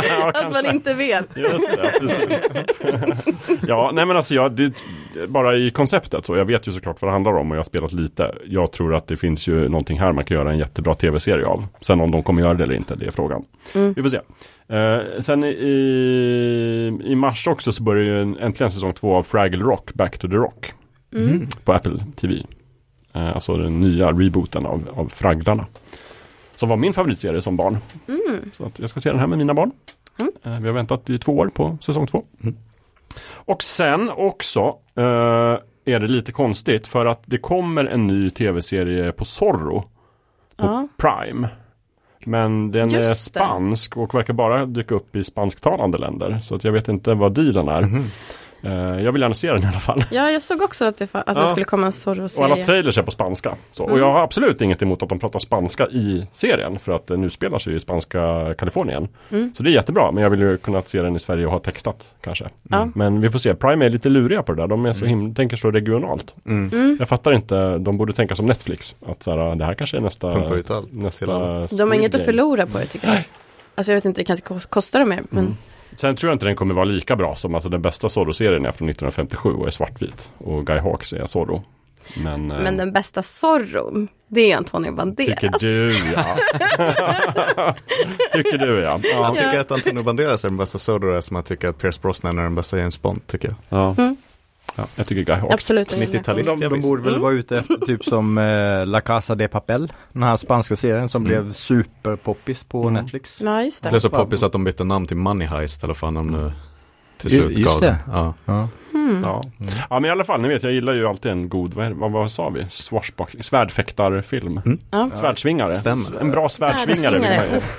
ja, 0.08 0.28
Att 0.28 0.42
man 0.42 0.52
kanske. 0.52 0.72
inte 0.72 0.94
vet. 0.94 1.34
Det, 1.34 2.40
ja, 3.68 3.90
nej 3.94 4.06
men 4.06 4.16
alltså 4.16 4.34
jag, 4.34 4.52
det, 4.52 4.72
bara 5.28 5.56
i 5.56 5.70
konceptet 5.70 6.26
så, 6.26 6.36
jag 6.36 6.44
vet 6.44 6.68
ju 6.68 6.72
såklart 6.72 7.02
vad 7.02 7.08
det 7.08 7.12
handlar 7.12 7.32
om 7.36 7.50
och 7.50 7.56
jag 7.56 7.60
har 7.60 7.64
spelat 7.64 7.92
lite. 7.92 8.34
Jag 8.46 8.72
tror 8.72 8.94
att 8.94 9.06
det 9.06 9.16
finns 9.16 9.46
ju 9.48 9.68
någonting 9.68 10.00
här 10.00 10.12
man 10.12 10.24
kan 10.24 10.36
göra 10.36 10.50
en 10.52 10.58
jättebra 10.58 10.94
tv-serie 10.94 11.46
av. 11.46 11.66
Sen 11.80 12.00
om 12.00 12.10
de 12.10 12.22
kommer 12.22 12.42
göra 12.42 12.54
det 12.54 12.64
eller 12.64 12.74
inte, 12.74 12.94
det 12.94 13.06
är 13.06 13.10
frågan. 13.10 13.44
Mm. 13.74 13.92
Vi 13.92 14.02
får 14.02 14.08
se. 14.08 14.20
Eh, 14.68 15.20
sen 15.20 15.44
i, 15.44 17.00
i 17.04 17.14
mars 17.14 17.46
också 17.46 17.72
så 17.72 17.82
börjar 17.82 18.04
ju 18.04 18.22
en- 18.22 18.38
äntligen 18.38 18.70
säsong 18.70 18.92
två 18.92 19.16
av 19.16 19.22
Fraggle 19.22 19.64
Rock, 19.64 19.94
Back 19.94 20.18
to 20.18 20.28
the 20.28 20.34
Rock. 20.36 20.72
Mm. 21.14 21.48
På 21.64 21.72
Apple 21.72 22.04
TV. 22.16 22.34
Eh, 23.14 23.34
alltså 23.34 23.56
den 23.56 23.80
nya 23.80 24.08
rebooten 24.12 24.66
av, 24.66 24.88
av 24.96 25.08
Fragglarna. 25.14 25.66
Som 26.60 26.68
var 26.68 26.76
min 26.76 26.92
favoritserie 26.92 27.42
som 27.42 27.56
barn. 27.56 27.78
Mm. 28.08 28.50
Så 28.56 28.64
att 28.66 28.78
jag 28.78 28.90
ska 28.90 29.00
se 29.00 29.10
den 29.10 29.18
här 29.18 29.26
med 29.26 29.38
mina 29.38 29.54
barn. 29.54 29.70
Mm. 30.20 30.32
Eh, 30.54 30.60
Vi 30.60 30.66
har 30.68 30.74
väntat 30.74 31.10
i 31.10 31.18
två 31.18 31.32
år 31.38 31.48
på 31.48 31.78
säsong 31.80 32.06
två. 32.06 32.24
Mm. 32.42 32.56
Och 33.34 33.62
sen 33.62 34.10
också 34.16 34.60
eh, 34.96 35.58
är 35.84 36.00
det 36.00 36.08
lite 36.08 36.32
konstigt 36.32 36.86
för 36.86 37.06
att 37.06 37.22
det 37.26 37.38
kommer 37.38 37.84
en 37.84 38.06
ny 38.06 38.30
tv-serie 38.30 39.12
på 39.12 39.24
Zorro 39.24 39.80
på 39.80 39.86
Ja. 40.56 40.88
Prime. 40.96 41.48
Men 42.26 42.70
den 42.70 42.90
är 42.90 42.96
Just 42.96 43.34
det. 43.34 43.40
spansk 43.40 43.96
och 43.96 44.14
verkar 44.14 44.34
bara 44.34 44.66
dyka 44.66 44.94
upp 44.94 45.16
i 45.16 45.24
spansktalande 45.24 45.98
länder. 45.98 46.40
Så 46.44 46.54
att 46.54 46.64
jag 46.64 46.72
vet 46.72 46.88
inte 46.88 47.14
vad 47.14 47.32
dealen 47.34 47.68
är. 47.68 47.82
Mhm. 47.82 48.04
Eh, 48.62 48.72
jag 49.04 49.12
vill 49.12 49.22
gärna 49.22 49.34
se 49.34 49.52
den 49.52 49.62
i 49.62 49.66
alla 49.66 49.80
fall. 49.80 50.04
Ja, 50.10 50.30
jag 50.30 50.42
såg 50.42 50.62
också 50.62 50.84
att 50.84 50.96
det, 50.96 51.04
att 51.14 51.26
det 51.26 51.32
Ja. 51.40 51.46
skulle 51.46 51.64
komma 51.64 51.82
en 51.82 51.88
Och 51.88 52.08
alla 52.08 52.28
Zorro-serie. 52.28 52.64
trailers 52.64 52.98
är 52.98 53.02
på 53.02 53.10
spanska. 53.10 53.54
Så. 53.72 53.82
Och 53.82 53.88
Mm. 53.90 54.00
jag 54.02 54.12
har 54.12 54.22
absolut 54.22 54.60
inget 54.60 54.82
emot 54.82 55.02
att 55.02 55.08
de 55.08 55.18
pratar 55.18 55.38
spanska 55.38 55.86
i 55.86 56.26
serien. 56.34 56.78
För 56.78 56.92
att 56.92 57.06
den 57.06 57.24
utspelar 57.24 57.58
sig 57.58 57.74
i 57.74 57.78
spanska 57.80 58.54
Kalifornien. 58.58 59.08
Mm. 59.30 59.54
Så 59.54 59.62
det 59.62 59.70
är 59.70 59.72
jättebra. 59.72 60.12
Men 60.12 60.22
jag 60.22 60.30
vill 60.30 60.40
ju 60.40 60.56
kunna 60.56 60.82
se 60.82 61.02
den 61.02 61.16
i 61.16 61.20
Sverige 61.20 61.46
och 61.46 61.52
ha 61.52 61.58
textat 61.58 62.04
kanske. 62.20 62.48
Ja. 62.70 62.88
Men 62.94 63.20
vi 63.20 63.30
får 63.30 63.38
se. 63.38 63.54
Prime 63.54 63.86
är 63.86 63.90
lite 63.90 64.08
luriga 64.08 64.42
på 64.42 64.52
det 64.52 64.62
där. 64.62 64.66
De 64.68 64.86
är 64.86 64.92
så 64.92 65.04
himla, 65.04 65.34
tänker 65.34 65.56
så 65.56 65.70
regionalt. 65.70 66.34
Mm. 66.46 66.70
Mm. 66.72 66.96
Jag 67.00 67.08
fattar 67.08 67.32
inte. 67.32 67.78
De 67.78 67.98
borde 67.98 68.12
tänka 68.12 68.36
som 68.36 68.46
Netflix. 68.46 68.96
Att 69.06 69.22
så 69.22 69.30
här, 69.36 69.54
det 69.54 69.64
här 69.64 69.74
kanske 69.74 69.96
är 69.96 70.00
nästa... 70.00 70.32
Pumpa 70.32 70.54
ut 70.54 70.70
allt 70.70 70.92
nästa 70.92 71.26
De 71.76 71.88
har 71.90 71.94
inget 71.94 72.14
att 72.14 72.24
förlora 72.24 72.66
på 72.66 72.78
det 72.78 72.86
tycker 72.86 73.08
jag. 73.08 73.24
Alltså 73.74 73.92
jag 73.92 73.96
vet 73.96 74.04
inte, 74.04 74.20
det 74.20 74.24
kanske 74.24 74.46
ko- 74.46 74.60
kostar 74.68 74.98
dem 75.00 75.08
mer. 75.08 75.20
Men 75.30 75.44
Mm. 75.44 75.56
Sen 76.00 76.16
tror 76.16 76.30
jag 76.30 76.34
inte 76.34 76.46
den 76.46 76.56
kommer 76.56 76.74
vara 76.74 76.84
lika 76.84 77.16
bra 77.16 77.36
som 77.36 77.54
alltså 77.54 77.70
den 77.70 77.82
bästa 77.82 78.08
Zorro-serien 78.08 78.66
är 78.66 78.70
från 78.70 78.88
1957 78.88 79.50
och 79.50 79.66
är 79.66 79.70
svartvit. 79.70 80.30
Och 80.38 80.66
Guy 80.66 80.78
Hawks 80.78 81.12
är 81.12 81.26
Zorro. 81.26 81.62
Men, 82.16 82.50
eh, 82.50 82.62
Men 82.62 82.76
den 82.76 82.92
bästa 82.92 83.22
Zorron, 83.22 84.08
det 84.28 84.52
är 84.52 84.56
Antonio 84.56 84.92
Banderas. 84.92 85.40
tycker 85.40 85.58
du 85.60 85.94
ja. 86.14 86.36
tycker 88.32 88.58
du 88.58 88.80
ja. 88.82 89.00
Ja, 89.02 89.34
tycker 89.36 89.60
att 89.60 89.70
Antonio 89.70 90.02
Banderas 90.02 90.44
är 90.44 90.48
den 90.48 90.56
bästa 90.56 90.78
Zorro 90.78 91.22
som 91.22 91.34
han 91.36 91.44
tycker 91.44 91.68
att 91.68 91.78
Pierce 91.78 92.00
Brosnan 92.02 92.38
är 92.38 92.42
den 92.42 92.54
bästa 92.54 92.78
James 92.78 93.02
Bond 93.02 93.26
tycker 93.26 93.48
jag. 93.48 93.56
ja. 93.68 93.94
Mm. 93.98 94.16
Ja 94.76 94.84
jag 94.96 95.06
tycker 95.06 95.22
Guy 95.22 95.36
Hawks. 95.36 95.54
Absolut. 95.54 95.92
ingen 95.92 96.08
90-talist. 96.08 96.48
reaktion. 96.48 96.70
De, 96.70 96.80
de 96.80 96.80
borde 96.88 97.02
väl 97.10 97.20
vara 97.20 97.32
ute 97.32 97.58
efter 97.58 97.74
typ 97.86 98.04
som 98.04 98.38
eh, 98.38 98.86
La 98.86 99.00
Casa 99.00 99.34
de 99.34 99.48
Papel. 99.48 99.92
Den 100.12 100.22
här 100.22 100.36
spanska 100.36 100.76
serien 100.76 101.08
som 101.08 101.26
Mm. 101.26 101.42
blev 101.44 101.52
superpoppis 101.52 102.64
på 102.64 102.82
Mm. 102.82 102.94
Netflix. 102.94 103.38
Ja, 103.40 103.62
just 103.62 103.82
Det 103.82 103.86
det. 103.88 103.90
blev 103.92 104.00
så 104.00 104.10
poppis 104.10 104.42
att 104.42 104.52
de 104.52 104.64
bytte 104.64 104.84
namn 104.84 105.06
till 105.06 105.16
Money 105.16 105.48
Heist 105.48 105.84
eller 105.84 105.96
vad 106.02 106.14
de 106.14 106.26
nu 106.26 106.52
till 107.18 107.30
slut 107.30 107.58
just 107.58 107.70
gav 107.72 107.80
det. 107.80 107.86
den. 107.86 107.96
Ja. 108.14 108.34
Ja. 108.44 108.68
Mm. 108.94 109.22
Ja. 109.22 109.42
ja 109.90 110.00
men 110.00 110.04
i 110.04 110.10
alla 110.10 110.24
fall, 110.24 110.40
ni 110.40 110.48
vet 110.48 110.62
jag 110.62 110.72
gillar 110.72 110.92
ju 110.92 111.06
alltid 111.06 111.32
en 111.32 111.48
god, 111.48 111.74
vad, 111.74 111.86
är- 111.86 111.90
vad, 111.90 112.10
vad 112.12 112.30
sa 112.32 112.48
vi? 112.48 112.66
Swashbuckling, 112.70 113.42
svärdfäktarfilm. 113.42 114.60
Ja. 114.90 115.10
Svärdsvingare. 115.14 115.76
Stämmer. 115.76 116.20
En 116.20 116.30
bra 116.30 116.48
svärdsvingare 116.48 117.12
vill 117.18 117.20
man 117.22 117.30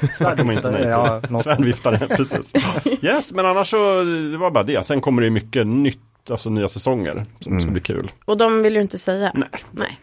ju. 0.01 0.07
Tackar 0.17 0.43
man 0.43 0.55
inte 0.55 0.71
nej 0.71 1.21
till. 1.27 1.39
Svärdviftare, 1.39 2.07
precis. 2.17 2.53
Yes, 3.01 3.33
men 3.33 3.45
annars 3.45 3.67
så, 3.69 4.03
det 4.31 4.37
var 4.37 4.51
bara 4.51 4.63
det. 4.63 4.85
Sen 4.87 5.01
kommer 5.01 5.21
det 5.21 5.25
ju 5.25 5.31
mycket 5.31 5.67
nytt, 5.67 5.99
alltså 6.29 6.49
nya 6.49 6.69
säsonger 6.69 7.13
som 7.39 7.51
ska 7.51 7.61
Mm. 7.61 7.73
bli 7.73 7.81
kul. 7.81 8.11
Och 8.25 8.37
de 8.37 8.61
vill 8.63 8.73
du 8.73 8.81
inte 8.81 8.97
säga. 8.97 9.31
Nej. 9.35 9.49
Nej. 9.71 9.99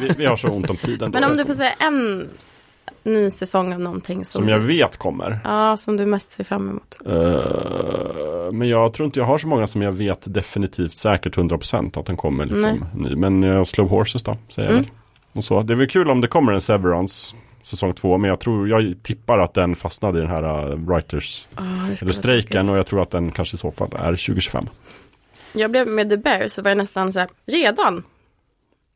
Vi, 0.00 0.08
vi 0.18 0.24
har 0.26 0.36
så 0.36 0.48
ont 0.48 0.70
om 0.70 0.76
tiden. 0.76 1.10
Men 1.10 1.24
om 1.24 1.36
du 1.36 1.44
får 1.44 1.52
säga 1.54 1.72
en 1.80 2.28
ny 3.04 3.30
säsong 3.30 3.72
av 3.72 3.80
någonting 3.80 4.24
som, 4.24 4.40
Som 4.42 4.48
jag 4.48 4.58
vet 4.58 4.96
kommer. 4.96 5.40
ja, 5.44 5.76
som 5.76 5.96
du 5.96 6.06
mest 6.06 6.30
ser 6.30 6.44
fram 6.44 6.68
emot. 6.68 6.98
Eh, 7.06 8.52
men 8.52 8.68
jag 8.68 8.92
tror 8.92 9.06
inte 9.06 9.18
jag 9.20 9.26
har 9.26 9.38
så 9.38 9.48
många 9.48 9.66
som 9.66 9.82
jag 9.82 9.92
vet 9.92 10.34
definitivt 10.34 10.96
säkert 10.96 11.36
100% 11.36 11.98
att 12.00 12.06
den 12.06 12.16
kommer 12.16 12.46
liksom 12.46 12.84
ny. 12.94 13.16
Men 13.16 13.44
uh, 13.44 13.64
Slow 13.64 13.88
Horses 13.88 14.22
då, 14.22 14.36
säger 14.48 14.68
jag 14.68 14.72
Mm. 14.78 14.82
väl. 14.84 14.92
Och 15.32 15.44
så. 15.44 15.62
Det 15.62 15.72
är 15.72 15.76
väl 15.76 15.88
kul 15.88 16.10
om 16.10 16.20
det 16.20 16.28
kommer 16.28 16.52
en 16.52 16.60
Severance 16.60 17.34
säsong 17.62 17.94
två. 17.94 18.18
Men 18.18 18.28
jag 18.28 18.40
tror, 18.40 18.68
jag 18.68 18.94
tippar 19.02 19.38
att 19.38 19.54
den 19.54 19.74
fastnade 19.74 20.18
i 20.18 20.22
den 20.22 20.30
här 20.30 20.70
uh, 20.72 20.76
Writers, 20.76 21.46
ska 21.94 22.04
eller 22.04 22.12
strejken. 22.12 22.70
Och 22.70 22.78
jag 22.78 22.86
tror 22.86 23.02
att 23.02 23.10
den 23.10 23.32
kanske 23.32 23.54
i 23.54 23.58
så 23.58 23.70
fall 23.70 23.88
är 23.92 24.04
2025. 24.10 24.68
Jag 25.52 25.70
blev 25.70 25.88
med 25.88 26.10
The 26.10 26.16
Bear 26.16 26.48
så 26.48 26.62
var 26.62 26.70
jag 26.70 26.78
nästan 26.78 27.12
så 27.12 27.18
här, 27.18 27.28
redan. 27.46 28.02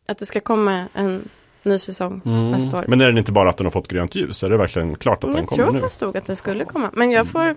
Att 0.09 0.19
det 0.19 0.27
ska 0.27 0.41
komma 0.41 0.85
en 0.95 1.29
ny 1.63 1.79
säsong 1.79 2.21
nästa 2.51 2.79
år. 2.79 2.85
Men 2.89 3.01
är 3.01 3.13
det 3.13 3.19
inte 3.19 3.33
bara 3.33 3.51
att 3.51 3.57
den 3.57 3.67
har 3.67 3.71
fått 3.71 3.89
grönt 3.89 4.15
ljus? 4.15 4.43
Är 4.43 4.51
det 4.51 4.57
verkligen 4.57 4.97
klart 4.97 5.25
att 5.25 5.31
Men 5.31 5.35
den 5.37 5.43
jag 5.43 5.49
kommer 5.49 5.65
tror 5.65 5.73
nu? 5.73 5.79
att 5.79 5.85
det 5.85 5.91
stod 5.91 6.17
att 6.17 6.25
det 6.27 6.37
skulle 6.37 6.65
komma. 6.65 6.91
Men 6.93 7.11
jag 7.11 7.27
får, 7.27 7.55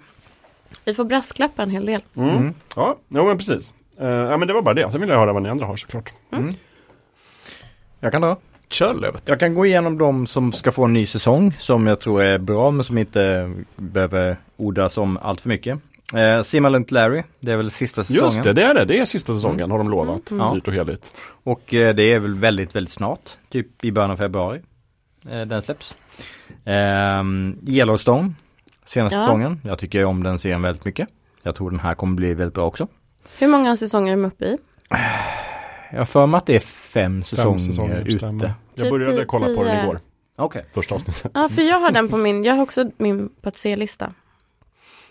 vi 0.85 0.93
får 0.93 1.03
brasklappa 1.05 1.63
en 1.63 1.69
hel 1.69 1.85
del. 1.85 2.01
Mm. 2.15 2.29
Mm. 2.29 2.53
Ja, 2.75 2.97
jo, 3.07 3.25
men 3.27 3.37
precis. 3.37 3.73
Eh, 3.99 4.07
ja, 4.07 4.37
men 4.37 4.47
det 4.47 4.53
var 4.53 4.61
bara 4.61 4.73
det. 4.73 4.91
Sen 4.91 5.01
vill 5.01 5.09
jag 5.09 5.17
höra 5.17 5.33
vad 5.33 5.43
ni 5.43 5.49
andra 5.49 5.65
har 5.65 5.75
såklart. 5.77 6.13
Jag 7.99 8.11
kan 8.11 8.21
dra. 8.21 8.37
Kör 8.69 8.93
Lövet. 8.93 9.23
Jag 9.25 9.39
kan 9.39 9.55
gå 9.55 9.65
igenom 9.65 9.97
de 9.97 10.27
som 10.27 10.51
ska 10.51 10.71
få 10.71 10.85
en 10.85 10.93
ny 10.93 11.05
säsong 11.05 11.53
som 11.57 11.87
jag 11.87 11.99
tror 11.99 12.21
är 12.23 12.37
bra 12.37 12.71
men 12.71 12.83
som 12.83 12.97
inte 12.97 13.53
behöver 13.75 14.37
ordas 14.57 14.97
om 14.97 15.17
allt 15.17 15.41
för 15.41 15.49
mycket. 15.49 15.79
Eh, 16.15 16.41
Simma 16.41 16.69
Lugnt 16.69 16.91
Larry, 16.91 17.23
det 17.39 17.51
är 17.51 17.57
väl 17.57 17.71
sista 17.71 18.03
säsongen. 18.03 18.23
Just 18.25 18.43
det, 18.43 18.53
det 18.53 18.63
är 18.63 18.73
det. 18.73 18.85
Det 18.85 18.99
är 18.99 19.05
sista 19.05 19.33
säsongen 19.33 19.71
har 19.71 19.77
de 19.77 19.89
lovat. 19.89 20.21
Ja. 20.31 20.51
Dyrt 20.53 20.67
och 20.67 20.73
heligt. 20.73 21.13
Och 21.43 21.73
eh, 21.73 21.95
det 21.95 22.03
är 22.03 22.19
väl 22.19 22.33
väldigt, 22.35 22.75
väldigt 22.75 22.93
snart. 22.93 23.29
Typ 23.49 23.83
i 23.85 23.91
början 23.91 24.11
av 24.11 24.17
februari. 24.17 24.61
Eh, 25.29 25.41
den 25.41 25.61
släpps. 25.61 25.95
Ehm, 26.65 27.57
Yellowstone, 27.67 28.33
senaste 28.85 29.15
Ja. 29.15 29.21
säsongen. 29.21 29.61
Jag 29.63 29.79
tycker 29.79 30.05
om 30.05 30.23
den 30.23 30.39
serien 30.39 30.61
väldigt 30.61 30.85
mycket. 30.85 31.09
Jag 31.43 31.55
tror 31.55 31.69
den 31.71 31.79
här 31.79 31.95
kommer 31.95 32.15
bli 32.15 32.33
väldigt 32.33 32.53
bra 32.55 32.65
också. 32.65 32.87
Hur 33.39 33.47
många 33.47 33.77
säsonger 33.77 34.13
är 34.13 34.17
de 34.17 34.25
uppe 34.25 34.45
i? 34.45 34.57
Jag 35.91 35.97
har 35.99 36.05
för 36.05 36.25
mig 36.27 36.37
att 36.37 36.45
det 36.45 36.55
är 36.55 36.59
fem 36.59 37.23
säsonger, 37.23 37.59
säsonger, 37.59 38.01
ute. 38.01 38.11
stämmer. 38.11 38.53
Jag 38.75 38.83
Typ 38.83 38.89
började 38.89 39.25
kolla 39.25 39.45
på 39.45 39.63
den 39.63 39.83
igår. 39.83 39.99
Okej. 40.37 40.65
Första 40.73 40.95
avsnittet. 40.95 41.31
Ja, 41.33 41.49
för 41.49 41.61
jag 41.61 41.79
har 41.79 41.91
den 41.91 42.09
på 42.09 42.17
min, 42.17 42.43
jag 42.43 42.53
har 42.55 42.61
också 42.63 42.85
min 42.97 43.29
på 43.41 43.49
att 43.49 43.57
se-lista. 43.57 44.13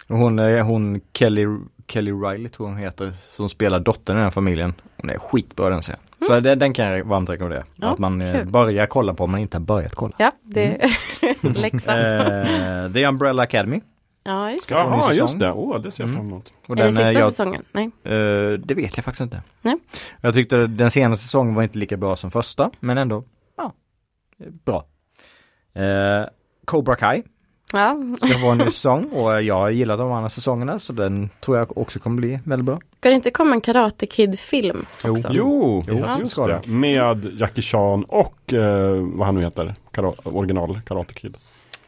Hon, 0.08 0.38
är 0.38 0.62
hon 0.62 1.00
Kelly, 1.14 1.46
Kelly 1.88 2.12
Riley 2.12 2.48
tror 2.48 2.66
hon 2.66 2.76
heter, 2.76 3.12
som 3.30 3.48
spelar 3.48 3.80
dottern 3.80 4.16
i 4.16 4.18
den 4.18 4.24
här 4.24 4.30
familjen. 4.30 4.74
Hon 4.96 5.10
är 5.10 5.18
skitbra 5.18 5.70
den 5.70 5.82
serien. 5.82 6.00
Så 6.26 6.40
den, 6.40 6.58
den 6.58 6.72
kan 6.74 6.86
jag 6.86 7.04
varmt 7.04 7.30
rekommendera. 7.30 7.60
Mm. 7.62 7.72
Ja, 7.76 7.92
att 7.92 7.98
man 7.98 8.20
eh, 8.20 8.32
kul. 8.32 8.46
börjar 8.46 8.86
kolla 8.86 9.14
på 9.14 9.24
om 9.24 9.30
man 9.30 9.40
inte 9.40 9.56
har 9.56 9.62
börjat 9.64 9.94
kolla. 9.94 10.14
Ja, 10.18 10.32
det 10.42 10.84
är 10.84 11.52
läxan. 11.60 11.98
Eh, 11.98 12.92
The 12.92 13.04
Umbrella 13.06 13.42
Academy. 13.42 13.80
Ja, 14.24 14.50
just 14.52 14.68
det. 14.68 14.74
Ja. 14.74 14.80
Jaha, 14.80 15.12
just 15.12 15.38
det. 15.38 15.52
Åh, 15.52 15.80
det 15.80 15.90
ser 15.90 16.02
jag 16.04 16.08
Mm. 16.10 16.20
fram 16.20 16.28
emot. 16.28 16.52
Och 16.66 16.78
är 16.78 16.82
det 16.82 16.88
sista 16.92 17.10
eh, 17.12 17.18
jag, 17.18 17.32
säsongen? 17.32 17.62
Nej. 17.72 17.84
eh, 18.04 18.52
det 18.58 18.74
vet 18.74 18.96
jag 18.96 19.04
faktiskt 19.04 19.20
inte. 19.20 19.42
Nej. 19.62 19.74
Jag 20.20 20.34
tyckte 20.34 20.66
den 20.66 20.90
senaste 20.90 21.24
säsongen 21.24 21.54
var 21.54 21.62
inte 21.62 21.78
lika 21.78 21.96
bra 21.96 22.16
som 22.16 22.30
första, 22.30 22.70
men 22.80 22.98
ändå, 22.98 23.24
ja, 23.56 23.72
bra. 24.64 24.84
Eh, 25.82 26.26
Cobra 26.64 26.96
Kai 26.96 27.22
Ja, 27.72 27.96
ska 28.16 28.38
vara 28.38 28.52
en 28.52 28.58
ny 28.58 28.64
säsong 28.64 29.04
och 29.12 29.42
jag 29.42 29.72
gillar 29.72 29.96
de 29.96 30.12
andra 30.12 30.30
säsongerna 30.30 30.78
så 30.78 30.92
den 30.92 31.30
tror 31.40 31.56
jag 31.58 31.78
också 31.78 31.98
kommer 31.98 32.16
bli 32.16 32.40
väldigt 32.44 32.66
bra. 32.66 32.78
ska 33.00 33.08
det 33.08 33.14
inte 33.14 33.30
komma 33.30 33.54
en 33.54 33.60
Karate 33.60 34.06
Kid-film 34.06 34.86
Jo. 35.04 35.12
också? 35.12 35.28
Jo, 35.32 35.82
Jo, 35.88 36.04
just 36.20 36.32
ska 36.32 36.46
det. 36.46 36.66
Med 36.66 37.24
Jackie 37.40 37.62
Chan 37.62 38.04
och 38.04 38.52
eh, 38.52 38.92
vad 39.14 39.26
han 39.26 39.34
nu 39.34 39.42
heter. 39.44 39.74
Kara 39.92 40.12
original 40.24 40.80
Karate 40.86 41.14
Kid. 41.14 41.36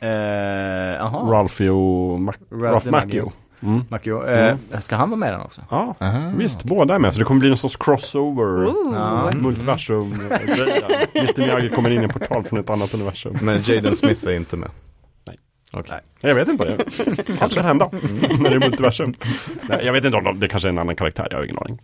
Eh, 0.00 1.14
och 1.14 2.20
Mac 2.20 2.32
Ralph. 2.52 2.90
Macchio. 2.90 3.32
Mm. 3.62 3.80
Macchio. 3.88 4.26
Eh, 4.26 4.56
Ska 4.84 4.96
han 4.96 5.10
vara 5.10 5.18
med 5.18 5.28
i 5.28 5.32
den 5.32 5.40
också? 5.40 5.60
Ja, 5.70 5.94
Aha. 6.00 6.32
visst. 6.36 6.64
Båda 6.64 6.94
är 6.94 6.98
med. 6.98 7.12
Så 7.12 7.18
det 7.18 7.24
kommer 7.24 7.40
bli 7.40 7.48
någon 7.48 7.58
sorts 7.58 7.76
crossover. 7.76 8.64
Ooh. 8.68 8.94
Ja. 8.94 9.30
Multiversum. 9.40 10.14
Mr 11.14 11.38
Miyagi 11.38 11.68
kommer 11.68 11.90
in 11.90 12.00
i 12.00 12.04
en 12.04 12.10
portal 12.10 12.44
från 12.44 12.58
ett 12.58 12.70
annat 12.70 12.94
universum. 12.94 13.36
Men 13.42 13.62
Jaden 13.64 13.96
Smith 13.96 14.26
är 14.26 14.36
inte 14.36 14.56
med. 14.56 14.68
Nej. 15.72 15.80
Okej. 15.82 16.00
Jag 16.20 16.34
vet 16.34 16.48
inte. 16.48 16.76
Allt 17.40 17.54
kan 17.54 17.64
hända 17.64 17.90
när 18.40 18.50
det 18.50 18.56
är 18.56 18.60
multiversum. 18.60 19.14
Nej, 19.68 19.80
jag 19.84 19.92
vet 19.92 20.04
inte 20.04 20.16
om 20.18 20.24
de, 20.24 20.40
det 20.40 20.48
kanske 20.48 20.68
är 20.68 20.72
en 20.72 20.78
annan 20.78 20.96
karaktär. 20.96 21.26
Jag 21.30 21.36
har 21.38 21.44
ingen 21.44 21.58
aning. 21.58 21.78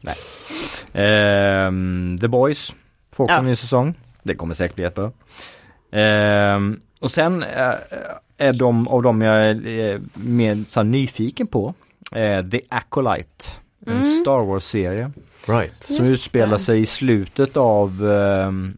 Ehm, 0.92 2.16
The 2.20 2.28
Boys 2.28 2.74
får 3.12 3.24
också 3.24 3.34
Ja. 3.34 3.38
en 3.38 3.46
ny 3.46 3.54
säsong. 3.56 3.94
Det 4.22 4.34
kommer 4.34 4.54
säkert 4.54 4.74
bli 4.74 4.84
jättebra. 4.84 5.12
Ehm, 5.92 6.80
och 7.00 7.10
sen 7.10 7.42
eh, 7.42 7.72
är 8.38 8.52
de 8.52 8.88
av 8.88 9.02
dem 9.02 9.22
jag 9.22 9.36
är 9.46 9.66
eh, 9.94 10.00
mer 10.14 10.54
så 10.54 10.80
här, 10.80 10.84
nyfiken 10.84 11.46
på 11.46 11.74
eh, 12.12 12.46
The 12.48 12.60
Acolyte. 12.68 13.44
En 13.86 13.92
Mm. 13.92 14.02
Star 14.22 14.44
Wars-serie 14.44 15.10
Right. 15.48 15.76
som 15.76 15.96
Just 15.96 16.12
utspelar 16.12 16.52
det. 16.52 16.58
sig 16.58 16.80
i 16.80 16.86
slutet 16.86 17.56
av 17.56 18.06
ehm, 18.10 18.76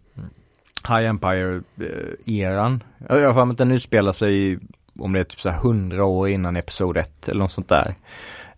High 0.89 1.09
Empire-eran. 1.11 2.81
Jag 3.09 3.27
har 3.27 3.35
för 3.35 3.45
mig 3.45 3.53
att 3.53 3.59
den 3.59 3.71
utspelar 3.71 4.13
sig 4.13 4.59
om 4.99 5.13
det 5.13 5.21
är 5.21 5.25
typ 5.25 5.41
så 5.41 5.49
här 5.49 5.59
100 5.59 6.05
år 6.05 6.29
innan 6.29 6.57
Episod 6.57 6.97
1 6.97 7.29
eller 7.29 7.41
något 7.41 7.53
sånt 7.53 7.69
där. 7.69 7.95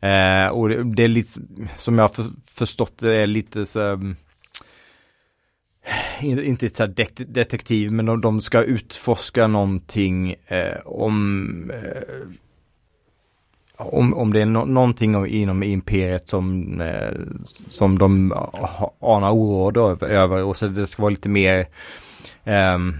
Eh, 0.01 0.49
och 0.49 0.69
det, 0.69 0.85
det 0.85 1.05
är 1.05 1.09
lite, 1.09 1.41
som 1.77 1.99
jag 1.99 2.05
har 2.05 2.09
för, 2.09 2.25
förstått 2.53 2.99
det 2.99 3.15
är 3.15 3.27
lite 3.27 3.67
så 3.67 3.81
mm, 3.81 4.17
inte 6.45 6.69
så 6.69 6.83
här 6.83 7.25
detektiv 7.27 7.93
men 7.93 8.07
de, 8.07 8.21
de 8.21 8.41
ska 8.41 8.63
utforska 8.63 9.47
någonting 9.47 10.35
eh, 10.47 10.79
om 10.85 11.71
eh, 11.71 12.29
om, 13.77 14.15
om 14.15 14.33
det 14.33 14.41
är 14.41 14.47
no 14.47 14.65
någonting 14.65 15.17
om- 15.17 15.27
inom 15.27 15.63
imperiet 15.63 16.29
som, 16.29 16.81
eh, 16.81 17.13
som 17.69 17.99
de 17.99 18.33
anar 19.01 19.31
oråd 19.31 19.77
över, 19.77 20.09
över 20.09 20.43
och 20.45 20.57
så 20.57 20.67
det 20.67 20.87
ska 20.87 21.03
vara 21.03 21.11
lite 21.11 21.29
mer 21.29 21.67
ehm, 22.45 22.97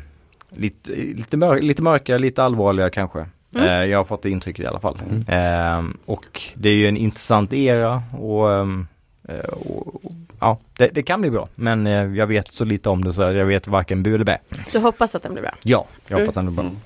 lite, 0.51 0.91
lite, 0.93 1.37
mör 1.37 1.61
lite 1.61 1.83
mörkare, 1.83 2.19
lite 2.19 2.43
allvarligare 2.43 2.91
kanske. 2.91 3.27
Mm. 3.55 3.69
Eh, 3.69 3.85
jag 3.85 3.99
har 3.99 4.05
fått 4.05 4.23
det 4.23 4.31
intrycket 4.31 4.65
i 4.65 4.67
alla 4.67 4.81
fall. 4.81 4.99
Ehm, 5.29 5.97
och 6.07 6.43
det 6.55 6.69
är 6.69 6.75
ju 6.75 6.87
en 6.87 6.97
intressant 6.97 7.53
era 7.53 8.03
och, 8.19 8.53
ehm, 8.53 8.87
eh, 9.29 9.39
och, 9.39 10.05
och 10.05 10.13
ja, 10.41 10.59
det, 10.77 10.89
det 10.89 11.03
kan 11.03 11.21
bli 11.21 11.31
bra. 11.31 11.49
Men 11.55 11.87
eh, 11.87 11.93
jag 11.93 12.27
vet 12.27 12.53
så 12.53 12.65
lite 12.65 12.89
om 12.89 13.05
det 13.05 13.13
så 13.13 13.23
jag 13.23 13.47
vet 13.47 13.67
varken 13.67 14.03
bu 14.03 14.15
eller 14.15 14.25
bä. 14.25 14.39
Du 14.73 14.79
hoppas 14.79 15.15
att 15.15 15.23
den 15.23 15.33
blir 15.33 15.43
bra? 15.43 15.53
Ja, 15.65 15.87
jag 16.09 16.19
hoppas 16.19 16.37
ändå 16.37 16.53
bra. 16.53 16.65
Mm. 16.65 16.77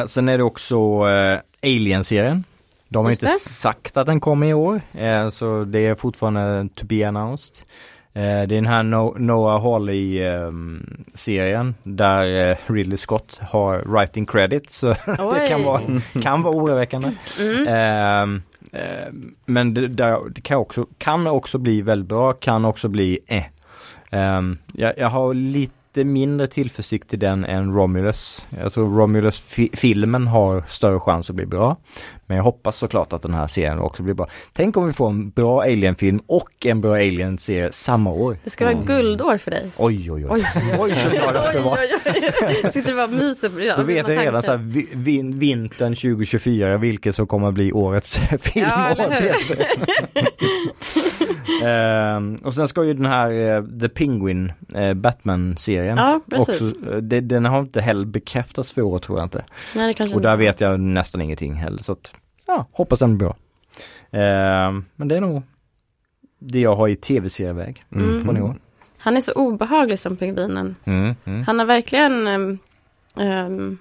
Eh, 0.00 0.06
sen 0.06 0.28
är 0.28 0.38
det 0.38 0.44
också 0.44 0.76
eh, 1.08 1.40
Alien-serien. 1.62 2.44
De 2.88 3.04
har 3.04 3.10
Just 3.10 3.22
inte 3.22 3.34
det. 3.34 3.38
sagt 3.38 3.96
att 3.96 4.06
den 4.06 4.20
kommer 4.20 4.46
i 4.46 4.54
år, 4.54 4.80
eh, 4.92 5.28
så 5.28 5.64
det 5.64 5.78
är 5.86 5.94
fortfarande 5.94 6.68
to 6.74 6.86
be 6.86 7.08
announced. 7.08 7.56
Eh, 8.16 8.22
det 8.22 8.26
är 8.26 8.46
den 8.46 8.66
här 8.66 8.82
no 8.82 9.16
Noah 9.18 9.62
Hawley-serien 9.62 11.74
där 11.82 12.50
eh, 12.50 12.56
Ridley 12.66 12.96
Scott 12.96 13.40
har 13.42 13.78
writing 13.78 14.26
credit, 14.26 14.70
så 14.70 14.88
det 15.34 15.48
kan 15.48 15.64
vara, 15.64 15.80
kan 16.22 16.42
vara 16.42 16.54
oroväckande. 16.54 17.10
Mm. 17.40 17.66
Ehm, 17.68 18.42
ehm, 18.72 19.34
men 19.46 19.74
det, 19.74 19.88
det 19.88 20.40
kan, 20.42 20.58
också, 20.58 20.86
kan 20.98 21.26
också 21.26 21.58
bli 21.58 21.82
väldigt 21.82 22.08
bra, 22.08 22.32
kan 22.32 22.64
också 22.64 22.88
bli 22.88 23.18
eh. 23.26 23.44
Ehm, 24.10 24.58
jag, 24.72 24.98
jag 24.98 25.08
har 25.08 25.34
lite 25.34 25.74
lite 25.94 26.04
mindre 26.04 26.46
tillförsikt 26.46 27.10
till 27.10 27.18
den 27.18 27.44
än 27.44 27.72
Romulus. 27.72 28.46
Jag 28.62 28.72
tror 28.72 28.98
Romulus-filmen 28.98 30.26
har 30.26 30.64
större 30.68 31.00
chans 31.00 31.30
att 31.30 31.36
bli 31.36 31.46
bra. 31.46 31.76
Men 32.26 32.36
jag 32.36 32.44
hoppas 32.44 32.76
såklart 32.76 33.12
att 33.12 33.22
den 33.22 33.34
här 33.34 33.46
serien 33.46 33.78
också 33.78 34.02
blir 34.02 34.14
bra. 34.14 34.26
Tänk 34.52 34.76
om 34.76 34.86
vi 34.86 34.92
får 34.92 35.08
en 35.08 35.30
bra 35.30 35.62
Alien-film 35.62 36.20
och 36.26 36.66
en 36.66 36.80
bra 36.80 36.94
Alien-serie 36.94 37.72
samma 37.72 38.10
år. 38.10 38.36
Det 38.44 38.50
ska 38.50 38.64
vara 38.64 38.84
guldår 38.86 39.36
för 39.36 39.50
dig. 39.50 39.70
Oj, 39.76 40.12
oj, 40.12 40.26
oj. 40.30 40.30
Oj, 40.30 40.42
Oj, 40.78 40.94
så 40.94 41.08
glad 41.10 41.34
jag 41.34 41.44
ska 41.44 41.60
vara. 41.62 41.74
Oj, 41.80 42.00
oj, 42.14 42.30
oj. 42.64 42.72
Sitter 42.72 42.94
bara 42.94 43.04
och 43.04 43.10
myser 43.12 43.48
på 43.48 43.58
det. 43.58 43.74
Då 43.76 43.82
vet 43.82 44.08
jag 44.08 44.18
redan 44.18 44.42
så 44.42 44.50
här, 44.50 44.58
vi- 44.58 44.88
vin, 44.92 45.38
vintern 45.38 45.94
2024 45.94 46.76
vilket 46.76 47.14
som 47.16 47.26
kommer 47.26 47.48
att 47.48 47.54
bli 47.54 47.72
årets 47.72 48.16
film. 48.40 48.66
Ja? 48.68 48.94
Ehm, 51.64 52.36
och 52.36 52.54
sen 52.54 52.68
ska 52.68 52.84
ju 52.84 52.94
den 52.94 53.06
här 53.06 53.30
eh, 53.56 53.64
The 53.80 53.88
Penguin 53.88 54.52
eh, 54.74 54.94
Batman-serien 54.94 55.96
Ja, 55.98 56.20
precis. 56.30 56.48
också, 56.48 56.90
eh, 56.92 56.96
det, 56.96 57.20
den 57.20 57.44
har 57.44 57.60
inte 57.60 57.80
heller 57.80 58.04
bekräftats 58.06 58.72
för 58.72 58.82
år 58.82 58.98
tror 58.98 59.18
jag 59.18 59.26
inte. 59.26 59.44
Nej, 59.76 59.86
det 59.86 59.94
kanske 59.94 60.16
Och 60.16 60.22
där 60.22 60.30
inte. 60.32 60.38
vet 60.44 60.60
jag 60.60 60.80
nästan 60.80 61.20
ingenting 61.20 61.54
heller 61.54 61.78
så 61.82 61.92
att, 61.92 62.12
ja, 62.46 62.66
hoppas 62.72 62.98
den 62.98 63.18
blir 63.18 63.28
bra. 63.28 63.36
Ehm, 64.20 64.84
men 64.96 65.08
det 65.08 65.16
är 65.16 65.20
nog 65.20 65.42
det 66.38 66.60
jag 66.60 66.76
har 66.76 66.88
i 66.88 66.96
tv-serieväg 66.96 67.84
Mm. 67.92 68.24
från 68.24 68.36
i 68.36 68.40
år. 68.40 68.56
Han 68.98 69.16
är 69.16 69.20
så 69.20 69.32
obehaglig 69.32 69.98
som 69.98 70.16
pingvinen. 70.16 70.76
Mm, 70.84 71.14
mm. 71.24 71.42
Han 71.46 71.58
har 71.58 71.66
verkligen, 71.66 72.26
ehm, 72.26 72.58
ehm, 73.16 73.78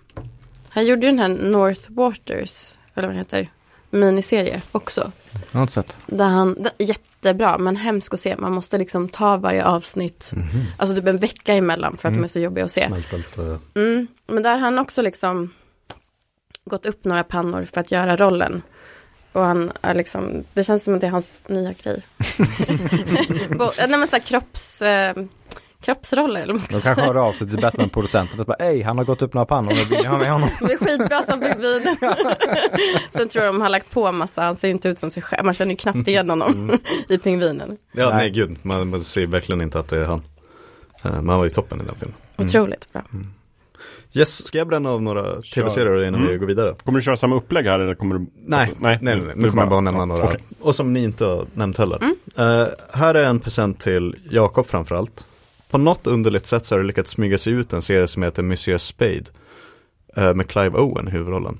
han 0.69 0.85
gjorde 0.85 1.01
ju 1.05 1.11
den 1.11 1.19
här 1.19 1.27
North 1.49 1.91
Waters, 1.91 2.79
eller 2.93 3.07
vad 3.07 3.15
den 3.15 3.17
heter, 3.17 3.49
miniserie 3.89 4.61
också. 4.71 5.11
Jag 5.51 5.57
har 5.59 5.61
inte 5.61 5.73
sett. 5.73 5.97
Där 6.07 6.25
han, 6.27 6.53
det- 6.77 6.83
jättebra, 6.83 7.57
men 7.57 7.75
hemskt 7.75 8.13
att 8.13 8.19
se. 8.19 8.35
Man 8.37 8.53
måste 8.53 8.77
liksom 8.77 9.09
ta 9.09 9.37
varje 9.37 9.65
avsnitt, 9.65 10.31
Mhm. 10.35 10.63
alltså 10.77 10.95
typ 10.95 11.07
en 11.07 11.17
vecka 11.17 11.53
emellan 11.53 11.97
för 11.97 12.07
att 12.07 12.11
Mm. 12.11 12.21
de 12.21 12.23
är 12.23 12.27
så 12.27 12.39
jobbiga 12.39 12.65
att 12.65 12.71
se. 12.71 12.87
Smälta 12.87 13.17
lite. 13.17 13.59
Mm, 13.75 14.07
men 14.27 14.43
där 14.43 14.57
han 14.57 14.79
också 14.79 15.01
liksom 15.01 15.49
gått 16.65 16.85
upp 16.85 17.05
några 17.05 17.23
pannor 17.23 17.65
för 17.73 17.81
att 17.81 17.91
göra 17.91 18.15
rollen. 18.15 18.61
Och 19.31 19.41
han 19.41 19.71
är 19.81 19.95
liksom, 19.95 20.43
det 20.53 20.63
känns 20.63 20.83
som 20.83 20.93
att 20.95 21.01
det 21.01 21.07
är 21.07 21.11
hans 21.11 21.41
nya 21.47 21.73
grej. 21.73 22.01
Nej 23.77 23.87
men 23.89 24.07
så 24.07 24.15
här 24.15 24.23
kropps, 24.23 24.81
eh, 24.81 25.15
kroppsroller 25.81 26.41
eller 26.41 26.53
vad 26.53 26.61
man 26.61 26.61
ska 26.61 26.75
De 26.75 26.81
kanske 26.81 27.03
hörde 27.03 27.19
av 27.19 27.33
sig 27.33 27.49
till 27.49 27.61
Batman-producenten 27.61 28.39
och 28.39 28.45
bara, 28.45 28.55
ej 28.57 28.81
han 28.81 28.97
har 28.97 29.05
gått 29.05 29.21
upp 29.21 29.33
några 29.33 29.45
pannor, 29.45 29.71
vill 29.89 29.89
ni 29.89 30.05
ha 30.07 30.17
med 30.17 30.31
honom? 30.31 30.49
Det 30.59 30.73
är 30.73 30.77
skitbra 30.77 31.21
som 31.23 31.39
pingvin. 31.39 31.97
Sen 33.11 33.29
tror 33.29 33.45
jag 33.45 33.53
de 33.53 33.61
har 33.61 33.69
lagt 33.69 33.91
på 33.91 34.11
massa, 34.11 34.41
han 34.41 34.55
ser 34.55 34.67
ju 34.67 34.71
inte 34.73 34.89
ut 34.89 34.99
som 34.99 35.11
sig 35.11 35.23
själv, 35.23 35.45
man 35.45 35.53
känner 35.53 35.71
ju 35.71 35.77
knappt 35.77 36.07
igen 36.07 36.29
honom 36.29 36.79
i 37.09 37.17
pingvinen. 37.17 37.77
Ja, 37.91 38.09
nej, 38.09 38.17
Nej. 38.17 38.29
gud, 38.29 38.57
man, 38.61 38.89
man 38.89 39.01
ser 39.01 39.25
verkligen 39.25 39.61
inte 39.61 39.79
att 39.79 39.87
det 39.87 39.97
är 39.97 40.05
han. 40.05 40.21
Eh, 41.03 41.11
Men 41.11 41.29
han 41.29 41.37
var 41.37 41.43
ju 41.43 41.49
toppen 41.49 41.81
i 41.81 41.83
den 41.83 41.95
filmen. 41.95 42.15
Otroligt 42.37 42.93
bra. 42.93 43.01
Yes, 44.15 44.45
ska 44.47 44.57
jag 44.57 44.67
bränna 44.67 44.89
av 44.89 45.01
några 45.01 45.41
tv-serier 45.41 46.03
innan 46.07 46.21
vi 46.21 46.27
Mm. 46.27 46.39
går 46.39 46.47
vidare? 46.47 46.75
Kommer 46.83 46.99
du 46.99 47.03
köra 47.03 47.17
samma 47.17 47.35
upplägg 47.35 47.65
här 47.65 47.79
eller 47.79 47.95
kommer 47.95 48.15
du? 48.15 48.25
Nej, 48.45 48.71
nej, 48.79 48.97
nej, 49.01 49.15
nej, 49.17 49.33
nu 49.35 49.49
kommer 49.49 49.61
jag 49.61 49.69
bara 49.69 49.81
nämna 49.81 49.99
ja, 49.99 50.05
några. 50.05 50.23
okej. 50.23 50.39
Och 50.61 50.75
som 50.75 50.93
ni 50.93 51.03
inte 51.03 51.25
har 51.25 51.45
nämnt 51.53 51.77
heller. 51.77 51.99
Eh, 52.37 52.65
här 52.93 53.15
är 53.15 53.23
en 53.23 53.39
present 53.39 53.79
till 53.79 54.15
Jakob 54.29 54.67
framförallt. 54.67 55.25
På 55.69 55.77
något 55.77 56.07
underligt 56.07 56.45
sätt 56.45 56.65
så 56.65 56.75
har 56.75 56.79
det 56.79 56.85
lyckats 56.87 57.11
smyga 57.11 57.37
sig 57.37 57.53
ut 57.53 57.73
en 57.73 57.81
serie 57.81 58.07
som 58.07 58.23
heter 58.23 58.43
Monsieur 58.43 58.77
Spade. 58.77 59.23
eh, 60.15 60.33
med 60.33 60.47
Clive 60.47 60.77
Owen 60.79 61.07
i 61.07 61.11
huvudrollen. 61.11 61.57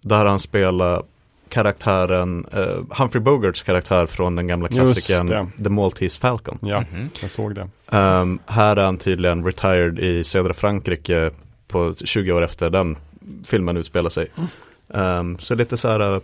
Där 0.00 0.26
han 0.26 0.38
spelar 0.38 1.02
karaktären, 1.48 2.46
uh, 2.56 2.84
Humphrey 2.98 3.20
Bogarts 3.22 3.62
karaktär 3.62 4.06
från 4.06 4.36
den 4.36 4.46
gamla 4.46 4.68
klassikern. 4.68 5.50
The 5.64 5.70
Maltese 5.70 6.20
Falcon. 6.20 6.58
Ja, 6.62 6.80
Mhm. 6.92 7.08
jag 7.22 7.30
såg 7.30 7.54
det. 7.54 7.68
Um, 7.98 8.38
här 8.46 8.76
är 8.76 8.84
han 8.84 8.98
tydligen 8.98 9.44
retired 9.44 9.98
i 9.98 10.24
södra 10.24 10.54
Frankrike 10.54 11.30
på 11.68 11.94
20 11.94 12.32
år 12.32 12.42
efter 12.44 12.70
den 12.70 12.96
filmen 13.44 13.76
utspelar 13.76 14.10
sig. 14.10 14.26
Um, 14.88 15.38
så 15.38 15.54
lite 15.54 15.76
så 15.76 15.88
här 15.88 16.14
uh, 16.14 16.20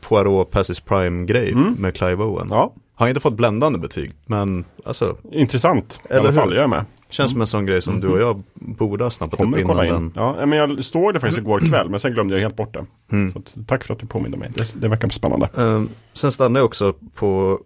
Poirot 0.00 0.50
Passes 0.50 0.80
Prime 0.80 1.24
grej 1.26 1.52
Mm. 1.52 1.74
med 1.78 1.94
Clive 1.94 2.24
Owen. 2.24 2.46
Ja, 2.50 2.72
Har 2.94 3.08
inte 3.08 3.20
fått 3.20 3.34
bländande 3.34 3.78
betyg, 3.78 4.12
men 4.26 4.64
alltså 4.84 5.16
intressant 5.32 6.00
i 6.04 6.06
Eller 6.12 6.20
alla 6.20 6.30
hur? 6.30 6.40
fall. 6.40 6.54
Jag 6.54 6.62
är 6.64 6.68
med. 6.68 6.84
känns 7.08 7.30
som 7.30 7.40
en 7.40 7.46
sån 7.46 7.66
grej 7.66 7.82
som 7.82 8.00
du 8.00 8.08
och 8.08 8.20
jag 8.20 8.42
borde 8.54 9.04
ha 9.04 9.10
snappat 9.10 9.38
Kommer 9.38 9.58
upp 9.58 9.64
innan 9.64 9.86
in. 9.86 9.92
den. 9.92 10.12
Ja, 10.14 10.46
men 10.46 10.58
jag 10.58 10.84
såg 10.84 11.14
det 11.14 11.20
faktiskt 11.20 11.38
igår 11.38 11.60
kväll, 11.60 11.88
men 11.90 12.00
sen 12.00 12.12
glömde 12.12 12.34
jag 12.34 12.40
helt 12.40 12.56
bort 12.56 12.74
det. 12.74 12.86
Mm. 13.12 13.30
Så 13.32 13.42
tack 13.66 13.84
för 13.84 13.94
att 13.94 14.00
du 14.00 14.06
påminde 14.06 14.36
mig. 14.38 14.50
Det, 14.54 14.74
det 14.80 14.88
verkar 14.88 15.08
spännande. 15.08 15.48
Um, 15.54 15.88
sen 16.12 16.32
stannar 16.32 16.60
jag 16.60 16.64
också 16.66 16.92
på 17.14 17.60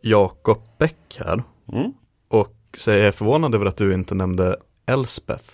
Jakob 0.00 0.58
Bäck 0.78 1.18
här. 1.24 1.42
Mm. 1.72 1.92
Och 2.28 2.54
så 2.76 2.90
är 2.90 2.96
jag 2.96 3.14
förvånad 3.14 3.54
över 3.54 3.66
att 3.66 3.76
du 3.76 3.94
inte 3.94 4.14
nämnde 4.14 4.56
Elspeth. 4.86 5.44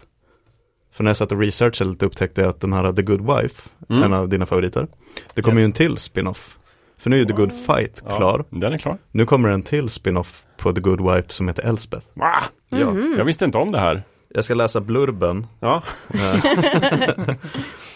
För 0.92 1.04
när 1.04 1.10
jag 1.10 1.16
satt 1.16 1.32
och 1.32 1.38
researchade 1.40 1.90
lite 1.90 2.06
upptäckte 2.06 2.40
jag 2.40 2.50
att 2.50 2.60
den 2.60 2.72
här 2.72 2.92
The 2.92 3.02
Good 3.02 3.20
Wife, 3.20 3.62
Mm. 3.90 4.02
en 4.02 4.12
av 4.12 4.28
dina 4.28 4.46
favoriter. 4.46 4.86
Det 5.34 5.42
kommer 5.42 5.56
Yes. 5.56 5.62
ju 5.62 5.64
en 5.64 5.72
till 5.72 5.96
spin-off. 5.96 6.56
För 6.98 7.10
nu 7.10 7.16
är 7.16 7.20
ju 7.20 7.26
The 7.26 7.32
Good 7.32 7.52
Fight 7.52 8.02
Ja, 8.06 8.16
klar. 8.16 8.44
Den 8.50 8.72
är 8.72 8.78
klar. 8.78 8.98
Nu 9.12 9.26
kommer 9.26 9.48
en 9.48 9.62
till 9.62 9.88
spin-off 9.88 10.42
på 10.58 10.72
The 10.72 10.80
Good 10.80 11.00
Wife 11.00 11.32
som 11.32 11.48
heter 11.48 11.62
Elspeth. 11.68 12.06
Va? 12.14 12.32
Ja. 12.68 12.94
Jag 13.18 13.24
visste 13.24 13.44
inte 13.44 13.58
om 13.58 13.72
det 13.72 13.78
här. 13.78 14.02
Jag 14.34 14.44
ska 14.44 14.54
läsa 14.54 14.80
blurben. 14.80 15.46
Ja, 15.60 15.82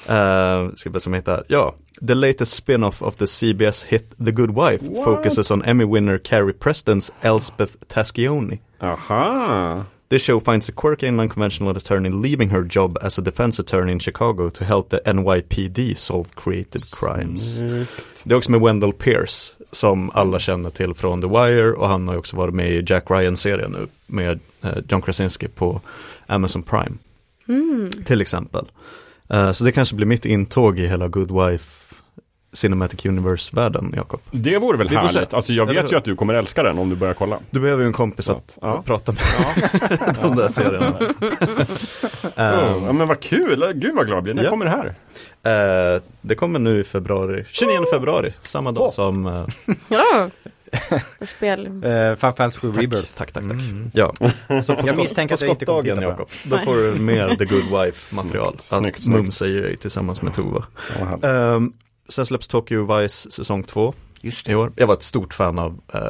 Uh, 0.09 0.75
ska 0.77 0.91
vi 0.91 0.93
se 0.93 1.01
som 1.01 1.15
heter, 1.15 1.45
ja. 1.49 1.75
The 2.09 2.15
latest 2.15 2.55
spin-off 2.55 3.03
of 3.03 3.16
the 3.16 3.27
CBS 3.27 3.85
hit 3.85 4.15
The 4.25 4.31
Good 4.33 4.51
Wife 4.51 4.85
What? 4.85 5.05
focuses 5.05 5.51
on 5.51 5.62
Emmy 5.65 5.85
winner 5.85 6.19
Carrie 6.19 6.53
Preston's 6.61 7.12
Elspeth 7.21 7.73
Taschioni. 7.89 8.61
aha. 8.81 9.85
This 10.09 10.22
show 10.22 10.40
finds 10.40 10.68
a 10.68 10.72
quirky 10.76 11.09
and 11.09 11.20
unconventional 11.20 11.76
attorney 11.76 12.09
leaving 12.10 12.51
her 12.51 12.62
job 12.70 12.98
as 13.02 13.18
a 13.18 13.22
defense 13.22 13.62
attorney 13.62 13.93
in 13.93 13.98
Chicago 14.01 14.51
to 14.51 14.64
help 14.64 14.89
the 14.90 15.01
NYPD 15.12 15.94
solve 15.98 16.28
created 16.35 16.82
crimes. 17.01 17.59
Snyggt. 17.59 17.90
Det 18.24 18.35
är 18.35 18.36
också 18.39 18.51
med 18.51 18.60
Wendell 18.60 18.93
Pierce 18.93 19.52
som 19.70 20.10
alla 20.10 20.39
känner 20.39 20.70
till 20.70 20.94
från 20.94 21.20
The 21.20 21.28
Wire 21.28 21.72
och 21.72 21.89
han 21.89 22.09
har 22.09 22.16
också 22.16 22.36
varit 22.36 22.55
med 22.55 22.70
i 22.72 22.85
Jack 22.86 23.10
Ryan-serien 23.10 23.70
nu 23.72 23.86
med 24.06 24.40
eh, 24.62 24.78
John 24.89 25.02
Krasinski 25.02 25.48
på 25.48 25.81
Amazon 26.26 26.62
Prime 26.62 26.97
Mm. 27.48 27.90
till 28.05 28.20
exempel. 28.20 28.64
Eh, 29.28 29.52
så 29.52 29.64
det 29.64 29.72
kanske 29.72 29.97
blir 29.97 30.06
mitt 30.06 30.24
intåg 30.24 30.78
i 30.78 30.86
hela 30.86 31.09
Good 31.09 31.31
Wife 31.31 31.84
Cinematic 32.55 33.06
Universe-världen, 33.06 33.93
Jakob. 33.97 34.20
Det 34.31 34.59
vore 34.59 34.78
väl 34.78 34.89
se. 34.89 34.94
härligt. 34.97 35.35
Alltså 35.35 35.52
jag 35.52 35.66
vet 35.66 35.93
ju 35.93 35.97
att 35.97 36.05
du 36.05 36.16
kommer 36.16 36.35
älska 36.35 36.62
den 36.62 36.78
om 36.78 36.90
du 36.90 36.97
börjar 36.97 37.14
kolla. 37.14 37.39
Du 37.51 37.60
behöver 37.60 37.82
ju 37.82 37.86
en 37.86 37.93
kompis 37.93 38.28
att 38.28 38.59
Ja. 38.60 38.82
prata 38.86 39.12
med 39.12 39.22
de 40.22 40.36
där 40.36 40.48
serierna. 40.48 40.98
Oh, 42.36 42.85
ja, 42.86 42.93
men 42.93 43.09
vad 43.09 43.20
kul, 43.20 43.72
gud 43.74 43.94
vad 43.94 44.06
glad 44.06 44.16
jag 44.16 44.22
blir. 44.24 44.35
När 44.35 44.44
Ja. 44.44 44.51
kommer 44.51 44.64
det 44.64 44.70
här? 44.70 44.94
Eh, 45.94 46.01
det 46.20 46.35
kommer 46.35 46.59
nu 46.59 46.81
i 46.81 46.85
februari, 46.85 47.44
29 47.51 47.85
februari, 47.93 48.32
samma 48.43 48.72
dag 48.72 48.82
Åh. 48.85 48.90
som 48.90 49.26
eh, 49.26 49.44
Ja, 49.89 50.28
spel. 51.20 51.66
Uh, 51.66 51.81
Final 52.16 52.16
Fantasy 52.32 52.66
Rebirth. 52.68 53.09
Tack, 53.16 53.32
tack, 53.32 53.43
tack. 53.44 53.52
Mm. 53.52 53.90
Ja, 53.94 54.12
så 54.62 54.74
på, 54.74 54.86
Jag 54.89 54.97
misstänker 54.97 55.32
på 55.32 55.35
att 55.35 55.40
jag 55.43 55.51
inte 55.51 55.64
kommer 55.66 55.82
titta 55.82 55.97
på 55.97 56.02
Jakob, 56.02 56.28
då 56.44 56.59
får 56.59 56.76
du 56.76 56.94
mer 57.01 57.28
The 57.28 57.44
Good 57.44 57.64
Wife 57.85 58.16
material. 58.16 58.56
Snyggt, 58.60 59.02
snyggt, 59.02 59.43
i 59.43 59.60
dig 59.60 59.76
tillsammans 59.76 60.22
med 60.22 60.35
Tova. 60.35 60.64
Ja. 61.01 61.28
Ehm, 61.28 61.72
sen 62.09 62.26
släpps 62.26 62.48
Tokyo 62.48 62.97
Vice 62.97 63.31
säsong 63.31 63.62
2 63.62 63.94
Just 64.20 64.48
i 64.48 64.55
år. 64.55 64.72
Jag 64.76 64.86
var 64.86 64.94
ett 64.94 65.02
stort 65.02 65.35
fan 65.35 65.59
av 65.59 65.81
uh, 65.94 66.01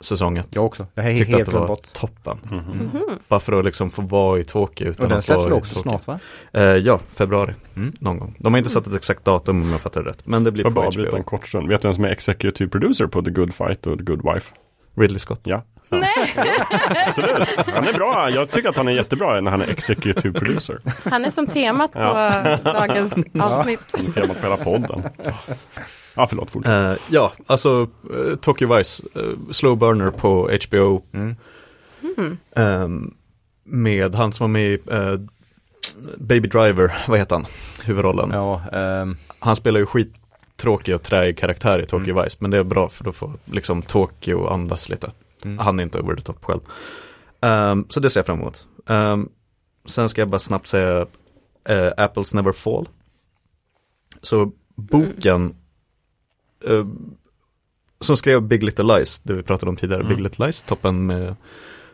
säsong 0.00 0.38
1. 0.38 0.48
Jag 0.50 0.64
också. 0.64 0.86
Jag 0.94 1.02
har 1.02 1.10
Tyckte 1.10 1.22
att 1.24 1.28
helt 1.28 1.44
det 1.46 1.50
glömt 1.52 1.60
var 1.60 1.68
bort. 1.76 1.92
toppen. 1.92 2.38
Mhm. 2.50 2.58
Mhm. 2.58 3.02
Bara 3.28 3.40
för 3.40 3.52
att 3.58 3.64
liksom 3.64 3.90
få 3.90 4.02
vara 4.02 4.38
i 4.40 4.44
Tokyo 4.44 4.88
utan 4.88 5.04
Och 5.04 5.08
den 5.08 5.18
att 5.18 5.24
släpps 5.24 5.36
vara 5.38 5.48
väl 5.48 5.58
i 5.58 5.60
också 5.60 5.74
Tokyo. 5.74 5.90
snart 5.90 6.06
va? 6.06 6.18
Eh, 6.52 6.62
ja, 6.62 7.00
februari. 7.10 7.54
Mm. 7.76 7.92
Någon 8.00 8.18
gång. 8.18 8.36
De 8.38 8.52
har 8.52 8.58
inte 8.58 8.70
satt 8.70 8.86
ett 8.86 8.94
exakt 8.94 9.24
datum 9.24 9.62
om 9.62 9.70
jag 9.72 9.80
fattar 9.80 10.02
det 10.02 10.10
rätt. 10.10 10.26
Men 10.26 10.44
det 10.44 10.52
blir 10.52 10.64
Får 10.64 10.68
jag 10.70 10.74
på 10.74 10.80
bara 10.80 10.86
avbryta 10.88 11.10
HBO. 11.10 11.16
en 11.18 11.24
kort 11.24 11.48
stund. 11.48 11.68
Vet 11.68 11.82
du 11.82 11.88
vem 11.88 11.94
som 11.94 12.04
är 12.04 12.08
executive 12.08 12.70
producer 12.70 13.06
på 13.06 13.22
The 13.22 13.30
Good 13.30 13.54
Fight 13.54 13.86
och 13.86 13.98
The 13.98 14.04
Good 14.04 14.20
Wife? 14.34 14.54
Ridley 14.96 15.18
Scott. 15.18 15.40
Ja. 15.44 15.62
Nej, 15.90 16.34
Absolut. 17.06 17.48
Han 17.66 17.88
är 17.88 17.92
bra. 17.92 18.30
Jag 18.30 18.50
tycker 18.50 18.68
att 18.68 18.76
han 18.76 18.88
är 18.88 18.92
jättebra 18.92 19.40
när 19.40 19.50
han 19.50 19.62
är 19.62 19.70
executive 19.70 20.38
producer. 20.38 20.80
han 21.10 21.24
är 21.24 21.30
som 21.30 21.46
temat 21.46 21.92
på 21.92 21.98
dagens 22.64 23.14
avsnitt. 23.40 23.80
Han 23.96 24.06
är 24.06 24.10
temat 24.12 24.40
på 24.40 24.42
hela 24.46 24.56
podden. 24.56 25.02
Ja, 26.14 26.26
förlåt. 26.26 26.66
Eh, 26.66 26.92
ja, 27.10 27.32
alltså 27.46 27.88
uh, 28.14 28.36
Tokyo 28.40 28.76
Vice, 28.76 29.02
eh, 29.14 29.22
slow 29.50 29.78
burner 29.78 30.10
på 30.10 30.50
HBO. 30.66 31.02
Mm. 31.14 31.36
Ehm, 32.56 33.14
med 33.64 34.14
han 34.14 34.32
som 34.32 34.44
var 34.44 34.48
med 34.48 34.62
i 34.72 34.78
eh, 34.90 35.14
Baby 36.18 36.48
Driver, 36.48 36.92
vad 37.08 37.18
heter 37.18 37.36
han? 37.36 37.46
Huvudrollen. 37.84 38.30
Ja, 38.32 38.62
ehm, 38.72 39.16
Han 39.38 39.56
spelar 39.56 39.80
ju 39.80 39.86
skittråkig 39.86 40.94
och 40.94 41.02
träig 41.02 41.38
karaktär 41.38 41.78
i 41.82 41.86
Tokyo 41.86 42.12
Mm. 42.12 42.24
Vice, 42.24 42.36
men 42.40 42.50
det 42.50 42.58
är 42.58 42.64
bra 42.64 42.88
för 42.88 43.04
då 43.04 43.12
får 43.12 43.32
liksom 43.44 43.82
Tokyo 43.82 44.46
andas 44.46 44.88
lite. 44.88 45.10
Mm. 45.44 45.58
Han 45.58 45.78
är 45.78 45.82
inte 45.82 45.98
over 46.00 46.16
the 46.16 46.22
top 46.22 46.44
själv. 46.44 46.60
Ehm, 47.40 47.86
så 47.88 48.00
det 48.00 48.10
ser 48.10 48.20
jag 48.20 48.26
fram 48.26 48.40
emot. 48.40 48.68
Ehm, 48.86 49.28
sen 49.86 50.08
ska 50.08 50.20
jag 50.20 50.28
bara 50.28 50.38
snabbt 50.38 50.66
säga 50.66 51.06
eh, 51.68 51.92
Apples 51.96 52.34
Never 52.34 52.52
Fall. 52.52 52.88
Så 54.22 54.52
boken 54.74 55.54
eh, 56.66 56.86
som 58.00 58.16
skrev 58.16 58.42
Big 58.42 58.62
Little 58.62 58.84
Lies, 58.96 59.18
det 59.18 59.34
vi 59.34 59.42
pratade 59.42 59.70
om 59.70 59.76
tidigare, 59.76 60.00
Mm. 60.02 60.14
Big 60.14 60.20
Little 60.22 60.46
Lies, 60.46 60.62
toppen 60.62 61.06
med 61.06 61.34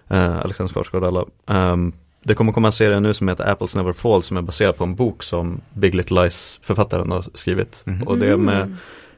eh, 0.08 0.38
Alexander 0.40 0.72
Skarsgård 0.74 1.02
och 1.02 1.08
alla. 1.08 1.24
Ehm, 1.46 1.92
det 2.22 2.34
kommer 2.34 2.52
komma 2.52 2.68
en 2.68 2.72
serie 2.72 3.00
nu 3.00 3.14
som 3.14 3.28
heter 3.28 3.50
Apples 3.52 3.74
Never 3.76 3.92
Fall 3.92 4.22
som 4.22 4.36
är 4.36 4.42
baserad 4.42 4.76
på 4.76 4.84
en 4.84 4.94
bok 4.94 5.22
som 5.22 5.60
Big 5.74 5.94
Little 5.94 6.22
Lies 6.22 6.60
författaren 6.62 7.10
har 7.10 7.24
skrivit. 7.34 7.82
Mhm. 7.86 8.02
Och 8.02 8.18
det 8.18 8.26
är 8.28 8.36
med 8.36 8.62
Mm. 8.62 8.76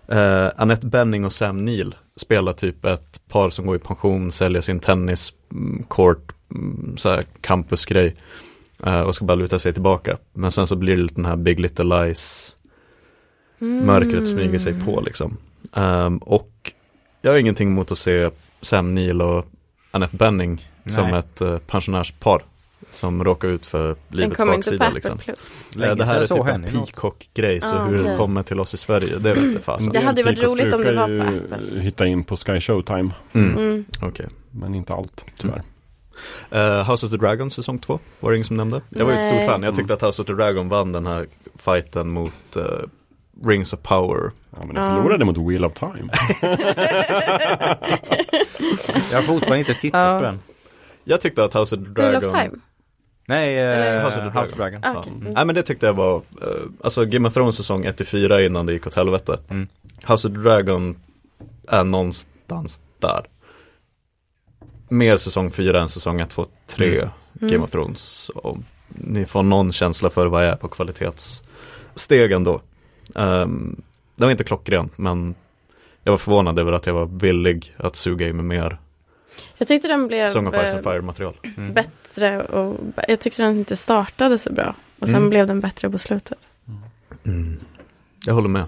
Eh, 0.08 0.50
Annette 0.56 0.86
Benning 0.86 1.24
och 1.24 1.32
Sam 1.32 1.64
Neill 1.64 1.94
spelar 2.16 2.52
typ 2.52 2.84
ett 2.84 3.20
par 3.28 3.50
som 3.50 3.66
går 3.66 3.76
i 3.76 3.78
pension, 3.78 4.32
säljer 4.32 4.62
sin 4.62 4.80
tennis 4.80 5.34
mm, 5.52 5.82
court, 5.88 6.32
mm, 6.54 6.96
så 6.96 7.08
här 7.10 7.24
campusgrej 7.40 8.16
eh, 8.86 9.00
och 9.00 9.14
ska 9.14 9.24
bara 9.24 9.34
luta 9.34 9.58
sig 9.58 9.72
tillbaka. 9.72 10.18
Men 10.32 10.52
sen 10.52 10.66
så 10.66 10.76
blir 10.76 10.96
det 10.96 11.02
lite 11.02 11.14
den 11.14 11.24
här 11.24 11.36
Big 11.36 11.60
Little 11.60 11.84
Lies 11.84 12.54
Mm. 13.60 13.86
mörkret 13.86 14.28
smyger 14.28 14.58
sig 14.58 14.80
på 14.84 15.00
liksom. 15.00 15.36
Ehm, 15.72 16.18
och 16.18 16.72
jag 17.22 17.30
har 17.30 17.38
ingenting 17.38 17.68
emot 17.68 17.92
att 17.92 17.98
se 17.98 18.30
Sam 18.60 18.94
Neill 18.94 19.22
och 19.22 19.46
Annette 19.90 20.16
Benning 20.16 20.68
som 20.86 21.10
Nej. 21.10 21.18
ett 21.18 21.42
uh, 21.42 21.58
pensionärspar 21.58 22.42
som 22.90 23.24
råkar 23.24 23.48
ut 23.48 23.66
för 23.66 23.86
Den 23.88 23.96
livets 24.20 24.38
baksida 24.38 24.90
liksom. 24.90 25.18
Plus. 25.18 25.64
Länge 25.70 25.90
Eh, 25.92 25.96
det 25.96 26.04
här 26.06 26.20
är 26.20 26.26
typ 26.26 26.46
en. 26.46 26.62
Peacock-grej, 26.64 27.60
så 27.60 27.76
Ah, 27.76 27.84
hur 27.84 27.96
okej. 27.98 28.10
det 28.10 28.16
kommer 28.16 28.42
till 28.42 28.60
oss 28.60 28.74
i 28.74 28.76
Sverige, 28.76 29.18
det 29.18 29.34
vet 29.34 29.44
inte 29.44 29.62
fasen. 29.62 29.92
Det 29.92 30.00
hade 30.00 30.20
ju 30.20 30.24
varit 30.24 30.42
roligt 30.42 30.74
om 30.74 30.80
det 30.82 30.92
var 30.94 31.06
på 31.20 31.26
Apple. 31.54 31.80
hitta 31.80 32.06
in 32.06 32.24
på 32.24 32.36
Sky 32.36 32.60
Showtime, 32.60 33.10
Mm. 33.32 33.56
Mm. 33.58 33.84
Okej. 34.02 34.26
men 34.50 34.74
inte 34.74 34.94
allt 34.94 35.26
tyvärr. 35.40 35.62
Eh, 36.50 36.90
House 36.90 37.06
of 37.06 37.12
the 37.12 37.18
Dragon 37.18 37.50
säsong 37.50 37.78
2, 37.78 37.98
var 38.20 38.30
det 38.30 38.36
ingen 38.36 38.44
som 38.44 38.56
nämnde? 38.56 38.80
Jag 38.88 39.04
var 39.04 39.12
ju 39.12 39.18
ett 39.18 39.24
stort 39.26 39.46
fan, 39.46 39.62
jag 39.62 39.76
tyckte 39.76 39.94
att 39.94 40.02
House 40.02 40.22
of 40.22 40.26
the 40.26 40.32
Dragon 40.34 40.68
vann 40.68 40.92
den 40.92 41.06
här 41.06 41.26
fighten 41.56 42.08
mot 42.10 42.56
eh, 42.56 42.62
Rings 43.46 43.72
of 43.72 43.80
Power. 43.82 44.30
Ja, 44.50 44.58
men 44.66 44.74
den 44.74 44.84
Ja. 44.84 44.90
förlorade 44.96 45.24
mot 45.24 45.36
Wheel 45.38 45.64
of 45.64 45.72
Time. 45.72 46.08
Jag 49.10 49.18
har 49.18 49.22
fortfarande 49.22 49.58
inte 49.58 49.74
tittat 49.74 50.20
på 50.20 50.24
den. 50.26 50.40
Jag 51.04 51.20
tyckte 51.20 51.44
att 51.44 51.54
House 51.54 51.76
of 51.76 51.84
the 51.84 51.90
Wheel 52.02 52.16
of 52.16 52.22
Dragon 52.22 52.40
Time. 52.50 52.60
Nej, 53.28 53.58
eh, 53.58 53.64
Eller- 53.64 54.04
House 54.04 54.18
of 54.26 54.32
the 54.32 54.38
House 54.40 54.56
Dragon. 54.56 54.80
Ah, 54.84 54.92
Ja. 54.92 54.98
okej. 54.98 55.12
Nej 55.20 55.44
men 55.44 55.54
det 55.54 55.62
tyckte 55.62 55.86
jag 55.86 55.94
var, 55.94 56.16
eh, 56.16 56.48
alltså 56.84 57.04
Game 57.04 57.28
of 57.28 57.34
Thrones 57.34 57.56
säsong 57.56 57.84
1-4 57.86 58.40
innan 58.46 58.66
det 58.66 58.72
gick 58.72 58.86
åt 58.86 58.94
helvete. 58.94 59.38
Mm. 59.48 59.68
House 60.06 60.28
of 60.28 60.34
the 60.34 60.40
Dragon 60.40 60.96
är 61.68 61.84
någonstans 61.84 62.82
där. 62.98 63.22
Mer 64.88 65.16
säsong 65.16 65.50
4 65.50 65.80
än 65.80 65.88
säsong 65.88 66.20
1, 66.20 66.30
2, 66.30 66.46
3 66.66 66.86
Mm. 66.98 67.08
Game 67.34 67.50
Mm. 67.54 67.62
of 67.62 67.70
Thrones. 67.70 68.28
Och 68.34 68.56
ni 68.88 69.26
får 69.26 69.42
någon 69.42 69.72
känsla 69.72 70.10
för 70.10 70.26
vad 70.26 70.44
jag 70.46 70.52
är 70.52 70.56
på 70.56 70.68
kvalitetsstegen 70.68 72.44
då. 72.44 72.60
Um, 73.14 73.82
det 74.16 74.24
var 74.24 74.30
inte 74.30 74.44
klockrent 74.44 74.98
men 74.98 75.34
jag 76.04 76.12
var 76.12 76.18
förvånad 76.18 76.58
över 76.58 76.72
att 76.72 76.86
jag 76.86 76.94
var 76.94 77.06
villig 77.06 77.74
att 77.78 77.96
suga 77.96 78.26
i 78.28 78.32
mig 78.32 78.44
mer 78.44 78.78
Jag 79.58 79.68
tyckte 79.68 79.88
den 79.88 80.06
blev 80.06 80.30
Song 80.30 80.46
of 80.46 80.54
Ice 80.54 80.58
eh, 80.58 80.74
and 80.74 80.84
Fire 80.84 81.02
material. 81.02 81.36
Mm. 81.56 81.74
bättre 81.74 82.42
och 82.42 82.80
jag 83.08 83.20
tyckte 83.20 83.42
den 83.42 83.58
inte 83.58 83.76
startade 83.76 84.38
så 84.38 84.52
bra. 84.52 84.74
Och 84.98 85.06
sen 85.06 85.16
Mm. 85.16 85.30
blev 85.30 85.46
den 85.46 85.60
bättre 85.60 85.90
på 85.90 85.98
slutet. 85.98 86.38
Mm. 87.24 87.60
Jag 88.26 88.34
håller 88.34 88.48
med. 88.48 88.64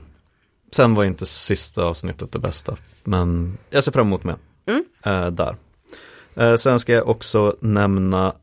Sen 0.72 0.94
var 0.94 1.04
inte 1.04 1.26
sista 1.26 1.84
avsnittet 1.84 2.32
det 2.32 2.38
bästa. 2.38 2.76
Men 3.04 3.58
jag 3.70 3.84
ser 3.84 3.92
fram 3.92 4.06
emot 4.06 4.24
mer. 4.24 4.36
Mm. 4.66 4.84
Eh, 5.04 5.30
där. 5.30 5.56
Eh, 6.36 6.56
sen 6.56 6.80
ska 6.80 6.92
jag 6.92 7.08
också 7.08 7.56
nämna, 7.60 8.34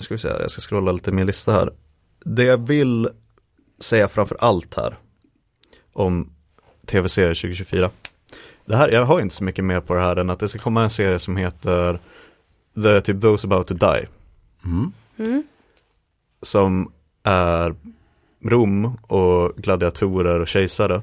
ska 0.00 0.14
vi 0.14 0.18
se 0.18 0.28
jag 0.28 0.50
ska 0.50 0.60
scrolla 0.60 0.92
lite 0.92 1.10
i 1.10 1.12
min 1.12 1.26
lista 1.26 1.52
här. 1.52 1.70
Det 2.24 2.42
jag 2.42 2.66
vill 2.66 3.08
säga 3.80 4.08
framför 4.08 4.36
allt 4.40 4.74
här 4.74 4.96
om 5.92 6.32
tv-serier 6.86 7.34
2024. 7.34 7.90
Det 8.66 8.76
här, 8.76 8.88
jag 8.88 9.04
har 9.04 9.20
inte 9.20 9.34
så 9.34 9.44
mycket 9.44 9.64
mer 9.64 9.80
på 9.80 9.94
det 9.94 10.00
här 10.00 10.16
än 10.16 10.30
att 10.30 10.38
det 10.38 10.48
ska 10.48 10.58
komma 10.58 10.82
en 10.82 10.90
serie 10.90 11.18
som 11.18 11.36
heter 11.36 12.00
The 12.82 13.00
typ 13.00 13.22
Those 13.22 13.46
About 13.46 13.66
To 13.68 13.74
Die 13.74 14.06
Mm. 14.64 14.92
Mm. 15.18 15.42
som 16.42 16.92
är 17.22 17.74
Rom 18.44 18.98
och 19.02 19.56
gladiatorer 19.56 20.40
och 20.40 20.48
kejsare. 20.48 21.02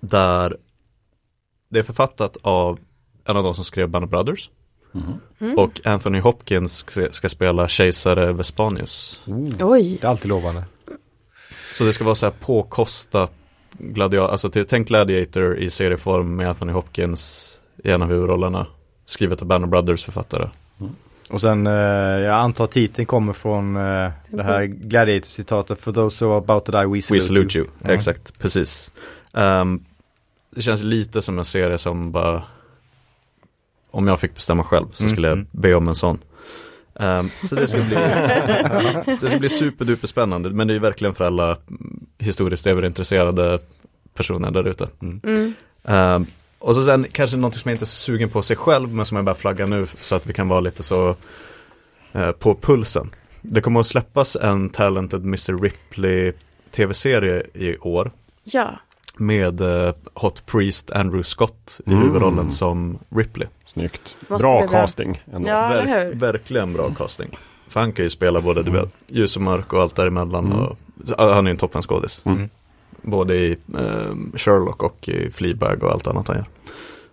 Där 0.00 0.56
det 1.68 1.78
är 1.78 1.82
författat 1.82 2.36
av 2.42 2.78
en 3.24 3.36
av 3.36 3.44
de 3.44 3.54
som 3.54 3.64
skrev 3.64 3.88
Band 3.88 4.04
of 4.04 4.10
Brothers. 4.10 4.50
Mhm. 4.92 5.20
Mm. 5.38 5.58
Och 5.58 5.80
Anthony 5.84 6.20
Hopkins 6.20 6.86
ska, 7.10 7.28
spela 7.28 7.68
kejsare 7.68 8.32
Vespanius. 8.32 9.20
Oj. 9.26 9.98
Det 9.98 10.06
är 10.06 10.10
alltid 10.10 10.28
lovande. 10.28 10.64
Så 11.78 11.84
det 11.84 11.92
ska 11.92 12.04
vara 12.04 12.14
så 12.14 12.26
här 12.26 12.34
påkostat 12.40 13.32
gladiator, 13.78 14.32
alltså 14.32 14.50
till, 14.50 14.66
tänk 14.66 14.88
Gladiator 14.88 15.56
i 15.56 15.70
serieform 15.70 16.36
med 16.36 16.48
Anthony 16.48 16.72
Hopkins 16.72 17.56
i 17.84 17.90
en 17.90 18.02
av 18.02 18.08
huvudrollerna. 18.08 18.66
Skrivet 19.06 19.42
av 19.42 19.48
Band 19.48 19.64
of 19.64 19.70
Brothers 19.70 20.04
författare. 20.04 20.48
Och 21.30 21.40
sen, 21.40 21.66
eh, 21.66 21.72
jag 21.72 22.34
antar 22.34 22.66
titeln 22.66 23.06
kommer 23.06 23.32
från 23.32 23.76
eh, 23.76 24.10
det 24.30 24.42
här 24.42 24.64
Gladiator-citatet 24.64 25.80
For 25.80 25.92
those 25.92 26.24
who 26.24 26.30
are 26.32 26.38
about 26.38 26.64
to 26.64 26.72
die 26.72 26.86
we 26.86 27.02
salute, 27.02 27.14
We 27.14 27.20
salute 27.28 27.58
you, 27.58 27.66
Ja. 27.82 27.90
exakt, 27.90 28.38
precis. 28.38 28.90
Ehm, 29.34 29.84
det 30.54 30.62
känns 30.62 30.82
lite 30.82 31.22
som 31.22 31.38
en 31.38 31.44
serie 31.44 31.78
som 31.78 32.12
bara, 32.12 32.42
om 33.90 34.08
jag 34.08 34.20
fick 34.20 34.34
bestämma 34.34 34.64
själv 34.64 34.86
så 34.92 35.02
Mm, 35.02 35.12
skulle 35.14 35.28
jag 35.28 35.36
mm. 35.36 35.46
be 35.52 35.74
om 35.74 35.88
en 35.88 35.94
sån. 35.94 36.18
Ehm, 37.00 37.30
så 37.44 37.54
det 37.54 37.68
ska 37.68 37.82
bli, 37.82 37.94
det 39.20 39.28
ska 39.28 39.38
bli 39.38 39.48
superduper 39.48 40.06
spännande, 40.06 40.50
men 40.50 40.68
det 40.68 40.74
är 40.74 40.78
verkligen 40.78 41.14
för 41.14 41.24
alla 41.24 41.56
mm, 41.70 42.06
historiskt 42.18 42.66
överintresserade 42.66 43.58
personer 44.14 44.50
där 44.50 44.68
ute. 44.68 44.88
Mm. 45.02 45.54
Ehm, 45.84 46.26
och 46.58 46.74
så 46.74 46.82
sen 46.82 47.06
kanske 47.12 47.36
något 47.36 47.54
som 47.54 47.68
jag 47.68 47.74
inte 47.74 47.84
är 47.84 47.86
sugen 47.86 48.28
på 48.28 48.42
sig 48.42 48.56
själv, 48.56 48.94
men 48.94 49.06
som 49.06 49.16
jag 49.16 49.24
bara 49.24 49.34
flaggar 49.34 49.66
nu 49.66 49.86
så 50.00 50.14
att 50.14 50.26
vi 50.26 50.32
kan 50.32 50.48
vara 50.48 50.60
lite 50.60 50.82
så 50.82 51.16
eh, 52.12 52.32
på 52.32 52.54
pulsen. 52.54 53.10
Det 53.40 53.60
kommer 53.60 53.80
att 53.80 53.86
släppas 53.86 54.36
en 54.36 54.68
Talented 54.70 55.24
Mr. 55.24 55.62
Ripley 55.62 56.32
tv-serie 56.70 57.42
i 57.54 57.76
år 57.76 58.10
Ja. 58.44 58.80
Med 59.18 59.60
eh, 59.60 59.94
Hot 60.14 60.46
Priest 60.46 60.90
Andrew 60.90 61.22
Scott 61.22 61.80
i 61.86 61.90
Mm. 61.90 62.02
huvudrollen 62.02 62.50
som 62.50 62.98
Ripley. 63.08 63.48
Snyggt. 63.64 64.16
Måste 64.28 64.42
Bra 64.48 64.60
bra. 64.60 64.68
casting. 64.68 65.22
Ändå. 65.32 65.48
Ja, 65.48 65.68
hur? 65.80 66.14
verkligen 66.14 66.72
bra 66.72 66.94
casting. 66.94 67.38
För 67.68 67.80
han 67.80 67.92
kan 67.92 68.04
ju 68.04 68.10
spela 68.10 68.40
både 68.40 68.62
du 68.62 68.70
vet, 68.70 68.88
ljus 69.06 69.36
och 69.36 69.42
mörk 69.42 69.72
och 69.72 69.82
allt 69.82 69.96
däremellan. 69.96 70.46
Mm. 70.46 70.58
Och, 70.58 70.76
han 71.18 71.46
är 71.46 71.50
ju 71.50 71.50
en 71.50 71.56
toppenskådis. 71.56 72.22
Mm. 72.24 72.48
Både 73.02 73.34
i 73.36 73.50
eh, 73.78 74.14
Sherlock 74.38 74.82
och 74.82 75.08
i 75.08 75.30
Fleabag 75.30 75.82
och 75.82 75.90
allt 75.90 76.06
annat 76.06 76.28
han 76.28 76.36
gör. 76.36 76.46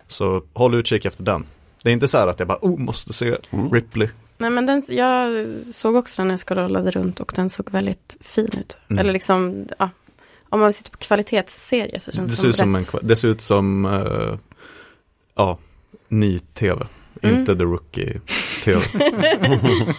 Så 0.06 0.42
håll 0.52 0.74
utkik 0.74 1.04
efter 1.04 1.24
den. 1.24 1.44
Det 1.82 1.90
är 1.90 1.92
inte 1.92 2.08
så 2.08 2.18
här 2.18 2.26
att 2.26 2.38
jag 2.38 2.48
bara, 2.48 2.58
oh, 2.62 2.78
måste 2.78 3.12
se 3.12 3.36
Mm. 3.50 3.70
Ripley. 3.72 4.08
Nej 4.38 4.50
men 4.50 4.66
den, 4.66 4.82
jag 4.88 5.46
såg 5.74 5.94
också 5.96 6.22
den 6.22 6.28
när 6.28 6.32
jag 6.32 6.40
scrollade 6.40 6.90
runt 6.90 7.20
och 7.20 7.32
den 7.36 7.50
såg 7.50 7.70
väldigt 7.70 8.16
fin 8.20 8.48
ut. 8.60 8.76
Mm. 8.88 9.00
Eller 9.00 9.12
liksom, 9.12 9.66
ja. 9.78 9.90
Om 10.48 10.60
man 10.60 10.72
sitter 10.72 10.90
på 10.90 10.98
kvalitetsserier 10.98 11.98
så 11.98 12.12
känns 12.12 12.16
Det 12.16 12.32
det, 12.32 12.36
ser, 12.36 12.48
ut 12.48 12.56
som 12.56 12.74
en, 12.74 12.80
rätt. 12.80 12.90
kva- 12.90 13.02
det 13.02 13.16
ser 13.16 13.28
ut 13.28 13.40
som, 13.40 13.84
eh, 13.84 14.38
ja, 15.36 15.58
ny 16.08 16.38
tv. 16.38 16.86
Mm. 17.22 17.36
Inte 17.40 17.56
The 17.56 17.62
Rookie-tv. 17.64 18.80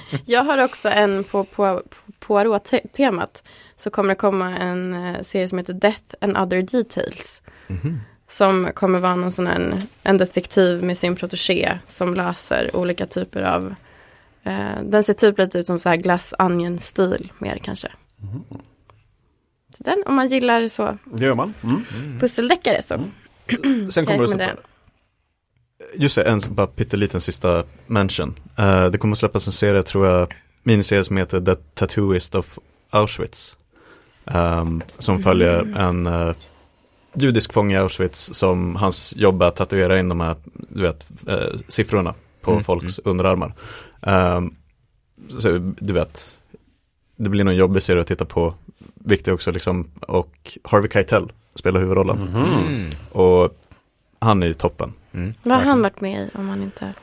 Jag 0.25 0.43
har 0.43 0.63
också 0.63 0.89
en 0.89 1.23
på, 1.23 1.43
på, 1.43 1.81
på 1.89 2.11
Poirot-temat. 2.19 3.43
Så 3.77 3.89
kommer 3.89 4.09
det 4.09 4.15
komma 4.15 4.57
en 4.57 4.93
eh, 4.93 5.21
serie 5.23 5.49
som 5.49 5.57
heter 5.57 5.73
Death 5.73 6.03
and 6.21 6.37
other 6.37 6.61
details. 6.61 7.43
Mhm. 7.67 7.99
Som 8.27 8.69
kommer 8.73 8.99
vara 8.99 9.15
någon 9.15 9.31
sån 9.31 9.47
här, 9.47 9.81
en 10.03 10.17
detektiv 10.17 10.83
med 10.83 10.97
sin 10.97 11.15
protégé 11.15 11.77
som 11.85 12.13
löser 12.13 12.75
olika 12.75 13.05
typer 13.05 13.41
av 13.41 13.75
eh, 14.43 14.81
Den 14.83 15.03
ser 15.03 15.13
typ 15.13 15.37
lite 15.39 15.59
ut 15.59 15.67
som 15.67 15.79
så 15.79 15.89
här 15.89 15.95
glass 15.95 16.33
onion-stil 16.39 17.31
mer 17.39 17.57
kanske. 17.63 17.87
Så 18.19 18.59
den, 19.79 20.03
om 20.05 20.15
man 20.15 20.27
gillar 20.27 20.67
så 20.67 20.97
Det 21.03 21.25
gör 21.25 21.33
man. 21.33 21.53
Mm. 21.63 21.85
pusseldeckare 22.19 22.81
så 22.81 22.93
Sen 23.91 24.05
kommer 24.05 24.17
det 24.17 24.23
rekommendera 24.23 24.49
släppa, 24.49 24.61
just 25.95 26.15
det, 26.15 26.23
en 26.23 26.41
bara 26.49 26.67
pytteliten 26.67 27.21
sista 27.21 27.63
mention. 27.87 28.35
Eh, 28.57 28.85
det 28.85 28.97
kommer 28.97 29.15
släppas 29.15 29.47
en 29.47 29.53
serie, 29.53 29.83
tror 29.83 30.07
jag, 30.07 30.33
miniserie 30.63 31.03
som 31.03 31.17
heter 31.17 31.41
The 31.41 31.55
Tattooist 31.55 32.35
of 32.35 32.59
Auschwitz. 32.89 33.57
Ehm, 34.25 34.81
som 34.97 35.19
följer 35.19 35.77
en 35.77 36.07
uh, 36.07 36.33
judisk 37.13 37.53
fånge 37.53 37.75
i 37.75 37.77
Auschwitz 37.77 38.29
som 38.33 38.75
hans 38.75 39.13
jobb 39.15 39.41
är 39.41 39.45
att 39.45 39.55
tatuera 39.55 39.99
in 39.99 40.09
de 40.09 40.19
här, 40.19 40.35
du 40.53 40.81
vet, 40.81 41.11
eh, 41.27 41.59
siffrorna 41.67 42.13
på 42.41 42.51
Mm, 42.51 42.63
folks 42.63 42.99
underarmar. 42.99 43.53
Ehm, 44.01 44.55
så 45.39 45.73
du 45.79 45.93
vet, 45.93 46.37
det 47.19 47.29
blir 47.29 47.43
någon 47.43 47.55
jobbig 47.55 47.83
serie 47.83 48.01
att 48.01 48.07
titta 48.07 48.25
på. 48.25 48.53
Viktig 48.93 49.33
också 49.33 49.51
liksom, 49.51 49.91
och 50.01 50.57
Harvey 50.63 50.89
Keitel 50.89 51.31
spelar 51.55 51.79
huvudrollen. 51.79 52.27
Mm. 52.27 52.89
Och 53.11 53.57
han 54.19 54.43
är 54.43 54.47
ju 54.47 54.53
toppen. 54.53 54.93
Mm. 55.11 55.33
Vad 55.43 55.57
har 55.57 55.65
han 55.65 55.81
varit 55.81 56.01
med 56.01 56.21
i 56.21 56.29
om 56.33 56.49
han 56.49 56.63
inte 56.63 56.93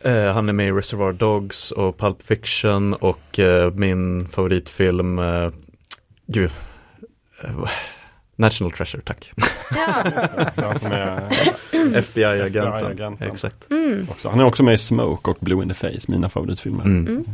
Eh, 0.00 0.32
han 0.32 0.48
är 0.48 0.52
med 0.52 0.68
i 0.68 0.72
Reservoir 0.72 1.12
Dogs 1.12 1.70
och 1.70 1.98
Pulp 1.98 2.22
Fiction 2.22 2.94
och 2.94 3.38
eh, 3.38 3.72
min 3.74 4.28
favoritfilm, 4.28 5.18
eh, 5.18 5.50
gud, 6.26 6.50
eh, 7.44 7.68
National 8.36 8.72
Treasure, 8.72 9.02
tack. 9.04 9.32
Ja, 9.70 10.10
Han 10.66 10.78
som 10.78 10.92
är 10.92 11.28
FBI-agenten. 11.94 12.72
FBI-agenten. 12.72 13.32
Exakt. 13.32 13.70
mm. 13.70 14.06
också. 14.10 14.28
Han 14.28 14.40
är 14.40 14.44
också 14.44 14.62
med 14.62 14.74
i 14.74 14.78
Smoke 14.78 15.30
och 15.30 15.36
Blue 15.40 15.62
in 15.62 15.68
the 15.68 15.74
Face, 15.74 16.00
mina 16.08 16.28
favoritfilmer. 16.28 16.84
Mm. 16.84 17.24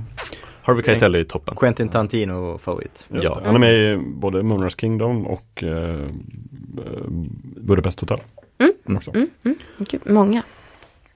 Mm. 0.62 0.76
Harvey 0.76 0.82
Keitel 0.84 1.14
är 1.14 1.18
ju 1.18 1.24
toppen. 1.24 1.56
Quentin 1.56 1.88
Tarantino 1.88 2.58
favorit. 2.58 3.06
Just 3.10 3.24
Ja. 3.24 3.34
det. 3.34 3.46
Han 3.46 3.54
är 3.54 3.58
med 3.58 3.74
i 3.74 3.96
både 3.96 4.42
Moonrise 4.42 4.76
Kingdom 4.80 5.26
och 5.26 5.62
eh, 5.62 5.90
eh, 5.90 6.06
Budapest 7.56 8.00
Hotel. 8.00 8.18
Också. 8.96 9.12
Gud, 9.78 10.00
många. 10.06 10.42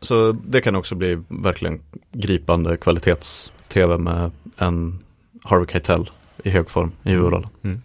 Så 0.01 0.33
det 0.33 0.61
kan 0.61 0.77
också 0.77 0.95
bli 0.95 1.19
verkligen 1.29 1.81
gripande 2.13 2.77
kvalitets-tv 2.77 3.99
med 3.99 4.31
en 4.57 4.99
Harvey 5.45 5.67
Keitel 5.73 6.11
i 6.45 6.51
hög 6.51 6.71
form 6.71 6.93
i 7.03 7.11
huvudrollen. 7.11 7.49
Mm. 7.65 7.83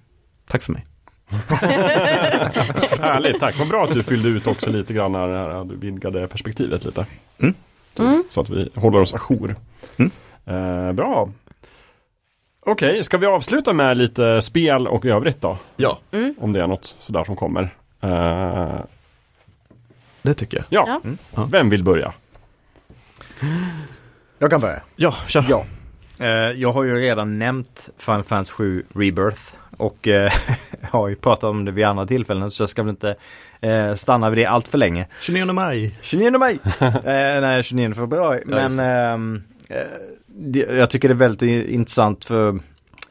Tack 0.47 0.61
för 0.63 0.73
mig. 0.73 0.85
Härligt, 3.01 3.39
tack. 3.39 3.59
Vad 3.59 3.67
bra 3.67 3.83
att 3.83 3.93
du 3.93 4.03
fyllde 4.03 4.29
ut 4.29 4.47
också 4.47 4.69
lite 4.69 4.93
grann 4.93 5.11
när 5.11 5.27
när 5.27 5.65
du 5.65 5.75
vidgade 5.75 6.27
perspektivet 6.27 6.85
lite. 6.85 7.05
Mm. 7.39 7.53
Mm. 7.99 8.23
Så 8.29 8.41
att 8.41 8.49
vi 8.49 8.69
håller 8.75 9.01
oss 9.01 9.13
ajour. 9.13 9.55
Mm. 9.97 10.11
Eh, 10.45 10.93
bra. 10.93 11.29
Okej, 12.65 13.03
ska 13.03 13.17
vi 13.17 13.25
avsluta 13.25 13.73
med 13.73 13.97
lite 13.97 14.41
spel 14.41 14.87
och 14.87 15.05
övrigt 15.05 15.41
då? 15.41 15.57
Ja, 15.77 15.99
Om 16.37 16.53
det 16.53 16.61
är 16.63 16.67
något 16.67 16.95
sådär 16.99 17.23
som 17.23 17.35
kommer. 17.35 17.69
Eh, 18.01 18.79
det 20.21 20.33
tycker 20.33 20.57
jag. 20.57 20.65
ja, 20.69 20.83
Ja. 20.87 21.01
Mm. 21.03 21.17
Ja. 21.35 21.49
vem 21.51 21.69
vill 21.69 21.83
börja? 21.83 22.13
Jag 24.39 24.49
kan 24.49 24.61
börja. 24.61 24.81
Ja, 24.95 25.11
kör. 25.27 25.45
Ja. 25.49 25.65
Eh, 26.19 26.27
jag 26.61 26.71
har 26.71 26.83
ju 26.83 26.95
redan 26.99 27.39
nämnt 27.39 27.89
Final 27.97 28.23
Fantasy 28.23 28.51
7 28.53 28.85
Rebirth 28.95 29.41
och 29.77 30.07
eh, 30.07 30.31
har 30.91 31.07
ju 31.07 31.15
pratat 31.15 31.43
om 31.43 31.65
det 31.65 31.71
vid 31.71 31.85
andra 31.85 32.05
tillfällen 32.05 32.51
så 32.51 32.61
jag 32.63 32.69
ska 32.69 32.83
väl 32.83 32.89
inte 32.89 33.15
eh, 33.61 33.93
stanna 33.95 34.29
vid 34.29 34.37
det 34.37 34.45
allt 34.45 34.67
för 34.67 34.77
länge. 34.77 35.07
29 35.21 35.53
maj. 35.53 35.97
29 36.01 36.37
maj! 36.37 36.59
eh, 36.79 37.41
nej, 37.41 37.63
29 37.63 37.93
februari. 37.93 38.43
Ja, 38.49 38.69
Men 38.69 38.79
eh, 39.29 39.41
det, 40.33 40.59
jag 40.59 40.89
tycker 40.89 41.07
det 41.07 41.13
är 41.13 41.15
väldigt 41.15 41.69
intressant 41.69 42.25
för 42.25 42.59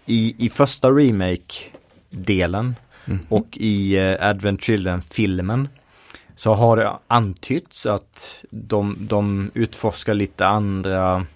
i, 0.07 0.47
i 0.47 0.49
första 0.49 0.89
remake-delen 0.89 2.75
Mm. 3.11 3.21
och 3.29 3.57
i 3.57 3.97
eh, 3.99 4.29
Advent 4.29 4.65
Children-filmen 4.65 5.69
så 6.37 6.55
har 6.55 6.77
det 6.77 6.93
antytts 7.07 7.87
att 7.87 8.45
de, 8.51 8.97
de 9.01 9.51
utforskar 9.55 10.15
lite 10.15 10.47
andra 10.47 11.27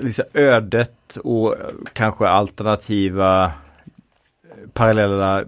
lite 0.00 0.24
ödet 0.34 1.16
och 1.24 1.54
kanske 1.92 2.28
alternativa 2.28 3.44
eh, 3.44 4.68
parallella 4.72 5.44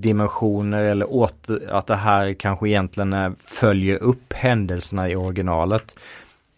dimensioner 0.00 0.82
eller 0.82 1.12
åter, 1.12 1.70
att 1.70 1.86
det 1.86 1.96
här 1.96 2.32
kanske 2.32 2.68
egentligen 2.68 3.12
är, 3.12 3.32
följer 3.38 4.02
upp 4.02 4.32
händelserna 4.32 5.10
i 5.10 5.16
originalet. 5.16 5.96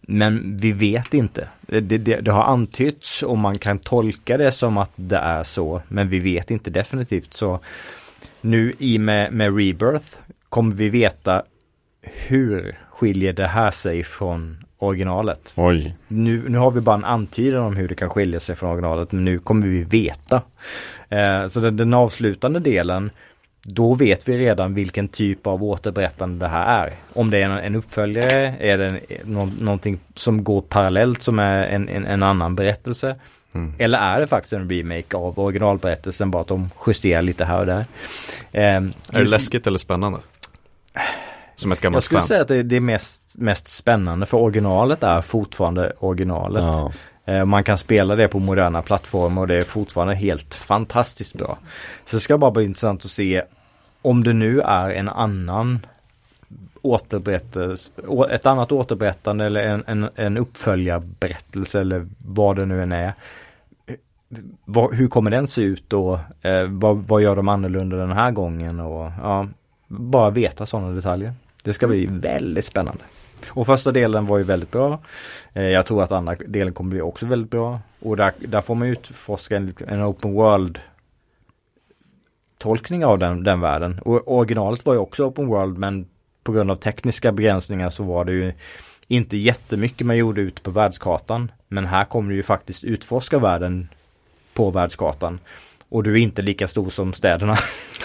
Men 0.07 0.57
vi 0.57 0.71
vet 0.71 1.13
inte. 1.13 1.47
Det, 1.61 1.79
det, 1.79 1.97
det 1.97 2.31
har 2.31 2.43
antytts 2.43 3.23
och 3.23 3.37
man 3.37 3.59
kan 3.59 3.79
tolka 3.79 4.37
det 4.37 4.51
som 4.51 4.77
att 4.77 4.91
det 4.95 5.17
är 5.17 5.43
så. 5.43 5.81
Men 5.87 6.09
vi 6.09 6.19
vet 6.19 6.51
inte 6.51 6.69
definitivt. 6.69 7.33
Så 7.33 7.59
nu 8.41 8.73
i 8.79 8.97
med, 8.97 9.33
med 9.33 9.57
Rebirth 9.57 10.17
kommer 10.49 10.75
vi 10.75 10.89
veta 10.89 11.43
hur 12.01 12.75
skiljer 12.89 13.33
det 13.33 13.47
här 13.47 13.71
sig 13.71 14.03
från 14.03 14.65
originalet. 14.77 15.53
Oj. 15.55 15.95
Nu, 16.07 16.49
nu 16.49 16.57
har 16.57 16.71
vi 16.71 16.81
bara 16.81 16.95
en 16.95 17.05
antydan 17.05 17.63
om 17.63 17.75
hur 17.75 17.87
det 17.87 17.95
kan 17.95 18.09
skilja 18.09 18.39
sig 18.39 18.55
från 18.55 18.69
originalet 18.69 19.11
men 19.11 19.25
nu 19.25 19.39
kommer 19.39 19.67
vi 19.67 19.83
veta. 19.83 20.41
Eh, 21.09 21.47
så 21.47 21.59
den, 21.59 21.77
den 21.77 21.93
avslutande 21.93 22.59
delen 22.59 23.11
då 23.63 23.93
vet 23.93 24.27
vi 24.27 24.37
redan 24.37 24.73
vilken 24.73 25.07
typ 25.07 25.47
av 25.47 25.63
återberättande 25.63 26.45
det 26.45 26.49
här 26.49 26.85
är. 26.85 26.93
Om 27.13 27.29
det 27.29 27.41
är 27.41 27.49
en, 27.49 27.75
uppföljare, 27.75 28.55
är 28.59 28.77
det 28.77 28.99
någonting 29.59 29.99
som 30.15 30.43
går 30.43 30.61
parallellt 30.61 31.21
som 31.21 31.39
är 31.39 31.63
en, 31.63 31.89
en, 31.89 32.05
en 32.05 32.23
annan 32.23 32.55
berättelse. 32.55 33.15
Mm. 33.53 33.73
Eller 33.79 33.99
är 33.99 34.19
det 34.19 34.27
faktiskt 34.27 34.53
en 34.53 34.69
remake 34.69 35.17
av 35.17 35.39
originalberättelsen 35.39 36.31
bara 36.31 36.41
att 36.41 36.47
de 36.47 36.69
justerar 36.87 37.21
lite 37.21 37.45
här 37.45 37.59
och 37.59 37.65
där. 37.65 37.85
Eh, 38.51 38.63
Är 38.63 38.93
det 39.11 39.25
läskigt 39.25 39.67
eller 39.67 39.77
spännande? 39.77 40.19
Som 41.55 41.71
ett 41.71 41.77
jag 41.77 41.83
gammalt 41.83 42.05
skulle 42.05 42.19
fan. 42.19 42.27
säga 42.27 42.41
att 42.41 42.47
det, 42.47 42.63
det 42.63 42.75
är 42.75 42.79
mest, 42.79 43.37
mest 43.37 43.67
spännande 43.67 44.25
för 44.25 44.37
originalet 44.37 45.03
är 45.03 45.21
fortfarande 45.21 45.93
originalet. 45.99 46.63
Ja. 46.63 46.91
Eh, 47.25 47.45
Man 47.45 47.63
kan 47.63 47.77
spela 47.77 48.15
det 48.15 48.27
på 48.27 48.39
moderna 48.39 48.81
plattformar 48.81 49.41
och 49.41 49.47
det 49.47 49.55
är 49.55 49.63
fortfarande 49.63 50.15
helt 50.15 50.53
fantastiskt 50.53 51.35
bra. 51.37 51.57
Så 52.05 52.15
det 52.15 52.19
ska 52.19 52.37
bara 52.37 52.51
bli 52.51 52.63
intressant 52.63 53.05
att 53.05 53.11
se 53.11 53.43
om 54.01 54.23
det 54.23 54.33
nu 54.33 54.61
är 54.61 54.89
en 54.89 55.09
annan 55.09 55.85
återberättelse, 56.81 57.91
ett 58.29 58.45
annat 58.45 58.71
återberättande 58.71 59.45
eller 59.45 59.61
en, 59.61 59.83
en, 59.87 60.09
en 60.15 60.37
uppföljarberättelse 60.37 61.81
eller 61.81 62.07
vad 62.25 62.55
det 62.55 62.65
nu 62.65 62.83
än 62.83 62.91
är. 62.91 63.13
Eh, 63.87 64.89
hur 64.91 65.07
kommer 65.07 65.31
den 65.31 65.47
se 65.47 65.61
ut 65.61 65.83
då? 65.87 66.19
Eh, 66.41 66.63
vad, 66.67 66.97
vad 66.97 67.21
gör 67.21 67.35
de 67.35 67.47
annorlunda 67.47 67.97
den 67.97 68.11
här 68.11 68.31
gången? 68.31 68.79
Och, 68.79 69.11
ja, 69.21 69.47
bara 69.87 70.29
veta 70.29 70.65
sådana 70.65 70.91
detaljer. 70.91 71.33
Det 71.63 71.73
ska 71.73 71.87
bli 71.87 72.05
väldigt 72.05 72.65
spännande. 72.65 73.03
Och 73.49 73.65
första 73.65 73.91
delen 73.91 74.25
var 74.25 74.37
ju 74.37 74.43
väldigt 74.43 74.71
bra. 74.71 74.99
Eh, 75.53 75.63
Jag 75.63 75.85
tror 75.85 76.03
att 76.03 76.11
andra 76.11 76.35
delen 76.47 76.73
kommer 76.73 76.89
bli 76.89 77.01
också 77.01 77.25
väldigt 77.25 77.51
bra. 77.51 77.79
Och 77.99 78.17
där, 78.17 78.33
där 78.39 78.61
får 78.61 78.75
man 78.75 78.87
utforska 78.87 79.57
en, 79.57 79.73
en 79.87 80.03
open 80.03 80.33
world 80.33 80.79
tolkning 82.57 83.05
av 83.05 83.19
den, 83.19 83.43
den 83.43 83.59
världen. 83.59 83.99
Och 83.99 84.31
originalet 84.37 84.85
var 84.85 84.93
ju 84.93 84.99
också 84.99 85.25
open 85.25 85.47
world 85.47 85.77
men 85.77 86.05
på 86.43 86.51
grund 86.51 86.71
av 86.71 86.75
tekniska 86.75 87.31
begränsningar 87.31 87.89
så 87.89 88.03
var 88.03 88.25
det 88.25 88.31
ju 88.31 88.53
inte 89.07 89.37
jättemycket 89.37 90.07
man 90.07 90.17
gjorde 90.17 90.41
ute 90.41 90.61
på 90.61 90.71
världskartan. 90.71 91.51
Men 91.67 91.85
här 91.85 92.05
kommer 92.05 92.29
du 92.29 92.35
ju 92.35 92.43
faktiskt 92.43 92.83
utforska 92.83 93.39
världen 93.39 93.89
på 94.53 94.71
världskartan. 94.71 95.39
Och 95.93 96.03
du 96.03 96.13
är 96.13 96.17
inte 96.17 96.41
lika 96.41 96.67
stor 96.67 96.89
som 96.89 97.13
städerna. 97.13 97.57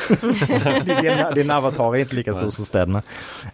din, 0.84 1.34
din 1.34 1.50
avatar 1.50 1.94
är 1.96 2.00
inte 2.00 2.14
lika 2.14 2.34
stor 2.34 2.50
som 2.50 2.64
städerna. 2.64 3.02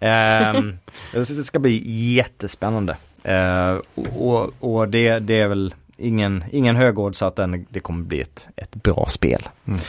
Ehm, 0.00 0.78
det 1.12 1.24
ska 1.24 1.58
bli 1.58 1.82
jättespännande. 2.14 2.96
Ehm, 3.22 3.82
och 3.94 4.34
och, 4.34 4.52
och 4.60 4.88
det, 4.88 5.18
det 5.18 5.40
är 5.40 5.48
väl 5.48 5.74
ingen, 5.96 6.44
ingen 6.52 6.76
högodds 6.76 7.22
att 7.22 7.36
den, 7.36 7.66
det 7.68 7.80
kommer 7.80 8.04
bli 8.04 8.20
ett, 8.20 8.48
ett 8.56 8.74
bra 8.74 9.06
spel. 9.08 9.48
Mm. 9.64 9.80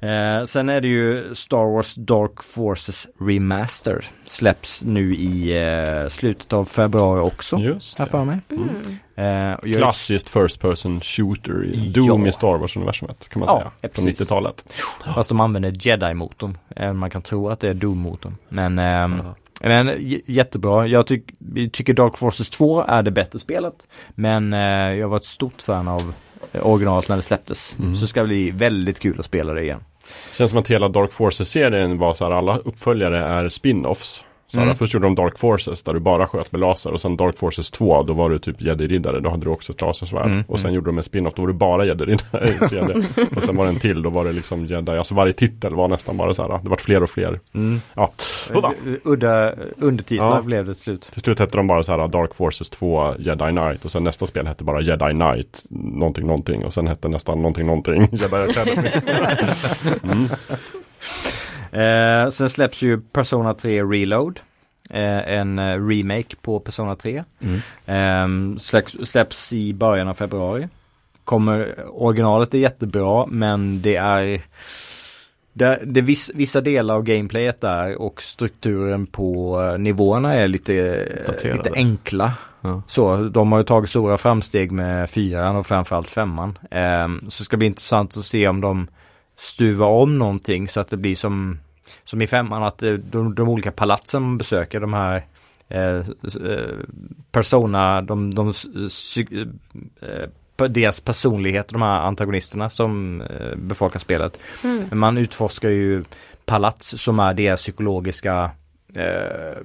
Eh, 0.00 0.44
sen 0.44 0.68
är 0.68 0.80
det 0.80 0.88
ju 0.88 1.34
Star 1.34 1.72
Wars 1.74 1.94
Dark 1.94 2.42
Forces 2.42 3.06
Remaster. 3.20 4.04
Släpps 4.24 4.84
nu 4.84 5.16
i 5.16 5.56
eh, 6.02 6.08
slutet 6.08 6.52
av 6.52 6.64
februari 6.64 7.20
också. 7.20 7.56
Just 7.56 7.98
Här 7.98 8.06
för 8.06 8.24
mig. 8.24 8.38
Mm. 8.50 8.68
Eh, 9.16 9.54
och 9.58 9.68
jag- 9.68 9.78
Klassiskt 9.78 10.28
First 10.28 10.60
Person 10.60 11.00
Shooter 11.00 11.64
i 11.64 11.88
Doom 11.88 12.22
Ja. 12.22 12.28
i 12.28 12.32
Star 12.32 12.58
Wars-universumet 12.58 13.28
kan 13.28 13.40
man 13.40 13.48
Ja, 13.48 13.58
säga. 13.58 13.70
ja, 13.80 13.88
Från 13.94 14.04
precis. 14.04 14.20
90-talet. 14.20 14.72
Fast 15.14 15.28
de 15.28 15.40
använder 15.40 15.70
Jedi-motorn. 15.86 16.58
Även 16.76 16.96
man 16.96 17.10
kan 17.10 17.22
tro 17.22 17.48
att 17.48 17.60
det 17.60 17.68
är 17.68 17.74
Doom-motorn. 17.74 18.36
Men, 18.48 18.78
Ja. 18.78 19.34
men 19.60 19.90
jättebra. 20.26 20.86
Jag 20.86 21.06
tyck, 21.06 21.24
tycker 21.72 21.94
Dark 21.94 22.18
Forces 22.18 22.50
2 22.50 22.80
är 22.82 23.02
det 23.02 23.10
bättre 23.10 23.38
spelet. 23.38 23.74
Men 24.14 24.52
eh, 24.52 24.60
jag 24.94 25.08
var 25.08 25.16
ett 25.16 25.24
stort 25.24 25.62
fan 25.62 25.88
av 25.88 26.00
eh, 26.00 26.06
originalet 26.52 27.08
när 27.08 27.16
det 27.16 27.22
släpptes. 27.22 27.76
Mm. 27.78 27.94
Så 27.96 28.00
det 28.00 28.08
ska 28.08 28.24
bli 28.24 28.50
väldigt 28.50 29.00
kul 29.00 29.20
att 29.20 29.26
spela 29.26 29.52
det 29.52 29.62
igen. 29.62 29.80
Känns 30.36 30.50
som 30.50 30.60
att 30.60 30.70
hela 30.70 30.88
Dark 30.88 31.12
Forces-serien 31.12 31.98
var 31.98 32.14
så 32.14 32.24
här, 32.24 32.32
alla 32.32 32.58
uppföljare 32.58 33.24
är 33.24 33.48
spin-offs. 33.48 34.24
Så 34.48 34.56
här, 34.58 34.64
Mm. 34.66 34.76
Först 34.76 34.94
gjorde 34.94 35.06
de 35.06 35.14
Dark 35.14 35.38
Forces 35.38 35.82
där 35.82 35.94
du 35.94 36.00
bara 36.00 36.26
sköt 36.26 36.52
med 36.52 36.60
laser 36.60 36.92
och 36.92 37.00
sen 37.00 37.16
Dark 37.16 37.38
Forces 37.38 37.70
2 37.70 38.02
då 38.02 38.12
var 38.12 38.30
du 38.30 38.38
typ 38.38 38.60
jedi-riddare, 38.60 39.20
då 39.20 39.30
hade 39.30 39.44
du 39.44 39.50
också 39.50 39.72
ett 39.72 39.80
lasersvärd. 39.80 40.26
Mm, 40.26 40.44
Och 40.48 40.58
sen 40.60 40.66
mm. 40.68 40.74
gjorde 40.74 40.88
de 40.88 40.98
en 40.98 41.04
spin-off, 41.04 41.34
då 41.34 41.42
var 41.42 41.46
du 41.48 41.54
bara 41.54 41.84
jedi-riddare. 41.84 42.48
i 42.48 42.52
3D. 42.52 43.36
och 43.36 43.42
sen 43.42 43.56
var 43.56 43.64
det 43.64 43.70
en 43.70 43.78
till, 43.78 44.02
då 44.02 44.10
var 44.10 44.24
det 44.24 44.32
liksom 44.32 44.66
jedi, 44.66 44.90
alltså 44.92 45.14
varje 45.14 45.32
titel 45.32 45.74
var 45.74 45.88
nästan 45.88 46.16
bara 46.16 46.34
så 46.34 46.42
här, 46.42 46.60
det 46.62 46.68
var 46.68 46.76
fler 46.76 47.02
och 47.02 47.10
fler. 47.10 47.40
Mm. 47.54 47.80
Ja, 47.94 48.12
Udda. 48.54 48.68
Eh, 48.68 48.72
Udda 49.04 49.52
undertitlar 49.78 50.36
Ja. 50.36 50.42
blev 50.42 50.66
det 50.66 50.74
till 50.74 50.82
slut. 50.82 51.08
Till 51.12 51.20
slut 51.20 51.38
hette 51.38 51.56
de 51.56 51.66
bara 51.66 51.82
så 51.82 51.92
här 51.96 52.08
Dark 52.08 52.34
Forces 52.34 52.70
2 52.70 53.14
Jedi 53.18 53.50
Knight 53.50 53.84
och 53.84 53.90
sen 53.92 54.04
nästa 54.04 54.26
spel 54.26 54.46
hette 54.46 54.64
bara 54.64 54.80
Jedi 54.80 55.10
Knight 55.10 55.62
någonting 55.70 56.26
någonting 56.26 56.64
och 56.64 56.72
sen 56.74 56.86
hette 56.86 57.08
nästan 57.08 57.38
någonting 57.38 57.66
någonting 57.66 58.08
Jedi 58.12 58.36
Academy. 58.36 58.88
mm. 60.12 60.28
Eh, 61.76 62.30
sen 62.30 62.50
släpps 62.50 62.82
ju 62.82 63.00
Persona 63.00 63.54
3 63.54 63.82
Reload. 63.82 64.40
Eh, 64.90 65.32
en 65.38 65.58
eh, 65.58 65.86
remake 65.86 66.36
på 66.42 66.60
Persona 66.60 66.96
3. 66.96 67.24
Mm. 67.40 67.60
Ehm, 67.86 68.58
släpps, 68.58 68.96
släpps 69.04 69.52
i 69.52 69.74
början 69.74 70.08
av 70.08 70.14
februari. 70.14 70.68
Kommer, 71.24 71.74
originalet 71.88 72.54
är 72.54 72.58
jättebra 72.58 73.26
men 73.26 73.82
det 73.82 73.96
är 73.96 74.42
det, 75.52 75.80
det 75.86 76.00
viss, 76.00 76.30
vissa 76.34 76.60
delar 76.60 76.94
av 76.94 77.02
gameplayet 77.02 77.60
där 77.60 78.00
och 78.00 78.22
strukturen 78.22 79.06
på 79.06 79.60
eh, 79.62 79.78
nivåerna 79.78 80.34
är 80.34 80.48
lite, 80.48 81.04
Daterade. 81.26 81.56
lite 81.56 81.70
enkla. 81.74 82.32
Ja. 82.60 82.82
Så 82.86 83.16
de 83.16 83.52
har 83.52 83.58
ju 83.58 83.64
tagit 83.64 83.90
stora 83.90 84.18
framsteg 84.18 84.72
med 84.72 85.10
fyran 85.10 85.56
och 85.56 85.66
framförallt 85.66 86.08
femman. 86.08 86.58
Ehm, 86.70 87.20
så 87.28 87.40
det 87.42 87.44
ska 87.44 87.56
bli 87.56 87.66
intressant 87.66 88.16
att 88.16 88.24
se 88.24 88.48
om 88.48 88.60
de 88.60 88.86
stuvar 89.36 89.86
om 89.86 90.18
någonting 90.18 90.68
så 90.68 90.80
att 90.80 90.90
det 90.90 90.96
blir 90.96 91.16
som, 91.16 91.58
som 92.06 92.22
i 92.22 92.26
femman 92.26 92.62
att 92.62 92.82
eh, 92.82 92.92
de, 92.92 93.34
de 93.34 93.48
olika 93.48 93.72
palatsen 93.72 94.22
man 94.22 94.38
besöker 94.38 94.80
de 94.80 94.92
här 94.94 95.22
eh, 95.68 95.96
eh, 96.50 96.74
persona, 97.32 98.02
de, 98.02 98.34
de 98.34 98.52
sy- 98.90 99.26
eh, 100.02 100.28
p- 100.56 100.68
deras 100.68 101.00
personlighet, 101.00 101.68
de 101.68 101.82
här 101.82 102.00
antagonisterna 102.00 102.70
som 102.70 103.20
eh, 103.22 103.56
befolkar 103.56 104.00
spelet. 104.00 104.38
Mm. 104.64 104.98
Man 104.98 105.18
utforskar 105.18 105.68
ju 105.70 106.04
palats 106.44 106.94
som 107.02 107.18
är 107.18 107.34
deras 107.34 107.60
psykologiska 107.62 108.50
eh, 108.94 109.58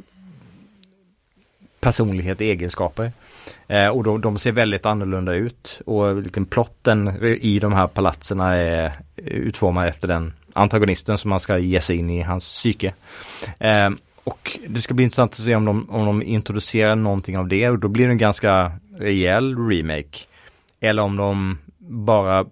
personlighet, 1.80 2.41
egenskaper. 2.41 3.11
Eh, 3.68 3.89
och 3.89 4.03
de, 4.03 4.22
de 4.22 4.38
ser 4.39 4.51
väldigt 4.51 4.85
annorlunda 4.85 5.34
ut 5.34 5.81
och 5.85 6.15
liksom 6.22 6.45
plotten 6.45 7.07
i 7.23 7.59
de 7.59 7.73
här 7.73 7.88
palatserna 7.88 8.55
är 8.55 8.93
utformad 9.15 9.88
efter 9.88 10.07
den 10.07 10.34
antagonisten 10.53 11.17
som 11.17 11.29
man 11.29 11.39
ska 11.39 11.57
ge 11.57 11.81
sig 11.81 11.97
in 11.97 12.09
i 12.09 12.21
hans 12.21 12.53
psyke. 12.53 12.93
Eh, 13.59 13.89
och 14.23 14.57
det 14.67 14.81
ska 14.81 14.93
bli 14.93 15.03
intressant 15.03 15.31
att 15.31 15.45
se 15.45 15.55
om 15.55 15.65
de, 15.65 15.89
om 15.89 16.05
de 16.05 16.23
introducerar 16.23 16.95
någonting 16.95 17.37
av 17.37 17.47
det 17.47 17.69
och 17.69 17.79
då 17.79 17.87
blir 17.87 18.05
det 18.05 18.11
en 18.11 18.17
ganska 18.17 18.71
rejäl 18.97 19.57
remake. 19.69 20.17
Eller 20.79 21.03
om 21.03 21.15
de 21.17 21.57
bara 21.79 22.45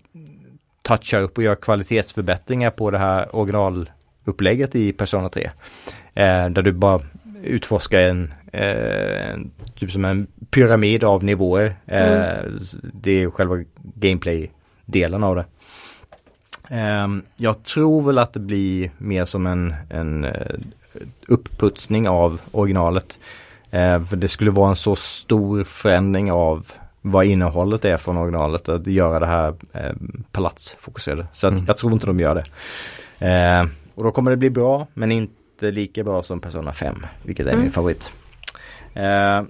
touchar 0.81 1.21
upp 1.21 1.37
och 1.37 1.43
gör 1.43 1.55
kvalitetsförbättringar 1.55 2.71
på 2.71 2.91
det 2.91 2.97
här 2.97 3.35
originalupplägget 3.35 4.75
i 4.75 4.93
Persona 4.93 5.29
3. 5.29 5.49
Eh, 6.13 6.49
där 6.49 6.61
du 6.61 6.71
bara 6.71 6.99
utforskar 7.43 7.99
en, 7.99 8.33
eh, 8.53 9.37
typ 9.75 9.91
som 9.91 10.05
en 10.05 10.27
pyramid 10.49 11.03
av 11.03 11.23
nivåer. 11.23 11.75
Eh, 11.85 12.43
Det 12.93 13.11
är 13.23 13.29
själva 13.29 13.55
gameplay-delen 13.95 15.23
av 15.23 15.35
det. 15.35 15.45
Ehm, 16.69 17.21
jag 17.35 17.63
tror 17.63 18.01
väl 18.01 18.17
att 18.17 18.33
det 18.33 18.39
blir 18.39 18.91
mer 18.97 19.25
som 19.25 19.47
en, 19.47 19.75
en 19.89 20.23
eh, 20.25 20.55
uppputsning 21.27 22.09
av 22.09 22.41
originalet. 22.51 23.19
Eh, 23.71 24.03
för 24.03 24.15
det 24.15 24.27
skulle 24.27 24.51
vara 24.51 24.69
en 24.69 24.75
så 24.75 24.95
stor 24.95 25.63
förändring 25.63 26.31
av 26.31 26.71
vad 27.01 27.25
innehållet 27.25 27.85
är 27.85 27.97
från 27.97 28.17
originalet 28.17 28.69
att 28.69 28.87
göra 28.87 29.19
det 29.19 29.25
här 29.25 29.53
eh, 29.73 29.93
palatsfokuserade. 30.31 31.27
Så 31.33 31.47
att 31.47 31.53
Mm. 31.53 31.65
jag 31.67 31.77
tror 31.77 31.93
inte 31.93 32.05
de 32.07 32.19
gör 32.19 32.35
det. 32.35 33.65
Och 33.95 34.03
då 34.03 34.11
kommer 34.11 34.31
det 34.31 34.37
bli 34.37 34.49
bra 34.49 34.87
men 34.93 35.11
inte 35.11 35.71
lika 35.71 36.03
bra 36.03 36.23
som 36.23 36.39
Persona 36.39 36.73
5 36.73 37.05
vilket 37.23 37.45
är 37.47 37.51
Mm. 37.51 37.61
min 37.63 37.71
favorit. 37.71 38.11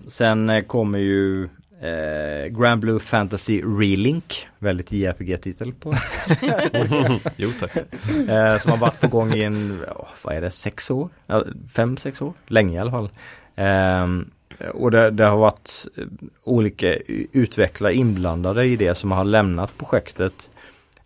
Sen 0.07 0.49
eh, 0.49 0.61
kommer 0.63 0.99
ju 0.99 1.47
eh, 1.81 2.59
Grand 2.59 2.81
Blue 2.81 2.99
Fantasy 2.99 3.61
Relink, 3.61 4.47
väldigt 4.59 4.91
JRPG-titel 4.91 5.73
på 5.73 5.89
Jo 7.35 7.49
tack. 7.59 7.75
eh, 8.29 8.57
som 8.57 8.71
har 8.71 8.77
varit 8.77 9.01
på 9.01 9.07
gång 9.07 9.33
i 9.33 9.43
en, 9.43 9.83
ja, 9.87 10.07
vad 10.23 10.35
är 10.35 10.41
det, 10.41 10.51
sex 10.51 10.91
år? 10.91 11.09
Ja, 11.27 11.43
fem, 11.75 11.97
sex 11.97 12.21
år? 12.21 12.33
Länge 12.47 12.75
i 12.75 12.79
alla 12.79 12.91
fall. 12.91 13.09
Ehm, 13.55 14.29
och 14.73 14.91
det, 14.91 15.11
det 15.11 15.25
har 15.25 15.37
varit 15.37 15.87
eh, 15.97 16.03
olika 16.43 16.95
utvecklare 17.31 17.93
inblandade 17.93 18.65
i 18.65 18.75
det 18.75 18.95
som 18.95 19.11
har 19.11 19.23
lämnat 19.23 19.77
projektet. 19.77 20.49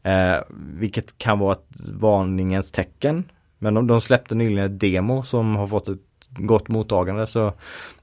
Eh, 0.04 0.38
vilket 0.78 1.18
kan 1.18 1.40
vara 1.40 1.54
ett 1.54 1.68
varningens 1.94 2.72
tecken. 2.72 3.24
Men 3.60 3.74
de, 3.74 3.88
de 3.88 4.02
släppte 4.02 4.36
nyligen 4.36 4.66
ett 4.66 4.80
demo 4.80 5.24
som 5.24 5.56
har 5.56 5.68
fått 5.68 5.88
ett 5.88 6.13
gott 6.38 6.68
mottagande 6.68 7.28
så 7.28 7.54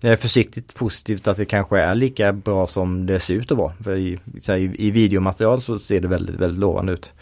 jag 0.01 0.12
är 0.12 0.16
försiktigt 0.16 0.74
positivt 0.74 1.28
att 1.28 1.36
det 1.36 1.44
kanske 1.44 1.81
är 1.81 1.94
lika 1.94 2.32
bra 2.32 2.66
som 2.66 3.07
det 3.07 3.20
ser 3.20 3.35
ut 3.35 3.52
att 3.52 3.59
vara. 3.59 3.73
För 3.85 3.97
i, 3.97 4.19
i, 4.48 4.86
i 4.86 4.90
videomaterial 4.90 5.61
så 5.61 5.78
ser 5.78 6.01
det 6.01 6.09
väldigt, 6.09 6.36
väldigt 6.36 6.61
lovande 6.61 6.93
ut. 6.93 7.12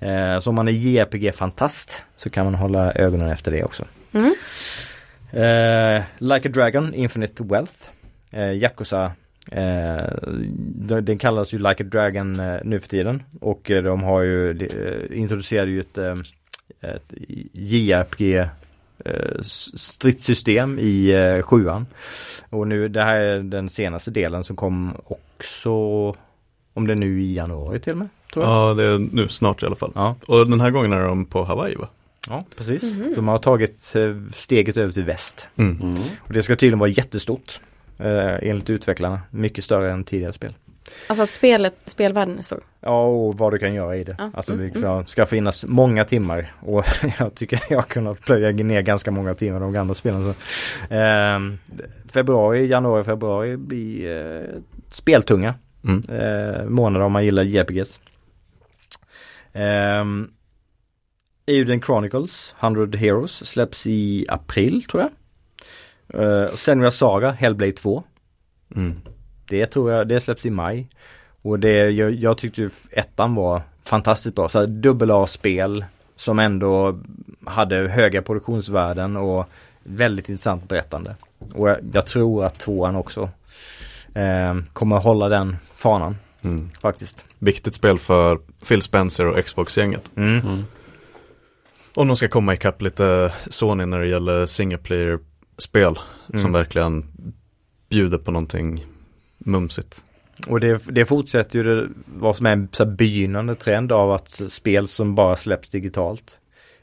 Eh, 0.00 0.40
så 0.40 0.50
om 0.50 0.56
man 0.56 0.68
är 0.68 0.72
JRPG-fantast 0.72 2.02
så 2.16 2.30
kan 2.30 2.44
man 2.44 2.54
hålla 2.54 2.92
ögonen 2.92 3.28
efter 3.28 3.52
det 3.52 3.64
också. 3.64 3.84
Mm. 4.12 4.34
Eh, 5.32 6.02
like 6.18 6.48
a 6.48 6.52
Dragon, 6.54 6.94
Infinite 6.94 7.44
Wealth. 7.44 7.74
Eh, 8.30 8.52
Yakuza 8.52 9.12
Eh, 9.52 10.04
de- 10.74 11.00
den 11.00 11.18
kallas 11.18 11.52
ju 11.54 11.58
Like 11.58 11.82
a 11.82 11.86
Dragon 11.86 12.40
eh, 12.40 12.56
nu 12.64 12.80
för 12.80 12.88
tiden 12.88 13.22
och 13.40 13.70
eh, 13.70 13.82
de 13.82 14.02
har 14.02 14.22
ju 14.22 14.52
de, 14.52 14.64
eh, 14.66 15.18
introducerade 15.18 15.70
ju 15.70 15.80
ett, 15.80 15.98
eh, 15.98 16.14
ett 16.80 17.12
JRPG 17.52 18.48
stridssystem 19.42 20.78
i 20.78 21.10
eh, 21.10 21.42
sjuan. 21.42 21.86
Och 22.50 22.68
nu 22.68 22.88
det 22.88 23.02
här 23.02 23.16
är 23.16 23.38
den 23.42 23.68
senaste 23.68 24.10
delen 24.10 24.44
som 24.44 24.56
kom 24.56 24.92
också 25.04 25.70
om 26.74 26.86
det 26.86 26.92
är 26.92 26.96
nu 26.96 27.22
i 27.22 27.34
januari 27.34 27.80
till 27.80 27.92
och 27.92 27.98
med. 27.98 28.08
Tror 28.32 28.44
jag. 28.44 28.54
Ja, 28.70 28.74
det 28.74 28.84
är 28.84 28.98
nu 28.98 29.28
snart 29.28 29.62
i 29.62 29.66
alla 29.66 29.76
fall. 29.76 29.92
Ja, 29.94 30.16
Och 30.26 30.50
den 30.50 30.60
här 30.60 30.70
gången 30.70 30.92
är 30.92 31.00
de 31.00 31.24
på 31.24 31.44
Hawaii 31.44 31.74
va? 31.74 31.88
ja 32.28 32.44
precis. 32.56 32.82
Mhm. 32.96 33.12
De 33.16 33.28
har 33.28 33.38
tagit 33.38 33.92
eh, 33.96 34.16
steget 34.34 34.76
över 34.76 34.92
till 34.92 35.04
väst. 35.04 35.48
Mm. 35.56 35.80
Mm. 35.82 35.94
Och 36.20 36.32
det 36.32 36.42
ska 36.42 36.56
tydligen 36.56 36.78
vara 36.78 36.90
jättestort. 36.90 37.60
Eh, 37.98 38.34
enligt 38.42 38.70
utvecklarna. 38.70 39.20
Mycket 39.30 39.64
större 39.64 39.92
än 39.92 40.04
tidigare 40.04 40.32
spel. 40.32 40.52
Alltså 41.06 41.22
att 41.22 41.30
spelet, 41.30 41.74
spelvärlden 41.84 42.38
är 42.38 42.42
stor. 42.42 42.60
Ja, 42.80 43.04
och 43.06 43.38
vad 43.38 43.52
du 43.52 43.58
kan 43.58 43.74
göra 43.74 43.96
i 43.96 44.04
det. 44.04 44.14
Ja. 44.18 44.30
Alltså 44.34 44.52
Mm, 44.52 44.70
det 44.72 44.78
ska, 44.78 45.04
ska 45.04 45.26
finnas 45.26 45.64
många 45.68 46.04
timmar. 46.04 46.52
Och 46.60 46.84
jag 47.18 47.34
tycker 47.34 47.60
jag 47.68 47.76
har 47.78 47.82
kunnat 47.82 48.20
plöja 48.20 48.50
ner 48.52 48.82
ganska 48.82 49.10
många 49.10 49.34
timmar 49.34 49.60
de 49.60 49.72
gamla 49.72 49.94
spelen. 49.94 50.34
Så. 50.34 50.34
Ehm, 50.94 51.58
februari, 52.12 52.66
januari, 52.66 53.04
februari 53.04 53.56
blir 53.56 54.16
eh, 54.26 54.48
speltunga 54.90 55.54
Mm. 55.84 56.02
eh, 56.20 56.64
månader 56.64 57.06
om 57.06 57.12
man 57.12 57.24
gillar 57.24 57.42
JRPGs. 57.42 57.98
Um, 59.52 60.30
Euden 61.46 61.80
Chronicles 61.80 62.54
100 62.60 62.98
Heroes 62.98 63.50
släpps 63.50 63.86
i 63.86 64.26
april 64.28 64.84
tror 64.84 65.02
jag. 65.02 65.10
Uh, 66.22 66.48
Senua 66.54 66.90
Saga 66.90 67.30
Hellblade 67.30 67.72
2 67.72 68.02
Mm. 68.76 69.00
Det 69.46 69.66
tror 69.66 69.92
jag, 69.92 70.08
det 70.08 70.20
släpps 70.20 70.46
i 70.46 70.50
maj. 70.50 70.88
Och 71.42 71.58
det, 71.60 71.90
jag, 71.90 72.14
jag 72.14 72.38
tyckte 72.38 72.70
ettan 72.90 73.34
var 73.34 73.62
fantastiskt 73.84 74.36
bra. 74.36 74.48
Så 74.48 74.66
dubbel 74.66 75.10
A-spel 75.10 75.84
som 76.16 76.38
ändå 76.38 76.98
hade 77.44 77.76
höga 77.88 78.22
produktionsvärden 78.22 79.16
och 79.16 79.46
väldigt 79.82 80.28
intressant 80.28 80.68
berättande. 80.68 81.16
Och 81.54 81.68
jag, 81.70 81.78
jag 81.92 82.06
tror 82.06 82.44
att 82.44 82.58
tvåan 82.58 82.96
också 82.96 83.28
eh, 84.14 84.56
kommer 84.72 84.96
hålla 84.98 85.28
den 85.28 85.56
fanan 85.74 86.16
Mm. 86.42 86.70
faktiskt. 86.80 87.24
Viktigt 87.38 87.74
spel 87.74 87.98
för 87.98 88.38
Phil 88.68 88.82
Spencer 88.82 89.26
och 89.26 89.44
Xbox-gänget. 89.44 90.10
Mm. 90.16 90.40
Mm. 90.40 90.64
Om 91.94 92.06
de 92.08 92.16
ska 92.16 92.28
komma 92.28 92.54
ikapp 92.54 92.82
lite 92.82 93.32
Sony 93.50 93.86
när 93.86 94.00
det 94.00 94.06
gäller 94.06 94.46
single 94.46 94.78
player-spel 94.78 95.94
som 96.28 96.38
Mm. 96.40 96.52
verkligen 96.52 97.04
bjuder 97.88 98.18
på 98.18 98.30
någonting 98.30 98.84
mumsigt. 99.44 100.04
Och 100.48 100.60
det, 100.60 100.82
det 100.86 101.06
fortsätter 101.06 101.58
ju 101.58 101.64
det, 101.64 101.88
vad 102.06 102.36
som 102.36 102.46
är 102.46 102.50
en 102.52 102.68
så 102.72 102.84
här 102.84 102.90
begynnande 102.90 103.54
trend 103.54 103.92
av 103.92 104.12
att 104.12 104.40
spel 104.48 104.88
som 104.88 105.14
bara 105.14 105.36
släpps 105.36 105.70
digitalt. 105.70 106.38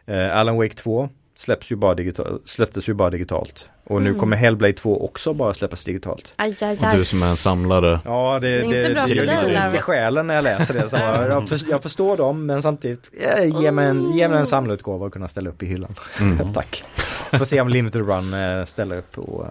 Eh, 0.05 0.37
Alan 0.37 0.55
Wake 0.57 0.75
2 0.75 1.09
släpps 1.35 1.71
ju 1.71 1.75
bara 1.75 1.95
digitalt, 1.95 2.41
släpptes 2.49 2.89
ju 2.89 2.93
bara 2.93 3.09
digitalt. 3.09 3.69
Och 3.83 4.01
nu 4.01 4.09
Mm. 4.09 4.19
kommer 4.19 4.37
Hellblade 4.37 4.73
2 4.73 5.05
också 5.05 5.33
bara 5.33 5.53
släppas 5.53 5.83
digitalt. 5.85 6.33
Aj, 6.35 6.55
aj, 6.61 6.77
Och 6.77 6.83
aj. 6.83 6.97
du 6.97 7.05
som 7.05 7.23
är 7.23 7.27
en 7.27 7.37
samlare, 7.37 7.99
Ja, 8.05 8.39
det, 8.41 8.47
Det 8.47 8.55
är 8.57 8.63
inte 8.63 8.93
bra 8.93 9.01
det 9.03 9.07
för 9.07 9.15
gör 9.15 9.23
lite 9.49 9.65
ont 9.65 9.75
i 9.75 9.77
själen 9.77 10.27
när 10.27 10.35
jag 10.35 10.43
läser 10.43 10.73
det. 10.73 10.89
Så 10.89 10.97
jag, 11.29 11.49
för, 11.49 11.59
jag 11.69 11.83
förstår 11.83 12.17
dem 12.17 12.45
men 12.45 12.61
samtidigt, 12.61 13.09
eh, 13.37 13.61
ge 13.61 13.71
mig 13.71 13.87
en, 13.87 14.11
ge 14.11 14.27
mig 14.27 14.39
en 14.39 14.47
samlarutgåva 14.47 15.05
och 15.05 15.13
kunna 15.13 15.27
ställa 15.27 15.49
upp 15.49 15.63
i 15.63 15.65
hyllan. 15.65 15.95
Mm. 16.19 16.53
Tack. 16.53 16.83
Får 17.37 17.45
se 17.45 17.61
om 17.61 17.67
Limited 17.69 18.07
Run 18.07 18.33
eh, 18.33 18.65
ställer 18.65 18.97
upp 18.97 19.17
och 19.17 19.45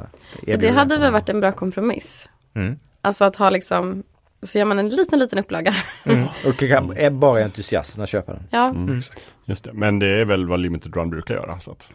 eh, 0.47 0.59
det 0.59 0.69
hade 0.69 0.99
väl 0.99 1.13
varit 1.13 1.29
en 1.29 1.41
bra 1.41 1.53
kompromiss. 1.53 2.29
Mm. 2.55 2.77
Alltså 3.03 3.25
att 3.25 3.37
ha 3.37 3.51
liksom, 3.51 4.03
så 4.43 4.59
gör 4.59 4.65
man 4.65 4.79
en 4.79 4.89
liten, 4.89 5.19
liten 5.19 5.39
upplaga. 5.39 5.75
Mm. 6.05 6.27
Och 6.47 6.57
kan, 6.57 6.97
är 6.97 7.11
bara 7.11 7.45
entusiasterna 7.45 8.07
köpa 8.07 8.33
den. 8.33 8.43
Ja, 8.51 8.69
Mm. 8.69 8.83
Mm. 8.89 9.01
Just 9.45 9.65
det. 9.65 9.73
Men 9.73 9.99
det 9.99 10.07
är 10.21 10.25
väl 10.25 10.49
vad 10.49 10.61
Limited 10.61 10.97
Run 10.97 11.11
brukar 11.11 11.35
göra. 11.35 11.61
Så 11.61 11.71
att 11.71 11.91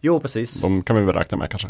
Jo, 0.00 0.20
precis. 0.20 0.54
de 0.54 0.82
kan 0.82 0.96
vi 0.96 1.02
väl 1.02 1.14
räkna 1.14 1.38
med 1.38 1.50
kanske. 1.50 1.68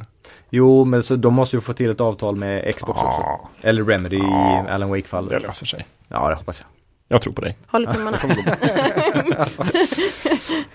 Jo, 0.51 0.85
men 0.85 1.03
så 1.03 1.17
de 1.17 1.35
måste 1.35 1.57
ju 1.57 1.61
få 1.61 1.73
till 1.73 1.91
ett 1.91 2.01
avtal 2.01 2.37
med 2.37 2.75
Xbox 2.77 3.01
också. 3.03 3.21
Ja, 3.21 3.49
Eller 3.63 3.85
Remedy 3.85 4.17
i 4.17 4.21
Alan 4.69 4.81
det 4.81 4.87
Wake-fallet. 4.87 5.43
löser 5.43 5.67
sig. 5.67 5.87
Ja, 6.09 6.29
det 6.29 6.35
hoppas 6.35 6.61
jag. 6.61 6.69
Jag 7.09 7.23
tror 7.23 7.33
på 7.33 7.41
dig. 7.41 7.59
håller 7.67 7.93
tummarna. 7.93 8.19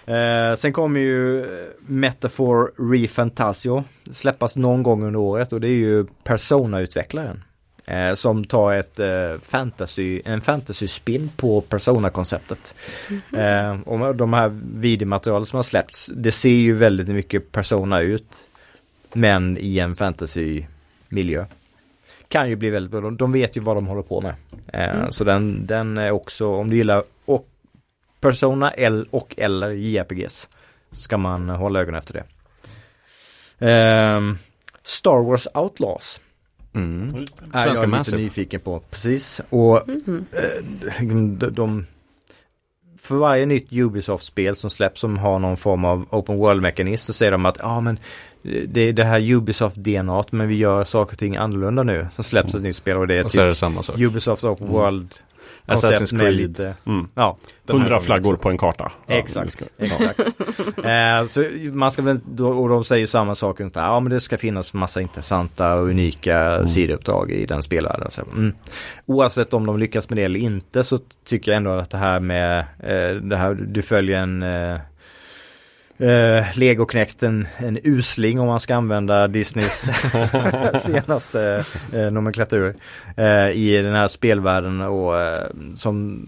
Eh, 0.08 0.56
sen 0.56 0.74
kommer 0.74 1.00
ju 1.00 1.46
Metaphor 1.80 2.74
Refantasio 2.92 3.84
släppas 4.12 4.56
någon 4.56 4.84
gång 4.84 5.04
under 5.04 5.20
året 5.20 5.54
och 5.54 5.62
det 5.62 5.68
är 5.68 5.72
ju 5.78 6.06
Persona-utvecklaren. 6.24 7.44
Eh, 7.86 8.14
som 8.14 8.46
tar 8.46 8.74
ett 8.74 9.00
eh, 9.00 9.40
fantasy, 9.42 10.22
en 10.26 10.42
fantasy-spin 10.42 11.30
på 11.36 11.62
Persona-konceptet. 11.62 12.76
Eh, 13.38 13.80
och 13.82 14.16
de 14.16 14.34
här 14.34 14.60
videomaterialen 14.76 15.46
som 15.46 15.58
har 15.58 15.64
släppts, 15.64 16.12
det 16.16 16.32
ser 16.32 16.50
ju 16.50 16.74
väldigt 16.74 17.08
mycket 17.08 17.52
Persona 17.52 18.00
ut. 18.02 18.48
Men 19.14 19.58
i 19.58 19.80
en 19.80 19.96
fantasy-miljö. 19.96 21.46
Kan 22.28 22.50
ju 22.50 22.56
bli 22.56 22.70
väldigt 22.70 22.92
bra, 22.92 23.02
de, 23.02 23.18
de 23.18 23.32
vet 23.32 23.58
ju 23.58 23.62
vad 23.62 23.78
de 23.78 23.88
håller 23.88 24.02
på 24.02 24.22
med. 24.22 24.36
Eh, 24.74 24.96
Mm. 24.96 25.12
Så 25.12 25.24
den, 25.24 25.66
den 25.66 25.98
är 25.98 26.12
också, 26.12 26.48
om 26.48 26.70
du 26.70 26.76
gillar 26.76 27.04
och 27.26 27.48
Persona 28.20 28.72
L 28.72 29.08
och 29.12 29.34
eller 29.38 29.70
JRPGs 29.70 30.50
ska 30.92 31.18
man 31.18 31.50
hålla 31.50 31.80
ögonen 31.80 32.00
efter 32.00 32.14
det. 32.14 32.26
Ehm, 33.72 34.38
Star 34.84 35.24
Wars 35.24 35.48
Outlaws 35.54 36.22
Mm. 36.76 37.06
Nej, 37.14 37.26
Svenska 37.52 37.68
jag 37.74 37.84
är 37.84 37.88
Massive. 37.88 38.18
lite 38.18 38.26
nyfiken 38.26 38.60
på. 38.62 38.80
Precis. 38.80 39.42
Och 39.50 39.82
Mhm. 39.88 40.26
eh, 40.32 41.06
de, 41.40 41.50
de 41.52 41.86
för 42.98 43.16
varje 43.16 43.46
nytt 43.46 43.68
Ubisoft-spel 43.74 44.56
som 44.56 44.70
släpps 44.70 45.00
som 45.02 45.18
har 45.18 45.40
någon 45.40 45.58
form 45.58 45.86
av 45.86 46.06
open 46.10 46.38
world-mekanism 46.38 47.06
så 47.06 47.14
säger 47.14 47.32
de 47.32 47.46
att 47.46 47.58
ja 47.60 47.80
men 47.82 48.00
eh, 48.44 48.64
det 48.68 48.82
är 48.82 48.94
det 48.94 49.04
här 49.04 49.20
Ubisoft-DNA 49.20 50.24
men 50.32 50.48
vi 50.48 50.56
gör 50.56 50.84
saker 50.84 51.14
och 51.14 51.20
ting 51.20 51.36
annorlunda 51.36 51.84
nu. 51.84 52.08
Så 52.14 52.24
släpps 52.24 52.56
ett 52.56 52.62
nytt 52.62 52.76
spel 52.76 52.98
och 52.98 53.08
det 53.08 53.16
är 53.16 53.24
Och 53.26 53.32
så 53.32 53.42
är 53.42 53.46
typ 53.46 53.52
det 53.52 53.56
samma 53.56 53.82
sak. 53.84 54.00
Ubisofts 54.00 54.44
open 54.44 54.68
Mm. 54.68 54.74
world 54.80 55.14
Assassin's 55.66 55.98
koncept 55.98 56.12
med 56.14 56.22
Creed. 56.22 56.34
lite, 56.36 56.74
Mm. 56.86 57.08
ja 57.16 57.38
Hundra 57.68 58.00
flaggor 58.00 58.34
också. 58.34 58.44
på 58.44 58.50
en 58.50 58.58
karta. 58.58 58.92
Ja, 59.08 59.14
Exakt, 59.16 59.52
ska- 59.52 59.66
exakt. 59.78 60.20
eh, 60.84 61.26
så 61.28 61.44
man 61.74 61.92
ska 61.92 62.02
väl, 62.02 62.20
då, 62.26 62.48
och 62.50 62.70
de 62.70 62.84
säger 62.84 63.08
samma 63.08 63.36
sak 63.36 63.60
ungefär, 63.60 63.82
ja 63.82 64.00
men 64.00 64.12
det 64.12 64.20
ska 64.20 64.38
finnas 64.38 64.74
massa 64.74 65.02
intressanta 65.02 65.74
och 65.76 65.88
unika 65.88 66.40
Mm. 66.40 66.68
sidouppdrag 66.68 67.32
i 67.32 67.46
den 67.46 67.64
spelvärlden. 67.64 68.12
Så, 68.12 68.22
mm. 68.22 68.54
Oavsett 69.06 69.54
om 69.54 69.66
de 69.66 69.80
lyckas 69.80 70.10
med 70.10 70.18
det 70.18 70.24
eller 70.24 70.40
inte 70.40 70.84
så 70.84 71.00
tycker 71.26 71.52
jag 71.52 71.58
ändå 71.58 71.72
att 71.72 71.90
det 71.90 71.98
här 71.98 72.20
med, 72.20 72.60
eh, 72.60 73.16
det 73.22 73.38
här, 73.38 73.54
du 73.54 73.82
följer 73.82 74.20
en 74.20 74.44
eh, 74.44 74.80
Uh, 76.02 76.58
Legoknekt 76.58 77.24
en, 77.24 77.48
en 77.58 77.80
usling 77.84 78.40
om 78.40 78.48
man 78.48 78.60
ska 78.60 78.76
använda 78.76 79.28
Disneys 79.28 79.90
senaste 80.76 81.66
uh, 81.94 82.12
nomenklatur 82.12 82.76
uh, 83.20 83.50
i 83.52 83.82
den 83.82 83.94
här 83.96 84.08
spelvärlden 84.08 84.82
och 84.82 85.22
eh, 85.22 85.48
som 85.76 86.26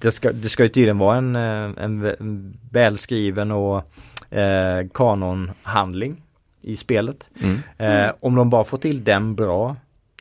det 0.00 0.12
ska, 0.12 0.32
det 0.32 0.48
ska 0.48 0.62
ju 0.62 0.68
tydligen 0.68 0.98
vara 0.98 1.16
en, 1.16 1.36
eh, 1.36 1.84
en, 1.84 2.04
vä- 2.04 2.16
en 2.20 2.58
välskriven 2.70 3.50
och 3.50 3.76
uh, 4.32 4.88
kanonhandling 4.94 6.22
i 6.62 6.76
spelet. 6.76 7.28
Mm. 7.42 7.58
Eh, 7.78 8.12
om 8.20 8.34
de 8.34 8.50
bara 8.50 8.64
får 8.64 8.78
till 8.78 9.04
den 9.04 9.34
bra 9.34 9.76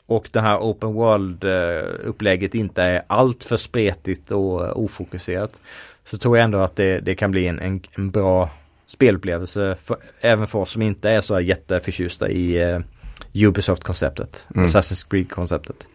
och 0.06 0.30
det 0.32 0.42
här 0.42 0.58
open 0.58 0.94
world 0.94 1.44
eh, 1.44 1.84
upplägget 2.04 2.56
inte 2.56 2.84
är 2.84 3.02
allt 3.08 3.44
för 3.44 3.58
spretigt 3.58 4.32
och 4.32 4.66
eh, 4.66 4.78
ofokuserat 4.78 5.62
så 6.04 6.18
tror 6.18 6.38
jag 6.38 6.44
ändå 6.44 6.60
att 6.60 6.76
det, 6.76 7.00
det 7.00 7.16
kan 7.16 7.32
bli 7.32 7.48
en, 7.48 7.60
en, 7.60 7.82
en 7.96 8.12
bra 8.12 8.50
spelupplevelse 8.92 9.78
för, 9.84 9.98
även 10.22 10.48
för 10.48 10.60
oss 10.60 10.72
som 10.72 10.82
inte 10.82 11.10
är 11.10 11.22
så 11.22 11.40
jätteförtjusta 11.40 12.30
i 12.30 12.62
eh, 12.62 12.80
Ubisoft-konceptet, 13.34 14.46
Mm. 14.56 14.68
Assassin's 14.68 15.08
Creed-konceptet. 15.10 15.88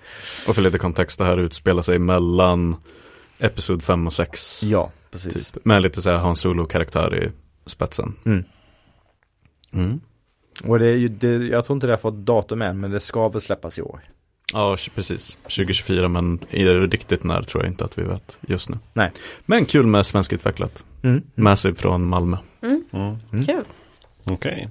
Och 0.48 0.54
för 0.54 0.62
lite 0.62 0.78
kontext, 0.78 1.18
det 1.18 1.24
här 1.24 1.36
utspelar 1.36 1.82
sig 1.82 1.98
mellan 1.98 2.76
Episod 3.38 3.82
5 3.82 4.06
och 4.06 4.12
6. 4.12 4.62
Ja, 4.62 4.92
precis. 5.10 5.50
Typ. 5.50 5.64
Med 5.64 5.82
lite 5.82 6.02
så 6.02 6.10
här 6.10 6.16
Han 6.16 6.36
Solo-karaktär 6.36 7.24
i 7.24 7.30
spetsen. 7.66 8.14
Mm. 8.24 8.44
Mm. 9.72 10.00
Och 10.64 10.78
det 10.78 10.86
är 10.86 10.96
ju, 10.96 11.08
det, 11.08 11.46
jag 11.46 11.64
tror 11.64 11.76
inte 11.76 11.86
det 11.86 11.92
har 11.92 11.98
fått 11.98 12.14
datum 12.26 12.62
än 12.62 12.80
men 12.80 12.90
det 12.90 13.00
ska 13.00 13.28
väl 13.28 13.40
släppas 13.40 13.78
i 13.78 13.82
år. 13.82 14.00
Ja, 14.52 14.76
precis. 14.94 15.38
2024, 15.42 16.08
men 16.08 16.38
riktigt 16.90 17.24
när 17.24 17.42
tror 17.42 17.64
jag 17.64 17.72
inte 17.72 17.84
att 17.84 17.98
vi 17.98 18.02
vet 18.02 18.38
just 18.48 18.68
nu. 18.68 18.78
Nej. 18.92 19.12
Men 19.46 19.64
kul 19.66 19.86
med 19.86 20.06
svenskutvecklat. 20.06 20.84
Mm. 21.02 21.22
Massive 21.34 21.74
från 21.74 22.06
Malmö. 22.06 22.36
Mm. 22.92 23.44
Kul. 23.46 23.64
Okej. 24.24 24.68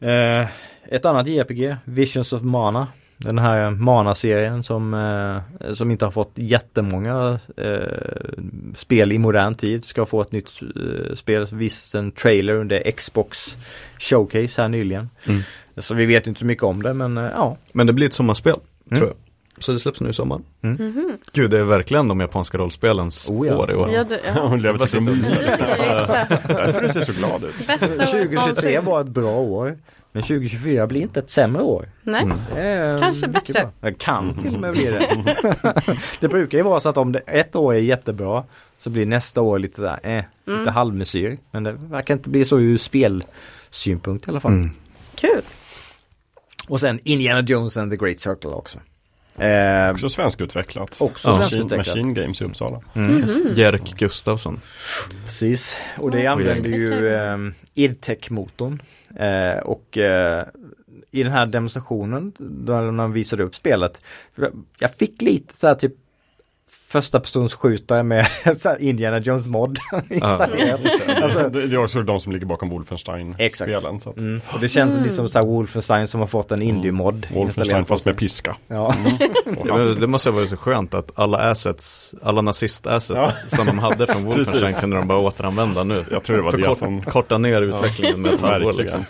Eh, 0.00 0.48
ett 0.88 1.04
annat 1.04 1.26
JRPG, 1.26 1.76
Visions 1.84 2.32
of 2.32 2.42
Mana. 2.42 2.88
Den 3.16 3.38
här 3.38 3.70
Mana-serien 3.70 4.62
som, 4.62 4.94
eh, 4.94 5.72
som 5.74 5.90
inte 5.90 6.04
har 6.04 6.12
fått 6.12 6.32
jättemånga 6.34 7.38
eh, 7.56 8.74
spel 8.74 9.12
i 9.12 9.18
modern 9.18 9.54
tid 9.54 9.84
ska 9.84 10.06
få 10.06 10.20
ett 10.20 10.32
nytt 10.32 10.50
eh, 10.62 11.14
spel. 11.14 11.46
Visst 11.52 11.94
en 11.94 12.12
trailer 12.12 12.54
under 12.54 12.90
Xbox 12.90 13.56
Showcase 13.98 14.62
här 14.62 14.68
nyligen. 14.68 15.10
Mm. 15.28 15.40
Så 15.76 15.94
vi 15.94 16.06
vet 16.06 16.26
inte 16.26 16.40
så 16.40 16.46
mycket 16.46 16.64
om 16.64 16.82
det 16.82 16.94
men 16.94 17.18
eh, 17.18 17.24
ja. 17.24 17.56
Men 17.72 17.86
det 17.86 17.92
blir 17.92 18.06
ett 18.06 18.12
sommarspel, 18.14 18.56
Mm. 18.90 18.98
tror 18.98 19.10
jag. 19.10 19.16
Så 19.58 19.72
det 19.72 19.78
släpps 19.80 20.00
nu 20.00 20.10
i 20.10 20.12
sommar. 20.12 20.40
Mhm. 20.60 21.18
Gud, 21.32 21.50
det 21.50 21.58
är 21.58 21.64
verkligen 21.64 22.08
de 22.08 22.20
japanska 22.20 22.58
rollspelens 22.58 23.30
Oh 23.30 23.46
ja. 23.46 23.56
år 23.56 23.70
i 23.72 23.74
år. 23.74 23.90
Ja, 23.90 24.04
du, 24.04 24.18
ja. 24.34 24.40
Hon 24.48 24.62
lever 24.62 24.82
extra. 24.84 25.00
Därför 26.48 26.80
du 26.80 26.88
ser 26.88 27.00
så 27.00 27.12
glad 27.12 27.44
ut. 27.44 27.66
Bästa 27.66 27.86
året 27.86 28.10
2023 28.10 28.36
någonsin. 28.36 28.84
var 28.84 29.00
ett 29.00 29.08
bra 29.08 29.36
år. 29.36 29.78
Men 30.12 30.22
2024 30.22 30.86
blir 30.86 31.00
inte 31.00 31.20
ett 31.20 31.30
sämre 31.30 31.62
år. 31.62 31.88
Nej. 32.02 32.22
Mm. 32.22 32.38
Det 32.54 32.60
är 32.60 32.98
Kanske 32.98 33.28
bättre. 33.28 33.68
Det 33.80 33.92
kan 33.98 34.42
till 34.42 34.54
och 34.54 34.60
med 34.60 34.72
bli 34.72 34.84
det. 34.84 35.24
det 36.20 36.28
brukar 36.28 36.58
ju 36.58 36.64
vara 36.64 36.80
så 36.80 36.88
att 36.88 36.96
om 36.96 37.12
det 37.12 37.18
ett 37.18 37.56
år 37.56 37.74
är 37.74 37.78
jättebra 37.78 38.44
så 38.78 38.90
blir 38.90 39.06
nästa 39.06 39.40
år 39.40 39.58
lite 39.58 39.82
där, 39.82 40.00
eh, 40.02 40.24
lite 40.46 40.60
Mm. 40.60 40.74
halvmesyr. 40.74 41.38
Men 41.50 41.62
det 41.64 41.72
verkar 41.72 42.14
inte 42.14 42.28
bli 42.30 42.44
så 42.44 42.58
ur 42.60 42.78
spelsynpunkt 42.78 44.26
i 44.26 44.30
alla 44.30 44.40
fall. 44.40 44.52
Mm. 44.52 44.70
Kul. 45.14 45.42
Och 46.68 46.80
sen 46.80 47.00
Indiana 47.04 47.40
Jones 47.40 47.76
and 47.76 47.90
the 47.90 47.96
Great 47.96 48.20
Circle 48.20 48.50
också. 48.50 48.78
Eh, 49.38 49.90
Också 49.90 50.08
svenskutvecklat. 50.08 50.96
Också 51.00 51.28
Machine, 51.28 51.48
svenskutvecklat. 51.48 51.86
Machine 51.96 52.14
Games 52.14 52.40
i 52.42 52.44
Uppsala. 52.44 52.80
mm, 52.94 53.26
Jerk 53.54 53.94
Gustafsson. 53.98 54.60
Precis, 55.24 55.76
och 55.98 56.10
det 56.10 56.22
Ja, 56.22 56.30
använder 56.32 56.70
ju 56.70 57.08
eh, 57.14 57.36
Irtec-motorn. 57.74 58.82
Eh, 59.16 59.58
och 59.62 59.98
eh, 59.98 60.44
i 61.10 61.22
den 61.22 61.32
här 61.32 61.46
demonstrationen, 61.46 62.32
där 62.38 62.90
man 62.90 63.12
visade 63.12 63.42
upp 63.42 63.54
spelet, 63.54 64.00
jag 64.78 64.94
fick 64.94 65.22
lite 65.22 65.56
så 65.56 65.66
här 65.66 65.74
typ 65.74 65.94
första 66.92 67.20
persons 67.20 67.54
skjutare 67.54 68.02
med 68.02 68.26
Indiana 68.80 69.18
Jones 69.18 69.46
mod 69.46 69.78
installerat. 70.10 70.80
Alltså, 71.22 71.48
det, 71.48 71.66
det 71.66 71.76
är 71.76 71.82
också 71.84 72.02
de 72.02 72.20
som 72.20 72.32
ligger 72.32 72.46
bakom 72.46 72.70
Wolfenstein-spelen. 72.70 74.00
Mm, 74.16 74.40
och 74.52 74.60
det 74.60 74.68
känns 74.68 75.02
lite 75.02 75.14
som 75.14 75.28
så 75.28 75.38
här 75.38 75.46
Wolfenstein 75.46 76.06
som 76.06 76.20
har 76.20 76.26
fått 76.26 76.52
en 76.52 76.62
indie-mod. 76.62 77.14
Wolfenstein 77.14 77.46
installerad 77.46 77.86
på 77.86 77.94
fast 77.94 78.04
med 78.04 78.16
piska. 78.16 78.56
Ja. 78.68 78.94
Ja, 79.64 79.76
men 79.76 80.00
det 80.00 80.06
måste 80.06 80.30
ha 80.30 80.36
varit 80.36 80.50
så 80.50 80.56
skönt 80.56 80.94
att 80.94 81.10
alla 81.14 81.38
assets, 81.38 82.14
alla 82.22 82.42
nazist-assets 82.42 83.56
som 83.56 83.66
de 83.66 83.78
hade 83.78 84.06
från 84.06 84.24
Wolfenstein 84.24 84.74
kunde 84.74 84.96
de 84.96 85.08
bara 85.08 85.18
återanvända 85.18 85.84
nu. 85.84 86.04
Jag 86.10 86.24
tror 86.24 86.36
det 86.36 86.42
var 86.42 86.96
det 87.02 87.10
Korta 87.10 87.38
ner 87.38 87.62
utvecklingen 87.62 88.22
med 88.22 88.32
ett 88.34 88.40
halvår 88.40 88.72
liksom. 88.72 89.04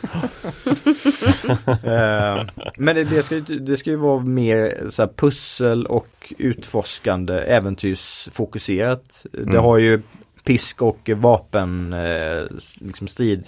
Eh, 1.67 2.45
men 2.77 2.95
det, 2.97 3.05
det, 3.05 3.23
ska 3.23 3.35
ju, 3.35 3.41
det 3.41 3.77
ska 3.77 3.91
ju 3.91 3.97
vara 3.97 4.21
mer 4.21 4.87
så 4.91 5.09
pussel 5.09 5.87
och 5.87 6.33
utforskande, 6.39 7.35
äventyrsfokuserat. 7.35 9.27
Det 9.33 9.39
Mm. 9.43 9.57
har 9.65 9.79
ju 9.79 10.03
pisk 10.45 10.83
och 10.83 11.11
vapen, 11.17 11.93
eh, 11.93 12.43
liksom 12.81 13.09
strid, 13.09 13.47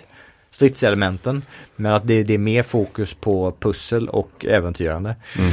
stridselementen. 0.50 1.42
Men 1.76 1.92
att 1.92 2.06
det, 2.06 2.22
det 2.22 2.34
är 2.34 2.38
mer 2.38 2.62
fokus 2.62 3.14
på 3.14 3.54
pussel 3.60 4.08
och 4.08 4.44
äventyrande. 4.48 5.16
Mm. 5.38 5.50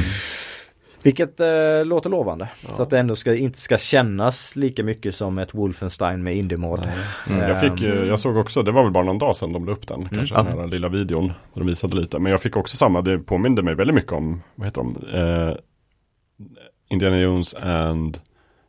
Vilket 1.04 1.40
eh, 1.40 1.84
låter 1.84 2.10
lovande. 2.10 2.48
Ja. 2.68 2.74
Så 2.74 2.82
att 2.82 2.90
det 2.90 2.98
ändå 2.98 3.16
ska, 3.16 3.34
inte 3.34 3.58
ska 3.58 3.78
kännas 3.78 4.56
lika 4.56 4.82
mycket 4.84 5.14
som 5.14 5.38
ett 5.38 5.54
Wolfenstein 5.54 6.22
med 6.22 6.36
indie-mod. 6.36 6.88
Mm. 7.30 7.48
Jag, 7.48 7.60
fick, 7.60 7.70
Ehm, 7.82 8.06
jag 8.08 8.20
såg 8.20 8.36
också, 8.36 8.62
det 8.62 8.72
var 8.72 8.82
väl 8.82 8.92
bara 8.92 9.04
någon 9.04 9.18
dag 9.18 9.36
sedan 9.36 9.52
de 9.52 9.64
la 9.66 9.72
upp 9.72 9.88
den, 9.88 10.08
kanske 10.08 10.34
Ja. 10.34 10.42
den 10.42 10.58
här 10.58 10.66
lilla 10.66 10.88
videon. 10.88 11.26
Där 11.26 11.34
de 11.60 11.66
visade 11.66 11.96
lite. 11.96 12.18
Men 12.18 12.30
jag 12.32 12.40
fick 12.40 12.56
också 12.56 12.76
samma, 12.76 13.02
det 13.02 13.18
påminde 13.18 13.62
mig 13.62 13.74
väldigt 13.74 13.94
mycket 13.94 14.12
om, 14.12 14.42
vad 14.54 14.66
heter 14.66 14.80
de? 14.82 14.96
Eh, 15.14 15.54
Indiana 16.90 17.18
Jones 17.20 17.54
and 17.54 18.18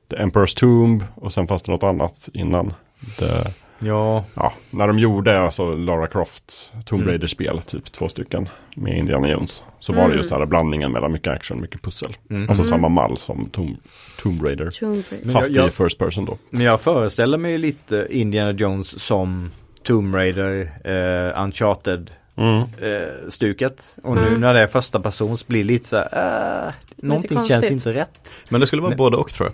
The 0.10 0.16
Emperor's 0.16 0.60
Tomb 0.60 1.04
och 1.16 1.34
sen 1.34 1.48
fanns 1.48 1.62
det 1.64 1.72
något 1.72 1.84
annat 1.84 2.30
innan. 2.34 2.74
Det, 3.20 3.54
Ja, 3.86 4.26
ja, 4.36 4.54
när 4.70 4.88
de 4.88 5.00
gjorde 5.00 5.42
alltså 5.42 5.76
Lara 5.76 6.08
Croft 6.08 6.72
Tomb 6.86 7.02
Mm. 7.02 7.12
Raider-spel, 7.12 7.62
typ 7.62 7.92
två 7.92 8.10
stycken 8.10 8.50
med 8.76 8.98
Indiana 8.98 9.30
Jones. 9.30 9.64
Så 9.80 9.92
var 9.94 10.00
det 10.00 10.06
Mm. 10.06 10.18
just 10.18 10.30
den 10.30 10.40
här 10.40 10.46
blandningen 10.46 10.92
mellan 10.92 11.12
mycket 11.12 11.34
action, 11.34 11.62
mycket 11.62 11.82
pussel. 11.82 12.16
mm. 12.30 12.50
Alltså 12.50 12.64
Mm. 12.64 12.70
samma 12.70 12.90
mall 12.90 13.18
som 13.18 13.50
Tomb, 13.50 13.78
Tomb 14.22 14.44
Raider. 14.44 14.70
Tomb 14.72 14.94
Raider. 15.12 15.26
Men 15.26 15.34
Fast 15.34 15.56
jag- 15.56 15.68
i 15.68 15.72
first 15.72 16.00
person 16.00 16.26
då. 16.26 16.38
Men 16.50 16.62
jag 16.62 16.82
föreställer 16.82 17.38
mig 17.38 17.58
lite 17.58 18.08
Indiana 18.10 18.52
Jones 18.52 19.02
som 19.04 19.52
Tomb 19.84 20.16
Raider, 20.16 20.72
eh, 20.84 21.44
Uncharted 21.44 22.12
Mm. 22.36 22.58
eh, 22.58 23.30
stuket. 23.30 23.98
Och 24.04 24.16
nu 24.16 24.28
Mm. 24.28 24.42
när 24.42 24.54
det 24.54 24.60
är 24.60 24.68
första 24.68 25.00
persons 25.00 25.48
blir 25.48 25.60
det 25.60 25.68
lite 25.68 25.88
så 25.88 25.96
här, 25.96 26.68
äh, 26.68 26.74
någonting 26.96 27.46
känns 27.46 27.72
inte 27.72 27.94
rätt. 27.94 28.36
Men 28.50 28.60
det 28.62 28.68
skulle 28.68 28.82
vara 28.82 28.96
både 28.96 29.18
och 29.18 29.30
tror 29.30 29.48
jag. 29.50 29.54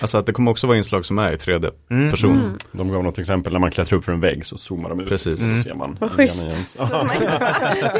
Alltså 0.00 0.18
att 0.18 0.26
det 0.26 0.32
kommer 0.32 0.50
också 0.50 0.66
vara 0.66 0.76
inslag 0.76 1.04
som 1.06 1.18
är 1.18 1.32
i 1.32 1.36
3D 1.36 1.70
Mm. 1.90 2.10
person. 2.10 2.30
Mm. 2.38 2.58
De 2.72 2.88
gav 2.92 3.04
något 3.04 3.18
exempel 3.18 3.52
när 3.52 3.60
man 3.60 3.70
klättrar 3.70 3.98
upp 3.98 4.04
för 4.04 4.12
en 4.12 4.20
vägg 4.20 4.44
så 4.46 4.58
zoomar 4.58 4.88
de 4.88 5.00
ut. 5.00 5.08
Precis. 5.08 5.38
Så 5.40 5.46
Mm. 5.46 5.62
ser 5.62 5.74
man 5.74 5.96
Vad 6.00 6.10
Indiana 6.10 6.26
schysst. 6.28 6.78
Jag 6.78 6.86
vet 6.96 7.16
inte 7.16 7.98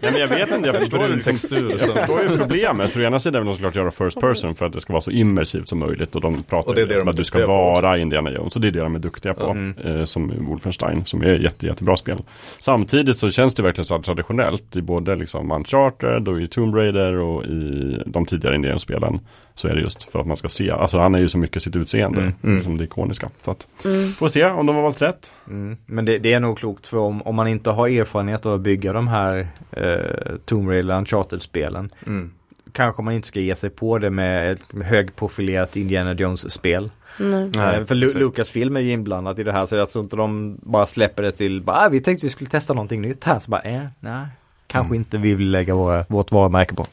vad 0.00 0.02
det 0.02 0.08
är. 0.08 0.18
Jag 0.20 0.28
vet 0.28 0.52
inte, 0.56 0.66
jag 0.68 0.76
förstår, 0.76 1.08
liksom, 1.08 1.32
textur. 1.32 1.70
jag 1.70 1.80
Så. 1.80 1.92
förstår 1.92 2.22
ju 2.22 2.36
problemet. 2.36 2.90
För 2.90 3.00
å 3.00 3.04
ena 3.04 3.18
sidan 3.18 3.42
vill 3.42 3.46
de 3.48 3.54
såklart 3.56 3.74
göra 3.76 3.90
first 3.90 4.20
person 4.20 4.54
för 4.54 4.66
att 4.66 4.72
det 4.72 4.80
ska 4.80 4.92
vara 4.92 5.00
så 5.00 5.10
immersivt 5.10 5.68
som 5.68 5.78
möjligt. 5.78 6.14
Och 6.14 6.20
de 6.20 6.42
pratar 6.42 6.68
Och 6.68 6.74
det 6.74 6.82
är 6.82 6.86
det 6.86 6.94
om 6.94 6.98
de 7.00 7.08
är 7.08 7.10
att 7.10 7.16
du 7.16 7.24
ska 7.24 7.38
på 7.38 7.44
också. 7.44 7.82
vara 7.82 7.98
Indiana 7.98 8.30
Jones. 8.30 8.54
Och 8.56 8.62
det 8.62 8.68
är 8.68 8.72
det 8.72 8.80
de 8.80 8.94
är 8.94 8.98
duktiga 8.98 9.34
på. 9.34 9.50
Mm. 9.50 9.74
Eh, 9.84 10.04
som 10.04 10.32
Wolfenstein, 10.46 11.04
som 11.06 11.22
är 11.22 11.34
ett 11.34 11.42
jätte, 11.42 11.66
jättebra 11.66 11.96
spel. 11.96 12.18
Samtidigt 12.60 13.18
så 13.18 13.30
känns 13.30 13.54
det 13.54 13.62
verkligen 13.62 13.84
så 13.84 13.98
traditionellt 14.02 14.76
i 14.76 14.82
både 14.82 15.16
liksom 15.16 15.50
Uncharted 15.52 16.28
och 16.28 16.40
i 16.40 16.48
Tomb 16.48 16.74
Raider 16.74 17.12
och 17.18 17.44
i 17.44 18.02
de 18.06 18.26
tidigare 18.26 18.54
Indiana-spelen. 18.54 19.20
Så 19.58 19.68
är 19.68 19.74
det 19.74 19.80
just 19.80 20.02
för 20.12 20.18
att 20.20 20.26
man 20.26 20.36
ska 20.36 20.48
se. 20.48 20.70
Alltså 20.70 20.98
han 20.98 21.14
är 21.14 21.18
ju 21.18 21.28
så 21.28 21.38
mycket 21.38 21.62
sitt 21.62 21.76
utseende 21.76 22.20
Mm. 22.20 22.34
Mm. 22.44 22.62
som 22.62 22.78
det 22.78 22.84
ikoniska. 22.84 23.28
Så 23.40 23.50
att, 23.50 23.68
Mm. 23.84 24.12
får 24.12 24.28
se 24.28 24.44
om 24.44 24.66
de 24.66 24.76
har 24.76 24.82
valt 24.82 25.02
rätt. 25.02 25.34
Mm. 25.48 25.76
Men 25.86 26.04
det, 26.04 26.18
det 26.18 26.32
är 26.32 26.40
nog 26.40 26.58
klokt 26.58 26.86
för 26.86 26.98
om, 26.98 27.22
om 27.22 27.34
man 27.34 27.48
inte 27.48 27.70
har 27.70 27.88
erfarenhet 27.88 28.46
av 28.46 28.54
att 28.54 28.60
bygga 28.60 28.92
de 28.92 29.08
här 29.08 29.46
eh, 29.70 30.36
Tomb 30.44 30.68
Raider 30.70 30.94
Uncharted-spelen 30.98 31.90
Mm. 32.06 32.30
kanske 32.72 33.02
man 33.02 33.14
inte 33.14 33.28
ska 33.28 33.40
ge 33.40 33.54
sig 33.54 33.70
på 33.70 33.98
det 33.98 34.10
med 34.10 34.52
ett 34.52 34.62
högprofilerat 34.84 35.76
Indiana 35.76 36.12
Jones-spel. 36.14 36.90
Nej. 37.18 37.50
Nej, 37.56 37.76
Eh, 37.80 37.84
för 37.84 37.94
Lu-. 37.94 38.18
Lucasfilm 38.18 38.76
är 38.76 38.80
ju 38.80 38.90
inblandat 38.90 39.38
i 39.38 39.42
det 39.42 39.52
här 39.52 39.66
så 39.66 39.76
jag 39.76 39.90
tror 39.90 40.04
inte 40.04 40.16
de 40.16 40.58
bara 40.62 40.86
släpper 40.86 41.22
det 41.22 41.32
till 41.32 41.62
bara, 41.62 41.76
ah, 41.76 41.88
vi 41.88 42.00
tänkte 42.00 42.26
vi 42.26 42.30
skulle 42.30 42.50
testa 42.50 42.74
någonting 42.74 43.02
nytt 43.02 43.24
här. 43.24 43.38
Så 43.38 43.50
bara, 43.50 43.62
eh, 43.62 43.86
nej, 44.00 44.26
kanske 44.68 44.96
inte 44.96 45.18
vi 45.18 45.34
vill 45.34 45.50
lägga 45.50 45.74
våra, 45.74 46.04
vårt 46.08 46.32
varumärke 46.32 46.74
på. 46.74 46.86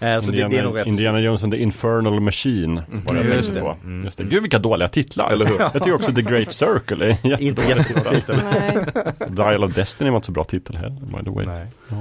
Eh, 0.00 0.18
så 0.20 0.30
det, 0.30 0.40
Indiana, 0.40 0.48
det 0.48 0.58
är 0.58 0.62
nog 0.62 0.76
rätt. 0.76 0.86
Indiana 0.86 1.20
Jones 1.20 1.42
and 1.44 1.52
the 1.52 1.58
Infernal 1.58 2.20
Machine 2.20 2.74
var 2.74 3.14
det 3.14 3.20
jag 3.20 3.24
Just 3.24 3.28
tänkte 3.36 3.52
det. 3.52 3.60
på. 3.60 3.76
Mm. 3.84 4.04
Just 4.04 4.18
det. 4.18 4.24
Gud 4.24 4.42
vilka 4.42 4.58
dåliga 4.58 4.88
titlar. 4.88 5.30
Eller 5.32 5.46
hur? 5.46 5.58
Jag 5.58 5.72
tycker 5.72 5.94
också 5.94 6.12
The 6.12 6.22
Great 6.22 6.52
Circle 6.52 7.04
är 7.06 7.16
en 7.22 7.40
Inte 7.40 7.62
jättedålig 7.62 7.76
jättebra 7.76 8.12
titel. 8.12 8.36
Dial 9.36 9.64
of 9.64 9.74
Destiny 9.74 10.10
var 10.10 10.16
inte 10.16 10.26
så 10.26 10.32
bra 10.32 10.44
titel 10.44 10.76
heller, 10.76 11.00
by 11.18 11.24
the 11.24 11.30
way. 11.30 11.46
Nej. 11.46 11.66
By 11.88 11.98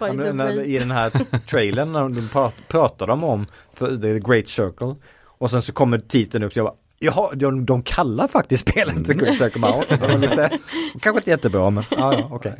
Ja, 0.00 0.06
the 0.08 0.12
men, 0.12 0.36
när, 0.36 0.46
way. 0.56 0.64
I 0.64 0.78
den 0.78 0.90
här 0.90 1.10
trailern 1.46 1.92
när 1.92 2.00
de 2.00 2.28
pra- 2.32 2.52
pratar 2.68 3.06
de 3.06 3.24
om 3.24 3.46
The 4.02 4.18
Great 4.20 4.48
Circle 4.48 4.94
och 5.38 5.50
sen 5.50 5.62
så 5.62 5.72
kommer 5.72 5.98
titeln 5.98 6.44
upp 6.44 6.56
jag 6.56 6.66
bara 6.66 6.74
Jaha, 6.98 7.30
de, 7.34 7.66
de 7.66 7.82
kallar 7.82 8.28
faktiskt 8.28 8.68
spelet 8.68 9.04
The 9.06 9.14
Great 9.14 9.38
Circle. 9.38 9.60
Bara, 9.60 9.74
"Ja, 9.88 9.96
det 9.96 10.06
var 10.06 10.18
lite, 10.18 10.58
kanske 11.00 11.18
inte 11.20 11.30
jättebra 11.30 11.70
men 11.70 11.84
ja, 11.90 12.12
ja 12.12 12.28
okej. 12.30 12.54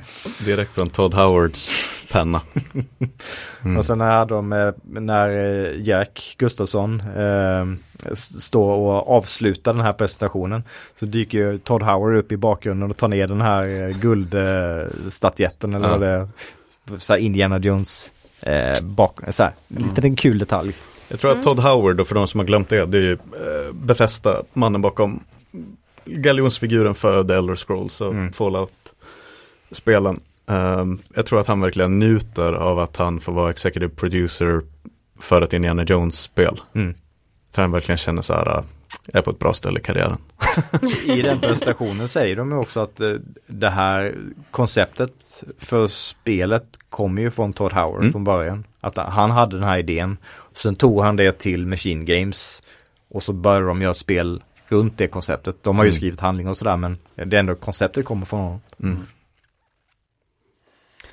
Direkt 0.45 0.73
från 0.75 0.91
Todd 0.91 1.15
Howards 1.15 1.71
penna. 2.13 2.41
Mm. 3.65 3.77
Och 3.79 3.85
sen 3.85 3.99
när 3.99 4.27
de, 4.27 4.53
eh, 4.53 4.71
när 4.85 5.29
Jack 5.89 6.35
Gustafsson 6.39 7.01
eh, 7.01 7.67
står 8.15 8.71
och 8.73 9.17
avslutar 9.17 9.73
den 9.75 9.83
här 9.85 9.93
presentationen 9.93 10.63
så 10.95 11.07
dyker 11.07 11.39
ju 11.39 11.59
Todd 11.59 11.83
Howard 11.83 12.17
upp 12.17 12.33
i 12.33 12.37
bakgrunden 12.37 12.91
och 12.91 12.97
tar 12.97 13.09
ner 13.09 13.27
den 13.27 13.41
här 13.41 13.69
eh, 13.89 13.97
guldstatyetten 13.99 15.75
eller 15.75 15.89
Ja. 15.89 15.99
vad 15.99 16.01
det 16.01 16.09
är. 16.09 16.29
Så 16.99 17.13
här 17.13 17.21
Indiana 17.21 17.59
Jones 17.59 18.13
eh, 18.41 18.83
bak, 18.83 19.19
så 19.31 19.43
här, 19.43 19.53
lite 19.69 20.01
en 20.07 20.17
kul 20.17 20.39
detalj. 20.39 20.75
Jag 21.09 21.21
tror 21.21 21.31
att 21.31 21.43
Todd 21.43 21.59
Howard, 21.59 22.01
och 22.01 22.09
för 22.09 22.15
de 22.15 22.29
som 22.29 22.41
har 22.41 22.47
glömt 22.47 22.69
det, 22.69 22.87
det 22.87 22.99
är 22.99 23.03
ju 23.03 23.13
eh, 23.13 23.73
Bethesda, 23.73 24.43
mannen 24.53 24.83
bakom 24.83 25.21
galjonsfiguren 26.05 26.95
för 26.95 27.25
The 27.25 27.35
Elder 27.35 27.55
Scrolls 27.55 28.01
och 28.01 28.13
Mm. 28.13 28.33
Fallout-spelen. 28.33 30.21
Ehm, 30.47 30.99
jag 31.15 31.27
tror 31.27 31.41
att 31.41 31.47
han 31.47 31.61
verkligen 31.61 31.99
njuter 31.99 32.53
av 32.53 32.79
att 32.79 32.97
han 32.97 33.21
får 33.21 33.33
vara 33.33 33.51
executive 33.51 33.95
producer 33.95 34.63
för 35.21 35.43
ett 35.43 35.53
Indiana 35.53 35.85
Jones-spel. 35.85 36.61
Mm. 36.75 36.95
Tror 37.55 37.63
han 37.63 37.73
verkligen 37.73 37.97
känner 37.99 38.23
så 38.23 38.35
här, 38.35 38.47
jag 39.07 39.19
är 39.19 39.23
på 39.23 39.31
ett 39.31 39.39
bra 39.39 39.55
ställe 39.55 39.81
i 39.81 39.83
karriären. 39.83 40.19
I 41.05 41.23
den 41.23 41.41
presentationen 41.41 42.09
säger 42.09 42.37
de 42.37 42.51
ju 42.51 42.57
också 42.57 42.81
att 42.81 43.01
eh, 43.01 43.13
det 43.47 43.71
här 43.71 44.15
konceptet 44.51 45.45
för 45.59 45.87
spelet 45.87 46.65
kommer 46.91 47.23
ju 47.23 47.31
från 47.31 47.53
Todd 47.53 47.73
Howard 47.73 48.01
Mm. 48.01 48.13
från 48.13 48.25
början. 48.25 48.65
Att 48.81 48.97
han 48.97 49.31
hade 49.31 49.57
den 49.57 49.69
här 49.69 49.79
idén. 49.79 50.17
Sen 50.57 50.75
tog 50.77 51.01
han 51.03 51.17
det 51.17 51.33
till 51.33 51.67
Machine 51.67 52.05
Games 52.05 52.63
och 53.09 53.23
så 53.23 53.33
började 53.33 53.67
de 53.67 53.83
göra 53.83 53.91
ett 53.91 53.97
spel 53.97 54.43
runt 54.69 54.99
det 54.99 55.09
konceptet. 55.09 55.63
De 55.63 55.77
har 55.77 55.85
ju 55.85 55.89
Mm. 55.91 55.97
skrivit 55.97 56.21
handlingar 56.21 56.51
och 56.51 56.57
sådär 56.57 56.77
men 56.77 56.99
det 57.15 57.37
är 57.37 57.41
ändå 57.41 57.55
konceptet 57.55 58.05
kommer 58.05 58.27
från 58.27 58.41
honom. 58.41 58.61
Mm. 58.83 59.07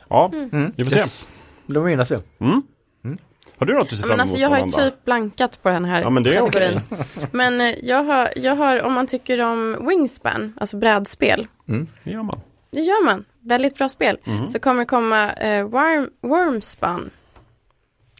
Ja, 0.10 0.32
Mm. 0.34 0.74
vi 0.78 0.84
får 0.84 0.92
se. 0.92 1.00
Yes. 1.00 1.28
Det 1.66 1.80
var 1.80 1.86
mina 1.86 2.06
spel. 2.06 2.22
Mm. 2.40 2.62
Mm. 3.06 3.18
Har 3.58 3.66
du 3.66 3.74
något 3.74 3.90
du 3.90 3.96
ser 3.96 4.02
fram 4.04 4.10
Men 4.10 4.20
emot 4.20 4.22
alltså 4.22 4.38
jag 4.42 4.50
har 4.50 4.60
ju 4.86 4.92
typ 4.92 5.06
blankat 5.06 5.64
på 5.64 5.70
den 5.70 5.86
här 5.86 6.02
Ja, 6.02 6.10
men 6.10 6.24
det 6.24 6.36
är 6.36 6.40
kategorin. 6.40 6.80
Men 7.32 7.62
eh, 7.62 7.76
jag 7.84 8.04
har, 8.04 8.30
jag 8.36 8.56
har, 8.56 8.84
om 8.84 8.94
man 8.94 9.08
tycker 9.08 9.40
om 9.42 9.88
Wingspan, 9.90 10.54
alltså 10.58 10.78
brädspel, 10.78 11.48
Mm. 11.68 11.88
Det 12.04 12.12
gör 12.12 12.24
man. 12.24 12.40
det 12.72 12.80
gör 12.82 13.06
man. 13.06 13.26
Väldigt 13.40 13.78
bra 13.78 13.90
spel. 13.90 14.18
Så 14.50 14.60
kommer 14.60 14.80
det 14.80 14.86
komma 14.86 15.34
eh, 15.34 15.64
Worm, 15.68 16.10
Wormspan. 16.22 17.10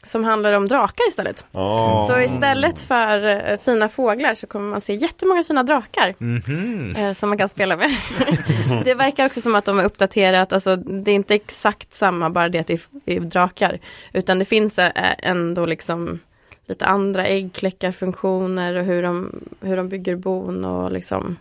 Som 0.04 0.24
handlar 0.24 0.54
om 0.54 0.68
drakar 0.68 1.08
istället. 1.10 1.46
Ja. 1.52 2.00
Så 2.10 2.20
istället 2.22 2.82
för 2.82 3.26
eh, 3.52 3.58
fina 3.60 3.90
fåglar 3.90 4.34
så 4.36 4.48
kommer 4.48 4.70
man 4.70 4.82
se 4.82 4.94
jättemånga 4.94 5.44
fina 5.44 5.64
drakar. 5.64 6.16
Mhm. 6.18 6.96
eh, 6.98 7.14
som 7.14 7.30
man 7.30 7.38
kan 7.38 7.50
spela 7.50 7.78
med. 7.78 7.96
det 8.84 8.94
verkar 8.94 9.26
också 9.26 9.42
som 9.42 9.56
att 9.56 9.66
de 9.66 9.78
har 9.78 9.86
uppdaterat, 9.86 10.54
alltså 10.54 10.76
det 10.76 11.12
är 11.12 11.16
inte 11.16 11.36
exakt 11.36 11.94
samma, 11.94 12.30
bara 12.30 12.50
det 12.50 12.60
att 12.60 12.68
det 12.68 12.74
är, 12.74 13.16
är 13.16 13.20
drakar. 13.20 13.80
Utan 14.14 14.40
det 14.40 14.46
finns 14.46 14.80
eh, 14.80 14.92
ändå 15.20 15.66
liksom 15.66 16.20
lite 16.68 16.86
andra 16.86 17.26
äggkläckarfunktioner 17.26 18.76
och 18.76 18.86
hur 18.86 19.04
de, 19.04 19.32
hur 19.62 19.78
de 19.78 19.90
bygger 19.90 20.16
bon 20.16 20.66
och 20.66 20.92
liksom 20.92 21.38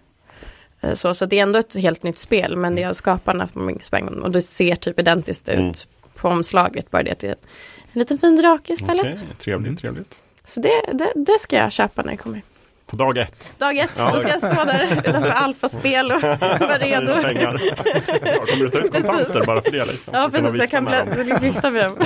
så. 0.94 1.15
Så 1.15 1.26
det 1.26 1.39
är 1.39 1.42
ändå 1.42 1.58
ett 1.58 1.74
helt 1.74 2.02
nytt 2.02 2.18
spel, 2.18 2.57
men 2.57 2.74
det 2.74 2.82
är 2.82 2.89
av 2.89 2.92
skaparna 2.94 3.47
på 3.47 3.65
Wingspan 3.65 4.23
och 4.23 4.31
det 4.31 4.42
ser 4.42 4.76
typ 4.76 4.99
identiskt 4.99 5.49
ut 5.49 5.55
Mm. 5.58 5.73
på 6.15 6.28
omslaget, 6.28 6.91
bara 6.91 7.02
det 7.02 7.10
att 7.10 7.18
det 7.18 7.28
är 7.28 7.36
en 7.92 7.98
liten 7.98 8.18
fin 8.18 8.36
drake 8.36 8.72
istället. 8.72 9.16
Okej, 9.22 9.36
trevligt, 9.38 9.80
trevligt. 9.80 10.22
Så 10.44 10.60
det, 10.60 10.82
det, 10.92 11.12
det 11.16 11.38
ska 11.40 11.56
jag 11.56 11.72
köpa 11.72 12.02
när 12.02 12.10
det 12.10 12.16
kommer. 12.16 12.42
På 12.92 12.96
dag 12.98 13.18
ett. 13.18 13.48
Dag 13.58 13.78
ett, 13.78 13.90
Ja. 13.96 14.10
då 14.14 14.20
ska 14.20 14.28
jag 14.28 14.38
stå 14.38 14.64
där 14.64 14.92
utanför 14.98 15.28
alfaspel 15.30 16.12
och 16.12 16.22
vara 16.60 16.78
redo. 16.78 17.22
Pengar. 17.22 17.60
Kommer 18.50 18.64
du 18.64 18.70
ta 18.70 18.78
ut 18.78 18.92
kontanter 18.92 19.44
bara 19.46 19.62
för 19.62 19.70
det? 19.70 19.84
Liksom? 19.84 20.12
Ja, 20.16 20.30
precis. 20.32 20.54
Jag 20.58 20.70
kan 20.70 20.88
vifta 21.40 21.70
med 21.70 21.84
dem? 21.84 21.96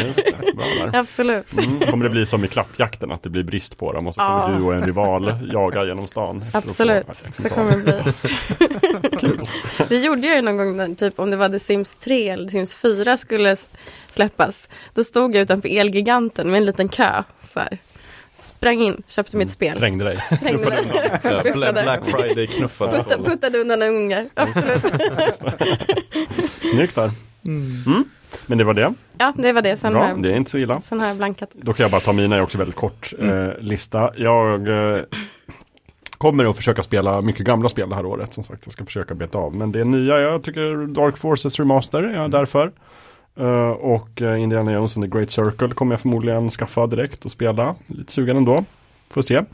det. 0.92 0.92
Absolut. 0.98 1.52
Mm. 1.52 1.80
Kommer 1.90 2.04
det 2.04 2.10
bli 2.10 2.26
som 2.26 2.44
i 2.44 2.48
klappjakten, 2.48 3.12
att 3.12 3.22
det 3.22 3.30
blir 3.30 3.42
brist 3.42 3.78
på 3.78 3.92
dem 3.92 4.06
och 4.06 4.14
så 4.14 4.20
kommer 4.20 4.52
Ja. 4.52 4.58
du 4.58 4.64
och 4.64 4.74
en 4.74 4.84
rival 4.84 5.34
jaga 5.52 5.84
genom 5.84 6.06
stan? 6.06 6.44
Absolut, 6.52 7.14
så 7.32 7.48
kommer 7.48 7.70
det 7.76 7.82
bli. 7.82 8.12
Kul. 9.20 9.48
Det 9.88 9.96
gjorde 9.98 10.26
jag 10.26 10.36
ju 10.36 10.42
någon 10.42 10.56
gång, 10.56 10.76
när, 10.76 10.94
typ 10.94 11.18
om 11.18 11.30
det 11.30 11.36
var 11.36 11.48
The 11.48 11.58
Sims 11.58 11.96
3 11.96 12.28
eller 12.28 12.44
The 12.44 12.50
Sims 12.52 12.74
4 12.74 13.16
skulle 13.16 13.56
släppas. 14.10 14.68
Då 14.94 15.04
stod 15.04 15.34
jag 15.36 15.42
utanför 15.42 15.68
Elgiganten 15.78 16.50
med 16.50 16.58
en 16.58 16.64
liten 16.64 16.88
kö. 16.88 17.22
Så 17.40 17.60
här. 17.60 17.78
Sprang 18.36 18.80
in, 18.82 19.02
köpte 19.06 19.36
mitt 19.36 19.50
spel. 19.50 19.78
Trängde 19.78 20.04
dig. 20.04 20.16
Trängde 20.42 20.64
Bufflade. 21.44 21.82
Black 21.82 22.04
Friday 22.06 22.46
knuffade. 22.46 22.96
Putta, 22.96 23.22
puttade 23.22 23.58
undan 23.58 23.82
ungar. 23.82 24.24
Absolut. 24.34 24.84
Snyggt 26.70 26.94
där. 26.94 27.10
Mm. 27.46 28.04
Men 28.46 28.58
det 28.58 28.64
var 28.64 28.74
det. 28.74 28.94
Ja, 29.18 29.32
det 29.36 29.52
var 29.52 29.62
det. 29.62 29.76
Sen, 29.76 29.94
har 29.94 30.00
Bra, 30.00 30.08
jag, 30.10 30.22
det 30.22 30.32
är 30.32 30.36
inte 30.36 30.50
så 30.50 30.58
illa. 30.58 30.80
sen 30.80 31.00
har 31.00 31.08
jag 31.08 31.16
blankat. 31.16 31.50
Då 31.52 31.72
kan 31.72 31.84
jag 31.84 31.90
bara 31.90 32.00
ta 32.00 32.12
mina, 32.12 32.36
jag 32.36 32.40
är 32.40 32.44
också 32.44 32.58
väldigt 32.58 32.76
kort 32.76 33.12
eh, 33.18 33.48
lista. 33.58 34.10
Jag 34.16 34.68
eh, 34.68 35.00
kommer 36.18 36.44
att 36.50 36.56
försöka 36.56 36.82
spela 36.82 37.20
mycket 37.20 37.46
gamla 37.46 37.68
spel 37.68 37.88
det 37.88 37.94
här 37.94 38.06
året. 38.06 38.34
Som 38.34 38.44
sagt, 38.44 38.62
jag 38.64 38.72
ska 38.72 38.84
försöka 38.84 39.14
beta 39.14 39.38
av. 39.38 39.54
Men 39.54 39.72
det 39.72 39.80
är 39.80 39.84
nya, 39.84 40.18
jag 40.18 40.42
tycker 40.42 40.86
Dark 40.86 41.16
Forces 41.16 41.58
Remaster 41.58 42.02
är 42.02 42.14
jag 42.14 42.30
därför. 42.30 42.72
Eh, 43.36 43.70
och 43.70 44.22
eh, 44.22 44.42
Indiana 44.42 44.72
Jones 44.72 44.96
and 44.96 45.04
the 45.04 45.18
Great 45.18 45.30
Circle 45.30 45.68
kommer 45.68 45.92
jag 45.92 46.00
förmodligen 46.00 46.50
skaffa 46.50 46.86
direkt 46.86 47.24
och 47.24 47.30
spela. 47.30 47.74
Lite 47.86 48.12
sugen 48.12 48.36
ändå. 48.36 48.64
Får 49.10 49.22
se. 49.22 49.34
Eh, 49.34 49.44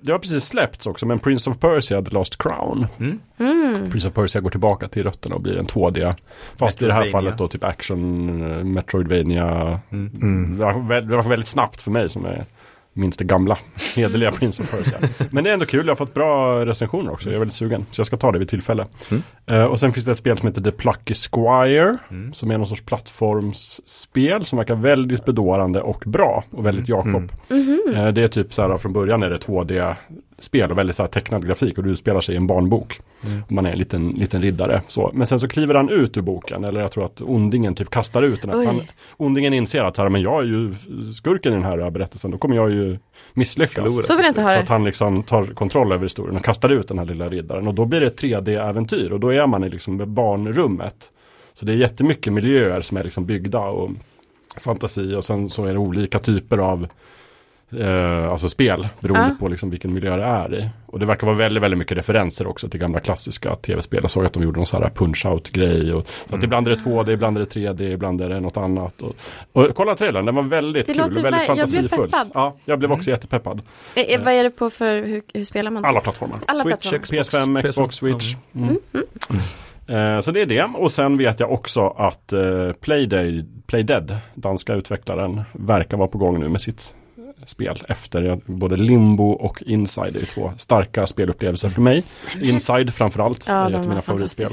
det 0.00 0.12
har 0.12 0.18
precis 0.18 0.44
släppts 0.44 0.86
också, 0.86 1.06
men 1.06 1.18
Prince 1.18 1.50
of 1.50 1.58
Persia 1.58 2.02
The 2.02 2.10
Lost 2.10 2.38
Crown. 2.42 2.86
Mm. 2.98 3.18
Mm. 3.38 3.90
Prince 3.90 4.08
of 4.08 4.14
Persia 4.14 4.40
går 4.40 4.50
tillbaka 4.50 4.88
till 4.88 5.02
rötterna 5.02 5.34
och 5.34 5.40
blir 5.40 5.56
en 5.56 5.64
2D. 5.66 6.14
Fast 6.56 6.82
i 6.82 6.86
det 6.86 6.92
här 6.92 7.04
fallet 7.06 7.38
då 7.38 7.48
typ 7.48 7.64
action, 7.64 8.72
Metroidvania. 8.72 9.80
Mm. 9.90 10.10
Mm. 10.22 10.58
Det, 10.58 10.64
var, 10.64 10.72
vä- 10.72 11.00
det 11.08 11.16
var 11.16 11.22
väldigt 11.22 11.48
snabbt 11.48 11.80
för 11.80 11.90
mig 11.90 12.08
som 12.08 12.24
är 12.24 12.44
minns 12.92 13.16
det 13.16 13.24
gamla, 13.24 13.58
hederliga 13.96 14.32
Prince 14.32 14.62
of 14.62 14.70
Persia. 14.70 14.98
Men 15.30 15.44
det 15.44 15.50
är 15.50 15.54
ändå 15.54 15.66
kul, 15.66 15.86
jag 15.86 15.90
har 15.90 15.96
fått 15.96 16.14
bra 16.14 16.64
recensioner 16.66 17.12
också. 17.12 17.28
Jag 17.28 17.34
är 17.34 17.38
väldigt 17.38 17.54
sugen. 17.54 17.86
Så 17.90 18.00
jag 18.00 18.06
ska 18.06 18.16
ta 18.16 18.32
det 18.32 18.38
vid 18.38 18.48
tillfälle. 18.48 18.86
Mm. 19.10 19.22
Eh, 19.46 19.64
och 19.64 19.80
sen 19.80 19.92
finns 19.92 20.06
det 20.06 20.12
ett 20.12 20.18
spel 20.18 20.38
som 20.38 20.48
heter 20.48 20.62
The 20.62 20.70
Plucky 20.72 21.14
Squire. 21.14 21.96
Mm. 22.10 22.32
Som 22.32 22.50
är 22.50 22.58
någon 22.58 22.66
sorts 22.66 22.82
plattformsspel 22.82 24.44
som 24.46 24.58
verkar 24.58 24.74
väldigt 24.74 25.24
bedårande 25.24 25.80
och 25.80 26.02
bra. 26.06 26.44
Och 26.50 26.66
väldigt 26.66 26.88
Jakob. 26.88 27.32
Mm. 27.50 27.80
Eh, 27.94 28.08
Det 28.12 28.22
är 28.22 28.28
typ 28.28 28.54
så 28.54 28.62
här 28.62 28.76
från 28.76 28.92
början 28.92 29.22
är 29.22 29.30
det 29.30 29.38
2D-spel 30.40 30.70
och 30.70 30.78
väldigt 30.78 30.96
så 30.96 31.02
här 31.02 31.08
tecknad 31.08 31.46
grafik 31.46 31.78
och 31.78 31.84
du 31.84 31.96
spelar 31.96 32.20
sig 32.20 32.34
i 32.34 32.36
en 32.36 32.46
barnbok. 32.46 33.00
Mm. 33.26 33.42
Man 33.48 33.66
är 33.66 33.72
en 33.72 33.78
liten, 33.78 34.08
liten 34.08 34.42
riddare. 34.42 34.82
Så. 34.86 35.10
Men 35.14 35.26
sen 35.26 35.40
så 35.40 35.48
kliver 35.48 35.74
han 35.74 35.88
ut 35.88 36.16
ur 36.16 36.22
boken 36.22 36.64
eller 36.64 36.80
jag 36.80 36.92
tror 36.92 37.04
att 37.04 37.22
ondingen 37.22 37.74
typ 37.74 37.90
kastar 37.90 38.22
ut 38.22 38.42
den. 38.42 38.66
Han, 38.66 38.80
ondingen 39.16 39.54
inser 39.54 39.84
att 39.84 39.96
så 39.96 40.02
här, 40.02 40.08
men 40.08 40.22
jag 40.22 40.42
är 40.42 40.46
ju 40.46 40.74
skurken 41.14 41.52
i 41.52 41.56
den 41.56 41.64
här 41.64 41.90
berättelsen. 41.90 42.30
Då 42.30 42.38
kommer 42.38 42.56
jag 42.56 42.70
ju 42.70 42.98
misslyckas. 43.34 44.06
Så 44.06 44.16
vill 44.16 44.24
jag 44.24 44.30
inte 44.30 44.42
ha 44.42 44.48
Så 44.48 44.54
det. 44.54 44.62
att 44.62 44.68
han 44.68 44.84
liksom 44.84 45.22
tar 45.22 45.44
kontroll 45.44 45.92
över 45.92 46.04
historien 46.04 46.36
och 46.36 46.44
kastar 46.44 46.68
ut 46.68 46.88
den 46.88 46.98
här 46.98 47.06
lilla 47.06 47.28
riddaren. 47.28 47.66
Och 47.66 47.74
då 47.74 47.84
blir 47.84 48.00
det 48.00 48.06
ett 48.06 48.20
3D-äventyr 48.22 49.10
och 49.10 49.20
då 49.20 49.28
är 49.32 49.46
man 49.46 49.64
i 49.64 49.68
liksom 49.68 50.14
barnrummet. 50.14 51.10
Så 51.52 51.66
det 51.66 51.72
är 51.72 51.76
jättemycket 51.76 52.32
miljöer 52.32 52.80
som 52.80 52.96
är 52.96 53.04
liksom 53.04 53.26
byggda 53.26 53.60
och 53.60 53.90
fantasi 54.56 55.14
och 55.14 55.24
sen 55.24 55.48
så 55.48 55.64
är 55.64 55.72
det 55.72 55.78
olika 55.78 56.18
typer 56.18 56.58
av 56.58 56.86
eh, 57.78 58.30
alltså 58.32 58.48
spel 58.48 58.88
beroende 59.00 59.26
Ja. 59.28 59.36
på 59.40 59.48
liksom 59.48 59.70
vilken 59.70 59.92
miljö 59.94 60.16
det 60.16 60.22
är 60.24 60.54
i. 60.58 60.68
Och 60.86 60.98
det 60.98 61.06
verkar 61.06 61.26
vara 61.26 61.36
väldigt, 61.36 61.62
väldigt 61.62 61.78
mycket 61.78 61.96
referenser 61.98 62.46
också 62.46 62.68
till 62.68 62.80
gamla 62.80 63.00
klassiska 63.00 63.54
tv-spel. 63.56 63.98
Jag 64.02 64.10
såg 64.10 64.24
att 64.26 64.32
de 64.32 64.42
gjorde 64.42 64.56
någon 64.58 64.66
sån 64.66 64.82
här 64.82 64.90
punch-out-grej. 64.90 65.92
Och, 65.92 66.06
så 66.28 66.36
att 66.36 66.42
ibland 66.42 66.66
är 66.68 66.70
det 66.70 66.76
2D, 66.80 67.10
ibland 67.10 67.36
är 67.36 67.40
det 67.40 67.46
3D, 67.54 67.82
ibland 67.92 68.20
är 68.20 68.28
det 68.28 68.40
något 68.40 68.56
annat. 68.56 69.02
Och, 69.02 69.14
och 69.52 69.74
kolla 69.74 69.94
trailern, 69.94 70.24
den 70.26 70.34
var 70.34 70.42
väldigt 70.42 70.86
Det 70.86 70.92
kul, 70.92 71.02
låter 71.02 71.22
väldigt 71.22 71.48
jag 71.48 71.56
blev 71.56 71.66
fantasifull. 71.66 72.10
peppad. 72.10 72.30
Ja, 72.34 72.56
jag 72.64 72.78
blev 72.78 72.92
också 72.92 73.10
jättepeppad. 73.10 73.60
Eh, 73.96 74.14
eh, 74.14 74.24
vad 74.24 74.34
är 74.34 74.42
det 74.44 74.50
på 74.50 74.70
för, 74.70 75.02
hur, 75.02 75.22
hur 75.34 75.44
spelar 75.44 75.70
man? 75.70 75.84
Alla 75.84 76.00
plattformar. 76.00 76.38
Alla 76.46 76.62
Switch, 76.62 76.90
plattformar. 76.90 77.22
Xbox, 77.22 77.34
PS5, 77.34 77.62
Xbox, 77.62 77.96
Switch. 77.96 78.34
Mm. 78.54 78.76
Eh, 79.88 80.20
Så 80.20 80.30
det 80.30 80.40
är 80.40 80.46
det. 80.46 80.62
Och 80.74 80.92
sen 80.92 81.18
vet 81.18 81.40
jag 81.40 81.52
också 81.52 81.88
att 81.88 82.32
Playday, 82.80 83.44
Playdead, 83.66 84.16
danska 84.34 84.74
utvecklaren, 84.74 85.42
verkar 85.52 85.96
vara 85.96 86.08
på 86.08 86.18
gång 86.18 86.40
nu 86.40 86.48
med 86.48 86.60
sitt 86.60 86.94
spel 87.46 87.82
efter 87.88 88.40
både 88.46 88.76
Limbo 88.76 89.30
och 89.30 89.62
Inside. 89.62 90.12
Det 90.12 90.22
är 90.22 90.26
två 90.26 90.52
starka 90.58 91.06
spelupplevelser 91.06 91.68
för 91.68 91.80
mig. 91.82 92.04
Inside 92.42 92.94
framförallt. 92.94 93.44
Ja, 93.48 93.52
är 93.66 93.70
ett 93.70 93.76
av 93.76 93.88
mina 93.88 94.02
favoritspel. 94.02 94.50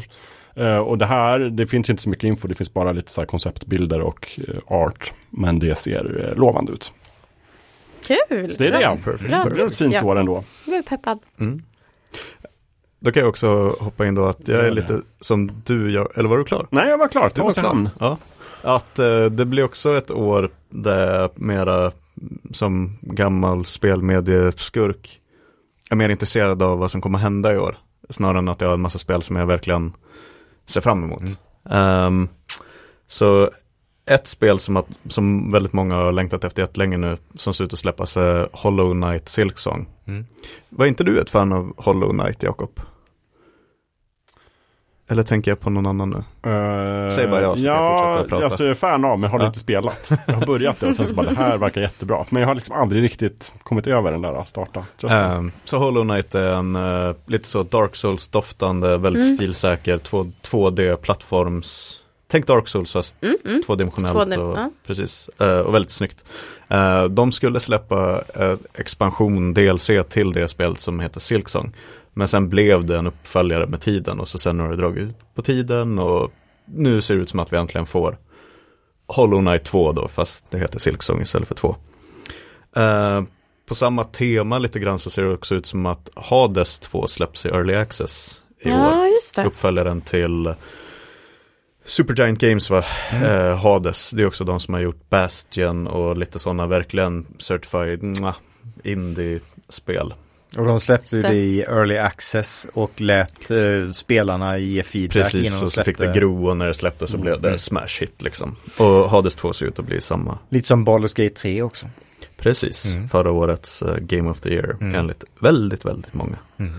Eh, 0.56 0.78
och 0.78 0.98
det 0.98 1.06
här, 1.06 1.40
det 1.40 1.68
finns 1.68 1.90
inte 1.90 2.02
så 2.04 2.10
mycket 2.10 2.24
info. 2.24 2.48
Det 2.48 2.56
finns 2.56 2.74
bara 2.74 2.92
lite 2.92 3.12
så 3.12 3.22
här 3.22 3.26
konceptbilder 3.26 4.02
och 4.02 4.40
eh, 4.48 4.56
art. 4.78 5.14
Men 5.30 5.60
det 5.60 5.76
ser 5.78 6.30
eh, 6.30 6.36
lovande 6.40 6.72
ut. 6.72 6.92
Kul! 8.08 8.50
Så 8.52 8.58
det 8.64 8.68
är 8.68 8.80
Bra. 8.80 8.96
det. 8.96 9.02
Perfect. 9.04 9.30
Bra 9.30 9.44
Det 9.44 9.50
är 9.62 9.66
ett 9.66 9.70
tips. 9.70 9.78
fint 9.78 9.94
Ja. 9.94 10.04
år 10.06 10.20
ändå. 10.20 10.44
Jag 10.66 10.72
blev 10.72 10.82
peppad. 10.84 11.20
Mm. 11.40 11.62
Då 13.00 13.12
kan 13.12 13.20
jag 13.20 13.30
också 13.30 13.76
hoppa 13.80 14.08
in 14.08 14.16
då 14.16 14.26
att 14.26 14.48
jag 14.48 14.66
är 14.68 14.72
lite 14.72 15.02
som 15.20 15.52
du, 15.66 15.92
jag, 15.92 16.18
eller 16.18 16.30
var 16.30 16.38
du 16.38 16.44
klar? 16.44 16.68
Nej, 16.72 16.90
jag 16.90 16.98
var 16.98 17.08
klar. 17.08 17.24
Du 17.24 17.34
Det 17.36 17.42
var 17.42 17.52
klar. 17.54 17.90
Ja. 18.00 18.18
Att 18.62 18.96
det 19.32 19.46
blir 19.46 19.64
också 19.64 19.98
ett 19.98 20.12
år 20.12 20.52
där 20.70 21.30
mera 21.36 21.92
som 22.52 22.98
gammal 23.02 23.66
spelmedieskurk 23.66 25.20
är 25.90 25.96
mer 25.96 26.10
intresserad 26.10 26.62
av 26.62 26.80
vad 26.80 26.92
som 26.92 27.02
kommer 27.02 27.18
hända 27.20 27.54
i 27.54 27.58
år. 27.58 27.78
Snarare 28.10 28.38
än 28.38 28.50
att 28.50 28.62
jag 28.62 28.68
har 28.68 28.74
en 28.74 28.82
massa 28.82 29.00
spel 29.00 29.22
som 29.22 29.36
jag 29.36 29.48
verkligen 29.48 29.94
ser 30.66 30.82
fram 30.82 31.04
emot. 31.04 31.40
Ehm, 31.70 32.30
så 33.08 33.50
ett 34.06 34.28
spel 34.28 34.60
som, 34.60 34.78
att, 34.78 34.88
som 35.08 35.52
väldigt 35.52 35.74
många 35.74 35.96
har 35.96 36.12
längtat 36.12 36.44
efter 36.44 36.62
jättelänge 36.62 36.98
nu, 36.98 37.18
som 37.34 37.54
ser 37.54 37.64
ut 37.64 37.74
att 37.74 37.80
släppas, 37.80 38.18
är 38.18 38.50
Hollow 38.54 38.94
Knight 38.94 39.30
Silksong. 39.30 39.88
Mm. 40.06 40.26
Var 40.70 40.86
inte 40.86 41.04
du 41.04 41.20
ett 41.20 41.30
fan 41.30 41.54
av 41.54 41.74
Hollow 41.78 42.10
Knight, 42.10 42.44
Jakob? 42.44 42.80
Eller 45.10 45.24
tänker 45.24 45.52
jag 45.52 45.60
på 45.60 45.70
någon 45.70 45.86
annan 45.86 46.10
nu? 46.10 46.50
Uh, 46.52 47.10
Säg 47.12 47.28
bara 47.28 47.42
ja, 47.42 47.50
så 47.56 47.56
kan 47.56 47.64
jag 47.64 47.76
ja, 47.76 48.08
fortsätta 48.14 48.30
prata. 48.30 48.46
alltså 48.46 48.64
jag 48.64 48.70
är 48.72 48.76
fan 48.76 49.06
av 49.06 49.20
men 49.20 49.30
har 49.30 49.40
Ja. 49.40 49.48
inte 49.48 49.60
spelat. 49.60 50.12
Jag 50.28 50.34
har 50.34 50.46
börjat 50.46 50.80
det 50.80 50.90
och 50.90 50.96
sen 50.96 51.08
så 51.08 51.14
bara 51.14 51.26
det 51.30 51.36
här 51.36 51.58
verkar 51.58 51.82
jättebra. 51.82 52.26
Men 52.30 52.42
jag 52.42 52.48
har 52.48 52.56
liksom 52.56 52.76
aldrig 52.76 53.04
riktigt 53.04 53.54
kommit 53.64 53.88
över 53.88 54.12
den 54.12 54.22
där 54.22 54.44
starta. 54.46 54.86
Ehm, 55.10 55.52
så 55.64 55.78
Hollow 55.78 56.04
Knight 56.04 56.36
är 56.36 56.50
en 56.50 56.76
eh, 56.76 57.16
lite 57.26 57.48
så 57.48 57.64
Dark 57.64 57.96
Souls-doftande, 57.96 58.98
väldigt 58.98 59.24
Mm. 59.24 59.36
stilsäker 59.38 59.98
2, 59.98 60.26
2D-plattforms 60.52 61.94
Tänk 62.30 62.48
Dark 62.48 62.68
Souls 62.68 62.92
fast 62.94 63.24
Mm, 63.24 63.36
mm. 63.46 63.64
tvådimensionellt 63.64 64.16
2D, 64.18 64.38
och, 64.38 64.58
ja. 64.58 64.70
precis, 64.88 65.30
eh, 65.40 65.58
och 65.60 65.74
väldigt 65.74 65.92
snyggt. 65.92 66.24
De 67.10 67.32
skulle 67.32 67.60
släppa 67.60 68.22
expansion 68.74 69.54
DLC 69.54 69.90
till 70.10 70.32
det 70.34 70.48
spelet 70.48 70.80
som 70.80 71.00
heter 71.00 71.20
Silksong. 71.20 71.72
Men 72.18 72.28
sen 72.28 72.50
blev 72.50 72.86
det 72.86 72.98
en 72.98 73.08
uppföljare 73.08 73.68
med 73.68 73.82
tiden 73.82 74.20
och 74.20 74.28
så 74.28 74.38
sen 74.40 74.60
har 74.60 74.70
det 74.70 74.76
dragit 74.76 75.04
ut 75.04 75.16
på 75.36 75.42
tiden 75.42 76.00
och 76.00 76.32
nu 76.66 77.02
ser 77.02 77.16
det 77.16 77.22
ut 77.22 77.30
som 77.30 77.40
att 77.40 77.54
vi 77.54 77.58
äntligen 77.58 77.86
får 77.86 78.18
Hollow 79.08 79.40
Knight 79.42 79.64
2 79.64 79.92
då, 79.92 80.08
fast 80.08 80.52
det 80.52 80.60
heter 80.60 80.80
Silksong 80.80 81.22
istället 81.22 81.48
för 81.48 81.56
2. 81.56 81.76
Eh, 82.76 83.22
på 83.68 83.76
samma 83.76 84.04
tema 84.04 84.60
lite 84.60 84.80
grann 84.80 85.00
så 85.00 85.10
ser 85.10 85.24
det 85.24 85.34
också 85.34 85.56
ut 85.56 85.66
som 85.66 85.86
att 85.86 86.10
Hades 86.16 86.80
2 86.80 87.08
släpps 87.08 87.46
i 87.46 87.50
Early 87.50 87.76
Access 87.76 88.42
i 88.60 88.70
år 88.72 88.76
Ja, 88.78 89.08
just 89.08 89.36
det. 89.36 89.46
uppföljaren 89.46 90.02
till 90.02 90.54
Supergiant 91.86 92.40
Games 92.40 92.70
va, 92.70 92.84
Mm. 93.12 93.24
eh, 93.24 93.58
Hades, 93.58 94.12
det 94.12 94.24
är 94.24 94.28
också 94.28 94.44
de 94.44 94.60
som 94.60 94.74
har 94.74 94.82
gjort 94.82 95.10
Bastion 95.10 95.88
och 95.88 96.18
lite 96.18 96.40
sådana 96.40 96.68
verkligen 96.68 97.26
certified 97.40 98.04
mwah, 98.04 98.36
indie-spel. 98.84 100.14
Och 100.58 100.66
de 100.66 100.80
släppte 100.80 101.16
Just 101.16 101.28
det. 101.28 101.36
i 101.36 101.62
early 101.62 101.98
access 101.98 102.68
och 102.74 103.02
lät 103.02 103.52
eh, 103.52 103.92
spelarna 103.94 104.58
ge 104.58 104.84
feedback 104.84 105.16
innan 105.16 105.24
Precis, 105.44 105.60
de 105.60 105.66
och 105.66 105.74
så 105.74 105.84
fick 105.84 105.98
det 105.98 106.14
gro 106.16 106.48
och 106.50 106.58
när 106.58 106.68
det 106.68 106.74
släpptes 106.74 107.12
så 107.12 107.18
blev 107.18 107.42
det 107.42 107.48
Mm. 107.48 107.58
smash 107.58 108.00
hit 108.00 108.22
liksom. 108.22 108.56
Och 108.78 109.10
Hades 109.10 109.36
2 109.36 109.54
ser 109.54 109.66
ut 109.66 109.80
att 109.80 109.86
bli 109.86 110.02
samma. 110.02 110.38
Lite 110.50 110.68
som 110.68 110.88
Baldur's 110.88 111.24
Gate 111.24 111.36
3 111.36 111.62
också. 111.62 111.88
Precis, 112.38 112.94
Mm. 112.96 113.10
förra 113.10 113.32
årets 113.32 113.82
eh, 113.82 113.98
Game 113.98 114.30
of 114.30 114.40
the 114.40 114.50
Year 114.50 114.78
Mm. 114.82 114.96
enligt 114.96 115.24
väldigt, 115.40 115.86
väldigt 115.86 116.14
många. 116.14 116.38
Mm. 116.58 116.74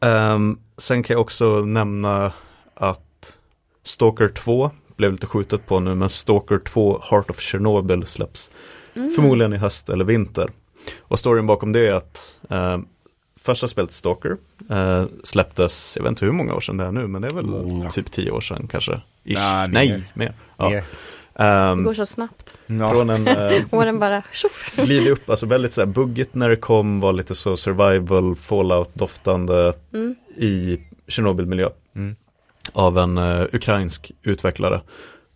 Ehm, 0.00 0.58
sen 0.76 1.02
kan 1.02 1.14
jag 1.14 1.20
också 1.20 1.60
nämna 1.60 2.32
att 2.74 3.38
Stalker 3.84 4.28
2 4.28 4.70
blev 4.96 5.12
lite 5.12 5.26
skjutet 5.26 5.66
på 5.66 5.80
nu, 5.80 5.94
men 5.94 6.08
Stalker 6.08 6.58
2 6.58 7.00
Heart 7.10 7.30
of 7.30 7.40
Chernobyl 7.40 8.06
släpps 8.06 8.50
Mm. 8.96 9.10
förmodligen 9.10 9.52
i 9.52 9.56
höst 9.56 9.88
eller 9.90 10.04
vinter. 10.04 10.50
Och 11.00 11.18
storyn 11.18 11.46
bakom 11.46 11.72
det 11.72 11.86
är 11.88 11.92
att 11.92 12.38
eh, 12.50 12.78
första 13.40 13.68
spelet 13.68 13.92
Stalker 13.92 14.36
eh, 14.70 15.04
släpptes, 15.24 15.96
jag 15.96 16.02
vet 16.02 16.10
inte 16.10 16.24
hur 16.24 16.32
många 16.32 16.54
år 16.54 16.60
sedan 16.60 16.76
det 16.76 16.84
är 16.84 16.92
nu, 16.92 17.06
men 17.06 17.22
det 17.22 17.28
är 17.28 17.32
väl 17.34 17.46
Många. 17.46 17.90
typ 17.90 18.10
tio 18.12 18.30
år 18.30 18.40
sedan 18.40 18.68
kanske. 18.70 18.92
Ish. 18.92 19.00
Ja, 19.38 19.60
mer. 19.66 19.68
Nej, 19.68 20.04
mer. 20.14 20.34
Ja. 20.56 20.68
Mer. 20.70 20.84
Ehm, 21.34 21.78
Det 21.78 21.84
går 21.84 21.94
så 21.94 22.06
snabbt. 22.06 22.58
Ja. 22.66 22.90
från 22.90 23.10
en 23.10 23.28
eh, 23.50 23.52
Åren 23.70 23.98
bara 23.98 24.22
tjoff. 24.32 24.76
glidit 24.76 25.08
upp, 25.08 25.30
alltså 25.30 25.46
väldigt 25.46 25.72
så 25.74 25.80
här 25.80 25.86
buggigt 25.86 26.34
när 26.34 26.48
det 26.48 26.56
kom, 26.56 27.00
var 27.00 27.12
lite 27.12 27.34
så 27.34 27.56
survival, 27.56 28.36
fallout-doftande 28.36 29.72
Mm. 29.92 30.14
i 30.36 30.80
Tjernobylmiljö 31.08 31.68
Mm. 31.96 32.16
av 32.72 32.98
en 32.98 33.18
eh, 33.18 33.46
ukrainsk 33.52 34.12
utvecklare. 34.22 34.80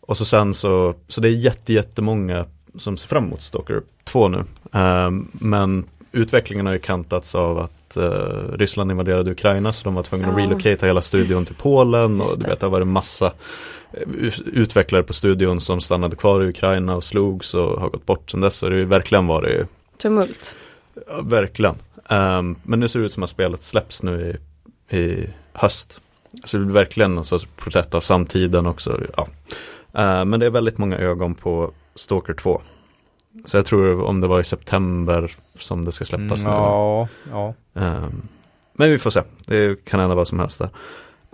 Och 0.00 0.16
så 0.16 0.24
sen 0.24 0.54
så, 0.54 0.94
så 1.08 1.20
det 1.20 1.28
är 1.28 1.32
jätte, 1.32 1.72
jättemånga 1.72 2.46
som 2.76 2.96
ser 2.96 3.08
fram 3.08 3.24
emot 3.24 3.40
Stalker 3.42 3.82
2 4.04 4.28
nu. 4.28 4.44
Ehm, 4.74 5.28
men 5.32 5.84
utvecklingen 6.12 6.66
har 6.66 6.72
ju 6.72 6.78
kantats 6.78 7.34
av 7.34 7.58
att 7.58 7.96
eh, 7.96 8.52
Ryssland 8.52 8.90
invaderade 8.90 9.30
Ukraina 9.30 9.72
så 9.72 9.84
de 9.84 9.94
var 9.94 10.02
tvungna 10.02 10.28
att 10.28 10.38
relocata 10.38 10.86
hela 10.86 11.02
studion 11.02 11.46
till 11.46 11.54
Polen 11.54 12.20
och 12.20 12.26
du 12.38 12.46
vet 12.46 12.60
det 12.60 12.66
har 12.66 12.70
varit 12.70 12.86
massa 12.86 13.32
eh, 13.92 14.02
utvecklare 14.46 15.02
på 15.02 15.12
studion 15.12 15.60
som 15.60 15.80
stannade 15.80 16.16
kvar 16.16 16.44
i 16.44 16.48
Ukraina 16.48 16.96
och 16.96 17.04
slogs 17.04 17.54
och 17.54 17.80
har 17.80 17.88
gått 17.88 18.06
bort 18.06 18.30
sedan 18.30 18.40
dess. 18.40 18.56
Så 18.56 18.68
det 18.68 18.74
har 18.74 18.78
ju 18.78 18.84
verkligen 18.84 19.26
varit 19.26 19.68
Tumult. 19.98 20.56
Ja, 21.06 21.20
verkligen. 21.22 21.74
Ehm, 22.08 22.56
men 22.62 22.80
nu 22.80 22.88
ser 22.88 23.00
det 23.00 23.06
ut 23.06 23.12
som 23.12 23.22
att 23.22 23.30
spelet 23.30 23.62
släpps 23.62 24.02
nu 24.02 24.38
i, 24.90 24.96
i 24.96 25.26
höst. 25.52 26.00
Så 26.44 26.58
det 26.58 26.64
blir 26.64 26.74
verkligen 26.74 27.18
en 27.18 27.24
sorts 27.24 27.48
porträtt 27.56 27.94
av 27.94 28.00
samtiden 28.00 28.66
också. 28.66 29.00
Ja. 29.16 29.28
Ehm, 29.92 30.30
men 30.30 30.40
det 30.40 30.46
är 30.46 30.50
väldigt 30.50 30.78
många 30.78 30.98
ögon 30.98 31.34
på 31.34 31.72
Stalker 31.94 32.34
2. 32.34 32.62
Så 33.44 33.56
jag 33.56 33.66
tror 33.66 34.02
om 34.02 34.20
det 34.20 34.26
var 34.26 34.40
i 34.40 34.44
september 34.44 35.36
som 35.58 35.84
det 35.84 35.92
ska 35.92 36.04
släppas 36.04 36.44
Mm, 36.44 36.56
nu. 36.56 36.60
ja, 36.60 37.08
ja. 37.30 37.54
Ehm, 37.80 38.28
men 38.72 38.90
vi 38.90 38.98
får 38.98 39.10
se. 39.10 39.22
Det 39.46 39.84
kan 39.84 40.00
hända 40.00 40.14
vad 40.14 40.28
som 40.28 40.38
helst 40.40 40.58
där. 40.60 40.68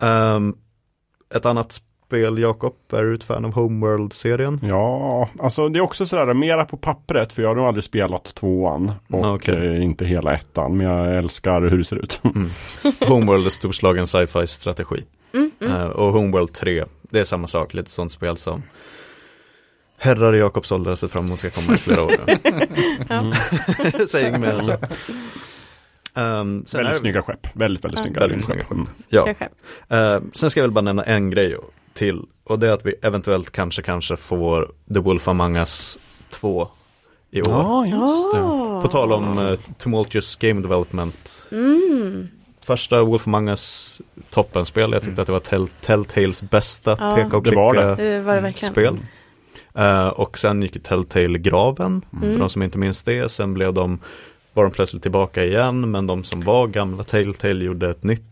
Ehm, 0.09 0.55
ett 1.35 1.47
annat 1.47 1.73
spel, 2.07 2.39
Jakob, 2.39 2.75
är 2.93 3.03
du 3.03 3.15
ett 3.15 3.23
fan 3.23 3.45
av 3.45 3.53
Homeworld-serien? 3.55 4.61
Ja, 4.62 5.29
alltså 5.39 5.69
det 5.69 5.79
är 5.79 5.81
också 5.81 6.07
sådär 6.07 6.35
mera 6.35 6.65
på 6.65 6.77
pappret 6.77 7.33
för 7.33 7.43
jag 7.43 7.49
har 7.51 7.57
nog 7.57 7.65
aldrig 7.67 7.85
spelat 7.85 8.25
tvåan 8.35 8.93
och 9.09 9.35
Okej. 9.35 9.67
eh, 9.77 9.83
inte 9.85 10.05
hela 10.05 10.35
ettan. 10.35 10.77
Men 10.77 10.87
jag 10.87 11.17
älskar 11.17 11.61
hur 11.61 11.79
det 11.79 11.85
ser 11.85 11.97
ut. 11.97 12.20
Homeworld 13.09 13.47
är 13.47 13.51
storslagen 13.51 14.07
sci-fi 14.07 14.47
strategi. 14.47 15.05
Mm, 15.35 15.51
mm. 15.61 15.73
Eh, 15.77 15.87
och 15.87 16.12
Homeworld 16.12 16.53
3, 16.53 16.85
det 17.03 17.20
är 17.20 17.25
samma 17.25 17.47
sak, 17.47 17.75
lite 17.75 17.91
sånt 17.91 18.12
spel 18.12 18.37
som 18.37 18.62
herrar 20.01 20.37
i 20.37 20.39
Jakobs 20.39 20.73
ålder 20.73 20.95
sett 20.95 21.11
fram 21.11 21.27
emot 21.27 21.39
ska 21.39 21.51
komma 21.51 21.75
i 21.75 21.77
flera 21.77 22.03
år. 22.03 22.20
Säg 24.07 24.29
inget 24.29 24.41
mer 24.41 24.55
än 24.55 24.62
så. 24.62 24.73
Um, 24.73 26.65
är 26.75 26.77
väldigt 26.77 26.93
det- 26.95 26.99
snygga 26.99 27.23
skepp. 27.23 27.47
Väldigt, 27.53 27.85
väldigt 27.85 28.01
snygga 28.01 28.20
Väldigt 28.20 28.45
snygga 28.45 28.65
Mm. 28.70 28.87
Ja. 29.09 29.29
Eh, 29.89 30.20
sen 30.33 30.51
ska 30.51 30.61
jag 30.61 30.65
väl 30.65 30.70
bara 30.70 30.81
nämna 30.81 31.03
en 31.05 31.31
grej 31.31 31.57
till. 31.95 32.23
Och 32.45 32.59
det 32.59 32.69
är 32.69 32.73
att 32.73 32.87
vi 32.87 32.95
eventuellt 33.03 33.51
kanske, 33.51 33.83
kanske 33.83 34.17
får 34.17 34.70
The 34.95 35.01
Wolf 35.01 35.29
Among 35.29 35.57
Us 35.57 35.99
2 36.31 36.69
i 37.31 37.43
år. 37.43 37.49
Ja, 37.51 37.87
just 37.87 38.33
det. 38.35 38.41
Ah. 38.41 38.81
På 38.83 38.89
tal 38.89 39.12
om 39.12 39.39
uh, 39.39 39.59
Tumultuous 39.79 40.37
Game 40.37 40.61
Development. 40.61 41.49
Mm. 41.53 42.29
Första 42.65 43.03
Wolf 43.03 43.27
Among 43.27 43.49
Us 43.49 44.01
toppenspel. 44.31 44.93
Jag 44.93 45.03
tyckte 45.03 45.20
att 45.20 45.27
det 45.27 45.33
var 45.33 45.41
Tell- 45.41 45.69
Telltales 45.81 46.43
bästa 46.43 46.97
Ja. 47.01 47.15
peka 47.17 47.37
och 47.37 47.43
Det 47.43 47.51
Eh, 49.74 50.08
och 50.08 50.39
sen 50.39 50.62
gick 50.62 50.82
Telltale 50.82 51.39
graven, 51.39 52.02
Mm. 52.12 52.32
för 52.32 52.39
de 52.40 52.50
som 52.50 52.62
inte 52.62 52.78
minns 52.78 53.02
det. 53.02 53.28
Sen 53.31 53.55
blev 53.55 53.73
de, 53.74 53.99
var 54.55 54.65
de 54.65 54.73
plötsligt 54.73 55.02
tillbaka 55.02 55.44
igen, 55.44 55.90
men 55.90 56.07
de 56.07 56.24
som 56.24 56.40
var 56.40 56.66
gamla 56.66 57.05
Telltale 57.05 57.65
gjorde 57.65 57.90
ett 57.90 58.05
nytt 58.05 58.23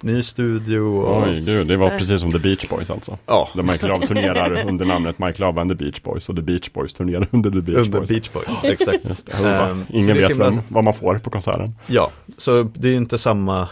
ny 0.00 0.22
studio. 0.22 0.80
Och, 0.80 1.22
Oj, 1.28 1.32
gud, 1.46 1.68
det 1.68 1.76
var 1.76 1.90
precis 1.98 2.20
som 2.20 2.32
The 2.32 2.38
Beach 2.38 2.68
Boys 2.70 2.90
alltså. 2.90 3.18
Ja, 3.26 3.48
Där 3.54 3.62
Mike 3.62 3.86
Love 3.88 4.06
turnerar 4.06 4.64
under 4.68 4.84
namnet 4.84 5.18
Mike 5.18 5.42
Love 5.42 5.60
and 5.60 5.70
the 5.70 5.74
Beach 5.84 6.02
Boys 6.02 6.28
och 6.28 6.36
The 6.36 6.42
Beach 6.42 6.72
Boys 6.72 6.92
turnerar 6.94 7.28
under 7.30 7.50
The 7.50 7.60
Beach 7.60 7.78
under 7.86 7.98
Boys. 7.98 8.10
Beach 8.10 8.30
Boys, 8.32 8.64
exakt. 8.64 9.26
Det 9.42 9.76
Ingen 9.90 10.16
vet 10.16 10.30
himla- 10.30 10.50
vem, 10.50 10.60
vad 10.68 10.84
man 10.84 10.94
får 10.94 11.18
på 11.18 11.30
konserten. 11.30 11.74
Ja, 11.86 12.10
så 12.36 12.62
det 12.74 12.88
är 12.88 12.96
inte 12.96 13.18
samma, 13.18 13.68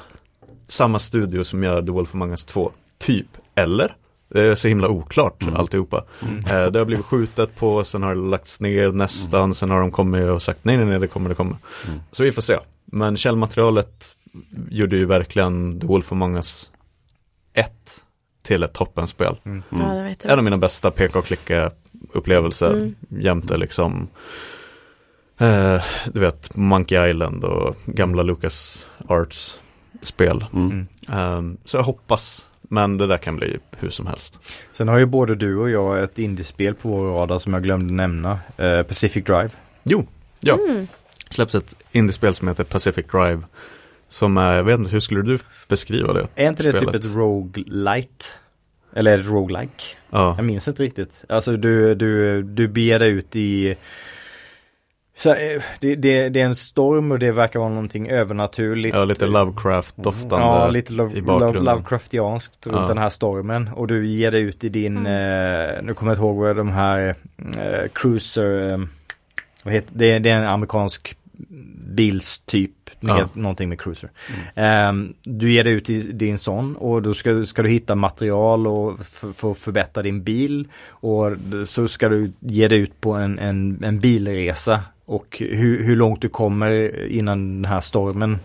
samma 0.68 0.99
studio 0.99 1.44
som 1.44 1.62
gör 1.62 1.83
The 1.83 1.91
Wolf 1.91 2.15
Among 2.15 2.31
Us 2.31 2.44
2, 2.44 2.70
typ. 2.99 3.26
Eller? 3.55 3.94
Det 4.33 4.41
är 4.43 4.55
så 4.55 4.69
himla 4.69 4.89
oklart 4.89 5.43
Mm. 5.43 5.57
alltihopa. 5.57 6.05
Eh, 6.51 6.67
det 6.67 6.78
har 6.78 6.85
blivit 6.85 7.07
skjutet 7.07 7.57
på, 7.57 7.85
sen 7.85 8.02
har 8.02 8.15
det 8.15 8.20
lagts 8.20 8.61
ner 8.61 8.93
nästan, 8.93 9.55
sen 9.55 9.70
har 9.70 9.81
de 9.81 9.91
kommit 9.91 10.28
och 10.28 10.43
sagt 10.43 10.59
nej, 10.62 10.77
nej, 10.77 10.86
nej, 10.86 10.99
det 11.01 11.09
kommer, 11.09 11.28
det 11.28 11.35
kommer. 11.35 11.57
Mm. 11.89 12.01
Så 12.11 12.23
vi 12.25 12.33
får 12.33 12.43
se. 12.43 12.59
Men 12.85 13.17
källmaterialet 13.17 14.17
gjorde 14.70 14.97
ju 14.97 15.05
verkligen 15.07 15.81
The 15.81 15.86
Wolf 15.86 16.12
Among 16.12 16.35
Us 16.36 16.70
1 17.55 17.73
till 18.43 18.62
ett 18.62 18.73
toppenspel. 18.73 19.36
Mm. 19.44 19.62
Ja, 19.70 19.94
det 19.94 20.02
vet 20.02 20.25
En 20.25 20.39
av 20.39 20.44
mina 20.44 20.59
bästa 20.59 20.91
peka 20.91 21.19
och 21.19 21.25
klicka 21.25 21.70
upplevelser 22.12 22.73
Mm. 22.73 22.94
jämte 23.09 23.57
liksom 23.57 24.09
eh, 25.39 25.83
du 26.12 26.20
vet 26.20 26.57
Monkey 26.57 27.11
Island 27.11 27.44
och 27.44 27.77
gamla 27.86 28.23
Lucas 28.23 28.86
Arts 29.09 29.61
spel. 30.02 30.44
Mm. 30.52 30.86
Ehm, 31.09 31.57
så 31.65 31.77
jag 31.77 31.85
hoppas, 31.85 32.49
men 32.73 32.99
det 32.99 33.07
där 33.07 33.18
kan 33.18 33.36
bli 33.36 33.59
hur 33.78 33.91
som 33.91 34.07
helst. 34.07 34.39
Sen 34.73 34.89
har 34.89 34.99
ju 34.99 35.07
både 35.07 35.34
du 35.34 35.57
och 35.57 35.70
jag 35.70 36.02
ett 36.02 36.18
indiespel 36.18 36.75
på 36.75 36.89
vår 36.89 37.12
radar 37.12 37.39
som 37.39 37.52
jag 37.52 37.62
glömde 37.62 37.94
nämna. 37.94 38.39
Eh, 38.57 38.83
Pacific 38.83 39.25
Drive. 39.25 39.51
Jo, 39.83 40.07
ja, 40.41 40.59
Mm. 40.68 40.86
släpps 41.31 41.55
ett 41.55 41.76
indiespel 41.92 42.34
som 42.34 42.49
heter 42.49 42.65
Pacific 42.65 43.07
Drive. 43.07 43.41
Som 44.09 44.36
är, 44.36 44.55
jag 44.57 44.65
vet 44.65 44.78
inte, 44.78 44.91
hur 44.91 45.01
skulle 45.01 45.23
du 45.23 45.39
beskriva 45.68 46.12
det? 46.12 46.28
Är 46.34 46.49
inte 46.49 46.62
det 46.62 46.68
Spelet. 46.78 46.92
typ 46.92 47.05
ett 47.05 47.15
roguelite? 47.17 48.25
Eller 48.94 49.12
är 49.12 49.17
det 49.17 49.23
ett 49.23 49.31
roguelike? 49.31 49.84
Ja, 50.10 50.34
Jag 50.36 50.44
minns 50.47 50.68
inte 50.68 50.83
riktigt. 50.83 51.25
Alltså 51.28 51.57
du, 51.57 51.94
du, 51.94 52.42
du 52.42 52.68
beger 52.68 52.99
dig 52.99 53.10
ut 53.10 53.36
i 53.36 53.76
så, 55.23 55.31
eh, 55.34 55.62
det, 55.81 55.94
det, 55.94 56.28
det 56.28 56.41
är 56.41 56.44
en 56.44 56.55
storm 56.55 57.12
och 57.12 57.18
det 57.18 57.33
verkar 57.33 57.59
vara 57.60 57.68
någonting 57.70 58.09
övernaturligt. 58.09 58.94
ja 58.97 59.05
lite 59.05 59.26
Lovecraft-doftande. 59.26 60.47
Ja, 60.47 60.68
lite 60.70 60.92
lo- 60.92 61.10
i 61.15 61.20
lo-. 61.20 61.52
Lovecraftianskt 61.52 62.67
runt 62.67 62.78
Ja. 62.81 62.89
den 62.89 62.99
här 62.99 63.09
stormen. 63.09 63.68
Och 63.68 63.86
du 63.86 64.07
ger 64.07 64.31
dig 64.31 64.42
ut 64.42 64.65
i 64.65 64.68
din, 64.68 64.97
eh, 64.97 65.83
nu 65.83 65.94
kommer 65.94 66.12
jag 66.12 66.17
inte 66.17 66.20
ihåg 66.23 66.36
vad 66.36 66.57
de 66.57 66.68
här 66.68 67.15
eh, 67.59 67.89
cruiser, 67.92 68.70
eh, 68.73 68.78
vad 69.65 69.75
heter, 69.75 69.91
det, 69.94 70.12
är- 70.12 70.20
det 70.20 70.31
är 70.31 70.39
en 70.39 70.49
amerikansk 70.49 71.17
bilstyp, 71.86 72.70
Ja. 73.01 73.28
någonting 73.34 73.68
med 73.68 73.81
cruiser. 73.81 74.10
Ehm, 74.55 75.15
du 75.23 75.52
ger 75.52 75.65
dig 75.65 75.73
ut 75.73 75.91
i 75.91 76.02
din 76.12 76.39
sån 76.39 76.76
och 76.76 77.02
då 77.02 77.15
ska, 77.15 77.44
ska 77.44 77.62
du 77.62 77.68
hitta 77.68 77.94
material 77.94 78.67
och 78.67 78.97
f- 79.01 79.25
för 79.34 79.51
att 79.51 79.59
förbättra 79.59 80.02
din 80.02 80.23
bil. 80.23 80.68
Och 80.89 81.31
så 81.67 81.89
ska 81.89 82.09
du 82.09 82.33
ge 82.41 82.68
dig 82.68 82.78
ut 82.78 83.01
på 83.01 83.12
en, 83.12 83.39
en, 83.39 83.84
en 83.84 84.01
bilresa. 84.01 84.81
Och 85.05 85.37
hur, 85.39 85.83
hur 85.85 85.97
långt 85.97 86.21
du 86.23 86.29
kommer 86.29 87.07
innan 87.07 87.63
den 87.63 87.71
här 87.71 87.81
stormen 87.81 88.39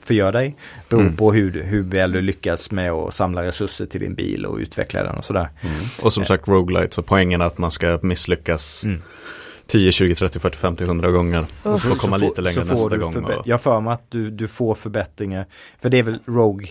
förgör 0.00 0.32
dig. 0.32 0.56
Beror 0.88 1.00
Mm. 1.02 1.16
på 1.16 1.32
hur, 1.32 1.62
hur 1.62 1.82
väl 1.82 2.12
du 2.12 2.20
lyckas 2.20 2.70
med 2.70 2.92
att 2.92 3.14
samla 3.14 3.42
resurser 3.42 3.86
till 3.86 4.00
din 4.00 4.14
bil 4.14 4.46
och 4.46 4.56
utveckla 4.58 5.02
den 5.02 5.16
och 5.16 5.24
sådär. 5.24 5.48
Och 6.02 6.12
som 6.12 6.24
sagt 6.24 6.48
roguelite, 6.48 6.94
så 6.94 7.02
poängen 7.02 7.40
är 7.40 7.44
att 7.44 7.58
man 7.58 7.70
ska 7.70 7.98
misslyckas 8.02 8.84
Mm. 8.84 9.02
10, 9.66 9.92
20, 9.92 10.14
30, 10.14 10.38
40, 10.40 10.56
50, 10.56 10.84
100 10.84 11.10
gånger. 11.10 11.44
Och 11.62 11.82
få 11.82 11.94
komma 11.94 12.16
lite 12.16 12.40
längre 12.40 12.64
nästa 12.64 12.96
gång. 12.96 13.26
Jag 13.44 13.62
för 13.62 13.80
mig 13.80 13.92
att 13.92 14.10
du, 14.10 14.30
du 14.30 14.48
får 14.48 14.74
förbättringar. 14.74 15.46
För 15.82 15.90
det 15.90 15.98
är 15.98 16.02
väl 16.02 16.18
Rogue 16.26 16.68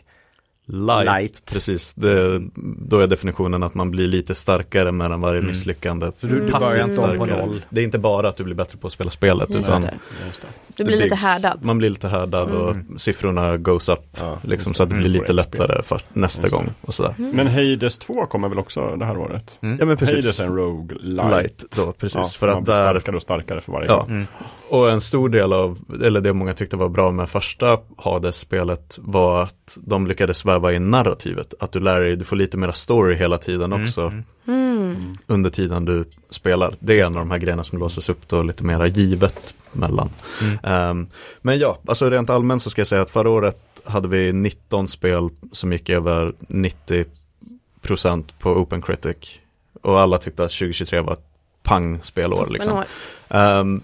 light, 0.71 1.05
Light. 1.05 1.41
precis. 1.45 1.93
Det, 1.93 2.41
då 2.89 2.99
är 2.99 3.07
definitionen 3.07 3.63
att 3.63 3.73
man 3.75 3.91
blir 3.91 4.07
lite 4.07 4.35
starkare 4.35 4.91
mellan 4.91 5.21
varje 5.21 5.37
Mm. 5.39 5.47
misslyckande. 5.51 6.05
Så 6.05 6.27
du, 6.27 6.27
du 6.27 6.39
Mm. 6.47 6.59
börjar 6.59 6.87
inte 6.87 7.01
om 7.01 7.17
på 7.17 7.25
noll. 7.25 7.61
Det 7.69 7.81
är 7.81 7.83
inte 7.85 7.99
bara 7.99 8.29
att 8.29 8.37
du 8.37 8.43
blir 8.43 8.55
bättre 8.55 8.77
på 8.77 8.87
att 8.87 8.93
spela 8.93 9.09
spelet, 9.09 9.49
Just 9.49 9.69
utan 9.69 9.81
det. 9.81 9.93
Just 10.27 10.41
det. 10.41 10.47
Du 10.67 10.73
det 10.77 10.83
blir 10.83 10.97
lite 10.97 11.09
byggs. 11.09 11.21
härdad. 11.21 11.59
Man 11.65 11.77
blir 11.77 11.89
lite 11.89 12.07
härdad 12.07 12.51
och 12.51 12.71
Mm. 12.71 12.99
siffrorna 12.99 13.57
goes 13.57 13.89
up. 13.89 13.99
Ja, 14.19 14.37
Liksom, 14.43 14.73
så 14.73 14.83
att 14.83 14.89
det 14.89 14.95
Mm. 14.95 15.03
blir 15.03 15.19
Får 15.19 15.21
lite 15.23 15.33
lättare 15.33 15.81
för 15.83 16.01
nästa 16.13 16.43
det. 16.43 16.49
gång 16.49 16.69
och 16.81 16.93
sådär. 16.93 17.15
Mm. 17.17 17.31
Men 17.31 17.47
Hades 17.47 17.97
2 17.97 18.25
kommer 18.25 18.49
väl 18.49 18.59
också 18.59 18.95
det 18.95 19.05
här 19.05 19.17
året? 19.17 19.59
Mm. 19.61 19.77
Ja 19.79 19.85
men 19.85 19.97
Hades 19.97 20.13
precis. 20.13 20.39
är 20.39 20.45
en 20.45 20.55
Rogue 20.55 20.97
Light. 21.01 21.31
Light 21.31 21.63
då, 21.77 21.91
precis. 21.91 22.15
Ja, 22.17 22.23
för 22.39 22.47
man 22.47 22.57
att 22.57 22.63
blir 22.63 22.73
där, 22.73 22.81
starkare 22.81 23.15
och 23.15 23.21
starkare 23.21 23.61
för 23.61 23.71
varje 23.71 23.87
Ja. 23.87 23.97
gång. 23.97 24.09
Mm. 24.09 24.27
Och 24.71 24.91
en 24.91 25.01
stor 25.01 25.29
del 25.29 25.53
av, 25.53 25.79
eller 26.03 26.21
det 26.21 26.33
många 26.33 26.53
tyckte 26.53 26.77
var 26.77 26.89
bra 26.89 27.11
med 27.11 27.29
första 27.29 27.79
Hades-spelet 27.97 28.99
var 29.01 29.43
att 29.43 29.77
de 29.81 30.07
lyckades 30.07 30.45
väva 30.45 30.73
in 30.73 30.91
narrativet. 30.91 31.53
Att 31.59 31.71
du 31.71 31.79
lär 31.79 32.01
dig, 32.01 32.15
du 32.15 32.25
får 32.25 32.35
lite 32.35 32.57
mera 32.57 32.73
story 32.73 33.15
hela 33.15 33.37
tiden 33.37 33.73
Mm. 33.73 33.83
också. 33.83 34.01
Mm. 34.01 34.23
Mm. 34.47 35.13
under 35.27 35.49
tiden 35.49 35.85
du 35.85 36.05
spelar. 36.29 36.73
Det 36.79 36.99
är 36.99 37.05
en 37.05 37.15
av 37.15 37.19
de 37.21 37.31
här 37.31 37.37
grejerna 37.37 37.63
som 37.63 37.79
låses 37.79 38.09
upp 38.09 38.27
då 38.27 38.43
lite 38.43 38.63
mera 38.63 38.87
givet 38.87 39.53
mellan. 39.73 40.09
Mm. 40.41 40.57
Ehm, 40.63 41.07
men 41.41 41.59
ja, 41.59 41.79
alltså 41.87 42.09
rent 42.09 42.29
allmänt 42.29 42.61
så 42.61 42.69
ska 42.69 42.79
jag 42.81 42.87
säga 42.87 43.01
att 43.01 43.11
förra 43.11 43.29
året 43.29 43.59
hade 43.85 44.07
vi 44.07 44.33
19 44.33 44.87
spel 44.87 45.29
som 45.51 45.71
gick 45.73 45.89
över 45.89 46.33
90% 46.47 48.23
på 48.39 48.49
Open 48.51 48.81
Critic. 48.81 49.39
Och 49.81 49.99
alla 49.99 50.17
tyckte 50.17 50.43
att 50.43 50.51
2023 50.51 50.99
var 51.01 51.13
ett 51.13 51.25
pang-spelår 51.63 52.47
liksom. 52.49 52.83
Toppenår. 53.29 53.81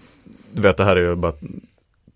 Du 0.54 0.62
vet, 0.62 0.78
det 0.78 0.84
här 0.84 0.96
är 0.96 1.10
ju 1.10 1.16
bara 1.16 1.34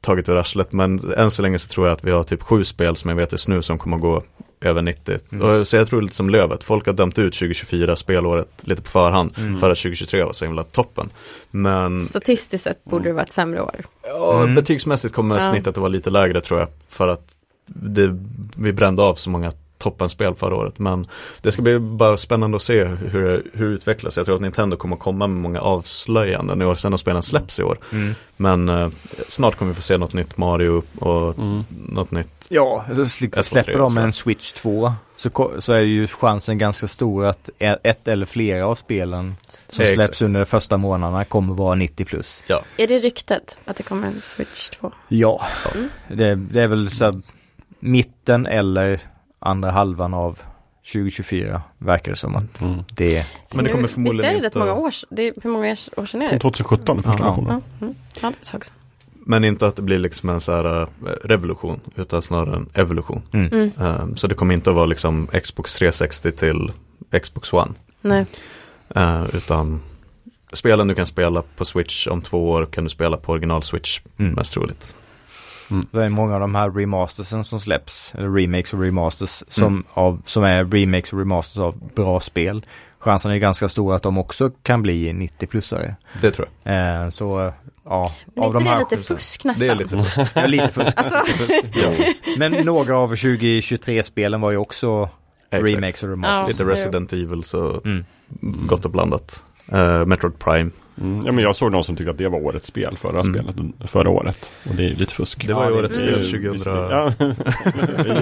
taget 0.01 0.29
ur 0.29 0.37
arslet, 0.37 0.73
men 0.73 1.13
än 1.17 1.31
så 1.31 1.41
länge 1.41 1.59
så 1.59 1.67
tror 1.67 1.87
jag 1.87 1.93
att 1.93 2.03
vi 2.03 2.11
har 2.11 2.23
typ 2.23 2.41
sju 2.43 2.63
spel 2.63 2.95
som 2.95 3.09
jag 3.09 3.15
vet 3.15 3.31
just 3.31 3.47
nu 3.47 3.61
som 3.61 3.77
kommer 3.77 3.95
att 3.95 4.01
gå 4.01 4.23
över 4.61 4.81
90. 4.81 5.17
Mm. 5.31 5.47
Och, 5.47 5.67
så 5.67 5.75
jag 5.75 5.87
tror 5.87 6.01
lite 6.01 6.15
som 6.15 6.29
Lövet, 6.29 6.63
folk 6.63 6.85
har 6.85 6.93
dömt 6.93 7.19
ut 7.19 7.33
2024 7.33 7.95
spelåret 7.95 8.47
lite 8.61 8.81
på 8.81 8.89
förhand 8.89 9.33
Mm. 9.37 9.59
för 9.59 9.69
att 9.69 9.77
2023 9.77 10.23
var 10.23 10.33
så 10.33 10.45
himla 10.45 10.63
toppen. 10.63 11.09
Men 11.51 12.05
Statistiskt 12.05 12.63
sett 12.63 12.83
borde 12.83 13.03
det 13.09 13.13
vara 13.13 13.23
ett 13.23 13.31
sämre 13.31 13.61
år. 13.61 13.75
ja, 14.03 14.41
Mm. 14.41 14.55
betygsmässigt 14.55 15.13
kommer 15.15 15.39
snittet 15.39 15.67
att 15.67 15.77
vara 15.77 15.87
lite 15.89 16.09
lägre 16.09 16.41
tror 16.41 16.59
jag, 16.59 16.69
för 16.89 17.07
att 17.07 17.27
det, 17.67 18.17
vi 18.57 18.73
brände 18.73 19.01
av 19.03 19.15
så 19.15 19.29
många 19.29 19.51
toppenspel 19.81 20.35
förra 20.35 20.55
året. 20.55 20.79
Men 20.79 21.05
det 21.41 21.51
ska 21.51 21.61
bli 21.61 21.79
bara 21.79 22.17
spännande 22.17 22.55
att 22.55 22.61
se 22.61 22.83
hur, 22.83 23.49
hur 23.53 23.67
det 23.69 23.73
utvecklas. 23.75 24.17
Jag 24.17 24.25
tror 24.25 24.35
att 24.35 24.41
Nintendo 24.41 24.77
kommer 24.77 24.95
att 24.95 25.01
komma 25.01 25.27
med 25.27 25.41
många 25.41 25.61
avslöjanden 25.61 26.59
nu 26.59 26.65
och 26.65 26.79
sen 26.79 26.91
när 26.91 26.97
spelen 26.97 27.21
släpps 27.23 27.59
i 27.59 27.63
år. 27.63 27.77
Mm. 27.91 28.13
Men 28.37 28.69
eh, 28.69 28.89
snart 29.27 29.55
kommer 29.55 29.71
vi 29.71 29.75
få 29.75 29.81
se 29.81 29.97
något 29.97 30.13
nytt 30.13 30.37
Mario 30.37 30.83
och 30.99 31.37
Mm. 31.37 31.63
något 31.89 32.11
nytt. 32.11 32.47
Ja, 32.49 32.85
så 32.95 33.01
Ett, 33.01 33.33
två, 33.33 33.43
släpper 33.43 33.71
tre, 33.71 33.77
de 33.81 33.91
så. 33.93 33.99
en 33.99 34.13
Switch 34.13 34.51
2 34.51 34.93
så, 35.15 35.51
så 35.59 35.73
är 35.73 35.79
ju 35.79 36.07
chansen 36.07 36.57
ganska 36.57 36.87
stor 36.87 37.25
att 37.25 37.49
e- 37.59 37.77
ett 37.83 38.07
eller 38.07 38.25
flera 38.25 38.65
av 38.65 38.75
spelen 38.75 39.35
som 39.67 39.85
Ja, 39.85 39.93
släpps 39.93 40.09
exakt. 40.09 40.21
under 40.21 40.39
de 40.39 40.45
första 40.45 40.77
månaderna 40.77 41.25
kommer 41.25 41.53
vara 41.53 41.75
90 41.75 42.05
plus. 42.05 42.43
Är 42.77 42.87
det 42.87 42.97
ryktet 42.97 43.57
att 43.65 43.75
det 43.75 43.83
kommer 43.83 44.07
en 44.07 44.21
Switch 44.21 44.69
2? 44.69 44.91
Ja, 45.07 45.41
Mm. 45.75 45.89
det, 46.07 46.35
det 46.35 46.61
är 46.63 46.67
väl 46.67 46.89
så 46.91 47.05
här, 47.05 47.21
mitten 47.79 48.45
eller 48.45 48.99
andra 49.41 49.71
halvan 49.71 50.13
av 50.13 50.39
2024 50.93 51.61
verkar 51.77 52.11
det 52.11 52.17
som 52.17 52.35
att 52.35 52.61
Mm. 52.61 52.83
det 52.93 53.25
Men 53.55 53.65
det 53.65 53.71
kommer 53.71 53.87
förmodligen 53.87 54.17
Visst 54.21 54.37
är 54.37 54.41
det 54.41 54.47
rätt 54.47 54.55
många 54.55 54.73
år, 54.73 54.91
det 55.09 55.27
är, 55.27 55.33
hur 55.43 55.49
många 55.49 55.71
år 55.97 56.05
sedan 56.05 56.21
är 56.21 56.29
det? 56.31 56.39
2017 56.39 56.97
är 56.97 57.01
första 57.01 57.23
Ja. 57.23 57.29
versionen. 57.29 57.61
Ja, 57.79 57.85
mm. 57.85 57.95
ja, 58.21 58.31
det 58.41 58.57
är. 58.57 58.61
Men 59.25 59.43
inte 59.43 59.67
att 59.67 59.75
det 59.75 59.81
blir 59.81 59.99
liksom 59.99 60.29
en 60.29 60.39
så 60.39 60.51
här 60.51 60.81
eh, 60.81 60.87
revolution, 61.23 61.79
utan 61.95 62.21
snarare 62.21 62.55
en 62.55 62.69
evolution. 62.73 63.21
mm. 63.33 63.71
Eh, 63.79 64.05
så 64.15 64.27
det 64.27 64.35
kommer 64.35 64.53
inte 64.53 64.69
att 64.69 64.75
vara 64.75 64.85
liksom 64.85 65.27
Xbox 65.43 65.75
360 65.75 66.31
till 66.31 66.71
Xbox 67.23 67.53
One. 67.53 67.73
Nej. 68.01 68.25
Eh, 68.95 69.23
utan 69.33 69.81
spelen 70.53 70.87
du 70.87 70.95
kan 70.95 71.05
spela 71.05 71.43
på 71.57 71.65
Switch 71.65 72.07
om 72.07 72.21
två 72.21 72.49
år 72.49 72.65
kan 72.65 72.83
du 72.83 72.89
spela 72.89 73.17
på 73.17 73.31
original 73.31 73.63
Switch 73.63 74.01
Mm. 74.19 74.33
mest 74.33 74.53
troligt. 74.53 74.95
Det 75.91 76.03
är 76.05 76.09
många 76.09 76.33
av 76.33 76.39
de 76.39 76.55
här 76.55 76.71
remastersen 76.71 77.43
som 77.43 77.59
släpps, 77.59 78.15
eller 78.15 78.29
remakes 78.29 78.73
och 78.73 78.81
remasters, 78.81 79.43
som, 79.47 79.67
Mm. 79.67 79.83
av, 79.93 80.21
som 80.25 80.43
är 80.43 80.65
remakes 80.65 81.13
och 81.13 81.19
remasters 81.19 81.57
av 81.59 81.89
bra 81.95 82.19
spel. 82.19 82.65
Chansen 82.99 83.31
är 83.31 83.37
ganska 83.37 83.67
stor 83.67 83.95
att 83.95 84.03
de 84.03 84.17
också 84.17 84.49
kan 84.63 84.81
bli 84.81 85.13
90-plussare. 85.13 85.95
Det 86.21 86.31
tror 86.31 86.47
jag. 86.63 87.03
Eh, 87.03 87.09
så 87.09 87.53
ja, 87.85 88.07
Men 88.35 88.43
är 88.43 88.47
av 88.47 88.53
de 88.53 88.59
inte 88.59 88.69
här 88.71 88.77
det 88.77 88.83
lite 88.83 88.95
sju- 88.97 89.03
fusk 89.15 89.45
nästan? 89.45 89.67
Det 89.67 89.73
är 89.73 89.75
lite 89.75 89.97
fusk. 90.03 90.17
Ja, 90.35 90.45
lite 90.47 90.67
fusk. 90.67 90.97
Alltså, 90.97 91.15
Men 92.37 92.51
några 92.51 92.97
av 92.97 93.15
2023-spelen 93.15 94.41
var 94.41 94.51
ju 94.51 94.57
också 94.57 95.09
Exakt. 95.51 95.73
remakes 95.73 96.03
och 96.03 96.09
remasters. 96.09 96.47
Lite 96.57 96.63
Ja. 96.63 96.69
Resident 96.69 97.13
Evil 97.13 97.43
så 97.43 97.81
Mm. 97.85 98.05
gott 98.67 98.85
och 98.85 98.91
blandat. 98.91 99.43
Uh, 99.73 100.05
Metroid 100.05 100.39
Prime. 100.39 100.71
Mm. 101.01 101.25
Ja, 101.25 101.31
men 101.31 101.43
jag 101.43 101.55
såg 101.55 101.71
någon 101.71 101.83
som 101.83 101.95
tyckte 101.95 102.11
att 102.11 102.17
det 102.17 102.27
var 102.27 102.39
årets 102.39 102.67
spel 102.67 102.97
förra 102.97 103.19
Mm. 103.19 103.33
spelet 103.33 103.55
förra 103.91 104.09
året. 104.09 104.51
Och 104.69 104.75
det 104.75 104.85
är 104.85 104.95
lite 104.95 105.13
fusk. 105.13 105.47
Det 105.47 105.53
var 105.53 105.65
ju 105.69 105.71
Ja, 105.73 105.79
årets 105.79 105.97
det- 105.97 106.01
spel 106.03 106.19
är 106.19 106.23
2000. 106.23 106.51
visserligen- 106.51 107.35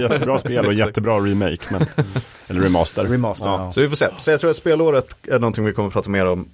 jättebra 0.00 0.38
spel 0.38 0.66
och 0.66 0.74
jättebra 0.84 1.18
remake. 1.18 1.58
Men, 1.70 1.86
eller 2.48 2.60
remaster. 2.60 3.04
Remaster, 3.04 3.46
Ja. 3.46 3.64
ja. 3.64 3.70
Så 3.70 3.80
vi 3.80 3.88
får 3.88 3.96
se. 3.96 4.06
Så 4.18 4.30
jag 4.30 4.40
tror 4.40 4.50
att 4.50 4.56
spelåret 4.56 5.16
är 5.28 5.38
någonting 5.38 5.64
vi 5.64 5.72
kommer 5.72 5.86
att 5.88 5.92
prata 5.92 6.10
mer 6.10 6.26
om. 6.26 6.48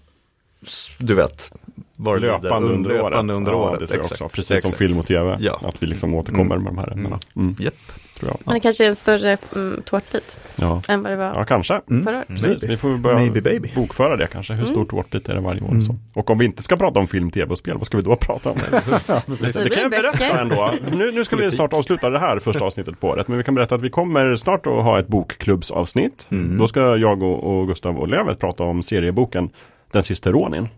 Du 0.98 1.14
vet. 1.14 1.52
Var. 1.96 2.18
Löpande 2.18 2.68
under 2.68 2.90
året. 2.90 3.02
Löpande 3.10 3.34
under 3.34 3.52
ja, 3.52 3.58
året. 3.58 3.80
det 3.80 3.86
tror 3.86 3.96
jag 3.98 4.04
exakt. 4.04 4.20
också. 4.22 4.36
Precis 4.36 4.62
som 4.62 4.72
film 4.72 4.98
och 4.98 5.06
tv. 5.06 5.36
Ja. 5.40 5.60
Att 5.64 5.82
vi 5.82 5.86
liksom 5.86 6.14
återkommer 6.14 6.56
Mm. 6.56 6.62
med 6.62 6.72
de 6.74 6.78
här 6.78 6.92
ämnena. 6.92 7.18
Mm. 7.36 7.56
Japp. 7.58 7.74
Tror 8.18 8.30
jag. 8.30 8.38
Men 8.44 8.54
det 8.54 8.60
kanske 8.60 8.84
är 8.84 8.88
en 8.88 8.96
större 8.96 9.36
mm, 9.54 9.82
tårtbit 9.84 10.38
Ja. 10.56 10.82
än 10.88 11.02
vad 11.02 11.12
det 11.12 11.16
var 11.16 11.24
ja, 11.34 11.44
kanske. 11.44 11.80
förra 12.04 12.16
året. 12.16 12.28
Precis, 12.28 12.46
Maybe. 12.46 12.66
vi 12.66 12.76
får 12.76 12.96
börja 12.96 13.16
Maybe 13.18 13.40
baby. 13.40 13.70
bokföra 13.74 14.16
det 14.16 14.26
kanske. 14.26 14.52
Hur 14.52 14.62
Mm. 14.62 14.72
stor 14.74 14.84
tårtbit 14.84 15.28
är 15.28 15.34
det 15.34 15.40
varje 15.40 15.60
år? 15.60 15.80
Så. 15.86 15.96
Och 16.20 16.30
om 16.30 16.38
vi 16.38 16.44
inte 16.44 16.62
ska 16.62 16.76
prata 16.76 16.98
om 16.98 17.06
film, 17.06 17.30
tv 17.30 17.52
och 17.52 17.58
spel, 17.58 17.78
vad 17.78 17.86
ska 17.86 17.96
vi 17.96 18.02
då 18.02 18.16
prata 18.16 18.50
om? 18.50 18.58
Så 19.36 19.62
det 19.64 19.70
kan 19.70 19.82
jag 19.82 19.90
berätta 19.90 20.40
ändå. 20.40 20.70
Nu, 20.92 21.12
nu 21.12 21.24
ska 21.24 21.36
vi 21.36 21.50
snart 21.50 21.72
avsluta 21.72 22.10
det 22.10 22.18
här 22.18 22.38
första 22.38 22.64
avsnittet 22.64 23.00
på 23.00 23.08
året. 23.08 23.28
Men 23.28 23.38
vi 23.38 23.44
kan 23.44 23.54
berätta 23.54 23.74
att 23.74 23.82
vi 23.82 23.90
kommer 23.90 24.36
snart 24.36 24.66
att 24.66 24.72
ha 24.82 24.98
ett 24.98 25.08
bokklubbsavsnitt. 25.08 26.26
Då 26.58 26.66
ska 26.66 26.96
jag 26.96 27.22
och, 27.22 27.58
och 27.60 27.66
Gustav 27.68 27.98
och 27.98 28.08
Lövet 28.08 28.38
prata 28.40 28.62
om 28.64 28.82
serieboken 28.82 29.50
Den 29.96 30.02
sista 30.02 30.32
Ronin. 30.32 30.68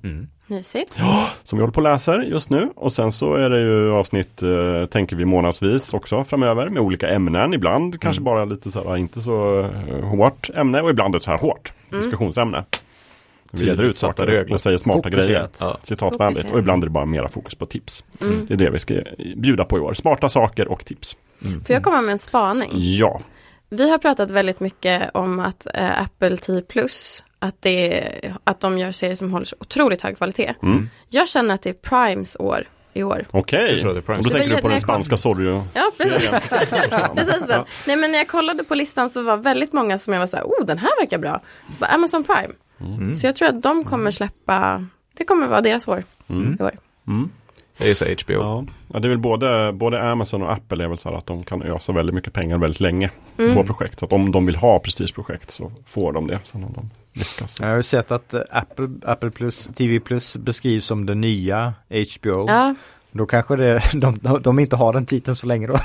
Mysigt. 0.46 0.92
Som 1.44 1.58
vi 1.58 1.62
håller 1.62 1.72
på 1.72 1.78
och 1.78 1.82
läser 1.82 2.18
just 2.20 2.50
nu. 2.50 2.70
Och 2.76 2.92
sen 2.92 3.12
så 3.12 3.34
är 3.34 3.50
det 3.50 3.60
ju 3.60 3.92
avsnitt, 3.92 4.42
eh, 4.42 4.86
tänker 4.86 5.16
vi 5.16 5.24
månadsvis 5.24 5.94
också 5.94 6.24
framöver 6.24 6.68
med 6.68 6.82
olika 6.82 7.08
ämnen. 7.08 7.54
Ibland 7.54 8.00
kanske 8.00 8.22
bara 8.22 8.44
lite 8.44 8.70
så 8.70 8.88
här, 8.88 8.96
inte 8.96 9.20
så 9.20 9.60
eh, 9.60 10.04
hårt 10.04 10.50
ämne 10.54 10.80
och 10.82 10.90
ibland 10.90 11.14
ett 11.14 11.22
så 11.22 11.30
här 11.30 11.38
hårt 11.38 11.72
diskussionsämne. 11.90 12.64
Vi 13.52 13.66
reder 13.66 13.84
ut 13.84 13.96
saker 13.96 14.26
regler. 14.26 14.54
och 14.54 14.60
säger 14.60 14.78
smarta 14.78 15.02
Fokuserat. 15.02 15.26
grejer. 15.26 15.48
Ja. 15.58 15.78
Citatvänligt. 15.82 16.50
Och 16.52 16.58
ibland 16.58 16.82
är 16.84 16.86
det 16.86 16.92
bara 16.92 17.04
mera 17.06 17.28
fokus 17.28 17.54
på 17.54 17.66
tips. 17.66 18.04
Det 18.48 18.54
är 18.54 18.56
det 18.58 18.70
vi 18.70 18.78
ska 18.78 18.94
bjuda 19.36 19.64
på 19.64 19.78
i 19.78 19.80
år. 19.80 19.94
Smarta 19.94 20.28
saker 20.28 20.68
och 20.68 20.84
tips. 20.84 21.16
Får 21.40 21.74
jag 21.74 21.82
komma 21.82 22.00
med 22.00 22.12
en 22.12 22.18
spaning? 22.18 22.70
Ja. 22.74 23.20
Vi 23.70 23.90
har 23.90 23.98
pratat 23.98 24.30
väldigt 24.30 24.60
mycket 24.60 25.10
om 25.14 25.40
att 25.40 25.66
eh, 25.74 26.02
Apple 26.02 26.36
TV 26.36 26.60
Plus, 26.62 27.24
att, 27.38 27.62
det, 27.62 28.02
att 28.44 28.60
de 28.60 28.78
gör 28.78 28.92
serier 28.92 29.16
som 29.16 29.32
håller 29.32 29.46
så 29.46 29.56
otroligt 29.60 30.02
hög 30.02 30.16
kvalitet. 30.16 30.54
Mm. 30.62 30.90
Jag 31.08 31.28
känner 31.28 31.54
att 31.54 31.62
det 31.62 31.70
är 31.70 31.74
Primes 31.74 32.36
år 32.40 32.64
i 32.94 33.02
år. 33.02 33.24
Okej. 33.30 33.86
Och 33.86 33.94
då 33.94 34.30
tänker 34.30 34.56
du 34.56 34.62
på 34.62 34.68
den 34.68 34.80
spanska 34.80 35.16
sorry 35.16 35.46
Ja, 35.48 35.64
precis. 35.98 36.30
precis 37.14 37.46
så. 37.48 37.64
Nej, 37.86 37.96
men 37.96 38.12
när 38.12 38.18
jag 38.18 38.28
kollade 38.28 38.64
på 38.64 38.74
listan 38.74 39.10
så 39.10 39.22
var 39.22 39.36
väldigt 39.36 39.72
många 39.72 39.98
som 39.98 40.12
jag 40.12 40.20
var 40.20 40.26
så 40.26 40.36
här, 40.36 40.44
oh, 40.44 40.66
den 40.66 40.78
här 40.78 40.90
verkar 41.00 41.18
bra. 41.18 41.40
Så 41.68 41.78
bara 41.78 41.86
Amazon 41.90 42.24
Prime. 42.24 42.54
Mm. 42.80 43.14
Så 43.14 43.26
jag 43.26 43.36
tror 43.36 43.48
att 43.48 43.62
de 43.62 43.84
kommer 43.84 44.10
släppa, 44.10 44.86
det 45.16 45.24
kommer 45.24 45.46
vara 45.46 45.60
deras 45.60 45.88
år 45.88 46.04
i 46.28 46.62
år. 46.62 46.72
Mm. 47.08 47.30
Det 47.78 47.90
är 47.90 47.94
så 47.94 48.04
HBO. 48.04 48.32
Ja. 48.34 48.64
ja, 48.92 48.98
det 49.00 49.06
är 49.06 49.10
väl 49.10 49.18
både, 49.18 49.72
både 49.72 50.02
Amazon 50.10 50.42
och 50.42 50.52
Apple 50.52 50.84
är 50.84 50.88
väl 50.88 50.98
så 50.98 51.08
här 51.08 51.16
att 51.16 51.26
de 51.26 51.42
kan 51.44 51.62
ösa 51.62 51.92
väldigt 51.92 52.14
mycket 52.14 52.32
pengar 52.32 52.58
väldigt 52.58 52.80
länge 52.80 53.10
Mm. 53.38 53.54
på 53.54 53.64
projekt. 53.64 53.98
Så 53.98 54.04
att 54.04 54.12
om 54.12 54.32
de 54.32 54.46
vill 54.46 54.56
ha 54.56 54.78
prestigeprojekt 54.78 55.50
så 55.50 55.72
får 55.86 56.12
de 56.12 56.26
det. 56.26 56.38
Sen 56.44 56.64
om 56.64 56.72
de 56.72 56.90
lyckas. 57.18 57.60
Jag 57.60 57.68
har 57.68 57.76
ju 57.76 57.82
sett 57.82 58.10
att 58.12 58.34
eh, 58.34 58.40
Apple, 58.50 58.88
Apple 59.04 59.30
Plus, 59.30 59.68
TV 59.76 60.00
Plus 60.00 60.36
beskrivs 60.36 60.84
som 60.86 61.06
det 61.06 61.14
nya 61.14 61.74
HBO. 61.88 62.44
Ja, 62.48 62.74
Då 63.10 63.26
kanske 63.26 63.56
det, 63.56 63.82
de, 63.94 64.18
de, 64.18 64.42
de 64.42 64.58
inte 64.58 64.76
har 64.76 64.92
den 64.92 65.06
titeln 65.06 65.34
så 65.36 65.46
länge 65.46 65.66
då. 65.66 65.72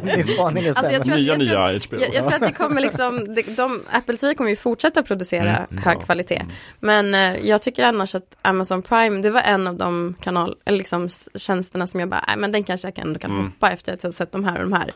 Om 0.00 0.04
min 0.06 0.24
spaning 0.24 0.68
Alltså, 0.68 0.92
jag 0.92 1.04
tror- 1.04 1.16
Nya, 1.16 1.26
jag 1.32 1.38
nya 1.38 1.52
tror- 1.52 1.88
HBO. 1.88 1.96
jag, 2.00 2.14
jag 2.14 2.26
tror 2.26 2.34
att 2.34 2.40
det 2.52 2.52
kommer 2.58 2.80
liksom, 2.80 3.34
de, 3.34 3.42
de, 3.42 3.80
Apple 3.90 4.16
TV 4.16 4.34
kommer 4.34 4.50
ju 4.50 4.56
fortsätta 4.56 5.02
producera 5.02 5.56
Mm, 5.56 5.82
hög 5.84 5.96
ja. 5.96 6.00
kvalitet. 6.00 6.42
Men 6.80 7.14
eh, 7.14 7.36
jag 7.48 7.62
tycker 7.62 7.84
annars 7.84 8.14
att 8.14 8.36
Amazon 8.42 8.82
Prime, 8.82 9.22
det 9.22 9.30
var 9.30 9.40
en 9.40 9.66
av 9.66 9.74
de 9.76 10.14
kanal, 10.20 10.56
eller 10.64 10.78
liksom 10.78 11.08
tjänsterna 11.34 11.86
som 11.86 12.00
jag 12.00 12.08
bara, 12.08 12.24
nej 12.26 12.36
men 12.36 12.52
den 12.52 12.64
kanske 12.64 12.88
jag 12.88 12.98
ändå 12.98 13.18
kan 13.20 13.30
Mm. 13.30 13.44
hoppa 13.44 13.70
efter 13.70 13.92
att 13.92 14.02
jag 14.02 14.08
har 14.10 14.14
sett 14.14 14.32
de 14.32 14.44
här 14.44 14.54
och 14.62 14.70
de 14.70 14.72
här. 14.72 14.90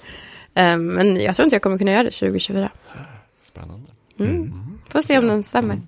Eh, 0.55 0.78
men 0.78 1.20
jag 1.20 1.36
tror 1.36 1.44
inte 1.44 1.55
jag 1.57 1.62
kommer 1.62 1.78
kunna 1.78 1.92
göra 1.92 2.02
det 2.02 2.10
2024. 2.10 2.70
Spännande. 3.44 3.90
Mm. 4.20 4.77
Får 4.89 5.00
se 5.00 5.18
om 5.18 5.26
den 5.26 5.42
stämmer. 5.42 5.81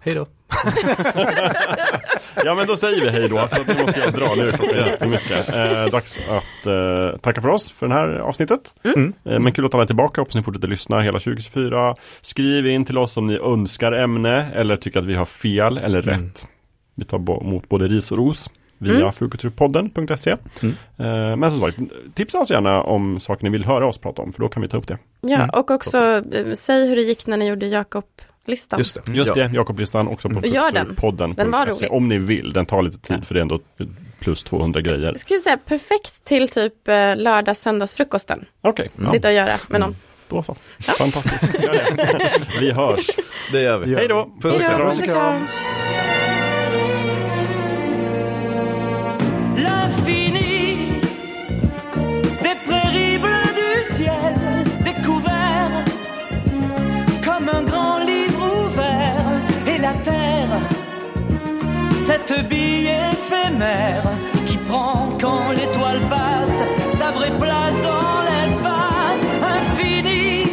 Hej 0.00 0.14
då. 0.14 0.26
Ja 2.44 2.54
men 2.54 2.66
då 2.66 2.76
säger 2.76 3.00
vi 3.04 3.10
hej 3.10 3.28
då, 3.28 3.36
för 3.48 3.56
att 3.60 3.68
nu 3.78 3.82
måste 3.82 4.00
jag 4.00 4.12
dra 4.14 4.34
nu 4.34 4.52
klockan 4.52 4.76
jättemycket. 4.86 5.48
Eh, 5.54 5.84
dags 5.86 6.18
att 6.28 6.66
eh, 6.66 7.18
tacka 7.20 7.40
för 7.40 7.48
oss 7.48 7.70
för 7.70 7.88
det 7.88 7.94
här 7.94 8.08
avsnittet. 8.18 8.74
Eh, 9.24 9.38
men 9.40 9.52
kul 9.52 9.64
att 9.66 9.74
alla 9.74 9.82
är 9.82 9.86
tillbaka, 9.86 10.20
hoppas 10.20 10.34
ni 10.34 10.42
fortsätter 10.42 10.68
lyssna 10.68 11.00
hela 11.00 11.18
2024. 11.18 11.94
Skriv 12.20 12.66
in 12.66 12.84
till 12.84 12.98
oss 12.98 13.16
om 13.16 13.26
ni 13.26 13.36
önskar 13.38 13.92
ämne 13.92 14.50
eller 14.54 14.76
tycker 14.76 14.98
att 14.98 15.04
vi 15.04 15.14
har 15.14 15.24
fel 15.24 15.78
eller 15.78 16.02
rätt. 16.02 16.46
Vi 16.94 17.04
tar 17.04 17.18
bo- 17.18 17.40
emot 17.42 17.68
både 17.68 17.88
ris 17.88 18.12
och 18.12 18.18
ros 18.18 18.50
via 18.78 18.96
mm. 18.96 19.12
fulkulturpodden.se. 19.12 20.30
Eh, 20.30 20.36
men 21.36 21.50
som 21.50 21.60
sagt, 21.60 21.78
tipsa 22.14 22.38
oss 22.38 22.50
gärna 22.50 22.82
om 22.82 23.20
saker 23.20 23.44
ni 23.44 23.50
vill 23.50 23.64
höra 23.64 23.86
oss 23.86 23.98
prata 23.98 24.22
om, 24.22 24.32
för 24.32 24.40
då 24.40 24.48
kan 24.48 24.62
vi 24.62 24.68
ta 24.68 24.76
upp 24.76 24.88
det. 24.88 24.98
Ja, 25.20 25.48
och 25.58 25.70
också 25.70 25.98
eh, 25.98 26.52
säg 26.54 26.88
hur 26.88 26.96
det 26.96 27.02
gick 27.02 27.26
när 27.26 27.36
ni 27.36 27.48
gjorde 27.48 27.66
Jakob-listan. 27.66 28.78
Just 28.78 29.06
det. 29.06 29.12
Just 29.12 29.36
ja. 29.36 29.48
det, 29.48 29.54
Jakoblistan 29.54 30.08
också 30.08 30.28
på 30.28 30.46
Gör 30.46 30.72
den. 30.72 30.86
fulkulturpodden.se. 30.86 31.42
Den 31.42 31.50
var 31.50 31.66
rolig. 31.66 31.92
Om 31.92 32.08
ni 32.08 32.18
vill, 32.18 32.52
den 32.52 32.66
tar 32.66 32.82
lite 32.82 32.98
tid 32.98 33.24
för 33.24 33.34
det 33.34 33.40
är 33.40 33.42
ändå 33.42 33.60
plus 34.20 34.42
200 34.42 34.80
grejer. 34.80 35.06
Jag 35.06 35.18
skulle 35.18 35.40
säga 35.40 35.56
perfekt 35.56 36.24
till 36.24 36.48
typ 36.48 36.88
eh, 36.88 37.16
lördags 37.16 37.60
söndagsfrukosten. 37.60 38.44
Okej, 38.60 38.90
ja. 38.96 39.10
Sitta 39.10 39.28
och 39.28 39.34
göra 39.34 39.54
med 39.68 39.80
någon. 39.80 39.96
Då 40.28 40.42
så. 40.42 40.56
Fantastiskt. 40.98 41.62
Gör 41.62 41.72
det. 41.96 42.42
Vi 42.60 42.72
hörs. 42.72 43.06
Det 43.52 43.62
gör 43.62 43.78
vi. 43.78 43.94
Hej 43.94 44.08
då. 44.08 44.30
Puss 44.42 44.56
och 44.56 45.04
kram. 45.04 45.46
Cette 62.14 62.48
bille 62.48 62.88
éphémère 63.12 64.04
qui 64.46 64.56
prend 64.58 65.08
quand 65.20 65.50
l'étoile 65.50 66.00
passe 66.08 66.60
sa 66.98 67.10
vraie 67.10 67.36
place 67.38 67.76
dans 67.90 68.16
l'espace 68.28 69.24
infini 69.56 70.44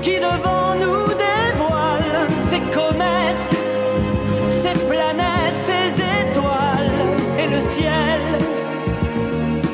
qui 0.00 0.14
devant 0.16 0.74
nous 0.84 1.06
dévoile 1.28 2.16
ses 2.50 2.62
comètes 2.78 3.52
ces 4.62 4.76
planètes, 4.90 5.60
ces 5.70 5.88
étoiles 6.22 6.94
et 7.38 7.48
le 7.54 7.60
ciel, 7.74 8.20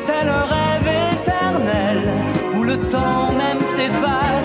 tel 0.07 0.28
un 0.28 0.45
rêve 0.55 0.89
éternel 1.12 2.01
où 2.57 2.62
le 2.65 2.78
temps 2.95 3.33
même 3.33 3.62
s'efface 3.77 4.38